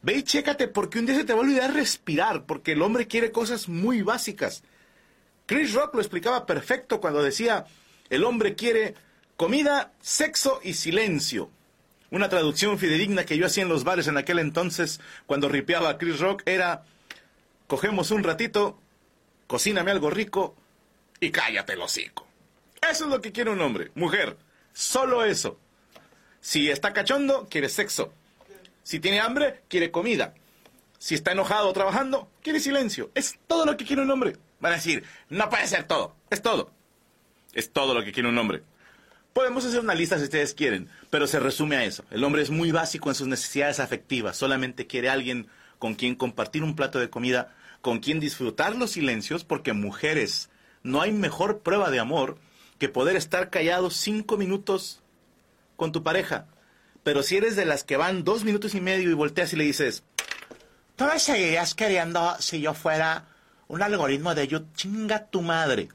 Ve 0.06 0.18
y 0.18 0.22
chécate 0.22 0.68
porque 0.68 1.00
un 1.00 1.06
día 1.06 1.16
se 1.16 1.24
te 1.24 1.32
va 1.32 1.40
a 1.40 1.42
olvidar 1.42 1.74
respirar, 1.74 2.46
porque 2.46 2.70
el 2.72 2.82
hombre 2.82 3.08
quiere 3.08 3.32
cosas 3.32 3.68
muy 3.68 4.02
básicas. 4.02 4.62
Chris 5.46 5.72
Rock 5.72 5.96
lo 5.96 6.00
explicaba 6.00 6.46
perfecto 6.46 7.00
cuando 7.00 7.24
decía, 7.24 7.66
el 8.08 8.22
hombre 8.22 8.54
quiere 8.54 8.94
comida, 9.36 9.94
sexo 10.00 10.60
y 10.62 10.74
silencio. 10.74 11.50
Una 12.12 12.28
traducción 12.28 12.78
fidedigna 12.78 13.26
que 13.26 13.36
yo 13.36 13.46
hacía 13.46 13.64
en 13.64 13.68
los 13.68 13.82
bares 13.82 14.06
en 14.06 14.16
aquel 14.16 14.38
entonces, 14.38 15.00
cuando 15.26 15.48
ripeaba 15.48 15.88
a 15.88 15.98
Chris 15.98 16.20
Rock, 16.20 16.44
era, 16.46 16.84
cogemos 17.66 18.12
un 18.12 18.22
ratito, 18.22 18.80
cocíname 19.48 19.90
algo 19.90 20.08
rico 20.08 20.54
y 21.18 21.32
cállate 21.32 21.72
el 21.72 21.82
hocico. 21.82 22.28
Eso 22.80 23.06
es 23.06 23.10
lo 23.10 23.20
que 23.20 23.32
quiere 23.32 23.50
un 23.50 23.60
hombre, 23.60 23.90
mujer, 23.96 24.36
solo 24.72 25.24
eso. 25.24 25.58
Si 26.40 26.70
está 26.70 26.92
cachondo, 26.92 27.48
quiere 27.50 27.68
sexo. 27.68 28.12
Si 28.86 29.00
tiene 29.00 29.18
hambre, 29.18 29.62
quiere 29.66 29.90
comida. 29.90 30.32
Si 30.96 31.16
está 31.16 31.32
enojado 31.32 31.72
trabajando, 31.72 32.30
quiere 32.40 32.60
silencio. 32.60 33.10
Es 33.16 33.36
todo 33.48 33.66
lo 33.66 33.76
que 33.76 33.84
quiere 33.84 34.02
un 34.02 34.10
hombre. 34.12 34.36
Van 34.60 34.74
a 34.74 34.76
decir, 34.76 35.02
no 35.28 35.50
puede 35.50 35.66
ser 35.66 35.88
todo, 35.88 36.14
es 36.30 36.40
todo. 36.40 36.70
Es 37.52 37.72
todo 37.72 37.94
lo 37.94 38.04
que 38.04 38.12
quiere 38.12 38.28
un 38.28 38.38
hombre. 38.38 38.62
Podemos 39.32 39.64
hacer 39.64 39.80
una 39.80 39.96
lista 39.96 40.18
si 40.18 40.22
ustedes 40.22 40.54
quieren, 40.54 40.88
pero 41.10 41.26
se 41.26 41.40
resume 41.40 41.74
a 41.74 41.84
eso. 41.84 42.04
El 42.12 42.22
hombre 42.22 42.42
es 42.42 42.50
muy 42.50 42.70
básico 42.70 43.08
en 43.08 43.16
sus 43.16 43.26
necesidades 43.26 43.80
afectivas. 43.80 44.36
Solamente 44.36 44.86
quiere 44.86 45.10
alguien 45.10 45.48
con 45.80 45.96
quien 45.96 46.14
compartir 46.14 46.62
un 46.62 46.76
plato 46.76 47.00
de 47.00 47.10
comida, 47.10 47.56
con 47.80 47.98
quien 47.98 48.20
disfrutar 48.20 48.76
los 48.76 48.92
silencios, 48.92 49.42
porque 49.42 49.72
mujeres, 49.72 50.48
no 50.84 51.02
hay 51.02 51.10
mejor 51.10 51.58
prueba 51.58 51.90
de 51.90 51.98
amor 51.98 52.38
que 52.78 52.88
poder 52.88 53.16
estar 53.16 53.50
callado 53.50 53.90
cinco 53.90 54.36
minutos 54.36 55.02
con 55.74 55.90
tu 55.90 56.04
pareja. 56.04 56.46
Pero 57.06 57.22
si 57.22 57.36
eres 57.36 57.54
de 57.54 57.64
las 57.64 57.84
que 57.84 57.96
van 57.96 58.24
dos 58.24 58.42
minutos 58.42 58.74
y 58.74 58.80
medio 58.80 59.08
y 59.08 59.14
volteas 59.14 59.52
y 59.52 59.56
le 59.56 59.62
dices, 59.62 60.02
¿tú 60.96 61.04
me 61.04 61.20
seguirías 61.20 61.76
queriendo 61.76 62.34
si 62.40 62.60
yo 62.60 62.74
fuera 62.74 63.28
un 63.68 63.80
algoritmo 63.80 64.34
de 64.34 64.48
YouTube? 64.48 64.74
Chinga 64.74 65.26
tu 65.26 65.40
madre. 65.40 65.86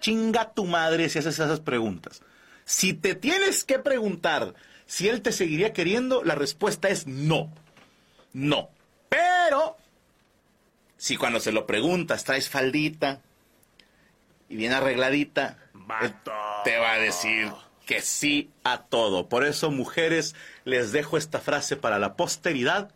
Chinga 0.00 0.54
tu 0.54 0.64
madre 0.64 1.10
si 1.10 1.18
haces 1.18 1.38
esas 1.38 1.60
preguntas. 1.60 2.22
Si 2.64 2.94
te 2.94 3.14
tienes 3.14 3.64
que 3.64 3.78
preguntar 3.78 4.54
si 4.86 5.10
él 5.10 5.20
te 5.20 5.32
seguiría 5.32 5.74
queriendo, 5.74 6.24
la 6.24 6.34
respuesta 6.34 6.88
es 6.88 7.06
no. 7.06 7.52
No. 8.32 8.70
Pero, 9.10 9.76
si 10.96 11.18
cuando 11.18 11.40
se 11.40 11.52
lo 11.52 11.66
preguntas 11.66 12.24
traes 12.24 12.48
faldita 12.48 13.20
y 14.48 14.56
bien 14.56 14.72
arregladita, 14.72 15.58
te 16.64 16.78
va 16.78 16.92
a 16.92 16.98
decir 17.00 17.52
que 17.86 18.00
sí 18.00 18.50
a 18.64 18.82
todo. 18.82 19.28
Por 19.28 19.44
eso, 19.44 19.70
mujeres, 19.70 20.34
les 20.64 20.92
dejo 20.92 21.16
esta 21.16 21.40
frase 21.40 21.76
para 21.76 21.98
la 21.98 22.14
posteridad. 22.14 22.90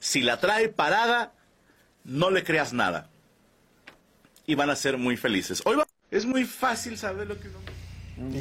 Si 0.00 0.20
la 0.22 0.38
trae 0.38 0.68
parada, 0.68 1.32
no 2.04 2.30
le 2.30 2.44
creas 2.44 2.72
nada. 2.72 3.08
Y 4.46 4.54
van 4.54 4.70
a 4.70 4.76
ser 4.76 4.96
muy 4.98 5.16
felices. 5.16 5.62
Hoy 5.64 5.76
va- 5.76 5.86
es 6.10 6.24
muy 6.24 6.44
fácil 6.44 6.96
saber 6.96 7.26
lo 7.26 7.38
que 7.38 7.48
uno... 7.48 7.58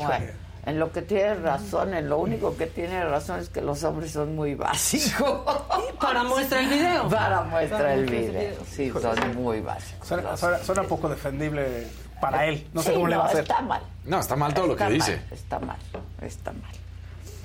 Bueno, 0.06 0.32
en 0.66 0.80
lo 0.80 0.92
que 0.92 1.02
tiene 1.02 1.36
razón, 1.36 1.94
en 1.94 2.10
lo 2.10 2.18
único 2.18 2.58
que 2.58 2.66
tiene 2.68 3.04
razón 3.06 3.40
es 3.40 3.50
que 3.50 3.62
los 3.62 3.84
hombres 3.84 4.12
son 4.12 4.36
muy 4.36 4.56
básicos. 4.56 5.42
Para 6.02 6.24
muestra 6.24 6.60
el 6.62 6.68
video. 6.70 7.10
Para 7.10 7.42
muestra 7.44 7.78
Para 7.78 7.94
el 7.94 8.00
muestra 8.02 8.20
el 8.20 8.28
video. 8.32 8.42
video. 8.52 8.66
Sí, 8.66 8.92
son 9.02 9.36
muy 9.36 9.62
básicos. 9.62 10.08
Suena, 10.08 10.36
suena- 10.38 10.60
suena 10.60 10.84
poco 10.84 11.10
defendible 11.10 11.88
para 12.22 12.46
él. 12.48 12.68
No 12.74 12.82
sé 12.82 12.90
Sí, 12.90 12.96
cómo 12.96 13.08
le 13.08 13.16
va 13.16 13.24
a 13.24 13.26
no, 13.26 13.32
hacer. 13.32 13.42
Está 13.44 13.62
mal. 13.62 13.82
No, 14.06 14.20
está 14.20 14.36
mal 14.36 14.54
todo 14.54 14.68
lo 14.68 14.76
que 14.76 14.86
dice. 14.90 15.22
Está 15.32 15.60
mal, 15.60 15.78
está 16.22 16.52
mal. 16.54 16.72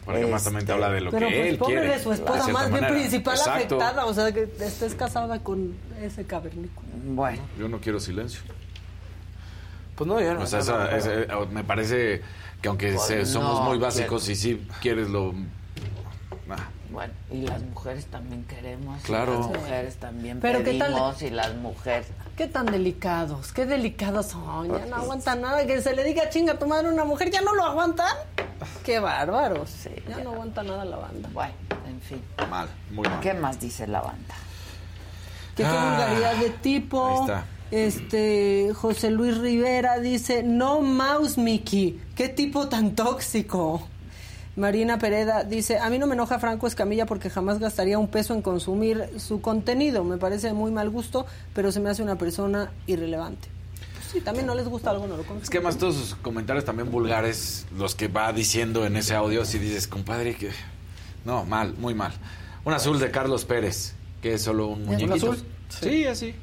Porque 0.05 0.27
más 0.27 0.43
también 0.43 0.67
te 0.67 0.73
habla 0.73 0.91
de 0.91 1.01
lo 1.01 1.11
Pero 1.13 1.29
que 1.29 1.35
pues 1.37 1.47
él 1.49 1.59
pobre 1.59 1.75
quiere. 1.75 1.89
de 1.97 2.03
su 2.03 2.13
esposa, 2.13 2.49
más 2.49 2.71
bien 2.73 2.87
principal 2.89 3.37
Exacto. 3.37 3.77
afectada, 3.77 4.07
o 4.07 4.13
sea, 4.15 4.33
que 4.33 4.51
estés 4.61 4.95
casada 4.97 5.39
con 5.41 5.75
ese 6.01 6.25
cavernícola. 6.25 6.89
Bueno. 7.05 7.41
Yo 7.59 7.69
no 7.69 7.79
quiero 7.81 8.01
silencio. 8.01 8.41
Pues 9.95 10.09
no, 10.09 10.21
yo 10.21 10.35
no. 10.35 10.41
O 10.43 10.47
sea, 10.47 10.59
no, 10.59 10.65
esa- 10.65 10.79
no, 10.79 10.91
no. 10.91 10.97
ese- 10.97 11.53
me 11.53 11.63
parece 11.65 12.23
que 12.61 12.69
aunque 12.69 12.93
Pues 12.95 13.07
se- 13.07 13.27
somos 13.27 13.61
no, 13.61 13.67
muy 13.67 13.79
básicos 13.79 14.25
que- 14.27 14.33
y 14.33 14.37
sí 14.37 14.67
quieres 14.81 15.09
lo... 15.09 15.35
Bueno, 16.93 17.13
y 17.31 17.43
las 17.43 17.63
mujeres 17.63 18.07
también 18.07 18.45
queremos. 18.45 19.01
y 19.01 19.05
Claro. 19.05 19.39
las 19.41 19.49
mujeres 19.49 19.97
también 19.97 20.41
Pero 20.41 20.63
¿qué 20.63 20.75
tal? 20.79 20.93
pedimos 20.93 21.23
y 21.23 21.31
las 21.31 21.55
mujeres. 21.55 22.07
Qué 22.37 22.47
tan 22.47 22.67
delicados, 22.67 23.53
qué 23.53 23.67
delicados 23.67 24.27
son. 24.27 24.69
Ya 24.69 24.87
no 24.87 24.97
aguantan 24.97 25.41
nada. 25.43 25.67
Que 25.67 25.81
se 25.81 25.95
le 25.95 26.05
diga 26.05 26.29
chinga 26.31 26.53
a 26.55 26.59
tu 26.59 26.67
madre 26.67 26.89
a 26.89 26.93
una 26.93 27.05
mujer, 27.05 27.31
¿ya 27.31 27.41
no 27.41 27.55
lo 27.55 27.65
aguantan? 27.65 28.15
Qué 28.85 28.99
bárbaros. 29.01 29.71
ya, 30.09 30.19
no 30.23 30.31
aguanta 30.33 30.63
nada 30.63 30.85
la 30.85 30.97
banda. 30.97 31.29
Bueno, 31.33 31.53
en 31.87 32.01
fin. 32.01 32.23
mal, 32.51 32.69
muy 32.91 33.09
mal. 33.09 33.21
¿Qué 33.21 33.35
más 33.35 33.59
dice 33.61 33.87
la 33.87 34.01
banda? 34.01 34.35
Que 35.57 35.63
qué 35.63 35.69
Ah, 35.69 35.91
vulgaridad 35.91 36.35
de 36.37 36.51
tipo. 36.51 37.07
ahí 37.07 37.21
está. 37.21 37.45
Este, 37.71 38.73
José 38.75 39.11
Luis 39.11 39.39
Rivera 39.39 39.99
dice, 39.99 40.43
no 40.43 40.83
mouse 40.83 41.39
Mickey, 41.39 42.01
qué 42.15 42.29
tipo 42.29 42.69
tan 42.69 42.95
tóxico. 42.95 43.89
Marina 44.55 44.99
Pereda 44.99 45.45
dice, 45.45 45.79
a 45.79 45.89
mí 45.89 45.99
no 45.99 46.07
me 46.07 46.15
enoja 46.15 46.39
Franco 46.39 46.67
Escamilla 46.67 47.07
porque 47.07 47.31
jamás 47.31 47.59
gastaría 47.59 47.99
un 47.99 48.09
peso 48.09 48.35
en 48.35 48.43
consumir 48.43 49.09
su 49.19 49.41
contenido. 49.41 50.05
Me 50.05 50.19
parece 50.19 50.49
de 50.49 50.53
muy 50.53 50.71
mal 50.71 50.91
gusto, 50.91 51.27
pero 51.55 51.73
se 51.73 51.81
me 51.81 51.89
hace 51.89 52.03
una 52.03 52.17
persona 52.17 52.71
irrelevante. 52.87 53.49
Pues 53.95 54.07
sí, 54.13 54.21
también 54.21 54.47
no 54.47 54.55
les 54.55 54.69
gusta 54.69 54.91
algo, 54.91 55.07
no 55.07 55.17
lo 55.17 55.23
consumen. 55.23 55.43
Es 55.43 55.49
que 55.49 55.57
además 55.57 55.79
todos 55.79 55.95
sus 55.97 56.15
comentarios 56.17 56.67
también 56.67 56.91
vulgares, 56.91 57.67
los 57.79 57.95
que 57.95 58.09
va 58.09 58.31
diciendo 58.35 58.85
en 58.85 58.97
ese 58.97 59.15
audio, 59.15 59.45
si 59.47 59.59
dices, 59.59 59.87
compadre, 59.89 60.35
que... 60.37 60.51
No, 61.25 61.45
mal, 61.47 61.73
muy 61.79 61.95
mal. 61.95 62.13
Un 62.65 62.75
azul 62.75 62.99
de 63.01 63.11
Carlos 63.11 63.45
Pérez, 63.47 63.95
que 64.21 64.35
es 64.35 64.43
solo 64.43 64.67
un 64.67 64.81
¿Un 64.81 64.87
muñequito. 64.87 65.15
azul? 65.33 65.43
Sí, 65.69 66.05
así. 66.07 66.35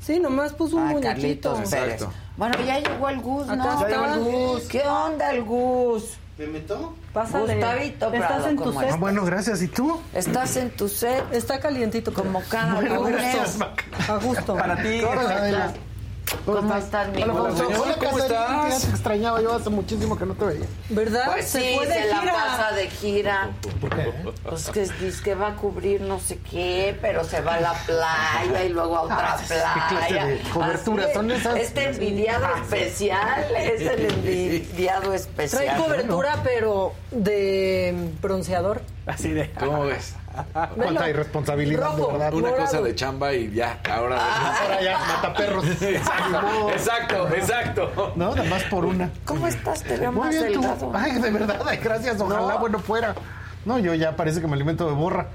Sí, 0.00 0.18
nomás 0.20 0.52
puso 0.54 0.76
un 0.76 0.84
Ah, 0.88 0.90
muñequito. 0.92 1.60
Pérez. 1.70 2.02
Bueno, 2.38 2.54
ya 2.64 2.80
llegó 2.80 3.08
el 3.10 3.20
Gus, 3.20 3.46
¿no? 3.46 3.52
está. 3.54 3.80
Ya 3.80 3.88
llegó 3.88 4.14
el 4.14 4.20
Gus. 4.54 4.62
¿Qué 4.64 4.80
onda 4.82 5.30
el 5.32 5.44
Gus? 5.44 6.04
¿Me 6.38 6.46
meto? 6.46 6.94
Pásale. 7.12 7.54
Gustavito 7.56 8.12
Estás 8.12 8.28
Prado, 8.28 8.48
en 8.48 8.56
tu 8.56 8.64
¿cómo 8.64 8.80
set. 8.80 8.82
estás? 8.88 9.00
Bueno, 9.00 9.24
gracias. 9.24 9.62
¿Y 9.62 9.68
tú? 9.68 10.00
Estás 10.14 10.56
en 10.56 10.70
tu 10.70 10.88
set. 10.88 11.22
Está 11.32 11.60
calientito. 11.60 12.12
Como 12.12 12.42
cada 12.48 12.74
Bueno, 12.74 12.96
lunes. 12.96 13.16
gracias, 13.16 13.58
A 14.08 14.16
gusto. 14.16 14.54
Para 14.56 14.76
ti. 14.82 15.00
Hola. 16.46 16.60
¿Cómo 16.60 16.76
estás, 16.76 17.08
mi 17.10 17.22
Hola. 17.22 17.32
Hola, 17.34 17.50
¿Cómo 17.54 17.94
Casarín. 18.00 18.20
estás? 18.20 18.82
Te 18.82 18.90
extrañaba 18.90 19.40
yo 19.42 19.54
hace 19.54 19.70
muchísimo 19.70 20.18
que 20.18 20.26
no 20.26 20.34
te 20.34 20.44
veía. 20.44 20.66
¿Verdad? 20.88 21.24
Pues 21.32 21.48
se 21.48 21.60
sí, 21.60 21.74
fue 21.76 21.86
de 21.86 21.92
se 21.94 22.06
la 22.08 22.20
pasa 22.22 22.72
de 22.74 22.88
gira. 22.90 23.50
Pues 24.48 24.68
que 24.70 24.80
dice 24.80 25.22
que 25.22 25.34
va 25.34 25.48
a 25.48 25.54
cubrir 25.56 26.00
no 26.00 26.18
sé 26.18 26.38
qué, 26.50 26.96
pero 27.00 27.22
se 27.24 27.40
va 27.40 27.54
a 27.54 27.60
la 27.60 27.72
playa 27.74 28.64
y 28.64 28.68
luego 28.70 28.96
a 28.96 29.00
otra 29.02 29.34
Ah, 29.34 29.36
¿qué 29.40 29.46
clase 29.46 30.08
playa. 30.10 30.26
de 30.26 30.40
coberturas 30.52 31.06
Así 31.06 31.14
son 31.14 31.30
es. 31.30 31.40
esas? 31.40 31.56
Este 31.56 31.84
envidiado 31.90 32.46
especial 32.56 33.44
es 33.56 33.80
el 33.82 34.06
envidiado 34.12 35.14
especial. 35.14 35.64
Trae 35.64 35.76
cobertura, 35.80 36.40
pero 36.42 36.92
de 37.10 37.94
bronceador. 38.20 38.82
Así 39.06 39.30
de. 39.30 39.50
¿Cómo 39.52 39.84
ves? 39.84 40.14
Cuánta 40.76 41.08
irresponsabilidad, 41.08 41.82
Rojo. 41.96 42.06
de 42.06 42.12
verdad. 42.12 42.34
Una 42.34 42.48
Morado. 42.48 42.64
cosa 42.66 42.80
de 42.82 42.94
chamba 42.94 43.32
y 43.34 43.50
ya, 43.52 43.78
ahora... 43.90 44.16
Ahora 44.62 44.82
ya, 44.82 44.98
mataperros. 44.98 45.64
exacto, 45.82 46.70
exacto, 46.70 47.28
exacto. 47.34 48.12
No, 48.16 48.34
nada 48.34 48.48
más 48.48 48.62
por 48.64 48.84
una. 48.84 49.10
¿Cómo 49.24 49.46
estás? 49.46 49.82
Te 49.82 49.96
veo 49.96 50.12
Muy 50.12 50.20
más 50.26 50.30
bien, 50.30 50.52
tú. 50.52 50.60
delgado. 50.60 50.92
Ay, 50.94 51.12
de 51.20 51.30
verdad, 51.30 51.60
ay, 51.66 51.78
gracias. 51.78 52.20
Ojalá, 52.20 52.54
No. 52.54 52.58
bueno, 52.58 52.78
fuera. 52.78 53.14
No, 53.64 53.78
yo 53.78 53.94
ya 53.94 54.16
parece 54.16 54.40
que 54.40 54.46
me 54.46 54.54
alimento 54.54 54.86
de 54.86 54.92
borra. 54.94 55.28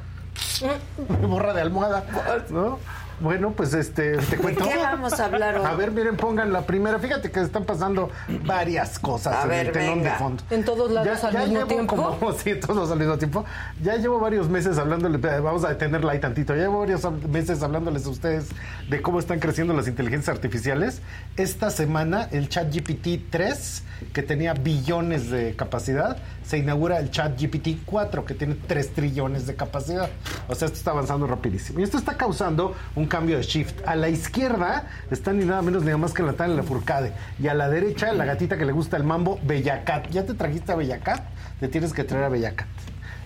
De 1.20 1.28
borra 1.28 1.54
de 1.54 1.62
almohada. 1.62 2.04
¿No? 2.50 2.80
Bueno, 3.20 3.52
pues 3.54 3.74
este, 3.74 4.18
te 4.18 4.38
cuento. 4.38 4.64
qué 4.68 4.78
vamos 4.78 5.20
a 5.20 5.26
hablar 5.26 5.58
hoy? 5.58 5.66
A 5.66 5.74
ver, 5.74 5.92
miren, 5.92 6.18
pongan 6.18 6.54
la 6.54 6.62
primera. 6.68 7.00
Fíjate 7.00 7.32
que 7.32 7.42
están 7.42 7.66
pasando 7.66 8.12
varias 8.46 9.00
cosas 9.00 9.36
A 9.38 9.44
en 9.44 9.50
ver, 9.50 9.66
el 9.68 9.72
telón 9.74 9.98
venga. 10.00 10.12
de 10.12 10.18
fondo. 10.20 10.44
En 10.52 10.64
todos 10.64 10.92
lados 10.92 11.24
al 11.24 11.34
mismo 11.34 11.54
llevo 11.56 11.68
tiempo. 11.68 11.96
como- 11.96 12.34
sí, 12.38 12.54
todos 12.60 12.92
al 12.92 13.00
mismo 13.00 13.18
tiempo. 13.18 13.44
Ya 13.82 13.96
llevo 13.96 14.20
varios 14.20 14.50
meses 14.50 14.78
hablándole, 14.78 15.18
vamos 15.18 15.64
a 15.64 15.70
detenerla 15.70 16.12
ahí 16.12 16.20
tantito. 16.20 16.54
Ya 16.56 16.62
llevo 16.64 16.80
varios 16.80 17.02
meses 17.28 17.64
hablándoles 17.64 18.06
a 18.06 18.10
ustedes 18.10 18.50
de 18.88 19.02
cómo 19.02 19.18
están 19.20 19.40
creciendo 19.40 19.74
las 19.74 19.88
inteligencias 19.88 20.36
artificiales. 20.36 21.02
Esta 21.38 21.72
semana 21.72 22.28
el 22.32 22.50
chat 22.50 22.72
GPT 22.72 23.30
3, 23.32 23.84
que 24.14 24.22
tenía 24.22 24.54
billones 24.54 25.32
de 25.32 25.56
capacidad, 25.56 26.18
se 26.48 26.58
inaugura 26.58 26.98
el 27.00 27.12
chat 27.12 27.38
GPT 27.40 27.80
4, 27.86 28.24
que 28.24 28.34
tiene 28.34 28.56
3 28.68 28.94
trillones 28.94 29.46
de 29.48 29.56
capacidad. 29.56 30.10
O 30.48 30.56
sea, 30.56 30.68
esto 30.68 30.78
está 30.78 30.92
avanzando 30.92 31.28
rapidísimo. 31.28 31.82
Y 31.82 31.84
esto 31.84 31.98
está 31.98 32.16
causando 32.16 32.74
un 32.96 33.06
cambio 33.06 33.36
de 33.38 33.44
shift. 33.44 33.86
A 33.86 33.96
la 33.98 34.08
izquierda 34.08 34.88
está 35.12 35.34
ni 35.34 35.44
nada 35.44 35.62
menos 35.62 35.82
ni 35.82 35.88
nada 35.88 35.98
más 35.98 36.14
que 36.14 36.24
Natalia 36.24 36.56
Lafourcade. 36.56 37.12
Y 37.38 37.48
a 37.50 37.54
la 37.54 37.68
derecha, 37.70 38.14
la 38.14 38.24
gatita 38.24 38.58
que 38.58 38.64
le 38.66 38.72
gusta 38.72 38.96
el 38.96 39.04
mambo, 39.04 39.40
Bellacat. 39.44 40.10
¿Ya 40.10 40.26
te 40.26 40.34
trajiste 40.36 40.72
a 40.72 40.76
Bellacat? 40.76 41.22
Te 41.60 41.68
tienes 41.68 41.92
que 41.92 42.06
traer 42.06 42.24
a 42.24 42.30
Bellacat. 42.30 42.68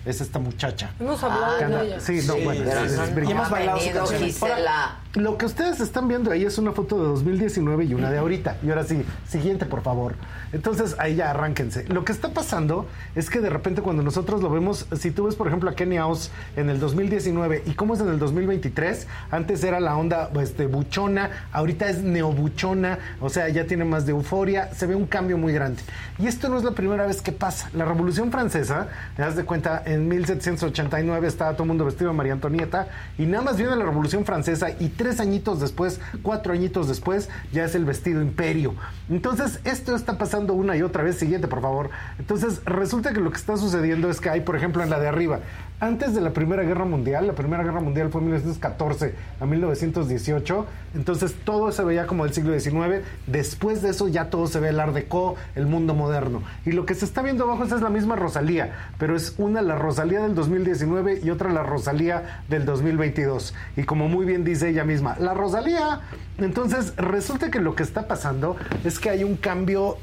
Es 0.04 0.20
esta 0.20 0.40
muchacha. 0.40 0.90
Hemos 0.98 1.22
hablado 1.22 1.58
de 1.58 1.86
ella. 1.86 2.00
Sí, 2.00 2.22
no, 2.26 2.34
bueno. 2.38 2.64
Es- 2.68 2.90
es 2.90 3.14
brillante. 3.14 3.44
ha 3.44 3.48
bailado. 3.48 3.78
Gisela. 4.08 4.96
Lo 5.14 5.38
que 5.38 5.46
ustedes 5.46 5.78
están 5.78 6.08
viendo 6.08 6.32
ahí 6.32 6.44
es 6.44 6.58
una 6.58 6.72
foto 6.72 6.96
de 7.00 7.04
2019 7.04 7.84
y 7.84 7.94
una 7.94 8.10
de 8.10 8.18
ahorita. 8.18 8.56
Y 8.64 8.70
ahora 8.70 8.82
sí, 8.82 9.04
siguiente, 9.28 9.64
por 9.64 9.82
favor. 9.82 10.16
Entonces, 10.52 10.96
ahí 10.98 11.16
ya 11.16 11.30
arránquense. 11.30 11.84
Lo 11.88 12.04
que 12.04 12.12
está 12.12 12.34
pasando 12.34 12.86
es 13.14 13.30
que 13.30 13.40
de 13.40 13.48
repente 13.48 13.80
cuando 13.82 14.02
nosotros 14.02 14.42
lo 14.42 14.50
vemos, 14.50 14.86
si 14.98 15.10
tú 15.10 15.24
ves, 15.24 15.34
por 15.34 15.48
ejemplo, 15.48 15.70
a 15.70 15.74
Kenny 15.74 15.98
Oz 15.98 16.30
en 16.56 16.68
el 16.68 16.78
2019 16.78 17.62
y 17.66 17.72
cómo 17.72 17.94
es 17.94 18.00
en 18.00 18.08
el 18.08 18.18
2023, 18.18 19.06
antes 19.30 19.64
era 19.64 19.80
la 19.80 19.96
onda 19.96 20.30
este, 20.40 20.66
buchona, 20.66 21.48
ahorita 21.52 21.88
es 21.88 22.02
neobuchona, 22.02 22.98
o 23.20 23.30
sea, 23.30 23.48
ya 23.48 23.66
tiene 23.66 23.84
más 23.84 24.04
de 24.04 24.12
euforia, 24.12 24.72
se 24.74 24.86
ve 24.86 24.94
un 24.94 25.06
cambio 25.06 25.38
muy 25.38 25.52
grande. 25.52 25.82
Y 26.18 26.26
esto 26.26 26.48
no 26.48 26.58
es 26.58 26.64
la 26.64 26.72
primera 26.72 27.06
vez 27.06 27.22
que 27.22 27.32
pasa. 27.32 27.70
La 27.72 27.84
Revolución 27.84 28.30
Francesa, 28.30 28.88
te 29.16 29.22
das 29.22 29.36
de 29.36 29.44
cuenta, 29.44 29.82
en 29.86 30.06
1789 30.08 31.26
estaba 31.26 31.52
todo 31.52 31.62
el 31.62 31.68
mundo 31.68 31.86
vestido 31.86 32.10
de 32.10 32.16
María 32.16 32.34
Antonieta 32.34 32.88
y 33.16 33.24
nada 33.24 33.42
más 33.42 33.56
viene 33.56 33.74
la 33.76 33.84
Revolución 33.84 34.26
Francesa 34.26 34.70
y 34.78 34.88
tres 34.88 35.18
añitos 35.20 35.60
después, 35.60 36.00
cuatro 36.22 36.52
añitos 36.52 36.88
después, 36.88 37.30
ya 37.52 37.64
es 37.64 37.74
el 37.74 37.84
vestido 37.84 38.20
imperio. 38.20 38.74
Entonces, 39.08 39.60
esto 39.64 39.96
está 39.96 40.18
pasando 40.18 40.41
una 40.50 40.76
y 40.76 40.82
otra 40.82 41.02
vez. 41.02 41.16
Siguiente, 41.16 41.48
por 41.48 41.60
favor. 41.60 41.90
Entonces, 42.18 42.62
resulta 42.64 43.12
que 43.12 43.20
lo 43.20 43.30
que 43.30 43.36
está 43.36 43.56
sucediendo 43.56 44.10
es 44.10 44.20
que 44.20 44.30
hay, 44.30 44.40
por 44.40 44.56
ejemplo, 44.56 44.82
en 44.82 44.90
la 44.90 44.98
de 44.98 45.08
arriba, 45.08 45.40
antes 45.82 46.14
de 46.14 46.20
la 46.20 46.32
Primera 46.32 46.62
Guerra 46.62 46.84
Mundial. 46.84 47.26
La 47.26 47.32
Primera 47.32 47.64
Guerra 47.64 47.80
Mundial 47.80 48.08
fue 48.10 48.20
1914 48.20 49.14
a 49.40 49.46
1918. 49.46 50.66
Entonces 50.94 51.34
todo 51.44 51.72
se 51.72 51.82
veía 51.82 52.06
como 52.06 52.24
del 52.24 52.32
siglo 52.32 52.58
XIX. 52.58 53.04
Después 53.26 53.82
de 53.82 53.90
eso 53.90 54.06
ya 54.06 54.30
todo 54.30 54.46
se 54.46 54.60
ve 54.60 54.68
el 54.68 54.78
Art 54.78 54.94
Deco, 54.94 55.34
el 55.56 55.66
mundo 55.66 55.94
moderno. 55.94 56.42
Y 56.64 56.70
lo 56.70 56.86
que 56.86 56.94
se 56.94 57.04
está 57.04 57.20
viendo 57.20 57.44
abajo 57.44 57.64
es 57.64 57.72
la 57.80 57.90
misma 57.90 58.14
Rosalía, 58.14 58.72
pero 58.96 59.16
es 59.16 59.34
una 59.38 59.60
la 59.60 59.74
Rosalía 59.74 60.22
del 60.22 60.36
2019 60.36 61.20
y 61.24 61.30
otra 61.30 61.52
la 61.52 61.64
Rosalía 61.64 62.42
del 62.48 62.64
2022. 62.64 63.52
Y 63.76 63.82
como 63.82 64.08
muy 64.08 64.24
bien 64.24 64.44
dice 64.44 64.68
ella 64.68 64.84
misma, 64.84 65.16
la 65.18 65.34
Rosalía. 65.34 66.02
Entonces 66.38 66.94
resulta 66.96 67.50
que 67.50 67.58
lo 67.58 67.74
que 67.74 67.82
está 67.82 68.06
pasando 68.06 68.56
es 68.84 69.00
que 69.00 69.10
hay 69.10 69.24
un 69.24 69.36
cambio 69.36 69.96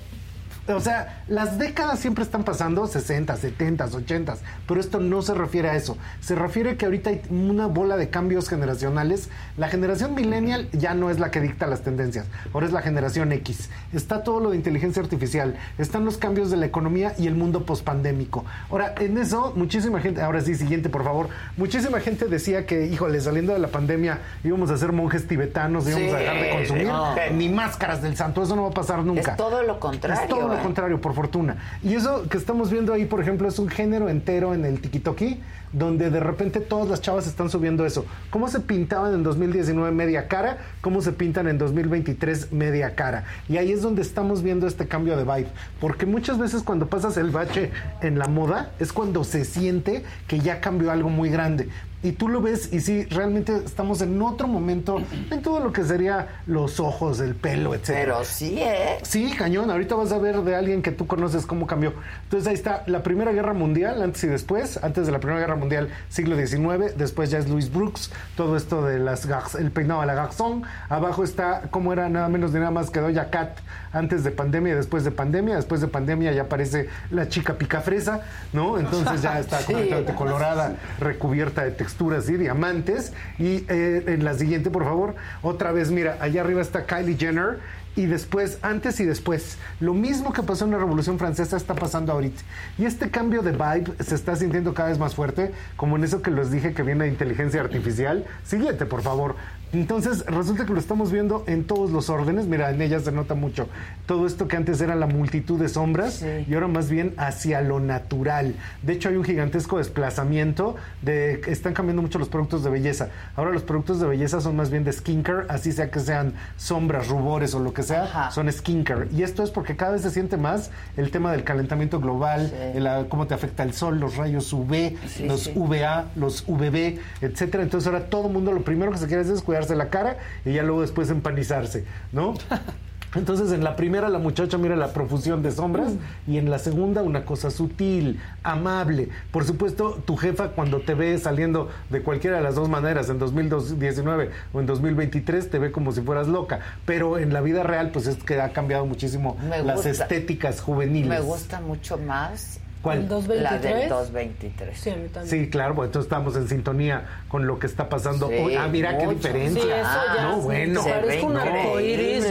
o 0.78 0.82
sea, 0.82 1.24
las 1.28 1.58
décadas 1.58 2.00
siempre 2.00 2.24
están 2.24 2.44
pasando, 2.44 2.86
60, 2.88 3.36
70, 3.36 3.86
80, 3.86 4.36
pero 4.68 4.80
esto 4.80 5.00
no 5.00 5.22
se 5.22 5.34
refiere 5.34 5.70
a 5.70 5.76
eso. 5.76 5.98
Se 6.22 6.36
refiere 6.36 6.78
que 6.78 6.86
ahorita 6.86 7.10
hay 7.10 7.22
una 7.30 7.68
bola 7.68 7.98
de 7.98 8.10
cambios 8.10 8.50
generacionales. 8.50 9.30
La 9.58 9.68
generación 9.70 10.14
millennial 10.16 10.70
ya 10.72 10.94
no 10.94 11.10
es 11.10 11.20
la 11.20 11.32
que 11.32 11.42
dicta 11.42 11.68
las 11.68 11.82
tendencias, 11.82 12.26
ahora 12.54 12.66
es 12.68 12.72
la 12.72 12.82
generación 12.82 13.32
X. 13.32 13.70
Está 13.94 14.24
todo 14.24 14.40
lo 14.40 14.52
de 14.52 14.58
inteligencia 14.58 15.02
artificial, 15.02 15.56
están 15.78 16.06
los 16.06 16.18
cambios 16.18 16.52
de 16.52 16.58
la 16.58 16.66
economía 16.66 17.14
y 17.18 17.28
el 17.28 17.36
mundo 17.36 17.66
pospandémico. 17.66 18.46
Ahora, 18.70 18.94
en 19.00 19.18
eso, 19.18 19.54
muchísima 19.56 20.00
gente, 20.02 20.22
ahora 20.22 20.42
sí, 20.42 20.56
siguiente, 20.56 20.90
por 20.90 21.04
favor, 21.04 21.30
muchísima 21.58 22.00
gente 22.00 22.26
decía 22.26 22.66
que, 22.66 22.86
híjole, 22.88 23.20
saliendo 23.22 23.54
de 23.54 23.60
la 23.60 23.70
pandemia 23.70 24.20
íbamos 24.44 24.70
a 24.72 24.78
ser 24.78 24.92
monjes 24.92 25.28
tibetanos, 25.28 25.88
íbamos 25.88 26.10
Sí, 26.10 26.16
a 26.16 26.20
dejar 26.20 26.42
de 26.42 26.50
consumir 26.52 26.88
no. 26.88 27.16
ni 27.34 27.50
máscaras 27.50 28.02
del 28.02 28.16
santo, 28.16 28.44
eso 28.44 28.56
no 28.56 28.64
va 28.64 28.70
a 28.70 28.74
pasar 28.74 29.04
nunca. 29.04 29.32
Es 29.32 29.38
todo 29.38 29.64
lo 29.64 29.80
contrario. 29.80 30.22
Es 30.22 30.28
todo 30.30 30.48
lo 30.48 30.59
contrario, 30.60 31.02
por 31.02 31.14
fortuna. 31.14 31.58
Y 31.84 31.96
eso 31.96 32.28
que 32.30 32.38
estamos 32.38 32.70
viendo 32.72 32.94
ahí, 32.94 33.06
por 33.06 33.22
ejemplo, 33.22 33.48
es 33.48 33.60
un 33.60 33.70
género 33.70 34.10
entero 34.10 34.54
en 34.54 34.66
el 34.66 34.80
tikitoki, 34.80 35.40
donde 35.72 36.10
de 36.10 36.20
repente 36.20 36.60
todas 36.60 36.90
las 36.90 37.02
chavas 37.02 37.28
están 37.28 37.50
subiendo 37.50 37.86
eso. 37.86 38.06
¿Cómo 38.30 38.48
se 38.48 38.60
pintaban 38.60 39.14
en 39.14 39.24
2019 39.24 39.92
media 39.92 40.28
cara? 40.28 40.58
¿Cómo 40.82 41.02
se 41.02 41.12
pintan 41.12 41.48
en 41.48 41.58
2023 41.58 42.52
media 42.52 42.96
cara? 42.96 43.26
Y 43.48 43.58
ahí 43.58 43.72
es 43.72 43.82
donde 43.82 44.02
estamos 44.02 44.42
viendo 44.42 44.68
este 44.68 44.88
cambio 44.88 45.16
de 45.16 45.24
vibe. 45.24 45.50
Porque 45.80 46.06
muchas 46.06 46.38
veces 46.40 46.64
cuando 46.64 46.88
pasas 46.88 47.18
el 47.18 47.30
bache 47.30 47.72
en 48.02 48.18
la 48.18 48.28
moda, 48.28 48.72
es 48.80 48.92
cuando 48.92 49.24
se 49.24 49.46
siente 49.46 50.04
que 50.28 50.40
ya 50.40 50.60
cambió 50.60 50.92
algo 50.92 51.10
muy 51.10 51.30
grande. 51.30 51.70
Y 52.02 52.14
tú 52.14 52.30
lo 52.30 52.42
ves 52.42 52.72
y 52.72 52.80
sí, 52.80 53.04
realmente 53.06 53.54
estamos 53.66 54.02
en 54.02 54.22
otro 54.22 54.48
momento 54.48 55.02
en 55.32 55.42
todo 55.42 55.60
lo 55.60 55.74
que 55.74 55.84
sería 55.84 56.28
los 56.48 56.80
ojos, 56.80 57.20
el 57.20 57.36
pelo, 57.36 57.76
etc. 57.76 57.88
Pero 57.88 58.24
sí, 58.24 58.56
¿eh? 58.60 59.00
Sí, 59.04 59.34
cañón. 59.38 59.70
Ahorita 59.70 59.96
vas 59.96 60.12
a 60.14 60.18
ver 60.18 60.42
de 60.44 60.56
alguien 60.56 60.82
que 60.82 60.92
tú 60.92 61.08
conoces 61.08 61.46
cómo 61.46 61.68
cambió. 61.68 61.94
Entonces 62.24 62.48
ahí 62.48 62.54
está 62.54 62.84
la 62.88 63.04
Primera 63.04 63.32
Guerra 63.34 63.54
Mundial, 63.54 64.02
antes 64.02 64.24
y 64.24 64.28
después. 64.28 64.82
Antes 64.82 65.06
de 65.08 65.12
la 65.12 65.20
Primera 65.20 65.40
Guerra 65.42 65.56
Mundial, 65.58 65.90
siglo 66.10 66.38
XIX. 66.38 66.98
Después 66.98 67.32
ya 67.32 67.38
es 67.38 67.50
Louis 67.50 67.72
Brooks. 67.72 68.12
Todo 68.38 68.56
esto 68.56 68.86
de 68.86 69.00
las 69.00 69.28
el 69.56 69.72
peinado 69.72 70.02
a 70.02 70.06
la 70.06 70.14
garzón. 70.14 70.64
Abajo 70.88 71.24
está 71.24 71.64
cómo 71.70 71.92
era 71.92 72.08
nada 72.10 72.30
menos 72.30 72.54
ni 72.54 72.60
nada 72.60 72.72
más 72.72 72.90
que 72.90 73.00
Doña 73.02 73.30
Cat 73.30 73.58
antes 73.92 74.24
de 74.24 74.32
pandemia 74.32 74.76
después 74.76 75.04
de 75.04 75.12
pandemia. 75.12 75.56
Después 75.58 75.82
de 75.82 75.88
pandemia 75.88 76.32
ya 76.32 76.44
aparece 76.44 76.88
la 77.12 77.28
chica 77.28 77.56
picafresa, 77.56 78.22
¿no? 78.54 78.78
Entonces 78.80 79.22
ya 79.22 79.40
está 79.42 79.60
Sí. 79.60 79.66
completamente 79.74 80.14
colorada, 80.16 80.76
recubierta 81.00 81.64
de 81.64 81.72
texturas 81.90 82.30
y 82.30 82.38
diamantes. 82.38 83.14
Y 83.40 83.66
eh, 83.68 84.04
en 84.08 84.24
la 84.24 84.36
siguiente, 84.36 84.70
por 84.70 84.84
favor, 84.84 85.16
otra 85.42 85.72
vez, 85.72 85.90
mira, 85.90 86.18
allá 86.22 86.42
arriba 86.42 86.62
está 86.62 86.86
Kylie 86.86 87.18
Jenner. 87.18 87.60
Y 87.96 88.06
después, 88.06 88.60
antes 88.62 89.00
y 89.00 89.06
después, 89.06 89.58
lo 89.80 89.94
mismo 89.94 90.32
que 90.32 90.44
pasó 90.44 90.64
en 90.64 90.72
la 90.72 90.78
Revolución 90.78 91.18
Francesa 91.18 91.58
está 91.58 91.74
pasando 91.74 92.14
ahorita. 92.14 92.42
Y 92.78 92.86
este 92.86 93.10
cambio 93.10 93.42
de 93.42 93.52
vibe 93.52 93.92
se 94.00 94.16
está 94.16 94.36
sintiendo 94.36 94.74
cada 94.74 94.90
vez 94.90 95.00
más 95.00 95.16
fuerte, 95.16 95.52
como 95.76 95.98
en 95.98 96.04
eso 96.04 96.22
que 96.22 96.32
les 96.32 96.52
dije 96.52 96.74
que 96.74 96.84
viene 96.84 97.06
de 97.06 97.10
inteligencia 97.10 97.60
artificial. 97.60 98.26
Siguiente, 98.46 98.86
por 98.86 99.02
favor. 99.02 99.36
Entonces, 99.72 100.26
resulta 100.26 100.66
que 100.66 100.74
lo 100.74 100.80
estamos 100.80 101.12
viendo 101.12 101.44
en 101.48 101.66
todos 101.66 101.92
los 101.92 102.10
órdenes. 102.10 102.48
Mira, 102.48 102.72
en 102.72 102.82
ella 102.82 103.00
se 103.00 103.12
nota 103.12 103.36
mucho 103.36 103.68
todo 104.08 104.26
esto 104.26 104.48
que 104.48 104.58
antes 104.58 104.82
era 104.82 104.96
la 104.96 105.06
multitud 105.06 105.60
de 105.60 105.70
sombras 105.70 106.26
y 106.48 106.54
ahora 106.54 106.68
más 106.68 106.90
bien 106.90 107.14
hacia 107.18 107.62
lo 107.62 107.80
natural. 107.80 108.56
De 108.82 108.94
hecho, 108.94 109.10
hay 109.10 109.16
un 109.16 109.24
gigantesco 109.24 109.78
desplazamiento 109.78 110.76
de 111.04 111.42
que 111.44 111.52
están 111.52 111.74
cambiando 111.74 112.02
mucho 112.02 112.18
los 112.18 112.30
productos 112.30 112.64
de 112.64 112.72
belleza. 112.72 113.10
Ahora 113.36 113.52
los 113.52 113.62
productos 113.62 114.00
de 114.00 114.08
belleza 114.08 114.42
son 114.42 114.56
más 114.56 114.72
bien 114.72 114.84
de 114.84 114.94
skincare, 114.94 115.46
así 115.50 115.72
sea 115.72 115.92
que 115.92 116.00
sean 116.00 116.34
sombras, 116.58 117.08
rubores 117.08 117.54
o 117.54 117.60
lo 117.60 117.74
que 117.74 117.84
sea, 117.84 118.32
son 118.32 118.52
skincare. 118.52 119.08
Y 119.16 119.22
esto 119.22 119.44
es 119.44 119.52
porque 119.52 119.76
cada 119.76 119.92
vez 119.92 120.02
se 120.02 120.10
siente 120.10 120.38
más 120.38 120.72
el 120.98 121.12
tema 121.12 121.32
del 121.32 121.44
calentamiento 121.44 122.00
global, 122.00 122.52
el, 122.74 122.88
ah, 122.88 123.06
cómo 123.08 123.28
te 123.28 123.36
afecta 123.36 123.62
el 123.64 123.74
sol, 123.74 124.00
los 124.00 124.16
rayos 124.16 124.52
UV, 124.52 124.98
Sí, 125.08 125.26
los. 125.26 125.52
VA, 125.56 126.06
los 126.16 126.46
VB, 126.48 127.00
etcétera. 127.22 127.64
Entonces 127.64 127.88
ahora 127.88 128.06
todo 128.06 128.28
el 128.28 128.34
mundo 128.34 128.52
lo 128.52 128.62
primero 128.62 128.92
que 128.92 128.98
se 128.98 129.08
quiere 129.08 129.22
hacer 129.22 129.36
es 129.36 129.42
la 129.76 129.90
cara 129.90 130.18
y 130.46 130.54
ya 130.54 130.64
luego 130.64 130.82
después 130.82 131.10
empanizarse, 131.10 131.86
¿no? 132.12 132.34
Entonces 133.16 133.52
en 133.52 133.64
la 133.64 133.76
primera 133.76 134.08
la 134.10 134.20
muchacha 134.20 134.58
mira 134.58 134.76
la 134.76 134.94
profusión 134.94 135.42
de 135.42 135.52
sombras 135.52 135.94
y 136.28 136.38
en 136.38 136.52
la 136.52 136.60
segunda 136.60 137.02
una 137.02 137.26
cosa 137.26 137.50
sutil, 137.50 138.20
amable. 138.44 139.10
Por 139.32 139.46
supuesto, 139.46 140.02
tu 140.06 140.16
jefa 140.16 140.50
cuando 140.50 140.82
te 140.82 140.94
ve 140.94 141.18
saliendo 141.18 141.70
de 141.90 142.02
cualquiera 142.02 142.38
de 142.38 142.44
las 142.44 142.54
dos 142.54 142.70
maneras, 142.70 143.10
en 143.10 143.18
2019 143.18 144.30
o 144.54 144.60
en 144.60 144.66
2023, 144.68 145.50
te 145.50 145.58
ve 145.58 145.72
como 145.72 145.92
si 145.92 146.02
fueras 146.02 146.28
loca. 146.28 146.60
Pero 146.86 147.18
en 147.18 147.34
la 147.34 147.42
vida 147.42 147.64
real, 147.64 147.90
pues 147.90 148.06
es 148.06 148.24
que 148.24 148.40
ha 148.40 148.54
cambiado 148.54 148.86
muchísimo 148.86 149.38
las 149.66 149.88
estéticas 149.88 150.62
juveniles. 150.62 151.10
Me 151.10 151.20
gusta 151.22 151.62
mucho 151.62 151.98
más. 151.98 152.60
¿Cuál? 152.90 152.98
¿El 153.00 153.08
223? 153.08 153.44
La 153.44 153.58
del 153.80 153.90
223. 153.90 154.78
Sí, 154.80 154.90
a 154.90 154.96
mí 154.96 155.08
también. 155.10 155.28
Sí, 155.46 155.50
claro, 155.50 155.76
pues 155.76 155.88
entonces 155.88 156.06
estamos 156.08 156.36
en 156.36 156.48
sintonía 156.48 157.04
con 157.28 157.48
lo 157.48 157.60
que 157.60 157.68
está 157.68 157.90
pasando 157.90 158.28
Sí, 158.30 158.36
hoy. 158.36 158.56
Ah, 158.56 158.68
mira 158.68 158.98
qué 158.98 159.06
mucho. 159.06 159.18
diferencia. 159.18 159.62
Sí, 159.64 159.70
eso 159.70 160.16
ya 160.16 160.24
no, 160.24 160.38
es- 160.38 160.44
bueno. 160.44 160.82
se 160.84 160.90
Parece 160.92 161.26
un 161.26 161.38
arcoíris. 161.38 162.26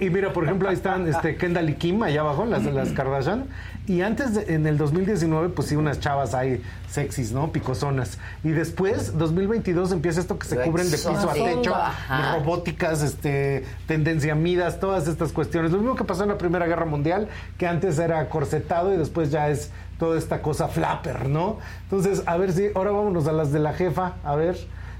Y 0.00 0.10
mira, 0.10 0.32
por 0.32 0.44
ejemplo, 0.44 0.68
ahí 0.68 0.74
están 0.74 1.08
este, 1.08 1.36
Kendall 1.38 1.70
y 1.70 1.74
Kim 1.74 2.02
allá 2.02 2.20
abajo, 2.20 2.44
las, 2.44 2.64
las 2.64 2.90
Kardashian. 2.90 3.44
Y 3.86 4.02
antes, 4.02 4.34
de- 4.34 4.54
en 4.54 4.66
el 4.66 4.78
2019, 4.78 5.48
pues 5.48 5.68
sí, 5.68 5.74
unas 5.76 5.98
chavas 5.98 6.32
ahí 6.34 6.62
sexys, 6.88 7.32
¿no? 7.32 7.50
Picosonas. 7.50 8.18
Y 8.44 8.50
después, 8.50 9.16
2022, 9.18 9.90
empieza 9.92 10.20
esto 10.20 10.38
que 10.38 10.46
se 10.46 10.56
cubren 10.60 10.86
de 10.90 10.96
piso 10.96 11.10
a 11.28 11.32
techo, 11.34 11.74
ajá. 11.74 12.36
robóticas, 12.38 13.02
este, 13.02 13.64
tendenciamidas, 13.88 14.78
todas 14.80 15.08
estas 15.08 15.32
cuestiones. 15.32 15.72
Lo 15.72 15.78
mismo 15.78 15.96
que 15.96 16.04
pasó 16.04 16.22
en 16.22 16.28
la 16.28 16.38
Primera 16.38 16.66
Guerra 16.66 16.84
Mundial, 16.86 17.28
que 17.58 17.66
antes 17.66 17.98
era 17.98 18.28
corsetado 18.28 18.92
y 18.94 18.96
después 18.96 19.30
ya 19.30 19.48
es 19.48 19.70
toda 19.98 20.18
esta 20.18 20.40
cosa 20.40 20.68
flapper, 20.68 21.28
¿no? 21.28 21.58
Entonces, 21.84 22.22
a 22.26 22.36
ver 22.36 22.52
si, 22.52 22.68
ahora 22.74 22.90
vámonos 22.92 23.26
a 23.26 23.32
las 23.32 23.50
de 23.52 23.58
la 23.58 23.72
jefa, 23.72 24.14
a 24.24 24.34
ver. 24.36 24.56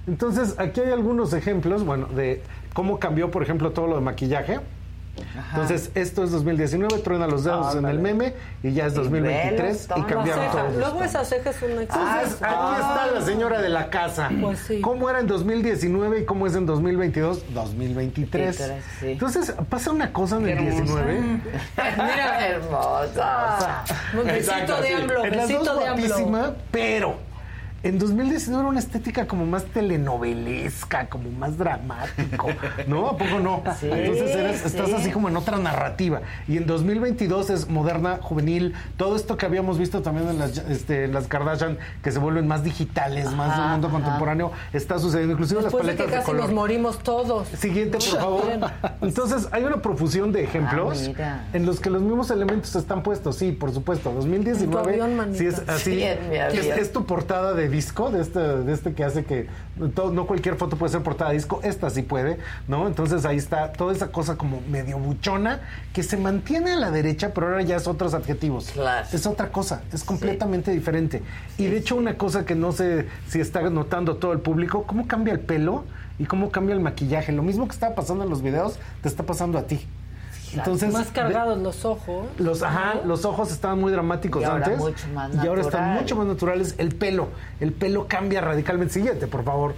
Entonces, 0.07 0.55
aquí 0.59 0.81
hay 0.81 0.91
algunos 0.91 1.33
ejemplos, 1.33 1.85
bueno, 1.85 2.07
de 2.07 2.43
cómo 2.75 2.99
cambió, 2.99 3.31
por 3.31 3.43
ejemplo, 3.43 3.71
todo 3.71 3.87
lo 3.87 3.95
de 3.97 4.01
maquillaje. 4.03 4.59
Entonces, 5.51 5.91
esto 5.95 6.25
es 6.25 6.31
2019, 6.31 6.99
truena 7.01 7.27
los 7.27 7.45
dedos 7.45 7.75
en 7.75 7.85
el 7.85 7.99
meme 7.99 8.33
y 8.63 8.73
ya 8.73 8.87
es 8.87 8.95
2023 8.95 9.89
y 9.97 10.03
cambiaron 10.03 10.51
todo. 10.51 10.71
Luego 10.79 11.05
esa 11.05 11.25
ceja 11.25 11.51
es 11.51 11.63
una 11.63 11.83
Ah, 11.91 12.23
es- 12.25 12.35
aquí 12.43 12.81
está 12.81 13.07
la 13.15 13.21
señora 13.23 13.61
de 13.61 13.69
la 13.69 13.91
casa. 13.91 14.31
¿Cómo 14.81 15.11
era 15.11 15.21
en 15.21 15.27
2019 15.27 16.21
y 16.21 16.25
cómo 16.25 16.47
es 16.47 16.55
en 16.55 16.65
2022? 16.67 17.43
2023. 17.53 18.59
23, 18.59 18.85
sí. 19.01 19.07
Entonces, 19.13 19.53
pasa 19.69 19.91
una 19.91 20.13
cosa 20.13 20.37
en 20.37 20.49
el 20.49 20.59
Qué 20.59 20.67
hermosa. 20.69 20.83
19. 21.05 21.21
Mira, 21.97 22.47
hermosa. 22.49 23.85
Un 24.15 24.27
besito 24.27 24.53
Exacto, 24.53 24.81
de 24.83 24.89
sí. 24.89 24.93
AMLO, 24.95 25.23
besito 25.23 25.75
de 25.79 25.87
AMLO. 25.87 26.55
pero 26.71 27.30
en 27.83 27.99
2019 27.99 28.61
era 28.63 28.69
una 28.69 28.79
estética 28.79 29.27
como 29.27 29.47
más 29.47 29.65
telenovelesca, 29.65 31.07
como 31.09 31.31
más 31.31 31.57
dramático, 31.57 32.49
¿no? 32.87 33.09
¿A 33.09 33.17
poco 33.17 33.39
no? 33.43 33.63
Sí, 33.79 33.89
Entonces 33.91 34.37
eres- 34.37 34.65
estás 34.67 34.89
sí. 34.89 34.95
así 34.95 35.11
como 35.11 35.29
en 35.29 35.37
otra 35.37 35.57
narrativa. 35.59 36.21
Y 36.47 36.57
en 36.59 36.67
2022 36.67 37.51
es 37.51 37.69
moderna, 37.69 38.19
juvenil, 38.21 38.75
todo 38.97 39.17
esto 39.17 39.37
que 39.37 39.47
habíamos 39.47 39.79
visto 39.79 40.03
también 40.03 40.29
en 40.29 40.39
las, 40.39 40.59
este, 40.59 41.05
en 41.05 41.13
las 41.15 41.27
Kardashian, 41.27 41.79
que 42.03 42.13
se 42.13 42.19
vuelven 42.19 42.47
más 42.47 42.65
digitales, 42.65 43.27
más 43.33 43.53
del 43.57 43.61
Ajá, 43.65 43.73
mundo 43.73 43.89
ajá. 43.89 43.97
contemporáneo, 43.97 44.53
está 44.73 44.99
sucediendo, 44.99 45.33
inclusive 45.33 45.63
Después 45.63 45.85
las 45.85 45.93
de 45.95 45.97
que 45.97 46.03
paletas 46.05 46.11
de, 46.13 46.17
casi 46.21 46.27
color. 46.31 46.47
nos 46.47 46.55
morimos 46.55 46.99
todos. 46.99 47.49
Siguiente, 47.49 47.99
por 47.99 48.19
favor. 48.21 48.45
Entonces, 49.01 49.49
hay 49.53 49.65
una 49.65 49.81
profusión 49.81 50.33
de 50.33 50.45
ejemplos 50.45 51.11
Ah, 51.21 51.41
en 51.53 51.67
los 51.67 51.81
que 51.81 51.91
los 51.91 52.03
mismos 52.03 52.31
elementos 52.31 52.75
están 52.77 53.03
puestos. 53.03 53.37
Sí, 53.37 53.53
por 53.53 53.73
supuesto. 53.73 54.11
En 54.11 54.17
tu 54.17 54.21
2019. 54.23 54.93
avión, 55.03 55.35
sí, 55.35 55.47
es 55.47 55.59
así. 55.69 56.03
Es 56.03 56.93
tu 56.93 57.07
portada 57.07 57.55
de 57.55 57.69
disco, 57.71 58.11
de 58.11 58.21
este, 58.21 58.39
de 58.41 58.73
este 58.73 58.93
que 58.93 59.05
hace 59.05 59.25
que 59.25 59.47
to- 59.95 60.11
no 60.13 60.27
cualquier 60.27 60.57
foto 60.57 60.77
puede 60.77 60.93
ser 60.93 61.03
portada 61.03 61.31
de 61.31 61.37
disco. 61.37 61.61
Esta 61.63 61.89
sí 61.91 62.03
puede, 62.03 62.39
¿no? 62.69 62.87
Entonces 62.87 63.25
ahí 63.25 63.37
está 63.37 63.73
toda 63.73 63.93
esa 63.93 64.09
cosa 64.13 64.37
como 64.37 64.61
medio 64.71 64.99
buchona 64.99 65.61
que 65.93 66.03
se 66.03 66.17
mantiene 66.17 66.73
a 66.73 66.77
la 66.77 66.91
derecha, 66.91 67.33
pero 67.35 67.47
ahora 67.49 67.63
ya 67.63 67.77
es 67.77 67.87
otros 67.87 68.15
adjetivos. 68.15 68.77
Es 69.15 69.27
otra 69.27 69.51
cosa, 69.53 69.83
es 69.93 70.05
completamente 70.05 70.71
diferente. 70.73 71.23
Y 71.59 71.67
de 71.67 71.79
hecho, 71.79 71.97
una 71.97 72.19
cosa 72.19 72.45
que 72.45 72.55
no 72.55 72.73
sé 72.73 73.07
si 73.29 73.41
está 73.41 73.61
notando 73.71 74.17
todo 74.17 74.33
el 74.33 74.41
público, 74.41 74.85
cómo 74.85 75.07
cambia 75.07 75.33
el 75.33 75.41
pelo 75.41 75.85
y 76.19 76.25
cómo 76.25 76.51
cambia 76.51 76.75
el 76.75 76.81
maquillaje. 76.81 77.33
Lo 77.33 77.43
mismo 77.43 77.67
que 77.67 77.73
está 77.73 77.95
pasando 77.95 78.25
en 78.25 78.31
los 78.31 78.43
videos, 78.43 78.79
te 79.03 79.09
está 79.09 79.23
pasando 79.23 79.59
a 79.59 79.63
ti. 79.67 79.87
Entonces, 80.55 80.93
más 80.93 81.09
cargados 81.09 81.59
los 81.59 81.85
ojos. 81.85 82.27
Los, 82.39 82.63
ajá, 82.63 82.97
los 83.05 83.25
ojos 83.25 83.51
estaban 83.53 83.81
muy 83.81 83.93
dramáticos 83.93 84.43
Y 84.43 84.45
antes. 84.45 84.79
mucho 84.79 85.09
más 85.15 85.31
y 85.35 85.47
ahora 85.47 85.63
están 85.63 85.95
mucho 85.95 86.17
más 86.17 86.27
naturales. 86.27 86.75
El 86.79 86.95
pelo, 86.95 87.29
el 87.61 87.73
pelo 87.73 88.07
cambia 88.09 88.41
radicalmente. 88.41 88.95
Siguiente, 88.95 89.27
por 89.27 89.45
favor. 89.45 89.75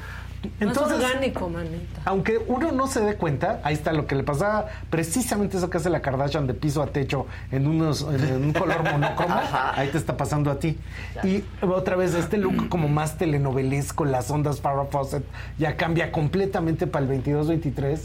Entonces, 0.60 0.98
más 0.98 1.06
orgánico, 1.06 1.48
manita. 1.48 2.00
aunque 2.04 2.38
uno 2.48 2.72
no 2.72 2.86
se 2.86 3.00
dé 3.00 3.14
cuenta, 3.14 3.60
ahí 3.62 3.74
está 3.74 3.92
lo 3.92 4.06
que 4.06 4.14
le 4.14 4.24
pasaba, 4.24 4.66
precisamente 4.90 5.56
eso 5.56 5.70
que 5.70 5.76
hace 5.76 5.90
la 5.90 6.02
Kardashian 6.02 6.46
de 6.46 6.54
piso 6.54 6.82
a 6.82 6.86
techo 6.88 7.26
en, 7.50 7.66
unos, 7.66 8.02
en, 8.02 8.44
un 8.44 8.52
color 8.52 8.82
monocromo, 8.82 9.36
ahí 9.74 9.88
te 9.88 9.98
está 9.98 10.16
pasando 10.16 10.50
a 10.50 10.58
ti. 10.58 10.78
Y 11.22 11.44
otra 11.64 11.96
vez, 11.96 12.14
este 12.14 12.38
look 12.38 12.68
como 12.68 12.88
más 12.88 13.18
telenovelesco, 13.18 14.04
las 14.04 14.30
ondas 14.30 14.60
Farrah 14.60 14.86
Fawcett, 14.86 15.24
ya 15.58 15.76
cambia 15.76 16.10
completamente 16.10 16.86
para 16.86 17.06
el 17.06 17.22
22-23. 17.22 18.00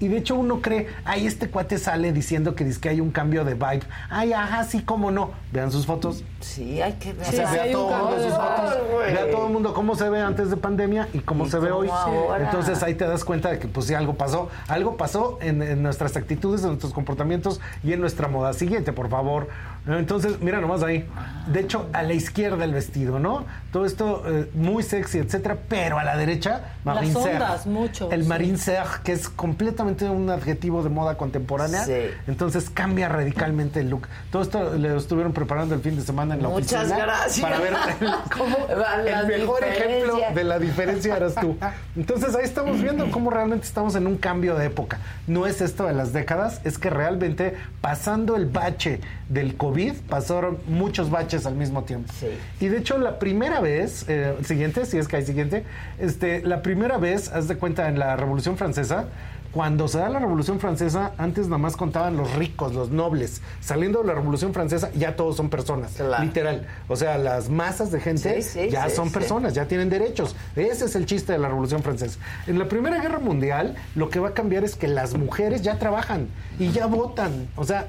Y 0.00 0.08
de 0.08 0.18
hecho 0.18 0.34
uno 0.34 0.60
cree, 0.60 0.88
ay, 1.04 1.26
este 1.26 1.48
cuate 1.48 1.78
sale 1.78 2.12
diciendo 2.12 2.54
que 2.54 2.64
dice 2.64 2.80
que 2.80 2.88
hay 2.88 3.00
un 3.00 3.10
cambio 3.12 3.44
de 3.44 3.54
vibe. 3.54 3.82
Ay, 4.10 4.32
ajá, 4.32 4.64
sí, 4.64 4.82
cómo 4.82 5.10
no. 5.10 5.30
Vean 5.52 5.70
sus 5.70 5.86
fotos. 5.86 6.24
Sí, 6.40 6.82
hay 6.82 6.94
que 6.94 7.12
ver. 7.12 7.28
O 7.28 7.30
sea, 7.32 7.50
vea 7.52 7.70
todo 7.72 7.90
el 7.90 8.02
mundo 8.02 8.22
sus 8.22 8.32
fotos. 8.34 8.76
Vea 9.06 9.30
todo 9.30 9.46
el 9.46 9.52
mundo 9.52 9.74
cómo 9.74 9.94
se 9.94 10.08
ve 10.10 10.20
antes 10.20 10.50
de 10.50 10.56
pandemia 10.56 11.08
y 11.12 11.20
cómo 11.20 11.46
Y 11.46 11.50
se 11.50 11.58
ve 11.58 11.70
hoy. 11.70 11.88
ahora. 11.88 12.44
Entonces 12.44 12.82
ahí 12.82 12.94
te 12.94 13.06
das 13.06 13.24
cuenta 13.24 13.50
de 13.50 13.58
que 13.58 13.68
pues 13.68 13.86
sí 13.86 13.94
algo 13.94 14.14
pasó. 14.14 14.48
Algo 14.68 14.96
pasó 14.96 15.38
en, 15.40 15.62
en 15.62 15.82
nuestras 15.82 16.16
actitudes, 16.16 16.62
en 16.62 16.68
nuestros 16.68 16.92
comportamientos 16.92 17.60
y 17.84 17.92
en 17.92 18.00
nuestra 18.00 18.26
moda. 18.28 18.52
Siguiente, 18.54 18.92
por 18.92 19.08
favor. 19.08 19.48
Entonces, 19.86 20.40
mira 20.40 20.60
nomás 20.60 20.82
ahí. 20.82 21.08
De 21.48 21.58
hecho, 21.60 21.88
a 21.92 22.02
la 22.04 22.12
izquierda 22.12 22.64
el 22.64 22.72
vestido, 22.72 23.18
¿no? 23.18 23.44
Todo 23.72 23.84
esto 23.84 24.22
eh, 24.26 24.48
muy 24.54 24.84
sexy, 24.84 25.18
etcétera, 25.18 25.56
pero 25.68 25.98
a 25.98 26.04
la 26.04 26.16
derecha, 26.16 26.74
Las 26.84 26.94
Marine 26.96 27.14
Serre. 27.14 27.32
ondas, 27.32 27.66
mucho, 27.66 28.10
El 28.12 28.22
sí. 28.22 28.28
Marine 28.28 28.58
Serre, 28.58 29.00
que 29.02 29.10
es 29.12 29.28
completamente 29.28 30.08
un 30.08 30.30
adjetivo 30.30 30.84
de 30.84 30.88
moda 30.88 31.16
contemporánea. 31.16 31.84
Sí. 31.84 31.94
Entonces 32.28 32.70
cambia 32.70 33.08
radicalmente 33.08 33.80
el 33.80 33.90
look. 33.90 34.06
Todo 34.30 34.42
esto 34.42 34.74
lo 34.74 34.96
estuvieron 34.96 35.32
preparando 35.32 35.74
el 35.74 35.80
fin 35.80 35.96
de 35.96 36.02
semana 36.02 36.34
en 36.34 36.42
la 36.42 36.48
Muchas 36.48 36.84
oficina. 36.84 37.04
gracias. 37.04 37.40
Para 37.40 37.58
ver 37.58 37.72
el, 38.00 38.08
¿Cómo 38.38 38.56
el 38.68 39.26
mejor 39.40 39.64
ejemplo 39.64 40.18
de 40.32 40.44
la 40.44 40.58
diferencia 40.60 41.16
eras 41.16 41.34
tú. 41.34 41.56
Entonces 41.96 42.36
ahí 42.36 42.44
estamos 42.44 42.80
viendo 42.80 43.10
cómo 43.10 43.30
realmente 43.30 43.66
estamos 43.66 43.96
en 43.96 44.06
un 44.06 44.16
cambio 44.16 44.54
de 44.54 44.66
época. 44.66 44.98
No 45.26 45.46
es 45.46 45.60
esto 45.60 45.86
de 45.86 45.92
las 45.92 46.12
décadas, 46.12 46.60
es 46.62 46.78
que 46.78 46.88
realmente 46.88 47.56
pasando 47.80 48.36
el 48.36 48.46
bache 48.46 49.00
del 49.28 49.56
COVID, 49.56 49.71
pasaron 50.08 50.58
muchos 50.66 51.10
baches 51.10 51.46
al 51.46 51.54
mismo 51.54 51.84
tiempo. 51.84 52.12
Y 52.60 52.68
de 52.68 52.78
hecho 52.78 52.98
la 52.98 53.18
primera 53.18 53.60
vez, 53.60 54.04
eh, 54.08 54.36
siguiente, 54.44 54.86
si 54.86 54.98
es 54.98 55.08
que 55.08 55.16
hay 55.16 55.24
siguiente, 55.24 55.64
este, 55.98 56.42
la 56.42 56.62
primera 56.62 56.98
vez, 56.98 57.28
haz 57.32 57.48
de 57.48 57.56
cuenta, 57.56 57.88
en 57.88 57.98
la 57.98 58.16
Revolución 58.16 58.56
Francesa, 58.56 59.06
cuando 59.52 59.86
se 59.86 59.98
da 59.98 60.08
la 60.08 60.18
Revolución 60.18 60.60
Francesa, 60.60 61.12
antes 61.18 61.46
nada 61.46 61.58
más 61.58 61.76
contaban 61.76 62.16
los 62.16 62.34
ricos, 62.34 62.74
los 62.74 62.90
nobles. 62.90 63.42
Saliendo 63.60 64.00
de 64.00 64.06
la 64.08 64.14
Revolución 64.14 64.54
Francesa, 64.54 64.90
ya 64.94 65.14
todos 65.14 65.36
son 65.36 65.50
personas, 65.50 65.92
literal. 66.20 66.66
O 66.88 66.96
sea, 66.96 67.18
las 67.18 67.50
masas 67.50 67.90
de 67.90 68.00
gente 68.00 68.40
Sí, 68.40 68.48
sí, 68.60 68.70
ya 68.70 68.88
sí, 68.88 68.96
son 68.96 69.12
personas, 69.12 69.54
ya 69.54 69.66
tienen 69.66 69.90
derechos. 69.90 70.34
Ese 70.56 70.86
es 70.86 70.96
el 70.96 71.04
chiste 71.04 71.32
de 71.32 71.38
la 71.38 71.48
Revolución 71.48 71.82
Francesa. 71.82 72.18
En 72.46 72.58
la 72.58 72.66
Primera 72.66 73.00
Guerra 73.00 73.18
Mundial, 73.18 73.76
lo 73.94 74.08
que 74.08 74.20
va 74.20 74.28
a 74.28 74.34
cambiar 74.34 74.64
es 74.64 74.74
que 74.74 74.88
las 74.88 75.14
mujeres 75.14 75.60
ya 75.60 75.78
trabajan 75.78 76.28
y 76.58 76.70
ya 76.70 76.86
votan. 76.86 77.48
O 77.56 77.64
sea, 77.64 77.84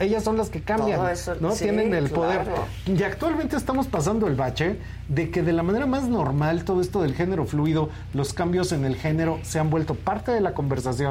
ellas 0.00 0.24
son 0.24 0.38
las 0.38 0.48
que 0.48 0.62
cambian, 0.62 0.98
Todo 0.98 1.08
eso, 1.10 1.34
¿no? 1.40 1.52
tienen 1.52 1.92
el 1.92 2.08
poder. 2.08 2.46
Y 2.86 3.02
actualmente 3.02 3.56
estamos 3.56 3.86
pasando 3.86 4.26
el 4.28 4.34
bache 4.34 4.78
de 5.08 5.30
que 5.30 5.42
de 5.42 5.52
la 5.52 5.62
manera 5.62 5.84
más 5.84 6.08
normal 6.08 6.64
todo 6.64 6.80
esto 6.80 7.02
del 7.02 7.14
género 7.14 7.44
fluido, 7.44 7.90
los 8.14 8.32
cambios 8.32 8.72
en 8.72 8.84
el 8.84 8.96
género 8.96 9.38
se 9.42 9.58
han 9.58 9.68
vuelto 9.68 9.94
parte 9.94 10.32
de 10.32 10.40
la 10.40 10.54
conversación, 10.54 11.01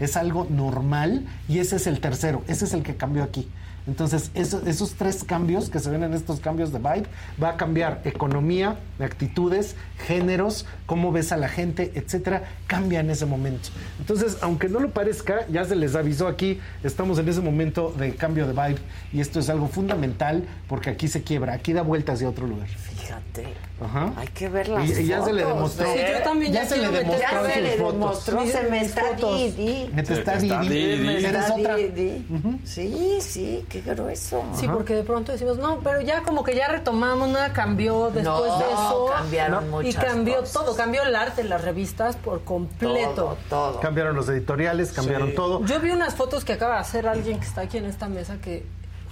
es 0.00 0.16
algo 0.16 0.46
normal 0.50 1.26
y 1.48 1.58
ese 1.58 1.76
es 1.76 1.86
el 1.86 2.00
tercero, 2.00 2.42
ese 2.48 2.64
es 2.64 2.74
el 2.74 2.82
que 2.82 2.96
cambió 2.96 3.22
aquí. 3.22 3.48
Entonces, 3.86 4.30
eso- 4.34 4.60
esos 4.66 4.96
tres 4.96 5.24
cambios 5.24 5.70
que 5.70 5.78
se 5.78 5.88
ven 5.88 6.02
en 6.02 6.12
estos 6.12 6.40
cambios 6.40 6.72
de 6.74 6.78
vibe, 6.78 7.06
va 7.42 7.50
a 7.50 7.56
cambiar 7.56 8.02
economía, 8.04 8.76
actitudes, 9.00 9.76
géneros, 10.06 10.66
cómo 10.84 11.10
ves 11.10 11.32
a 11.32 11.38
la 11.38 11.48
gente, 11.48 11.92
etcétera, 11.94 12.42
cambia 12.66 13.00
en 13.00 13.08
ese 13.08 13.24
momento. 13.24 13.70
Entonces, 13.98 14.36
aunque 14.42 14.68
no 14.68 14.80
lo 14.80 14.90
parezca, 14.90 15.46
ya 15.48 15.64
se 15.64 15.74
les 15.74 15.94
avisó 15.94 16.28
aquí, 16.28 16.60
estamos 16.84 17.18
en 17.18 17.30
ese 17.30 17.40
momento 17.40 17.94
de 17.96 18.14
cambio 18.14 18.46
de 18.46 18.52
vibe 18.52 18.80
y 19.10 19.20
esto 19.20 19.40
es 19.40 19.48
algo 19.48 19.68
fundamental 19.68 20.44
porque 20.68 20.90
aquí 20.90 21.08
se 21.08 21.22
quiebra, 21.22 21.54
aquí 21.54 21.72
da 21.72 21.80
vuelta 21.80 22.12
hacia 22.12 22.28
otro 22.28 22.46
lugar. 22.46 22.68
Fíjate. 23.08 23.48
Ajá. 23.82 24.12
Hay 24.16 24.26
que 24.28 24.48
ver 24.50 24.68
las 24.68 24.86
Y, 24.86 24.92
y 25.00 25.06
ya 25.06 25.22
se 25.24 25.32
le 25.32 25.42
fotos, 25.44 25.56
demostró. 25.56 25.86
¿eh? 25.86 26.04
Sí, 26.06 26.12
yo 26.18 26.22
también 26.24 26.52
ya 26.52 26.62
ya 26.64 26.68
se 26.68 26.76
le 26.76 26.88
demostró 26.90 27.18
Ya 27.18 27.52
se 27.54 27.60
le 27.62 27.70
fotos. 27.76 27.92
demostró, 27.94 28.46
se 28.46 28.62
me 28.64 28.80
está 28.82 29.02
fotos. 29.02 29.36
Didi. 29.38 29.90
Me 29.94 30.02
está 30.02 30.36
Didi. 30.36 31.08
Eres 31.08 31.24
está 31.24 31.54
otra. 31.54 31.76
Didi. 31.76 32.26
Sí, 32.64 33.18
sí, 33.20 33.64
qué 33.70 33.80
grueso. 33.80 34.42
Sí, 34.54 34.68
porque 34.68 34.94
de 34.94 35.04
pronto 35.04 35.32
decimos, 35.32 35.56
no, 35.58 35.78
pero 35.80 36.02
ya 36.02 36.22
como 36.22 36.44
que 36.44 36.54
ya 36.54 36.68
retomamos, 36.68 37.28
nada 37.30 37.52
cambió 37.54 38.06
después 38.10 38.24
No, 38.24 38.58
de 38.58 38.64
eso. 38.72 39.10
cambiaron 39.16 39.64
Y 39.66 39.68
muchas 39.70 40.04
cambió 40.04 40.40
cosas. 40.40 40.52
todo, 40.52 40.76
cambió 40.76 41.02
el 41.04 41.16
arte, 41.16 41.44
las 41.44 41.64
revistas 41.64 42.16
por 42.16 42.44
completo. 42.44 43.14
Todo, 43.14 43.38
todo. 43.48 43.80
Cambiaron 43.80 44.16
los 44.16 44.28
editoriales, 44.28 44.92
cambiaron 44.92 45.34
todo. 45.34 45.64
Yo 45.64 45.80
vi 45.80 45.90
unas 45.92 46.14
fotos 46.14 46.44
que 46.44 46.52
acaba 46.52 46.74
de 46.74 46.80
hacer 46.80 47.06
alguien 47.08 47.40
que 47.40 47.46
está 47.46 47.62
aquí 47.62 47.78
en 47.78 47.86
esta 47.86 48.08
mesa 48.08 48.36
que 48.42 48.66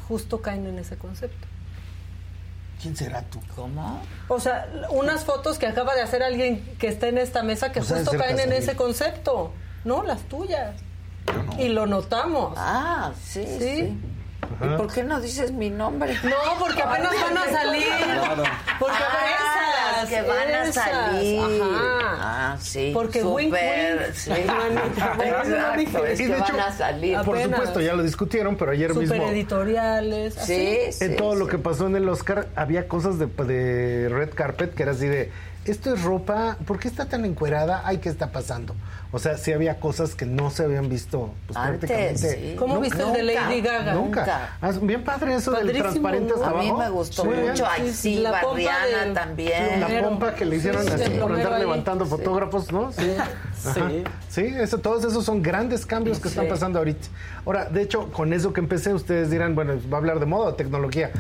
justo 0.07 0.43
caen 0.43 0.67
en 0.67 0.79
ese 0.79 0.97
concepto. 0.99 1.47
¿Quién 2.81 2.97
será 2.97 3.23
tú? 3.23 3.41
¿Cómo? 3.55 4.01
O 4.29 4.39
sea, 4.39 4.69
unas 4.91 5.25
fotos 5.25 5.59
que 5.59 5.67
acaba 5.67 5.95
de 5.95 6.03
hacer 6.03 6.23
alguien 6.23 6.63
que 6.79 6.89
está 6.89 7.09
en 7.09 7.19
esta 7.19 7.43
mesa 7.43 7.73
que 7.73 7.81
O 7.81 7.85
sea, 7.85 7.99
justo 7.99 8.17
caen 8.19 8.39
en 8.39 8.53
ese 8.53 8.77
concepto. 8.77 9.53
No, 9.85 10.03
las 10.03 10.23
tuyas. 10.23 10.75
Y 11.59 11.69
lo 11.69 11.87
notamos. 11.87 12.55
Ah, 12.57 13.13
sí, 13.23 13.45
sí. 13.47 13.59
Sí. 13.59 13.99
¿Y 14.63 14.77
por 14.77 14.93
qué 14.93 15.03
no 15.05 15.21
dices 15.21 15.53
mi 15.53 15.71
nombre? 15.71 16.15
No, 16.25 16.59
porque 16.59 16.83
apenas 16.83 17.13
van 17.23 17.39
a 17.39 17.45
salir. 17.51 17.85
Porque 18.79 18.97
Ah, 19.99 20.05
que 20.09 20.21
van 20.23 20.49
a 20.49 20.63
esas, 20.65 20.85
salir. 20.91 21.41
Ajá. 21.41 22.17
Ah, 22.21 22.57
sí. 22.61 22.91
Porque 22.93 23.23
wink, 23.25 23.55
sí. 24.15 24.31
Exacto, 25.25 26.07
es 26.07 26.21
Y 26.21 26.25
que 26.25 26.29
de 26.29 26.39
van 26.39 26.43
hecho, 26.51 26.61
a 26.61 26.73
salir. 26.73 27.19
Por 27.23 27.37
Apenas. 27.37 27.59
supuesto, 27.59 27.81
ya 27.81 27.95
lo 27.95 28.03
discutieron, 28.03 28.57
pero 28.57 28.73
ayer 28.73 28.95
mismo. 28.95 29.15
Super 29.17 29.35
editoriales. 29.35 30.35
Sí, 30.35 30.41
así. 30.89 30.93
sí. 30.93 31.05
En 31.05 31.17
todo 31.17 31.35
lo 31.35 31.47
que 31.47 31.59
pasó 31.59 31.87
en 31.87 31.97
el 31.97 32.09
Oscar, 32.09 32.49
había 32.57 32.89
cosas 32.89 33.19
de, 33.19 33.27
de 33.27 34.09
red 34.11 34.31
carpet 34.35 34.75
que 34.75 34.83
era 34.83 34.93
así 34.93 35.07
de. 35.07 35.31
Esto 35.67 35.93
es 35.93 36.03
ropa, 36.03 36.57
¿por 36.65 36.79
qué 36.79 36.87
está 36.87 37.07
tan 37.07 37.25
encuerada? 37.25 37.83
Ay, 37.85 37.99
¿qué 37.99 38.09
está 38.09 38.31
pasando? 38.31 38.77
O 39.11 39.19
sea, 39.19 39.37
sí 39.37 39.53
había 39.53 39.81
cosas 39.81 40.15
que 40.15 40.25
no 40.25 40.51
se 40.51 40.63
habían 40.65 40.89
visto 40.89 41.33
pues, 41.47 41.57
Antes, 41.57 41.91
prácticamente. 41.91 42.51
sí. 42.51 42.57
¿Cómo 42.57 42.75
nunca. 42.75 42.85
viste 42.89 43.03
el 43.03 43.13
de 43.13 43.23
Lady 43.35 43.61
Gaga? 43.63 43.95
Nunca. 43.95 44.21
Nunca. 44.21 44.51
Ah, 44.61 44.73
bien 44.81 45.03
padre 45.03 45.35
eso 45.35 45.51
del 45.51 45.73
transparente 45.73 46.35
¿no? 46.37 46.37
hasta 46.45 46.51
A 46.57 46.61
mí 46.63 46.69
abajo. 46.69 46.83
me 46.85 46.91
gustó 46.91 47.25
mucho. 47.25 47.67
Ay, 47.69 47.93
sí, 47.93 48.17
La 48.21 48.41
pompa 48.43 48.49
Barriana 48.49 49.05
del 49.05 49.15
también. 49.15 49.81
La 49.81 50.03
pompa 50.03 50.35
que 50.35 50.45
le 50.45 50.57
hicieron 50.57 50.83
Sí, 50.85 50.89
así 50.91 50.99
del 51.03 51.13
por 51.13 51.19
plomero 51.29 51.39
andar 51.49 51.53
ahí. 51.55 51.61
levantando 51.63 52.07
fotógrafos, 52.07 52.71
¿no? 52.71 52.93
Sí. 52.93 53.11
Ajá. 53.19 53.89
Sí, 54.29 54.43
eso, 54.59 54.79
todos 54.79 55.05
esos 55.05 55.25
son 55.25 55.43
grandes 55.43 55.85
cambios 55.85 56.21
que 56.21 56.29
están 56.29 56.45
Sí. 56.45 56.51
pasando 56.51 56.79
ahorita. 56.79 57.09
Ahora, 57.45 57.65
de 57.65 57.83
hecho, 57.83 58.13
con 58.13 58.33
eso 58.33 58.53
que 58.53 58.61
empecé, 58.61 58.95
ustedes 58.95 59.31
dirán, 59.31 59.55
bueno, 59.57 59.75
va 59.93 59.97
a 59.97 60.01
hablar 60.01 60.21
de 60.21 60.27
moda 60.27 60.51
o 60.51 60.55
tecnología. 60.55 61.11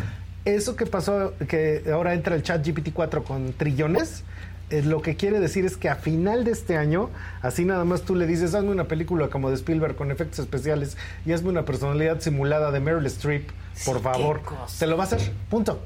Eso 0.45 0.77
que 0.77 0.87
pasó, 0.87 1.33
que 1.49 1.83
ahora 1.93 2.15
entra 2.15 2.37
el 2.37 2.43
chat 2.45 2.65
GPT-4 2.65 3.25
con 3.25 3.53
trillones, 3.55 4.23
eh, 4.71 4.83
lo 4.83 5.01
que 5.03 5.17
quiere 5.17 5.39
decir 5.41 5.65
es 5.65 5.77
que 5.77 5.89
a 5.89 5.97
final 5.97 6.45
de 6.45 6.51
este 6.51 6.77
año, 6.77 7.11
así 7.43 7.65
nada 7.65 7.85
más 7.85 8.03
tú 8.03 8.15
le 8.15 8.27
dices, 8.27 8.55
hazme 8.55 8.71
una 8.71 8.85
película 8.89 9.29
como 9.29 9.49
de 9.51 9.57
Spielberg 9.57 9.95
con 9.97 10.11
efectos 10.11 10.41
especiales 10.41 10.97
y 11.25 11.33
hazme 11.33 11.51
una 11.51 11.65
personalidad 11.65 12.21
simulada 12.21 12.71
de 12.71 12.81
Meryl 12.81 13.07
Streep, 13.07 13.49
por 13.85 13.99
Sí, 13.99 14.03
favor. 14.03 14.41
Se 14.67 14.87
lo 14.87 14.97
va 14.97 15.05
a 15.05 15.07
hacer, 15.07 15.33
punto. 15.51 15.81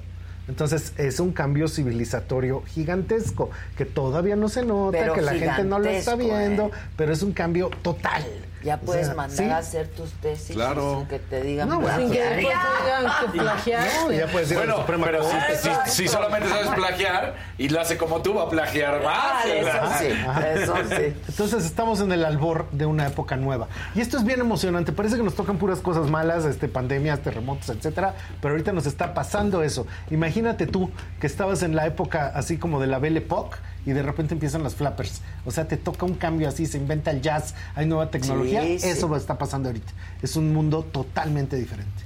Entonces 0.48 0.94
es 0.96 1.20
un 1.20 1.32
cambio 1.32 1.68
civilizatorio 1.68 2.62
gigantesco 2.66 3.50
que 3.76 3.84
todavía 3.84 4.34
no 4.34 4.48
se 4.48 4.64
nota, 4.64 4.98
Pero 4.98 5.12
que 5.14 5.20
la 5.22 5.34
gente 5.34 5.62
no 5.62 5.78
lo 5.78 5.88
está 5.88 6.16
viendo, 6.16 6.66
¿eh? 6.66 6.70
pero 6.96 7.12
es 7.12 7.22
un 7.22 7.32
cambio 7.32 7.70
total. 7.82 8.24
Ya 8.62 8.74
O 8.74 8.78
puedes 8.80 9.06
sea, 9.06 9.14
mandar 9.14 9.36
sí. 9.38 9.50
a 9.50 9.56
hacer 9.58 9.88
tus 9.88 10.10
tesis 10.14 10.54
Claro. 10.54 10.98
sin 10.98 11.08
que 11.08 11.18
te 11.18 11.40
digan 11.42 11.68
No, 11.68 11.80
bueno, 11.80 11.96
Sin 11.98 12.10
que 12.10 12.18
plagiar. 12.18 12.36
después 12.36 12.52
te 12.52 12.84
digan 12.84 13.12
que 13.32 13.38
plagiaste. 13.38 14.00
No, 14.04 14.12
ya 14.12 14.26
puedes 14.26 14.50
ir 14.50 14.56
a 14.56 14.60
la 14.60 14.66
Bueno, 14.66 14.80
Suprema 14.80 15.06
pero 15.06 15.24
si, 15.24 15.30
Corte. 15.30 15.56
si- 15.86 15.90
si 16.02 16.08
solamente 16.08 16.48
sabes 16.48 16.68
plagiar 16.68 17.34
y 17.58 17.68
lo 17.70 17.80
hace 17.80 17.96
como 17.96 18.20
tú, 18.22 18.34
va 18.34 18.42
a 18.44 18.48
plagiar 18.50 19.02
más. 19.02 19.16
Ah, 19.16 19.42
eso 19.46 19.98
sí, 19.98 20.06
eso 20.62 20.74
sí. 20.88 21.14
Entonces 21.28 21.64
estamos 21.64 22.00
en 22.00 22.12
el 22.12 22.24
albor 22.24 22.66
de 22.72 22.86
una 22.86 23.06
época 23.06 23.36
nueva. 23.36 23.68
Y 23.94 24.00
esto 24.00 24.16
es 24.18 24.24
bien 24.24 24.40
emocionante. 24.40 24.92
Parece 24.92 25.16
que 25.16 25.22
nos 25.22 25.34
tocan 25.34 25.56
puras 25.56 25.80
cosas 25.80 26.08
malas, 26.10 26.44
este, 26.44 26.68
pandemias, 26.68 27.20
terremotos, 27.20 27.68
etcétera. 27.70 28.14
Pero 28.42 28.52
ahorita 28.54 28.72
nos 28.72 28.86
está 28.86 29.14
pasando 29.14 29.62
eso. 29.62 29.86
Imagínate 30.10 30.66
tú 30.66 30.90
que 31.20 31.26
estabas 31.26 31.62
en 31.62 31.74
la 31.76 31.86
época 31.86 32.30
así 32.34 32.58
como 32.58 32.80
de 32.80 32.86
la 32.86 32.98
Belle 32.98 33.18
Époque 33.20 33.56
y 33.86 33.92
de 33.92 34.02
repente 34.02 34.34
empiezan 34.34 34.62
las 34.62 34.74
flappers. 34.74 35.22
O 35.44 35.50
sea, 35.50 35.66
te 35.66 35.76
toca 35.76 36.04
un 36.06 36.14
cambio 36.14 36.48
así, 36.48 36.66
se 36.66 36.76
inventa 36.78 37.10
el 37.10 37.20
jazz, 37.22 37.54
hay 37.74 37.86
nueva 37.86 38.10
tecnología. 38.10 38.62
Sí, 38.62 38.78
sí. 38.78 38.88
Eso 38.88 39.12
a 39.14 39.18
estar 39.18 39.38
pasando 39.38 39.68
ahorita. 39.68 39.92
Es 40.22 40.36
un 40.36 40.52
mundo 40.52 40.82
totalmente 40.92 41.56
diferente. 41.56 42.02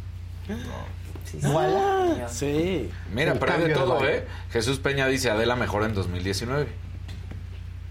Sí, 1.31 1.39
Voilà. 1.43 2.29
Sí. 2.29 2.91
Mira, 3.13 3.33
El 3.33 3.39
pero 3.39 3.53
hay 3.55 3.63
de 3.69 3.75
todo. 3.75 4.07
¿eh? 4.09 4.25
Jesús 4.53 4.79
Peña 4.79 5.07
dice 5.09 5.31
Adela 5.31 5.57
mejor 5.57 5.83
en 5.85 5.95
2019. 5.95 6.67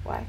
Guay. 0.03 0.23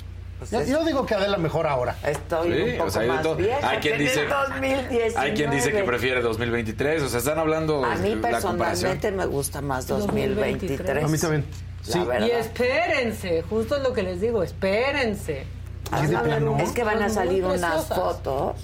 Yo, 0.51 0.63
yo 0.65 0.85
digo 0.85 1.07
que 1.07 1.15
Adela 1.15 1.39
mejor 1.39 1.67
ahora. 1.67 1.97
Estoy 2.05 2.53
Sí, 2.53 2.61
un 2.63 2.75
o 2.75 2.79
poco 2.79 2.91
sea, 2.91 3.03
hay 3.03 3.09
de 3.09 3.15
más 3.15 3.23
todo. 3.23 3.37
vieja 3.37 3.69
Hay 3.71 3.79
quien 3.79 3.99
dice- 3.99 4.23
el 4.25 4.29
2019. 4.29 5.13
Hay 5.17 5.33
quien 5.35 5.51
dice 5.51 5.73
que 5.73 5.83
prefiere 5.85 6.21
2023, 6.23 7.03
o 7.03 7.09
sea, 7.09 7.19
están 7.21 7.39
hablando 7.39 7.85
A 7.85 7.95
mí 7.97 8.11
la 8.17 8.41
comparación. 8.41 8.59
personalmente 8.59 9.11
me 9.13 9.27
gusta 9.27 9.61
más 9.63 9.87
2023. 9.87 11.05
A 11.05 11.09
mí 11.09 11.19
también. 11.19 11.45
La 11.87 11.93
Sí. 11.93 11.99
verdad. 12.05 12.27
Y 12.27 12.31
espérense, 12.31 13.43
justo 13.43 13.77
es 13.77 13.83
lo 13.83 13.93
que 13.93 14.03
les 14.03 14.21
digo, 14.21 14.43
espérense. 14.43 15.45
Ah, 15.91 16.01
Van 16.01 16.17
a 16.17 16.23
ver 16.23 16.45
un- 16.45 16.61
Es 16.61 16.71
que 16.73 16.83
van 16.85 17.03
a 17.03 17.09
salir 17.11 17.45
unas 17.45 17.87
fotos 17.87 18.57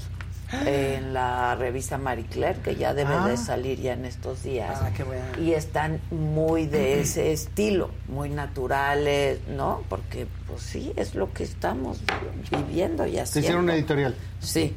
en 0.66 1.12
la 1.12 1.54
revista 1.54 1.96
Marie 1.98 2.24
Claire, 2.26 2.58
que 2.60 2.74
ya 2.76 2.92
debe 2.94 3.14
Ah. 3.14 3.28
de 3.28 3.36
salir 3.36 3.78
ya 3.80 3.92
en 3.92 4.04
estos 4.06 4.42
días. 4.42 4.78
Ah, 4.82 4.90
qué 4.96 5.04
bueno. 5.04 5.22
Y 5.38 5.52
están 5.52 6.00
muy 6.10 6.66
de 6.66 7.00
ese 7.00 7.30
estilo, 7.32 7.90
muy 8.08 8.30
naturales, 8.30 9.38
¿no? 9.48 9.82
Porque, 9.88 10.26
pues 10.48 10.62
sí, 10.62 10.92
es 10.96 11.14
lo 11.14 11.32
que 11.32 11.44
estamos 11.44 12.00
viviendo 12.50 13.06
y 13.06 13.12
Se 13.12 13.20
haciendo. 13.20 13.40
hicieron 13.46 13.64
una 13.64 13.74
editorial. 13.74 14.16
Sí, 14.40 14.74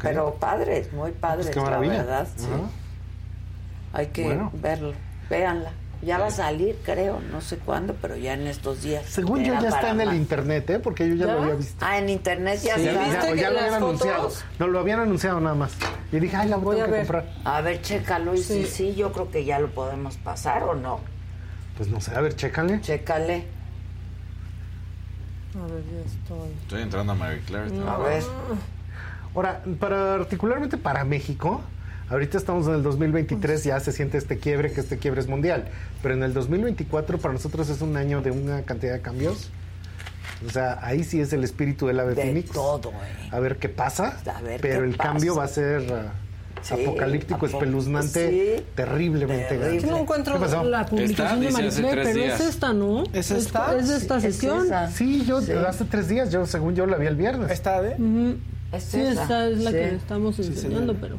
pero 0.00 0.34
padres, 0.40 0.92
muy 0.92 1.12
padres, 1.12 1.46
Pues 1.46 1.54
qué 1.56 1.60
maravilla. 1.62 1.92
la 1.92 1.98
verdad. 2.02 2.28
sí. 2.36 2.46
Hay 3.92 4.06
que 4.06 4.24
Bueno. 4.24 4.50
verlo, 4.54 4.92
véanla. 5.28 5.72
Ya 6.04 6.18
va 6.18 6.26
a 6.26 6.30
salir, 6.32 6.76
creo, 6.84 7.20
no 7.30 7.40
sé 7.40 7.58
cuándo, 7.58 7.94
pero 8.02 8.16
ya 8.16 8.34
en 8.34 8.48
estos 8.48 8.82
días. 8.82 9.04
Según 9.06 9.44
yo 9.44 9.52
ya 9.60 9.68
está 9.68 9.90
en 9.90 10.00
el 10.00 10.08
más. 10.08 10.16
internet, 10.16 10.68
¿eh? 10.70 10.78
Porque 10.80 11.08
yo 11.08 11.14
ya, 11.14 11.26
¿Ya? 11.26 11.34
lo 11.34 11.42
había 11.42 11.54
visto. 11.54 11.76
Ah, 11.86 11.98
en 11.98 12.08
internet 12.08 12.58
ya 12.60 12.74
Sí, 12.74 12.88
está. 12.88 13.28
ya, 13.28 13.34
ya 13.36 13.50
lo 13.50 13.58
habían 13.60 13.74
anunciado. 13.74 14.30
No, 14.58 14.66
lo 14.66 14.80
habían 14.80 14.98
anunciado 14.98 15.38
nada 15.40 15.54
más. 15.54 15.72
Y 16.10 16.18
dije, 16.18 16.36
ay, 16.36 16.48
la 16.48 16.56
voy 16.56 16.80
a 16.80 16.86
comprar. 16.88 17.32
A 17.44 17.60
ver, 17.60 17.80
chécalo. 17.82 18.34
Y 18.34 18.38
sí. 18.38 18.66
sí, 18.66 18.94
yo 18.96 19.12
creo 19.12 19.30
que 19.30 19.44
ya 19.44 19.60
lo 19.60 19.70
podemos 19.70 20.16
pasar 20.16 20.64
o 20.64 20.74
no. 20.74 20.98
Pues 21.76 21.88
no 21.88 22.00
sé, 22.00 22.14
a 22.16 22.20
ver, 22.20 22.34
chécale. 22.34 22.80
Chécale. 22.80 23.44
A 25.54 25.66
ver, 25.72 25.84
ya 25.84 26.00
estoy. 26.04 26.50
Estoy 26.62 26.82
entrando 26.82 27.12
a 27.12 27.14
Mary 27.14 27.40
Claire. 27.46 27.70
A 27.88 27.96
ver. 27.98 28.22
Ahora, 29.36 29.62
particularmente 29.78 30.76
para 30.78 31.04
México, 31.04 31.62
ahorita 32.12 32.38
estamos 32.38 32.66
en 32.68 32.74
el 32.74 32.82
2023, 32.82 33.64
ya 33.64 33.80
se 33.80 33.90
siente 33.92 34.18
este 34.18 34.38
quiebre, 34.38 34.70
que 34.72 34.80
este 34.80 34.98
quiebre 34.98 35.20
es 35.20 35.26
mundial. 35.28 35.64
Pero 36.02 36.14
en 36.14 36.22
el 36.22 36.32
2024 36.34 37.18
para 37.18 37.34
nosotros 37.34 37.68
es 37.68 37.80
un 37.80 37.96
año 37.96 38.20
de 38.22 38.30
una 38.30 38.62
cantidad 38.62 38.92
de 38.92 39.00
cambios. 39.00 39.50
O 40.46 40.50
sea, 40.50 40.78
ahí 40.82 41.04
sí 41.04 41.20
es 41.20 41.32
el 41.32 41.44
espíritu 41.44 41.86
del 41.86 42.00
ave 42.00 42.14
De 42.14 42.22
fénix. 42.22 42.50
todo, 42.50 42.90
eh. 42.90 43.28
A 43.30 43.38
ver 43.40 43.56
qué 43.58 43.68
pasa. 43.68 44.18
A 44.34 44.40
ver 44.42 44.60
pero 44.60 44.80
qué 44.80 44.86
el 44.88 44.96
cambio 44.96 45.34
pasa. 45.36 45.60
va 45.60 45.74
a 45.76 45.78
ser 45.80 45.92
ah, 45.92 46.12
Sí, 46.62 46.74
apocalíptico, 46.74 47.46
apo- 47.46 47.56
espeluznante, 47.58 48.56
sí. 48.58 48.64
terriblemente 48.76 49.56
grande. 49.56 49.80
Yo 49.80 49.90
no 49.90 49.98
encuentro 49.98 50.34
¿Qué 50.34 50.40
pasó? 50.40 50.62
la 50.62 50.86
publicación 50.86 51.40
de 51.40 51.50
Maricler, 51.50 52.00
pero 52.04 52.20
es 52.24 52.40
esta, 52.40 52.72
¿no? 52.72 53.02
¿Es 53.12 53.30
esta? 53.32 53.76
Es 53.76 53.88
de 53.88 53.96
esta 53.96 54.20
Sí, 54.20 54.26
es 54.28 54.34
sesión. 54.36 54.66
esa. 54.66 54.90
Sí, 54.90 55.24
yo 55.26 55.38
hace 55.66 55.84
tres 55.86 56.06
días, 56.08 56.30
yo 56.30 56.46
según 56.46 56.74
yo 56.76 56.86
la 56.86 56.96
vi 56.98 57.06
el 57.06 57.16
viernes. 57.16 57.50
¿Está 57.50 57.82
de? 57.82 57.94
Ujú. 57.94 58.36
Es 58.72 58.84
sí, 58.84 59.00
esa. 59.00 59.22
esta 59.22 59.48
es 59.48 59.58
la 59.58 59.70
Sí. 59.70 59.76
que 59.76 59.94
estamos 59.96 60.38
enseñando, 60.38 60.94
pero 61.00 61.18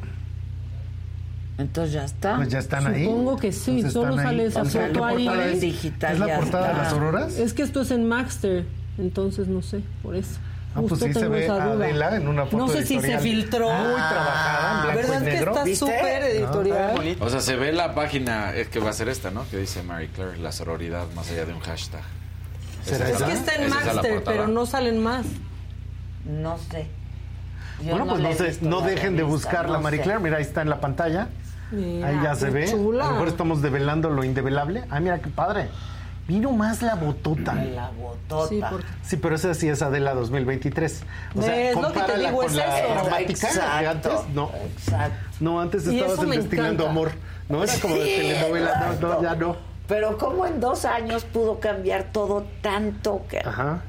Entonces 1.57 1.93
ya 1.93 2.03
está. 2.05 2.37
Pues 2.37 2.49
ya 2.49 2.59
están 2.59 2.87
ahí. 2.87 3.05
supongo 3.05 3.37
que 3.37 3.51
sí, 3.51 3.71
Entonces 3.81 3.93
solo 3.93 4.15
sale 4.15 4.45
esa 4.45 4.61
O 4.63 4.65
sea, 4.65 4.87
foto 4.87 4.93
¿qué 4.99 5.05
ahí. 5.05 5.25
portada 5.25 5.47
es? 5.51 5.61
digital 5.61 6.13
¿Es 6.13 6.19
la 6.19 6.35
portada 6.37 6.65
de 6.65 6.71
está. 6.71 6.83
las 6.83 6.93
auroras? 6.93 7.37
Es 7.37 7.53
que 7.53 7.61
esto 7.61 7.81
es 7.81 7.91
en 7.91 8.07
Maxter, 8.07 8.65
entonces 8.97 9.47
no 9.47 9.61
sé, 9.61 9.81
por 10.01 10.15
eso. 10.15 10.39
Ah, 10.75 10.81
pues 10.89 10.99
sí 11.01 11.13
se 11.13 11.27
ve 11.27 11.43
esa 11.43 11.63
a. 11.63 11.71
Adela 11.73 12.15
en 12.15 12.27
una 12.27 12.45
foto 12.45 12.57
No 12.57 12.67
sé 12.67 12.79
si 12.81 12.87
se 12.87 12.93
editorial. 12.95 13.21
filtró. 13.21 13.69
Muy 13.71 13.93
trabajada, 13.93 14.73
en 14.77 14.81
blanco 14.81 14.99
¿Verdad 15.11 15.21
y 15.21 15.25
que 15.25 15.31
negro. 15.31 15.51
está 15.51 15.63
¿Viste? 15.65 15.85
súper 15.85 16.23
editorial? 16.23 17.17
O 17.19 17.29
sea, 17.29 17.39
se 17.41 17.55
ve 17.55 17.71
la 17.71 17.93
página, 17.93 18.55
es 18.55 18.69
que 18.69 18.79
va 18.79 18.89
a 18.89 18.93
ser 18.93 19.07
esta, 19.09 19.29
¿no? 19.29 19.45
Que 19.51 19.57
dice 19.57 19.83
Mary 19.83 20.07
Claire, 20.07 20.37
la 20.39 20.51
sororidad 20.51 21.05
más 21.15 21.29
allá 21.29 21.45
de 21.45 21.53
un 21.53 21.59
hashtag. 21.59 22.01
¿Será 22.83 23.05
Esa 23.05 23.13
Es 23.13 23.19
la- 23.21 23.27
que 23.27 23.33
está 23.33 23.53
en 23.53 23.61
esa 23.65 23.79
es 23.79 23.85
Maxter, 23.85 24.13
portada. 24.15 24.37
pero 24.37 24.47
no 24.47 24.65
salen 24.65 25.03
más. 25.03 25.25
No 26.25 26.57
sé. 26.71 26.87
Yo 27.83 27.91
Bueno, 27.91 28.07
pues 28.07 28.21
le 28.21 28.29
no, 28.29 28.35
sé, 28.35 28.57
no 28.61 28.81
dejen 28.81 29.15
de 29.15 29.23
revista, 29.23 29.25
buscar 29.49 29.69
la 29.69 29.77
no 29.77 29.83
Marie. 29.83 30.01
Claire. 30.01 30.19
Mira, 30.23 30.37
ahí 30.37 30.43
está 30.43 30.63
en 30.63 30.69
la 30.69 30.79
pantalla. 30.81 31.27
Mira, 31.73 32.07
ahí 32.07 32.19
ya 32.23 32.35
se 32.35 32.49
ve. 32.49 32.67
chula. 32.69 33.03
A 33.03 33.07
lo 33.07 33.13
mejor 33.13 33.27
estamos 33.29 33.61
develando 33.61 34.09
lo 34.09 34.23
indevelable. 34.23 34.83
Ay, 34.89 35.01
mira 35.01 35.19
qué 35.19 35.29
padre. 35.29 35.69
Vino 36.27 36.51
más 36.53 36.81
la 36.81 36.95
botota. 36.95 37.53
La 37.53 37.89
botota. 37.89 38.47
Sí, 38.47 38.61
porque- 38.69 38.85
Sí, 39.03 39.17
pero 39.17 39.35
esa 39.35 39.53
sí 39.53 39.67
es 39.67 39.81
Adela 39.81 40.13
2023. 40.13 41.03
O 41.35 41.41
sea, 41.41 41.69
Es 41.71 41.75
lo 41.75 41.91
que 41.91 41.99
te 41.99 42.17
digo, 42.17 42.43
es 42.43 42.53
la 42.55 42.79
eso. 42.79 43.09
de 43.17 43.23
Exacto. 43.23 43.89
antes. 43.89 44.11
No, 44.33 44.49
Exacto. 44.77 45.15
no 45.41 45.59
antes 45.59 45.85
estabas 45.85 46.29
destilando 46.29 46.87
amor. 46.87 47.11
No 47.49 47.61
era 47.63 47.73
como 47.81 47.95
de 47.95 48.05
Sí, 48.05 48.15
telenovela. 48.21 48.95
No, 49.01 49.09
no, 49.15 49.21
ya 49.21 49.35
no. 49.35 49.57
Pero 49.85 50.17
¿cómo 50.17 50.45
en 50.45 50.61
dos 50.61 50.85
años 50.85 51.25
pudo 51.25 51.59
cambiar 51.59 52.05
todo 52.13 52.45
tanto 52.61 53.25
que... 53.29 53.39
Ajá. 53.39 53.81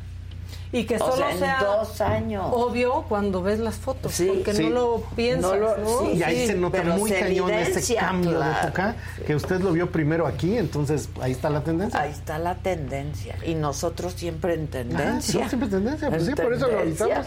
Y 0.75 0.87
que 0.87 0.97
O 0.97 0.99
solo 0.99 1.17
sea, 1.17 1.31
en 1.31 1.39
sea 1.39 1.59
dos 1.63 2.01
años. 2.01 2.45
obvio 2.53 3.05
cuando 3.09 3.43
ves 3.43 3.61
las 3.61 3.77
fotos, 3.77 4.13
Sí, 4.13 4.27
porque 4.27 4.53
sí. 4.55 4.65
no 4.65 4.71
lo 4.71 5.01
piensas, 5.15 5.53
No 5.53 5.57
¿no? 5.57 5.77
lo- 5.77 6.01
sí, 6.01 6.19
Y 6.19 6.23
ahí 6.25 6.41
Sí. 6.41 6.47
se 6.49 6.55
nota 6.57 6.83
muy 6.83 7.11
se 7.11 7.21
cañón 7.21 7.51
ese 7.51 7.63
evidencia, 7.71 8.01
cambio 8.01 8.41
de 8.41 8.51
época 8.51 8.97
que 9.25 9.35
usted 9.37 9.61
lo 9.61 9.71
vio 9.73 9.91
primero 9.93 10.27
aquí, 10.27 10.59
entonces 10.59 11.09
ahí 11.21 11.31
está 11.31 11.49
la 11.49 11.63
tendencia. 11.63 12.01
Ahí 12.01 12.11
está 12.11 12.39
la 12.41 12.57
tendencia. 12.57 13.37
Y 13.47 13.55
nosotros 13.55 14.15
siempre 14.15 14.55
en 14.55 14.65
Ah, 14.65 14.71
tendencia. 14.73 15.41
no, 15.43 15.49
siempre 15.49 15.69
tendencia, 15.69 16.09
pues 16.11 16.23
En 16.23 16.29
sí, 16.37 16.43
por 16.43 16.53
eso 16.53 16.67
lo 16.69 16.79
avisamos. 16.81 17.27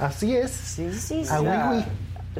Así 0.00 0.34
es. 0.34 0.50
Sí, 0.50 0.92
sí, 0.92 1.24
sí. 1.24 1.30
Ah, 1.30 1.70
oui. 1.72 1.84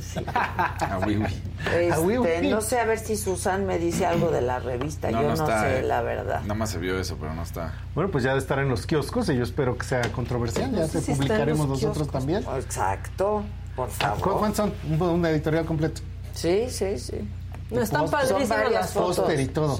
Sí. 0.00 0.20
Ah, 0.34 1.00
oui, 1.04 1.16
oui. 1.16 1.42
Este, 1.66 1.92
Ah, 1.92 1.98
oui, 2.00 2.16
oui. 2.18 2.48
No 2.48 2.60
sé 2.60 2.78
a 2.78 2.84
ver 2.84 2.98
si 2.98 3.16
Susan 3.16 3.66
me 3.66 3.78
dice 3.78 4.06
algo 4.06 4.30
de 4.30 4.40
la 4.40 4.60
revista. 4.60 5.10
No, 5.10 5.20
Yo 5.22 5.28
no 5.30 5.34
no, 5.36 5.42
está, 5.44 5.62
sé, 5.62 5.78
eh. 5.80 5.82
la 5.82 6.00
verdad. 6.02 6.42
Nada 6.42 6.54
más 6.54 6.70
se 6.70 6.78
vio 6.78 6.98
eso, 6.98 7.16
pero 7.20 7.34
no 7.34 7.42
está. 7.42 7.74
Bueno, 7.94 8.10
pues 8.10 8.22
ya 8.22 8.32
de 8.34 8.38
estar 8.38 8.58
en 8.60 8.68
los 8.68 8.86
kioscos 8.86 9.28
y 9.30 9.36
yo 9.36 9.42
espero 9.42 9.76
que 9.76 9.84
sea 9.84 10.02
controversial. 10.12 10.70
Ya 10.72 10.86
si 10.86 10.98
en 10.98 11.04
publicaremos 11.16 11.66
nosotros 11.66 11.96
kioscos. 11.96 12.12
también. 12.12 12.44
Exacto. 12.56 13.42
Por 13.74 13.88
Ah, 13.88 14.14
favor. 14.14 14.20
¿cu- 14.20 14.38
¿Cuántos 14.38 14.56
son? 14.58 14.72
Un, 14.88 15.02
un 15.02 15.26
editorial 15.26 15.64
completo. 15.64 16.00
Sí, 16.34 16.66
sí, 16.70 16.96
sí. 16.98 17.28
No, 17.70 17.80
están 17.80 18.08
padrísimas 18.08 18.70
las 18.70 18.92
fotos. 18.92 19.16
Póster 19.18 19.40
y 19.40 19.46
todo. 19.48 19.76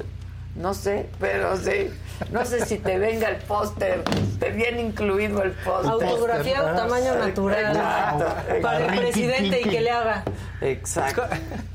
No 0.57 0.75
sé, 0.75 1.09
pero 1.21 1.57
sí. 1.57 1.89
No 2.31 2.44
sé 2.44 2.65
si 2.66 2.78
te 2.78 2.99
venga 2.99 3.28
el 3.28 3.36
póster. 3.36 4.02
Te 4.39 4.50
viene 4.50 4.82
incluido 4.82 5.42
el 5.42 5.52
póster. 5.52 5.90
Autografía 5.90 6.62
o 6.62 6.76
tamaño 6.76 7.15
natural 7.16 7.66
Exacto. 7.76 8.26
para 8.62 8.86
el 8.86 9.00
presidente 9.00 9.60
y 9.60 9.65
que 9.68 9.81
le 9.81 9.90
haga. 9.90 10.24
Exacto. 10.60 11.23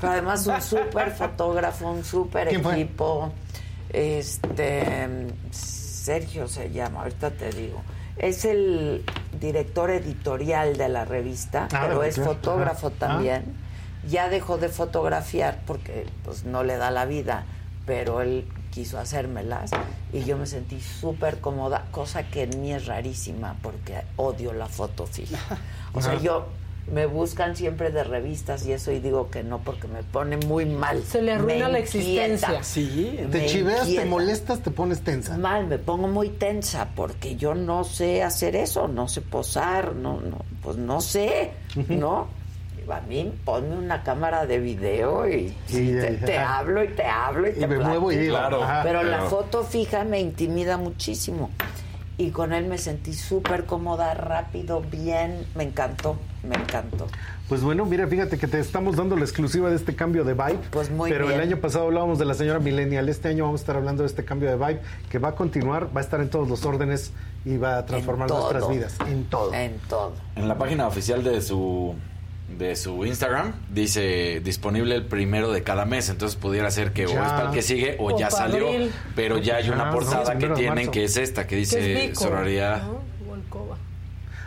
Pero 0.00 0.12
además 0.12 0.46
un 0.46 0.62
súper 0.62 1.10
fotógrafo, 1.10 1.90
un 1.90 2.04
súper 2.04 2.48
equipo. 2.54 3.32
Este 3.90 5.08
Sergio 5.50 6.46
se 6.48 6.70
llama, 6.70 7.00
ahorita 7.02 7.30
te 7.30 7.50
digo. 7.50 7.82
Es 8.16 8.44
el 8.44 9.04
director 9.40 9.90
editorial 9.90 10.76
de 10.76 10.88
la 10.88 11.04
revista, 11.04 11.68
Ah, 11.72 11.86
pero 11.88 12.02
es 12.02 12.16
fotógrafo 12.20 12.90
también. 12.90 13.44
Ya 14.08 14.28
dejó 14.28 14.56
de 14.56 14.68
fotografiar 14.68 15.58
porque 15.66 16.06
pues 16.24 16.44
no 16.44 16.62
le 16.62 16.76
da 16.76 16.90
la 16.90 17.04
vida, 17.04 17.44
pero 17.86 18.20
él 18.22 18.46
quiso 18.76 18.98
hacérmelas 18.98 19.70
y 20.12 20.22
yo 20.24 20.36
me 20.36 20.44
sentí 20.44 20.78
súper 20.82 21.40
cómoda, 21.40 21.86
cosa 21.92 22.24
que 22.24 22.42
en 22.42 22.60
mí 22.60 22.74
es 22.74 22.84
rarísima 22.84 23.56
porque 23.62 24.02
odio 24.16 24.52
la 24.52 24.66
foto 24.66 25.06
fija. 25.06 25.38
O 25.94 26.02
sea, 26.02 26.20
yo 26.20 26.48
me 26.92 27.06
buscan 27.06 27.56
siempre 27.56 27.90
de 27.90 28.04
revistas 28.04 28.66
y 28.66 28.72
eso 28.72 28.92
y 28.92 29.00
digo 29.00 29.30
que 29.30 29.42
no 29.42 29.60
porque 29.60 29.88
me 29.88 30.02
pone 30.02 30.36
muy 30.36 30.66
mal. 30.66 31.02
Se 31.04 31.22
le 31.22 31.32
arruina 31.32 31.68
Me 31.68 31.72
la 31.72 31.78
existencia. 31.78 32.62
Sí. 32.62 33.18
Te 33.32 33.38
Me 33.38 33.46
chiveas, 33.46 33.86
te 33.86 34.04
molestas, 34.04 34.60
te 34.60 34.70
pones 34.70 35.00
tensa. 35.00 35.38
Mal, 35.38 35.66
me 35.66 35.78
pongo 35.78 36.06
muy 36.06 36.28
tensa 36.28 36.88
porque 36.94 37.36
yo 37.36 37.54
no 37.54 37.82
sé 37.82 38.22
hacer 38.22 38.54
eso, 38.56 38.88
no 38.88 39.08
sé 39.08 39.22
posar, 39.22 39.94
no, 39.94 40.20
no, 40.20 40.44
pues 40.62 40.76
no 40.76 41.00
sé, 41.00 41.52
¿no? 41.88 42.28
A 42.90 43.00
mí 43.00 43.32
ponme 43.44 43.76
una 43.76 44.02
cámara 44.02 44.46
de 44.46 44.58
video 44.58 45.28
y, 45.28 45.54
Sí, 45.66 45.90
y 45.90 45.92
te, 45.92 46.00
ya, 46.00 46.10
ya. 46.20 46.26
te 46.26 46.38
hablo 46.38 46.84
y 46.84 46.88
te 46.88 47.04
hablo 47.04 47.46
y, 47.48 47.50
Y 47.50 47.54
te 47.54 47.66
me 47.66 47.78
muevo 47.78 48.12
y 48.12 48.16
digo, 48.16 48.36
Claro, 48.36 48.60
pero, 48.82 49.02
la 49.02 49.22
foto 49.22 49.64
fija 49.64 50.04
me 50.04 50.20
intimida 50.20 50.76
muchísimo. 50.76 51.50
Y 52.18 52.30
con 52.30 52.54
él 52.54 52.64
me 52.66 52.78
sentí 52.78 53.12
súper 53.12 53.64
cómoda, 53.66 54.14
rápido, 54.14 54.80
bien, 54.80 55.46
me 55.54 55.64
encantó, 55.64 56.16
me 56.48 56.56
encantó. 56.56 57.08
Pues 57.46 57.62
bueno, 57.62 57.84
mira, 57.84 58.06
fíjate 58.06 58.38
que 58.38 58.46
te 58.46 58.58
estamos 58.58 58.96
dando 58.96 59.16
la 59.16 59.22
exclusiva 59.22 59.68
de 59.68 59.76
este 59.76 59.94
cambio 59.94 60.24
de 60.24 60.32
vibe. 60.32 60.58
Pues 60.70 60.90
muy 60.90 61.10
Pero 61.10 61.26
bien. 61.26 61.38
el 61.40 61.46
año 61.46 61.58
pasado 61.60 61.84
hablábamos 61.84 62.18
de 62.18 62.24
la 62.24 62.32
señora 62.32 62.58
Millennial. 62.58 63.08
Este 63.10 63.28
año 63.28 63.44
vamos 63.44 63.60
a 63.60 63.62
estar 63.62 63.76
hablando 63.76 64.02
de 64.02 64.06
este 64.08 64.24
cambio 64.24 64.48
de 64.48 64.56
vibe 64.56 64.80
que 65.10 65.18
va 65.18 65.28
a 65.28 65.34
continuar, 65.34 65.94
va 65.94 66.00
a 66.00 66.04
estar 66.04 66.20
en 66.22 66.30
todos 66.30 66.48
los 66.48 66.64
órdenes 66.64 67.12
y 67.44 67.58
va 67.58 67.76
a 67.78 67.84
transformar 67.86 68.30
nuestras 68.30 68.66
vidas. 68.70 68.96
En 69.06 69.24
todo. 69.26 69.52
En 69.52 69.76
todo. 69.88 70.12
En 70.36 70.48
la 70.48 70.56
página 70.56 70.86
oficial 70.88 71.22
de 71.22 71.42
su 71.42 71.94
de 72.48 72.76
su 72.76 73.04
Instagram 73.04 73.52
dice 73.70 74.40
disponible 74.42 74.94
el 74.94 75.04
primero 75.04 75.50
de 75.52 75.62
cada 75.62 75.84
mes, 75.84 76.08
entonces 76.08 76.36
pudiera 76.38 76.70
ser 76.70 76.92
que 76.92 77.06
o 77.06 77.10
es 77.10 77.16
para 77.16 77.48
el 77.48 77.54
que 77.54 77.62
sigue 77.62 77.96
o, 77.98 78.12
O 78.14 78.18
ya 78.18 78.30
salió, 78.30 78.68
abril. 78.68 78.92
pero 79.14 79.38
ya 79.38 79.56
hay 79.56 79.68
Ah, 79.68 79.72
una 79.72 79.84
no, 79.86 79.92
portada 79.92 80.38
que 80.38 80.48
tienen 80.50 80.74
marzo. 80.74 80.90
que 80.92 81.04
es 81.04 81.16
esta 81.16 81.46
que 81.46 81.60
es 81.60 81.70
dice 81.70 82.14
sororidad. 82.14 82.82
¿no? 82.84 83.00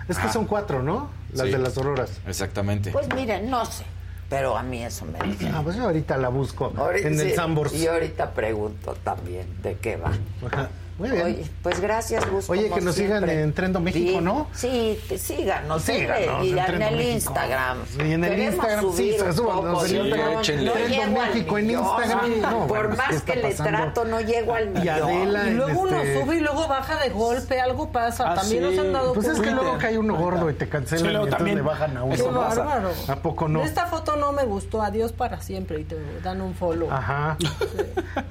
Es 0.07 0.17
que 0.17 0.27
Ah. 0.27 0.33
son 0.33 0.45
cuatro, 0.45 0.81
¿no? 0.81 1.09
Las 1.33 1.45
Sí. 1.47 1.51
de 1.51 1.59
las 1.59 1.77
auroras. 1.77 2.09
Exactamente. 2.25 2.91
Pues 2.91 3.07
miren, 3.13 3.47
no 3.49 3.63
sé, 3.65 3.83
pero 4.27 4.57
a 4.57 4.63
mí 4.63 4.83
eso 4.83 5.05
me 5.05 5.19
dice. 5.27 5.47
Ah, 5.53 5.61
pues 5.63 5.77
ahorita 5.77 6.17
la 6.17 6.29
busco 6.29 6.73
Ahorita- 6.75 7.07
en 7.09 7.19
el 7.19 7.29
sí, 7.29 7.35
Sambors. 7.35 7.73
Y 7.75 7.85
ahorita 7.85 8.31
pregunto 8.31 8.95
también 9.03 9.45
de 9.61 9.75
qué 9.75 9.97
va. 9.97 10.11
Ajá. 10.47 10.69
Muy 10.99 11.09
bien. 11.11 11.25
Oye, 11.25 11.45
pues 11.63 11.79
gracias, 11.79 12.29
Gus. 12.29 12.49
Oye, 12.49 12.69
que 12.69 12.81
nos 12.81 12.93
sigan 12.95 13.27
en 13.29 13.53
Trendo 13.53 13.79
México, 13.79 14.19
¿no? 14.21 14.47
Sí, 14.53 14.99
que 15.07 15.17
síganos. 15.17 15.81
Síganos 15.81 16.45
y 16.45 16.51
en 16.51 16.59
el 16.59 16.95
México. 16.97 17.11
Instagram. 17.13 17.77
Sí, 17.87 18.01
en 18.01 18.23
el 18.25 18.29
Queremos 18.31 18.53
Instagram, 18.55 18.93
sí, 18.93 19.15
súbanos 19.35 19.83
sí, 19.87 19.97
Instagram. 19.97 21.13
no 21.13 21.21
México 21.21 21.57
en. 21.57 21.69
Instagram. 21.71 22.41
No, 22.41 22.67
Por 22.67 22.79
bueno, 22.87 22.95
más 22.97 23.21
¿qué 23.23 23.33
que 23.33 23.39
le 23.41 23.53
trato, 23.55 24.05
no 24.05 24.19
llego 24.21 24.53
al 24.53 24.69
millón. 24.69 24.85
Y 24.85 24.89
Adela, 24.89 25.47
Y 25.47 25.53
luego 25.53 25.81
uno 25.81 25.97
este- 26.01 26.21
sube 26.21 26.35
y 26.35 26.39
luego 26.41 26.67
baja 26.67 27.01
de 27.01 27.09
golpe, 27.09 27.61
algo 27.61 27.91
pasa. 27.91 28.31
Ah, 28.31 28.35
También 28.35 28.63
sí. 28.69 28.75
nos 28.75 28.85
han 28.85 28.93
dado 28.93 29.13
Pues 29.13 29.27
es 29.27 29.39
que 29.39 29.51
luego 29.51 29.77
cae 29.77 29.97
uno 29.97 30.15
gordo 30.15 30.49
y 30.49 30.53
te 30.53 30.67
cancelan 30.67 30.99
Sí, 30.99 31.05
y 31.05 31.09
luego 31.11 31.25
entonces 31.25 31.37
también. 31.37 31.55
le 31.57 31.61
bajan 31.63 31.97
a 31.97 32.03
uno. 32.03 32.15
Qué 32.15 32.21
bárbaro. 32.23 32.91
¿A 33.07 33.15
poco 33.15 33.47
no? 33.47 33.63
Esta 33.63 33.85
foto 33.85 34.15
no 34.17 34.31
me 34.33 34.43
gustó. 34.43 34.81
Adiós 34.81 35.11
para 35.13 35.41
siempre. 35.41 35.79
Y 35.79 35.83
te 35.85 35.95
dan 36.21 36.41
un 36.41 36.53
follow. 36.55 36.91
Ajá. 36.91 37.37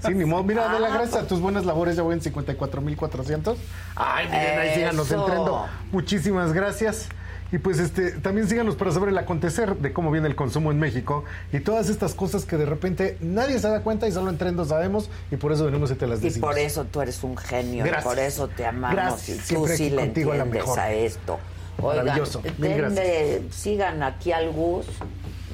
Sí, 0.05 0.14
ni 0.14 0.24
modo. 0.24 0.42
Mira, 0.44 0.70
Adela, 0.70 0.88
gracias 0.90 1.22
a 1.22 1.26
tus 1.26 1.40
buenas 1.40 1.64
labores 1.64 1.97
ya 1.97 2.02
voy 2.02 2.14
en 2.14 2.20
54.400. 2.59 3.57
Ay, 3.97 4.27
miren, 4.27 4.59
ahí 4.59 4.75
síganos 4.75 5.11
entrando. 5.11 5.67
Muchísimas 5.93 6.53
gracias. 6.53 7.09
Y 7.51 7.57
pues 7.57 7.78
este 7.78 8.11
también 8.12 8.47
síganos 8.47 8.77
para 8.77 8.91
saber 8.93 9.09
el 9.09 9.17
acontecer 9.17 9.75
de 9.77 9.95
cómo 9.95 10.11
viene 10.11 10.28
el 10.28 10.37
consumo 10.37 10.70
en 10.70 10.78
México 10.78 11.25
y 11.51 11.61
todas 11.61 11.89
estas 11.89 12.12
cosas 12.12 12.45
que 12.45 12.59
de 12.59 12.67
repente 12.67 13.17
nadie 13.23 13.59
se 13.59 13.67
da 13.70 13.81
cuenta 13.81 14.07
y 14.07 14.12
solo 14.12 14.28
en 14.28 14.37
Trendo 14.37 14.67
sabemos 14.67 15.09
y 15.31 15.37
por 15.37 15.53
eso 15.53 15.65
venimos 15.65 15.91
y 15.91 15.95
te 15.95 16.07
las 16.07 16.20
Y 16.20 16.25
decimos. 16.25 16.47
por 16.51 16.59
eso 16.59 16.85
tú 16.85 17.01
eres 17.01 17.25
un 17.25 17.39
genio, 17.39 17.87
y 17.87 17.89
Gracias. 17.89 18.05
por 18.05 18.19
eso 18.19 18.49
te 18.49 18.67
amamos 18.67 18.97
Gracias. 18.97 19.37
y 19.39 19.41
tú 19.41 19.47
Siempre 19.47 19.77
sí 19.78 19.89
le 19.89 19.97
contigo 19.97 20.33
a 20.33 20.37
la 20.37 20.43
entiendes 20.45 20.67
mejor. 20.67 20.78
a 20.81 20.93
esto. 20.93 21.39
Oigan, 21.81 22.05
Maravilloso. 22.05 22.43
Mil 22.59 22.70
denle- 22.85 23.51
sigan 23.51 24.03
aquí 24.03 24.33
al 24.33 24.51
Gus, 24.51 24.85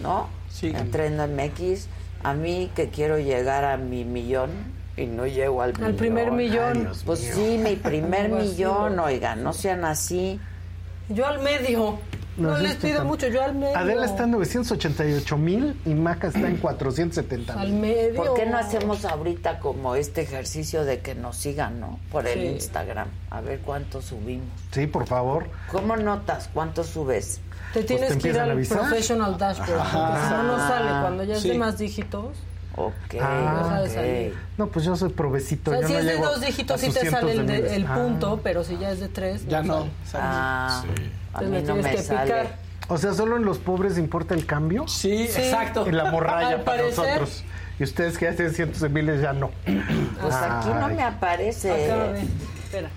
¿no? 0.02 0.28
En 0.62 0.90
Trendo 0.90 1.28
MX. 1.28 1.86
A 2.24 2.34
mí 2.34 2.72
que 2.74 2.88
quiero 2.88 3.18
llegar 3.20 3.64
a 3.64 3.76
mi 3.76 4.04
millón 4.04 4.50
y 4.96 5.06
no 5.06 5.26
llego 5.26 5.62
al 5.62 5.72
millón. 5.72 5.84
Al 5.86 5.94
primer 5.94 6.30
millón. 6.32 6.88
Ay, 6.90 6.98
pues 7.04 7.20
mío. 7.22 7.32
sí, 7.34 7.58
mi 7.58 7.76
primer 7.76 8.28
millón, 8.30 8.96
¿no? 8.96 9.04
oigan, 9.04 9.42
no 9.42 9.52
sean 9.52 9.84
así. 9.84 10.38
Yo 11.08 11.26
al 11.26 11.40
medio. 11.40 11.98
No, 12.36 12.58
les 12.58 12.74
pido 12.74 12.98
tan- 12.98 13.06
mucho. 13.06 13.28
Yo 13.28 13.42
al 13.44 13.54
medio. 13.54 13.76
Adela 13.76 14.06
está 14.06 14.24
en 14.24 14.32
988 14.32 15.36
mil 15.36 15.80
y 15.84 15.94
Maca 15.94 16.26
está 16.28 16.48
en 16.48 16.56
470 16.56 17.52
Al 17.60 17.68
mil. 17.70 17.80
medio. 17.80 18.14
¿Por 18.24 18.34
qué 18.34 18.46
no 18.46 18.58
hacemos 18.58 19.04
ahorita 19.04 19.60
como 19.60 19.94
este 19.94 20.22
ejercicio 20.22 20.84
de 20.84 20.98
que 20.98 21.14
nos 21.14 21.36
sigan, 21.36 21.78
no? 21.78 22.00
Por 22.10 22.26
el 22.26 22.40
Sí. 22.40 22.46
Instagram. 22.46 23.06
A 23.30 23.40
ver 23.40 23.60
cuánto 23.60 24.02
subimos. 24.02 24.48
Sí, 24.72 24.88
por 24.88 25.06
favor. 25.06 25.46
¿Cómo 25.70 25.96
notas 25.96 26.50
cuánto 26.52 26.82
subes? 26.82 27.40
Te 27.72 27.84
tienes 27.84 28.10
te 28.14 28.18
que 28.18 28.28
ir 28.30 28.38
al 28.40 28.60
professional 28.66 29.38
dashboard. 29.38 29.78
Ajá. 29.80 30.06
Porque 30.08 30.22
si 30.24 30.30
no, 30.30 30.42
no 30.42 30.56
Ah, 30.56 30.68
sale. 30.68 31.00
Cuando 31.02 31.22
ya 31.24 31.34
es 31.34 31.40
sí. 31.42 31.48
de 31.50 31.58
más 31.58 31.78
dígitos. 31.78 32.36
Ok. 32.76 32.92
deja 33.10 33.80
de 33.82 33.88
ok. 33.88 33.94
salir. 33.94 34.34
No, 34.58 34.66
pues 34.68 34.84
yo 34.84 34.96
soy 34.96 35.10
provecito. 35.10 35.70
O 35.70 35.74
sea, 35.74 35.82
yo 35.82 35.88
si 35.88 35.92
no 35.94 35.98
es 36.00 36.06
de 36.06 36.16
dos 36.18 36.36
a 36.42 36.46
dígitos, 36.46 36.80
sí 36.80 36.90
te 36.90 37.10
sale 37.10 37.32
el, 37.32 37.46
de 37.46 37.52
miles. 37.58 37.72
el 37.72 37.86
Ah. 37.86 37.94
punto, 37.94 38.40
pero 38.42 38.64
si 38.64 38.76
ya 38.78 38.90
es 38.90 39.00
de 39.00 39.08
tres, 39.08 39.46
Ya 39.46 39.62
no. 39.62 39.88
sale. 40.04 40.24
Ah, 40.24 40.82
a 41.34 41.42
Entonces 41.42 41.50
mí 41.50 41.56
no 41.58 41.62
tienes 41.74 41.84
me 41.84 41.90
que 41.92 42.02
sale. 42.02 42.22
picar. 42.24 42.56
O 42.88 42.98
sea, 42.98 43.14
solo 43.14 43.36
en 43.36 43.44
los 43.44 43.58
pobres 43.58 43.96
importa 43.96 44.34
el 44.34 44.44
cambio. 44.46 44.86
Sí, 44.88 45.26
Sí. 45.28 45.40
exacto. 45.40 45.86
En 45.86 45.96
la 45.96 46.10
morralla 46.10 46.48
Al 46.56 46.62
para 46.64 46.82
parecer. 46.82 47.04
nosotros. 47.04 47.44
Y 47.78 47.82
ustedes 47.84 48.18
que 48.18 48.28
hacen 48.28 48.52
cientos 48.52 48.80
de 48.80 48.88
miles 48.88 49.20
ya 49.20 49.32
no. 49.32 49.50
Pues 50.20 50.34
aquí 50.34 50.68
no 50.68 50.88
me 50.88 51.02
aparece. 51.02 51.70
Acá, 51.86 52.12
ve. 52.12 52.20
Espera. 52.64 52.88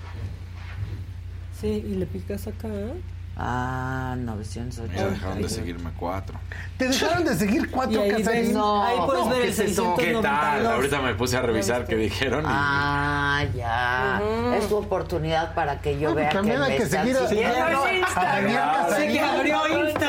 Sí, 1.59 1.67
y 1.87 1.95
le 1.95 2.05
picas 2.05 2.45
acá. 2.47 2.67
¿eh? 2.67 2.93
Ah, 3.39 4.15
Mira, 4.17 4.31
980. 4.33 5.07
dejaron 5.09 5.41
de 5.43 5.49
seguirme 5.49 5.91
cuatro. 5.95 6.39
Te 6.77 6.87
dejaron 6.87 7.23
de 7.23 7.35
seguir 7.35 7.69
cuatro 7.69 8.01
ahí 8.01 8.23
ves- 8.23 8.51
No. 8.51 8.83
ahí 8.83 8.97
puedes 9.05 9.25
ver 9.29 9.37
¿qué 9.37 9.43
el 9.43 9.49
es 9.49 9.59
eso? 9.59 9.95
692. 9.95 10.21
¿Qué 10.23 10.27
tal? 10.27 10.65
Ahorita 10.65 11.01
me 11.01 11.13
puse 11.13 11.37
a 11.37 11.41
revisar 11.43 11.85
qué 11.85 11.95
dijeron. 11.97 12.45
y- 12.45 12.47
Ah, 12.49 13.43
ya. 13.55 14.21
Es 14.57 14.67
tu 14.67 14.77
oportunidad 14.77 15.53
para 15.53 15.79
que 15.81 15.99
yo 15.99 16.15
vea 16.15 16.29
que 16.29 16.35
también 16.35 16.61
hay 16.63 16.71
me 16.71 16.77
que 16.77 16.83
están 16.83 17.01
seguir 17.05 17.17
a- 17.17 17.27
siguiendo. 17.27 17.55
a- 17.57 17.61
a 17.61 18.25
Daniel 18.25 18.59
Casarín. 18.59 19.07
Sí, 19.11 19.13
que 19.17 19.21
abrió 19.21 19.87
Instagram. 19.87 20.06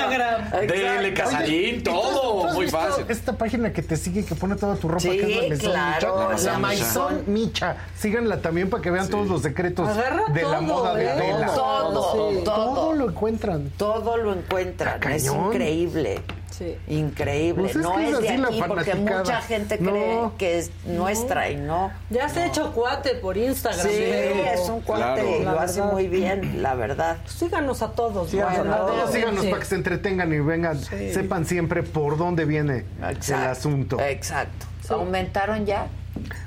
Dele, 0.66 1.14
Casarín, 1.14 1.82
¿tú 1.82 1.90
has- 1.90 1.96
tú 2.02 2.10
todo. 2.20 2.46
has 2.46 2.54
Muy 2.54 2.68
fácil. 2.68 3.04
Esta 3.08 3.32
página 3.32 3.72
que 3.72 3.82
te 3.82 3.96
sigue, 3.96 4.24
que 4.24 4.34
pone 4.34 4.56
toda 4.56 4.76
tu 4.76 4.88
ropa, 4.88 5.00
Sí, 5.00 5.10
que 5.18 5.22
es 5.22 5.34
la 5.36 5.48
Maison 5.48 5.70
claro, 5.70 6.28
Micha. 6.30 6.44
la 6.44 6.52
La 6.52 6.58
Maison. 6.58 7.22
Micha. 7.26 7.76
Síganla 7.98 8.40
también 8.42 8.70
para 8.70 8.82
que 8.82 8.90
vean 8.90 9.08
todos 9.08 9.26
los 9.28 9.42
secretos 9.42 9.88
Agarra 9.88 10.24
de 10.32 10.42
la 10.42 10.60
moda 10.60 10.94
de 10.94 11.04
¿eh? 11.04 11.10
Adela. 11.10 11.46
Todo, 11.54 12.12
Sí. 12.12 12.44
todo. 12.44 12.74
Todo 12.74 12.92
lo 12.94 13.08
encuentran. 13.10 13.70
Todo 13.76 14.16
lo 14.16 14.32
encuentran. 14.34 15.02
Es 15.12 15.26
increíble. 15.26 16.22
Sí. 16.50 16.76
Increíble. 16.88 17.62
Pues 17.64 17.76
es 17.76 17.82
no 17.82 17.98
es 17.98 18.12
es, 18.14 18.20
de 18.20 18.28
aquí 18.30 18.62
porque 18.66 18.94
mucha 18.94 19.40
gente 19.42 19.78
No. 19.78 19.90
cree 19.90 20.18
que 20.38 20.58
es 20.58 20.70
nuestra 20.86 21.50
y 21.50 21.56
no. 21.56 21.90
Ya 22.10 22.28
se 22.28 22.40
ha 22.42 22.46
hecho 22.46 22.72
cuate 22.72 23.14
por 23.16 23.36
Instagram. 23.36 23.86
Sí, 23.86 23.96
pero- 23.98 24.44
es 24.54 24.68
un 24.68 24.80
cuate, 24.80 25.20
Claro. 25.22 25.38
lo 25.44 25.54
La 25.54 25.62
hace 25.62 25.80
verdad. 25.80 25.92
muy 25.92 26.08
bien, 26.08 26.62
la 26.62 26.74
verdad. 26.74 27.18
Síganos 27.26 27.82
a 27.82 27.92
todos. 27.92 28.32
Bueno, 28.32 28.74
a 28.74 28.76
todos, 28.78 29.12
síganos 29.12 29.42
sí. 29.44 29.48
para 29.48 29.60
que 29.60 29.66
se 29.68 29.74
entretengan 29.76 30.32
y 30.32 30.40
vengan, 30.40 30.78
sepan 30.80 31.44
siempre 31.46 31.82
por 31.82 32.16
dónde 32.16 32.44
viene 32.44 32.84
el 33.00 33.34
asunto. 33.34 34.00
Exacto. 34.00 34.66
¿Aumentaron 34.90 35.66
ya? 35.66 35.86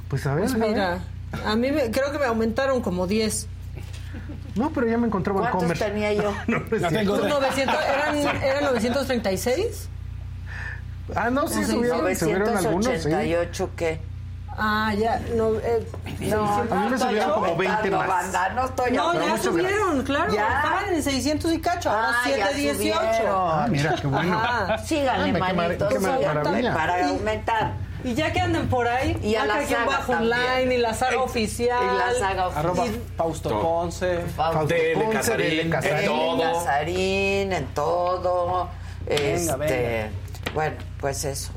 Pues 0.07 0.25
a 0.25 0.33
ver, 0.33 0.45
Pues 0.45 0.55
a 0.55 0.57
ver. 0.57 0.69
mira, 0.71 0.99
a 1.45 1.55
mí 1.55 1.71
me- 1.71 1.91
creo 1.91 2.11
que 2.11 2.17
me 2.19 2.25
aumentaron 2.25 2.81
como 2.81 3.05
10. 3.07 3.47
No, 4.55 4.69
pero 4.71 4.87
ya 4.87 4.97
me 4.97 5.07
encontré 5.07 5.33
¿Cuántos 5.33 5.53
Vancomer. 5.53 5.77
tenía 5.79 6.13
yo? 6.13 6.33
No, 6.47 6.59
no 6.59 6.65
es 6.75 6.81
Ya 6.81 6.89
cierto. 6.89 7.13
tengo- 7.17 7.17
Pues 7.19 7.29
900, 7.55 7.75
eran, 7.85 8.17
eran 8.43 8.63
936. 8.65 9.89
Ah, 11.15 11.29
no, 11.29 11.47
sí, 11.47 11.55
No, 11.59 11.65
sí, 11.65 11.71
subieron, 11.71 12.15
subieron 12.15 12.57
algunos, 12.57 12.85
sí. 12.85 13.09
988, 13.09 13.69
¿qué? 13.75 13.99
Ah, 14.57 14.93
ya. 14.97 15.19
No, 15.35 15.55
eh, 15.55 15.87
No, 16.29 16.45
a 16.45 16.63
mí 16.63 16.89
me 16.91 16.97
subieron 16.97 17.31
como 17.31 17.55
20 17.55 17.65
aumentando, 17.67 17.97
más. 17.97 18.07
banda, 18.07 18.49
no 18.49 18.65
estoy 18.65 18.91
No, 18.91 19.13
ya 19.13 19.37
subieron, 19.37 20.03
claro. 20.03 20.33
Ya. 20.33 20.57
Estaban 20.57 20.93
en 20.93 21.03
600 21.03 21.51
y 21.53 21.59
cacho, 21.61 21.89
ahora 21.89 22.09
Ah, 22.09 22.29
ya 22.29 22.47
718. 22.47 22.75
subieron. 22.75 23.35
Ah, 23.35 23.67
mira, 23.69 23.95
qué 23.99 24.07
bueno. 24.07 24.37
Ajá. 24.37 24.77
Síganle, 24.79 25.23
Ay, 25.25 25.33
qué 25.33 25.39
mar- 25.39 25.55
manitos, 25.55 25.93
qué 25.93 25.99
maravilla. 25.99 26.73
para 26.73 27.07
aumentar. 27.07 27.73
Y 28.03 28.13
ya 28.13 28.31
que 28.33 28.39
anden 28.39 28.67
por 28.67 28.87
ahí, 28.87 29.17
Y 29.23 29.35
a 29.35 29.45
la 29.45 29.65
saga 29.67 29.85
bajo 29.85 30.13
también. 30.13 30.33
online 30.33 30.75
y 30.75 30.77
la 30.77 30.93
saga 30.93 31.21
oficial. 31.21 31.79
y 31.83 31.97
la 31.97 32.13
saga 32.19 32.45
Arroba 32.47 32.83
oficial. 32.83 33.01
Fausto 33.17 33.49
Todo. 33.49 33.61
Ponce. 33.61 34.19
Fausto 34.35 34.65
Dele, 34.67 34.93
Ponce, 34.95 35.11
Casarín, 35.17 35.59
en 35.59 35.69
todo. 36.05 36.43
En 36.43 36.53
Casarín, 36.53 37.53
en 37.53 37.65
todo. 37.73 38.69
este, 39.07 39.55
venga. 39.57 40.09
Bueno, 40.53 40.75
pues 40.99 41.23
eso. 41.25 41.51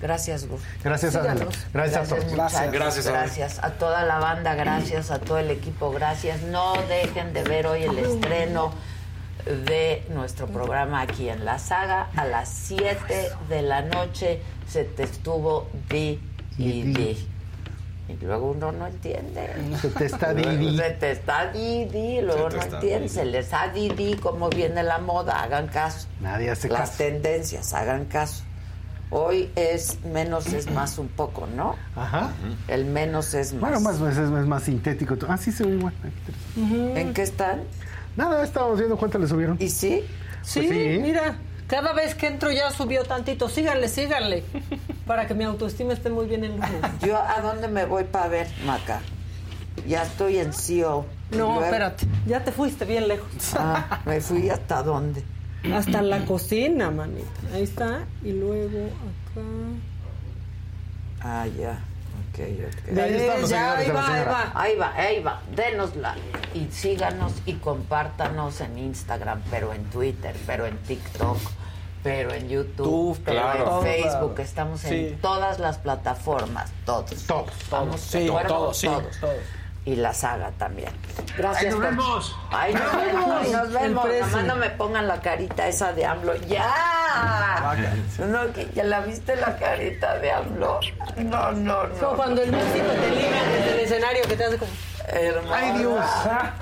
Gracias, 0.00 0.46
Gus. 0.46 0.62
Gracias. 0.82 1.12
Síganos. 1.12 1.54
Gracias 1.74 2.10
a 2.10 2.16
todos. 2.16 2.32
Gracias, 2.32 3.06
Adela. 3.06 3.20
Gracias 3.20 3.58
a 3.62 3.70
toda 3.72 4.04
la 4.04 4.18
banda, 4.18 4.54
gracias 4.54 5.10
a 5.10 5.18
todo 5.18 5.38
el 5.38 5.50
equipo, 5.50 5.90
gracias. 5.90 6.40
No 6.42 6.72
dejen 6.88 7.34
de 7.34 7.42
ver 7.42 7.66
hoy 7.66 7.82
el 7.82 7.98
estreno 7.98 8.72
de 9.44 10.04
nuestro 10.10 10.46
programa 10.46 11.02
aquí 11.02 11.28
en 11.28 11.44
La 11.44 11.58
Saga. 11.58 12.08
A 12.16 12.24
las 12.24 12.48
7 12.48 13.30
de 13.50 13.62
la 13.62 13.82
noche 13.82 14.42
se 14.70 14.84
te 14.84 15.02
estuvo 15.04 15.68
di 15.88 16.20
y 16.58 16.82
di. 16.82 17.26
Y 18.08 18.24
luego 18.24 18.50
uno 18.50 18.72
no 18.72 18.86
entiende. 18.88 19.50
Se 19.80 19.88
te 19.88 20.06
está 20.06 20.34
Didi. 20.34 20.76
Se 20.76 20.90
te 20.90 21.12
está 21.12 21.52
Didi, 21.52 22.18
y 22.18 22.20
luego 22.22 22.50
no 22.50 22.60
entiende. 22.60 23.08
Se 23.08 23.24
les 23.24 23.50
da 23.50 23.68
Didi 23.68 24.14
cómo 24.16 24.50
viene 24.50 24.82
la 24.82 24.98
moda, 24.98 25.42
hagan 25.42 25.68
caso. 25.68 26.08
Nadie 26.20 26.50
hace 26.50 26.68
Las 26.68 26.90
caso. 26.90 26.94
tendencias, 27.04 27.72
hagan 27.72 28.06
caso. 28.06 28.42
Hoy 29.12 29.50
es 29.56 30.04
menos 30.04 30.46
es 30.52 30.70
más 30.72 30.98
un 30.98 31.08
poco, 31.08 31.46
¿no? 31.56 31.76
Ajá. 31.96 32.30
El 32.68 32.84
menos 32.84 33.34
es 33.34 33.52
más. 33.52 33.60
Bueno, 33.60 33.80
más 33.80 34.00
veces 34.00 34.24
es 34.24 34.46
más 34.46 34.62
sintético. 34.64 35.16
Ah, 35.28 35.36
sí 35.36 35.50
se 35.52 35.64
ve 35.64 35.74
igual. 35.76 35.94
¿En 36.56 37.12
qué 37.14 37.22
están? 37.22 37.62
Nada, 38.16 38.42
estábamos 38.44 38.78
viendo 38.78 38.96
cuánto 38.96 39.18
le 39.18 39.26
subieron. 39.28 39.56
¿Y 39.60 39.68
sí? 39.68 40.04
Sí, 40.42 40.60
Pues 40.62 40.68
sí. 40.70 40.98
mira, 41.00 41.36
cada 41.70 41.92
vez 41.92 42.16
que 42.16 42.26
entro 42.26 42.50
ya 42.50 42.70
subió 42.72 43.04
tantito. 43.04 43.48
Síganle, 43.48 43.88
síganle. 43.88 44.42
Para 45.06 45.26
que 45.28 45.34
mi 45.34 45.44
autoestima 45.44 45.92
esté 45.92 46.10
muy 46.10 46.26
bien 46.26 46.42
el 46.44 46.52
lunes. 46.56 46.70
Yo, 47.00 47.16
¿a 47.16 47.40
dónde 47.40 47.68
me 47.68 47.84
voy 47.86 48.02
para 48.04 48.26
ver, 48.28 48.48
Maca? 48.66 49.00
Ya 49.86 50.02
estoy 50.02 50.38
en 50.38 50.52
CEO. 50.52 51.06
No, 51.30 51.36
Luego- 51.36 51.64
espérate. 51.64 52.06
Ya 52.26 52.42
te 52.44 52.50
fuiste 52.50 52.84
bien 52.84 53.06
lejos. 53.06 53.30
Ah, 53.54 54.00
me 54.04 54.20
fui 54.20 54.50
hasta 54.50 54.82
dónde. 54.82 55.22
Hasta 55.72 56.02
la 56.02 56.24
cocina, 56.24 56.90
manita. 56.90 57.28
Ahí 57.54 57.62
está. 57.62 58.00
Y 58.24 58.32
luego 58.32 58.86
acá. 58.86 59.40
Ah, 61.22 61.46
ya. 61.46 61.78
Ok, 62.32 62.40
ok. 62.40 62.98
Ahí 62.98 63.14
están 63.14 63.40
los 63.42 63.50
ya, 63.50 63.76
seguidores 63.76 63.88
ahí 63.88 63.90
va, 63.90 64.14
ahí 64.14 64.24
va. 64.24 64.52
Ahí 64.54 64.76
va, 64.76 64.94
ahí 64.96 65.22
va. 65.22 65.40
Denosla. 65.54 66.16
Y 66.54 66.66
síganos 66.72 67.32
y 67.46 67.54
compártanos 67.54 68.60
en 68.60 68.78
Instagram, 68.78 69.42
pero 69.50 69.72
en 69.72 69.84
Twitter, 69.84 70.34
pero 70.46 70.66
en 70.66 70.76
TikTok, 70.78 71.38
pero 72.02 72.32
en 72.32 72.48
YouTube, 72.48 72.76
Tú, 72.84 73.18
pero 73.24 73.40
claro. 73.40 73.78
en 73.78 73.82
Facebook. 73.82 74.34
Todos, 74.34 74.38
Estamos 74.40 74.80
sí. 74.80 75.08
en 75.08 75.20
todas 75.20 75.58
las 75.58 75.78
plataformas. 75.78 76.70
Todos. 76.86 77.10
Todos. 77.26 77.50
Vamos, 77.70 78.00
Sí, 78.00 78.30
todos, 78.48 78.76
sí, 78.78 78.86
todos. 78.86 79.18
Y 79.86 79.96
la 79.96 80.12
saga 80.12 80.50
también. 80.58 80.90
Gracias. 81.38 81.64
Ahí 81.64 81.70
nos 81.70 81.80
vemos. 81.80 82.36
Ahí 82.50 82.74
nos 82.74 82.96
vemos. 82.96 83.48
Nos 83.50 83.72
vemos. 83.72 84.04
Nomás 84.30 84.44
no 84.44 84.56
me 84.56 84.70
pongan 84.70 85.08
la 85.08 85.20
carita 85.22 85.66
esa 85.68 85.92
de 85.94 86.04
AMLO. 86.04 86.36
¡Ya! 86.46 87.74
No, 88.18 88.52
que 88.52 88.68
ya 88.74 88.84
la 88.84 89.00
viste 89.00 89.36
la 89.36 89.56
carita 89.56 90.18
de 90.18 90.30
AMLO. 90.32 90.80
No, 91.16 91.52
no, 91.52 91.86
no. 91.86 91.98
Como 91.98 92.16
cuando 92.16 92.42
el 92.42 92.52
músico 92.52 92.88
te 92.88 93.10
liga 93.10 93.42
desde 93.52 93.72
el 93.72 93.80
escenario 93.80 94.22
que 94.24 94.36
te 94.36 94.44
hace 94.44 94.58
como. 94.58 94.70
Hermosa. 95.12 95.56
Ay, 95.56 95.78
Dios. 95.78 96.04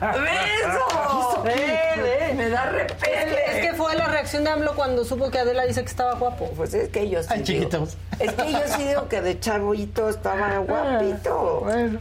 ¡Beso! 0.01 1.43
Ve, 1.45 2.33
me 2.35 2.49
da 2.49 2.65
repele. 2.67 3.45
Es 3.61 3.67
que 3.67 3.75
fue 3.75 3.95
la 3.95 4.07
reacción 4.07 4.45
de 4.45 4.51
AMLO 4.51 4.75
cuando 4.75 5.05
supo 5.05 5.31
que 5.31 5.39
Adela 5.39 5.65
dice 5.65 5.83
que 5.83 5.91
estaba 5.91 6.15
guapo. 6.15 6.51
Pues 6.57 6.73
es 6.75 6.89
que 6.89 7.09
yo 7.09 7.23
sí 7.23 7.29
Ay, 7.31 7.43
digo- 7.43 7.47
chiquitos. 7.47 7.97
Es 8.19 8.33
que 8.33 8.53
yo 8.53 8.61
sí 8.77 8.85
digo 8.85 9.09
que 9.09 9.21
de 9.21 9.39
chavito 9.41 10.09
estaba 10.09 10.59
guapito. 10.59 11.61
Bueno. 11.65 12.01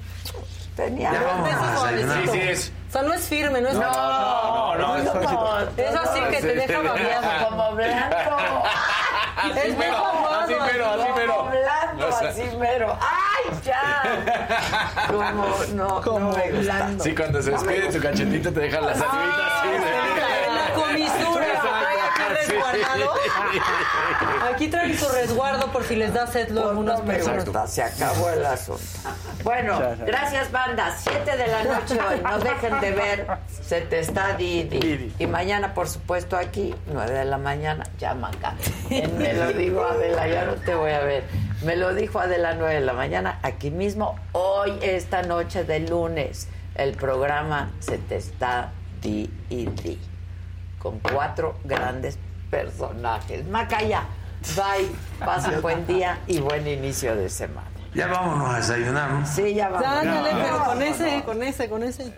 Tenía 0.76 1.12
suavecito. 1.76 2.14
Sí, 2.14 2.28
sí 2.32 2.40
es. 2.50 2.72
O 2.90 2.92
sea, 2.92 3.02
no 3.02 3.14
es 3.14 3.22
firme, 3.28 3.60
no 3.62 3.68
es... 3.70 3.74
No, 3.74 3.82
no, 3.82 4.98
no, 4.98 5.14
no, 5.14 5.60
Es 5.76 5.96
así 5.96 6.20
que 6.32 6.38
te 6.42 6.54
deja 6.56 6.82
babeado. 6.82 7.50
Como 7.50 7.72
blanco. 7.74 8.38
Así 9.38 9.52
Es 9.66 9.78
mejor 9.78 10.08
así 10.44 10.54
mero, 10.56 10.88
así 10.90 11.28
Como 11.28 11.50
blando, 12.22 12.42
así 12.44 12.58
mero. 12.58 12.98
¡Ay, 13.02 13.60
ya! 13.64 15.04
Como, 15.08 15.48
no, 15.74 16.02
no 16.02 16.20
me 16.32 16.52
gusta. 16.52 16.90
Sí, 17.02 17.16
cuando 17.16 17.42
se 17.42 17.52
No 17.52 17.62
despide 17.62 17.92
tu 17.92 18.00
cachetito 18.02 18.52
te 18.54 18.60
dejan 18.60 18.86
la 18.86 18.96
salivita 18.96 19.60
así 19.60 19.68
de... 19.70 20.58
La 20.58 20.74
comisura. 20.74 21.46
Trae 21.62 22.02
aquí 22.02 22.34
resguardado. 22.48 23.14
Aquí 24.54 24.68
traen 24.70 24.98
su 24.98 25.08
resguardo 25.10 25.72
por 25.72 25.84
si 25.84 25.96
les 25.96 26.14
da 26.14 26.26
sed 26.28 26.50
luego 26.50 26.70
a 26.70 26.74
Pues 26.74 26.80
unas 26.84 27.00
no 27.00 27.06
me 27.06 27.14
personas. 27.14 27.46
gusta, 27.46 27.68
se 27.68 27.84
acabó 27.84 28.30
el 28.30 28.46
asunto. 28.46 28.82
Bueno, 29.44 29.80
gracias 30.06 30.52
banda, 30.52 30.96
7 30.98 31.38
de 31.38 31.48
la 31.48 31.64
noche 31.64 31.98
hoy, 32.10 32.22
no 32.22 32.40
dejen 32.40 32.80
de 32.82 32.92
ver, 32.92 33.28
se 33.66 33.82
te 33.82 34.00
está 34.00 34.34
Didi. 34.36 35.14
Y 35.20 35.28
mañana, 35.28 35.74
por 35.74 35.88
supuesto, 35.88 36.36
aquí, 36.38 36.76
9 36.88 37.12
de 37.14 37.26
la 37.26 37.38
mañana, 37.38 37.84
llama 37.98 38.30
acá. 38.30 38.56
Me 38.90 39.34
lo 39.34 39.54
digo 39.54 39.86
Adela, 39.86 40.28
ya 40.28 40.46
no 40.46 40.54
te 40.56 40.76
voy 40.76 40.92
a 40.92 41.00
ver. 41.00 41.24
Me 41.64 41.76
lo 41.76 41.94
dijo 41.96 42.20
Adela 42.20 42.54
9 42.54 42.76
de 42.76 42.82
la 42.82 42.94
mañana, 42.94 43.40
aquí 43.42 43.72
mismo, 43.72 44.16
hoy, 44.32 44.78
esta 44.82 45.24
noche 45.24 45.64
de 45.64 45.80
lunes, 45.80 46.48
el 46.76 46.94
programa 46.96 47.72
se 47.80 47.98
te 47.98 48.18
está 48.18 48.72
Didi. 49.02 50.00
Con 50.78 51.00
cuatro 51.00 51.56
grandes 51.64 52.20
personajes. 52.52 53.44
Macaya, 53.48 54.04
bye, 54.56 54.88
pasen 55.26 55.62
buen 55.62 55.88
día 55.88 56.20
y 56.28 56.40
buen 56.40 56.68
inicio 56.68 57.16
de 57.16 57.28
semana. 57.30 57.68
Ya 57.96 58.06
vámonos 58.06 58.54
a 58.54 58.58
desayunar, 58.58 59.10
¿no? 59.10 59.26
Sí, 59.26 59.56
ya 59.56 59.70
vamos. 59.70 59.88
Ándale, 59.88 60.30
pero 60.34 60.58
con 60.60 60.68
Vámonos. 60.80 60.84
ese, 61.02 61.24
con 61.24 61.42
ese, 61.44 61.70
con 61.70 61.84
ese. 61.84 62.14